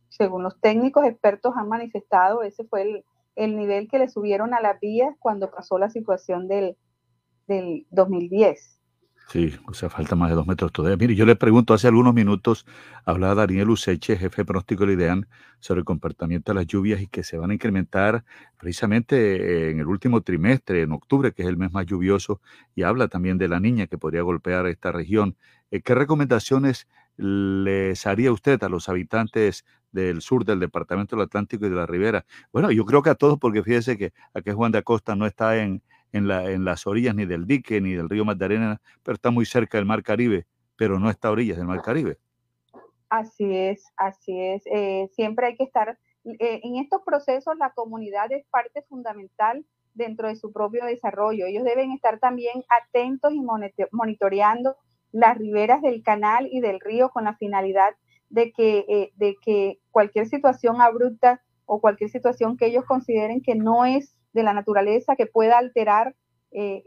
según 0.10 0.44
los 0.44 0.62
técnicos 0.62 1.06
expertos 1.06 1.56
han 1.58 1.68
manifestado, 1.68 2.44
ese 2.44 2.64
fue 2.66 2.84
el, 2.84 3.06
el 3.36 3.58
nivel 3.58 3.90
que 3.90 3.98
le 3.98 4.10
subieron 4.10 4.54
a 4.54 4.62
las 4.62 4.80
vías 4.80 5.16
cuando 5.18 5.50
pasó 5.50 5.80
la 5.80 5.90
situación 5.90 6.48
del, 6.48 6.78
del 7.48 7.88
2010. 7.90 8.80
Sí, 9.32 9.56
o 9.66 9.74
sea, 9.74 9.90
falta 9.90 10.18
más 10.18 10.28
de 10.30 10.36
dos 10.36 10.46
metros 10.46 10.74
todavía. 10.74 10.98
Mire, 10.98 11.16
yo 11.16 11.26
le 11.26 11.38
pregunto, 11.38 11.74
hace 11.74 11.88
algunos 11.88 12.14
minutos 12.14 12.66
hablaba 13.06 13.34
Daniel 13.36 13.70
Useche, 13.70 14.18
jefe 14.18 14.42
de 14.42 14.46
pronóstico 14.46 14.86
del 14.86 14.96
IDEAN, 15.00 15.26
sobre 15.62 15.80
el 15.80 15.86
comportamiento 15.86 16.52
de 16.52 16.56
las 16.56 16.68
lluvias 16.68 17.00
y 17.00 17.08
que 17.08 17.24
se 17.24 17.38
van 17.38 17.52
a 17.52 17.54
incrementar 17.54 18.26
precisamente 18.58 19.70
en 19.70 19.80
el 19.80 19.88
último 19.88 20.20
trimestre, 20.20 20.82
en 20.82 20.92
octubre, 20.92 21.32
que 21.32 21.44
es 21.44 21.48
el 21.48 21.56
mes 21.56 21.72
más 21.72 21.86
lluvioso, 21.86 22.42
y 22.76 22.84
habla 22.84 23.08
también 23.08 23.38
de 23.38 23.48
la 23.48 23.62
niña 23.62 23.88
que 23.88 23.98
podría 23.98 24.22
golpear 24.22 24.68
esta 24.68 24.92
región. 24.92 25.38
Eh, 25.72 25.82
¿Qué 25.82 25.96
recomendaciones 25.96 26.90
les 27.16 28.06
haría 28.06 28.34
usted 28.34 28.62
a 28.64 28.70
los 28.70 28.90
habitantes 28.90 29.64
del 29.94 30.22
sur 30.22 30.44
del 30.44 30.60
departamento 30.60 31.16
del 31.16 31.24
Atlántico 31.24 31.66
y 31.66 31.70
de 31.70 31.76
la 31.76 31.86
Ribera? 31.86 32.26
Bueno, 32.52 32.70
yo 32.70 32.86
creo 32.86 33.02
que 33.02 33.12
a 33.12 33.16
todos, 33.16 33.40
porque 33.40 33.64
fíjese 33.64 33.98
que 33.98 34.12
aquí 34.34 34.52
Juan 34.52 34.74
de 34.74 34.80
Acosta 34.80 35.16
no 35.16 35.26
está 35.26 35.58
en, 35.58 35.82
en, 36.12 36.28
la, 36.28 36.50
en 36.50 36.66
las 36.66 36.88
orillas 36.88 37.16
ni 37.16 37.26
del 37.26 37.46
dique 37.46 37.82
ni 37.82 37.94
del 37.94 38.10
río 38.10 38.26
Magdalena, 38.26 38.82
pero 39.04 39.16
está 39.16 39.32
muy 39.32 39.46
cerca 39.46 39.78
del 39.78 39.86
Mar 39.86 40.04
Caribe, 40.04 40.46
pero 40.76 41.00
no 41.00 41.10
está 41.10 41.30
a 41.30 41.32
orillas 41.32 41.58
del 41.58 41.68
Mar 41.68 41.82
Caribe. 41.82 42.18
Así 43.10 43.56
es, 43.56 43.84
así 43.98 44.40
es. 44.40 44.64
Eh, 44.68 45.10
siempre 45.14 45.48
hay 45.48 45.56
que 45.58 45.66
estar, 45.66 45.98
eh, 46.24 46.62
en 46.64 46.78
estos 46.78 47.02
procesos 47.06 47.58
la 47.58 47.72
comunidad 47.74 48.32
es 48.32 48.46
parte 48.50 48.84
fundamental 48.84 49.66
dentro 49.94 50.28
de 50.28 50.36
su 50.36 50.54
propio 50.54 50.86
desarrollo. 50.86 51.46
Ellos 51.46 51.66
deben 51.66 51.92
estar 51.92 52.20
también 52.20 52.64
atentos 52.70 53.34
y 53.34 53.42
monitoreando 53.92 54.78
las 55.12 55.38
riberas 55.38 55.82
del 55.82 56.04
canal 56.04 56.48
y 56.50 56.62
del 56.62 56.80
río 56.80 57.10
con 57.10 57.26
la 57.26 57.36
finalidad 57.36 57.96
de 58.30 58.54
que, 58.54 58.86
eh, 58.88 59.12
de 59.16 59.36
que 59.44 59.80
cualquier 59.92 60.28
situación 60.28 60.82
abrupta 60.82 61.42
o 61.66 61.82
cualquier 61.82 62.10
situación 62.10 62.58
que 62.58 62.68
ellos 62.68 62.86
consideren 62.86 63.42
que 63.42 63.56
no 63.56 63.86
es 63.86 64.16
de 64.34 64.44
la 64.44 64.54
naturaleza, 64.54 65.16
que 65.16 65.26
pueda 65.26 65.58
alterar 65.58 66.16
eh, 66.52 66.84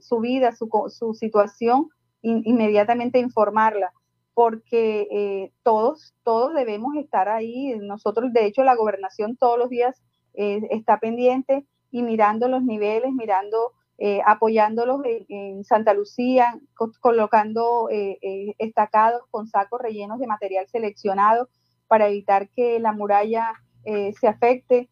su 0.00 0.20
vida, 0.20 0.52
su, 0.52 1.14
situación, 1.14 1.88
inmediatamente 2.22 3.18
informarla, 3.18 3.92
porque 4.34 5.08
eh, 5.10 5.52
todos, 5.62 6.14
todos 6.24 6.54
debemos 6.54 6.96
estar 6.96 7.28
ahí. 7.28 7.74
Nosotros, 7.80 8.32
de 8.32 8.46
hecho, 8.46 8.62
la 8.64 8.76
gobernación 8.76 9.36
todos 9.36 9.58
los 9.58 9.68
días 9.68 10.02
está 10.34 11.00
pendiente 11.00 11.66
y 11.90 12.02
mirando 12.02 12.46
los 12.48 12.62
niveles, 12.62 13.12
mirando 13.12 13.72
eh, 14.00 14.20
apoyándolos 14.24 15.00
en, 15.04 15.64
Santa 15.64 15.92
Lucía, 15.92 16.56
colocando 17.00 17.88
eh, 17.90 18.16
eh, 18.22 18.54
estacados 18.58 19.22
con 19.32 19.48
sacos 19.48 19.80
rellenos 19.80 20.20
de 20.20 20.28
material 20.28 20.68
seleccionado 20.68 21.48
para 21.88 22.06
evitar 22.06 22.48
que 22.50 22.78
la 22.78 22.92
muralla 22.92 23.54
se 23.84 24.28
afecte, 24.28 24.90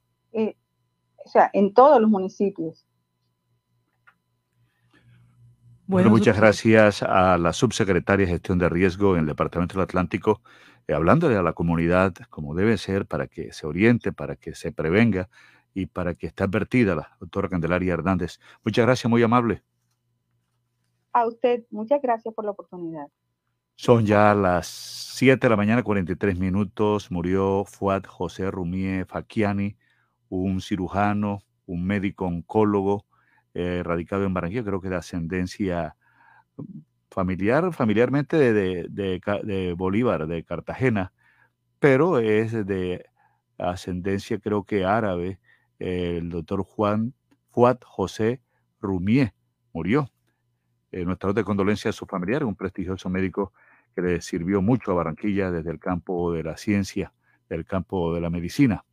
o 1.27 1.29
sea, 1.29 1.51
en 1.53 1.75
todos 1.75 2.01
los 2.01 2.09
municipios. 2.09 2.87
Bueno, 5.89 6.09
muchas 6.09 6.37
gracias 6.37 7.03
a 7.03 7.37
la 7.37 7.53
subsecretaria 7.53 8.27
de 8.27 8.33
Gestión 8.33 8.59
de 8.59 8.69
Riesgo 8.69 9.15
en 9.15 9.21
el 9.21 9.27
Departamento 9.27 9.75
del 9.75 9.83
Atlántico, 9.83 10.41
hablándole 10.89 11.37
a 11.37 11.43
la 11.43 11.53
comunidad 11.53 12.15
como 12.31 12.55
debe 12.55 12.79
ser 12.79 13.07
para 13.07 13.27
que 13.27 13.53
se 13.53 13.67
oriente, 13.67 14.13
para 14.13 14.37
que 14.37 14.55
se 14.55 14.71
prevenga 14.71 15.29
y 15.75 15.87
para 15.87 16.15
que 16.15 16.29
esté 16.29 16.45
advertida 16.45 16.95
la 16.95 17.17
doctora 17.21 17.49
Candelaria 17.49 17.95
Hernández. 17.95 18.39
Muchas 18.65 18.87
gracias, 18.87 19.11
muy 19.11 19.23
amable. 19.23 19.63
A 21.13 21.27
usted, 21.27 21.65
muchas 21.71 22.01
gracias 22.01 22.33
por 22.35 22.45
la 22.45 22.53
oportunidad. 22.53 23.07
Son 23.75 24.07
ya 24.07 24.33
las 24.35 24.69
7 24.69 25.45
de 25.45 25.51
la 25.51 25.57
mañana, 25.57 25.83
43 25.83 26.39
minutos. 26.39 27.11
Murió 27.11 27.65
Fuad 27.65 28.05
José 28.05 28.51
Rumie 28.51 29.05
Faquiani, 29.05 29.77
un 30.29 30.61
cirujano, 30.61 31.43
un 31.67 31.87
médico 31.87 32.27
oncólogo 32.27 33.07
eh, 33.55 33.83
radicado 33.85 34.25
en 34.25 34.35
Barranquilla, 34.35 34.65
creo 34.65 34.81
que 34.81 34.89
de 34.89 34.97
ascendencia 34.97 35.97
familiar, 37.11 37.73
familiarmente 37.73 38.37
de, 38.53 38.89
de 38.89 39.75
Bolívar, 39.77 40.27
de 40.27 40.45
Cartagena, 40.45 41.13
pero 41.79 42.19
es 42.19 42.53
de 42.67 43.07
ascendencia 43.59 44.39
creo 44.39 44.65
que 44.65 44.85
árabe 44.85 45.41
el 45.79 46.31
doctor 46.31 46.63
Juan 46.63 47.15
Fuad 47.51 47.79
José 47.85 48.41
Rumier 48.81 49.33
murió. 49.73 50.11
Eh, 50.93 51.05
nuestra 51.05 51.33
de 51.33 51.45
condolencia 51.45 51.91
a 51.91 51.93
su 51.93 52.07
familiar, 52.07 52.45
un 52.45 52.55
prestigioso 52.55 53.09
médico 53.11 53.53
que 53.95 54.03
le 54.03 54.21
sirvió 54.21 54.63
mucho 54.63 54.93
a 54.93 54.95
Barranquilla 54.95 55.51
desde 55.51 55.71
el 55.71 55.79
campo 55.79 56.33
de 56.33 56.43
la 56.43 56.57
ciencia, 56.57 57.13
del 57.49 57.65
campo 57.65 58.15
de 58.15 58.21
la 58.21 58.31
medicina. 58.31 58.85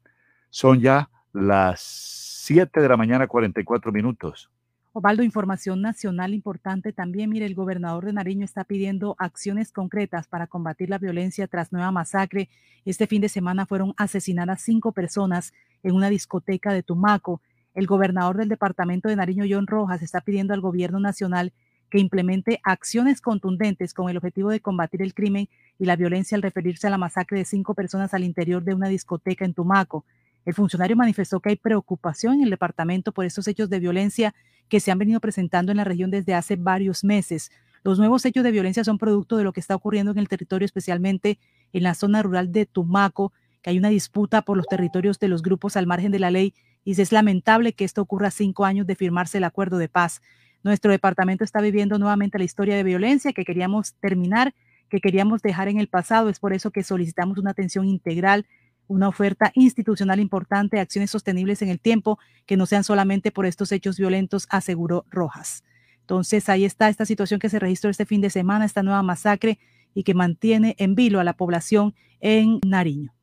Son 0.49 0.79
ya 0.79 1.09
las 1.33 1.81
7 1.81 2.79
de 2.79 2.87
la 2.87 2.97
mañana, 2.97 3.27
44 3.27 3.91
minutos. 3.91 4.49
Ovaldo, 4.95 5.23
información 5.23 5.81
nacional 5.81 6.35
importante 6.35 6.93
también. 6.93 7.31
Mire, 7.31 7.47
el 7.47 7.55
gobernador 7.55 8.05
de 8.05 8.13
Nariño 8.13 8.45
está 8.45 8.63
pidiendo 8.63 9.15
acciones 9.17 9.71
concretas 9.71 10.27
para 10.27 10.45
combatir 10.45 10.91
la 10.91 10.99
violencia 10.99 11.47
tras 11.47 11.71
nueva 11.71 11.91
masacre. 11.91 12.47
Este 12.85 13.07
fin 13.07 13.19
de 13.19 13.29
semana 13.29 13.65
fueron 13.65 13.95
asesinadas 13.97 14.61
cinco 14.61 14.91
personas 14.91 15.51
en 15.81 15.95
una 15.95 16.09
discoteca 16.09 16.71
de 16.71 16.83
Tumaco. 16.83 17.41
El 17.73 17.87
gobernador 17.87 18.37
del 18.37 18.49
departamento 18.49 19.09
de 19.09 19.15
Nariño, 19.15 19.45
John 19.49 19.65
Rojas, 19.65 20.03
está 20.03 20.21
pidiendo 20.21 20.53
al 20.53 20.61
gobierno 20.61 20.99
nacional 20.99 21.53
que 21.89 21.97
implemente 21.97 22.59
acciones 22.63 23.19
contundentes 23.19 23.95
con 23.95 24.09
el 24.09 24.17
objetivo 24.17 24.51
de 24.51 24.59
combatir 24.59 25.01
el 25.01 25.15
crimen 25.15 25.49
y 25.79 25.85
la 25.85 25.95
violencia 25.95 26.35
al 26.35 26.43
referirse 26.43 26.85
a 26.85 26.91
la 26.91 26.99
masacre 26.99 27.39
de 27.39 27.45
cinco 27.45 27.73
personas 27.73 28.13
al 28.13 28.23
interior 28.23 28.63
de 28.63 28.75
una 28.75 28.89
discoteca 28.89 29.43
en 29.43 29.55
Tumaco. 29.55 30.05
El 30.45 30.53
funcionario 30.53 30.95
manifestó 30.95 31.39
que 31.39 31.49
hay 31.49 31.55
preocupación 31.55 32.35
en 32.35 32.43
el 32.43 32.49
departamento 32.49 33.11
por 33.11 33.25
estos 33.25 33.47
hechos 33.47 33.69
de 33.69 33.80
violencia 33.80 34.33
que 34.67 34.80
se 34.80 34.91
han 34.91 34.99
venido 34.99 35.19
presentando 35.19 35.72
en 35.72 35.77
la 35.77 35.83
región 35.83 36.11
desde 36.11 36.33
hace 36.33 36.55
varios 36.55 37.03
meses. 37.03 37.51
Los 37.83 37.99
nuevos 37.99 38.25
hechos 38.25 38.43
de 38.43 38.51
violencia 38.51 38.83
son 38.83 38.97
producto 38.97 39.38
de 39.38 39.43
lo 39.43 39.53
que 39.53 39.59
está 39.59 39.75
ocurriendo 39.75 40.11
en 40.11 40.17
el 40.17 40.30
territorio, 40.30 40.65
especialmente 40.65 41.38
en 41.73 41.83
la 41.83 41.93
zona 41.93 42.23
rural 42.23 42.51
de 42.51 42.65
Tumaco, 42.65 43.33
que 43.61 43.69
hay 43.69 43.77
una 43.77 43.89
disputa 43.89 44.41
por 44.41 44.57
los 44.57 44.67
territorios 44.67 45.19
de 45.19 45.27
los 45.27 45.41
grupos 45.41 45.77
al 45.77 45.88
margen 45.88 46.11
de 46.11 46.19
la 46.19 46.31
ley 46.31 46.53
y 46.85 46.99
es 46.99 47.11
lamentable 47.11 47.73
que 47.73 47.85
esto 47.85 48.01
ocurra 48.01 48.30
cinco 48.30 48.65
años 48.65 48.85
de 48.85 48.95
firmarse 48.95 49.38
el 49.38 49.45
acuerdo 49.45 49.77
de 49.77 49.88
paz. 49.88 50.22
Nuestro 50.63 50.91
departamento 50.91 51.43
está 51.43 51.61
viviendo 51.61 51.97
nuevamente 51.97 52.38
la 52.38 52.43
historia 52.43 52.75
de 52.75 52.83
violencia 52.83 53.33
que 53.33 53.45
queríamos 53.45 53.93
terminar, 53.95 54.53
que 54.89 54.99
queríamos 54.99 55.41
dejar 55.41 55.67
en 55.67 55.80
el 55.80 55.88
pasado. 55.88 56.30
Es 56.30 56.39
por 56.39 56.53
eso 56.53 56.72
que 56.72 56.83
solicitamos 56.83 57.38
una 57.38 57.51
atención 57.51 57.85
integral 57.85 58.45
una 58.87 59.07
oferta 59.07 59.51
institucional 59.55 60.19
importante, 60.19 60.79
acciones 60.79 61.11
sostenibles 61.11 61.61
en 61.61 61.69
el 61.69 61.79
tiempo, 61.79 62.19
que 62.45 62.57
no 62.57 62.65
sean 62.65 62.83
solamente 62.83 63.31
por 63.31 63.45
estos 63.45 63.71
hechos 63.71 63.97
violentos, 63.97 64.47
aseguró 64.49 65.05
Rojas. 65.09 65.63
Entonces, 66.01 66.49
ahí 66.49 66.65
está 66.65 66.89
esta 66.89 67.05
situación 67.05 67.39
que 67.39 67.49
se 67.49 67.59
registró 67.59 67.89
este 67.89 68.05
fin 68.05 68.21
de 68.21 68.29
semana, 68.29 68.65
esta 68.65 68.83
nueva 68.83 69.03
masacre 69.03 69.59
y 69.93 70.03
que 70.03 70.13
mantiene 70.13 70.75
en 70.77 70.95
vilo 70.95 71.19
a 71.19 71.23
la 71.23 71.33
población 71.33 71.95
en 72.19 72.59
Nariño. 72.65 73.13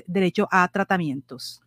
derecho 0.08 0.46
a 0.50 0.68
tratamientos. 0.68 1.62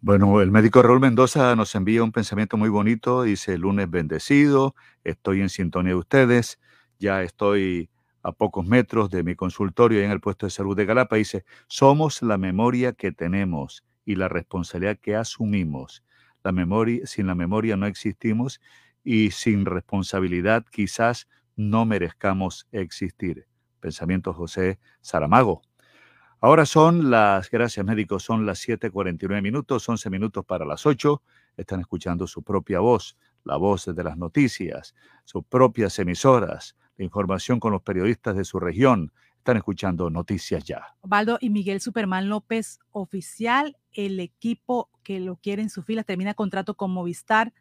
Bueno, 0.00 0.40
el 0.40 0.52
médico 0.52 0.80
Raúl 0.80 1.00
Mendoza 1.00 1.56
nos 1.56 1.74
envía 1.74 2.04
un 2.04 2.12
pensamiento 2.12 2.56
muy 2.56 2.68
bonito, 2.68 3.24
dice 3.24 3.58
lunes 3.58 3.90
bendecido, 3.90 4.76
estoy 5.02 5.40
en 5.40 5.48
sintonía 5.48 5.94
de 5.94 5.98
ustedes, 5.98 6.60
ya 7.00 7.22
estoy 7.22 7.90
a 8.22 8.32
pocos 8.32 8.66
metros 8.66 9.10
de 9.10 9.24
mi 9.24 9.34
consultorio 9.34 10.02
en 10.02 10.10
el 10.10 10.20
puesto 10.20 10.46
de 10.46 10.50
salud 10.50 10.76
de 10.76 10.84
Galapa, 10.84 11.16
dice, 11.16 11.44
somos 11.66 12.22
la 12.22 12.38
memoria 12.38 12.92
que 12.92 13.12
tenemos 13.12 13.82
y 14.04 14.14
la 14.14 14.28
responsabilidad 14.28 14.98
que 14.98 15.16
asumimos. 15.16 16.04
La 16.44 16.52
memoria, 16.52 17.06
sin 17.06 17.26
la 17.26 17.34
memoria 17.34 17.76
no 17.76 17.86
existimos 17.86 18.60
y 19.02 19.30
sin 19.30 19.64
responsabilidad 19.64 20.64
quizás 20.70 21.28
no 21.56 21.86
merezcamos 21.86 22.68
existir. 22.72 23.46
Pensamiento 23.80 24.34
José 24.34 24.78
Saramago. 25.00 25.62
Ahora 26.42 26.64
son 26.64 27.10
las, 27.10 27.50
gracias 27.50 27.84
médicos, 27.84 28.22
son 28.22 28.46
las 28.46 28.58
7:49 28.66 29.42
minutos, 29.42 29.86
11 29.86 30.08
minutos 30.08 30.44
para 30.44 30.64
las 30.64 30.86
8. 30.86 31.22
Están 31.56 31.80
escuchando 31.80 32.26
su 32.26 32.42
propia 32.42 32.80
voz, 32.80 33.18
la 33.44 33.56
voz 33.56 33.84
de 33.84 34.04
las 34.04 34.16
noticias, 34.16 34.94
sus 35.24 35.44
propias 35.44 35.98
emisoras, 35.98 36.76
información 37.04 37.60
con 37.60 37.72
los 37.72 37.82
periodistas 37.82 38.36
de 38.36 38.44
su 38.44 38.60
región. 38.60 39.12
Están 39.36 39.56
escuchando 39.56 40.10
Noticias 40.10 40.64
Ya. 40.64 40.94
Osvaldo 41.00 41.38
y 41.40 41.50
Miguel 41.50 41.80
Superman 41.80 42.28
López, 42.28 42.78
oficial, 42.92 43.76
el 43.92 44.20
equipo 44.20 44.90
que 45.02 45.18
lo 45.20 45.36
quiere 45.36 45.62
en 45.62 45.70
su 45.70 45.82
fila, 45.82 46.04
termina 46.04 46.34
contrato 46.34 46.74
con 46.74 46.90
Movistar 46.90 47.52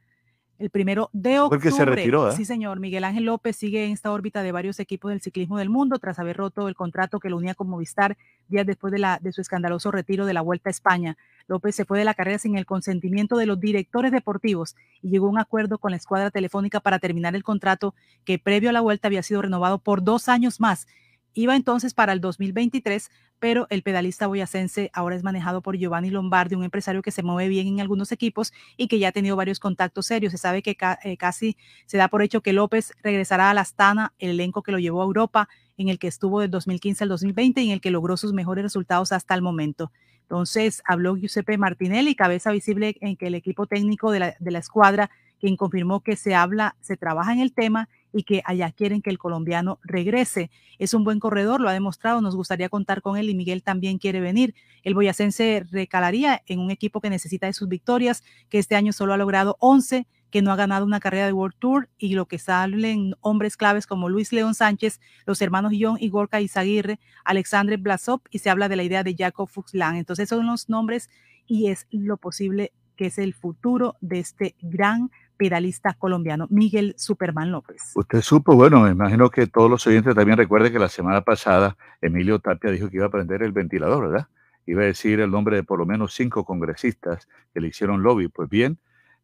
el 0.59 0.69
primero 0.69 1.09
de 1.13 1.39
octubre. 1.39 1.57
Porque 1.57 1.71
se 1.71 1.85
retiró, 1.85 2.29
¿eh? 2.29 2.35
Sí, 2.35 2.45
señor. 2.45 2.79
Miguel 2.79 3.05
Ángel 3.05 3.23
López 3.23 3.55
sigue 3.55 3.85
en 3.85 3.91
esta 3.91 4.11
órbita 4.11 4.43
de 4.43 4.51
varios 4.51 4.79
equipos 4.79 5.09
del 5.09 5.21
ciclismo 5.21 5.57
del 5.57 5.69
mundo 5.69 5.97
tras 5.99 6.19
haber 6.19 6.37
roto 6.37 6.67
el 6.67 6.75
contrato 6.75 7.19
que 7.19 7.29
lo 7.29 7.37
unía 7.37 7.55
con 7.55 7.69
Movistar 7.69 8.17
días 8.49 8.65
después 8.65 8.91
de, 8.91 8.99
la, 8.99 9.19
de 9.21 9.31
su 9.31 9.41
escandaloso 9.41 9.89
retiro 9.89 10.25
de 10.25 10.33
la 10.33 10.41
Vuelta 10.41 10.69
a 10.69 10.71
España. 10.71 11.17
López 11.47 11.75
se 11.75 11.85
fue 11.85 11.97
de 11.97 12.05
la 12.05 12.13
carrera 12.13 12.37
sin 12.37 12.57
el 12.57 12.65
consentimiento 12.65 13.37
de 13.37 13.45
los 13.45 13.59
directores 13.59 14.11
deportivos 14.11 14.75
y 15.01 15.09
llegó 15.09 15.27
a 15.27 15.31
un 15.31 15.39
acuerdo 15.39 15.77
con 15.77 15.91
la 15.91 15.97
escuadra 15.97 16.29
telefónica 16.29 16.81
para 16.81 16.99
terminar 16.99 17.35
el 17.35 17.43
contrato 17.43 17.95
que 18.25 18.37
previo 18.37 18.69
a 18.69 18.73
la 18.73 18.81
Vuelta 18.81 19.07
había 19.07 19.23
sido 19.23 19.41
renovado 19.41 19.79
por 19.79 20.03
dos 20.03 20.27
años 20.27 20.59
más 20.59 20.87
Iba 21.33 21.55
entonces 21.55 21.93
para 21.93 22.13
el 22.13 22.21
2023, 22.21 23.11
pero 23.39 23.67
el 23.69 23.81
pedalista 23.81 24.27
boyacense 24.27 24.91
ahora 24.93 25.15
es 25.15 25.23
manejado 25.23 25.61
por 25.61 25.77
Giovanni 25.77 26.09
Lombardi, 26.09 26.55
un 26.55 26.63
empresario 26.63 27.01
que 27.01 27.11
se 27.11 27.23
mueve 27.23 27.49
bien 27.49 27.67
en 27.67 27.79
algunos 27.79 28.11
equipos 28.11 28.53
y 28.77 28.87
que 28.87 28.99
ya 28.99 29.09
ha 29.09 29.11
tenido 29.11 29.35
varios 29.35 29.59
contactos 29.59 30.07
serios. 30.07 30.31
Se 30.31 30.37
sabe 30.37 30.61
que 30.61 30.77
eh, 31.03 31.17
casi 31.17 31.57
se 31.85 31.97
da 31.97 32.09
por 32.09 32.21
hecho 32.21 32.41
que 32.41 32.53
López 32.53 32.93
regresará 33.01 33.49
a 33.49 33.53
la 33.53 33.61
Astana, 33.61 34.13
el 34.19 34.31
elenco 34.31 34.61
que 34.61 34.71
lo 34.71 34.79
llevó 34.79 35.01
a 35.01 35.05
Europa, 35.05 35.49
en 35.77 35.87
el 35.87 35.97
que 35.97 36.07
estuvo 36.07 36.41
del 36.41 36.51
2015 36.51 37.05
al 37.05 37.09
2020 37.09 37.61
y 37.61 37.67
en 37.67 37.73
el 37.73 37.81
que 37.81 37.91
logró 37.91 38.17
sus 38.17 38.33
mejores 38.33 38.63
resultados 38.63 39.11
hasta 39.11 39.33
el 39.33 39.41
momento. 39.41 39.91
Entonces 40.23 40.83
habló 40.85 41.15
Giuseppe 41.15 41.57
Martinelli, 41.57 42.15
cabeza 42.15 42.51
visible 42.51 42.97
en 43.01 43.15
que 43.15 43.27
el 43.27 43.35
equipo 43.35 43.65
técnico 43.65 44.11
de 44.11 44.19
la, 44.19 44.35
de 44.39 44.51
la 44.51 44.59
escuadra, 44.59 45.09
quien 45.39 45.55
confirmó 45.55 46.01
que 46.01 46.15
se 46.17 46.35
habla, 46.35 46.75
se 46.81 46.97
trabaja 46.97 47.33
en 47.33 47.39
el 47.39 47.53
tema 47.53 47.89
y 48.13 48.23
que 48.23 48.41
allá 48.45 48.71
quieren 48.71 49.01
que 49.01 49.09
el 49.09 49.17
colombiano 49.17 49.79
regrese. 49.83 50.49
Es 50.77 50.93
un 50.93 51.03
buen 51.03 51.19
corredor, 51.19 51.61
lo 51.61 51.69
ha 51.69 51.73
demostrado, 51.73 52.21
nos 52.21 52.35
gustaría 52.35 52.69
contar 52.69 53.01
con 53.01 53.17
él 53.17 53.29
y 53.29 53.35
Miguel 53.35 53.63
también 53.63 53.97
quiere 53.97 54.19
venir. 54.19 54.55
El 54.83 54.95
boyacense 54.95 55.65
recalaría 55.71 56.41
en 56.45 56.59
un 56.59 56.71
equipo 56.71 57.01
que 57.01 57.09
necesita 57.09 57.47
de 57.47 57.53
sus 57.53 57.67
victorias, 57.67 58.23
que 58.49 58.59
este 58.59 58.75
año 58.75 58.93
solo 58.93 59.13
ha 59.13 59.17
logrado 59.17 59.57
11 59.59 60.07
que 60.29 60.41
no 60.41 60.51
ha 60.51 60.55
ganado 60.55 60.85
una 60.85 60.99
carrera 60.99 61.25
de 61.25 61.33
World 61.33 61.55
Tour 61.59 61.89
y 61.97 62.13
lo 62.13 62.27
que 62.27 62.39
salen 62.39 63.15
hombres 63.21 63.57
claves 63.57 63.87
como 63.87 64.09
Luis 64.09 64.31
León 64.31 64.53
Sánchez, 64.53 64.99
los 65.25 65.41
hermanos 65.41 65.73
John 65.79 65.97
y 65.99 66.09
Gorka 66.09 66.41
Izaguirre, 66.41 66.99
Alexandre 67.25 67.77
Blasov 67.77 68.21
y 68.29 68.39
se 68.39 68.49
habla 68.49 68.69
de 68.69 68.75
la 68.75 68.83
idea 68.83 69.03
de 69.03 69.15
Jacob 69.17 69.49
Fuchsland. 69.49 69.97
Entonces 69.97 70.29
son 70.29 70.45
los 70.45 70.69
nombres 70.69 71.09
y 71.47 71.67
es 71.67 71.87
lo 71.89 72.17
posible 72.17 72.71
que 72.95 73.07
es 73.07 73.17
el 73.17 73.33
futuro 73.33 73.95
de 74.01 74.19
este 74.19 74.55
gran 74.61 75.09
pedalista 75.39 75.93
colombiano, 75.93 76.47
Miguel 76.49 76.93
Superman 76.97 77.49
López. 77.49 77.93
Usted 77.95 78.21
supo, 78.21 78.55
bueno, 78.55 78.81
me 78.81 78.91
imagino 78.91 79.29
que 79.29 79.47
todos 79.47 79.71
los 79.71 79.87
oyentes 79.87 80.13
también 80.13 80.37
recuerden 80.37 80.73
que 80.73 80.79
la 80.79 80.89
semana 80.89 81.21
pasada 81.21 81.77
Emilio 82.01 82.39
Tapia 82.39 82.71
dijo 82.71 82.89
que 82.89 82.97
iba 82.97 83.05
a 83.05 83.09
prender 83.09 83.41
el 83.41 83.53
ventilador, 83.53 84.09
¿verdad? 84.09 84.27
Iba 84.65 84.81
a 84.81 84.85
decir 84.85 85.21
el 85.21 85.31
nombre 85.31 85.55
de 85.55 85.63
por 85.63 85.79
lo 85.79 85.85
menos 85.85 86.13
cinco 86.13 86.43
congresistas 86.43 87.29
que 87.53 87.61
le 87.61 87.69
hicieron 87.69 88.03
lobby. 88.03 88.27
Pues 88.27 88.49
bien, 88.49 88.79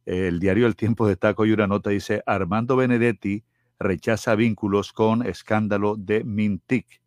el 0.05 0.39
diario 0.39 0.67
El 0.67 0.77
Tiempo 0.77 1.05
destaca 1.05 1.41
hoy 1.41 1.51
una 1.51 1.67
nota, 1.67 1.89
dice, 1.89 2.23
Armando 2.25 2.77
Benedetti 2.77 3.43
rechaza 3.77 4.35
vínculos 4.35 4.93
con 4.93 5.25
escándalo 5.25 5.97
de 5.97 6.23
Mintic. 6.23 7.01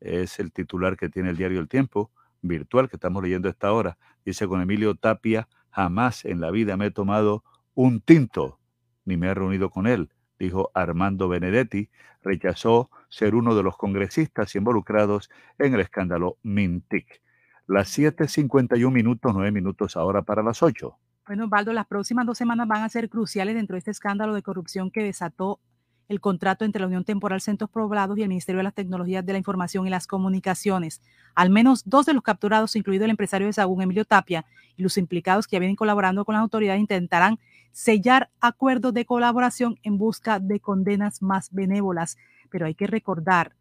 Es 0.00 0.40
el 0.40 0.50
titular 0.50 0.96
que 0.96 1.08
tiene 1.08 1.30
el 1.30 1.36
diario 1.36 1.60
El 1.60 1.68
Tiempo, 1.68 2.10
virtual, 2.42 2.88
que 2.88 2.96
estamos 2.96 3.22
leyendo 3.22 3.48
esta 3.48 3.72
hora. 3.72 3.96
Dice, 4.24 4.48
con 4.48 4.60
Emilio 4.60 4.96
Tapia, 4.96 5.46
jamás 5.70 6.24
en 6.24 6.40
la 6.40 6.50
vida 6.50 6.76
me 6.76 6.86
he 6.86 6.90
tomado 6.90 7.44
un 7.74 8.00
tinto, 8.00 8.58
ni 9.04 9.16
me 9.16 9.28
he 9.28 9.34
reunido 9.34 9.70
con 9.70 9.86
él, 9.86 10.10
dijo 10.38 10.70
Armando 10.74 11.28
Benedetti, 11.28 11.90
rechazó 12.22 12.90
ser 13.08 13.34
uno 13.34 13.54
de 13.54 13.62
los 13.62 13.76
congresistas 13.76 14.54
involucrados 14.54 15.30
en 15.58 15.74
el 15.74 15.80
escándalo 15.80 16.38
Mintic. 16.42 17.22
Las 17.66 17.96
7.51 17.98 18.90
minutos, 18.90 19.32
9 19.34 19.50
minutos 19.50 19.96
ahora 19.96 20.22
para 20.22 20.42
las 20.42 20.62
8. 20.62 20.96
Bueno, 21.26 21.44
Osvaldo, 21.44 21.72
las 21.72 21.86
próximas 21.86 22.26
dos 22.26 22.36
semanas 22.36 22.68
van 22.68 22.82
a 22.82 22.88
ser 22.88 23.08
cruciales 23.08 23.54
dentro 23.54 23.74
de 23.74 23.78
este 23.78 23.90
escándalo 23.90 24.34
de 24.34 24.42
corrupción 24.42 24.90
que 24.90 25.02
desató 25.02 25.60
el 26.08 26.20
contrato 26.20 26.66
entre 26.66 26.80
la 26.80 26.86
Unión 26.86 27.04
Temporal 27.04 27.40
Centros 27.40 27.70
Poblados 27.70 28.18
y 28.18 28.22
el 28.22 28.28
Ministerio 28.28 28.58
de 28.58 28.64
las 28.64 28.74
Tecnologías 28.74 29.24
de 29.24 29.32
la 29.32 29.38
Información 29.38 29.86
y 29.86 29.90
las 29.90 30.06
Comunicaciones. 30.06 31.00
Al 31.34 31.48
menos 31.48 31.82
dos 31.86 32.04
de 32.04 32.12
los 32.12 32.22
capturados, 32.22 32.76
incluido 32.76 33.04
el 33.04 33.10
empresario 33.10 33.46
de 33.46 33.54
Sagún, 33.54 33.82
Emilio 33.82 34.04
Tapia, 34.04 34.44
y 34.76 34.82
los 34.82 34.98
implicados 34.98 35.46
que 35.46 35.56
ya 35.56 35.60
vienen 35.60 35.76
colaborando 35.76 36.24
con 36.24 36.34
las 36.34 36.42
autoridades, 36.42 36.80
intentarán 36.80 37.38
sellar 37.74 38.30
acuerdos 38.40 38.94
de 38.94 39.04
colaboración 39.04 39.78
en 39.82 39.98
busca 39.98 40.38
de 40.38 40.60
condenas 40.60 41.20
más 41.20 41.52
benévolas. 41.52 42.16
Pero 42.48 42.64
hay 42.64 42.74
que 42.74 42.86
recordar 42.86 43.52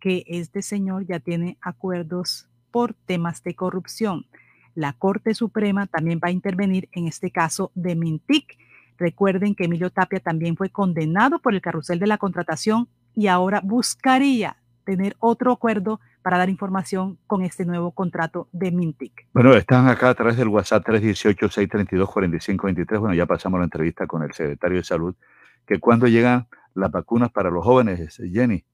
que 0.00 0.24
este 0.26 0.62
señor 0.62 1.04
ya 1.06 1.20
tiene 1.20 1.58
acuerdos 1.60 2.48
por 2.70 2.94
temas 2.94 3.42
de 3.42 3.54
corrupción. 3.54 4.24
La 4.74 4.94
Corte 4.94 5.34
Suprema 5.34 5.86
también 5.86 6.20
va 6.22 6.28
a 6.28 6.32
intervenir 6.32 6.88
en 6.92 7.06
este 7.06 7.30
caso 7.30 7.70
de 7.74 7.94
Mintic 7.94 8.56
Recuerden 8.98 9.54
que 9.54 9.64
Emilio 9.64 9.90
Tapia 9.90 10.20
también 10.20 10.56
fue 10.56 10.70
condenado 10.70 11.38
por 11.40 11.54
el 11.54 11.60
carrusel 11.60 11.98
de 11.98 12.06
la 12.06 12.18
contratación 12.18 12.88
y 13.14 13.26
ahora 13.26 13.60
buscaría 13.62 14.56
tener 14.84 15.16
otro 15.20 15.52
acuerdo 15.52 16.00
para 16.26 16.38
dar 16.38 16.50
información 16.50 17.18
con 17.28 17.42
este 17.42 17.64
nuevo 17.64 17.92
contrato 17.92 18.48
de 18.50 18.72
Mintic. 18.72 19.28
Bueno, 19.32 19.54
están 19.54 19.86
acá 19.86 20.08
a 20.08 20.14
través 20.16 20.36
del 20.36 20.48
WhatsApp 20.48 20.84
318-632-4523. 20.84 22.98
Bueno, 22.98 23.14
ya 23.14 23.26
pasamos 23.26 23.60
la 23.60 23.64
entrevista 23.66 24.08
con 24.08 24.24
el 24.24 24.32
secretario 24.32 24.78
de 24.78 24.82
Salud, 24.82 25.14
que 25.64 25.78
cuando 25.78 26.08
llegan 26.08 26.48
las 26.74 26.90
vacunas 26.90 27.30
para 27.30 27.48
los 27.48 27.64
jóvenes, 27.64 28.16
Jenny. 28.16 28.64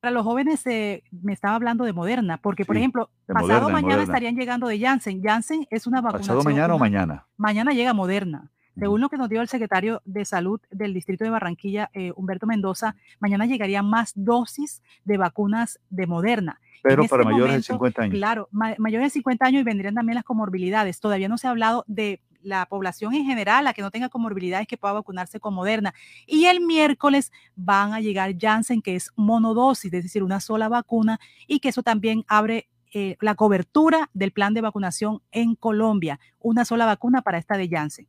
Para 0.00 0.12
los 0.12 0.24
jóvenes 0.24 0.66
eh, 0.66 1.02
me 1.10 1.32
estaba 1.32 1.54
hablando 1.54 1.86
de 1.86 1.94
Moderna, 1.94 2.36
porque 2.36 2.66
por 2.66 2.76
ejemplo, 2.76 3.08
pasado 3.26 3.70
mañana 3.70 4.02
estarían 4.02 4.36
llegando 4.36 4.68
de 4.68 4.78
Janssen. 4.78 5.22
Janssen 5.22 5.66
es 5.70 5.86
una 5.86 6.02
vacuna. 6.02 6.20
¿Pasado 6.20 6.44
mañana 6.44 6.74
o 6.74 6.78
mañana? 6.78 7.26
Mañana 7.38 7.72
llega 7.72 7.94
Moderna. 7.94 8.50
Según 8.78 9.00
lo 9.00 9.08
que 9.08 9.16
nos 9.16 9.28
dio 9.28 9.40
el 9.40 9.48
secretario 9.48 10.00
de 10.04 10.24
Salud 10.24 10.60
del 10.70 10.94
Distrito 10.94 11.24
de 11.24 11.30
Barranquilla, 11.30 11.90
eh, 11.92 12.12
Humberto 12.16 12.46
Mendoza, 12.46 12.96
mañana 13.20 13.46
llegarían 13.46 13.88
más 13.88 14.12
dosis 14.14 14.82
de 15.04 15.18
vacunas 15.18 15.78
de 15.90 16.06
Moderna. 16.06 16.60
Pero 16.82 17.04
para 17.06 17.22
este 17.22 17.32
mayores 17.32 17.56
de 17.56 17.62
50 17.62 18.02
años. 18.02 18.14
Claro, 18.14 18.48
mayores 18.50 19.06
de 19.06 19.10
50 19.10 19.46
años 19.46 19.60
y 19.60 19.64
vendrían 19.64 19.94
también 19.94 20.16
las 20.16 20.24
comorbilidades. 20.24 21.00
Todavía 21.00 21.28
no 21.28 21.38
se 21.38 21.46
ha 21.46 21.50
hablado 21.50 21.84
de 21.86 22.20
la 22.42 22.66
población 22.66 23.14
en 23.14 23.24
general, 23.24 23.64
la 23.64 23.72
que 23.72 23.82
no 23.82 23.90
tenga 23.90 24.08
comorbilidades, 24.08 24.66
que 24.66 24.76
pueda 24.76 24.94
vacunarse 24.94 25.40
con 25.40 25.54
Moderna. 25.54 25.94
Y 26.26 26.46
el 26.46 26.60
miércoles 26.60 27.32
van 27.54 27.92
a 27.92 28.00
llegar 28.00 28.34
Janssen, 28.38 28.82
que 28.82 28.96
es 28.96 29.10
monodosis, 29.16 29.92
es 29.92 30.02
decir, 30.02 30.22
una 30.22 30.40
sola 30.40 30.68
vacuna, 30.68 31.20
y 31.46 31.60
que 31.60 31.68
eso 31.68 31.82
también 31.82 32.24
abre 32.26 32.68
eh, 32.92 33.16
la 33.20 33.34
cobertura 33.34 34.10
del 34.12 34.32
plan 34.32 34.54
de 34.54 34.60
vacunación 34.60 35.22
en 35.30 35.54
Colombia. 35.54 36.20
Una 36.40 36.64
sola 36.64 36.84
vacuna 36.84 37.22
para 37.22 37.38
esta 37.38 37.56
de 37.56 37.68
Janssen. 37.68 38.06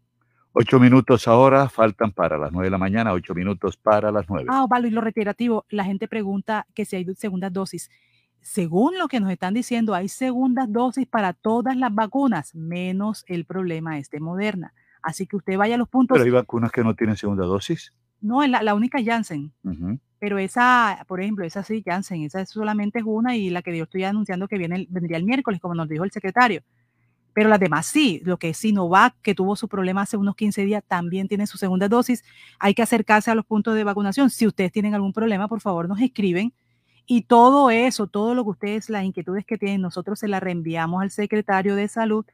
Ocho 0.55 0.79
minutos 0.79 1.27
ahora, 1.27 1.67
faltan 1.67 2.11
para 2.11 2.37
las 2.37 2.51
nueve 2.51 2.67
de 2.67 2.71
la 2.71 2.77
mañana, 2.77 3.11
ocho 3.11 3.33
minutos 3.33 3.75
para 3.75 4.11
las 4.11 4.29
nueve. 4.29 4.45
Ah, 4.51 4.67
vale, 4.69 4.89
y 4.89 4.91
lo 4.91 5.01
reiterativo, 5.01 5.65
la 5.69 5.83
gente 5.83 6.07
pregunta 6.07 6.67
que 6.75 6.85
si 6.85 6.95
hay 6.95 7.05
segundas 7.15 7.51
dosis. 7.51 7.89
Según 8.39 8.99
lo 8.99 9.07
que 9.07 9.19
nos 9.19 9.31
están 9.31 9.55
diciendo, 9.55 9.95
hay 9.95 10.09
segundas 10.09 10.71
dosis 10.71 11.07
para 11.07 11.33
todas 11.33 11.75
las 11.75 11.93
vacunas, 11.95 12.53
menos 12.53 13.25
el 13.27 13.45
problema 13.45 13.97
este 13.97 14.19
Moderna. 14.19 14.73
Así 15.01 15.25
que 15.25 15.37
usted 15.37 15.57
vaya 15.57 15.73
a 15.73 15.77
los 15.79 15.89
puntos. 15.89 16.15
Pero 16.15 16.25
hay 16.25 16.31
vacunas 16.31 16.71
que 16.71 16.83
no 16.83 16.93
tienen 16.93 17.17
segunda 17.17 17.45
dosis. 17.45 17.91
No, 18.21 18.45
la, 18.45 18.61
la 18.61 18.75
única 18.75 19.03
Janssen. 19.03 19.51
Pero 20.19 20.37
esa, 20.37 21.03
por 21.07 21.19
ejemplo, 21.19 21.45
esa 21.45 21.63
sí, 21.63 21.83
Janssen, 21.83 22.21
esa 22.21 22.45
solamente 22.45 22.99
es 22.99 23.05
una 23.05 23.35
y 23.35 23.49
la 23.49 23.63
que 23.63 23.75
yo 23.75 23.85
estoy 23.85 24.03
anunciando 24.03 24.47
que 24.47 24.59
viene, 24.59 24.85
vendría 24.89 25.17
el 25.17 25.25
miércoles, 25.25 25.59
como 25.59 25.73
nos 25.73 25.89
dijo 25.89 26.03
el 26.03 26.11
secretario. 26.11 26.61
Pero 27.33 27.49
las 27.49 27.59
demás 27.59 27.87
sí, 27.87 28.21
lo 28.23 28.37
que 28.37 28.49
es 28.49 28.57
Sinovac, 28.57 29.15
que 29.21 29.33
tuvo 29.33 29.55
su 29.55 29.67
problema 29.67 30.03
hace 30.03 30.17
unos 30.17 30.35
15 30.35 30.65
días, 30.65 30.83
también 30.87 31.27
tiene 31.27 31.47
su 31.47 31.57
segunda 31.57 31.89
dosis. 31.89 32.23
Hay 32.59 32.73
que 32.73 32.83
acercarse 32.83 33.31
a 33.31 33.35
los 33.35 33.45
puntos 33.45 33.75
de 33.75 33.83
vacunación. 33.83 34.29
Si 34.29 34.45
ustedes 34.45 34.71
tienen 34.71 34.93
algún 34.93 35.13
problema, 35.13 35.47
por 35.47 35.61
favor 35.61 35.89
nos 35.89 35.99
escriben. 35.99 36.53
Y 37.05 37.23
todo 37.23 37.69
eso, 37.69 38.07
todo 38.07 38.33
lo 38.33 38.43
que 38.43 38.49
ustedes, 38.51 38.89
las 38.89 39.03
inquietudes 39.03 39.45
que 39.45 39.57
tienen, 39.57 39.81
nosotros 39.81 40.19
se 40.19 40.27
las 40.27 40.41
reenviamos 40.41 41.01
al 41.01 41.11
secretario 41.11 41.75
de 41.75 41.87
salud 41.87 42.25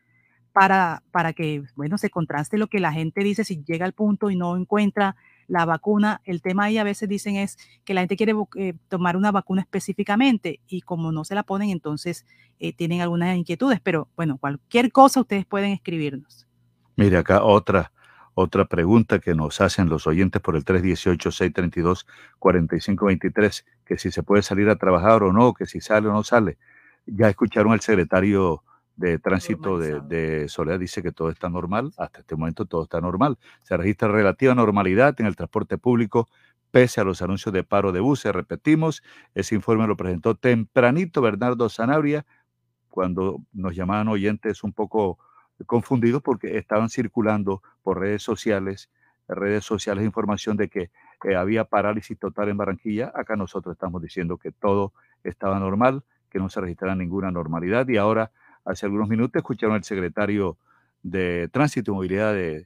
para, 0.52 1.02
para 1.12 1.34
que, 1.34 1.64
bueno, 1.76 1.98
se 1.98 2.10
contraste 2.10 2.58
lo 2.58 2.68
que 2.68 2.80
la 2.80 2.92
gente 2.92 3.24
dice 3.24 3.44
si 3.44 3.64
llega 3.64 3.86
al 3.86 3.94
punto 3.94 4.30
y 4.30 4.36
no 4.36 4.56
encuentra 4.58 5.16
la 5.50 5.66
vacuna, 5.66 6.22
el 6.24 6.42
tema 6.42 6.64
ahí 6.66 6.78
a 6.78 6.84
veces 6.84 7.10
dicen 7.10 7.36
es 7.36 7.58
que 7.84 7.94
la 7.94 8.00
gente 8.02 8.16
quiere 8.16 8.34
eh, 8.56 8.74
tomar 8.88 9.18
una 9.18 9.32
vacuna 9.32 9.62
específicamente 9.62 10.62
y 10.68 10.82
como 10.82 11.12
no 11.12 11.26
se 11.26 11.36
la 11.36 11.44
ponen, 11.44 11.72
entonces 11.72 12.26
eh, 12.60 12.72
tienen 12.72 13.02
algunas 13.02 13.36
inquietudes, 13.36 13.82
pero 13.82 14.08
bueno, 14.16 14.38
cualquier 14.38 14.92
cosa 14.92 15.22
ustedes 15.22 15.46
pueden 15.46 15.72
escribirnos. 15.72 16.48
Mire, 16.96 17.18
acá 17.18 17.44
otra, 17.44 17.92
otra 18.36 18.66
pregunta 18.66 19.18
que 19.20 19.34
nos 19.34 19.60
hacen 19.60 19.90
los 19.90 20.06
oyentes 20.06 20.40
por 20.42 20.56
el 20.56 20.64
318-632-4523, 20.66 23.66
que 23.86 23.98
si 23.98 24.12
se 24.12 24.22
puede 24.24 24.44
salir 24.44 24.70
a 24.70 24.76
trabajar 24.76 25.24
o 25.24 25.34
no, 25.34 25.54
que 25.54 25.66
si 25.66 25.82
sale 25.82 26.10
o 26.10 26.14
no 26.14 26.24
sale. 26.24 26.60
Ya 27.06 27.30
escucharon 27.30 27.74
al 27.74 27.82
secretario 27.82 28.64
de 29.00 29.18
tránsito 29.18 29.80
de, 29.80 30.50
Soledad 30.50 30.78
dice 30.78 31.02
que 31.02 31.14
todo 31.14 31.30
está 31.30 31.50
normal, 31.50 31.94
hasta 31.98 32.20
este 32.20 32.36
momento 32.36 32.66
todo 32.66 32.84
está 32.84 33.00
normal. 33.00 33.38
Se 33.64 33.78
registra 33.78 34.10
relativa 34.10 34.54
normalidad 34.54 35.16
en 35.20 35.26
el 35.26 35.38
transporte 35.38 35.78
público, 35.78 36.28
pese 36.70 37.00
a 37.00 37.06
los 37.06 37.22
anuncios 37.22 37.54
de 37.54 37.64
paro 37.64 37.94
de 37.94 38.02
buses. 38.02 38.34
Repetimos, 38.34 39.02
ese 39.34 39.56
informe 39.56 39.88
lo 39.88 39.96
presentó 39.96 40.36
tempranito 40.36 41.22
Bernardo 41.22 41.70
Zanabria, 41.70 42.26
cuando 42.90 43.42
nos 43.54 43.74
llamaban 43.74 44.10
oyentes 44.10 44.64
un 44.66 44.74
poco 44.74 45.18
confundidos 45.66 46.22
porque 46.22 46.58
estaban 46.58 46.90
circulando 46.90 47.62
por 47.82 48.00
redes 48.00 48.22
sociales, 48.22 48.90
redes 49.30 49.64
sociales 49.64 50.04
información 50.04 50.58
de 50.58 50.68
que 50.68 50.92
eh, 51.24 51.36
había 51.36 51.64
parálisis 51.64 52.20
total 52.20 52.50
en 52.50 52.58
Barranquilla. 52.58 53.14
Acá 53.16 53.38
nosotros 53.38 53.74
estamos 53.76 54.02
diciendo 54.02 54.38
que 54.38 54.52
todo 54.52 54.92
estaba 55.24 55.58
normal, 55.58 56.04
que 56.30 56.40
no 56.40 56.50
se 56.50 56.60
registraba 56.60 56.96
ninguna 56.96 57.32
normalidad 57.32 57.88
y 57.88 57.96
ahora, 57.96 58.32
hace 58.70 58.86
algunos 58.86 59.10
minutos, 59.10 59.40
escucharon 59.40 59.76
al 59.76 59.84
secretario 59.84 60.58
de 61.02 61.50
Tránsito 61.52 61.92
y 61.92 61.96
Movilidad 61.96 62.34
de, 62.34 62.66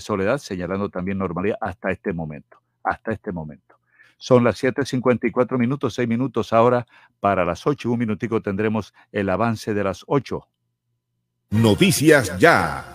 Soledad 0.00 0.38
señalando 0.38 0.88
también 0.88 1.18
normalidad 1.18 1.58
hasta 1.60 1.90
este 1.90 2.12
momento, 2.12 2.58
hasta 2.82 3.12
este 3.12 3.32
momento. 3.32 3.76
Son 4.16 4.42
las 4.42 4.62
7.54 4.62 5.58
minutos, 5.58 5.94
6 5.94 6.08
minutos 6.08 6.52
ahora 6.54 6.86
para 7.20 7.44
las 7.44 7.66
8. 7.66 7.90
Un 7.90 7.98
minutico 7.98 8.40
tendremos 8.40 8.94
el 9.12 9.28
avance 9.28 9.74
de 9.74 9.84
las 9.84 10.04
8. 10.06 10.48
Noticias 11.50 12.38
ya. 12.38 12.94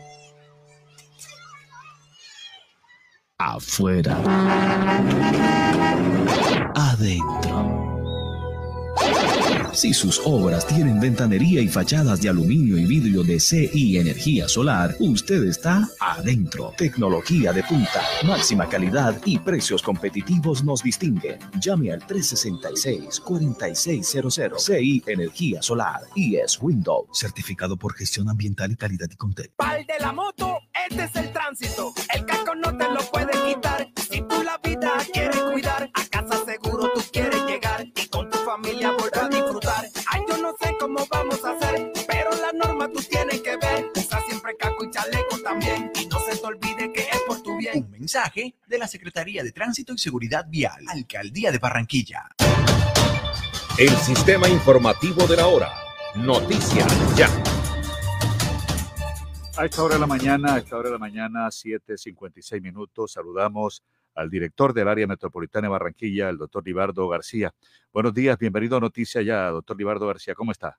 Afuera, 3.41 4.17
adentro. 6.75 7.90
Si 9.73 9.93
sus 9.93 10.21
obras 10.25 10.67
tienen 10.67 10.99
ventanería 10.99 11.61
y 11.61 11.69
fachadas 11.69 12.21
de 12.21 12.27
aluminio 12.29 12.77
y 12.77 12.85
vidrio 12.85 13.23
de 13.23 13.39
CI 13.39 13.97
Energía 13.97 14.49
Solar, 14.49 14.95
usted 14.99 15.45
está 15.45 15.87
adentro. 15.99 16.73
Tecnología 16.77 17.53
de 17.53 17.63
punta, 17.63 18.03
máxima 18.23 18.67
calidad 18.67 19.15
y 19.25 19.39
precios 19.39 19.81
competitivos 19.81 20.61
nos 20.63 20.83
distinguen. 20.83 21.39
Llame 21.59 21.93
al 21.93 22.01
366-4600 22.01 24.59
CI 24.59 25.03
Energía 25.07 25.61
Solar 25.61 26.01
y 26.15 26.35
es 26.35 26.61
Windows, 26.61 27.05
certificado 27.13 27.77
por 27.77 27.93
gestión 27.93 28.27
ambiental 28.29 28.73
y 28.73 28.75
calidad 28.75 29.07
y 29.09 29.15
contexto. 29.15 29.53
Pal 29.55 29.85
de 29.85 29.99
la 29.99 30.11
moto, 30.11 30.57
este 30.89 31.05
es 31.05 31.15
el 31.15 31.31
tránsito. 31.31 31.93
El 32.13 32.25
casco 32.25 32.55
no 32.55 32.77
te 32.77 32.89
lo 32.89 32.99
puede 33.09 33.31
quitar. 33.47 33.87
Si 34.09 34.21
tú 34.21 34.43
la 34.43 34.57
vida 34.57 34.91
quieres 35.13 35.30
vamos 41.09 41.43
a 41.43 41.51
hacer, 41.51 41.91
pero 42.07 42.29
la 42.41 42.51
norma 42.53 42.89
tú 42.91 43.01
tienes 43.01 43.41
que 43.41 43.57
ver. 43.57 43.91
Usa 43.95 44.21
siempre 44.27 44.55
casco 44.57 44.83
y 44.83 44.91
chaleco 44.91 45.37
también. 45.43 45.91
Y 45.99 46.05
no 46.07 46.19
se 46.19 46.37
te 46.37 46.45
olvide 46.45 46.91
que 46.91 47.01
es 47.01 47.21
por 47.27 47.41
tu 47.41 47.57
bien. 47.57 47.85
Un 47.85 47.91
mensaje 47.91 48.55
de 48.67 48.77
la 48.77 48.87
Secretaría 48.87 49.43
de 49.43 49.51
Tránsito 49.51 49.93
y 49.93 49.97
Seguridad 49.97 50.45
Vial, 50.49 50.85
Alcaldía 50.87 51.51
de 51.51 51.57
Barranquilla. 51.57 52.29
El 53.77 53.89
sistema 53.97 54.49
informativo 54.49 55.25
de 55.27 55.37
la 55.37 55.47
hora. 55.47 55.71
Noticias 56.15 57.15
ya. 57.15 57.29
A 59.57 59.65
esta 59.65 59.83
hora 59.83 59.95
de 59.95 60.01
la 60.01 60.07
mañana, 60.07 60.55
a 60.55 60.57
esta 60.59 60.77
hora 60.77 60.89
de 60.89 60.93
la 60.93 60.99
mañana, 60.99 61.47
7.56 61.47 62.61
minutos, 62.61 63.13
saludamos 63.13 63.83
al 64.15 64.29
director 64.29 64.73
del 64.73 64.87
área 64.87 65.07
metropolitana 65.07 65.67
de 65.67 65.71
Barranquilla, 65.71 66.29
el 66.29 66.37
doctor 66.37 66.65
Libardo 66.65 67.07
García. 67.07 67.53
Buenos 67.93 68.13
días, 68.13 68.37
bienvenido 68.37 68.77
a 68.77 68.79
Noticia 68.79 69.21
Ya, 69.21 69.49
doctor 69.49 69.77
Libardo 69.77 70.07
García, 70.07 70.35
¿cómo 70.35 70.51
está? 70.51 70.77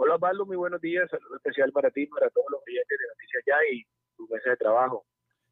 Hola, 0.00 0.14
Osvaldo, 0.14 0.46
muy 0.46 0.56
buenos 0.56 0.80
días. 0.80 1.10
Saludo 1.10 1.34
especial 1.34 1.72
para 1.72 1.90
ti, 1.90 2.06
para 2.06 2.30
todos 2.30 2.46
los 2.52 2.60
oyentes 2.64 2.96
de 2.96 3.04
Noticias 3.08 3.42
Ya 3.44 3.56
y 3.72 3.84
tu 4.16 4.28
mesa 4.32 4.50
de 4.50 4.56
trabajo. 4.56 5.04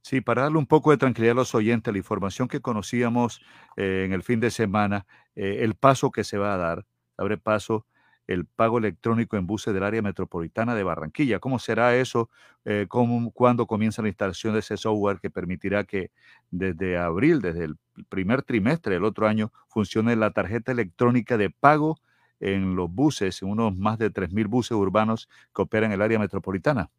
Sí, 0.03 0.21
para 0.21 0.43
darle 0.43 0.59
un 0.59 0.69
poco 0.69 0.93
de 0.93 0.99
tranquilidad 0.99 1.33
a 1.33 1.35
los 1.35 1.53
oyentes, 1.57 1.93
la 1.93 1.99
información 1.99 2.47
que 2.47 2.61
conocíamos 2.61 3.41
eh, 3.77 4.05
en 4.07 4.13
el 4.13 4.23
fin 4.23 4.39
de 4.39 4.53
semana, 4.53 5.05
eh, 5.35 5.59
el 5.63 5.75
paso 5.75 6.13
que 6.13 6.23
se 6.23 6.39
va 6.39 6.55
a 6.55 6.59
dar, 6.59 6.87
abre 7.17 7.39
paso 7.39 7.87
el 8.29 8.47
pago 8.47 8.79
electrónico 8.79 9.37
en 9.37 9.49
buses 9.49 9.75
del 9.75 9.83
área 9.83 10.01
metropolitana 10.01 10.77
de 10.77 10.85
Barranquilla. 10.85 11.41
¿Cómo 11.41 11.59
será 11.59 11.97
eso? 11.97 12.31
Eh, 12.65 12.87
¿cómo, 12.89 13.33
¿Cuándo 13.33 13.67
comienza 13.67 14.01
la 14.01 14.09
instalación 14.09 14.53
de 14.53 14.61
ese 14.61 14.77
software 14.77 15.19
que 15.19 15.29
permitirá 15.29 15.83
que 15.83 16.13
desde 16.53 16.99
abril, 16.99 17.41
desde 17.41 17.65
el 17.65 17.75
primer 18.09 18.43
trimestre 18.45 18.95
del 18.95 19.05
otro 19.05 19.27
año, 19.27 19.51
funcione 19.69 20.15
la 20.15 20.31
tarjeta 20.31 20.71
electrónica 20.71 21.37
de 21.37 21.51
pago 21.51 21.99
en 22.41 22.77
los 22.77 22.91
buses, 22.91 23.43
en 23.43 23.51
unos 23.51 23.77
más 23.77 23.99
de 23.99 24.11
3.000 24.11 24.49
buses 24.49 24.73
urbanos 24.73 25.29
que 25.55 25.63
operan 25.63 25.91
en 25.91 25.95
el 25.95 26.03
área 26.03 26.19
metropolitana? 26.19 26.91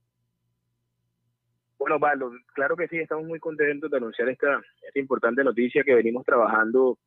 Bueno, 1.77 1.99
Pablo, 1.99 2.31
claro 2.53 2.75
que 2.75 2.87
sí, 2.87 2.97
estamos 2.97 3.25
muy 3.25 3.39
contentos 3.39 3.89
de 3.89 3.97
anunciar 3.97 4.29
esta, 4.29 4.61
esta 4.81 4.99
importante 4.99 5.43
noticia 5.43 5.83
que 5.83 5.95
venimos 5.95 6.25
trabajando 6.25 6.97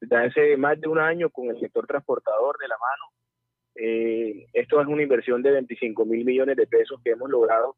desde 0.00 0.16
hace 0.16 0.56
más 0.56 0.80
de 0.80 0.88
un 0.88 0.98
año 0.98 1.30
con 1.30 1.48
el 1.48 1.60
sector 1.60 1.86
transportador 1.86 2.56
de 2.58 2.68
la 2.68 2.76
mano. 2.78 3.12
Eh, 3.76 4.46
esto 4.52 4.80
es 4.80 4.86
una 4.86 5.02
inversión 5.02 5.42
de 5.42 5.50
25 5.50 6.04
mil 6.06 6.24
millones 6.24 6.56
de 6.56 6.66
pesos 6.66 7.00
que 7.04 7.10
hemos 7.10 7.28
logrado 7.28 7.76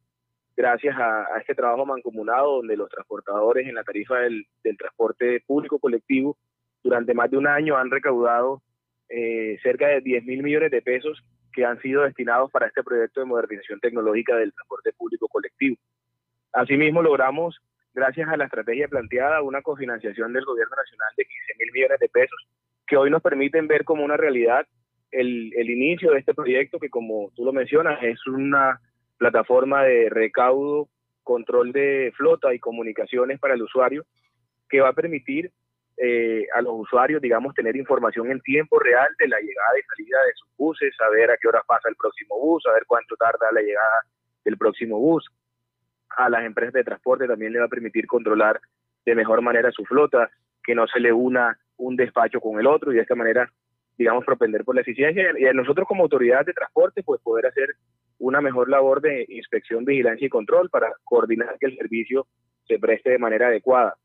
gracias 0.57 0.97
a, 0.97 1.23
a, 1.35 1.39
este 1.41 1.55
trabajo 1.55 1.85
mancomunado 1.85 2.57
donde 2.57 2.77
los 2.77 2.89
transportadores 2.89 3.67
en 3.67 3.75
la 3.75 3.85
tarifa 3.85 4.19
del, 4.21 4.47
del 4.63 4.77
transporte 4.77 5.43
público 5.47 5.79
colectivo 5.79 6.39
durante 6.83 7.15
más 7.15 7.31
de 7.31 7.37
un 7.37 7.47
año 7.47 7.77
han 7.77 7.91
recaudado 7.91 8.63
eh, 9.09 9.59
cerca 9.63 9.89
de 9.89 10.01
10 10.01 10.25
mil 10.25 10.43
millones 10.43 10.71
de 10.71 10.83
pesos 10.83 11.23
que 11.53 11.65
han 11.65 11.81
sido 11.81 12.03
destinados 12.03 12.51
para 12.51 12.67
este 12.67 12.83
proyecto 12.83 13.21
de 13.21 13.27
modernización 13.27 13.81
tecnológica 13.81 14.37
del 14.37 14.53
transporte 14.53 14.93
público 14.93 15.29
colectivo. 15.29 15.77
Asimismo, 16.53 17.03
logramos, 17.03 17.59
gracias 17.95 18.29
a 18.29 18.37
la 18.37 18.45
estrategia 18.45 18.89
planteada, 18.89 19.43
una 19.43 19.63
cofinanciación 19.63 20.33
del 20.33 20.45
Gobierno 20.45 20.77
Nacional 20.77 21.09
de 21.17 21.25
15 21.25 21.55
mil 21.59 21.73
millones 21.73 21.99
de 22.01 22.09
pesos 22.09 22.49
que 22.87 22.97
hoy 22.97 23.11
nos 23.11 23.23
permiten 23.23 23.67
ver 23.67 23.85
como 23.85 24.05
una 24.05 24.17
realidad 24.17 24.67
el, 25.11 25.53
el, 25.57 25.71
inicio 25.71 26.13
de 26.13 26.19
este 26.19 26.35
proyecto 26.35 26.79
que, 26.79 26.91
como 26.91 27.31
tú 27.35 27.45
lo 27.45 27.53
mencionas, 27.53 28.03
es 28.03 28.27
una 28.27 28.81
plataforma 29.17 29.83
de 29.85 30.11
recaudo, 30.11 30.89
control 31.23 31.73
de 31.73 32.13
flota 32.17 32.55
y 32.55 32.59
comunicaciones 32.59 33.41
para 33.41 33.55
el 33.55 33.63
usuario 33.63 34.05
que 34.69 34.81
va 34.81 34.91
a 34.91 34.95
permitir 34.95 35.53
eh, 35.97 36.47
a 36.55 36.63
los 36.63 36.75
usuarios, 36.75 37.23
digamos, 37.23 37.55
tener 37.55 37.77
información 37.77 38.31
en 38.31 38.41
tiempo 38.41 38.79
real 38.79 39.09
de 39.19 39.29
la 39.29 39.39
llegada 39.39 39.79
y 39.79 39.83
salida 39.83 40.19
de 40.27 40.33
sus 40.35 40.49
buses, 40.57 40.95
saber 40.97 41.31
a 41.31 41.37
qué 41.37 41.49
hora 41.49 41.63
pasa 41.67 41.89
el 41.89 41.97
próximo 41.97 42.39
bus, 42.39 42.63
saber 42.63 42.85
cuánto 42.87 43.17
tarda 43.17 43.51
la 43.53 43.63
llegada 43.63 44.03
del 44.45 44.59
próximo 44.59 44.99
bus. 44.99 45.27
A 46.17 46.29
las 46.29 46.45
empresas 46.45 46.75
de 46.75 46.85
transporte 46.85 47.27
también 47.27 47.53
le 47.53 47.61
va 47.61 47.67
a 47.67 47.69
permitir 47.69 48.07
controlar 48.07 48.61
de 49.05 49.15
mejor 49.15 49.41
manera 49.43 49.71
su 49.71 49.85
flota, 49.85 50.31
que 50.63 50.75
no 50.75 50.87
se 50.87 51.01
le 51.01 51.13
una 51.13 51.59
un 51.79 51.97
despacho 51.97 52.41
con 52.41 52.59
el 52.59 52.67
otro 52.67 52.93
y 52.93 52.97
de 52.97 53.03
esta 53.03 53.15
manera 53.15 53.51
digamos, 53.99 54.25
propender 54.25 54.65
por 54.65 54.75
la 54.75 54.83
eficiencia 54.83 55.33
y 55.39 55.47
a 55.47 55.53
nosotros 55.53 55.87
como 55.89 56.03
autoridad 56.03 56.45
de 56.45 56.53
transporte, 56.53 57.03
pues 57.03 57.21
poder 57.23 57.47
hacer 57.47 57.77
una 58.19 58.41
mejor 58.41 58.69
labor 58.69 59.01
de 59.01 59.25
inspección, 59.29 59.85
vigilancia 59.85 60.27
y 60.27 60.31
control 60.31 60.71
para 60.71 60.93
coordinar 61.05 61.57
que 61.59 61.67
el 61.67 61.77
servicio 61.77 62.27
se 62.67 62.79
preste 62.79 63.11
de 63.11 63.19
manera 63.19 63.49
adecuada. 63.49 63.97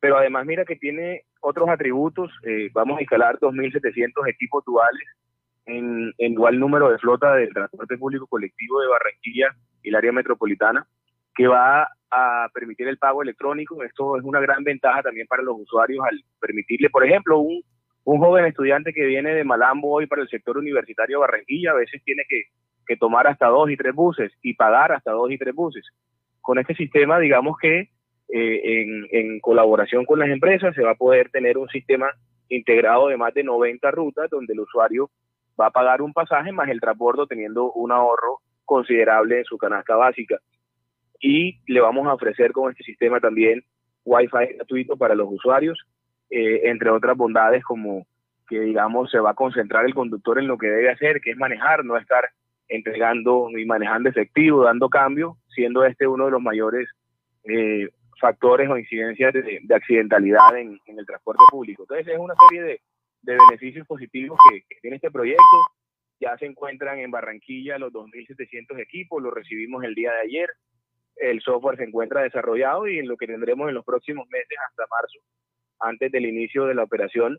Pero 0.00 0.18
además 0.18 0.46
mira 0.46 0.64
que 0.64 0.76
tiene 0.76 1.22
otros 1.40 1.68
atributos, 1.68 2.30
eh, 2.42 2.70
vamos 2.72 2.98
a 2.98 3.02
instalar 3.02 3.38
2.700 3.38 4.28
equipos 4.28 4.64
duales 4.64 5.06
en, 5.66 6.12
en 6.18 6.32
igual 6.32 6.58
número 6.58 6.90
de 6.90 6.98
flota 6.98 7.34
del 7.34 7.52
transporte 7.52 7.98
público 7.98 8.26
colectivo 8.26 8.80
de 8.80 8.88
Barranquilla 8.88 9.56
y 9.82 9.88
el 9.88 9.96
área 9.96 10.12
metropolitana, 10.12 10.86
que 11.34 11.46
va 11.46 11.88
a 12.10 12.48
permitir 12.52 12.88
el 12.88 12.98
pago 12.98 13.22
electrónico. 13.22 13.82
Esto 13.82 14.16
es 14.16 14.24
una 14.24 14.40
gran 14.40 14.64
ventaja 14.64 15.02
también 15.02 15.26
para 15.26 15.42
los 15.42 15.58
usuarios 15.58 16.04
al 16.04 16.22
permitirle, 16.40 16.90
por 16.90 17.04
ejemplo, 17.04 17.38
un, 17.38 17.62
un 18.04 18.18
joven 18.18 18.44
estudiante 18.44 18.92
que 18.92 19.04
viene 19.04 19.34
de 19.34 19.44
Malambo 19.44 19.92
hoy 19.92 20.06
para 20.06 20.22
el 20.22 20.28
sector 20.28 20.56
universitario 20.58 21.18
de 21.18 21.20
Barranquilla, 21.20 21.72
a 21.72 21.76
veces 21.76 22.02
tiene 22.04 22.24
que, 22.28 22.44
que 22.86 22.96
tomar 22.96 23.26
hasta 23.26 23.46
dos 23.48 23.70
y 23.70 23.76
tres 23.76 23.94
buses 23.94 24.32
y 24.42 24.54
pagar 24.54 24.92
hasta 24.92 25.10
dos 25.10 25.30
y 25.30 25.38
tres 25.38 25.54
buses. 25.54 25.84
Con 26.40 26.58
este 26.58 26.74
sistema, 26.74 27.18
digamos 27.18 27.56
que 27.58 27.90
eh, 28.28 28.82
en, 28.82 29.06
en, 29.12 29.40
colaboración 29.40 30.04
con 30.04 30.18
las 30.18 30.28
empresas 30.28 30.74
se 30.74 30.82
va 30.82 30.92
a 30.92 30.96
poder 30.96 31.30
tener 31.30 31.58
un 31.58 31.68
sistema 31.68 32.10
integrado 32.48 33.08
de 33.08 33.16
más 33.16 33.32
de 33.34 33.44
90 33.44 33.90
rutas 33.92 34.30
donde 34.30 34.52
el 34.52 34.60
usuario 34.60 35.10
va 35.60 35.66
a 35.66 35.70
pagar 35.70 36.02
un 36.02 36.12
pasaje 36.12 36.52
más 36.52 36.68
el 36.68 36.80
transbordo 36.80 37.26
teniendo 37.26 37.72
un 37.72 37.92
ahorro 37.92 38.40
considerable 38.64 39.38
en 39.38 39.44
su 39.44 39.56
canasta 39.58 39.96
básica. 39.96 40.38
Y 41.20 41.60
le 41.66 41.80
vamos 41.80 42.06
a 42.06 42.14
ofrecer 42.14 42.52
con 42.52 42.70
este 42.70 42.84
sistema 42.84 43.20
también 43.20 43.62
Wi-Fi 44.04 44.56
gratuito 44.56 44.96
para 44.96 45.14
los 45.14 45.28
usuarios, 45.30 45.78
eh, 46.30 46.62
entre 46.64 46.90
otras 46.90 47.16
bondades 47.16 47.64
como 47.64 48.06
que 48.48 48.60
digamos 48.60 49.10
se 49.10 49.18
va 49.18 49.30
a 49.30 49.34
concentrar 49.34 49.84
el 49.86 49.94
conductor 49.94 50.38
en 50.38 50.46
lo 50.46 50.58
que 50.58 50.68
debe 50.68 50.90
hacer, 50.90 51.20
que 51.20 51.30
es 51.30 51.36
manejar, 51.36 51.84
no 51.84 51.96
estar 51.96 52.24
entregando 52.68 53.48
y 53.50 53.64
manejando 53.64 54.08
efectivo, 54.08 54.64
dando 54.64 54.88
cambio, 54.88 55.36
siendo 55.48 55.84
este 55.84 56.06
uno 56.06 56.26
de 56.26 56.30
los 56.32 56.42
mayores 56.42 56.88
eh, 57.44 57.88
factores 58.20 58.68
o 58.68 58.78
incidencias 58.78 59.32
de, 59.32 59.62
accidentalidad 59.74 60.56
en, 60.58 60.78
el 60.86 61.06
transporte 61.06 61.42
público. 61.50 61.82
Entonces 61.82 62.08
es 62.08 62.18
una 62.18 62.34
serie 62.48 62.62
de, 62.62 62.80
beneficios 63.22 63.86
positivos 63.86 64.38
que, 64.50 64.76
tiene 64.80 64.96
este 64.96 65.10
proyecto. 65.10 65.42
Ya 66.20 66.36
se 66.38 66.46
encuentran 66.46 66.98
en 66.98 67.10
Barranquilla 67.10 67.78
los 67.78 67.92
2.700 67.92 68.80
equipos, 68.80 69.22
lo 69.22 69.30
recibimos 69.30 69.84
el 69.84 69.94
día 69.94 70.12
de 70.12 70.20
ayer. 70.20 70.50
El 71.16 71.40
software 71.40 71.76
se 71.76 71.84
encuentra 71.84 72.22
desarrollado 72.22 72.88
y 72.88 72.98
en 72.98 73.08
lo 73.08 73.16
que 73.16 73.26
tendremos 73.26 73.68
en 73.68 73.74
los 73.74 73.84
próximos 73.84 74.28
meses 74.28 74.58
hasta 74.68 74.86
marzo, 74.90 75.18
antes 75.80 76.12
del 76.12 76.26
inicio 76.26 76.66
de 76.66 76.74
la 76.74 76.84
operación, 76.84 77.38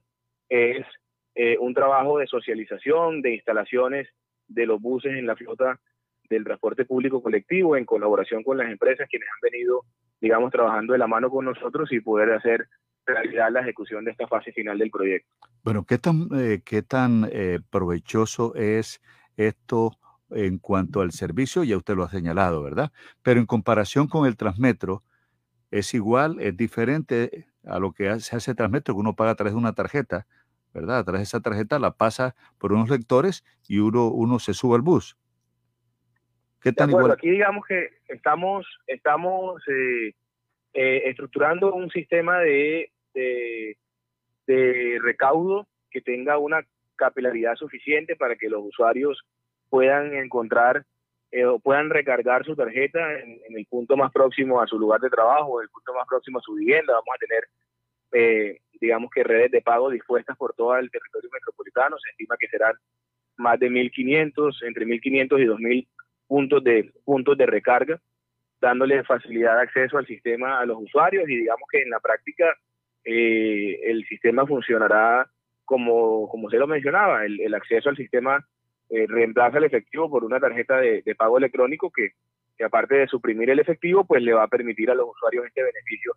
es 0.49 0.85
eh, 1.35 1.57
un 1.59 1.73
trabajo 1.73 2.17
de 2.17 2.27
socialización, 2.27 3.21
de 3.21 3.35
instalaciones 3.35 4.07
de 4.47 4.65
los 4.65 4.81
buses 4.81 5.13
en 5.13 5.27
la 5.27 5.35
flota 5.35 5.79
del 6.29 6.43
transporte 6.43 6.85
público 6.85 7.21
colectivo 7.21 7.75
en 7.75 7.85
colaboración 7.85 8.43
con 8.43 8.57
las 8.57 8.69
empresas 8.69 9.07
quienes 9.09 9.27
han 9.29 9.51
venido, 9.51 9.83
digamos, 10.19 10.51
trabajando 10.51 10.93
de 10.93 10.99
la 10.99 11.07
mano 11.07 11.29
con 11.29 11.45
nosotros 11.45 11.91
y 11.91 11.99
poder 11.99 12.31
hacer 12.33 12.67
realidad 13.05 13.49
la 13.51 13.61
ejecución 13.61 14.05
de 14.05 14.11
esta 14.11 14.27
fase 14.27 14.51
final 14.51 14.77
del 14.77 14.91
proyecto. 14.91 15.29
Bueno, 15.63 15.85
¿qué 15.85 15.97
tan, 15.97 16.27
eh, 16.35 16.61
qué 16.63 16.81
tan 16.81 17.27
eh, 17.31 17.59
provechoso 17.69 18.53
es 18.55 19.01
esto 19.37 19.97
en 20.29 20.59
cuanto 20.59 21.01
al 21.01 21.11
servicio? 21.11 21.63
Ya 21.63 21.77
usted 21.77 21.95
lo 21.95 22.03
ha 22.03 22.09
señalado, 22.09 22.61
¿verdad? 22.61 22.91
Pero 23.23 23.39
en 23.39 23.45
comparación 23.45 24.07
con 24.07 24.27
el 24.27 24.37
Transmetro, 24.37 25.03
¿es 25.71 25.93
igual, 25.93 26.37
es 26.39 26.55
diferente 26.55 27.47
a 27.65 27.79
lo 27.79 27.93
que 27.93 28.19
se 28.19 28.35
hace 28.35 28.55
Transmetro, 28.55 28.93
que 28.93 28.99
uno 28.99 29.15
paga 29.15 29.31
a 29.31 29.35
través 29.35 29.53
de 29.53 29.59
una 29.59 29.73
tarjeta, 29.73 30.27
¿verdad? 30.73 30.99
A 30.99 31.03
través 31.03 31.21
de 31.21 31.23
esa 31.23 31.39
tarjeta 31.39 31.79
la 31.79 31.91
pasa 31.91 32.35
por 32.57 32.73
unos 32.73 32.89
lectores 32.89 33.43
y 33.67 33.79
uno, 33.79 34.07
uno 34.07 34.39
se 34.39 34.53
sube 34.53 34.75
al 34.75 34.81
bus. 34.81 35.17
¿Qué 36.61 36.71
tan 36.73 36.89
igual? 36.89 37.11
Aquí 37.11 37.29
digamos 37.29 37.65
que 37.65 37.89
estamos, 38.07 38.65
estamos 38.87 39.61
eh, 39.67 40.13
eh, 40.73 41.03
estructurando 41.05 41.73
un 41.73 41.89
sistema 41.91 42.39
de, 42.39 42.91
de, 43.13 44.99
recaudo 45.01 45.67
que 45.91 46.01
tenga 46.01 46.37
una 46.37 46.65
capilaridad 46.95 47.55
suficiente 47.55 48.15
para 48.15 48.35
que 48.35 48.49
los 48.49 48.63
usuarios 48.63 49.21
puedan 49.69 50.15
encontrar 50.15 50.83
eh, 51.31 51.45
o 51.45 51.59
puedan 51.59 51.89
recargar 51.89 52.45
su 52.45 52.55
tarjeta 52.55 53.19
en, 53.19 53.39
el 53.55 53.65
punto 53.65 53.95
más 53.97 54.11
próximo 54.11 54.61
a 54.61 54.67
su 54.67 54.79
lugar 54.79 55.01
de 55.01 55.09
trabajo, 55.09 55.59
en 55.59 55.65
el 55.65 55.69
punto 55.69 55.93
más 55.93 56.07
próximo 56.07 56.39
a 56.39 56.41
su 56.41 56.53
vivienda. 56.55 56.93
Vamos 56.93 57.15
a 57.15 58.11
tener, 58.11 58.59
digamos 58.79 59.11
que 59.11 59.23
redes 59.23 59.51
de 59.51 59.61
pago 59.61 59.89
dispuestas 59.89 60.35
por 60.37 60.53
todo 60.53 60.75
el 60.77 60.89
territorio 60.89 61.29
metropolitano. 61.31 61.97
Se 61.99 62.09
estima 62.11 62.35
que 62.39 62.47
serán 62.47 62.73
más 63.35 63.59
de 63.59 63.69
1.500, 63.69 64.65
entre 64.65 64.85
1.500 64.85 65.39
y 65.39 65.45
2.000 65.45 65.87
puntos 66.27 66.63
de, 66.63 66.91
puntos 67.03 67.37
de 67.37 67.45
recarga, 67.45 67.99
dándole 68.59 69.03
facilidad 69.03 69.55
de 69.55 69.61
acceso 69.61 69.97
al 69.97 70.07
sistema 70.07 70.59
a 70.59 70.65
los 70.65 70.81
usuarios 70.81 71.29
y 71.29 71.37
digamos 71.37 71.67
que 71.71 71.81
en 71.81 71.89
la 71.89 71.99
práctica 71.99 72.45
eh, 73.03 73.79
el 73.83 74.05
sistema 74.07 74.45
funcionará 74.45 75.29
como, 75.63 76.27
como 76.29 76.49
se 76.49 76.57
lo 76.57 76.67
mencionaba, 76.67 77.25
el, 77.25 77.53
acceso 77.53 77.89
al 77.89 77.97
sistema 77.97 78.45
eh, 78.89 79.05
reemplaza 79.07 79.57
el 79.57 79.65
efectivo 79.65 80.09
por 80.09 80.23
una 80.23 80.39
tarjeta 80.39 80.77
de, 80.77 81.15
pago 81.17 81.37
electrónico 81.37 81.91
que, 81.91 82.11
que, 82.57 82.63
aparte 82.63 82.95
de 82.95 83.07
suprimir 83.07 83.49
el 83.49 83.59
efectivo, 83.59 84.05
pues 84.05 84.23
le 84.23 84.33
va 84.33 84.43
a 84.43 84.47
permitir 84.47 84.89
a 84.89 84.95
los 84.95 85.09
usuarios 85.09 85.45
este 85.45 85.63
beneficio 85.63 86.13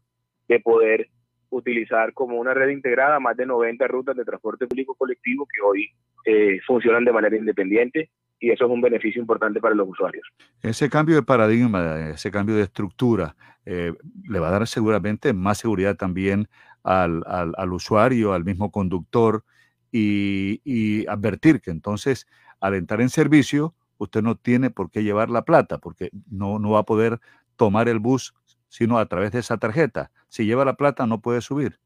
de 0.49 0.61
poder 0.61 1.09
utilizar 1.51 2.13
como 2.13 2.39
una 2.39 2.55
red 2.55 2.69
integrada 2.69 3.19
más 3.19 3.37
de 3.37 3.47
90 3.47 3.87
rutas 3.89 4.17
de 4.17 4.25
transporte 4.25 4.67
público 4.67 4.95
colectivo 4.95 5.47
que 5.53 5.61
hoy 5.61 5.91
eh, 6.25 6.61
funcionan 6.67 7.05
de 7.05 7.13
manera 7.13 7.37
independiente 7.37 8.11
y 8.41 8.51
eso 8.51 8.65
es 8.65 8.71
un 8.71 8.81
beneficio 8.81 9.21
importante 9.21 9.61
para 9.61 9.75
los 9.75 9.89
usuarios. 9.89 10.27
Ese 10.63 10.89
cambio 10.89 11.15
de 11.15 11.23
paradigma, 11.23 12.09
ese 12.09 12.31
cambio 12.31 12.57
de 12.57 12.63
estructura, 12.63 13.37
eh, 13.67 13.93
le 14.25 14.39
va 14.39 14.49
a 14.49 14.53
dar 14.53 14.67
seguramente 14.67 15.33
más 15.35 15.59
seguridad 15.59 15.97
también 15.97 16.49
al, 16.83 17.23
al, 17.27 17.73
usuario, 17.73 18.33
al 18.33 18.45
mismo 18.45 18.71
conductor 18.71 19.45
y, 19.93 20.63
y, 20.65 21.07
advertir 21.07 21.61
que 21.61 21.71
entonces 21.71 22.27
al 22.59 22.75
entrar 22.75 23.03
en 23.03 23.11
servicio 23.11 23.75
usted 23.99 24.23
no 24.23 24.37
tiene 24.37 24.71
por 24.71 24.91
qué 24.91 25.03
llevar 25.03 25.29
la 25.29 25.45
plata 25.45 25.77
porque 25.77 26.11
no, 26.31 26.59
no 26.59 26.71
va 26.71 26.81
a 26.81 26.85
poder 26.85 27.21
tomar 27.57 27.89
el 27.91 27.99
bus 27.99 28.33
sino 28.69 28.99
a 28.99 29.07
través 29.07 29.33
de 29.33 29.41
esa 29.41 29.59
tarjeta. 29.59 30.11
Si 30.29 30.47
lleva 30.47 30.65
la 30.65 30.77
plata 30.77 31.07
no 31.07 31.21
puede 31.21 31.43
subir. 31.43 31.79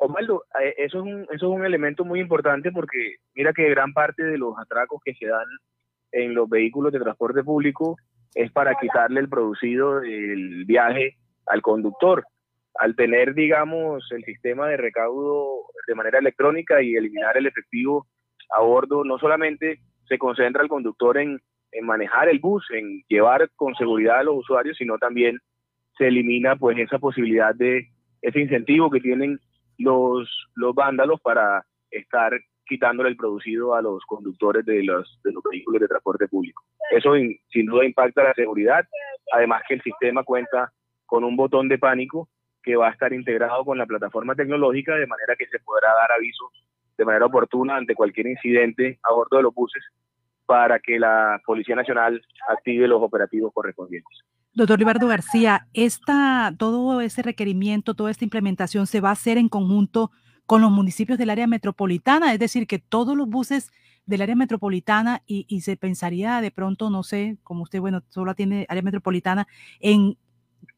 Osvaldo, 0.00 0.44
eh, 0.62 0.74
eso 0.78 0.98
es, 0.98 1.04
un, 1.04 1.22
eso 1.22 1.34
es 1.34 1.42
un 1.42 1.64
elemento 1.64 2.04
muy 2.04 2.20
importante 2.20 2.70
porque 2.70 3.16
mira 3.34 3.52
que 3.52 3.70
gran 3.70 3.92
parte 3.92 4.22
de 4.22 4.38
los 4.38 4.58
atracos 4.58 5.00
que 5.04 5.14
se 5.14 5.26
dan 5.26 5.46
en 6.12 6.34
los 6.34 6.48
vehículos 6.48 6.92
de 6.92 7.00
transporte 7.00 7.42
público 7.42 7.96
es 8.34 8.52
para 8.52 8.74
quitarle 8.74 9.20
el 9.20 9.28
producido 9.28 10.00
del 10.00 10.64
viaje 10.66 11.16
al 11.46 11.62
conductor. 11.62 12.24
Al 12.78 12.94
tener, 12.94 13.34
digamos, 13.34 14.06
el 14.12 14.22
sistema 14.24 14.68
de 14.68 14.76
recaudo 14.76 15.62
de 15.86 15.94
manera 15.94 16.18
electrónica 16.18 16.82
y 16.82 16.94
eliminar 16.94 17.38
el 17.38 17.46
efectivo 17.46 18.06
a 18.54 18.60
bordo, 18.60 19.04
no 19.04 19.18
solamente 19.18 19.80
se 20.06 20.18
concentra 20.18 20.62
el 20.62 20.68
conductor 20.68 21.16
en, 21.16 21.40
en 21.72 21.86
manejar 21.86 22.28
el 22.28 22.38
bus, 22.38 22.66
en 22.70 23.02
llevar 23.08 23.48
con 23.56 23.74
seguridad 23.74 24.18
a 24.18 24.24
los 24.24 24.36
usuarios, 24.36 24.76
sino 24.76 24.98
también 24.98 25.38
se 25.96 26.08
elimina 26.08 26.56
pues 26.56 26.78
esa 26.78 26.98
posibilidad 26.98 27.54
de 27.54 27.88
ese 28.20 28.40
incentivo 28.40 28.90
que 28.90 29.00
tienen 29.00 29.38
los, 29.78 30.48
los 30.54 30.74
vándalos 30.74 31.20
para 31.20 31.64
estar 31.90 32.32
quitándole 32.66 33.10
el 33.10 33.16
producido 33.16 33.74
a 33.74 33.82
los 33.82 34.04
conductores 34.04 34.64
de 34.64 34.82
los, 34.82 35.20
de 35.22 35.32
los 35.32 35.42
vehículos 35.50 35.80
de 35.80 35.88
transporte 35.88 36.28
público. 36.28 36.64
Eso 36.90 37.12
sin 37.48 37.66
duda 37.66 37.84
impacta 37.84 38.24
la 38.24 38.34
seguridad, 38.34 38.84
además 39.32 39.62
que 39.68 39.74
el 39.74 39.82
sistema 39.82 40.24
cuenta 40.24 40.72
con 41.06 41.24
un 41.24 41.36
botón 41.36 41.68
de 41.68 41.78
pánico 41.78 42.28
que 42.62 42.76
va 42.76 42.88
a 42.88 42.92
estar 42.92 43.12
integrado 43.12 43.64
con 43.64 43.78
la 43.78 43.86
plataforma 43.86 44.34
tecnológica 44.34 44.96
de 44.96 45.06
manera 45.06 45.36
que 45.36 45.46
se 45.46 45.60
podrá 45.60 45.88
dar 45.94 46.12
aviso 46.12 46.50
de 46.98 47.04
manera 47.04 47.26
oportuna 47.26 47.76
ante 47.76 47.94
cualquier 47.94 48.26
incidente 48.26 48.98
a 49.04 49.12
bordo 49.12 49.36
de 49.36 49.42
los 49.44 49.54
buses 49.54 49.84
para 50.46 50.78
que 50.78 50.98
la 50.98 51.40
Policía 51.44 51.76
Nacional 51.76 52.20
active 52.48 52.88
los 52.88 53.02
operativos 53.02 53.52
correspondientes. 53.52 54.24
Doctor 54.56 54.78
Ribardo 54.78 55.06
García, 55.06 55.68
esta, 55.74 56.54
todo 56.56 57.02
ese 57.02 57.20
requerimiento, 57.20 57.92
toda 57.92 58.10
esta 58.10 58.24
implementación 58.24 58.86
se 58.86 59.02
va 59.02 59.10
a 59.10 59.12
hacer 59.12 59.36
en 59.36 59.50
conjunto 59.50 60.12
con 60.46 60.62
los 60.62 60.70
municipios 60.70 61.18
del 61.18 61.28
área 61.28 61.46
metropolitana, 61.46 62.32
es 62.32 62.38
decir, 62.38 62.66
que 62.66 62.78
todos 62.78 63.14
los 63.14 63.28
buses 63.28 63.70
del 64.06 64.22
área 64.22 64.34
metropolitana 64.34 65.22
y, 65.26 65.60
se 65.60 65.76
pensaría 65.76 66.40
de 66.40 66.50
pronto, 66.50 66.88
no 66.88 67.02
sé, 67.02 67.36
como 67.42 67.64
usted, 67.64 67.80
bueno, 67.80 68.02
solo 68.08 68.34
tiene 68.34 68.64
área 68.70 68.82
metropolitana, 68.82 69.46
en 69.78 70.16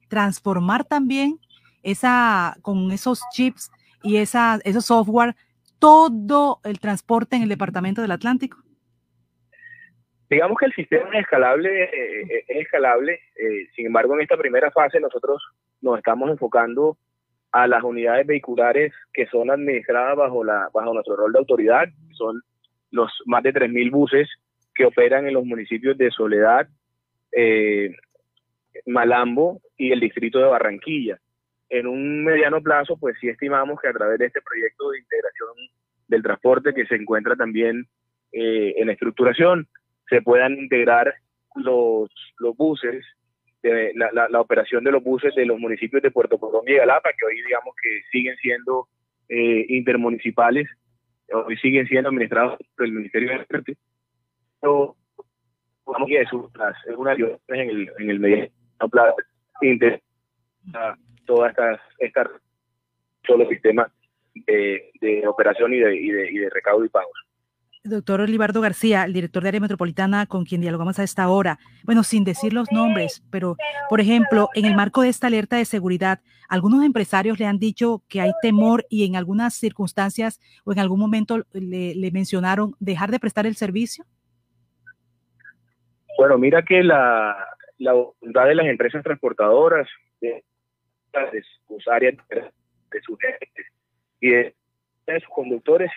transformar 0.09 0.85
también 0.85 1.39
esa, 1.85 2.57
con 2.63 2.91
esos 2.91 3.21
chips 3.33 3.71
y 4.03 4.17
esa, 4.17 4.59
esos 4.65 4.87
software, 4.87 5.37
todo 5.79 6.59
el 6.65 6.81
transporte 6.81 7.37
en 7.37 7.43
el 7.43 7.49
departamento 7.49 8.03
del 8.03 8.11
Atlántico. 8.11 8.59
Digamos 10.31 10.59
que 10.59 10.67
el 10.67 10.75
sistema 10.75 11.09
es 11.15 11.21
escalable, 11.21 11.85
eh, 11.85 12.23
eh, 12.23 12.45
es 12.49 12.57
escalable. 12.63 13.21
Eh, 13.37 13.67
sin 13.75 13.87
embargo, 13.87 14.15
en 14.15 14.21
esta 14.21 14.37
primera 14.37 14.71
fase 14.71 15.01
nosotros 15.01 15.43
nos 15.81 15.97
estamos 15.97 16.31
enfocando 16.31 16.99
a 17.51 17.67
las 17.67 17.83
unidades 17.83 18.27
vehiculares 18.27 18.93
que 19.15 19.27
son 19.27 19.51
administradas 19.51 20.17
bajo 20.17 20.45
la 20.45 20.69
bajo 20.75 20.93
nuestro 20.93 21.17
rol 21.17 21.33
de 21.33 21.39
autoridad. 21.39 21.89
Son 22.13 22.43
los 22.91 23.11
más 23.25 23.43
de 23.43 23.55
3.000 23.55 23.91
buses 23.91 24.29
que 24.75 24.85
operan 24.85 25.27
en 25.27 25.33
los 25.33 25.47
municipios 25.47 25.97
de 25.97 26.11
Soledad, 26.11 26.69
Malambo 28.87 29.61
y 29.79 29.93
el 29.93 30.01
distrito 30.01 30.39
de 30.39 30.45
Barranquilla. 30.45 31.19
En 31.71 31.87
un 31.87 32.25
mediano 32.25 32.63
plazo, 32.63 32.97
pues 32.99 33.17
sí 33.21 33.29
estimamos 33.29 33.81
que 33.81 33.89
a 33.89 33.93
través 33.93 34.19
de 34.19 34.27
este 34.27 34.41
proyecto 34.43 34.91
de 34.91 34.99
integración 34.99 35.49
del 36.07 36.23
transporte 36.23 36.75
que 36.75 36.87
se 36.87 36.95
encuentra 36.97 37.35
también 37.35 37.87
en 38.31 38.91
estructuración, 38.91 39.67
se 40.09 40.23
puedan 40.23 40.59
integrar 40.59 41.15
los, 41.55 42.11
los 42.39 42.57
buses 42.57 43.05
la, 43.63 44.41
operación 44.41 44.85
de 44.85 44.93
los 44.93 45.03
buses 45.03 45.35
de 45.35 45.47
los 45.47 45.59
municipios 45.59 46.03
de 46.03 46.11
Puerto 46.11 46.39
Colombia 46.39 46.75
y 46.75 46.79
Galapa, 46.79 47.11
que 47.19 47.27
hoy 47.27 47.43
digamos 47.43 47.75
que 47.83 48.01
siguen 48.11 48.37
siendo 48.37 48.89
eh, 49.29 49.67
intermunicipales, 49.69 50.69
hoy 51.33 51.57
siguen 51.59 51.87
siendo 51.87 52.09
administrados 52.09 52.59
por 52.77 52.87
el 52.87 52.93
Ministerio 52.93 53.29
de 53.29 53.35
Transporte. 53.37 53.77
Pero, 54.61 54.97
vamos 55.85 56.09
que 56.09 56.21
eso 56.21 56.51
es 56.89 56.97
una 56.97 57.13
ayuda 57.13 57.39
en 57.49 57.71
el, 57.71 57.93
en 57.99 58.11
el 58.11 58.21
medio 58.21 58.51
plazo 58.91 59.17
todas 61.27 61.51
estas, 61.51 61.81
estas 61.99 62.29
sistemas 63.49 63.91
de, 64.47 64.91
de 65.01 65.27
operación 65.27 65.75
y 65.75 65.79
de, 65.79 65.97
y 65.97 66.11
de, 66.11 66.31
y 66.31 66.39
de 66.39 66.51
recaudo 66.51 66.85
y 66.85 66.89
pagos. 66.89 67.28
Doctor 67.89 68.29
Libardo 68.29 68.61
García, 68.61 69.05
el 69.05 69.13
director 69.13 69.43
de 69.43 69.49
área 69.49 69.61
metropolitana 69.61 70.27
con 70.27 70.45
quien 70.45 70.61
dialogamos 70.61 70.99
a 70.99 71.03
esta 71.03 71.29
hora. 71.29 71.59
Bueno, 71.85 72.03
sin 72.03 72.25
decir 72.25 72.53
los 72.53 72.71
nombres, 72.71 73.25
pero 73.31 73.57
por 73.89 74.01
ejemplo, 74.01 74.49
en 74.55 74.65
el 74.65 74.77
marco 74.77 75.03
de 75.03 75.09
esta 75.09 75.27
alerta 75.27 75.57
de 75.57 75.65
seguridad, 75.65 76.21
algunos 76.49 76.85
empresarios 76.85 77.39
le 77.39 77.47
han 77.47 77.59
dicho 77.59 78.03
que 78.09 78.21
hay 78.21 78.33
temor 78.43 78.85
y 78.89 79.07
en 79.07 79.17
algunas 79.17 79.55
circunstancias 79.55 80.41
o 80.65 80.73
en 80.73 80.79
algún 80.79 81.01
momento 81.01 81.45
le, 81.53 82.11
mencionaron 82.13 82.75
dejar 82.79 83.11
de 83.11 83.21
prestar 83.21 83.47
el 83.47 83.57
servicio. 83.57 84.05
Bueno, 86.17 86.39
mira 86.39 86.63
que 86.63 86.83
la, 86.83 87.37
la 87.79 87.93
voluntad 87.93 88.47
de 88.47 88.55
las 88.55 88.67
empresas 88.67 89.03
transportadoras, 89.03 89.89
de, 90.21 90.45
sus 91.67 91.89
áreas, 91.89 92.15
de 92.31 93.01
sus 93.03 93.19
y 94.21 94.31
de 94.31 94.55
sus 95.21 95.29
conductores 95.35 95.91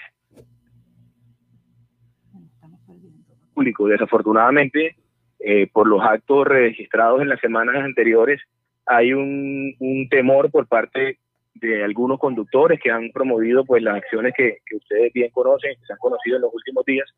público. 3.54 3.88
Desafortunadamente, 3.88 4.96
eh, 5.40 5.68
por 5.72 5.88
los 5.88 6.02
actos 6.04 6.48
registrados 6.48 7.22
en 7.22 7.30
las 7.30 7.40
semanas 7.40 7.76
anteriores, 7.78 8.42
hay 8.86 9.14
un, 9.14 9.76
temor 10.10 10.52
por 10.52 10.68
parte 10.68 11.18
de 11.56 11.84
algunos 11.84 12.20
conductores 12.20 12.80
que 12.80 12.92
han 12.92 13.12
promovido 13.12 13.66
pues 13.66 13.82
las 13.84 13.96
acciones 13.96 14.34
que, 14.36 14.58
ustedes 14.76 15.14
bien 15.14 15.32
conocen, 15.32 15.76
que 15.80 15.86
se 15.86 15.94
han 15.94 16.00
conocido 16.00 16.36
en 16.38 16.44
los 16.44 16.54
últimos 16.54 16.86
días. 16.86 17.10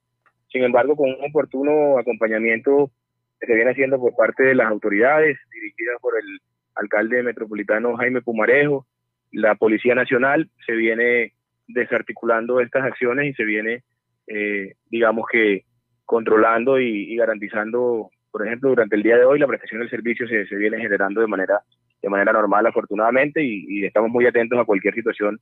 Sin 0.52 0.64
embargo, 0.64 0.96
con 0.96 1.10
un 1.10 1.30
oportuno 1.30 1.98
acompañamiento 1.98 2.92
que 3.40 3.48
se 3.48 3.56
viene 3.56 3.72
haciendo 3.72 4.00
por 4.00 4.16
parte 4.16 4.44
de 4.44 4.56
las 4.56 4.68
autoridades, 4.68 5.38
dirigidas 5.52 6.00
por 6.02 6.14
el 6.18 6.40
alcalde 6.76 7.24
metropolitano 7.24 7.98
Jaime 7.98 8.22
Pumarejo, 8.22 8.86
la 9.32 9.56
Policía 9.56 9.96
Nacional, 9.96 10.50
se 10.66 10.74
viene 10.74 11.34
desarticulando 11.68 12.60
estas 12.60 12.84
acciones 12.84 13.28
y 13.28 13.34
se 13.34 13.44
viene, 13.44 13.84
eh, 14.28 14.76
digamos 14.90 15.26
que, 15.32 15.66
controlando 16.06 16.80
y, 16.80 17.16
garantizando, 17.16 18.10
por 18.32 18.46
ejemplo, 18.46 18.70
durante 18.70 18.96
el 18.96 19.04
día 19.04 19.18
de 19.18 19.26
hoy 19.26 19.40
la 19.40 19.48
prestación 19.48 19.80
del 19.80 19.90
servicio 19.90 20.28
se, 20.28 20.46
se 20.48 20.56
viene 20.56 20.78
generando 20.78 21.22
de 21.22 21.28
manera, 21.28 21.62
de 22.02 22.10
manera 22.10 22.34
normal, 22.34 22.66
afortunadamente, 22.66 23.44
y, 23.44 23.86
estamos 23.86 24.10
muy 24.10 24.26
atentos 24.26 24.60
a 24.60 24.66
cualquier 24.66 24.94
situación 24.94 25.40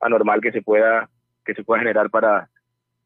anormal 0.00 0.40
que 0.40 0.52
se 0.52 0.62
pueda, 0.62 1.08
que 1.44 1.54
se 1.54 1.64
pueda 1.64 1.80
generar 1.80 2.10
para 2.10 2.48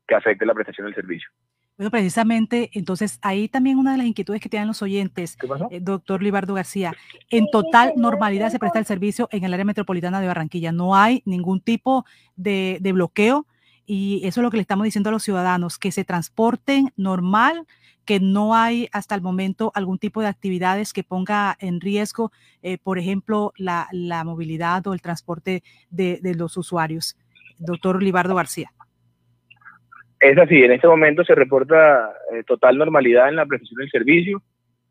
que 0.06 0.14
afecte 0.14 0.46
la 0.46 0.54
prestación 0.54 0.86
del 0.86 0.94
servicio. 0.94 1.28
Bueno, 1.76 1.90
precisamente, 1.90 2.70
entonces 2.72 3.18
ahí 3.20 3.48
también 3.48 3.76
una 3.76 3.92
de 3.92 3.98
las 3.98 4.06
inquietudes 4.06 4.40
que 4.40 4.48
tienen 4.48 4.66
los 4.66 4.80
oyentes, 4.80 5.36
eh, 5.70 5.80
doctor 5.80 6.22
Libardo 6.22 6.54
García, 6.54 6.94
en 7.30 7.50
total 7.52 7.92
normalidad 7.96 8.48
se 8.48 8.58
presta 8.58 8.78
el 8.78 8.86
servicio 8.86 9.28
en 9.30 9.44
el 9.44 9.52
área 9.52 9.66
metropolitana 9.66 10.22
de 10.22 10.26
Barranquilla. 10.26 10.72
No 10.72 10.96
hay 10.96 11.22
ningún 11.26 11.60
tipo 11.60 12.06
de, 12.34 12.78
de 12.80 12.92
bloqueo 12.92 13.46
y 13.86 14.20
eso 14.24 14.40
es 14.40 14.44
lo 14.44 14.50
que 14.50 14.56
le 14.56 14.62
estamos 14.62 14.84
diciendo 14.84 15.10
a 15.10 15.12
los 15.12 15.22
ciudadanos, 15.22 15.78
que 15.78 15.92
se 15.92 16.04
transporten 16.04 16.90
normal, 16.96 17.66
que 18.04 18.20
no 18.20 18.54
hay 18.54 18.88
hasta 18.92 19.14
el 19.14 19.20
momento 19.20 19.72
algún 19.74 19.98
tipo 19.98 20.20
de 20.20 20.28
actividades 20.28 20.92
que 20.92 21.04
ponga 21.04 21.56
en 21.60 21.80
riesgo, 21.80 22.32
eh, 22.62 22.78
por 22.82 22.98
ejemplo, 22.98 23.52
la, 23.56 23.88
movilidad 24.24 24.86
o 24.86 24.94
el 24.94 25.02
transporte 25.02 25.62
de, 25.90 26.20
los 26.36 26.56
usuarios. 26.56 27.16
Doctor 27.58 28.02
Libardo 28.02 28.34
García. 28.34 28.70
Es 30.20 30.38
así, 30.38 30.62
en 30.62 30.72
este 30.72 30.88
momento 30.88 31.24
se 31.24 31.34
reporta 31.34 32.10
eh, 32.32 32.42
total 32.44 32.78
normalidad 32.78 33.28
en 33.28 33.36
la 33.36 33.46
prestación 33.46 33.78
del 33.80 33.90
servicio 33.90 34.42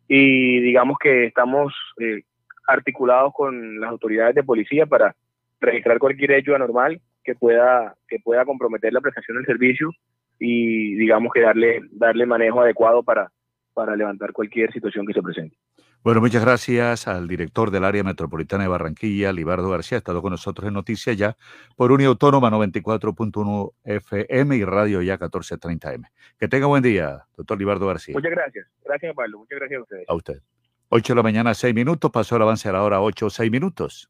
y 0.07 0.59
digamos 0.59 0.97
que 0.99 1.25
estamos 1.25 1.73
eh, 1.99 2.21
articulados 2.67 3.33
con 3.33 3.79
las 3.79 3.89
autoridades 3.89 4.35
de 4.35 4.43
policía 4.43 4.85
para 4.85 5.15
registrar 5.59 5.97
cualquier 5.97 6.31
hecho 6.31 6.55
anormal 6.55 7.01
que 7.25 7.35
pueda, 7.35 7.95
que 8.07 8.19
pueda 8.19 8.45
comprometer 8.45 8.93
la 8.93 9.01
prestación 9.01 9.37
del 9.37 9.45
servicio 9.45 9.91
y 10.39 10.95
digamos 10.95 11.33
que 11.33 11.41
darle, 11.41 11.81
darle 11.91 12.25
manejo 12.25 12.61
adecuado 12.61 13.03
para, 13.03 13.31
para 13.73 13.95
levantar 13.95 14.31
cualquier 14.31 14.71
situación 14.71 15.05
que 15.05 15.13
se 15.13 15.21
presente. 15.21 15.57
Bueno, 16.03 16.21
muchas 16.21 16.45
gracias 16.45 17.07
al 17.07 17.27
director 17.27 17.71
del 17.71 17.83
área 17.83 18.03
metropolitana 18.03 18.63
de 18.63 18.69
Barranquilla, 18.69 19.33
Libardo 19.33 19.71
García, 19.71 19.97
ha 19.97 19.99
estado 19.99 20.21
con 20.21 20.29
nosotros 20.29 20.67
en 20.67 20.75
Noticias 20.75 21.17
Ya 21.17 21.35
por 21.75 21.91
Uniautónoma 21.91 22.51
94.1 22.51 23.73
FM 23.83 24.55
y 24.55 24.63
Radio 24.63 25.01
Ya 25.01 25.17
1430M. 25.17 26.07
Que 26.37 26.47
tenga 26.47 26.67
buen 26.67 26.83
día, 26.83 27.25
doctor 27.35 27.57
Libardo 27.57 27.87
García. 27.87 28.13
Muchas 28.13 28.29
gracias. 28.29 28.67
Gracias, 28.83 29.15
Pablo. 29.15 29.39
Muchas 29.39 29.57
gracias 29.57 29.79
a 29.79 29.81
ustedes. 29.81 30.05
A 30.07 30.13
usted. 30.13 30.41
8 30.89 31.13
de 31.13 31.15
la 31.15 31.23
mañana, 31.23 31.53
6 31.55 31.73
minutos. 31.73 32.11
Pasó 32.11 32.35
el 32.35 32.43
avance 32.43 32.69
a 32.69 32.73
la 32.73 32.83
hora 32.83 33.01
8, 33.01 33.31
6 33.31 33.51
minutos. 33.51 34.07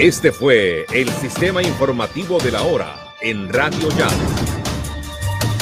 Este 0.00 0.32
fue 0.32 0.86
el 0.94 1.10
sistema 1.10 1.62
informativo 1.62 2.38
de 2.38 2.50
la 2.50 2.62
hora 2.62 3.14
en 3.20 3.52
Radio 3.52 3.86
Ya. 3.98 4.08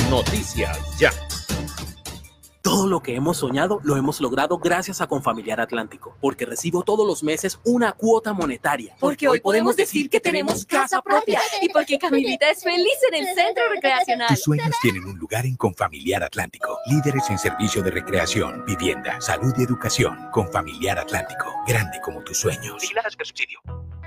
Noticias 0.09 0.79
Ya. 0.97 1.11
Todo 2.63 2.87
lo 2.87 3.03
que 3.03 3.17
hemos 3.17 3.39
soñado 3.39 3.81
lo 3.83 3.97
hemos 3.97 4.21
logrado 4.21 4.59
gracias 4.59 5.01
a 5.01 5.09
Confamiliar 5.09 5.61
Atlántico, 5.61 6.17
porque 6.21 6.47
recibo 6.47 6.85
todos 6.85 7.05
los 7.05 7.25
meses 7.25 7.59
una 7.65 7.91
cuota 7.91 8.33
monetaria. 8.33 8.95
Porque, 9.01 9.27
hoy 9.27 9.41
podemos 9.41 9.75
decir 9.75 10.09
que 10.09 10.21
tenemos 10.21 10.65
casa 10.65 11.03
propia 11.03 11.41
y 11.61 11.69
porque 11.71 11.99
Camilita 11.99 12.49
es 12.49 12.63
feliz 12.63 12.97
en 13.11 13.15
el 13.17 13.35
centro 13.35 13.65
recreacional. 13.75 14.29
Tus 14.29 14.43
sueños 14.43 14.71
tienen 14.81 15.05
un 15.05 15.19
lugar 15.19 15.47
en 15.47 15.57
Confamiliar 15.57 16.23
Atlántico. 16.23 16.79
Líderes 16.87 17.29
en 17.29 17.39
servicio 17.39 17.83
de 17.83 17.91
recreación, 17.91 18.65
vivienda, 18.65 19.21
salud 19.21 19.53
y 19.59 19.65
educación. 19.65 20.31
Confamiliar 20.31 21.01
Atlántico, 21.01 21.53
grande 21.67 21.99
como 22.05 22.23
tus 22.23 22.39
sueños. 22.39 22.85
subsidio. 23.19 23.59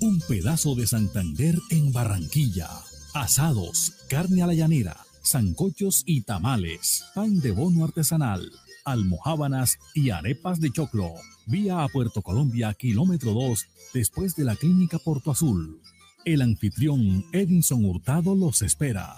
un 0.00 0.20
pedazo 0.20 0.74
de 0.74 0.86
Santander 0.86 1.56
en 1.70 1.92
Barranquilla. 1.92 2.68
Asados, 3.14 3.92
carne 4.08 4.42
a 4.42 4.46
la 4.46 4.54
llanera, 4.54 4.96
zancochos 5.24 6.02
y 6.06 6.22
tamales, 6.22 7.04
pan 7.14 7.40
de 7.40 7.52
bono 7.52 7.84
artesanal, 7.84 8.50
almohábanas 8.84 9.78
y 9.94 10.10
arepas 10.10 10.60
de 10.60 10.70
choclo. 10.70 11.14
Vía 11.46 11.82
a 11.82 11.88
Puerto 11.88 12.22
Colombia, 12.22 12.74
kilómetro 12.74 13.32
2, 13.32 13.66
después 13.94 14.34
de 14.36 14.44
la 14.44 14.56
clínica 14.56 14.98
Porto 14.98 15.30
Azul. 15.30 15.80
El 16.24 16.42
anfitrión 16.42 17.24
Edinson 17.32 17.84
Hurtado 17.84 18.34
los 18.34 18.62
espera. 18.62 19.14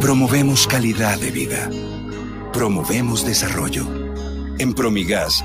Promovemos 0.00 0.66
calidad 0.66 1.20
de 1.20 1.30
vida. 1.30 1.70
Promovemos 2.52 3.26
desarrollo. 3.26 3.86
En 4.58 4.72
Promigas 4.72 5.44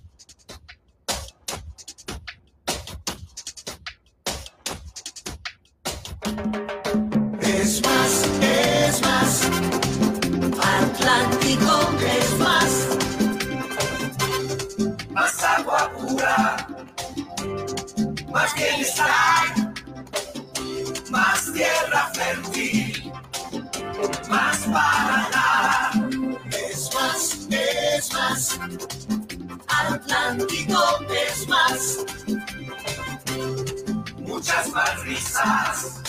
Muchas 34.51 34.69
más 34.73 35.03
risas 35.03 36.01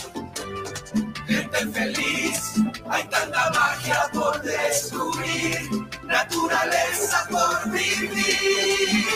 gente 1.29 1.67
feliz. 1.69 2.55
Hay 2.91 3.05
tanta 3.05 3.51
magia 3.51 4.11
por 4.13 4.43
descubrir, 4.43 5.71
naturaleza 6.03 7.29
por 7.31 7.71
vivir. 7.71 9.07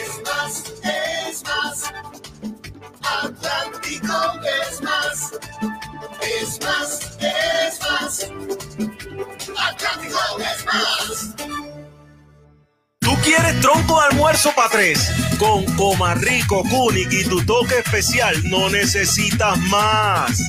Es 0.00 0.22
más, 0.24 0.64
es 0.84 1.42
más. 1.42 1.92
Atlántico 3.02 4.32
es 4.62 4.82
más. 4.82 5.32
Es 6.20 6.60
más, 6.60 7.18
es 7.18 7.80
más. 7.80 8.30
Atlántico 9.58 10.18
es 10.38 10.64
más. 10.66 11.77
¿Tú 13.28 13.34
quieres 13.34 13.60
tronco 13.60 14.00
de 14.00 14.06
almuerzo 14.06 14.50
para 14.56 14.70
tres? 14.70 15.10
Con 15.38 15.62
Comarrico, 15.76 16.62
Kunik 16.62 17.12
y 17.12 17.24
tu 17.28 17.44
toque 17.44 17.80
especial 17.80 18.34
no 18.48 18.70
necesitas 18.70 19.58
más. 19.68 20.40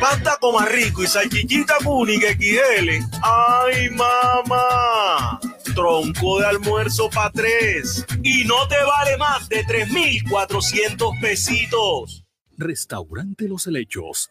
Pasta 0.00 0.36
Comarrico 0.40 1.02
y 1.02 1.08
salchichita 1.08 1.74
Kunik 1.82 2.22
XL. 2.38 2.90
¡Ay, 3.22 3.90
mamá! 3.90 5.40
Tronco 5.74 6.38
de 6.38 6.46
almuerzo 6.46 7.10
para 7.10 7.32
tres. 7.32 8.06
Y 8.22 8.44
no 8.44 8.68
te 8.68 8.76
vale 8.84 9.16
más 9.16 9.48
de 9.48 9.64
3,400 9.64 11.14
pesitos. 11.20 12.24
Restaurante 12.56 13.48
Los 13.48 13.66
Helechos, 13.66 14.30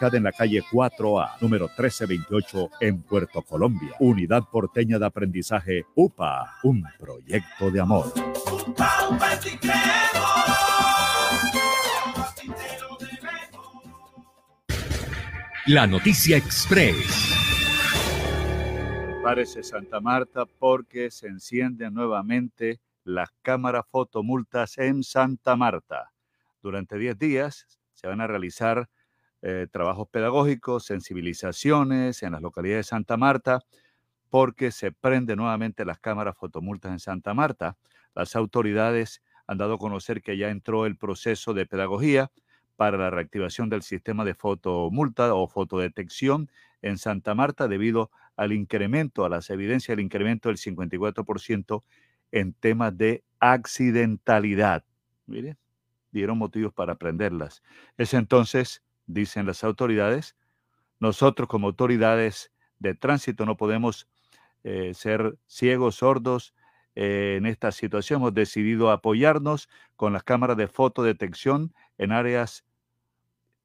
en 0.00 0.22
la 0.22 0.32
calle 0.32 0.62
4A, 0.62 1.40
número 1.40 1.66
1328, 1.66 2.70
en 2.80 3.02
Puerto 3.02 3.42
Colombia. 3.42 3.90
Unidad 3.98 4.44
Porteña 4.50 4.98
de 4.98 5.06
Aprendizaje 5.06 5.84
UPA, 5.96 6.54
un 6.62 6.84
proyecto 6.98 7.70
de 7.70 7.80
amor. 7.80 8.12
La 15.66 15.86
noticia 15.86 16.36
express. 16.36 17.34
Parece 19.22 19.62
Santa 19.64 20.00
Marta 20.00 20.46
porque 20.46 21.10
se 21.10 21.26
encienden 21.26 21.92
nuevamente 21.94 22.80
las 23.04 23.30
cámaras 23.42 23.84
fotomultas 23.90 24.78
en 24.78 25.02
Santa 25.02 25.56
Marta. 25.56 26.12
Durante 26.62 26.96
10 26.98 27.18
días 27.18 27.66
se 27.94 28.06
van 28.06 28.20
a 28.20 28.28
realizar 28.28 28.88
eh, 29.42 29.66
trabajos 29.70 30.08
pedagógicos, 30.08 30.84
sensibilizaciones 30.84 32.22
en 32.22 32.32
las 32.32 32.42
localidades 32.42 32.86
de 32.86 32.90
Santa 32.90 33.16
Marta, 33.16 33.60
porque 34.30 34.70
se 34.70 34.92
prenden 34.92 35.38
nuevamente 35.38 35.84
las 35.84 35.98
cámaras 35.98 36.36
fotomultas 36.36 36.92
en 36.92 37.00
Santa 37.00 37.34
Marta. 37.34 37.76
Las 38.14 38.36
autoridades 38.36 39.22
han 39.46 39.58
dado 39.58 39.74
a 39.74 39.78
conocer 39.78 40.22
que 40.22 40.36
ya 40.36 40.50
entró 40.50 40.86
el 40.86 40.96
proceso 40.96 41.54
de 41.54 41.66
pedagogía 41.66 42.30
para 42.76 42.98
la 42.98 43.10
reactivación 43.10 43.68
del 43.70 43.82
sistema 43.82 44.24
de 44.24 44.34
fotomulta 44.34 45.34
o 45.34 45.48
fotodetección 45.48 46.50
en 46.82 46.98
Santa 46.98 47.34
Marta 47.34 47.66
debido 47.66 48.10
al 48.36 48.52
incremento, 48.52 49.24
a 49.24 49.28
las 49.28 49.50
evidencias 49.50 49.96
del 49.96 50.04
incremento 50.04 50.48
del 50.48 50.58
54% 50.58 51.82
en 52.30 52.52
temas 52.52 52.96
de 52.96 53.24
accidentalidad. 53.40 54.84
Mire, 55.26 55.56
dieron 56.12 56.38
motivos 56.38 56.72
para 56.72 56.92
aprenderlas. 56.92 57.62
Es 57.96 58.14
entonces, 58.14 58.82
dicen 59.08 59.46
las 59.46 59.64
autoridades, 59.64 60.36
nosotros 61.00 61.48
como 61.48 61.66
autoridades 61.66 62.52
de 62.78 62.94
tránsito 62.94 63.44
no 63.44 63.56
podemos 63.56 64.08
eh, 64.62 64.92
ser 64.94 65.38
ciegos, 65.46 65.96
sordos 65.96 66.54
eh, 66.94 67.36
en 67.38 67.46
esta 67.46 67.72
situación. 67.72 68.20
Hemos 68.20 68.34
decidido 68.34 68.90
apoyarnos 68.90 69.68
con 69.96 70.12
las 70.12 70.22
cámaras 70.22 70.56
de 70.56 70.68
fotodetección 70.68 71.74
en 71.96 72.12
áreas 72.12 72.64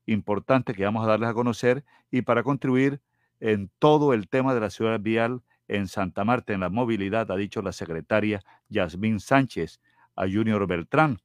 importantes 0.05 0.75
que 0.75 0.85
vamos 0.85 1.03
a 1.03 1.07
darles 1.07 1.29
a 1.29 1.33
conocer 1.33 1.83
y 2.11 2.23
para 2.23 2.43
contribuir 2.43 3.01
en 3.39 3.69
todo 3.79 4.13
el 4.13 4.27
tema 4.27 4.53
de 4.53 4.59
la 4.59 4.69
ciudad 4.69 4.99
vial 4.99 5.41
en 5.67 5.87
Santa 5.87 6.23
Marta, 6.23 6.53
en 6.53 6.59
la 6.59 6.69
movilidad, 6.69 7.31
ha 7.31 7.35
dicho 7.35 7.61
la 7.61 7.71
secretaria 7.71 8.41
Yasmín 8.69 9.19
Sánchez 9.19 9.79
a 10.15 10.23
Junior 10.23 10.67
Beltrán. 10.67 11.19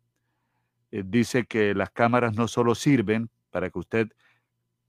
Eh, 0.91 1.03
dice 1.05 1.45
que 1.45 1.75
las 1.75 1.91
cámaras 1.91 2.35
no 2.35 2.49
solo 2.49 2.75
sirven 2.75 3.31
para 3.51 3.71
que 3.71 3.79
usted 3.79 4.09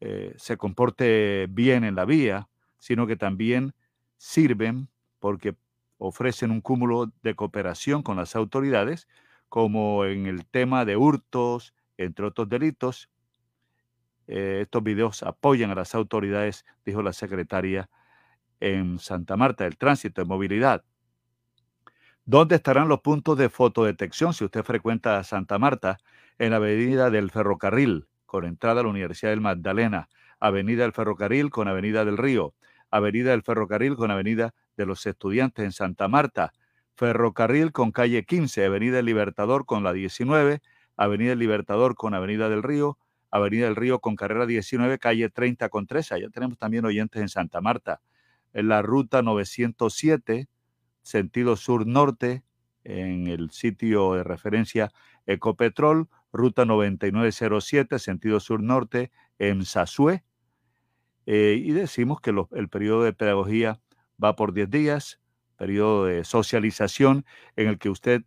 eh, 0.01 0.33
se 0.37 0.57
comporte 0.57 1.47
bien 1.49 1.83
en 1.83 1.95
la 1.95 2.05
vía, 2.05 2.49
sino 2.77 3.07
que 3.07 3.15
también 3.15 3.73
sirven 4.17 4.89
porque 5.19 5.55
ofrecen 5.97 6.51
un 6.51 6.61
cúmulo 6.61 7.11
de 7.21 7.35
cooperación 7.35 8.01
con 8.03 8.17
las 8.17 8.35
autoridades, 8.35 9.07
como 9.49 10.05
en 10.05 10.25
el 10.27 10.45
tema 10.45 10.85
de 10.85 10.95
hurtos, 10.95 11.73
entre 11.97 12.25
otros 12.25 12.47
delitos. 12.47 13.09
Eh, 14.27 14.59
estos 14.61 14.83
videos 14.83 15.23
apoyan 15.23 15.71
a 15.71 15.75
las 15.75 15.95
autoridades, 15.95 16.65
dijo 16.85 17.01
la 17.01 17.13
secretaria 17.13 17.89
en 18.59 18.99
Santa 18.99 19.35
Marta, 19.35 19.65
del 19.65 19.77
tránsito 19.77 20.21
de 20.21 20.27
movilidad. 20.27 20.83
¿Dónde 22.25 22.55
estarán 22.55 22.87
los 22.87 23.01
puntos 23.01 23.37
de 23.37 23.49
fotodetección 23.49 24.33
si 24.33 24.45
usted 24.45 24.63
frecuenta 24.63 25.23
Santa 25.23 25.57
Marta? 25.59 25.97
En 26.37 26.51
la 26.51 26.57
avenida 26.57 27.09
del 27.09 27.31
ferrocarril, 27.31 28.07
con 28.29 28.45
entrada 28.45 28.81
a 28.81 28.83
la 28.83 28.89
Universidad 28.89 29.31
del 29.31 29.41
Magdalena, 29.41 30.07
avenida 30.39 30.83
del 30.83 30.93
ferrocarril 30.93 31.49
con 31.49 31.67
avenida 31.67 32.05
del 32.05 32.15
Río, 32.15 32.53
avenida 32.91 33.31
del 33.31 33.41
ferrocarril 33.41 33.95
con 33.95 34.11
avenida 34.11 34.53
de 34.77 34.85
los 34.85 35.05
estudiantes 35.07 35.65
en 35.65 35.71
Santa 35.71 36.07
Marta, 36.07 36.53
Ferrocarril 36.95 37.71
con 37.71 37.91
calle 37.91 38.25
15, 38.25 38.65
Avenida 38.65 39.01
Libertador 39.01 39.65
con 39.65 39.83
la 39.83 39.93
19, 39.93 40.61
Avenida 40.95 41.33
Libertador 41.33 41.95
con 41.95 42.13
Avenida 42.13 42.49
del 42.49 42.61
Río, 42.61 42.99
Avenida 43.31 43.65
del 43.65 43.75
Río 43.75 43.99
con 43.99 44.15
carrera 44.15 44.45
19, 44.45 44.99
calle 44.99 45.29
30 45.29 45.69
con 45.69 45.87
13. 45.87 46.13
Allá 46.13 46.29
tenemos 46.29 46.59
también 46.59 46.85
oyentes 46.85 47.21
en 47.21 47.29
Santa 47.29 47.61
Marta. 47.61 48.01
En 48.53 48.67
la 48.67 48.83
ruta 48.83 49.23
907, 49.23 50.47
sentido 51.01 51.55
sur-norte, 51.55 52.43
en 52.83 53.27
el 53.27 53.49
sitio 53.51 54.13
de 54.13 54.23
referencia 54.23 54.91
Ecopetrol, 55.25 56.09
ruta 56.31 56.65
9907, 56.65 57.99
sentido 57.99 58.39
sur-norte, 58.39 59.11
en 59.37 59.65
Sasué. 59.65 60.23
Eh, 61.25 61.61
y 61.63 61.71
decimos 61.71 62.21
que 62.21 62.33
el 62.51 62.69
periodo 62.69 63.03
de 63.03 63.13
pedagogía 63.13 63.81
va 64.23 64.35
por 64.35 64.53
10 64.53 64.69
días, 64.69 65.19
periodo 65.57 66.05
de 66.05 66.23
socialización 66.23 67.25
en 67.55 67.67
el 67.67 67.77
que 67.77 67.89
usted 67.89 68.23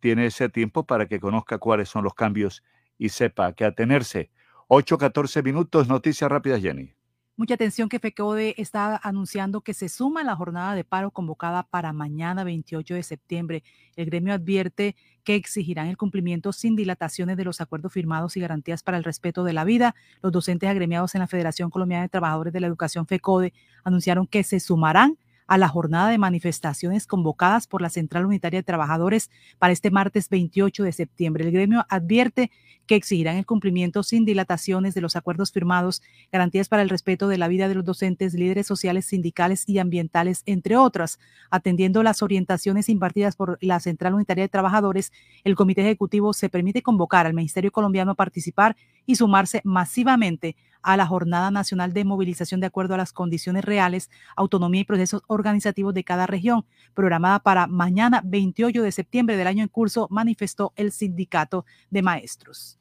tiene 0.00 0.26
ese 0.26 0.48
tiempo 0.48 0.86
para 0.86 1.06
que 1.06 1.20
conozca 1.20 1.58
cuáles 1.58 1.88
son 1.88 2.04
los 2.04 2.14
cambios 2.14 2.62
y 2.98 3.10
sepa 3.10 3.46
a 3.46 3.52
qué 3.52 3.64
atenerse. 3.64 4.30
8-14 4.68 5.42
minutos, 5.42 5.88
noticias 5.88 6.30
rápidas, 6.30 6.60
Jenny. 6.60 6.97
Mucha 7.38 7.54
atención 7.54 7.88
que 7.88 8.00
FECODE 8.00 8.56
está 8.58 9.00
anunciando 9.00 9.60
que 9.60 9.72
se 9.72 9.88
suma 9.88 10.22
a 10.22 10.24
la 10.24 10.34
jornada 10.34 10.74
de 10.74 10.82
paro 10.82 11.12
convocada 11.12 11.62
para 11.62 11.92
mañana 11.92 12.42
28 12.42 12.94
de 12.94 13.02
septiembre. 13.04 13.62
El 13.94 14.06
gremio 14.06 14.34
advierte 14.34 14.96
que 15.22 15.36
exigirán 15.36 15.86
el 15.86 15.96
cumplimiento 15.96 16.52
sin 16.52 16.74
dilataciones 16.74 17.36
de 17.36 17.44
los 17.44 17.60
acuerdos 17.60 17.92
firmados 17.92 18.36
y 18.36 18.40
garantías 18.40 18.82
para 18.82 18.98
el 18.98 19.04
respeto 19.04 19.44
de 19.44 19.52
la 19.52 19.62
vida. 19.62 19.94
Los 20.20 20.32
docentes 20.32 20.68
agremiados 20.68 21.14
en 21.14 21.20
la 21.20 21.28
Federación 21.28 21.70
Colombiana 21.70 22.02
de 22.02 22.08
Trabajadores 22.08 22.52
de 22.52 22.58
la 22.58 22.66
Educación 22.66 23.06
FECODE 23.06 23.52
anunciaron 23.84 24.26
que 24.26 24.42
se 24.42 24.58
sumarán 24.58 25.16
a 25.48 25.58
la 25.58 25.68
jornada 25.68 26.10
de 26.10 26.18
manifestaciones 26.18 27.06
convocadas 27.06 27.66
por 27.66 27.82
la 27.82 27.88
Central 27.88 28.26
Unitaria 28.26 28.60
de 28.60 28.64
Trabajadores 28.64 29.30
para 29.58 29.72
este 29.72 29.90
martes 29.90 30.28
28 30.28 30.84
de 30.84 30.92
septiembre. 30.92 31.44
El 31.44 31.52
gremio 31.52 31.86
advierte 31.88 32.50
que 32.86 32.94
exigirán 32.94 33.36
el 33.36 33.46
cumplimiento 33.46 34.02
sin 34.02 34.24
dilataciones 34.24 34.94
de 34.94 35.00
los 35.00 35.16
acuerdos 35.16 35.52
firmados, 35.52 36.02
garantías 36.32 36.68
para 36.68 36.82
el 36.82 36.88
respeto 36.88 37.28
de 37.28 37.38
la 37.38 37.48
vida 37.48 37.68
de 37.68 37.74
los 37.74 37.84
docentes, 37.84 38.34
líderes 38.34 38.66
sociales, 38.66 39.06
sindicales 39.06 39.68
y 39.68 39.78
ambientales, 39.78 40.42
entre 40.46 40.76
otras. 40.76 41.18
Atendiendo 41.50 42.02
las 42.02 42.22
orientaciones 42.22 42.88
impartidas 42.88 43.36
por 43.36 43.58
la 43.60 43.80
Central 43.80 44.14
Unitaria 44.14 44.44
de 44.44 44.48
Trabajadores, 44.48 45.12
el 45.44 45.54
Comité 45.54 45.82
Ejecutivo 45.82 46.32
se 46.32 46.48
permite 46.48 46.82
convocar 46.82 47.26
al 47.26 47.34
Ministerio 47.34 47.72
Colombiano 47.72 48.12
a 48.12 48.16
participar 48.16 48.76
y 49.06 49.16
sumarse 49.16 49.60
masivamente 49.64 50.56
a 50.82 50.96
la 50.96 51.06
Jornada 51.06 51.50
Nacional 51.50 51.92
de 51.92 52.04
Movilización 52.04 52.60
de 52.60 52.66
acuerdo 52.66 52.94
a 52.94 52.98
las 52.98 53.12
condiciones 53.12 53.64
reales, 53.64 54.10
autonomía 54.36 54.82
y 54.82 54.84
procesos 54.84 55.22
organizativos 55.26 55.94
de 55.94 56.04
cada 56.04 56.26
región, 56.26 56.64
programada 56.94 57.40
para 57.40 57.66
mañana 57.66 58.22
28 58.24 58.82
de 58.82 58.92
septiembre 58.92 59.36
del 59.36 59.46
año 59.46 59.62
en 59.62 59.68
curso, 59.68 60.08
manifestó 60.10 60.72
el 60.76 60.92
Sindicato 60.92 61.64
de 61.90 62.02
Maestros. 62.02 62.78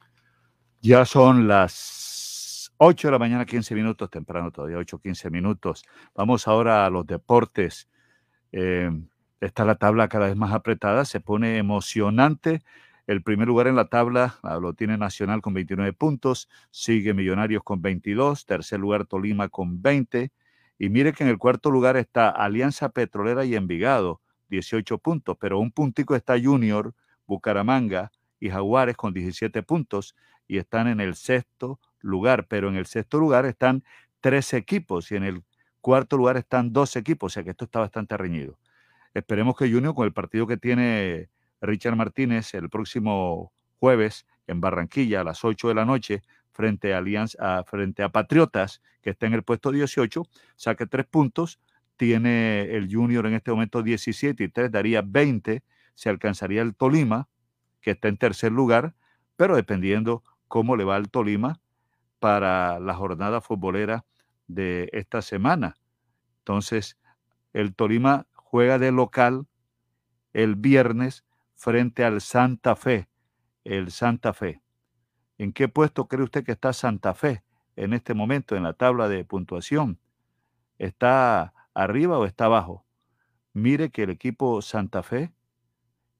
Ya 0.82 1.06
son 1.06 1.48
las 1.48 2.72
8 2.77 3.08
de 3.08 3.11
la 3.11 3.19
mañana, 3.19 3.45
15 3.45 3.76
minutos, 3.76 4.09
temprano 4.09 4.51
todavía, 4.51 4.77
8, 4.77 5.00
15 5.00 5.30
minutos. 5.30 5.84
Vamos 6.16 6.48
ahora 6.48 6.85
a 6.85 6.90
los 6.90 7.06
deportes. 7.06 7.90
Eh, 8.51 8.90
está 9.42 9.66
la 9.66 9.76
tabla 9.76 10.08
cada 10.08 10.27
vez 10.27 10.35
más 10.35 10.53
apretada, 10.53 11.06
se 11.06 11.19
pone 11.19 11.58
emocionante 11.58 12.61
el 13.07 13.23
primer 13.23 13.47
lugar 13.47 13.67
en 13.67 13.75
la 13.77 13.87
tabla 13.87 14.35
ah, 14.43 14.59
lo 14.59 14.73
tiene 14.73 14.97
Nacional 14.97 15.41
con 15.41 15.53
29 15.53 15.93
puntos, 15.93 16.49
sigue 16.71 17.13
Millonarios 17.13 17.63
con 17.63 17.81
22, 17.81 18.45
tercer 18.45 18.79
lugar 18.79 19.05
Tolima 19.05 19.47
con 19.47 19.81
20. 19.81 20.31
Y 20.77 20.89
mire 20.89 21.13
que 21.13 21.23
en 21.23 21.29
el 21.29 21.37
cuarto 21.37 21.71
lugar 21.71 21.95
está 21.95 22.29
Alianza 22.29 22.89
Petrolera 22.89 23.45
y 23.45 23.55
Envigado, 23.55 24.21
18 24.49 24.97
puntos, 24.99 25.37
pero 25.39 25.57
un 25.57 25.71
puntico 25.71 26.15
está 26.15 26.39
Junior, 26.39 26.93
Bucaramanga 27.25 28.11
y 28.39 28.49
Jaguares 28.49 28.97
con 28.97 29.13
17 29.13 29.63
puntos 29.63 30.13
y 30.45 30.57
están 30.57 30.87
en 30.87 30.99
el 30.99 31.15
sexto 31.15 31.79
lugar, 32.01 32.47
pero 32.47 32.69
en 32.69 32.75
el 32.75 32.85
sexto 32.85 33.19
lugar 33.19 33.45
están 33.45 33.83
tres 34.19 34.53
equipos 34.53 35.11
y 35.11 35.15
en 35.15 35.23
el 35.23 35.43
cuarto 35.79 36.17
lugar 36.17 36.35
están 36.35 36.73
dos 36.73 36.95
equipos, 36.97 37.31
o 37.31 37.33
sea 37.33 37.43
que 37.43 37.51
esto 37.51 37.65
está 37.65 37.79
bastante 37.79 38.17
reñido. 38.17 38.59
Esperemos 39.13 39.55
que 39.55 39.71
Junior, 39.71 39.95
con 39.95 40.05
el 40.05 40.13
partido 40.13 40.45
que 40.45 40.57
tiene 40.57 41.29
Richard 41.61 41.95
Martínez 41.95 42.53
el 42.53 42.69
próximo 42.69 43.51
jueves 43.79 44.25
en 44.47 44.61
Barranquilla 44.61 45.21
a 45.21 45.23
las 45.23 45.43
8 45.43 45.69
de 45.69 45.75
la 45.75 45.85
noche 45.85 46.21
frente 46.51 46.93
a, 46.93 46.97
Alianza, 46.97 47.63
frente 47.65 48.01
a 48.01 48.09
Patriotas, 48.09 48.81
que 49.01 49.11
está 49.11 49.27
en 49.27 49.33
el 49.33 49.43
puesto 49.43 49.71
18, 49.71 50.23
saque 50.55 50.87
tres 50.87 51.05
puntos, 51.05 51.59
tiene 51.97 52.75
el 52.75 52.91
Junior 52.91 53.27
en 53.27 53.35
este 53.35 53.51
momento 53.51 53.83
17 53.83 54.43
y 54.43 54.49
3 54.49 54.71
daría 54.71 55.03
20, 55.03 55.63
se 55.93 56.09
alcanzaría 56.09 56.61
el 56.61 56.75
Tolima, 56.75 57.27
que 57.81 57.91
está 57.91 58.07
en 58.07 58.17
tercer 58.17 58.51
lugar, 58.51 58.95
pero 59.35 59.55
dependiendo 59.55 60.23
cómo 60.47 60.75
le 60.75 60.83
va 60.83 60.95
al 60.95 61.09
Tolima 61.09 61.59
para 62.19 62.79
la 62.79 62.95
jornada 62.95 63.39
futbolera 63.41 64.05
de 64.47 64.89
esta 64.93 65.21
semana. 65.21 65.75
Entonces, 66.39 66.97
el 67.53 67.75
Tolima 67.75 68.25
juega 68.33 68.79
de 68.79 68.91
local 68.91 69.45
el 70.33 70.55
viernes 70.55 71.23
frente 71.57 72.05
al 72.05 72.21
Santa 72.21 72.75
Fe, 72.75 73.09
el 73.63 73.91
Santa 73.91 74.31
Fe. 74.31 74.61
¿En 75.37 75.51
qué 75.51 75.67
puesto 75.67 76.07
cree 76.07 76.23
usted 76.23 76.45
que 76.45 76.53
está 76.53 76.71
Santa 76.71 77.13
Fe 77.13 77.43
en 77.75 77.93
este 77.93 78.13
momento 78.13 78.55
en 78.55 78.63
la 78.63 78.73
tabla 78.73 79.09
de 79.09 79.25
puntuación? 79.25 79.99
¿Está 80.77 81.53
arriba 81.73 82.17
o 82.19 82.25
está 82.25 82.45
abajo? 82.45 82.85
Mire 83.53 83.89
que 83.89 84.03
el 84.03 84.11
equipo 84.11 84.61
Santa 84.61 85.01
Fe 85.03 85.33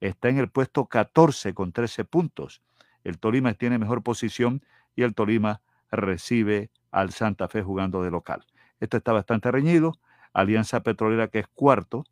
está 0.00 0.28
en 0.28 0.38
el 0.38 0.50
puesto 0.50 0.86
14 0.86 1.54
con 1.54 1.72
13 1.72 2.04
puntos. 2.04 2.62
El 3.04 3.18
Tolima 3.18 3.54
tiene 3.54 3.78
mejor 3.78 4.02
posición 4.02 4.64
y 4.96 5.02
el 5.02 5.14
Tolima 5.14 5.62
recibe 5.90 6.70
al 6.90 7.12
Santa 7.12 7.48
Fe 7.48 7.62
jugando 7.62 8.02
de 8.02 8.10
local. 8.10 8.44
Esto 8.80 8.96
está 8.96 9.12
bastante 9.12 9.50
reñido. 9.52 9.92
Alianza 10.32 10.82
Petrolera, 10.82 11.28
que 11.28 11.38
es 11.40 11.48
cuarto, 11.48 12.04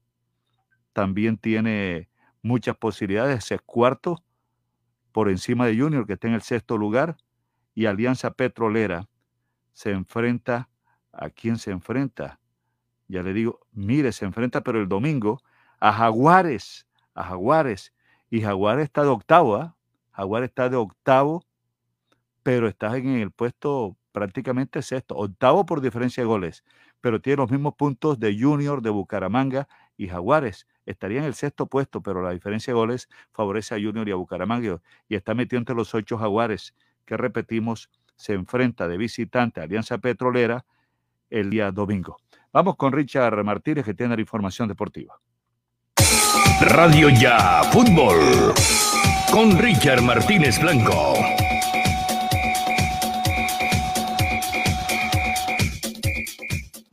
también 0.93 1.37
tiene 1.37 2.09
muchas 2.47 2.77
posibilidades. 2.77 3.51
Es 3.51 3.61
cuarto 3.63 4.23
por 5.13 5.29
encima 5.29 5.67
de 5.67 5.79
Junior, 5.79 6.07
que 6.07 6.15
está 6.15 6.29
en 6.29 6.35
el 6.35 6.43
sexto 6.43 6.79
lugar. 6.79 7.17
Y 7.75 7.87
Alianza 7.87 8.31
Petrolera 8.31 9.09
se 9.73 9.91
enfrenta. 9.91 10.71
¿A 11.13 11.31
quién 11.31 11.57
se 11.59 11.71
enfrenta? 11.71 12.41
Ya 13.09 13.23
le 13.23 13.33
digo, 13.33 13.61
mire, 13.73 14.13
se 14.13 14.27
enfrenta, 14.27 14.63
pero 14.63 14.81
el 14.81 14.89
domingo 14.89 15.43
a 15.81 15.93
Jaguares. 15.93 16.87
A 17.15 17.25
Jaguares. 17.25 17.93
Y 18.31 18.43
Jaguares 18.43 18.85
está 18.85 19.03
de 19.03 19.09
octavo. 19.09 19.57
¿ah? 19.57 19.77
Jaguares 20.13 20.51
está 20.51 20.69
de 20.69 20.77
octavo, 20.77 21.45
pero 22.43 22.69
está 22.69 22.97
en 22.97 23.09
el 23.09 23.31
puesto 23.31 23.97
prácticamente 24.13 24.83
sexto. 24.83 25.17
Octavo 25.17 25.67
por 25.67 25.81
diferencia 25.81 26.23
de 26.23 26.27
goles, 26.27 26.65
pero 27.01 27.21
tiene 27.21 27.39
los 27.39 27.51
mismos 27.51 27.75
puntos 27.75 28.19
de 28.19 28.39
Junior, 28.39 28.83
de 28.83 28.91
Bucaramanga 28.91 29.69
y 29.97 30.09
Jaguares 30.09 30.67
estaría 30.87 31.19
en 31.19 31.25
el 31.25 31.35
sexto 31.35 31.67
puesto, 31.67 32.01
pero 32.01 32.23
la 32.23 32.31
diferencia 32.31 32.73
de 32.73 32.79
goles 32.79 33.09
favorece 33.33 33.75
a 33.75 33.79
Junior 33.79 34.09
y 34.09 34.13
a 34.13 34.15
Bucaramanga 34.15 34.81
y 35.09 35.17
está 35.17 35.35
metido 35.35 35.59
entre 35.59 35.75
los 35.75 35.95
ocho 35.95 36.17
jaguares 36.17 36.75
que 37.05 37.17
repetimos 37.17 37.91
se 38.17 38.33
enfrenta 38.33 38.89
de 38.89 38.97
visitante 38.97 39.61
a 39.61 39.65
Alianza 39.65 39.99
Petrolera 39.99 40.65
el 41.29 41.51
día 41.51 41.71
domingo. 41.71 42.17
Vamos 42.53 42.77
con 42.77 42.93
Richard 42.93 43.43
Martínez 43.45 43.85
que 43.85 43.95
tiene 43.95 44.15
la 44.15 44.21
información 44.21 44.69
deportiva. 44.69 45.21
Radio 46.61 47.11
Ya 47.11 47.63
Fútbol 47.65 48.55
con 49.31 49.59
Richard 49.59 50.01
Martínez 50.03 50.59
Blanco. 50.61 51.36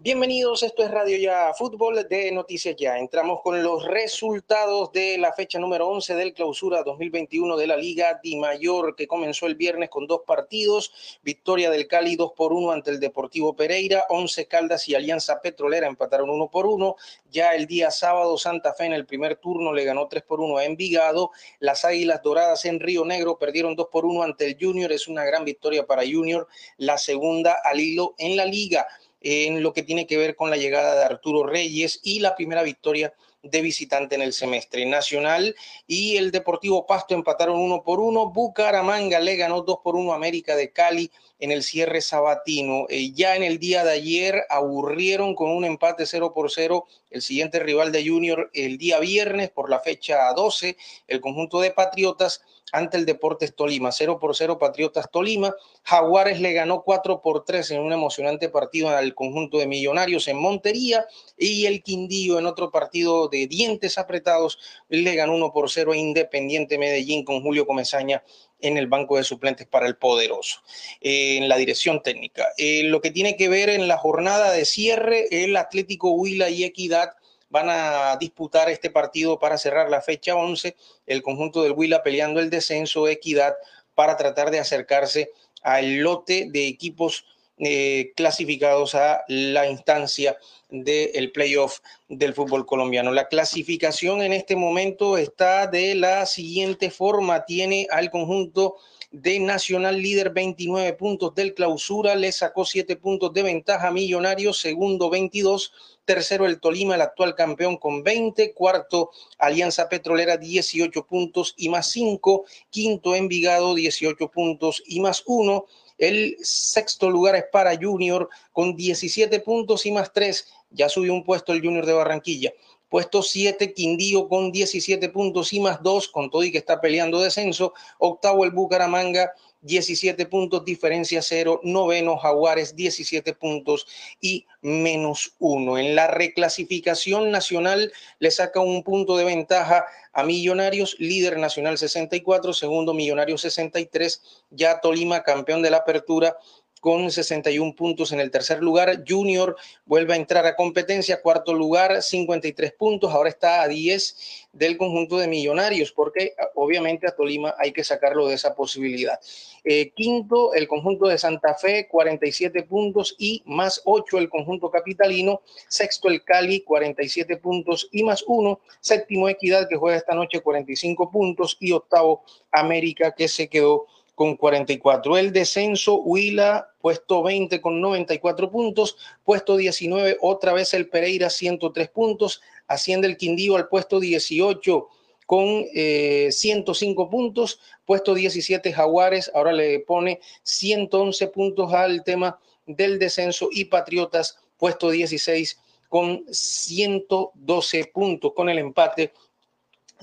Bienvenidos, 0.04 0.64
esto 0.64 0.84
es 0.84 0.92
Radio 0.92 1.16
Ya 1.18 1.54
Fútbol 1.54 2.06
de 2.10 2.30
Noticias 2.34 2.76
Ya. 2.76 2.98
Entramos 2.98 3.40
con 3.42 3.64
los 3.64 3.86
resultados 3.86 4.92
de 4.92 5.18
la 5.18 5.32
fecha 5.32 5.60
número 5.60 5.88
11 5.88 6.16
del 6.16 6.34
clausura 6.34 6.84
2021 6.84 7.56
de 7.56 7.68
la 7.68 7.78
Liga 7.78 8.20
Di 8.22 8.36
Mayor, 8.36 8.98
que 8.98 9.08
comenzó 9.08 9.46
el 9.46 9.56
viernes 9.56 9.90
con 9.90 10.06
dos 10.06 10.24
partidos. 10.28 10.92
Victoria 11.24 11.72
del 11.72 11.88
Cali 11.88 12.18
2 12.18 12.34
por 12.36 12.52
1 12.52 12.72
ante 12.72 12.92
el 12.92 13.00
Deportivo 13.00 13.56
Pereira. 13.56 14.04
11 14.10 14.46
Caldas 14.48 14.90
y 14.90 14.96
Alianza 14.96 15.40
Petrolera 15.40 15.88
empataron 15.88 16.30
1 16.30 16.50
por 16.52 16.66
1. 16.66 16.98
Ya 17.32 17.56
el 17.56 17.66
día 17.66 17.90
sábado, 17.90 18.38
Santa 18.38 18.74
Fe 18.74 18.84
en 18.84 18.94
el 18.94 19.06
primer 19.06 19.38
turno 19.38 19.72
le 19.72 19.86
ganó 19.86 20.10
3 20.10 20.22
por 20.24 20.42
1 20.42 20.58
a 20.58 20.66
Envigado. 20.66 21.32
Las 21.60 21.86
Águilas 21.86 22.22
Doradas 22.22 22.66
en 22.66 22.82
Río 22.82 23.06
Negro 23.06 23.38
perdieron 23.38 23.78
2 23.78 23.88
por 23.90 24.04
1 24.04 24.22
ante 24.22 24.48
el 24.48 24.58
Junior. 24.60 24.92
Es 24.92 25.08
una 25.08 25.24
gran 25.24 25.46
victoria 25.46 25.88
para 25.88 26.02
Junior, 26.02 26.50
la 26.76 26.98
segunda 26.98 27.58
al 27.64 27.80
hilo 27.80 28.16
en 28.18 28.36
la 28.36 28.44
liga 28.44 28.86
en 29.24 29.64
lo 29.64 29.74
que 29.74 29.84
tiene 29.84 30.06
que 30.06 30.18
ver 30.18 30.36
con 30.36 30.50
la 30.50 30.58
llegada 30.58 30.96
de 30.96 31.06
Arturo 31.06 31.48
Reyes 31.48 32.00
y 32.04 32.20
la 32.20 32.36
primera 32.36 32.62
victoria 32.62 33.14
de 33.42 33.62
visitante 33.62 34.16
en 34.16 34.22
el 34.22 34.34
semestre 34.34 34.86
nacional. 34.86 35.56
Y 35.88 36.18
el 36.18 36.32
Deportivo 36.32 36.86
Pasto 36.86 37.14
empataron 37.14 37.60
uno 37.60 37.84
por 37.84 38.00
uno, 38.00 38.30
Bucaramanga 38.30 39.20
le 39.20 39.36
ganó 39.36 39.62
dos 39.62 39.80
por 39.84 39.96
uno 39.96 40.14
América 40.14 40.56
de 40.56 40.72
Cali 40.72 41.12
en 41.44 41.52
el 41.52 41.62
cierre 41.62 42.00
sabatino. 42.00 42.86
Eh, 42.88 43.12
ya 43.12 43.36
en 43.36 43.44
el 43.44 43.60
día 43.60 43.84
de 43.84 43.92
ayer 43.92 44.46
aburrieron 44.50 45.36
con 45.36 45.52
un 45.52 45.66
empate 45.66 46.06
0 46.06 46.32
por 46.34 46.50
0 46.50 46.88
el 47.12 47.22
siguiente 47.22 47.60
rival 47.60 47.92
de 47.92 48.08
Junior 48.08 48.50
el 48.54 48.78
día 48.78 49.00
viernes 49.00 49.50
por 49.50 49.70
la 49.70 49.82
fecha 49.82 50.32
12, 50.34 50.78
el 51.06 51.20
conjunto 51.20 51.60
de 51.60 51.72
Patriotas 51.72 52.42
ante 52.72 52.96
el 52.96 53.06
Deportes 53.06 53.56
Tolima. 53.56 53.92
0 53.92 54.20
por 54.20 54.38
0 54.38 54.58
Patriotas 54.58 55.12
Tolima. 55.12 55.54
Jaguares 55.84 56.40
le 56.40 56.54
ganó 56.54 56.82
4 56.82 57.22
por 57.22 57.44
3 57.44 57.72
en 57.72 57.82
un 57.82 57.92
emocionante 57.92 58.48
partido 58.48 58.90
al 58.90 59.14
conjunto 59.14 59.58
de 59.58 59.68
Millonarios 59.68 60.30
en 60.30 60.38
Montería 60.38 61.06
y 61.38 61.66
el 61.66 61.84
Quindío 61.84 62.40
en 62.40 62.46
otro 62.46 62.72
partido 62.72 63.28
de 63.28 63.48
dientes 63.48 63.98
apretados 63.98 64.60
le 64.88 65.14
ganó 65.14 65.36
1 65.36 65.52
por 65.52 65.70
0 65.70 65.92
a 65.92 65.98
Independiente 65.98 66.78
Medellín 66.78 67.26
con 67.26 67.42
Julio 67.44 67.68
Comesaña 67.68 68.24
en 68.60 68.78
el 68.78 68.88
banco 68.88 69.18
de 69.18 69.24
suplentes 69.24 69.68
para 69.68 69.88
el 69.88 69.98
poderoso, 69.98 70.62
eh, 71.02 71.38
en 71.38 71.50
la 71.50 71.58
dirección 71.58 72.02
técnica. 72.02 72.48
Eh, 72.58 72.84
lo 72.84 73.02
que 73.02 73.12
tiene 73.12 73.36
que 73.36 73.50
ver 73.50 73.70
en 73.70 73.88
la 73.88 73.98
jornada 73.98 74.52
de 74.52 74.66
cierre, 74.66 75.28
el 75.44 75.58
Atlético 75.58 76.12
Huila 76.12 76.50
y 76.50 76.64
Equidad 76.64 77.12
van 77.50 77.68
a 77.70 78.18
disputar 78.20 78.70
este 78.70 78.90
partido 78.90 79.38
para 79.38 79.58
cerrar 79.58 79.90
la 79.90 80.02
fecha 80.02 80.36
11, 80.36 80.76
el 81.06 81.22
conjunto 81.22 81.62
del 81.62 81.74
Huila 81.74 82.02
peleando 82.02 82.40
el 82.40 82.50
descenso, 82.50 83.08
Equidad, 83.08 83.54
para 83.94 84.18
tratar 84.18 84.50
de 84.50 84.60
acercarse 84.60 85.32
al 85.62 85.98
lote 85.98 86.48
de 86.50 86.68
equipos 86.68 87.26
eh, 87.66 88.14
clasificados 88.16 88.96
a 88.96 89.24
la 89.28 89.70
instancia 89.70 90.38
del 90.70 91.32
playoff 91.32 91.80
del 92.08 92.34
fútbol 92.34 92.66
colombiano. 92.66 93.12
La 93.12 93.28
clasificación 93.28 94.22
en 94.22 94.34
este 94.34 94.56
momento 94.56 95.18
está 95.18 95.68
de 95.68 95.94
la 95.96 96.26
siguiente 96.26 96.90
forma. 96.90 97.46
Tiene 97.46 97.88
al 97.92 98.10
conjunto 98.10 98.78
de 99.14 99.40
Nacional 99.40 100.02
líder 100.02 100.32
29 100.32 100.94
puntos 100.94 101.36
del 101.36 101.54
clausura, 101.54 102.16
le 102.16 102.32
sacó 102.32 102.66
7 102.66 102.96
puntos 102.96 103.32
de 103.32 103.44
ventaja 103.44 103.92
Millonarios, 103.92 104.60
segundo 104.60 105.12
22, 105.12 105.72
tercero 106.04 106.48
el 106.48 106.60
Tolima, 106.60 106.96
el 106.96 107.02
actual 107.02 107.36
campeón 107.36 107.78
con 107.78 108.02
20, 108.02 108.54
cuarto 108.54 109.12
Alianza 109.38 109.88
Petrolera 109.88 110.38
18 110.38 111.06
puntos 111.06 111.54
y 111.58 111.70
más 111.70 111.92
5, 111.92 112.46
quinto 112.72 113.14
Envigado 113.14 113.76
18 113.76 114.32
puntos 114.32 114.82
y 114.88 115.00
más 115.00 115.22
1, 115.28 115.66
el 115.98 116.38
sexto 116.42 117.10
lugar 117.10 117.36
es 117.36 117.46
para 117.52 117.78
Junior 117.78 118.30
con 118.52 118.76
17 118.76 119.40
puntos 119.42 119.86
y 119.86 119.92
más 119.92 120.12
3. 120.12 120.48
Ya 120.72 120.90
subió 120.90 121.14
un 121.14 121.24
puesto 121.24 121.54
el 121.54 121.62
Junior 121.62 121.86
de 121.86 121.94
Barranquilla. 121.94 122.54
Puesto 122.90 123.24
7, 123.24 123.74
Quindío 123.74 124.28
con 124.28 124.52
17 124.52 125.10
puntos 125.10 125.52
y 125.54 125.60
más 125.60 125.82
2, 125.82 126.10
con 126.10 126.30
todo 126.30 126.44
y 126.44 126.52
que 126.52 126.60
está 126.60 126.80
peleando 126.80 127.20
descenso. 127.20 127.74
Octavo, 127.98 128.44
el 128.44 128.52
Bucaramanga 128.52 129.34
17 129.64 130.26
puntos, 130.28 130.64
diferencia 130.64 131.22
cero, 131.22 131.60
noveno 131.64 132.18
Jaguares 132.18 132.76
17 132.76 133.34
puntos 133.34 133.88
y 134.22 134.46
menos 134.62 135.34
uno. 135.40 135.78
En 135.78 135.96
la 135.96 136.08
reclasificación 136.08 137.32
nacional 137.32 137.92
le 138.20 138.32
saca 138.32 138.60
un 138.60 138.84
punto 138.84 139.18
de 139.18 139.26
ventaja 139.26 139.86
a 140.14 140.24
Millonarios, 140.24 140.96
líder 141.00 141.38
nacional 141.40 141.78
64, 141.78 142.54
segundo 142.54 142.94
Millonarios 142.94 143.42
63, 143.42 144.22
ya 144.52 144.80
Tolima 144.80 145.24
campeón 145.24 145.62
de 145.62 145.72
la 145.72 145.78
apertura 145.78 146.38
con 146.84 147.10
61 147.10 147.76
puntos 147.76 148.12
en 148.12 148.20
el 148.20 148.30
tercer 148.30 148.62
lugar. 148.62 149.06
Junior 149.08 149.56
vuelve 149.86 150.16
a 150.16 150.18
entrar 150.18 150.46
a 150.46 150.58
competencia, 150.58 151.22
cuarto 151.22 151.54
lugar, 151.54 152.02
53 152.02 152.74
puntos. 152.74 153.14
Ahora 153.14 153.30
está 153.30 153.62
a 153.62 153.70
10 153.70 154.50
del 154.52 154.76
conjunto 154.76 155.18
de 155.18 155.30
millonarios, 155.30 155.94
porque 155.94 156.36
obviamente 156.56 157.08
a 157.08 157.16
Tolima 157.16 157.56
hay 157.58 157.72
que 157.72 157.86
sacarlo 157.86 158.28
de 158.28 158.36
esa 158.36 158.54
posibilidad. 158.54 159.18
Eh, 159.64 159.94
quinto, 159.96 160.54
el 160.54 160.68
conjunto 160.68 161.08
de 161.08 161.18
Santa 161.18 161.54
Fe, 161.56 161.88
47 161.88 162.64
puntos 162.64 163.16
y 163.18 163.42
más 163.46 163.82
8 163.86 164.18
el 164.18 164.28
conjunto 164.28 164.70
capitalino. 164.70 165.42
Sexto, 165.70 166.10
el 166.10 166.22
Cali, 166.26 166.64
47 166.64 167.38
puntos 167.38 167.88
y 167.94 168.04
más 168.04 168.26
1. 168.28 168.60
Séptimo, 168.82 169.30
Equidad, 169.30 169.70
que 169.70 169.78
juega 169.78 169.96
esta 169.96 170.16
noche, 170.16 170.42
45 170.42 171.10
puntos. 171.10 171.56
Y 171.62 171.72
octavo, 171.72 172.26
América, 172.52 173.14
que 173.16 173.30
se 173.30 173.48
quedó 173.48 173.88
con 174.16 174.36
44. 174.36 175.18
El 175.18 175.32
descenso, 175.34 175.96
Huila, 175.96 176.70
puesto 176.80 177.24
20 177.24 177.62
con 177.62 177.82
94 177.82 178.52
puntos, 178.52 178.98
puesto 179.24 179.58
19, 179.58 180.18
otra 180.22 180.54
vez 180.54 180.74
el 180.74 180.90
Pereira, 180.90 181.30
103 181.30 181.90
puntos, 181.90 182.42
asciende 182.68 183.08
el 183.08 183.18
Quindío 183.18 183.56
al 183.56 183.68
puesto 183.68 184.00
18 184.00 184.88
con 185.26 185.66
105 185.74 187.04
eh, 187.04 187.08
puntos, 187.10 187.60
puesto 187.86 188.14
17 188.14 188.72
Jaguares, 188.74 189.32
ahora 189.34 189.54
le 189.54 189.80
pone 189.80 190.20
111 190.44 191.28
puntos 191.28 191.74
al 191.74 192.04
tema 192.04 192.40
del 192.66 193.00
descenso. 193.00 193.50
Y 193.52 193.66
Patriotas, 193.66 194.38
puesto 194.58 194.90
16 194.90 195.60
con 195.90 196.24
112 196.30 197.86
puntos, 197.94 198.34
con 198.34 198.50
el 198.50 198.58
empate 198.58 199.14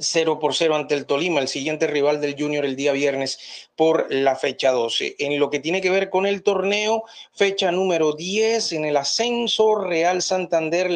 0 0.00 0.38
por 0.38 0.54
0 0.54 0.74
ante 0.74 0.94
el 0.94 1.06
Tolima, 1.06 1.40
el 1.40 1.48
siguiente 1.48 1.86
rival 1.86 2.20
del 2.20 2.34
Junior 2.38 2.64
el 2.64 2.76
día 2.76 2.92
viernes 2.92 3.68
por 3.76 4.12
la 4.12 4.34
fecha 4.36 4.72
12. 4.72 5.16
En 5.18 5.38
lo 5.38 5.50
que 5.50 5.60
tiene 5.60 5.80
que 5.80 5.90
ver 5.90 6.10
con 6.10 6.26
el 6.26 6.42
torneo, 6.42 7.04
fecha 7.32 7.70
número 7.70 8.14
10, 8.14 8.72
en 8.72 8.84
el 8.86 8.96
ascenso, 8.96 9.76
Real 9.76 10.22
Santander 10.22 10.90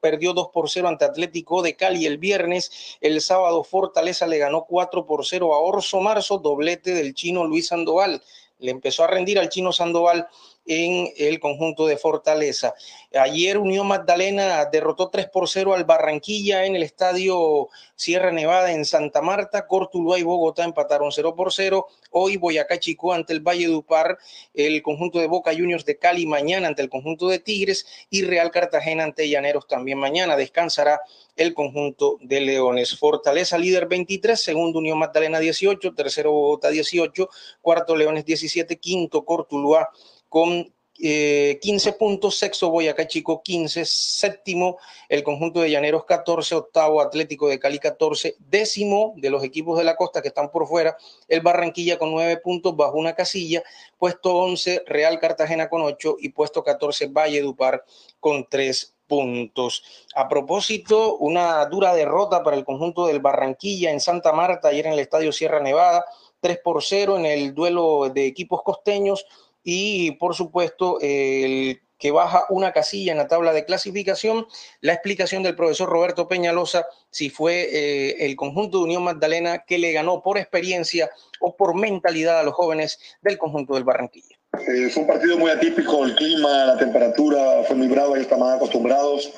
perdió 0.00 0.32
2 0.32 0.48
por 0.52 0.70
0 0.70 0.88
ante 0.88 1.04
Atlético 1.04 1.62
de 1.62 1.76
Cali 1.76 2.06
el 2.06 2.18
viernes, 2.18 2.96
el 3.00 3.20
sábado 3.20 3.64
Fortaleza 3.64 4.26
le 4.26 4.38
ganó 4.38 4.64
4 4.64 5.06
por 5.06 5.24
0 5.24 5.54
a 5.54 5.58
Orso 5.58 6.00
Marzo, 6.00 6.38
doblete 6.38 6.94
del 6.94 7.14
chino 7.14 7.44
Luis 7.44 7.68
Sandoval. 7.68 8.22
Le 8.58 8.72
empezó 8.72 9.04
a 9.04 9.06
rendir 9.06 9.38
al 9.38 9.50
chino 9.50 9.72
Sandoval 9.72 10.26
en 10.68 11.10
el 11.16 11.40
conjunto 11.40 11.86
de 11.86 11.96
Fortaleza. 11.96 12.74
Ayer 13.14 13.56
Unión 13.58 13.88
Magdalena 13.88 14.66
derrotó 14.66 15.08
3 15.08 15.28
por 15.30 15.48
0 15.48 15.74
al 15.74 15.84
Barranquilla 15.84 16.66
en 16.66 16.76
el 16.76 16.82
estadio 16.82 17.68
Sierra 17.96 18.30
Nevada 18.30 18.70
en 18.72 18.84
Santa 18.84 19.22
Marta. 19.22 19.66
Cortuluá 19.66 20.18
y 20.18 20.22
Bogotá 20.22 20.64
empataron 20.64 21.10
0 21.10 21.34
por 21.34 21.54
0. 21.54 21.86
Hoy 22.10 22.36
Boyacá 22.36 22.78
Chico 22.78 23.14
ante 23.14 23.32
el 23.32 23.40
Valle 23.40 23.66
Dupar, 23.66 24.18
el 24.52 24.82
conjunto 24.82 25.18
de 25.18 25.26
Boca 25.26 25.52
Juniors 25.52 25.86
de 25.86 25.98
Cali 25.98 26.26
mañana 26.26 26.68
ante 26.68 26.82
el 26.82 26.90
conjunto 26.90 27.28
de 27.28 27.38
Tigres 27.38 27.86
y 28.10 28.22
Real 28.22 28.50
Cartagena 28.50 29.04
ante 29.04 29.28
Llaneros 29.28 29.66
también 29.66 29.98
mañana. 29.98 30.36
Descansará 30.36 31.00
el 31.34 31.54
conjunto 31.54 32.18
de 32.20 32.42
Leones. 32.42 32.98
Fortaleza 32.98 33.56
líder 33.56 33.86
23, 33.86 34.38
segundo 34.38 34.80
Unión 34.80 34.98
Magdalena 34.98 35.40
18, 35.40 35.94
tercero 35.94 36.30
Bogotá 36.32 36.68
18, 36.68 37.30
cuarto 37.62 37.96
Leones 37.96 38.26
17, 38.26 38.78
quinto 38.78 39.24
Cortuluá 39.24 39.88
con 40.28 40.72
15 40.98 41.90
eh, 41.90 41.92
puntos, 41.92 42.36
sexto 42.36 42.70
Boyacá 42.70 43.06
Chico 43.06 43.40
15, 43.40 43.84
séptimo 43.84 44.78
el 45.08 45.22
conjunto 45.22 45.60
de 45.60 45.70
Llaneros 45.70 46.04
14, 46.04 46.56
octavo 46.56 47.00
Atlético 47.00 47.48
de 47.48 47.60
Cali 47.60 47.78
14, 47.78 48.34
décimo 48.40 49.14
de 49.16 49.30
los 49.30 49.44
equipos 49.44 49.78
de 49.78 49.84
la 49.84 49.94
costa 49.94 50.22
que 50.22 50.28
están 50.28 50.50
por 50.50 50.66
fuera, 50.66 50.96
el 51.28 51.40
Barranquilla 51.40 51.98
con 51.98 52.10
9 52.10 52.38
puntos 52.38 52.76
bajo 52.76 52.98
una 52.98 53.14
casilla, 53.14 53.62
puesto 53.96 54.34
11 54.34 54.82
Real 54.86 55.20
Cartagena 55.20 55.68
con 55.68 55.82
8 55.82 56.16
y 56.18 56.30
puesto 56.30 56.64
14 56.64 57.06
Valle 57.06 57.42
Dupar 57.42 57.84
con 58.18 58.48
3 58.48 58.96
puntos. 59.06 59.84
A 60.16 60.28
propósito, 60.28 61.16
una 61.16 61.64
dura 61.66 61.94
derrota 61.94 62.42
para 62.42 62.56
el 62.56 62.64
conjunto 62.64 63.06
del 63.06 63.20
Barranquilla 63.20 63.92
en 63.92 64.00
Santa 64.00 64.32
Marta 64.32 64.68
ayer 64.68 64.86
en 64.86 64.94
el 64.94 64.98
Estadio 64.98 65.30
Sierra 65.30 65.60
Nevada, 65.60 66.04
3 66.40 66.58
por 66.62 66.82
0 66.82 67.18
en 67.18 67.26
el 67.26 67.54
duelo 67.54 68.10
de 68.10 68.26
equipos 68.26 68.62
costeños 68.62 69.26
y 69.70 70.12
por 70.12 70.34
supuesto 70.34 70.96
el 71.02 71.82
que 71.98 72.10
baja 72.10 72.46
una 72.48 72.72
casilla 72.72 73.12
en 73.12 73.18
la 73.18 73.28
tabla 73.28 73.52
de 73.52 73.66
clasificación, 73.66 74.46
la 74.80 74.94
explicación 74.94 75.42
del 75.42 75.56
profesor 75.56 75.90
Roberto 75.90 76.26
Peñalosa 76.26 76.86
si 77.10 77.28
fue 77.28 77.68
eh, 77.70 78.24
el 78.24 78.34
conjunto 78.34 78.78
de 78.78 78.84
Unión 78.84 79.04
Magdalena 79.04 79.64
que 79.66 79.76
le 79.76 79.92
ganó 79.92 80.22
por 80.22 80.38
experiencia 80.38 81.10
o 81.40 81.54
por 81.54 81.74
mentalidad 81.74 82.40
a 82.40 82.44
los 82.44 82.54
jóvenes 82.54 82.98
del 83.20 83.36
conjunto 83.36 83.74
del 83.74 83.84
Barranquilla. 83.84 84.36
Eh, 84.54 84.88
fue 84.88 85.02
un 85.02 85.08
partido 85.08 85.36
muy 85.36 85.50
atípico, 85.50 86.02
el 86.02 86.14
clima, 86.14 86.64
la 86.64 86.78
temperatura 86.78 87.62
fue 87.66 87.76
muy 87.76 87.88
brava 87.88 88.16
y 88.18 88.22
estamos 88.22 88.50
acostumbrados. 88.50 89.30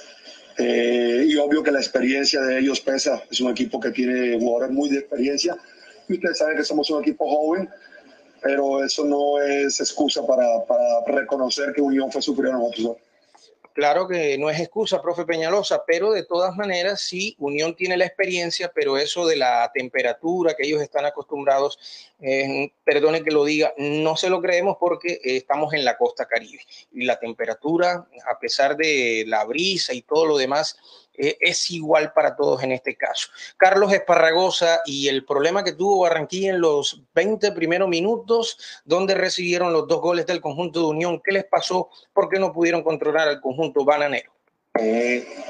Eh, 0.58 1.24
y 1.26 1.36
obvio 1.38 1.64
que 1.64 1.72
la 1.72 1.80
experiencia 1.80 2.40
de 2.42 2.60
ellos 2.60 2.80
pesa. 2.80 3.20
Es 3.32 3.40
un 3.40 3.50
equipo 3.50 3.80
que 3.80 3.90
tiene 3.90 4.38
jugadores 4.38 4.70
muy 4.70 4.90
de 4.90 4.98
experiencia. 5.00 5.56
Y 6.08 6.14
ustedes 6.14 6.38
saben 6.38 6.56
que 6.56 6.64
somos 6.64 6.88
un 6.90 7.00
equipo 7.02 7.28
joven 7.28 7.68
pero 8.42 8.84
eso 8.84 9.04
no 9.04 9.40
es 9.40 9.80
excusa 9.80 10.26
para, 10.26 10.46
reconocer 11.06 11.72
que 11.72 11.80
Unión 11.80 12.10
fue 12.10 12.22
superior 12.22 12.54
a 12.54 12.58
nosotros. 12.58 12.96
Claro 13.72 14.08
que 14.08 14.36
no 14.36 14.50
es 14.50 14.58
excusa, 14.58 15.00
profe 15.00 15.24
Peñalosa, 15.24 15.84
pero 15.86 16.10
de 16.10 16.24
todas 16.24 16.56
maneras 16.56 17.00
sí, 17.00 17.36
Unión 17.38 17.76
tiene 17.76 17.96
la 17.96 18.04
experiencia, 18.04 18.72
pero 18.74 18.98
eso 18.98 19.26
de 19.26 19.36
la 19.36 19.70
temperatura 19.72 20.54
que 20.54 20.66
ellos 20.66 20.82
están 20.82 21.06
acostumbrados, 21.06 21.78
eh, 22.20 22.72
perdone 22.84 23.22
que 23.22 23.30
lo 23.30 23.44
diga, 23.44 23.72
no 23.78 24.16
se 24.16 24.28
lo 24.28 24.42
creemos 24.42 24.76
porque 24.78 25.20
estamos 25.22 25.72
en 25.72 25.84
la 25.84 25.96
costa 25.96 26.26
caribe 26.26 26.62
y 26.92 27.04
la 27.04 27.20
temperatura, 27.20 28.08
a 28.28 28.38
pesar 28.40 28.76
de 28.76 29.24
la 29.26 29.44
brisa 29.44 29.94
y 29.94 30.02
todo 30.02 30.26
lo 30.26 30.36
demás, 30.36 30.76
eh, 31.22 31.36
es 31.40 31.70
igual 31.70 32.12
para 32.14 32.34
todos 32.34 32.62
en 32.62 32.72
este 32.72 32.96
caso. 32.96 33.28
Carlos 33.58 33.92
Esparragosa 33.92 34.80
y 34.86 35.08
el 35.08 35.24
problema 35.26 35.62
que 35.62 35.72
tuvo 35.72 36.00
Barranquilla 36.00 36.50
en 36.50 36.60
los 36.60 37.02
20 37.14 37.52
primeros 37.52 37.88
minutos, 37.88 38.56
donde 38.84 39.14
recibieron 39.14 39.72
los 39.72 39.86
dos 39.86 40.00
goles 40.00 40.26
del 40.26 40.40
conjunto 40.40 40.80
de 40.80 40.86
Unión, 40.86 41.20
¿qué 41.22 41.32
les 41.32 41.44
pasó? 41.44 41.90
¿Por 42.14 42.30
qué 42.30 42.38
no 42.38 42.52
pudieron 42.52 42.82
controlar 42.82 43.28
al 43.28 43.40
conjunto 43.40 43.84
bananero? 43.84 44.32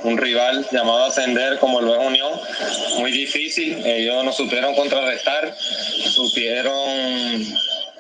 un, 0.03 0.17
rival 0.17 0.67
llamado 0.73 1.05
Ascender 1.05 1.59
como 1.59 1.81
lo 1.81 1.95
es 1.95 2.07
Unión, 2.07 2.33
muy 2.99 3.13
difícil. 3.13 3.85
Ellos 3.85 4.25
nos 4.25 4.37
supieron 4.37 4.75
contrarrestar, 4.75 5.55
supieron 5.57 6.75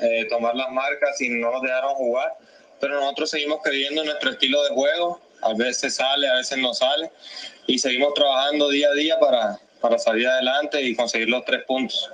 eh, 0.00 0.26
tomar 0.28 0.56
las 0.56 0.70
marcas 0.70 1.20
y 1.20 1.28
no 1.28 1.52
nos 1.52 1.62
dejaron 1.62 1.94
jugar, 1.94 2.36
pero 2.80 2.98
nosotros 3.00 3.30
seguimos 3.30 3.60
creyendo 3.62 4.00
en 4.00 4.08
nuestro 4.08 4.30
estilo 4.30 4.62
de 4.64 4.70
juego. 4.70 5.20
A 5.42 5.54
veces 5.54 5.94
sale, 5.94 6.28
a 6.28 6.34
veces 6.34 6.58
no 6.58 6.74
sale, 6.74 7.10
y 7.70 7.78
seguimos 7.78 8.14
trabajando 8.14 8.68
día 8.68 8.88
a 8.88 8.94
día 8.94 9.16
para, 9.20 9.60
para 9.80 9.96
salir 9.96 10.26
adelante 10.26 10.82
y 10.82 10.96
conseguir 10.96 11.28
los 11.28 11.44
tres 11.44 11.62
puntos. 11.68 12.10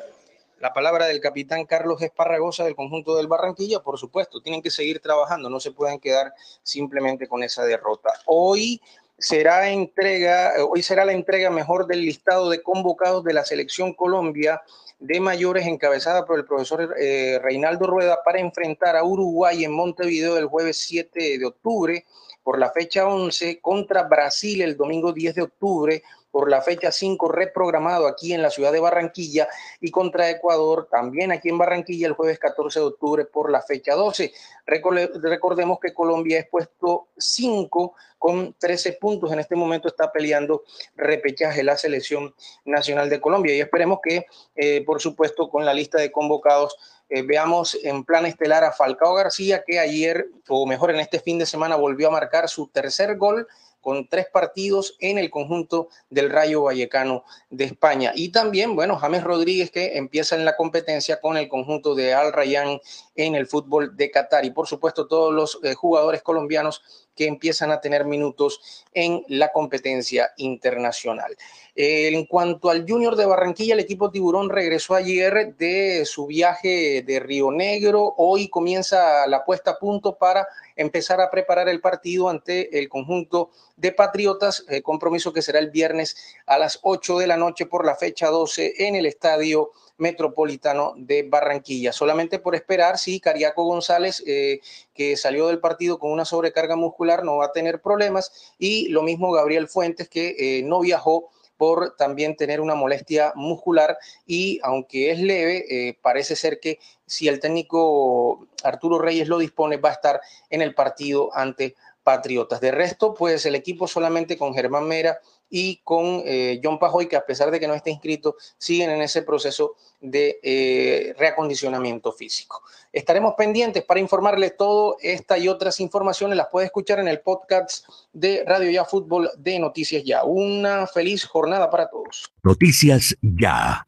La 0.60 0.74
palabra 0.74 1.06
del 1.06 1.18
capitán 1.18 1.64
Carlos 1.64 2.02
Esparragosa 2.02 2.64
del 2.64 2.76
conjunto 2.76 3.16
del 3.16 3.26
Barranquilla, 3.26 3.80
por 3.80 3.98
supuesto, 3.98 4.42
tienen 4.42 4.60
que 4.60 4.70
seguir 4.70 5.00
trabajando, 5.00 5.48
no 5.48 5.58
se 5.58 5.70
pueden 5.70 5.98
quedar 5.98 6.34
simplemente 6.62 7.26
con 7.26 7.42
esa 7.42 7.64
derrota. 7.64 8.10
Hoy 8.26 8.82
será 9.18 9.70
entrega, 9.70 10.52
hoy 10.68 10.82
será 10.82 11.06
la 11.06 11.12
entrega 11.12 11.48
mejor 11.48 11.86
del 11.86 12.02
listado 12.02 12.50
de 12.50 12.62
convocados 12.62 13.24
de 13.24 13.32
la 13.32 13.46
selección 13.46 13.94
Colombia 13.94 14.60
de 14.98 15.20
mayores 15.20 15.66
encabezada 15.66 16.26
por 16.26 16.38
el 16.38 16.44
profesor 16.44 16.94
eh, 17.00 17.38
Reinaldo 17.42 17.86
Rueda 17.86 18.18
para 18.22 18.40
enfrentar 18.40 18.94
a 18.94 19.04
Uruguay 19.04 19.64
en 19.64 19.72
Montevideo 19.72 20.36
el 20.36 20.46
jueves 20.46 20.78
7 20.80 21.38
de 21.38 21.46
octubre 21.46 22.04
por 22.46 22.60
la 22.60 22.70
fecha 22.70 23.08
11 23.08 23.58
contra 23.60 24.04
Brasil 24.04 24.62
el 24.62 24.76
domingo 24.76 25.12
10 25.12 25.34
de 25.34 25.42
octubre 25.42 26.02
por 26.36 26.50
la 26.50 26.60
fecha 26.60 26.92
5 26.92 27.28
reprogramado 27.28 28.06
aquí 28.06 28.34
en 28.34 28.42
la 28.42 28.50
ciudad 28.50 28.70
de 28.70 28.78
Barranquilla 28.78 29.48
y 29.80 29.90
contra 29.90 30.28
Ecuador 30.28 30.86
también 30.90 31.32
aquí 31.32 31.48
en 31.48 31.56
Barranquilla 31.56 32.08
el 32.08 32.12
jueves 32.12 32.38
14 32.38 32.78
de 32.78 32.84
octubre 32.84 33.24
por 33.24 33.50
la 33.50 33.62
fecha 33.62 33.94
12. 33.94 34.34
Recordemos 34.66 35.78
que 35.80 35.94
Colombia 35.94 36.38
es 36.38 36.46
puesto 36.46 37.08
5 37.16 37.94
con 38.18 38.54
13 38.58 38.98
puntos. 39.00 39.32
En 39.32 39.40
este 39.40 39.56
momento 39.56 39.88
está 39.88 40.12
peleando 40.12 40.64
repechaje 40.94 41.64
la 41.64 41.78
selección 41.78 42.34
nacional 42.66 43.08
de 43.08 43.18
Colombia 43.18 43.56
y 43.56 43.60
esperemos 43.62 44.00
que, 44.02 44.26
eh, 44.56 44.84
por 44.84 45.00
supuesto, 45.00 45.48
con 45.48 45.64
la 45.64 45.72
lista 45.72 45.96
de 45.96 46.12
convocados 46.12 46.76
eh, 47.08 47.22
veamos 47.22 47.78
en 47.82 48.04
plan 48.04 48.26
estelar 48.26 48.62
a 48.62 48.72
Falcao 48.72 49.14
García, 49.14 49.62
que 49.66 49.78
ayer, 49.78 50.28
o 50.48 50.66
mejor 50.66 50.90
en 50.90 51.00
este 51.00 51.18
fin 51.18 51.38
de 51.38 51.46
semana, 51.46 51.76
volvió 51.76 52.08
a 52.08 52.10
marcar 52.10 52.46
su 52.50 52.66
tercer 52.66 53.16
gol 53.16 53.46
con 53.86 54.08
tres 54.08 54.26
partidos 54.32 54.96
en 54.98 55.16
el 55.16 55.30
conjunto 55.30 55.90
del 56.10 56.28
Rayo 56.28 56.64
Vallecano 56.64 57.22
de 57.50 57.66
España. 57.66 58.10
Y 58.16 58.30
también, 58.30 58.74
bueno, 58.74 58.96
James 58.96 59.22
Rodríguez 59.22 59.70
que 59.70 59.96
empieza 59.96 60.34
en 60.34 60.44
la 60.44 60.56
competencia 60.56 61.20
con 61.20 61.36
el 61.36 61.46
conjunto 61.46 61.94
de 61.94 62.12
Al 62.12 62.32
Rayyan 62.32 62.80
en 63.16 63.34
el 63.34 63.46
fútbol 63.46 63.96
de 63.96 64.10
Qatar. 64.10 64.44
Y 64.44 64.50
por 64.50 64.66
supuesto 64.66 65.06
todos 65.06 65.32
los 65.32 65.58
eh, 65.62 65.74
jugadores 65.74 66.22
colombianos 66.22 66.82
que 67.16 67.26
empiezan 67.26 67.70
a 67.70 67.80
tener 67.80 68.04
minutos 68.04 68.84
en 68.92 69.24
la 69.28 69.50
competencia 69.50 70.32
internacional. 70.36 71.36
Eh, 71.74 72.08
en 72.08 72.26
cuanto 72.26 72.70
al 72.70 72.86
Junior 72.88 73.16
de 73.16 73.26
Barranquilla, 73.26 73.74
el 73.74 73.80
equipo 73.80 74.10
Tiburón 74.10 74.50
regresó 74.50 74.94
ayer 74.94 75.54
de 75.56 76.04
su 76.04 76.26
viaje 76.26 77.02
de 77.02 77.20
Río 77.20 77.50
Negro. 77.50 78.14
Hoy 78.18 78.48
comienza 78.48 79.26
la 79.26 79.44
puesta 79.44 79.72
a 79.72 79.78
punto 79.78 80.16
para 80.16 80.46
empezar 80.74 81.20
a 81.20 81.30
preparar 81.30 81.68
el 81.68 81.80
partido 81.80 82.28
ante 82.28 82.78
el 82.78 82.88
conjunto 82.88 83.50
de 83.76 83.92
Patriotas, 83.92 84.64
eh, 84.68 84.82
compromiso 84.82 85.32
que 85.32 85.42
será 85.42 85.58
el 85.58 85.70
viernes 85.70 86.16
a 86.46 86.58
las 86.58 86.78
8 86.82 87.18
de 87.18 87.26
la 87.26 87.36
noche 87.36 87.66
por 87.66 87.84
la 87.84 87.96
fecha 87.96 88.28
12 88.28 88.86
en 88.86 88.94
el 88.94 89.06
estadio 89.06 89.70
metropolitano 89.98 90.94
de 90.96 91.22
Barranquilla. 91.22 91.92
Solamente 91.92 92.38
por 92.38 92.54
esperar 92.54 92.98
si 92.98 93.20
Cariaco 93.20 93.64
González, 93.64 94.22
eh, 94.26 94.60
que 94.94 95.16
salió 95.16 95.48
del 95.48 95.60
partido 95.60 95.98
con 95.98 96.12
una 96.12 96.24
sobrecarga 96.24 96.76
muscular, 96.76 97.24
no 97.24 97.36
va 97.36 97.46
a 97.46 97.52
tener 97.52 97.80
problemas. 97.80 98.54
Y 98.58 98.88
lo 98.88 99.02
mismo 99.02 99.32
Gabriel 99.32 99.68
Fuentes, 99.68 100.08
que 100.08 100.36
eh, 100.38 100.62
no 100.62 100.80
viajó 100.80 101.30
por 101.56 101.96
también 101.96 102.36
tener 102.36 102.60
una 102.60 102.74
molestia 102.74 103.32
muscular 103.34 103.96
y 104.26 104.60
aunque 104.62 105.10
es 105.10 105.18
leve, 105.18 105.64
eh, 105.70 105.98
parece 106.02 106.36
ser 106.36 106.60
que 106.60 106.78
si 107.06 107.28
el 107.28 107.40
técnico 107.40 108.46
Arturo 108.62 108.98
Reyes 108.98 109.28
lo 109.28 109.38
dispone, 109.38 109.76
va 109.78 109.90
a 109.90 109.92
estar 109.92 110.20
en 110.50 110.62
el 110.62 110.74
partido 110.74 111.30
ante 111.34 111.74
Patriotas. 112.02 112.60
De 112.60 112.70
resto, 112.70 113.14
pues 113.14 113.46
el 113.46 113.56
equipo 113.56 113.88
solamente 113.88 114.38
con 114.38 114.54
Germán 114.54 114.86
Mera 114.86 115.18
y 115.48 115.76
con 115.84 116.22
eh, 116.24 116.60
John 116.62 116.78
Pajoy, 116.78 117.08
que 117.08 117.16
a 117.16 117.24
pesar 117.24 117.50
de 117.50 117.60
que 117.60 117.68
no 117.68 117.74
esté 117.74 117.90
inscrito, 117.90 118.36
siguen 118.58 118.90
en 118.90 119.02
ese 119.02 119.22
proceso 119.22 119.76
de 120.00 120.38
eh, 120.42 121.14
reacondicionamiento 121.18 122.12
físico. 122.12 122.62
Estaremos 122.92 123.34
pendientes 123.34 123.84
para 123.84 124.00
informarles 124.00 124.56
todo 124.56 124.96
esta 125.00 125.38
y 125.38 125.48
otras 125.48 125.80
informaciones. 125.80 126.36
Las 126.36 126.48
puede 126.48 126.66
escuchar 126.66 126.98
en 126.98 127.08
el 127.08 127.20
podcast 127.20 127.86
de 128.12 128.44
Radio 128.46 128.70
Ya 128.70 128.84
Fútbol 128.84 129.30
de 129.38 129.58
Noticias 129.58 130.02
Ya. 130.04 130.24
Una 130.24 130.86
feliz 130.86 131.24
jornada 131.24 131.70
para 131.70 131.88
todos. 131.88 132.32
Noticias 132.42 133.16
Ya. 133.20 133.84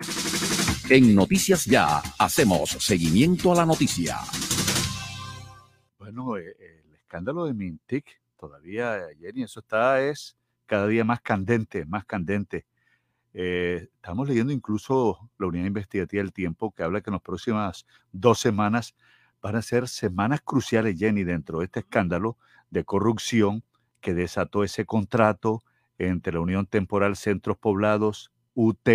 En 0.90 1.14
Noticias 1.14 1.64
Ya 1.64 2.02
hacemos 2.18 2.70
seguimiento 2.70 3.52
a 3.52 3.56
la 3.56 3.66
noticia. 3.66 4.16
Bueno, 5.98 6.36
eh, 6.38 6.56
el 6.58 6.94
escándalo 6.94 7.46
de 7.46 7.54
Mintic 7.54 8.20
todavía, 8.38 9.08
Jenny, 9.20 9.42
eso 9.42 9.60
está 9.60 10.00
es 10.00 10.36
cada 10.68 10.86
día 10.86 11.04
más 11.04 11.20
candente, 11.20 11.84
más 11.86 12.04
candente. 12.04 12.66
Eh, 13.34 13.88
estamos 13.94 14.28
leyendo 14.28 14.52
incluso 14.52 15.30
la 15.38 15.48
unidad 15.48 15.66
investigativa 15.66 16.22
del 16.22 16.32
tiempo 16.32 16.72
que 16.72 16.84
habla 16.84 17.00
que 17.00 17.10
en 17.10 17.14
las 17.14 17.22
próximas 17.22 17.86
dos 18.12 18.38
semanas 18.38 18.94
van 19.42 19.56
a 19.56 19.62
ser 19.62 19.88
semanas 19.88 20.40
cruciales, 20.44 20.98
Jenny, 20.98 21.24
dentro 21.24 21.58
de 21.58 21.64
este 21.64 21.80
escándalo 21.80 22.36
de 22.70 22.84
corrupción 22.84 23.64
que 24.00 24.14
desató 24.14 24.62
ese 24.62 24.84
contrato 24.84 25.62
entre 25.98 26.34
la 26.34 26.40
Unión 26.40 26.66
Temporal 26.66 27.16
Centros 27.16 27.58
Poblados, 27.58 28.30
UT, 28.54 28.88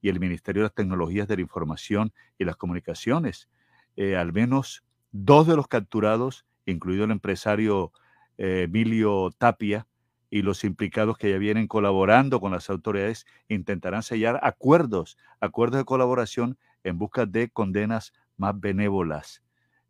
y 0.00 0.08
el 0.08 0.20
Ministerio 0.20 0.62
de 0.62 0.66
las 0.66 0.74
Tecnologías 0.74 1.28
de 1.28 1.36
la 1.36 1.42
Información 1.42 2.12
y 2.38 2.44
las 2.44 2.56
Comunicaciones. 2.56 3.48
Eh, 3.96 4.16
al 4.16 4.32
menos 4.32 4.84
dos 5.10 5.46
de 5.46 5.56
los 5.56 5.66
capturados, 5.66 6.46
incluido 6.66 7.04
el 7.04 7.10
empresario 7.10 7.92
eh, 8.36 8.62
Emilio 8.68 9.30
Tapia, 9.36 9.87
y 10.30 10.42
los 10.42 10.64
implicados 10.64 11.16
que 11.16 11.30
ya 11.30 11.38
vienen 11.38 11.66
colaborando 11.66 12.40
con 12.40 12.52
las 12.52 12.68
autoridades 12.70 13.26
intentarán 13.48 14.02
sellar 14.02 14.38
acuerdos, 14.42 15.16
acuerdos 15.40 15.78
de 15.78 15.84
colaboración 15.84 16.58
en 16.84 16.98
busca 16.98 17.26
de 17.26 17.48
condenas 17.48 18.12
más 18.36 18.58
benévolas. 18.58 19.42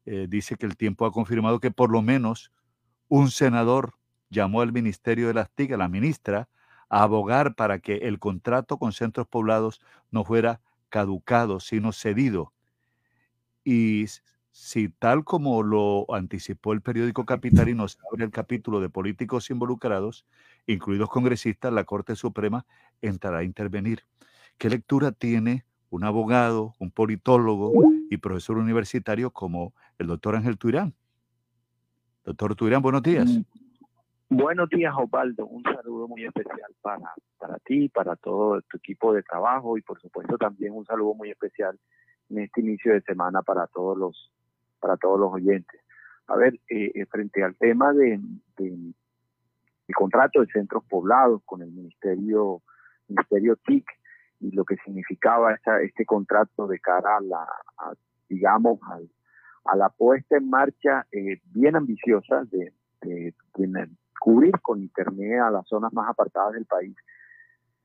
Eh, 0.07 0.27
dice 0.29 0.57
que 0.57 0.67
el 0.67 0.77
tiempo 0.77 1.07
ha 1.07 1.13
confirmado 1.13 1.61
que 1.61 1.71
por 1.71 1.91
lo 1.91 2.03
menos 2.03 2.53
un 3.09 3.31
senador 3.31 3.95
llamó 4.31 4.61
al 4.61 4.73
Ministerio 4.73 5.29
de 5.29 5.35
las 5.35 5.51
TIC, 5.51 5.73
a 5.73 5.77
la 5.77 5.89
ministra, 5.89 6.49
a 6.89 7.03
abogar 7.03 7.55
para 7.55 7.79
que 7.79 7.97
el 7.97 8.19
contrato 8.19 8.79
con 8.79 8.93
centros 8.93 9.27
poblados 9.27 9.81
no 10.11 10.25
fuera 10.25 10.61
caducado, 10.89 11.61
sino 11.61 11.93
cedido. 11.93 12.53
Y 13.65 14.07
si 14.59 14.89
tal 14.89 15.23
como 15.25 15.63
lo 15.63 16.05
anticipó 16.13 16.73
el 16.73 16.83
periódico 16.83 17.25
Capitalino 17.25 17.87
se 17.87 17.99
abre 18.11 18.25
el 18.25 18.33
capítulo 18.33 18.81
de 18.81 18.91
políticos 18.91 19.51
involucrados, 19.51 20.27
incluidos 20.67 21.09
congresistas, 21.09 21.73
la 21.73 21.85
Corte 21.85 22.17
Suprema 22.17 22.67
entrará 23.01 23.39
a 23.39 23.45
intervenir. 23.45 24.01
¿Qué 24.59 24.69
lectura 24.69 25.13
tiene 25.13 25.65
un 25.91 26.03
abogado, 26.03 26.75
un 26.81 26.91
politólogo 26.91 27.73
y 28.11 28.17
profesor 28.17 28.59
universitario 28.59 29.31
como 29.31 29.75
el 29.97 30.09
doctor 30.09 30.35
Ángel 30.35 30.59
Tuirán? 30.59 30.93
Doctor 32.25 32.57
Tuirán, 32.57 32.83
buenos 32.83 33.05
días. 33.05 33.31
Mm, 33.31 34.37
buenos 34.37 34.69
días, 34.71 34.93
Osvaldo. 34.99 35.47
Un 35.47 35.63
saludo 35.63 36.09
muy 36.09 36.25
especial 36.25 36.75
para, 36.83 37.15
para 37.39 37.59
ti, 37.61 37.89
para 37.89 38.17
todo 38.17 38.61
tu 38.63 38.77
equipo 38.79 39.15
de 39.15 39.23
trabajo 39.23 39.79
y 39.79 39.83
por 39.83 40.01
supuesto 40.01 40.37
también 40.37 40.75
un 40.75 40.85
saludo 40.85 41.15
muy 41.15 41.31
especial 41.31 41.79
en 42.29 42.41
este 42.41 42.61
inicio 42.61 42.93
de 42.93 43.03
semana 43.03 43.43
para 43.43 43.69
todos 43.69 43.97
los 43.97 44.33
para 44.81 44.97
todos 44.97 45.19
los 45.19 45.33
oyentes. 45.33 45.81
A 46.29 46.37
ver, 46.37 46.55
eh, 46.69 46.93
eh, 46.95 47.07
frente 47.07 47.43
al 47.43 47.57
tema 47.57 47.93
de, 47.93 48.21
el 48.59 49.95
contrato 49.95 50.41
de 50.41 50.47
centros 50.49 50.85
poblados 50.85 51.43
con 51.47 51.63
el 51.63 51.71
Ministerio, 51.71 52.61
Ministerio 53.09 53.57
TIC 53.57 53.87
y 54.41 54.51
lo 54.51 54.65
que 54.65 54.77
significaba 54.85 55.55
esta, 55.55 55.81
este 55.81 56.05
contrato 56.05 56.67
de 56.67 56.79
cara 56.81 57.17
a 57.17 57.21
la, 57.23 57.49
digamos, 58.29 58.79
a 59.65 59.77
la 59.77 59.89
puesta 59.89 60.37
en 60.37 60.51
marcha 60.51 61.07
eh, 61.11 61.41
bien 61.47 61.77
ambiciosa 61.77 62.45
de, 62.45 62.73
cubrir 64.21 64.53
con 64.61 64.83
Internet 64.83 65.41
a 65.41 65.51
las 65.51 65.67
zonas 65.67 65.93
más 65.95 66.11
apartadas 66.11 66.53
del 66.53 66.67
país. 66.67 66.95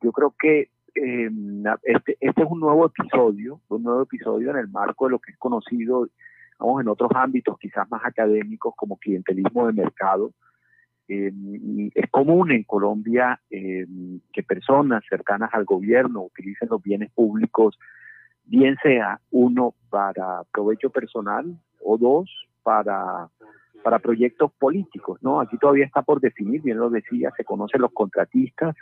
Yo 0.02 0.12
creo 0.12 0.36
que 0.38 0.72
este, 0.94 2.18
este 2.20 2.42
es 2.44 2.48
un 2.50 2.60
nuevo 2.60 2.88
episodio, 2.88 3.62
un 3.70 3.84
nuevo 3.84 4.02
episodio 4.02 4.52
en 4.52 4.58
el 4.58 4.68
marco 4.68 5.06
de 5.06 5.12
lo 5.12 5.20
que 5.20 5.32
es 5.32 5.38
conocido 5.38 6.08
vamos, 6.64 6.82
en 6.82 6.88
otros 6.88 7.12
ámbitos 7.14 7.58
quizás 7.60 7.90
más 7.92 8.02
académicos 8.06 8.74
como 8.76 8.98
clientelismo 8.98 9.68
de 9.68 9.74
mercado. 9.74 10.32
Eh, 11.10 11.32
es 11.94 12.10
común 12.10 12.52
en 12.52 12.64
Colombia 12.64 13.40
eh, 13.50 13.86
que 14.32 14.44
personas 14.44 15.04
cercanas 15.10 15.50
al 15.54 15.66
gobierno 15.66 16.24
utilicen 16.24 16.70
los 16.70 16.82
bienes 16.82 17.12
públicos, 17.12 17.78
bien 18.46 18.78
sea 18.82 19.20
uno 19.32 19.76
para 19.90 20.44
provecho 20.52 20.90
personal 20.90 21.46
o 21.82 21.98
dos 21.98 22.30
para 22.64 23.30
para 23.84 24.00
proyectos 24.00 24.50
políticos, 24.54 25.20
¿no? 25.22 25.42
Aquí 25.42 25.58
todavía 25.58 25.86
está 25.86 26.04
por 26.04 26.22
definir, 26.22 26.62
bien 26.62 26.78
lo 26.78 26.90
decía, 26.90 27.34
se 27.36 27.44
conocen 27.44 27.82
los 27.82 27.92
contratistas, 27.92 28.78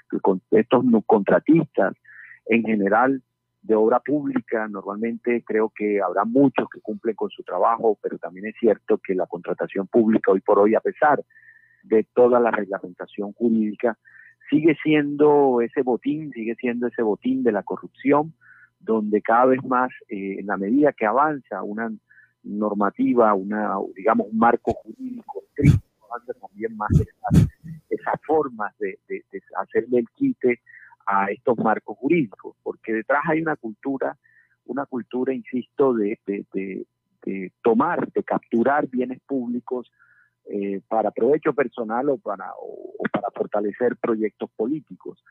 estos 0.52 0.84
contratistas 1.08 1.96
en 2.46 2.62
general 2.62 3.24
de 3.62 3.76
obra 3.76 4.00
pública, 4.00 4.68
normalmente 4.68 5.44
creo 5.46 5.72
que 5.76 6.02
habrá 6.02 6.26
muchos 6.26 6.68
que 6.70 6.82
cumplen 6.82 7.16
con 7.16 7.30
su 7.30 7.44
trabajo, 7.44 7.98
pero 8.02 8.18
también 8.18 8.48
es 8.48 8.56
cierto 8.60 8.98
que 8.98 9.14
la 9.14 9.28
contratación 9.28 9.88
pública 9.88 10.32
hoy 10.32 10.42
por 10.42 10.60
hoy, 10.60 10.76
a 10.76 10.80
pesar 10.80 11.24
de 11.84 12.06
toda 12.14 12.40
la 12.40 12.52
reglamentación 12.52 13.34
jurídica, 13.34 13.98
sigue 14.50 14.76
siendo 14.84 15.62
ese 15.62 15.84
botín, 15.84 16.32
sigue 16.32 16.56
siendo 16.56 16.88
ese 16.88 17.04
botín 17.04 17.44
de 17.44 17.52
la 17.52 17.64
corrupción, 17.64 18.34
donde 18.80 19.22
cada 19.22 19.46
vez 19.46 19.64
más, 19.64 19.92
eh, 20.10 20.38
en 20.40 20.48
la 20.48 20.58
medida 20.58 20.92
que 20.92 21.06
avanza 21.06 21.62
una 21.62 21.92
normativa, 22.44 23.34
una, 23.36 23.76
digamos, 23.96 24.28
un 24.32 24.40
marco 24.40 24.74
jurídico 24.74 25.44
también 26.40 26.76
más 26.76 26.90
esas, 27.90 28.22
formas 28.26 28.74
de, 28.80 29.00
hacerle 29.58 30.00
el 30.00 30.10
quite 30.16 30.62
a 31.06 31.26
estos 31.32 31.58
marcos 31.58 31.98
jurídicos, 31.98 32.56
porque 32.64 32.94
detrás 32.94 33.22
hay 33.30 33.42
una 33.42 33.56
cultura, 33.56 34.18
una 34.66 34.86
cultura, 34.86 35.34
insisto, 35.34 35.94
de, 35.94 36.18
tomar, 37.62 38.12
de 38.12 38.24
capturar 38.24 38.88
bienes 38.88 39.20
públicos 39.22 39.92
eh, 40.46 40.82
para 40.88 41.12
provecho 41.12 41.54
personal 41.54 42.10
o 42.10 42.18
para, 42.18 42.52
o, 42.60 42.94
para 43.12 43.30
fortalecer 43.34 43.96
proyectos 43.98 44.50
políticos. 44.56 45.24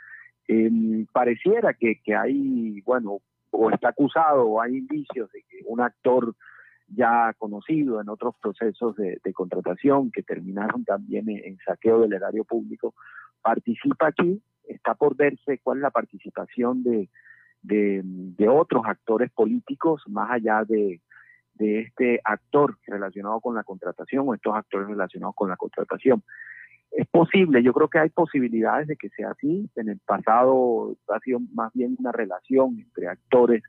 Em, 0.46 1.06
pareciera 1.12 1.74
que, 1.74 2.00
que 2.02 2.14
hay, 2.14 2.80
bueno, 2.82 3.18
o 3.50 3.70
está 3.70 3.90
acusado 3.90 4.46
o 4.46 4.60
hay 4.60 4.76
indicios 4.76 5.30
de 5.32 5.42
que 5.42 5.60
un 5.66 5.80
actor 5.80 6.34
ya 6.88 7.32
conocido 7.38 8.00
en 8.00 8.08
otros 8.08 8.34
procesos 8.40 8.96
de, 8.96 9.20
contratación 9.32 10.10
que 10.10 10.22
terminaron 10.22 10.84
también 10.84 11.28
en, 11.28 11.56
saqueo 11.64 12.00
del 12.00 12.12
erario 12.12 12.44
público, 12.44 12.94
participa 13.42 14.08
aquí, 14.08 14.42
está 14.70 14.94
por 14.94 15.16
verse 15.16 15.58
cuál 15.62 15.78
es 15.78 15.82
la 15.82 15.90
participación 15.90 16.82
de, 16.82 17.08
de, 17.62 18.48
otros 18.48 18.82
actores 18.86 19.30
políticos 19.30 20.02
más 20.08 20.30
allá 20.30 20.64
de, 20.64 21.00
de 21.54 21.80
este 21.80 22.20
actor 22.24 22.78
relacionado 22.86 23.40
con 23.40 23.54
la 23.54 23.64
contratación 23.64 24.28
o 24.28 24.34
estos 24.34 24.54
actores 24.54 24.88
relacionados 24.88 25.34
con 25.34 25.48
la 25.48 25.56
contratación. 25.56 26.22
Es 26.90 27.06
posible, 27.06 27.62
yo 27.62 27.72
creo 27.72 27.88
que 27.88 28.00
hay 28.00 28.08
posibilidades 28.08 28.88
de 28.88 28.96
que 28.96 29.10
sea 29.10 29.30
así. 29.30 29.70
En 29.76 29.88
el 29.88 30.00
pasado 30.04 30.96
ha 31.08 31.20
sido 31.20 31.38
más 31.54 31.72
bien 31.72 31.96
una 31.98 32.10
relación 32.10 32.80
entre 32.80 33.08
actores 33.08 33.62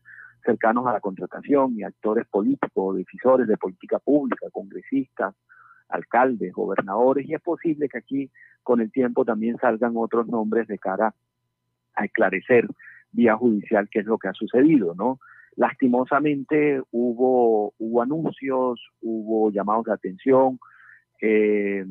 cercanos 0.43 0.87
a 0.87 0.93
la 0.93 0.99
contratación 0.99 1.73
y 1.77 1.83
actores 1.83 2.25
políticos, 2.27 2.97
decisores 2.97 3.47
de 3.47 3.57
política 3.57 3.99
pública, 3.99 4.47
congresistas, 4.51 5.35
alcaldes, 5.91 6.53
gobernadores, 6.53 7.27
y 7.27 7.33
es 7.33 7.41
posible 7.41 7.89
que 7.89 7.97
aquí 7.97 8.31
con 8.63 8.81
el 8.81 8.91
tiempo 8.91 9.25
también 9.25 9.57
salgan 9.57 9.93
otros 9.95 10.27
nombres 10.27 10.67
de 10.67 10.77
cara 10.77 11.13
a 11.95 12.05
esclarecer 12.05 12.67
vía 13.11 13.35
judicial 13.35 13.89
qué 13.89 13.99
es 13.99 14.05
lo 14.05 14.17
que 14.17 14.29
ha 14.29 14.33
sucedido, 14.33 14.95
¿no? 14.95 15.19
Lastimosamente 15.55 16.81
hubo, 16.91 17.73
anuncios, 18.01 18.81
hubo 19.01 19.51
llamados 19.51 19.85
de 19.85 19.93
atención, 19.93 20.59
eh, 21.21 21.85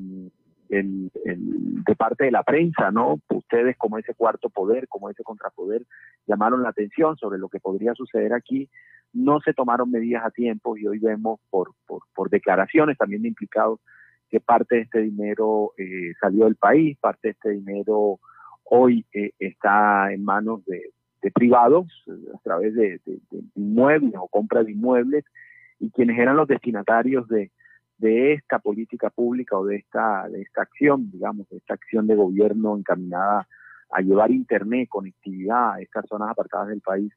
de 0.70 1.96
parte 1.96 2.24
de 2.24 2.30
la 2.30 2.44
prensa, 2.44 2.90
¿no? 2.92 3.20
Ustedes 3.28 3.76
como 3.76 3.98
ese 3.98 4.14
cuarto 4.14 4.48
poder, 4.50 4.86
como 4.88 5.10
ese 5.10 5.24
contrapoder, 5.24 5.82
llamaron 6.26 6.62
la 6.62 6.68
atención 6.68 7.16
sobre 7.16 7.38
lo 7.38 7.48
que 7.48 7.58
podría 7.58 7.92
suceder 7.94 8.32
aquí. 8.32 8.70
No 9.12 9.40
se 9.40 9.52
tomaron 9.52 9.90
medidas 9.90 10.24
a 10.24 10.30
tiempo 10.30 10.76
y 10.76 10.86
hoy 10.86 11.00
vemos 11.00 11.40
por, 11.50 11.72
por, 11.86 12.30
declaraciones 12.30 12.96
también 12.96 13.26
implicados 13.26 13.80
que 14.28 14.38
parte 14.38 14.76
de 14.76 14.82
este 14.82 15.00
dinero 15.00 15.72
eh, 15.76 16.12
salió 16.20 16.44
del 16.44 16.54
país, 16.54 16.96
parte 16.98 17.28
de 17.28 17.32
este 17.32 17.50
dinero 17.50 18.20
hoy 18.62 19.04
eh, 19.12 19.32
está 19.40 20.12
en 20.12 20.24
manos 20.24 20.64
de, 20.66 20.92
privados 21.34 21.86
a 22.32 22.38
través 22.44 22.74
de, 22.74 23.00
de, 23.04 23.18
inmuebles 23.56 24.14
o 24.16 24.28
compra 24.28 24.62
de 24.62 24.70
inmuebles 24.70 25.24
y 25.80 25.90
quienes 25.90 26.18
eran 26.18 26.36
los 26.36 26.46
destinatarios 26.46 27.26
de, 27.28 27.50
de 28.00 28.32
esta 28.32 28.58
política 28.58 29.10
pública 29.10 29.58
o 29.58 29.64
de 29.64 29.76
esta, 29.76 30.28
de 30.28 30.42
esta 30.42 30.62
acción, 30.62 31.10
digamos, 31.10 31.48
de 31.50 31.58
esta 31.58 31.74
acción 31.74 32.06
de 32.06 32.16
gobierno 32.16 32.76
encaminada 32.76 33.46
a 33.90 34.00
llevar 34.00 34.30
Internet, 34.30 34.88
conectividad 34.88 35.74
a 35.74 35.80
estas 35.80 36.06
zonas 36.06 36.30
apartadas 36.30 36.68
del 36.68 36.80
país, 36.80 37.12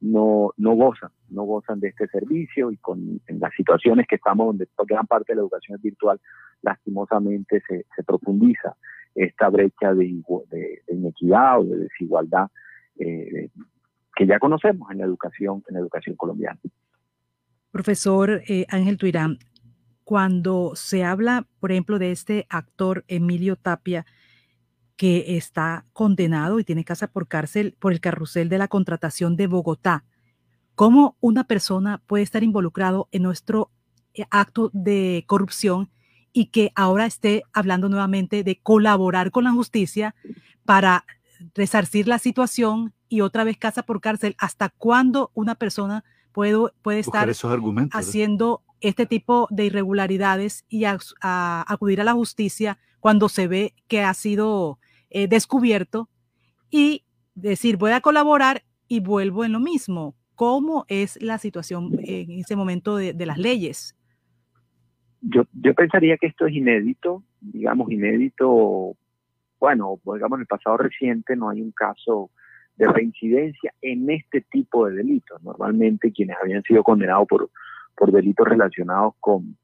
no, 0.00 0.52
no 0.56 0.72
gozan, 0.74 1.10
no 1.30 1.44
gozan 1.44 1.80
de 1.80 1.88
este 1.88 2.08
servicio 2.08 2.70
y 2.70 2.76
con 2.78 3.20
en 3.26 3.40
las 3.40 3.54
situaciones 3.54 4.06
que 4.06 4.16
estamos, 4.16 4.46
donde 4.46 4.68
gran 4.86 5.06
parte 5.06 5.32
de 5.32 5.36
la 5.36 5.42
educación 5.42 5.76
es 5.76 5.82
virtual, 5.82 6.20
lastimosamente 6.62 7.62
se, 7.66 7.86
se 7.94 8.02
profundiza 8.02 8.76
esta 9.14 9.48
brecha 9.48 9.94
de, 9.94 10.20
de, 10.50 10.82
inequidad 10.88 11.60
o 11.60 11.64
de 11.64 11.76
desigualdad 11.78 12.48
eh, 12.98 13.50
que 14.16 14.26
ya 14.26 14.38
conocemos 14.38 14.90
en 14.90 14.98
la 14.98 15.04
educación, 15.04 15.62
en 15.68 15.74
la 15.74 15.80
educación 15.80 16.16
colombiana. 16.16 16.58
Profesor 17.70 18.42
eh, 18.48 18.66
Ángel 18.70 18.98
Tuirán, 18.98 19.38
cuando 20.04 20.72
se 20.76 21.02
habla, 21.02 21.46
por 21.60 21.72
ejemplo, 21.72 21.98
de 21.98 22.12
este 22.12 22.46
actor 22.50 23.04
Emilio 23.08 23.56
Tapia, 23.56 24.06
que 24.96 25.36
está 25.36 25.86
condenado 25.92 26.60
y 26.60 26.64
tiene 26.64 26.84
casa 26.84 27.08
por 27.08 27.26
cárcel 27.26 27.74
por 27.78 27.92
el 27.92 28.00
carrusel 28.00 28.48
de 28.48 28.58
la 28.58 28.68
contratación 28.68 29.36
de 29.36 29.46
Bogotá. 29.46 30.04
¿Cómo 30.74 31.16
una 31.20 31.44
persona 31.44 32.02
puede 32.06 32.22
estar 32.22 32.42
involucrado 32.42 33.08
en 33.10 33.22
nuestro 33.22 33.70
eh, 34.12 34.24
acto 34.30 34.70
de 34.72 35.24
corrupción 35.26 35.90
y 36.32 36.46
que 36.46 36.72
ahora 36.74 37.06
esté 37.06 37.42
hablando 37.52 37.88
nuevamente 37.88 38.44
de 38.44 38.60
colaborar 38.60 39.30
con 39.30 39.44
la 39.44 39.52
justicia 39.52 40.14
para 40.64 41.04
resarcir 41.54 42.08
la 42.08 42.18
situación 42.18 42.92
y 43.08 43.20
otra 43.20 43.44
vez 43.44 43.56
casa 43.56 43.84
por 43.84 44.00
cárcel? 44.00 44.36
¿Hasta 44.38 44.68
cuándo 44.68 45.30
una 45.34 45.54
persona 45.54 46.04
puede, 46.32 46.56
puede 46.82 47.00
estar 47.00 47.30
haciendo 47.92 48.62
este 48.84 49.06
tipo 49.06 49.48
de 49.50 49.64
irregularidades 49.64 50.66
y 50.68 50.84
a, 50.84 50.98
acudir 51.66 52.02
a 52.02 52.04
la 52.04 52.12
justicia 52.12 52.76
cuando 53.00 53.30
se 53.30 53.48
ve 53.48 53.72
que 53.88 54.02
ha 54.02 54.12
sido 54.12 54.78
eh, 55.08 55.26
descubierto 55.26 56.10
y 56.70 57.04
decir 57.34 57.78
voy 57.78 57.92
a 57.92 58.02
colaborar 58.02 58.62
y 58.86 59.00
vuelvo 59.00 59.44
en 59.44 59.52
lo 59.52 59.60
mismo. 59.60 60.14
¿Cómo 60.34 60.84
es 60.88 61.20
la 61.22 61.38
situación 61.38 61.92
en 62.00 62.32
ese 62.32 62.56
momento 62.56 62.96
de, 62.96 63.14
las 63.26 63.38
leyes? 63.38 63.96
Yo, 65.22 65.44
yo 65.52 65.74
pensaría 65.74 66.18
que 66.18 66.26
esto 66.26 66.46
es 66.46 66.54
inédito, 66.54 67.22
digamos 67.40 67.90
inédito, 67.90 68.96
bueno, 69.60 69.98
digamos 70.04 70.36
en 70.36 70.40
el 70.40 70.46
pasado 70.46 70.76
reciente 70.76 71.36
no 71.36 71.48
hay 71.48 71.62
un 71.62 71.72
caso 71.72 72.30
de 72.76 72.86
reincidencia 72.88 73.72
en 73.80 74.10
este 74.10 74.42
tipo 74.42 74.86
de 74.86 74.96
delitos. 74.96 75.42
Normalmente 75.42 76.12
quienes 76.12 76.36
habían 76.42 76.62
sido 76.64 76.82
condenados 76.82 77.26
por 77.28 77.48
por 77.96 78.12
delitos 78.12 78.46
relacionados 78.46 79.14
con, 79.20 79.56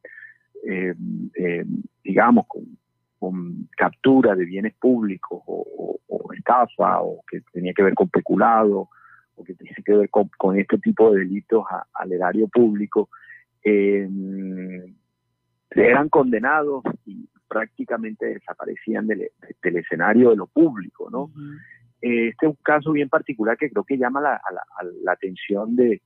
eh, 0.67 0.95
eh, 1.35 1.65
digamos, 2.03 2.47
con, 2.47 2.79
captura 3.77 4.35
de 4.35 4.47
bienes 4.47 4.75
públicos 4.77 5.43
o, 5.47 5.99
estafa 6.37 7.03
o 7.03 7.23
que 7.31 7.43
tenía 7.53 7.75
que 7.75 7.83
ver 7.83 7.95
con 7.95 8.09
peculado 8.09 8.89
o 9.35 9.45
que 9.45 9.55
tenía 9.55 9.75
que 9.85 9.95
ver 9.95 10.09
con, 10.09 10.59
este 10.59 10.79
tipo 10.79 11.11
de 11.11 11.21
delitos 11.21 11.65
al 11.93 12.13
erario 12.13 12.49
público, 12.49 13.11
eh, 13.63 14.09
eran 15.73 16.09
condenados 16.09 16.83
y 17.05 17.29
prácticamente 17.47 18.27
desaparecían 18.27 19.07
del, 19.07 19.31
escenario 19.63 20.31
de 20.31 20.37
lo 20.37 20.47
público, 20.47 21.11
¿no? 21.11 21.31
este 22.01 22.47
es 22.47 22.51
un 22.51 22.59
caso 22.63 22.93
bien 22.93 23.11
particular 23.11 23.59
que 23.59 23.69
creo 23.69 23.85
que 23.85 23.99
llama 23.99 24.23
la, 24.23 24.41
la 25.03 25.13
atención 25.13 25.77
de, 25.77 26.01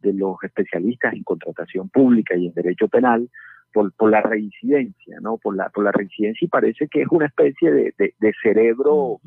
de 0.00 0.12
los 0.12 0.36
especialistas 0.42 1.14
en 1.14 1.22
contratación 1.22 1.88
pública 1.88 2.36
y 2.36 2.46
en 2.46 2.54
derecho 2.54 2.88
penal 2.88 3.28
por, 3.72 3.92
por 3.92 4.10
la 4.10 4.20
reincidencia, 4.20 5.18
¿no? 5.20 5.38
Por 5.38 5.56
la, 5.56 5.68
por 5.70 5.84
la 5.84 5.92
reincidencia 5.92 6.44
y 6.44 6.48
parece 6.48 6.88
que 6.88 7.02
es 7.02 7.08
una 7.10 7.26
especie 7.26 7.70
de, 7.70 7.94
de, 7.96 8.32
cerebro, 8.42 9.20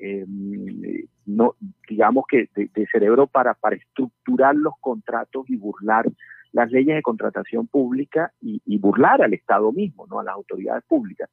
em, 0.00 1.06
no, 1.26 1.54
digamos 1.88 2.24
que 2.28 2.48
de, 2.54 2.86
cerebro 2.90 3.26
para, 3.26 3.54
para 3.54 3.76
estructurar 3.76 4.54
los 4.54 4.74
contratos 4.80 5.48
y 5.48 5.56
burlar 5.56 6.06
las 6.52 6.70
leyes 6.70 6.96
de 6.96 7.02
contratación 7.02 7.66
pública 7.66 8.32
y, 8.40 8.78
burlar 8.78 9.22
al 9.22 9.34
Estado 9.34 9.72
mismo, 9.72 10.06
¿no? 10.06 10.20
A 10.20 10.24
las 10.24 10.34
autoridades 10.34 10.84
públicas. 10.84 11.28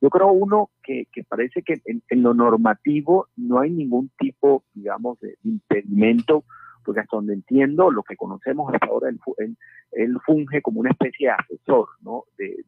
Yo 0.00 0.10
creo, 0.10 0.32
uno, 0.32 0.70
que, 0.82 1.06
que 1.12 1.22
parece 1.24 1.62
que 1.62 1.80
en, 1.84 2.02
en, 2.08 2.22
lo 2.22 2.34
normativo 2.34 3.28
no 3.36 3.60
hay 3.60 3.70
ningún 3.70 4.10
tipo, 4.18 4.64
digamos, 4.74 5.18
de 5.20 5.36
impedimento 5.44 6.44
porque 6.84 7.00
hasta 7.00 7.16
donde 7.16 7.34
entiendo, 7.34 7.90
lo 7.90 8.02
que 8.02 8.16
conocemos 8.16 8.72
hasta 8.72 8.86
ahora, 8.86 9.08
él, 9.08 10.18
funge 10.24 10.62
como 10.62 10.80
una 10.80 10.90
especie 10.90 11.28
de 11.28 11.34
asesor, 11.34 11.88
¿no? 12.02 12.24
De, 12.36 12.64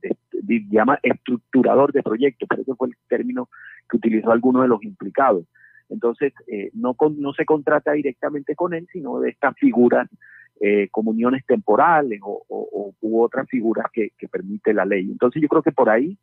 llama 0.70 0.98
estructurador 1.02 1.92
de 1.92 2.02
proyectos, 2.02 2.48
pero 2.48 2.62
ese 2.62 2.74
fue 2.74 2.88
el 2.88 2.94
término 3.08 3.48
que 3.88 3.96
utilizó 3.96 4.30
alguno 4.30 4.62
de 4.62 4.68
los 4.68 4.82
implicados. 4.82 5.44
Entonces, 5.88 6.32
eh, 6.46 6.70
no, 6.72 6.96
no 7.16 7.32
se 7.32 7.44
contrata 7.44 7.92
directamente 7.92 8.54
con 8.54 8.74
él, 8.74 8.88
sino 8.92 9.20
de 9.20 9.30
estas 9.30 9.56
figuras 9.56 10.08
eh, 10.58 10.88
comuniones 10.90 11.44
temporales 11.44 12.18
o, 12.22 12.94
u 13.00 13.20
otras 13.20 13.46
figuras 13.46 13.86
que, 13.92 14.10
permite 14.30 14.72
la 14.72 14.86
ley. 14.86 15.10
Entonces 15.10 15.42
yo 15.42 15.48
creo 15.48 15.62
que 15.62 15.72
por 15.72 15.90
ahí 15.90 16.16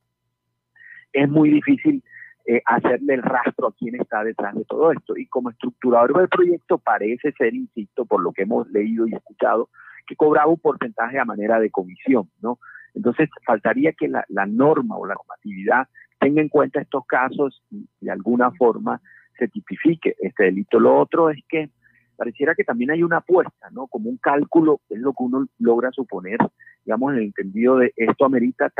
es 1.11 1.29
muy 1.29 1.51
difícil 1.51 2.03
eh, 2.45 2.61
hacerle 2.65 3.15
el 3.15 3.21
rastro 3.21 3.67
a 3.67 3.73
quién 3.73 3.95
está 3.95 4.23
detrás 4.23 4.55
de 4.55 4.65
todo 4.65 4.91
esto. 4.91 5.17
Y 5.17 5.27
como 5.27 5.49
estructurador 5.49 6.17
del 6.17 6.29
proyecto 6.29 6.77
parece 6.77 7.31
ser, 7.33 7.53
insisto, 7.53 8.05
por 8.05 8.21
lo 8.21 8.31
que 8.33 8.43
hemos 8.43 8.69
leído 8.69 9.07
y 9.07 9.13
escuchado, 9.13 9.69
que 10.05 10.15
cobraba 10.15 10.51
un 10.51 10.59
porcentaje 10.59 11.19
a 11.19 11.25
manera 11.25 11.59
de 11.59 11.71
comisión, 11.71 12.29
¿no? 12.41 12.59
Entonces 12.93 13.29
faltaría 13.45 13.93
que 13.93 14.07
la, 14.07 14.25
la 14.27 14.45
norma 14.45 14.97
o 14.97 15.05
la 15.05 15.15
normatividad 15.15 15.87
tenga 16.19 16.41
en 16.41 16.49
cuenta 16.49 16.81
estos 16.81 17.05
casos 17.05 17.63
y 17.71 17.87
de 18.01 18.11
alguna 18.11 18.51
forma 18.51 19.01
se 19.37 19.47
tipifique 19.47 20.15
este 20.19 20.43
delito. 20.43 20.79
Lo 20.79 20.97
otro 20.99 21.29
es 21.29 21.39
que 21.47 21.69
pareciera 22.15 22.55
que 22.55 22.63
también 22.63 22.91
hay 22.91 23.03
una 23.03 23.17
apuesta, 23.17 23.69
¿no? 23.71 23.87
Como 23.87 24.09
un 24.09 24.17
cálculo, 24.17 24.81
es 24.89 24.99
lo 24.99 25.13
que 25.13 25.23
uno 25.23 25.47
logra 25.59 25.91
suponer, 25.91 26.37
digamos, 26.85 27.13
en 27.13 27.19
el 27.19 27.25
entendido 27.25 27.77
de 27.77 27.93
esto 27.95 28.25
amerita 28.25 28.71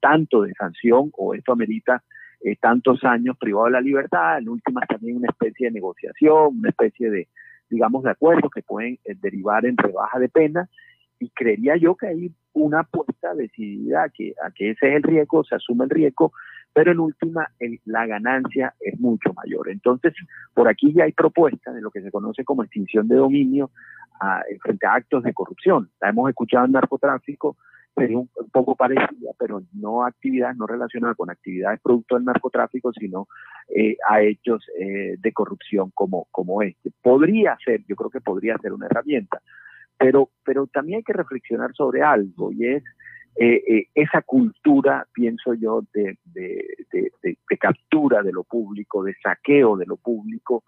tanto 0.00 0.42
de 0.42 0.52
sanción 0.54 1.10
o 1.16 1.34
esto 1.34 1.52
amerita 1.52 2.02
eh, 2.44 2.56
tantos 2.60 3.04
años 3.04 3.36
privado 3.38 3.66
de 3.66 3.72
la 3.72 3.80
libertad, 3.80 4.38
en 4.38 4.48
últimas 4.48 4.86
también 4.88 5.16
una 5.16 5.28
especie 5.28 5.68
de 5.68 5.72
negociación, 5.72 6.58
una 6.58 6.70
especie 6.70 7.10
de, 7.10 7.28
digamos, 7.70 8.02
de 8.02 8.10
acuerdos 8.10 8.50
que 8.50 8.62
pueden 8.62 8.98
eh, 9.04 9.14
derivar 9.20 9.64
en 9.64 9.76
rebaja 9.76 10.18
de 10.18 10.28
pena, 10.28 10.68
y 11.18 11.30
creería 11.30 11.76
yo 11.76 11.94
que 11.94 12.08
hay 12.08 12.32
una 12.52 12.80
apuesta 12.80 13.32
decidida 13.34 14.04
a 14.04 14.08
que, 14.08 14.34
que 14.56 14.70
ese 14.70 14.88
es 14.88 14.96
el 14.96 15.02
riesgo, 15.04 15.44
se 15.44 15.54
asume 15.54 15.84
el 15.84 15.90
riesgo, 15.90 16.32
pero 16.72 16.90
en 16.90 17.00
última 17.00 17.48
la 17.84 18.06
ganancia 18.06 18.74
es 18.80 18.98
mucho 18.98 19.32
mayor. 19.34 19.68
Entonces, 19.68 20.14
por 20.52 20.68
aquí 20.68 20.92
ya 20.92 21.04
hay 21.04 21.12
propuestas 21.12 21.74
de 21.74 21.80
lo 21.80 21.90
que 21.90 22.02
se 22.02 22.10
conoce 22.10 22.44
como 22.44 22.64
extinción 22.64 23.06
de 23.08 23.16
dominio 23.16 23.70
a, 24.20 24.42
frente 24.60 24.86
a 24.86 24.94
actos 24.94 25.22
de 25.22 25.32
corrupción. 25.32 25.90
La 26.00 26.08
hemos 26.08 26.28
escuchado 26.28 26.64
en 26.64 26.72
narcotráfico, 26.72 27.56
sería 27.94 28.18
un, 28.18 28.28
poco 28.52 28.74
parecida, 28.74 29.32
pero 29.38 29.62
no 29.72 30.04
actividades 30.04 30.56
no 30.56 30.66
relacionadas 30.66 31.16
con 31.16 31.30
actividades 31.30 31.80
producto 31.80 32.16
del 32.16 32.24
narcotráfico, 32.24 32.92
sino 32.92 33.28
eh, 33.68 33.96
a 34.08 34.22
hechos 34.22 34.64
eh, 34.78 35.16
de 35.18 35.32
corrupción 35.32 35.90
como, 35.94 36.26
como 36.30 36.62
este. 36.62 36.90
Podría 37.02 37.56
ser, 37.64 37.82
yo 37.86 37.96
creo 37.96 38.10
que 38.10 38.20
podría 38.20 38.56
ser 38.58 38.72
una 38.72 38.86
herramienta, 38.86 39.40
pero, 39.98 40.30
pero 40.44 40.66
también 40.66 40.98
hay 40.98 41.02
que 41.04 41.12
reflexionar 41.12 41.72
sobre 41.74 42.02
algo 42.02 42.50
y 42.52 42.66
es 42.66 42.82
eh, 43.36 43.86
esa 43.94 44.20
cultura, 44.22 45.06
pienso 45.12 45.54
yo, 45.54 45.82
de, 45.94 46.18
de, 46.24 46.66
de, 47.22 47.58
captura 47.58 48.22
de 48.22 48.32
lo 48.32 48.44
público, 48.44 49.02
de 49.04 49.14
saqueo 49.22 49.76
de 49.76 49.86
lo 49.86 49.96
público, 49.96 50.64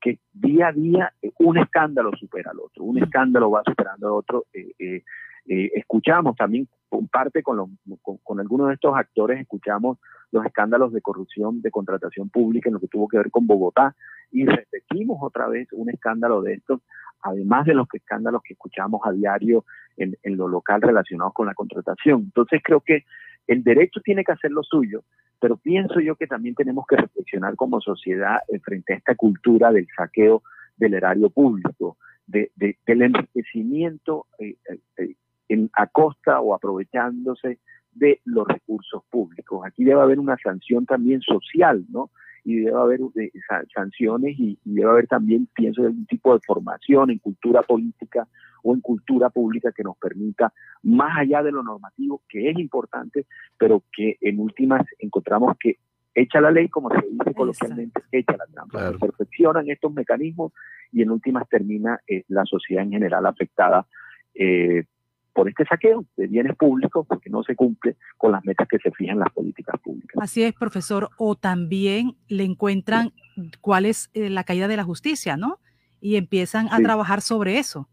que 0.00 0.18
día 0.32 0.68
a 0.68 0.72
día 0.72 1.12
un 1.38 1.58
escándalo 1.58 2.12
supera 2.16 2.50
al 2.50 2.60
otro, 2.60 2.84
un 2.84 3.02
escándalo 3.02 3.50
va 3.50 3.62
superando 3.64 4.06
al 4.06 4.12
otro. 4.14 4.46
Eh, 4.52 4.72
eh, 4.78 5.02
escuchamos 5.48 6.36
también, 6.36 6.68
con 6.88 7.08
parte 7.08 7.42
con, 7.42 7.78
con, 8.22 8.40
algunos 8.40 8.68
de 8.68 8.74
estos 8.74 8.96
actores, 8.96 9.40
escuchamos 9.40 9.98
los 10.30 10.44
escándalos 10.44 10.92
de 10.92 11.00
corrupción 11.00 11.62
de 11.62 11.70
contratación 11.70 12.28
pública 12.28 12.68
en 12.68 12.74
lo 12.74 12.80
que 12.80 12.88
tuvo 12.88 13.08
que 13.08 13.16
ver 13.16 13.30
con 13.30 13.46
Bogotá 13.46 13.94
y 14.30 14.44
repetimos 14.44 15.18
otra 15.22 15.48
vez 15.48 15.68
un 15.72 15.88
escándalo 15.88 16.42
de 16.42 16.54
estos, 16.54 16.82
además 17.22 17.64
de 17.66 17.74
los 17.74 17.88
escándalos 17.92 18.42
que 18.42 18.52
escuchamos 18.52 19.00
a 19.04 19.12
diario 19.12 19.64
en, 19.96 20.16
en 20.22 20.36
lo 20.36 20.48
local 20.48 20.82
relacionados 20.82 21.32
con 21.32 21.46
la 21.46 21.54
contratación. 21.54 22.20
Entonces 22.24 22.60
creo 22.62 22.80
que 22.80 23.04
el 23.46 23.64
derecho 23.64 24.00
tiene 24.00 24.24
que 24.24 24.32
hacer 24.32 24.50
lo 24.50 24.62
suyo, 24.62 25.02
pero 25.40 25.56
pienso 25.56 26.00
yo 26.00 26.16
que 26.16 26.26
también 26.26 26.54
tenemos 26.54 26.84
que 26.86 26.96
reflexionar 26.96 27.56
como 27.56 27.80
sociedad 27.80 28.40
frente 28.62 28.92
a 28.92 28.96
esta 28.96 29.14
cultura 29.14 29.72
del 29.72 29.86
saqueo 29.96 30.42
del 30.76 30.94
erario 30.94 31.30
público, 31.30 31.96
de, 32.26 32.50
del 32.86 33.02
enriquecimiento 33.02 34.26
eh, 34.38 34.56
eh, 34.68 34.78
eh 34.98 35.14
en, 35.48 35.70
a 35.74 35.86
costa 35.86 36.40
o 36.40 36.54
aprovechándose 36.54 37.58
de 37.92 38.20
los 38.24 38.46
recursos 38.46 39.02
públicos. 39.10 39.62
Aquí 39.66 39.84
debe 39.84 40.00
haber 40.00 40.18
una 40.18 40.36
sanción 40.42 40.86
también 40.86 41.20
social, 41.20 41.84
¿no? 41.88 42.10
Y 42.44 42.60
debe 42.60 42.76
haber 42.78 43.00
eh, 43.16 43.30
sanciones 43.74 44.38
y, 44.38 44.58
debe 44.64 44.90
haber 44.90 45.06
también, 45.06 45.48
pienso, 45.54 45.82
algún 45.82 46.06
tipo 46.06 46.32
de 46.32 46.40
formación 46.46 47.10
en 47.10 47.18
cultura 47.18 47.62
política 47.62 48.26
o 48.62 48.74
en 48.74 48.80
cultura 48.80 49.30
pública 49.30 49.72
que 49.72 49.82
nos 49.82 49.96
permita, 49.98 50.52
más 50.82 51.18
allá 51.18 51.42
de 51.42 51.52
lo 51.52 51.62
normativo, 51.62 52.22
que 52.28 52.50
es 52.50 52.58
importante, 52.58 53.26
pero 53.56 53.82
que 53.92 54.16
en 54.20 54.40
últimas 54.40 54.86
encontramos 54.98 55.56
que 55.58 55.78
echa 56.14 56.40
la 56.40 56.50
ley, 56.50 56.68
como 56.68 56.90
se 56.90 57.06
dice 57.06 57.34
coloquialmente, 57.34 58.02
echa 58.10 58.36
la 58.36 58.46
trampa. 58.46 58.92
Se 58.92 58.98
perfeccionan 58.98 59.70
estos 59.70 59.92
mecanismos 59.92 60.52
y 60.92 61.02
en 61.02 61.10
últimas 61.10 61.48
termina 61.48 62.00
eh, 62.06 62.24
la 62.28 62.44
sociedad 62.44 62.82
en 62.82 62.90
general 62.90 63.26
afectada 63.26 63.86
eh, 64.34 64.84
por 65.32 65.48
este 65.48 65.64
saqueo 65.64 66.04
de 66.16 66.26
bienes 66.26 66.56
públicos 66.56 67.06
porque 67.08 67.30
no 67.30 67.42
se 67.42 67.54
cumple 67.54 67.96
con 68.16 68.32
las 68.32 68.44
metas 68.44 68.66
que 68.68 68.78
se 68.78 68.90
fijan 68.90 69.18
las 69.18 69.32
políticas 69.32 69.80
públicas. 69.80 70.16
Así 70.20 70.42
es, 70.42 70.52
profesor. 70.52 71.10
O 71.16 71.36
también 71.36 72.16
le 72.28 72.44
encuentran 72.44 73.12
cuál 73.60 73.86
es 73.86 74.10
eh, 74.14 74.30
la 74.30 74.44
caída 74.44 74.68
de 74.68 74.76
la 74.76 74.84
justicia, 74.84 75.36
¿no? 75.36 75.58
Y 76.00 76.16
empiezan 76.16 76.68
a 76.70 76.78
trabajar 76.78 77.20
sobre 77.20 77.58
eso. 77.58 77.88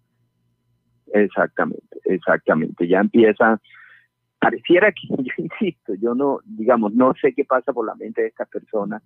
Exactamente, 1.13 1.99
exactamente. 2.05 2.87
Ya 2.87 2.99
empiezan, 2.99 3.59
pareciera 4.39 4.91
que, 4.91 5.07
yo 5.23 5.33
insisto, 5.37 5.93
yo 5.95 6.13
no, 6.13 6.39
digamos, 6.45 6.93
no 6.93 7.13
sé 7.21 7.33
qué 7.33 7.45
pasa 7.45 7.73
por 7.73 7.85
la 7.85 7.95
mente 7.95 8.21
de 8.21 8.27
estas 8.27 8.49
personas, 8.49 9.01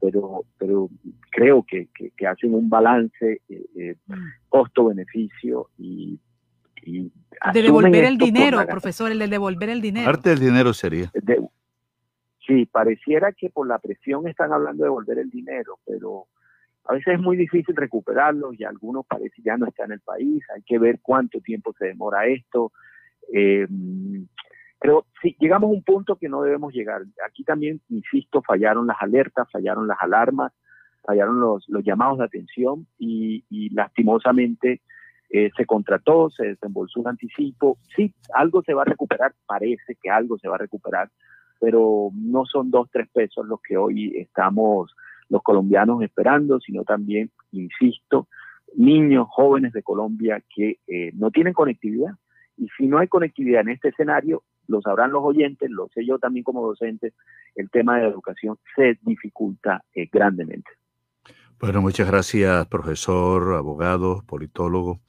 pero, 0.00 0.44
pero 0.58 0.90
creo 1.30 1.62
que, 1.62 1.88
que, 1.94 2.26
hacen 2.26 2.54
un 2.54 2.68
balance 2.68 3.40
eh, 3.48 3.64
eh 3.76 3.96
mm. 4.06 4.14
costo-beneficio 4.48 5.70
y 5.78 6.18
de 6.84 7.62
devolver 7.62 8.04
el 8.04 8.18
dinero, 8.18 8.64
profesor, 8.66 9.10
el 9.10 9.18
de 9.18 9.28
devolver 9.28 9.70
el 9.70 9.80
dinero. 9.80 10.06
Parte 10.06 10.30
del 10.30 10.40
dinero 10.40 10.72
sería. 10.72 11.10
sí, 12.46 12.66
pareciera 12.66 13.32
que 13.32 13.50
por 13.50 13.66
la 13.66 13.78
presión 13.78 14.28
están 14.28 14.52
hablando 14.52 14.84
de 14.84 14.88
devolver 14.88 15.18
el 15.18 15.30
dinero, 15.30 15.78
pero 15.86 16.26
a 16.84 16.94
veces 16.94 17.14
es 17.14 17.20
muy 17.20 17.36
difícil 17.36 17.74
recuperarlo 17.74 18.52
y 18.52 18.64
algunos 18.64 19.06
parece 19.06 19.40
ya 19.42 19.56
no 19.56 19.66
están 19.66 19.86
en 19.86 19.92
el 19.92 20.00
país. 20.00 20.44
Hay 20.54 20.62
que 20.62 20.78
ver 20.78 21.00
cuánto 21.00 21.40
tiempo 21.40 21.74
se 21.78 21.86
demora 21.86 22.26
esto. 22.26 22.72
Eh, 23.32 23.66
pero 24.78 25.06
sí, 25.22 25.34
llegamos 25.40 25.70
a 25.70 25.72
un 25.72 25.82
punto 25.82 26.16
que 26.16 26.28
no 26.28 26.42
debemos 26.42 26.74
llegar. 26.74 27.02
Aquí 27.26 27.42
también, 27.42 27.80
insisto, 27.88 28.42
fallaron 28.42 28.86
las 28.86 28.98
alertas, 29.00 29.50
fallaron 29.50 29.88
las 29.88 29.96
alarmas, 29.98 30.52
fallaron 31.02 31.40
los, 31.40 31.66
los 31.68 31.82
llamados 31.82 32.18
de 32.18 32.24
atención 32.24 32.86
y, 32.98 33.44
y 33.48 33.70
lastimosamente 33.70 34.82
eh, 35.36 35.50
se 35.56 35.66
contrató, 35.66 36.30
se 36.30 36.46
desembolsó 36.46 37.00
un 37.00 37.08
anticipo, 37.08 37.78
sí, 37.96 38.14
algo 38.32 38.62
se 38.62 38.72
va 38.72 38.82
a 38.82 38.84
recuperar, 38.84 39.34
parece 39.46 39.96
que 40.00 40.08
algo 40.08 40.38
se 40.38 40.46
va 40.46 40.54
a 40.54 40.58
recuperar, 40.58 41.10
pero 41.58 42.10
no 42.14 42.44
son 42.46 42.70
dos, 42.70 42.88
tres 42.92 43.08
pesos 43.12 43.44
los 43.44 43.60
que 43.60 43.76
hoy 43.76 44.16
estamos 44.16 44.94
los 45.28 45.42
colombianos 45.42 46.00
esperando, 46.02 46.60
sino 46.60 46.84
también, 46.84 47.32
insisto, 47.50 48.28
niños, 48.76 49.26
jóvenes 49.28 49.72
de 49.72 49.82
Colombia 49.82 50.40
que 50.54 50.78
eh, 50.86 51.10
no 51.14 51.32
tienen 51.32 51.52
conectividad. 51.52 52.12
Y 52.56 52.68
si 52.78 52.86
no 52.86 52.98
hay 52.98 53.08
conectividad 53.08 53.62
en 53.62 53.70
este 53.70 53.88
escenario, 53.88 54.44
lo 54.68 54.82
sabrán 54.82 55.10
los 55.10 55.24
oyentes, 55.24 55.68
lo 55.68 55.88
sé 55.88 56.06
yo 56.06 56.20
también 56.20 56.44
como 56.44 56.64
docente, 56.64 57.12
el 57.56 57.70
tema 57.70 57.96
de 57.96 58.02
la 58.02 58.10
educación 58.10 58.56
se 58.76 59.00
dificulta 59.02 59.82
eh, 59.96 60.08
grandemente. 60.12 60.70
Bueno, 61.64 61.80
muchas 61.80 62.06
gracias, 62.08 62.66
profesor, 62.66 63.54
abogado, 63.54 64.22
politólogo. 64.26 65.00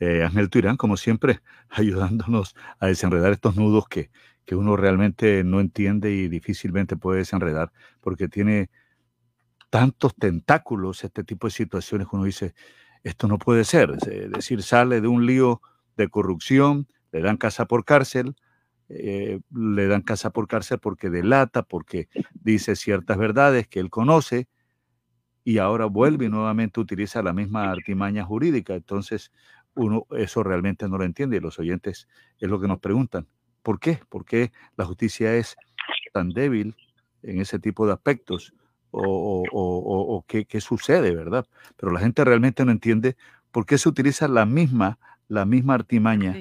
Eh, 0.00 0.22
Ángel 0.24 0.48
Tuirán, 0.48 0.78
como 0.78 0.96
siempre, 0.96 1.40
ayudándonos 1.68 2.56
a 2.78 2.86
desenredar 2.86 3.32
estos 3.32 3.56
nudos 3.56 3.86
que, 3.88 4.10
que 4.46 4.54
uno 4.54 4.74
realmente 4.74 5.44
no 5.44 5.60
entiende 5.60 6.10
y 6.10 6.28
difícilmente 6.28 6.96
puede 6.96 7.18
desenredar, 7.18 7.72
porque 8.00 8.26
tiene 8.26 8.70
tantos 9.68 10.14
tentáculos 10.14 11.04
este 11.04 11.24
tipo 11.24 11.46
de 11.46 11.50
situaciones 11.50 12.08
que 12.08 12.16
uno 12.16 12.24
dice, 12.24 12.54
esto 13.04 13.28
no 13.28 13.36
puede 13.36 13.64
ser. 13.64 13.90
Es 13.90 14.30
decir, 14.30 14.62
sale 14.62 15.02
de 15.02 15.08
un 15.08 15.26
lío 15.26 15.60
de 15.98 16.08
corrupción, 16.08 16.88
le 17.12 17.20
dan 17.20 17.36
casa 17.36 17.66
por 17.66 17.84
cárcel, 17.84 18.34
eh, 18.88 19.40
le 19.54 19.86
dan 19.88 20.00
casa 20.00 20.30
por 20.30 20.48
cárcel 20.48 20.78
porque 20.78 21.10
delata, 21.10 21.64
porque 21.64 22.08
dice 22.32 22.76
ciertas 22.76 23.18
verdades 23.18 23.68
que 23.68 23.78
él 23.78 23.90
conoce, 23.90 24.48
y 25.48 25.56
ahora 25.56 25.86
vuelve 25.86 26.26
y 26.26 26.28
nuevamente 26.28 26.78
utiliza 26.78 27.22
la 27.22 27.32
misma 27.32 27.70
artimaña 27.70 28.22
jurídica. 28.22 28.74
Entonces, 28.74 29.32
uno 29.74 30.06
eso 30.10 30.42
realmente 30.42 30.86
no 30.90 30.98
lo 30.98 31.04
entiende 31.04 31.38
y 31.38 31.40
los 31.40 31.58
oyentes 31.58 32.06
es 32.38 32.50
lo 32.50 32.60
que 32.60 32.68
nos 32.68 32.80
preguntan. 32.80 33.26
¿Por 33.62 33.80
qué? 33.80 33.98
¿Por 34.10 34.26
qué 34.26 34.52
la 34.76 34.84
justicia 34.84 35.34
es 35.36 35.56
tan 36.12 36.28
débil 36.28 36.76
en 37.22 37.40
ese 37.40 37.58
tipo 37.58 37.86
de 37.86 37.94
aspectos? 37.94 38.52
¿O, 38.90 39.42
o, 39.50 40.24
qué, 40.28 40.44
qué, 40.44 40.60
sucede, 40.60 41.14
verdad? 41.14 41.46
Pero 41.78 41.92
la 41.92 42.00
gente 42.00 42.24
realmente 42.24 42.66
no 42.66 42.70
entiende 42.70 43.16
por 43.50 43.64
qué 43.64 43.78
se 43.78 43.88
utiliza 43.88 44.28
la 44.28 44.44
misma, 44.44 44.98
la 45.28 45.46
misma 45.46 45.72
artimaña. 45.72 46.36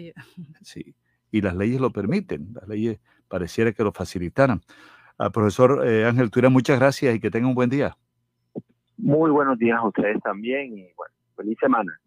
Sí, 0.64 0.96
y 1.32 1.40
las 1.40 1.56
leyes 1.56 1.80
lo 1.80 1.94
permiten. 1.94 2.50
Las 2.56 2.68
leyes 2.68 3.00
pareciera 3.30 3.72
que 3.72 3.86
lo 3.86 3.94
facilitaran. 3.94 4.64
Al 5.18 5.32
profesor 5.32 5.88
eh, 5.88 6.06
Ángel 6.06 6.30
Tura, 6.30 6.50
muchas 6.50 6.78
gracias 6.78 7.16
y 7.16 7.22
que 7.22 7.32
tenga 7.32 7.48
un 7.48 7.56
buen 7.56 7.70
día. 7.70 7.98
Muy 8.98 9.32
buenos 9.32 9.58
días 9.58 9.78
a 9.80 9.88
ustedes 9.88 10.22
también 10.22 10.78
y 10.78 10.92
bueno, 10.96 11.14
feliz 11.36 11.58
semana. 11.60 12.00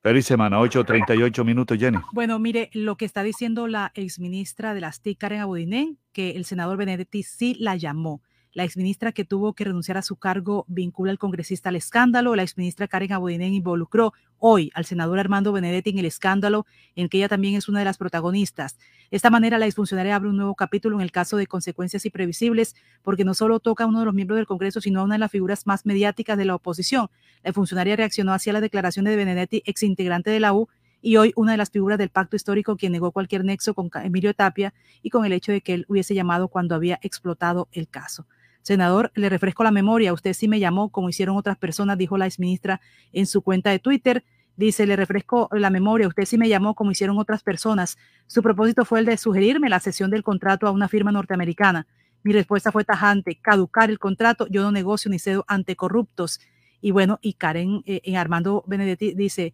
Feliz 0.00 0.26
semana, 0.26 0.58
8.38 0.58 1.44
minutos, 1.44 1.78
Jenny. 1.78 1.98
Bueno, 2.12 2.38
mire, 2.38 2.68
lo 2.74 2.96
que 2.96 3.06
está 3.06 3.22
diciendo 3.22 3.68
la 3.68 3.90
exministra 3.94 4.74
de 4.74 4.82
las 4.82 5.00
TIC, 5.00 5.18
Karen 5.18 5.40
Abudinen, 5.40 5.98
que 6.12 6.32
el 6.32 6.44
senador 6.44 6.76
Benedetti 6.76 7.22
sí 7.22 7.56
la 7.58 7.76
llamó. 7.76 8.20
La 8.54 8.62
exministra 8.62 9.10
que 9.10 9.24
tuvo 9.24 9.52
que 9.52 9.64
renunciar 9.64 9.96
a 9.96 10.02
su 10.02 10.14
cargo 10.14 10.64
vincula 10.68 11.10
al 11.10 11.18
congresista 11.18 11.70
al 11.70 11.76
escándalo. 11.76 12.36
La 12.36 12.44
exministra 12.44 12.86
Karen 12.86 13.12
Abudinen 13.12 13.52
involucró 13.52 14.14
hoy 14.38 14.70
al 14.74 14.84
senador 14.84 15.18
Armando 15.18 15.50
Benedetti 15.50 15.90
en 15.90 15.98
el 15.98 16.04
escándalo, 16.04 16.64
en 16.94 17.08
que 17.08 17.18
ella 17.18 17.28
también 17.28 17.56
es 17.56 17.68
una 17.68 17.80
de 17.80 17.84
las 17.84 17.98
protagonistas. 17.98 18.76
De 19.10 19.16
esta 19.16 19.28
manera, 19.28 19.58
la 19.58 19.66
exfuncionaria 19.66 20.14
abre 20.14 20.28
un 20.28 20.36
nuevo 20.36 20.54
capítulo 20.54 20.94
en 20.94 21.02
el 21.02 21.10
caso 21.10 21.36
de 21.36 21.48
consecuencias 21.48 22.06
imprevisibles, 22.06 22.76
porque 23.02 23.24
no 23.24 23.34
solo 23.34 23.58
toca 23.58 23.82
a 23.82 23.86
uno 23.88 23.98
de 23.98 24.04
los 24.04 24.14
miembros 24.14 24.36
del 24.36 24.46
Congreso, 24.46 24.80
sino 24.80 25.00
a 25.00 25.02
una 25.02 25.16
de 25.16 25.18
las 25.18 25.32
figuras 25.32 25.66
más 25.66 25.84
mediáticas 25.84 26.38
de 26.38 26.44
la 26.44 26.54
oposición. 26.54 27.08
La 27.42 27.52
funcionaria 27.52 27.96
reaccionó 27.96 28.32
hacia 28.32 28.52
la 28.52 28.60
declaración 28.60 29.04
de 29.04 29.16
Benedetti, 29.16 29.64
exintegrante 29.66 30.30
de 30.30 30.38
la 30.38 30.52
U, 30.52 30.68
y 31.02 31.16
hoy 31.16 31.32
una 31.34 31.52
de 31.52 31.58
las 31.58 31.70
figuras 31.70 31.98
del 31.98 32.08
pacto 32.08 32.36
histórico 32.36 32.76
quien 32.76 32.92
negó 32.92 33.10
cualquier 33.10 33.44
nexo 33.44 33.74
con 33.74 33.90
Emilio 34.02 34.32
Tapia 34.32 34.72
y 35.02 35.10
con 35.10 35.26
el 35.26 35.32
hecho 35.32 35.50
de 35.50 35.60
que 35.60 35.74
él 35.74 35.86
hubiese 35.88 36.14
llamado 36.14 36.48
cuando 36.48 36.74
había 36.74 36.98
explotado 37.02 37.68
el 37.72 37.88
caso. 37.88 38.26
Senador, 38.64 39.12
le 39.14 39.28
refresco 39.28 39.62
la 39.62 39.70
memoria, 39.70 40.14
usted 40.14 40.32
sí 40.32 40.48
me 40.48 40.58
llamó 40.58 40.88
como 40.88 41.10
hicieron 41.10 41.36
otras 41.36 41.58
personas, 41.58 41.98
dijo 41.98 42.16
la 42.16 42.24
exministra 42.24 42.80
en 43.12 43.26
su 43.26 43.42
cuenta 43.42 43.68
de 43.68 43.78
Twitter. 43.78 44.24
Dice, 44.56 44.86
le 44.86 44.96
refresco 44.96 45.50
la 45.52 45.68
memoria, 45.68 46.08
usted 46.08 46.24
sí 46.24 46.38
me 46.38 46.48
llamó 46.48 46.74
como 46.74 46.90
hicieron 46.90 47.18
otras 47.18 47.42
personas. 47.42 47.98
Su 48.26 48.42
propósito 48.42 48.86
fue 48.86 49.00
el 49.00 49.04
de 49.04 49.18
sugerirme 49.18 49.68
la 49.68 49.80
cesión 49.80 50.10
del 50.10 50.22
contrato 50.22 50.66
a 50.66 50.70
una 50.70 50.88
firma 50.88 51.12
norteamericana. 51.12 51.86
Mi 52.22 52.32
respuesta 52.32 52.72
fue 52.72 52.84
tajante, 52.84 53.38
caducar 53.38 53.90
el 53.90 53.98
contrato, 53.98 54.46
yo 54.48 54.62
no 54.62 54.72
negocio 54.72 55.10
ni 55.10 55.18
cedo 55.18 55.44
ante 55.46 55.76
corruptos. 55.76 56.40
Y 56.80 56.90
bueno, 56.90 57.18
y 57.20 57.34
Karen 57.34 57.82
eh, 57.84 58.00
en 58.04 58.16
Armando 58.16 58.64
Benedetti 58.66 59.12
dice, 59.12 59.52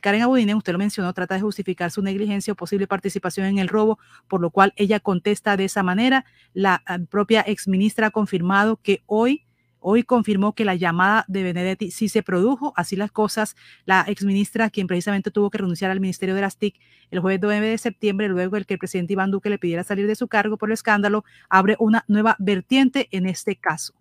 Karen 0.00 0.22
Abudinen, 0.22 0.56
usted 0.56 0.72
lo 0.72 0.78
mencionó, 0.78 1.12
trata 1.12 1.34
de 1.34 1.40
justificar 1.40 1.90
su 1.90 2.02
negligencia 2.02 2.52
o 2.52 2.56
posible 2.56 2.86
participación 2.86 3.46
en 3.46 3.58
el 3.58 3.68
robo, 3.68 3.98
por 4.28 4.40
lo 4.40 4.50
cual 4.50 4.72
ella 4.76 5.00
contesta 5.00 5.56
de 5.56 5.64
esa 5.64 5.82
manera. 5.82 6.24
La 6.52 6.82
ah, 6.86 6.98
propia 7.08 7.40
exministra 7.42 8.08
ha 8.08 8.10
confirmado 8.10 8.76
que 8.76 9.02
hoy, 9.06 9.46
hoy 9.78 10.02
confirmó 10.02 10.54
que 10.54 10.64
la 10.64 10.74
llamada 10.74 11.24
de 11.28 11.42
Benedetti 11.42 11.90
sí 11.90 12.08
se 12.08 12.22
produjo, 12.22 12.72
así 12.76 12.96
las 12.96 13.12
cosas. 13.12 13.56
La 13.84 14.02
exministra, 14.02 14.70
quien 14.70 14.86
precisamente 14.86 15.30
tuvo 15.30 15.50
que 15.50 15.58
renunciar 15.58 15.90
al 15.90 16.00
Ministerio 16.00 16.34
de 16.34 16.40
las 16.40 16.56
TIC 16.56 16.74
el 17.10 17.20
jueves 17.20 17.40
9 17.42 17.68
de 17.68 17.78
septiembre, 17.78 18.28
luego 18.28 18.56
de 18.56 18.64
que 18.64 18.74
el 18.74 18.78
presidente 18.78 19.12
Iván 19.12 19.30
Duque 19.30 19.50
le 19.50 19.58
pidiera 19.58 19.84
salir 19.84 20.06
de 20.06 20.14
su 20.14 20.28
cargo 20.28 20.56
por 20.56 20.68
el 20.68 20.74
escándalo, 20.74 21.24
abre 21.48 21.76
una 21.78 22.04
nueva 22.08 22.36
vertiente 22.38 23.08
en 23.10 23.26
este 23.26 23.56
caso. 23.56 23.94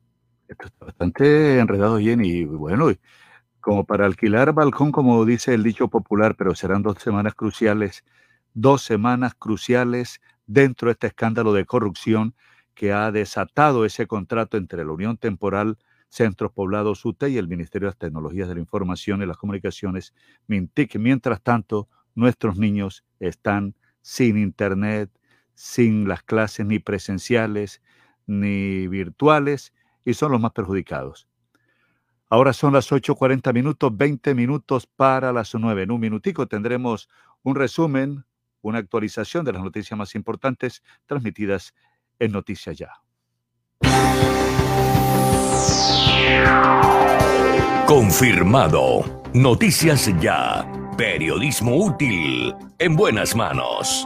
Esto 0.48 0.66
está 0.66 0.86
bastante 0.86 1.60
enredado, 1.60 2.00
Jenny, 2.00 2.28
y 2.28 2.46
bueno, 2.46 2.92
como 3.62 3.86
para 3.86 4.06
alquilar 4.06 4.54
balcón, 4.54 4.92
como 4.92 5.26
dice 5.26 5.54
el 5.54 5.64
dicho 5.64 5.88
popular, 5.88 6.36
pero 6.38 6.56
serán 6.56 6.84
dos 6.84 6.98
semanas 7.00 7.34
cruciales, 7.36 8.04
dos 8.54 8.82
semanas 8.82 9.34
cruciales 9.36 10.22
dentro 10.48 10.88
de 10.88 10.94
este 10.94 11.08
escándalo 11.08 11.54
de 11.54 11.66
corrupción 11.66 12.36
que 12.74 12.94
ha 12.94 13.12
desatado 13.12 13.86
ese 13.86 14.08
contrato 14.08 14.58
entre 14.58 14.86
la 14.86 14.92
Unión 14.92 15.18
Temporal 15.18 15.78
Centros 16.10 16.52
Poblados 16.52 17.06
UTE 17.06 17.30
y 17.30 17.38
el 17.38 17.48
Ministerio 17.48 17.88
de 17.88 17.92
las 17.92 18.00
Tecnologías 18.00 18.48
de 18.48 18.56
la 18.56 18.62
Información 18.62 19.22
y 19.22 19.26
las 19.28 19.38
Comunicaciones, 19.38 20.14
MINTIC. 20.48 20.96
Mientras 20.98 21.42
tanto, 21.42 21.88
nuestros 22.16 22.58
niños 22.58 23.06
están 23.20 23.76
sin 24.02 24.38
internet, 24.38 25.12
sin 25.54 26.08
las 26.08 26.24
clases 26.24 26.66
ni 26.66 26.80
presenciales 26.80 27.82
ni 28.26 28.88
virtuales 28.88 29.74
y 30.06 30.14
son 30.14 30.32
los 30.32 30.42
más 30.42 30.52
perjudicados. 30.52 31.29
Ahora 32.30 32.54
son 32.54 32.74
las 32.74 32.92
8.40 32.92 33.54
minutos, 33.54 33.98
20 33.98 34.36
minutos 34.36 34.86
para 34.86 35.34
las 35.34 35.56
9. 35.56 35.84
En 35.84 35.92
un 35.92 36.00
minutico 36.00 36.48
tendremos 36.48 37.10
un 37.42 37.56
resumen, 37.56 38.24
una 38.62 38.78
actualización 38.78 39.44
de 39.46 39.54
las 39.54 39.64
noticias 39.64 39.98
más 39.98 40.14
importantes 40.14 40.84
transmitidas 41.08 41.74
en 42.20 42.32
Noticias 42.32 42.78
Ya. 42.78 42.92
Confirmado. 47.88 49.24
Noticias 49.34 50.14
Ya. 50.22 50.72
Periodismo 50.98 51.78
útil. 51.78 52.54
En 52.78 52.96
buenas 52.96 53.36
manos. 53.36 54.06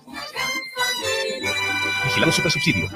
Vigilado 2.09 2.31
Super 2.31 2.51
Subsidio. 2.51 2.87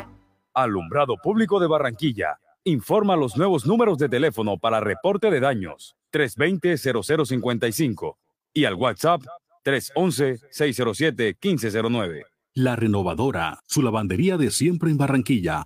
Alumbrado 0.56 1.18
Público 1.22 1.60
de 1.60 1.68
Barranquilla. 1.68 2.40
Informa 2.64 3.16
los 3.16 3.38
nuevos 3.38 3.68
números 3.68 4.00
de 4.00 4.10
teléfono 4.10 4.58
para 4.58 4.80
reporte 4.80 5.30
de 5.30 5.40
daños 5.40 5.96
320-0055 6.12 8.16
y 8.56 8.66
al 8.66 8.74
WhatsApp 8.74 9.22
311-607-1509. 9.66 12.24
La 12.56 12.76
Renovadora, 12.76 13.60
su 13.68 13.84
lavandería 13.84 14.38
de 14.38 14.50
siempre 14.50 14.90
en 14.90 14.98
Barranquilla, 14.98 15.66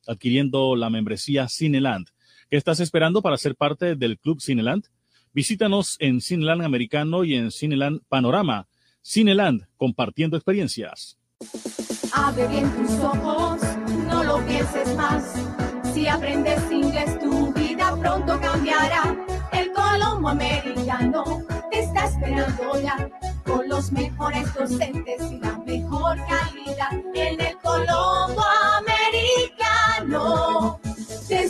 adquiriendo 0.07 0.75
la 0.75 0.89
membresía 0.89 1.47
Cineland. 1.47 2.07
¿Qué 2.49 2.57
estás 2.57 2.79
esperando 2.79 3.21
para 3.21 3.37
ser 3.37 3.55
parte 3.55 3.95
del 3.95 4.19
Club 4.19 4.41
Cineland? 4.41 4.85
Visítanos 5.33 5.95
en 5.99 6.19
Cineland 6.19 6.63
Americano 6.63 7.23
y 7.23 7.35
en 7.35 7.51
Cineland 7.51 8.01
Panorama. 8.09 8.67
Cineland, 9.01 9.65
compartiendo 9.77 10.35
experiencias. 10.37 11.17
Abre 12.13 12.47
bien 12.47 12.69
tus 12.75 12.91
ojos, 12.99 13.61
no 14.07 14.23
lo 14.23 14.45
pienses 14.45 14.95
más. 14.95 15.33
Si 15.93 16.07
aprendes 16.07 16.59
inglés, 16.71 17.19
tu 17.19 17.53
vida 17.53 17.95
pronto 17.97 18.39
cambiará. 18.39 19.15
El 19.53 19.71
Colombo 19.71 20.29
Americano 20.29 21.43
te 21.71 21.79
está 21.79 22.05
esperando 22.05 22.81
ya, 22.81 23.09
con 23.45 23.67
los 23.69 23.91
mejores 23.91 24.53
docentes 24.53 25.31
y 25.31 25.37
la 25.39 25.57
mejor 25.59 26.17
calidad. 26.27 26.91
En 27.13 27.41
el 27.41 27.57
Colombo 27.57 28.43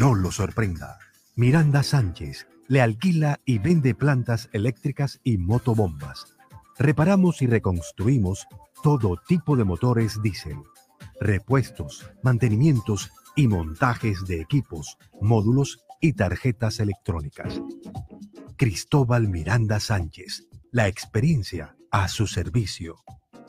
no 0.00 0.14
lo 0.14 0.32
sorprenda. 0.32 0.98
Miranda 1.36 1.82
Sánchez 1.82 2.46
le 2.68 2.80
alquila 2.80 3.38
y 3.44 3.58
vende 3.58 3.94
plantas 3.94 4.48
eléctricas 4.54 5.20
y 5.24 5.36
motobombas. 5.36 6.38
Reparamos 6.78 7.42
y 7.42 7.46
reconstruimos 7.46 8.46
todo 8.82 9.20
tipo 9.28 9.58
de 9.58 9.64
motores 9.64 10.22
diésel, 10.22 10.56
repuestos, 11.20 12.10
mantenimientos 12.22 13.10
y 13.36 13.46
montajes 13.46 14.24
de 14.26 14.40
equipos, 14.40 14.96
módulos 15.20 15.84
y 16.00 16.14
tarjetas 16.14 16.80
electrónicas. 16.80 17.60
Cristóbal 18.56 19.28
Miranda 19.28 19.80
Sánchez, 19.80 20.46
la 20.72 20.88
experiencia 20.88 21.76
a 21.90 22.08
su 22.08 22.26
servicio. 22.26 22.96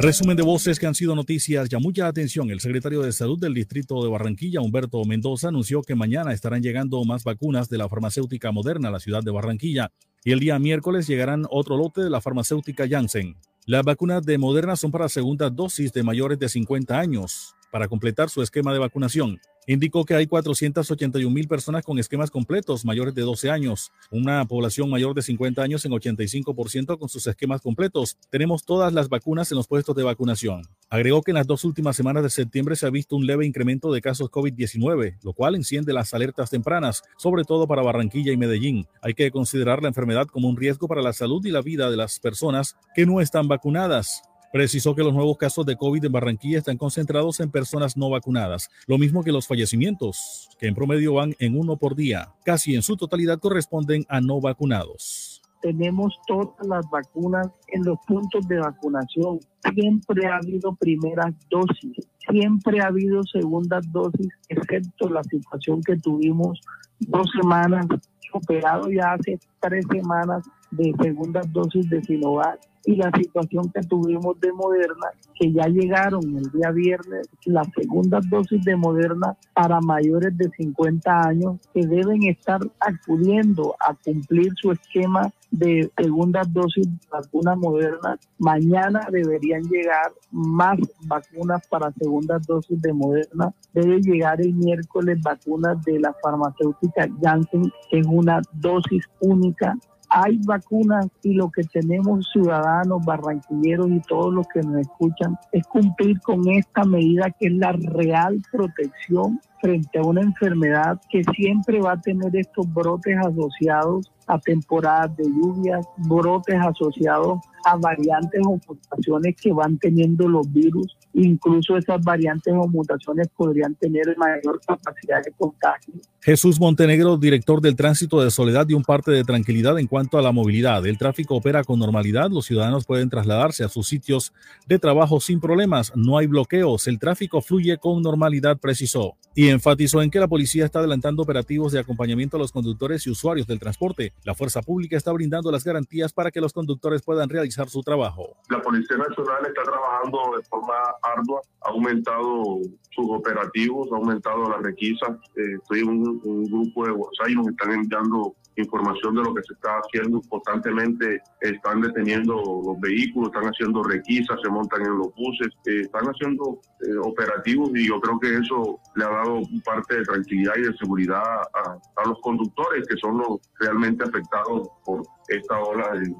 Resumen 0.01 0.37
de 0.37 0.43
voces 0.43 0.79
que 0.79 0.87
han 0.87 0.95
sido 0.95 1.13
noticias. 1.13 1.67
Ya 1.67 1.77
mucha 1.77 2.07
atención. 2.07 2.49
El 2.51 2.61
secretario 2.61 3.01
de 3.01 3.11
Salud 3.11 3.37
del 3.37 3.53
Distrito 3.53 4.01
de 4.01 4.09
Barranquilla, 4.09 4.61
Humberto 4.61 5.03
Mendoza, 5.03 5.49
anunció 5.49 5.81
que 5.81 5.93
mañana 5.93 6.31
estarán 6.31 6.63
llegando 6.63 7.03
más 7.03 7.25
vacunas 7.25 7.67
de 7.67 7.79
la 7.79 7.89
farmacéutica 7.89 8.53
moderna 8.53 8.87
a 8.87 8.91
la 8.91 9.01
ciudad 9.01 9.23
de 9.23 9.31
Barranquilla 9.31 9.91
y 10.23 10.31
el 10.31 10.39
día 10.39 10.57
miércoles 10.57 11.05
llegarán 11.05 11.45
otro 11.49 11.75
lote 11.75 11.99
de 11.99 12.09
la 12.09 12.21
farmacéutica 12.21 12.87
Janssen. 12.87 13.35
Las 13.65 13.83
vacunas 13.83 14.25
de 14.25 14.37
Moderna 14.37 14.77
son 14.77 14.89
para 14.89 15.09
segunda 15.09 15.49
dosis 15.49 15.91
de 15.91 16.01
mayores 16.01 16.39
de 16.39 16.47
50 16.47 16.97
años 16.97 17.57
para 17.71 17.87
completar 17.87 18.29
su 18.29 18.41
esquema 18.41 18.73
de 18.73 18.79
vacunación 18.79 19.39
indicó 19.73 20.03
que 20.03 20.15
hay 20.15 20.25
481 20.25 21.29
mil 21.29 21.47
personas 21.47 21.83
con 21.83 21.99
esquemas 21.99 22.31
completos 22.31 22.85
mayores 22.85 23.13
de 23.13 23.21
12 23.21 23.51
años, 23.51 23.91
una 24.09 24.43
población 24.45 24.89
mayor 24.89 25.13
de 25.13 25.21
50 25.21 25.61
años 25.61 25.85
en 25.85 25.91
85% 25.91 26.97
con 26.97 27.07
sus 27.07 27.27
esquemas 27.27 27.61
completos. 27.61 28.17
Tenemos 28.31 28.63
todas 28.65 28.93
las 28.93 29.09
vacunas 29.09 29.51
en 29.51 29.57
los 29.57 29.67
puestos 29.67 29.95
de 29.95 30.01
vacunación. 30.01 30.63
Agregó 30.89 31.21
que 31.21 31.31
en 31.31 31.35
las 31.35 31.45
dos 31.45 31.65
últimas 31.65 31.95
semanas 31.95 32.23
de 32.23 32.31
septiembre 32.31 32.75
se 32.75 32.87
ha 32.87 32.89
visto 32.89 33.15
un 33.15 33.27
leve 33.27 33.45
incremento 33.45 33.91
de 33.91 34.01
casos 34.01 34.31
COVID-19, 34.31 35.19
lo 35.21 35.33
cual 35.33 35.53
enciende 35.53 35.93
las 35.93 36.15
alertas 36.15 36.49
tempranas, 36.49 37.03
sobre 37.17 37.43
todo 37.43 37.67
para 37.67 37.83
Barranquilla 37.83 38.31
y 38.31 38.37
Medellín. 38.37 38.87
Hay 39.03 39.13
que 39.13 39.29
considerar 39.29 39.83
la 39.83 39.89
enfermedad 39.89 40.25
como 40.25 40.49
un 40.49 40.57
riesgo 40.57 40.87
para 40.87 41.03
la 41.03 41.13
salud 41.13 41.45
y 41.45 41.51
la 41.51 41.61
vida 41.61 41.91
de 41.91 41.97
las 41.97 42.19
personas 42.19 42.75
que 42.95 43.05
no 43.05 43.21
están 43.21 43.47
vacunadas. 43.47 44.23
Precisó 44.51 44.95
que 44.95 45.03
los 45.03 45.13
nuevos 45.13 45.37
casos 45.37 45.63
de 45.65 45.75
COVID 45.75 46.05
en 46.05 46.11
Barranquilla 46.11 46.57
están 46.57 46.77
concentrados 46.77 47.39
en 47.39 47.51
personas 47.51 47.95
no 47.95 48.09
vacunadas, 48.09 48.69
lo 48.87 48.97
mismo 48.97 49.23
que 49.23 49.31
los 49.31 49.45
fallecimientos, 49.45 50.49
que 50.57 50.67
en 50.67 50.73
promedio 50.73 51.13
van 51.13 51.35
en 51.37 51.55
uno 51.57 51.77
por 51.77 51.95
día. 51.95 52.33
Casi 52.43 52.73
en 52.73 52.81
su 52.81 52.97
totalidad 52.97 53.37
corresponden 53.37 54.05
a 54.09 54.21
no 54.21 54.41
vacunados. 54.41 55.43
Tenemos 55.61 56.15
todas 56.25 56.65
las 56.67 56.89
vacunas 56.89 57.47
en 57.67 57.83
los 57.83 57.99
puntos 58.07 58.47
de 58.47 58.59
vacunación. 58.59 59.39
Siempre 59.73 60.25
ha 60.25 60.37
habido 60.37 60.73
primeras 60.75 61.35
dosis, 61.51 62.07
siempre 62.27 62.81
ha 62.81 62.87
habido 62.87 63.21
segundas 63.23 63.85
dosis, 63.91 64.29
excepto 64.47 65.09
la 65.09 65.23
situación 65.25 65.81
que 65.83 65.97
tuvimos 65.97 66.59
dos 67.01 67.29
semanas, 67.39 67.85
superado 68.31 68.89
ya 68.89 69.13
hace 69.13 69.37
tres 69.59 69.85
semanas 69.91 70.43
de 70.71 70.93
segundas 71.01 71.51
dosis 71.51 71.89
de 71.89 72.01
Sinovac 72.03 72.68
y 72.89 72.95
la 72.95 73.11
situación 73.15 73.69
que 73.71 73.81
tuvimos 73.81 74.39
de 74.41 74.51
Moderna, 74.51 75.09
que 75.39 75.51
ya 75.53 75.67
llegaron 75.67 76.23
el 76.35 76.49
día 76.51 76.71
viernes 76.71 77.29
las 77.45 77.67
segundas 77.77 78.27
dosis 78.31 78.65
de 78.65 78.75
Moderna 78.75 79.37
para 79.53 79.79
mayores 79.79 80.35
de 80.35 80.49
50 80.49 81.27
años 81.27 81.59
que 81.71 81.85
deben 81.85 82.23
estar 82.23 82.59
acudiendo 82.79 83.75
a 83.79 83.93
cumplir 83.93 84.53
su 84.55 84.71
esquema 84.71 85.31
de 85.51 85.91
segundas 85.97 86.51
dosis 86.51 86.89
de 86.89 86.97
vacuna 87.11 87.55
moderna. 87.55 88.17
Mañana 88.39 89.07
deberían 89.11 89.61
llegar 89.63 90.11
más 90.31 90.79
vacunas 91.01 91.67
para 91.67 91.91
segundas 91.91 92.45
dosis 92.47 92.81
de 92.81 92.91
Moderna. 92.91 93.53
Debe 93.71 94.01
llegar 94.01 94.41
el 94.41 94.55
miércoles 94.55 95.21
vacunas 95.21 95.83
de 95.85 95.99
la 95.99 96.15
farmacéutica 96.23 97.07
Janssen, 97.21 97.71
que 97.91 97.99
es 97.99 98.07
una 98.07 98.41
dosis 98.53 99.05
única 99.19 99.77
hay 100.09 100.39
vacunas 100.45 101.07
y 101.23 101.33
lo 101.33 101.51
que 101.51 101.63
tenemos 101.63 102.27
ciudadanos, 102.31 103.05
barranquilleros 103.05 103.89
y 103.91 103.99
todos 104.01 104.33
los 104.33 104.47
que 104.47 104.61
nos 104.61 104.81
escuchan 104.81 105.37
es 105.51 105.65
cumplir 105.67 106.19
con 106.21 106.47
esta 106.49 106.83
medida 106.83 107.29
que 107.39 107.47
es 107.47 107.53
la 107.53 107.73
real 107.73 108.41
protección 108.51 109.39
frente 109.61 109.99
a 109.99 110.03
una 110.03 110.21
enfermedad 110.21 110.99
que 111.09 111.23
siempre 111.35 111.79
va 111.81 111.93
a 111.93 112.01
tener 112.01 112.35
estos 112.35 112.71
brotes 112.73 113.17
asociados 113.17 114.11
a 114.27 114.39
temporadas 114.39 115.15
de 115.17 115.25
lluvias, 115.25 115.85
brotes 115.97 116.59
asociados 116.59 117.39
a 117.65 117.75
variantes 117.75 118.41
o 118.45 118.59
mutaciones 118.67 119.35
que 119.35 119.51
van 119.51 119.77
teniendo 119.77 120.27
los 120.27 120.51
virus. 120.51 120.97
Incluso 121.19 121.75
esas 121.75 122.01
variantes 122.01 122.53
o 122.55 122.65
mutaciones 122.67 123.27
podrían 123.35 123.75
tener 123.75 124.15
mayor 124.17 124.61
capacidad 124.65 125.21
de 125.21 125.31
contagio. 125.33 125.95
Jesús 126.21 126.59
Montenegro, 126.59 127.17
director 127.17 127.59
del 127.59 127.75
Tránsito 127.75 128.21
de 128.21 128.31
Soledad, 128.31 128.65
dio 128.65 128.77
un 128.77 128.83
parte 128.83 129.11
de 129.11 129.23
tranquilidad 129.23 129.77
en 129.79 129.87
cuanto 129.87 130.17
a 130.17 130.21
la 130.21 130.31
movilidad. 130.31 130.85
El 130.85 130.97
tráfico 130.97 131.35
opera 131.35 131.63
con 131.63 131.79
normalidad, 131.79 132.29
los 132.29 132.45
ciudadanos 132.45 132.85
pueden 132.85 133.09
trasladarse 133.09 133.63
a 133.65 133.69
sus 133.69 133.87
sitios 133.87 134.33
de 134.65 134.79
trabajo 134.79 135.19
sin 135.19 135.41
problemas, 135.41 135.91
no 135.95 136.17
hay 136.17 136.27
bloqueos, 136.27 136.87
el 136.87 136.99
tráfico 136.99 137.41
fluye 137.41 137.77
con 137.77 138.01
normalidad, 138.01 138.57
precisó. 138.57 139.15
Y 139.35 139.49
enfatizó 139.49 140.01
en 140.01 140.11
que 140.11 140.19
la 140.19 140.27
policía 140.27 140.65
está 140.65 140.79
adelantando 140.79 141.23
operativos 141.23 141.71
de 141.71 141.79
acompañamiento 141.79 142.35
a 142.35 142.39
los 142.39 142.51
conductores 142.51 143.05
y 143.07 143.09
usuarios 143.09 143.47
del 143.47 143.59
transporte. 143.59 144.11
La 144.23 144.35
fuerza 144.35 144.61
pública 144.61 144.97
está 144.97 145.13
brindando 145.13 145.51
las 145.51 145.63
garantías 145.63 146.11
para 146.11 146.31
que 146.31 146.41
los 146.41 146.51
conductores 146.51 147.01
puedan 147.01 147.29
realizar 147.29 147.69
su 147.69 147.81
trabajo. 147.81 148.35
La 148.49 148.61
Policía 148.61 148.97
Nacional 148.97 149.45
está 149.47 149.63
trabajando 149.63 150.37
de 150.37 150.43
forma 150.43 150.73
ha 151.15 151.69
aumentado 151.69 152.59
sus 152.91 153.05
operativos, 153.09 153.89
ha 153.91 153.97
aumentado 153.97 154.49
las 154.49 154.61
requisas. 154.61 155.11
Eh, 155.35 155.55
estoy 155.61 155.79
en 155.81 155.89
un, 155.89 156.45
grupo 156.45 156.85
de 156.85 156.91
WhatsApp 156.91 157.29
y 157.29 157.49
están 157.49 157.71
enviando 157.71 158.35
información 158.55 159.15
de 159.15 159.23
lo 159.23 159.33
que 159.33 159.41
se 159.43 159.53
está 159.53 159.79
haciendo 159.79 160.21
constantemente. 160.29 161.21
Están 161.41 161.81
deteniendo 161.81 162.35
los 162.35 162.79
vehículos, 162.79 163.31
están 163.33 163.49
haciendo 163.49 163.83
requisas, 163.83 164.39
se 164.41 164.49
montan 164.49 164.81
en 164.81 164.97
los 164.97 165.13
buses, 165.15 165.53
eh, 165.65 165.81
están 165.81 166.05
haciendo 166.05 166.59
eh, 166.81 166.97
operativos 167.01 167.71
y 167.75 167.87
yo 167.87 167.99
creo 167.99 168.19
que 168.19 168.37
eso 168.37 168.79
le 168.95 169.05
ha 169.05 169.09
dado 169.09 169.41
parte 169.65 169.97
de 169.97 170.03
tranquilidad 170.03 170.53
y 170.57 170.61
de 170.63 170.77
seguridad 170.77 171.41
a, 171.53 172.05
los 172.05 172.19
conductores 172.21 172.87
que 172.87 172.97
son 172.97 173.17
los 173.17 173.39
realmente 173.59 174.03
afectados 174.03 174.67
por 174.85 175.03
esta 175.27 175.59
ola 175.59 175.91
de, 175.93 176.13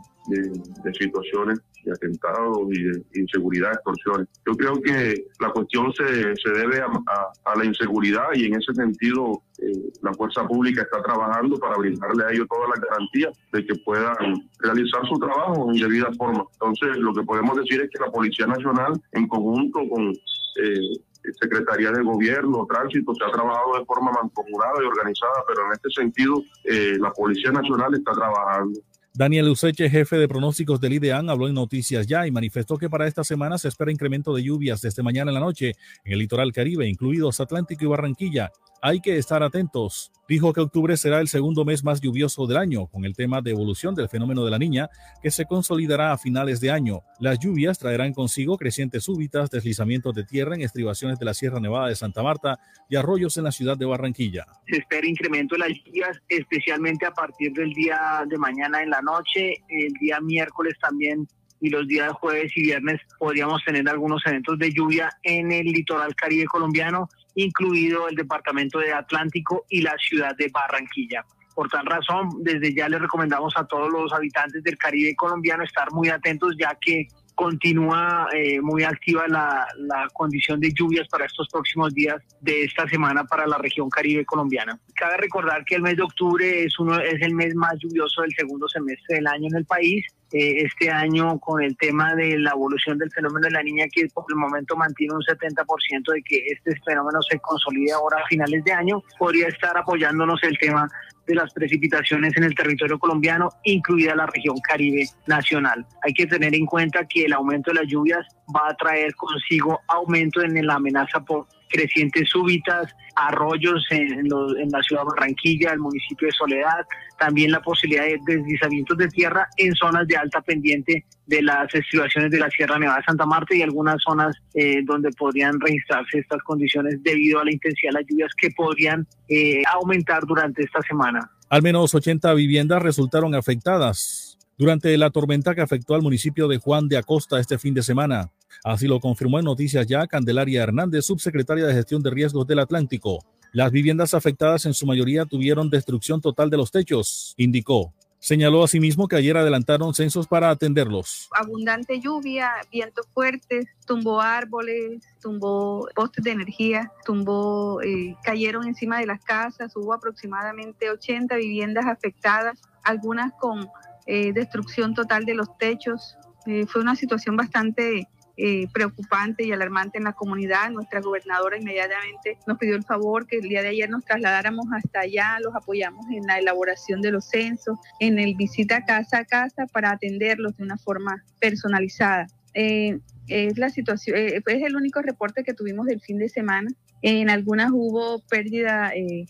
situaciones 0.93 1.59
y 1.85 1.89
atentados 1.89 2.59
y 2.71 2.83
de 2.83 3.03
inseguridad, 3.13 3.73
extorsiones. 3.73 4.27
Yo 4.45 4.55
creo 4.55 4.81
que 4.81 5.25
la 5.39 5.51
cuestión 5.51 5.91
se, 5.93 6.35
se 6.35 6.49
debe 6.51 6.81
a, 6.81 7.55
la 7.55 7.65
inseguridad 7.65 8.27
y 8.33 8.45
en 8.45 8.55
ese 8.55 8.73
sentido 8.73 9.41
eh, 9.59 9.91
la 10.01 10.13
fuerza 10.13 10.47
pública 10.47 10.83
está 10.83 11.01
trabajando 11.01 11.57
para 11.57 11.77
brindarle 11.77 12.25
a 12.25 12.31
ellos 12.31 12.47
todas 12.49 12.69
las 12.69 12.79
garantías 12.79 13.37
de 13.51 13.65
que 13.65 13.75
puedan 13.83 14.49
realizar 14.59 15.01
su 15.07 15.19
trabajo 15.19 15.71
en 15.71 15.79
debida 15.79 16.09
forma. 16.17 16.45
Entonces, 16.53 16.97
lo 16.97 17.13
que 17.13 17.23
podemos 17.23 17.57
decir 17.57 17.81
es 17.81 17.89
que 17.89 17.99
la 17.99 18.11
Policía 18.11 18.47
Nacional, 18.47 18.93
en 19.11 19.27
conjunto 19.27 19.79
con 19.89 20.09
eh, 20.11 20.99
Secretaría 21.39 21.91
de 21.91 22.03
Gobierno, 22.03 22.65
Tránsito, 22.69 23.13
se 23.15 23.25
ha 23.25 23.31
trabajado 23.31 23.77
de 23.77 23.85
forma 23.85 24.11
mancomunada 24.11 24.81
y 24.81 24.85
organizada, 24.85 25.43
pero 25.47 25.65
en 25.65 25.73
este 25.73 25.89
sentido 25.89 26.41
eh, 26.63 26.97
la 26.99 27.11
Policía 27.11 27.51
Nacional 27.51 27.93
está 27.93 28.13
trabajando. 28.13 28.79
Daniel 29.13 29.49
Useche, 29.49 29.89
jefe 29.89 30.17
de 30.17 30.27
pronósticos 30.27 30.79
del 30.79 30.93
IDEAN, 30.93 31.29
habló 31.29 31.47
en 31.47 31.55
Noticias 31.55 32.05
Ya 32.07 32.27
y 32.27 32.31
manifestó 32.31 32.77
que 32.77 32.89
para 32.89 33.07
esta 33.07 33.23
semana 33.23 33.57
se 33.57 33.67
espera 33.67 33.91
incremento 33.91 34.33
de 34.33 34.43
lluvias 34.43 34.81
desde 34.81 35.03
mañana 35.03 35.31
en 35.31 35.35
la 35.35 35.41
noche 35.41 35.73
en 36.03 36.13
el 36.13 36.19
litoral 36.19 36.53
caribe, 36.53 36.87
incluidos 36.87 37.39
Atlántico 37.39 37.85
y 37.85 37.87
Barranquilla. 37.87 38.51
Hay 38.81 39.01
que 39.01 39.17
estar 39.17 39.41
atentos. 39.43 40.11
Dijo 40.29 40.53
que 40.53 40.61
octubre 40.61 40.95
será 40.95 41.21
el 41.21 41.27
segundo 41.27 41.65
mes 41.65 41.83
más 41.83 42.01
lluvioso 42.01 42.45
del 42.45 42.57
año, 42.57 42.85
con 42.85 43.03
el 43.03 43.15
tema 43.15 43.41
de 43.41 43.49
evolución 43.49 43.95
del 43.95 44.09
fenómeno 44.09 44.45
de 44.45 44.51
la 44.51 44.59
niña, 44.59 44.87
que 45.23 45.31
se 45.31 45.45
consolidará 45.45 46.11
a 46.11 46.19
finales 46.19 46.61
de 46.61 46.69
año. 46.69 47.01
Las 47.19 47.39
lluvias 47.39 47.79
traerán 47.79 48.13
consigo 48.13 48.55
crecientes 48.55 49.05
súbitas, 49.05 49.49
deslizamientos 49.49 50.13
de 50.13 50.23
tierra 50.23 50.53
en 50.53 50.61
estribaciones 50.61 51.17
de 51.17 51.25
la 51.25 51.33
Sierra 51.33 51.59
Nevada 51.59 51.87
de 51.87 51.95
Santa 51.95 52.21
Marta 52.21 52.59
y 52.87 52.95
arroyos 52.95 53.37
en 53.37 53.45
la 53.45 53.51
ciudad 53.51 53.75
de 53.75 53.87
Barranquilla. 53.87 54.45
Se 54.67 54.77
espera 54.77 55.07
incremento 55.07 55.55
de 55.55 55.59
las 55.67 55.69
lluvias, 55.83 56.21
especialmente 56.27 57.07
a 57.07 57.11
partir 57.11 57.51
del 57.53 57.73
día 57.73 58.23
de 58.27 58.37
mañana 58.37 58.83
en 58.83 58.91
la 58.91 59.01
noche, 59.01 59.55
el 59.67 59.93
día 59.93 60.19
miércoles 60.21 60.75
también 60.79 61.27
y 61.59 61.69
los 61.69 61.87
días 61.87 62.11
jueves 62.13 62.51
y 62.55 62.61
viernes 62.61 63.01
podríamos 63.17 63.63
tener 63.65 63.87
algunos 63.89 64.21
eventos 64.25 64.57
de 64.59 64.71
lluvia 64.71 65.09
en 65.23 65.51
el 65.51 65.65
litoral 65.65 66.15
caribe 66.15 66.45
colombiano, 66.45 67.09
incluido 67.43 68.07
el 68.07 68.15
departamento 68.15 68.79
de 68.79 68.93
Atlántico 68.93 69.65
y 69.69 69.81
la 69.81 69.95
ciudad 69.97 70.35
de 70.35 70.49
Barranquilla. 70.49 71.25
Por 71.53 71.69
tal 71.69 71.85
razón, 71.85 72.29
desde 72.41 72.73
ya 72.73 72.87
les 72.87 73.01
recomendamos 73.01 73.53
a 73.57 73.65
todos 73.65 73.91
los 73.91 74.13
habitantes 74.13 74.63
del 74.63 74.77
Caribe 74.77 75.15
colombiano 75.15 75.63
estar 75.63 75.91
muy 75.91 76.09
atentos, 76.09 76.55
ya 76.57 76.77
que 76.79 77.07
continúa 77.39 78.27
eh, 78.33 78.59
muy 78.59 78.83
activa 78.83 79.25
la, 79.27 79.65
condición 80.11 80.59
de 80.59 80.73
lluvias 80.73 81.07
para 81.07 81.25
estos 81.25 81.47
próximos 81.47 81.93
días 81.93 82.21
de 82.41 82.63
esta 82.63 82.85
semana 82.89 83.23
para 83.23 83.47
la 83.47 83.57
región 83.57 83.89
caribe 83.89 84.25
colombiana. 84.25 84.77
Cabe 84.93 85.15
recordar 85.15 85.63
que 85.63 85.75
el 85.75 85.81
mes 85.81 85.95
de 85.95 86.03
octubre 86.03 86.65
es, 86.65 86.77
uno, 86.79 86.99
es 86.99 87.21
el 87.21 87.33
mes 87.33 87.55
más 87.55 87.75
lluvioso 87.79 88.23
del 88.23 88.33
segundo 88.35 88.67
semestre 88.67 89.15
del 89.15 89.27
año 89.27 89.47
en 89.47 89.55
el 89.55 89.65
país. 89.65 90.05
Eh, 90.31 90.61
este 90.61 90.91
año 90.91 91.39
con 91.39 91.63
el 91.63 91.75
tema 91.75 92.13
de 92.13 92.37
la 92.37 92.51
evolución 92.51 92.99
del 92.99 93.11
fenómeno 93.11 93.47
de 93.47 93.51
la 93.51 93.63
niña 93.63 93.85
que 93.91 94.07
por 94.13 94.25
el 94.29 94.35
momento 94.35 94.75
mantiene 94.75 95.15
un 95.15 95.21
70% 95.21 96.13
de 96.13 96.21
que 96.21 96.37
este 96.51 96.79
fenómeno 96.85 97.19
se 97.27 97.39
consolide 97.39 97.93
ahora 97.93 98.21
a 98.21 98.27
finales 98.27 98.63
de 98.63 98.71
año, 98.71 99.01
podría 99.17 99.47
estar 99.47 99.75
apoyándonos 99.75 100.39
el 100.43 100.55
tema 100.59 100.87
de 101.25 101.33
las 101.33 101.51
precipitaciones 101.53 102.37
en 102.37 102.43
el 102.43 102.53
territorio 102.53 102.99
colombiano, 102.99 103.49
incluida 103.63 104.15
la 104.15 104.27
región 104.27 104.55
Caribe 104.67 105.05
nacional. 105.25 105.85
Hay 106.03 106.13
que 106.13 106.27
tener 106.27 106.53
en 106.53 106.65
cuenta 106.65 107.05
que 107.05 107.25
el 107.25 107.33
aumento 107.33 107.71
de 107.71 107.81
las 107.81 107.87
lluvias 107.87 108.25
va 108.55 108.69
a 108.69 108.75
traer 108.75 109.15
consigo 109.15 109.79
aumento 109.87 110.41
en 110.43 110.65
la 110.65 110.75
amenaza 110.75 111.21
por 111.21 111.47
crecientes 111.69 112.29
súbitas, 112.29 112.93
arroyos 113.15 113.85
en, 113.91 114.27
la 114.27 114.81
ciudad 114.81 115.03
de 115.03 115.09
Barranquilla, 115.15 115.71
el 115.71 115.79
municipio 115.79 116.27
de 116.27 116.31
Soledad, 116.33 116.85
también 117.17 117.51
la 117.51 117.61
posibilidad 117.61 118.03
de 118.05 118.19
deslizamientos 118.25 118.97
de 118.97 119.07
tierra 119.09 119.47
en 119.57 119.73
zonas 119.75 120.07
de 120.07 120.17
alta 120.17 120.41
pendiente 120.41 121.05
de 121.25 121.41
las 121.41 121.73
estribaciones 121.73 122.31
de 122.31 122.39
la 122.39 122.49
Sierra 122.49 122.79
Nevada 122.79 122.97
de 122.99 123.03
Santa 123.03 123.25
Marta 123.25 123.55
y 123.55 123.61
algunas 123.61 124.01
zonas 124.01 124.35
eh, 124.53 124.81
donde 124.83 125.11
podrían 125.11 125.59
registrarse 125.59 126.19
estas 126.19 126.41
condiciones 126.43 127.01
debido 127.03 127.39
a 127.39 127.45
la 127.45 127.51
intensidad 127.51 127.91
de 127.91 127.99
las 127.99 128.09
lluvias 128.09 128.31
que 128.35 128.49
podrían 128.51 129.07
eh, 129.27 129.61
aumentar 129.73 130.23
durante 130.25 130.63
esta 130.63 130.81
semana. 130.81 131.29
Al 131.49 131.61
menos 131.61 131.93
80 131.93 132.33
viviendas 132.33 132.81
resultaron 132.81 133.35
afectadas 133.35 134.37
durante 134.57 134.95
la 134.97 135.09
tormenta 135.09 135.55
que 135.55 135.61
afectó 135.61 135.95
al 135.95 136.01
municipio 136.01 136.47
de 136.47 136.57
Juan 136.57 136.87
de 136.87 136.97
Acosta 136.97 137.39
este 137.39 137.57
fin 137.57 137.73
de 137.73 137.81
semana. 137.81 138.31
Así 138.63 138.87
lo 138.87 138.99
confirmó 138.99 139.39
en 139.39 139.45
Noticias 139.45 139.87
Ya 139.87 140.05
Candelaria 140.07 140.63
Hernández, 140.63 141.05
subsecretaria 141.05 141.65
de 141.65 141.73
Gestión 141.73 142.03
de 142.03 142.09
Riesgos 142.09 142.45
del 142.45 142.59
Atlántico. 142.59 143.23
Las 143.51 143.71
viviendas 143.71 144.13
afectadas 144.13 144.65
en 144.65 144.73
su 144.73 144.85
mayoría 144.85 145.25
tuvieron 145.25 145.69
destrucción 145.69 146.21
total 146.21 146.49
de 146.49 146.57
los 146.57 146.71
techos, 146.71 147.33
indicó. 147.37 147.93
Señaló 148.19 148.63
asimismo 148.63 149.07
que 149.07 149.15
ayer 149.15 149.37
adelantaron 149.37 149.93
censos 149.93 150.27
para 150.27 150.49
atenderlos. 150.49 151.29
Abundante 151.31 152.01
lluvia, 152.01 152.51
vientos 152.69 153.07
fuertes, 153.13 153.65
tumbó 153.87 154.19
árboles, 154.19 155.01
tumbó 155.21 155.87
postes 155.95 156.25
de 156.25 156.31
energía, 156.31 156.91
tumbó, 157.05 157.81
eh, 157.81 158.15
cayeron 158.23 158.67
encima 158.67 158.99
de 158.99 159.05
las 159.05 159.23
casas, 159.23 159.73
hubo 159.77 159.93
aproximadamente 159.93 160.89
80 160.89 161.33
viviendas 161.37 161.85
afectadas, 161.85 162.59
algunas 162.83 163.31
con 163.39 163.69
eh, 164.05 164.33
destrucción 164.33 164.93
total 164.93 165.23
de 165.23 165.35
los 165.35 165.57
techos. 165.57 166.17
Eh, 166.45 166.65
fue 166.67 166.81
una 166.81 166.97
situación 166.97 167.37
bastante 167.37 168.09
eh, 168.41 168.67
preocupante 168.71 169.43
y 169.43 169.51
alarmante 169.51 169.97
en 169.97 170.05
la 170.05 170.13
comunidad. 170.13 170.71
Nuestra 170.71 171.01
gobernadora 171.01 171.57
inmediatamente 171.57 172.37
nos 172.47 172.57
pidió 172.57 172.75
el 172.75 172.83
favor 172.83 173.27
que 173.27 173.37
el 173.39 173.49
día 173.49 173.61
de 173.61 173.67
ayer 173.67 173.89
nos 173.89 174.05
trasladáramos 174.05 174.65
hasta 174.73 175.01
allá, 175.01 175.37
los 175.41 175.53
apoyamos 175.53 176.05
en 176.09 176.23
la 176.25 176.39
elaboración 176.39 177.01
de 177.01 177.11
los 177.11 177.25
censos, 177.25 177.77
en 177.99 178.17
el 178.17 178.35
visita 178.35 178.85
casa 178.85 179.19
a 179.19 179.25
casa 179.25 179.67
para 179.67 179.91
atenderlos 179.91 180.55
de 180.55 180.63
una 180.63 180.77
forma 180.77 181.21
personalizada. 181.39 182.27
Eh, 182.53 182.99
es 183.27 183.57
la 183.57 183.69
situación, 183.69 184.17
eh, 184.17 184.41
es 184.45 184.63
el 184.63 184.75
único 184.75 185.01
reporte 185.01 185.43
que 185.43 185.53
tuvimos 185.53 185.85
del 185.85 185.99
fin 185.99 186.17
de 186.17 186.29
semana. 186.29 186.69
En 187.01 187.29
algunas 187.29 187.71
hubo 187.73 188.19
pérdida 188.29 188.91
eh, 188.95 189.25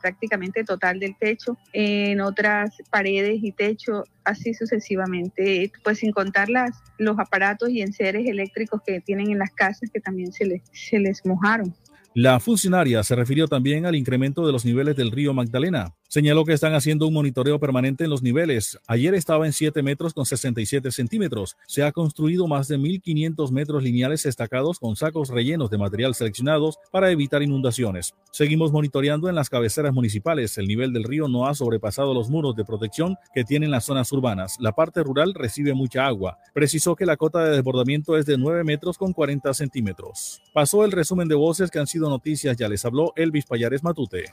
prácticamente 0.00 0.64
total 0.64 0.98
del 1.00 1.16
techo, 1.18 1.56
en 1.72 2.20
otras 2.20 2.76
paredes 2.90 3.38
y 3.42 3.52
techo, 3.52 4.04
así 4.24 4.54
sucesivamente, 4.54 5.70
pues 5.84 5.98
sin 5.98 6.12
contar 6.12 6.48
las, 6.48 6.70
los 6.98 7.18
aparatos 7.18 7.70
y 7.70 7.82
enseres 7.82 8.26
eléctricos 8.28 8.80
que 8.86 9.00
tienen 9.00 9.30
en 9.30 9.38
las 9.38 9.50
casas 9.50 9.90
que 9.92 10.00
también 10.00 10.32
se 10.32 10.46
les, 10.46 10.62
se 10.72 10.98
les 10.98 11.24
mojaron. 11.24 11.74
La 12.18 12.40
funcionaria 12.40 13.02
se 13.02 13.14
refirió 13.14 13.46
también 13.46 13.84
al 13.84 13.94
incremento 13.94 14.46
de 14.46 14.52
los 14.52 14.64
niveles 14.64 14.96
del 14.96 15.10
río 15.10 15.34
Magdalena. 15.34 15.94
Señaló 16.08 16.44
que 16.44 16.52
están 16.52 16.74
haciendo 16.74 17.06
un 17.06 17.14
monitoreo 17.14 17.58
permanente 17.58 18.04
en 18.04 18.10
los 18.10 18.22
niveles. 18.22 18.78
Ayer 18.86 19.14
estaba 19.14 19.46
en 19.46 19.52
7 19.52 19.82
metros 19.82 20.14
con 20.14 20.24
67 20.24 20.90
centímetros. 20.92 21.56
Se 21.66 21.82
ha 21.82 21.92
construido 21.92 22.46
más 22.46 22.68
de 22.68 22.78
1.500 22.78 23.50
metros 23.50 23.82
lineales 23.82 24.24
estacados 24.24 24.78
con 24.78 24.94
sacos 24.96 25.30
rellenos 25.30 25.70
de 25.70 25.78
material 25.78 26.14
seleccionados 26.14 26.78
para 26.92 27.10
evitar 27.10 27.42
inundaciones. 27.42 28.14
Seguimos 28.30 28.70
monitoreando 28.72 29.28
en 29.28 29.34
las 29.34 29.50
cabeceras 29.50 29.92
municipales. 29.92 30.56
El 30.58 30.68
nivel 30.68 30.92
del 30.92 31.04
río 31.04 31.26
no 31.28 31.48
ha 31.48 31.54
sobrepasado 31.54 32.14
los 32.14 32.30
muros 32.30 32.54
de 32.54 32.64
protección 32.64 33.16
que 33.34 33.44
tienen 33.44 33.70
las 33.70 33.84
zonas 33.84 34.12
urbanas. 34.12 34.56
La 34.60 34.72
parte 34.72 35.02
rural 35.02 35.34
recibe 35.34 35.74
mucha 35.74 36.06
agua. 36.06 36.38
Precisó 36.54 36.94
que 36.94 37.06
la 37.06 37.16
cota 37.16 37.44
de 37.44 37.56
desbordamiento 37.56 38.16
es 38.16 38.26
de 38.26 38.38
9 38.38 38.62
metros 38.64 38.96
con 38.96 39.12
40 39.12 39.52
centímetros. 39.54 40.40
Pasó 40.52 40.84
el 40.84 40.92
resumen 40.92 41.28
de 41.28 41.34
voces 41.34 41.70
que 41.70 41.78
han 41.78 41.86
sido 41.86 42.08
noticias. 42.08 42.56
Ya 42.56 42.68
les 42.68 42.84
habló 42.84 43.12
Elvis 43.16 43.46
Payares 43.46 43.82
Matute. 43.82 44.26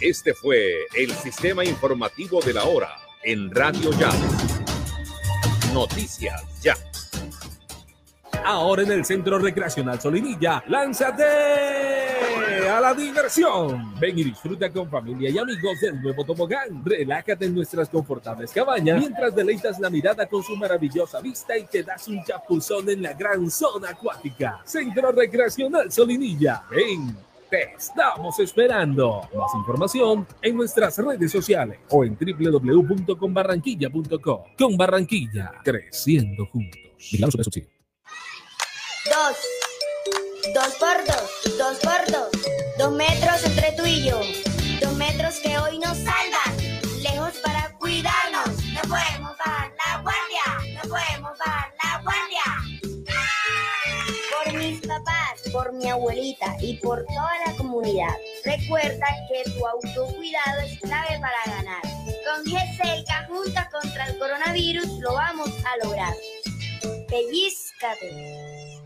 Este 0.00 0.34
fue 0.34 0.86
el 0.94 1.10
sistema 1.12 1.64
informativo 1.64 2.42
de 2.42 2.52
la 2.52 2.64
hora 2.64 2.90
en 3.22 3.50
Radio 3.50 3.90
Ya. 3.92 4.10
Noticias 5.72 6.42
Ya. 6.62 6.74
Ahora 8.44 8.82
en 8.82 8.92
el 8.92 9.04
Centro 9.06 9.38
Recreacional 9.38 9.98
Solinilla, 9.98 10.62
lánzate 10.68 11.24
a 12.68 12.78
la 12.78 12.92
diversión. 12.92 13.98
Ven 13.98 14.18
y 14.18 14.24
disfruta 14.24 14.70
con 14.70 14.90
familia 14.90 15.30
y 15.30 15.38
amigos 15.38 15.80
del 15.80 16.02
nuevo 16.02 16.24
tobogán. 16.24 16.84
Relájate 16.84 17.46
en 17.46 17.54
nuestras 17.54 17.88
confortables 17.88 18.52
cabañas 18.52 19.00
mientras 19.00 19.34
deleitas 19.34 19.80
la 19.80 19.88
mirada 19.88 20.26
con 20.26 20.42
su 20.42 20.56
maravillosa 20.56 21.22
vista 21.22 21.56
y 21.56 21.64
te 21.64 21.82
das 21.82 22.06
un 22.06 22.22
chapuzón 22.22 22.90
en 22.90 23.02
la 23.02 23.14
gran 23.14 23.50
zona 23.50 23.90
acuática. 23.90 24.60
Centro 24.64 25.10
Recreacional 25.10 25.90
Solinilla. 25.90 26.64
Ven 26.70 27.16
te 27.50 27.74
estamos 27.76 28.38
esperando. 28.40 29.28
Más 29.34 29.54
información 29.54 30.26
en 30.42 30.56
nuestras 30.56 30.98
redes 30.98 31.32
sociales 31.32 31.78
o 31.90 32.04
en 32.04 32.16
www.conbarranquilla.com. 32.16 34.40
Con 34.58 34.76
Barranquilla, 34.76 35.52
creciendo 35.64 36.46
juntos. 36.46 36.80
Vigilamos 36.98 37.34
su 37.34 37.40
Dos. 39.06 39.36
Dos 40.54 40.74
por 40.78 40.96
dos. 41.06 41.30
Dos 41.58 41.78
por 41.78 42.06
dos. 42.12 42.28
Dos 42.78 42.92
metros 42.92 43.44
entre 43.44 43.72
tú 43.72 43.84
y 43.86 44.04
yo. 44.08 44.20
Dos 44.80 44.94
metros 44.96 45.40
que 45.40 45.58
hoy 45.58 45.78
nos 45.78 45.96
salvan. 45.96 46.35
Mi 55.76 55.88
abuelita 55.88 56.56
y 56.60 56.76
por 56.78 57.04
toda 57.06 57.32
la 57.46 57.52
comunidad. 57.56 58.14
Recuerda 58.44 59.06
que 59.28 59.50
tu 59.50 59.66
autocuidado 59.66 60.60
es 60.64 60.78
clave 60.80 61.18
para 61.20 61.56
ganar. 61.56 61.82
Con 61.82 62.44
GESELCA, 62.44 63.26
juntas 63.28 63.68
contra 63.70 64.06
el 64.06 64.18
coronavirus, 64.18 64.88
lo 65.00 65.14
vamos 65.14 65.50
a 65.64 65.84
lograr. 65.84 66.14
Pellizcate. 67.08 68.85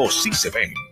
sí 0.09 0.31
se 0.33 0.49
ven. 0.49 0.90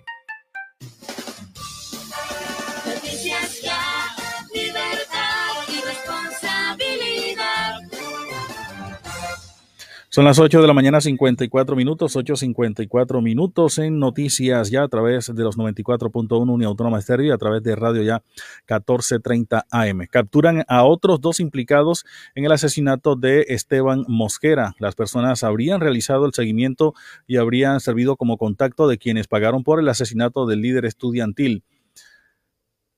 Son 10.20 10.26
las 10.26 10.38
8 10.38 10.62
de 10.62 10.68
la 10.68 10.74
mañana, 10.74 11.00
54 11.00 11.78
minutos, 11.78 12.18
8.54 12.18 13.22
minutos 13.22 13.78
en 13.78 14.00
Noticias 14.00 14.70
Ya 14.70 14.84
a 14.84 14.90
través 14.90 15.34
de 15.34 15.44
los 15.44 15.58
94.1 15.58 16.52
Uniautónoma 16.52 17.00
Estéreo 17.00 17.28
y 17.28 17.32
a 17.32 17.38
través 17.38 17.64
de 17.64 17.74
Radio 17.74 18.02
Ya 18.02 18.22
1430 18.68 19.66
AM. 19.72 20.08
Capturan 20.12 20.66
a 20.68 20.84
otros 20.84 21.22
dos 21.22 21.40
implicados 21.40 22.06
en 22.36 22.44
el 22.44 22.52
asesinato 22.52 23.16
de 23.16 23.46
Esteban 23.48 24.04
Mosquera. 24.10 24.76
Las 24.78 24.94
personas 24.94 25.46
habrían 25.46 25.80
realizado 25.80 26.26
el 26.26 26.34
seguimiento 26.34 26.96
y 27.26 27.38
habrían 27.38 27.80
servido 27.80 28.18
como 28.18 28.38
contacto 28.38 28.90
de 28.90 28.98
quienes 28.98 29.30
pagaron 29.30 29.64
por 29.64 29.80
el 29.80 29.88
asesinato 29.88 30.46
del 30.46 30.60
líder 30.60 30.84
estudiantil. 30.84 31.64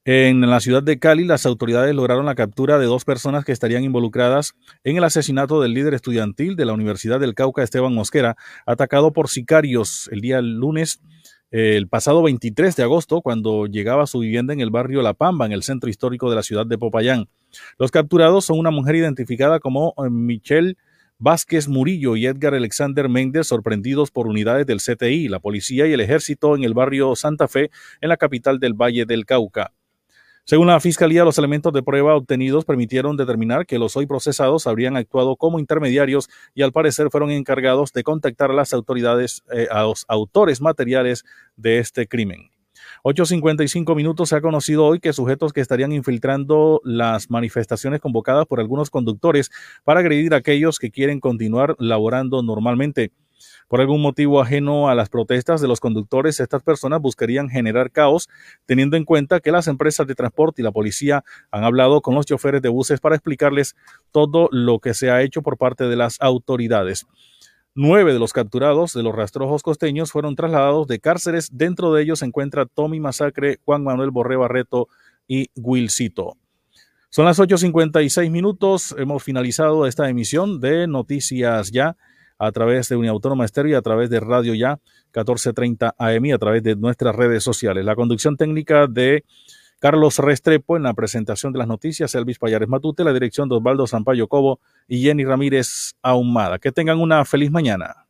En 0.03 0.41
la 0.41 0.59
ciudad 0.59 0.81
de 0.81 0.97
Cali, 0.97 1.25
las 1.25 1.45
autoridades 1.45 1.93
lograron 1.93 2.25
la 2.25 2.33
captura 2.33 2.79
de 2.79 2.87
dos 2.87 3.05
personas 3.05 3.45
que 3.45 3.51
estarían 3.51 3.83
involucradas 3.83 4.55
en 4.83 4.97
el 4.97 5.03
asesinato 5.03 5.61
del 5.61 5.75
líder 5.75 5.93
estudiantil 5.93 6.55
de 6.55 6.65
la 6.65 6.73
Universidad 6.73 7.19
del 7.19 7.35
Cauca, 7.35 7.61
Esteban 7.61 7.93
Mosquera, 7.93 8.35
atacado 8.65 9.13
por 9.13 9.29
sicarios 9.29 10.09
el 10.11 10.21
día 10.21 10.41
lunes, 10.41 11.01
eh, 11.51 11.77
el 11.77 11.87
pasado 11.87 12.23
23 12.23 12.75
de 12.75 12.81
agosto, 12.81 13.21
cuando 13.21 13.67
llegaba 13.67 14.01
a 14.01 14.07
su 14.07 14.17
vivienda 14.17 14.53
en 14.53 14.61
el 14.61 14.71
barrio 14.71 15.03
La 15.03 15.13
Pamba, 15.13 15.45
en 15.45 15.51
el 15.51 15.61
centro 15.61 15.87
histórico 15.87 16.31
de 16.31 16.35
la 16.35 16.41
ciudad 16.41 16.65
de 16.65 16.79
Popayán. 16.79 17.29
Los 17.77 17.91
capturados 17.91 18.45
son 18.45 18.57
una 18.57 18.71
mujer 18.71 18.95
identificada 18.95 19.59
como 19.59 19.93
eh, 19.99 20.09
Michelle 20.09 20.77
Vázquez 21.19 21.67
Murillo 21.67 22.15
y 22.15 22.25
Edgar 22.25 22.55
Alexander 22.55 23.07
Méndez, 23.07 23.45
sorprendidos 23.45 24.09
por 24.09 24.25
unidades 24.25 24.65
del 24.65 24.79
CTI, 24.79 25.27
la 25.27 25.39
policía 25.39 25.85
y 25.85 25.93
el 25.93 26.01
ejército 26.01 26.55
en 26.55 26.63
el 26.63 26.73
barrio 26.73 27.15
Santa 27.15 27.47
Fe, 27.47 27.69
en 28.01 28.09
la 28.09 28.17
capital 28.17 28.59
del 28.59 28.73
Valle 28.73 29.05
del 29.05 29.27
Cauca. 29.27 29.71
Según 30.45 30.67
la 30.67 30.79
Fiscalía, 30.79 31.23
los 31.23 31.37
elementos 31.37 31.71
de 31.71 31.83
prueba 31.83 32.15
obtenidos 32.15 32.65
permitieron 32.65 33.15
determinar 33.15 33.65
que 33.65 33.77
los 33.77 33.95
hoy 33.95 34.07
procesados 34.07 34.65
habrían 34.65 34.97
actuado 34.97 35.35
como 35.35 35.59
intermediarios 35.59 36.29
y 36.55 36.63
al 36.63 36.71
parecer 36.71 37.09
fueron 37.11 37.31
encargados 37.31 37.93
de 37.93 38.03
contactar 38.03 38.49
a 38.51 38.55
las 38.55 38.73
autoridades, 38.73 39.43
eh, 39.53 39.67
a 39.71 39.83
los 39.83 40.03
autores 40.07 40.59
materiales 40.59 41.23
de 41.55 41.77
este 41.77 42.07
crimen. 42.07 42.49
8.55 43.03 43.95
minutos 43.95 44.29
se 44.29 44.35
ha 44.35 44.41
conocido 44.41 44.85
hoy 44.85 44.99
que 44.99 45.13
sujetos 45.13 45.53
que 45.53 45.61
estarían 45.61 45.91
infiltrando 45.91 46.81
las 46.83 47.29
manifestaciones 47.29 47.99
convocadas 47.99 48.45
por 48.45 48.59
algunos 48.59 48.89
conductores 48.89 49.51
para 49.83 50.01
agredir 50.01 50.33
a 50.33 50.37
aquellos 50.37 50.79
que 50.79 50.91
quieren 50.91 51.19
continuar 51.19 51.75
laborando 51.79 52.43
normalmente. 52.43 53.11
Por 53.67 53.81
algún 53.81 54.01
motivo 54.01 54.41
ajeno 54.41 54.89
a 54.89 54.95
las 54.95 55.09
protestas 55.09 55.61
de 55.61 55.67
los 55.67 55.79
conductores, 55.79 56.39
estas 56.39 56.63
personas 56.63 57.01
buscarían 57.01 57.49
generar 57.49 57.91
caos, 57.91 58.29
teniendo 58.65 58.97
en 58.97 59.05
cuenta 59.05 59.39
que 59.39 59.51
las 59.51 59.67
empresas 59.67 60.07
de 60.07 60.15
transporte 60.15 60.61
y 60.61 60.65
la 60.65 60.71
policía 60.71 61.23
han 61.51 61.63
hablado 61.63 62.01
con 62.01 62.15
los 62.15 62.25
choferes 62.25 62.61
de 62.61 62.69
buses 62.69 62.99
para 62.99 63.15
explicarles 63.15 63.75
todo 64.11 64.49
lo 64.51 64.79
que 64.79 64.93
se 64.93 65.11
ha 65.11 65.21
hecho 65.21 65.41
por 65.41 65.57
parte 65.57 65.85
de 65.85 65.95
las 65.95 66.17
autoridades. 66.21 67.05
Nueve 67.73 68.11
de 68.11 68.19
los 68.19 68.33
capturados 68.33 68.93
de 68.93 69.01
los 69.01 69.15
rastrojos 69.15 69.63
costeños 69.63 70.11
fueron 70.11 70.35
trasladados 70.35 70.87
de 70.87 70.99
cárceles. 70.99 71.49
Dentro 71.53 71.93
de 71.93 72.03
ellos 72.03 72.19
se 72.19 72.25
encuentra 72.25 72.65
Tommy 72.65 72.99
Masacre, 72.99 73.59
Juan 73.63 73.81
Manuel 73.81 74.11
Borré 74.11 74.35
Barreto 74.35 74.89
y 75.25 75.49
Wilcito. 75.55 76.35
Son 77.09 77.23
las 77.23 77.39
8.56 77.39 78.29
minutos. 78.29 78.93
Hemos 78.97 79.23
finalizado 79.23 79.85
esta 79.85 80.09
emisión 80.09 80.59
de 80.59 80.85
Noticias 80.87 81.71
Ya 81.71 81.95
a 82.41 82.51
través 82.51 82.89
de 82.89 82.95
Uniautónoma 82.95 83.45
Estéreo 83.45 83.73
y 83.73 83.75
a 83.75 83.81
través 83.83 84.09
de 84.09 84.19
Radio 84.19 84.55
Ya 84.55 84.79
1430 85.13 85.93
AM 85.95 86.33
a 86.33 86.37
través 86.39 86.63
de 86.63 86.75
nuestras 86.75 87.15
redes 87.15 87.43
sociales. 87.43 87.85
La 87.85 87.95
conducción 87.95 88.35
técnica 88.35 88.87
de 88.87 89.23
Carlos 89.79 90.17
Restrepo 90.17 90.75
en 90.75 90.83
la 90.83 90.95
presentación 90.95 91.53
de 91.53 91.59
las 91.59 91.67
noticias, 91.67 92.15
Elvis 92.15 92.39
Payares 92.39 92.67
Matute, 92.67 93.03
la 93.03 93.13
dirección 93.13 93.47
de 93.47 93.57
Osvaldo 93.57 93.85
Sampaio 93.85 94.27
Cobo 94.27 94.59
y 94.87 95.03
Jenny 95.03 95.23
Ramírez 95.23 95.93
Ahumada. 96.01 96.57
Que 96.57 96.71
tengan 96.71 96.99
una 96.99 97.23
feliz 97.25 97.51
mañana. 97.51 98.07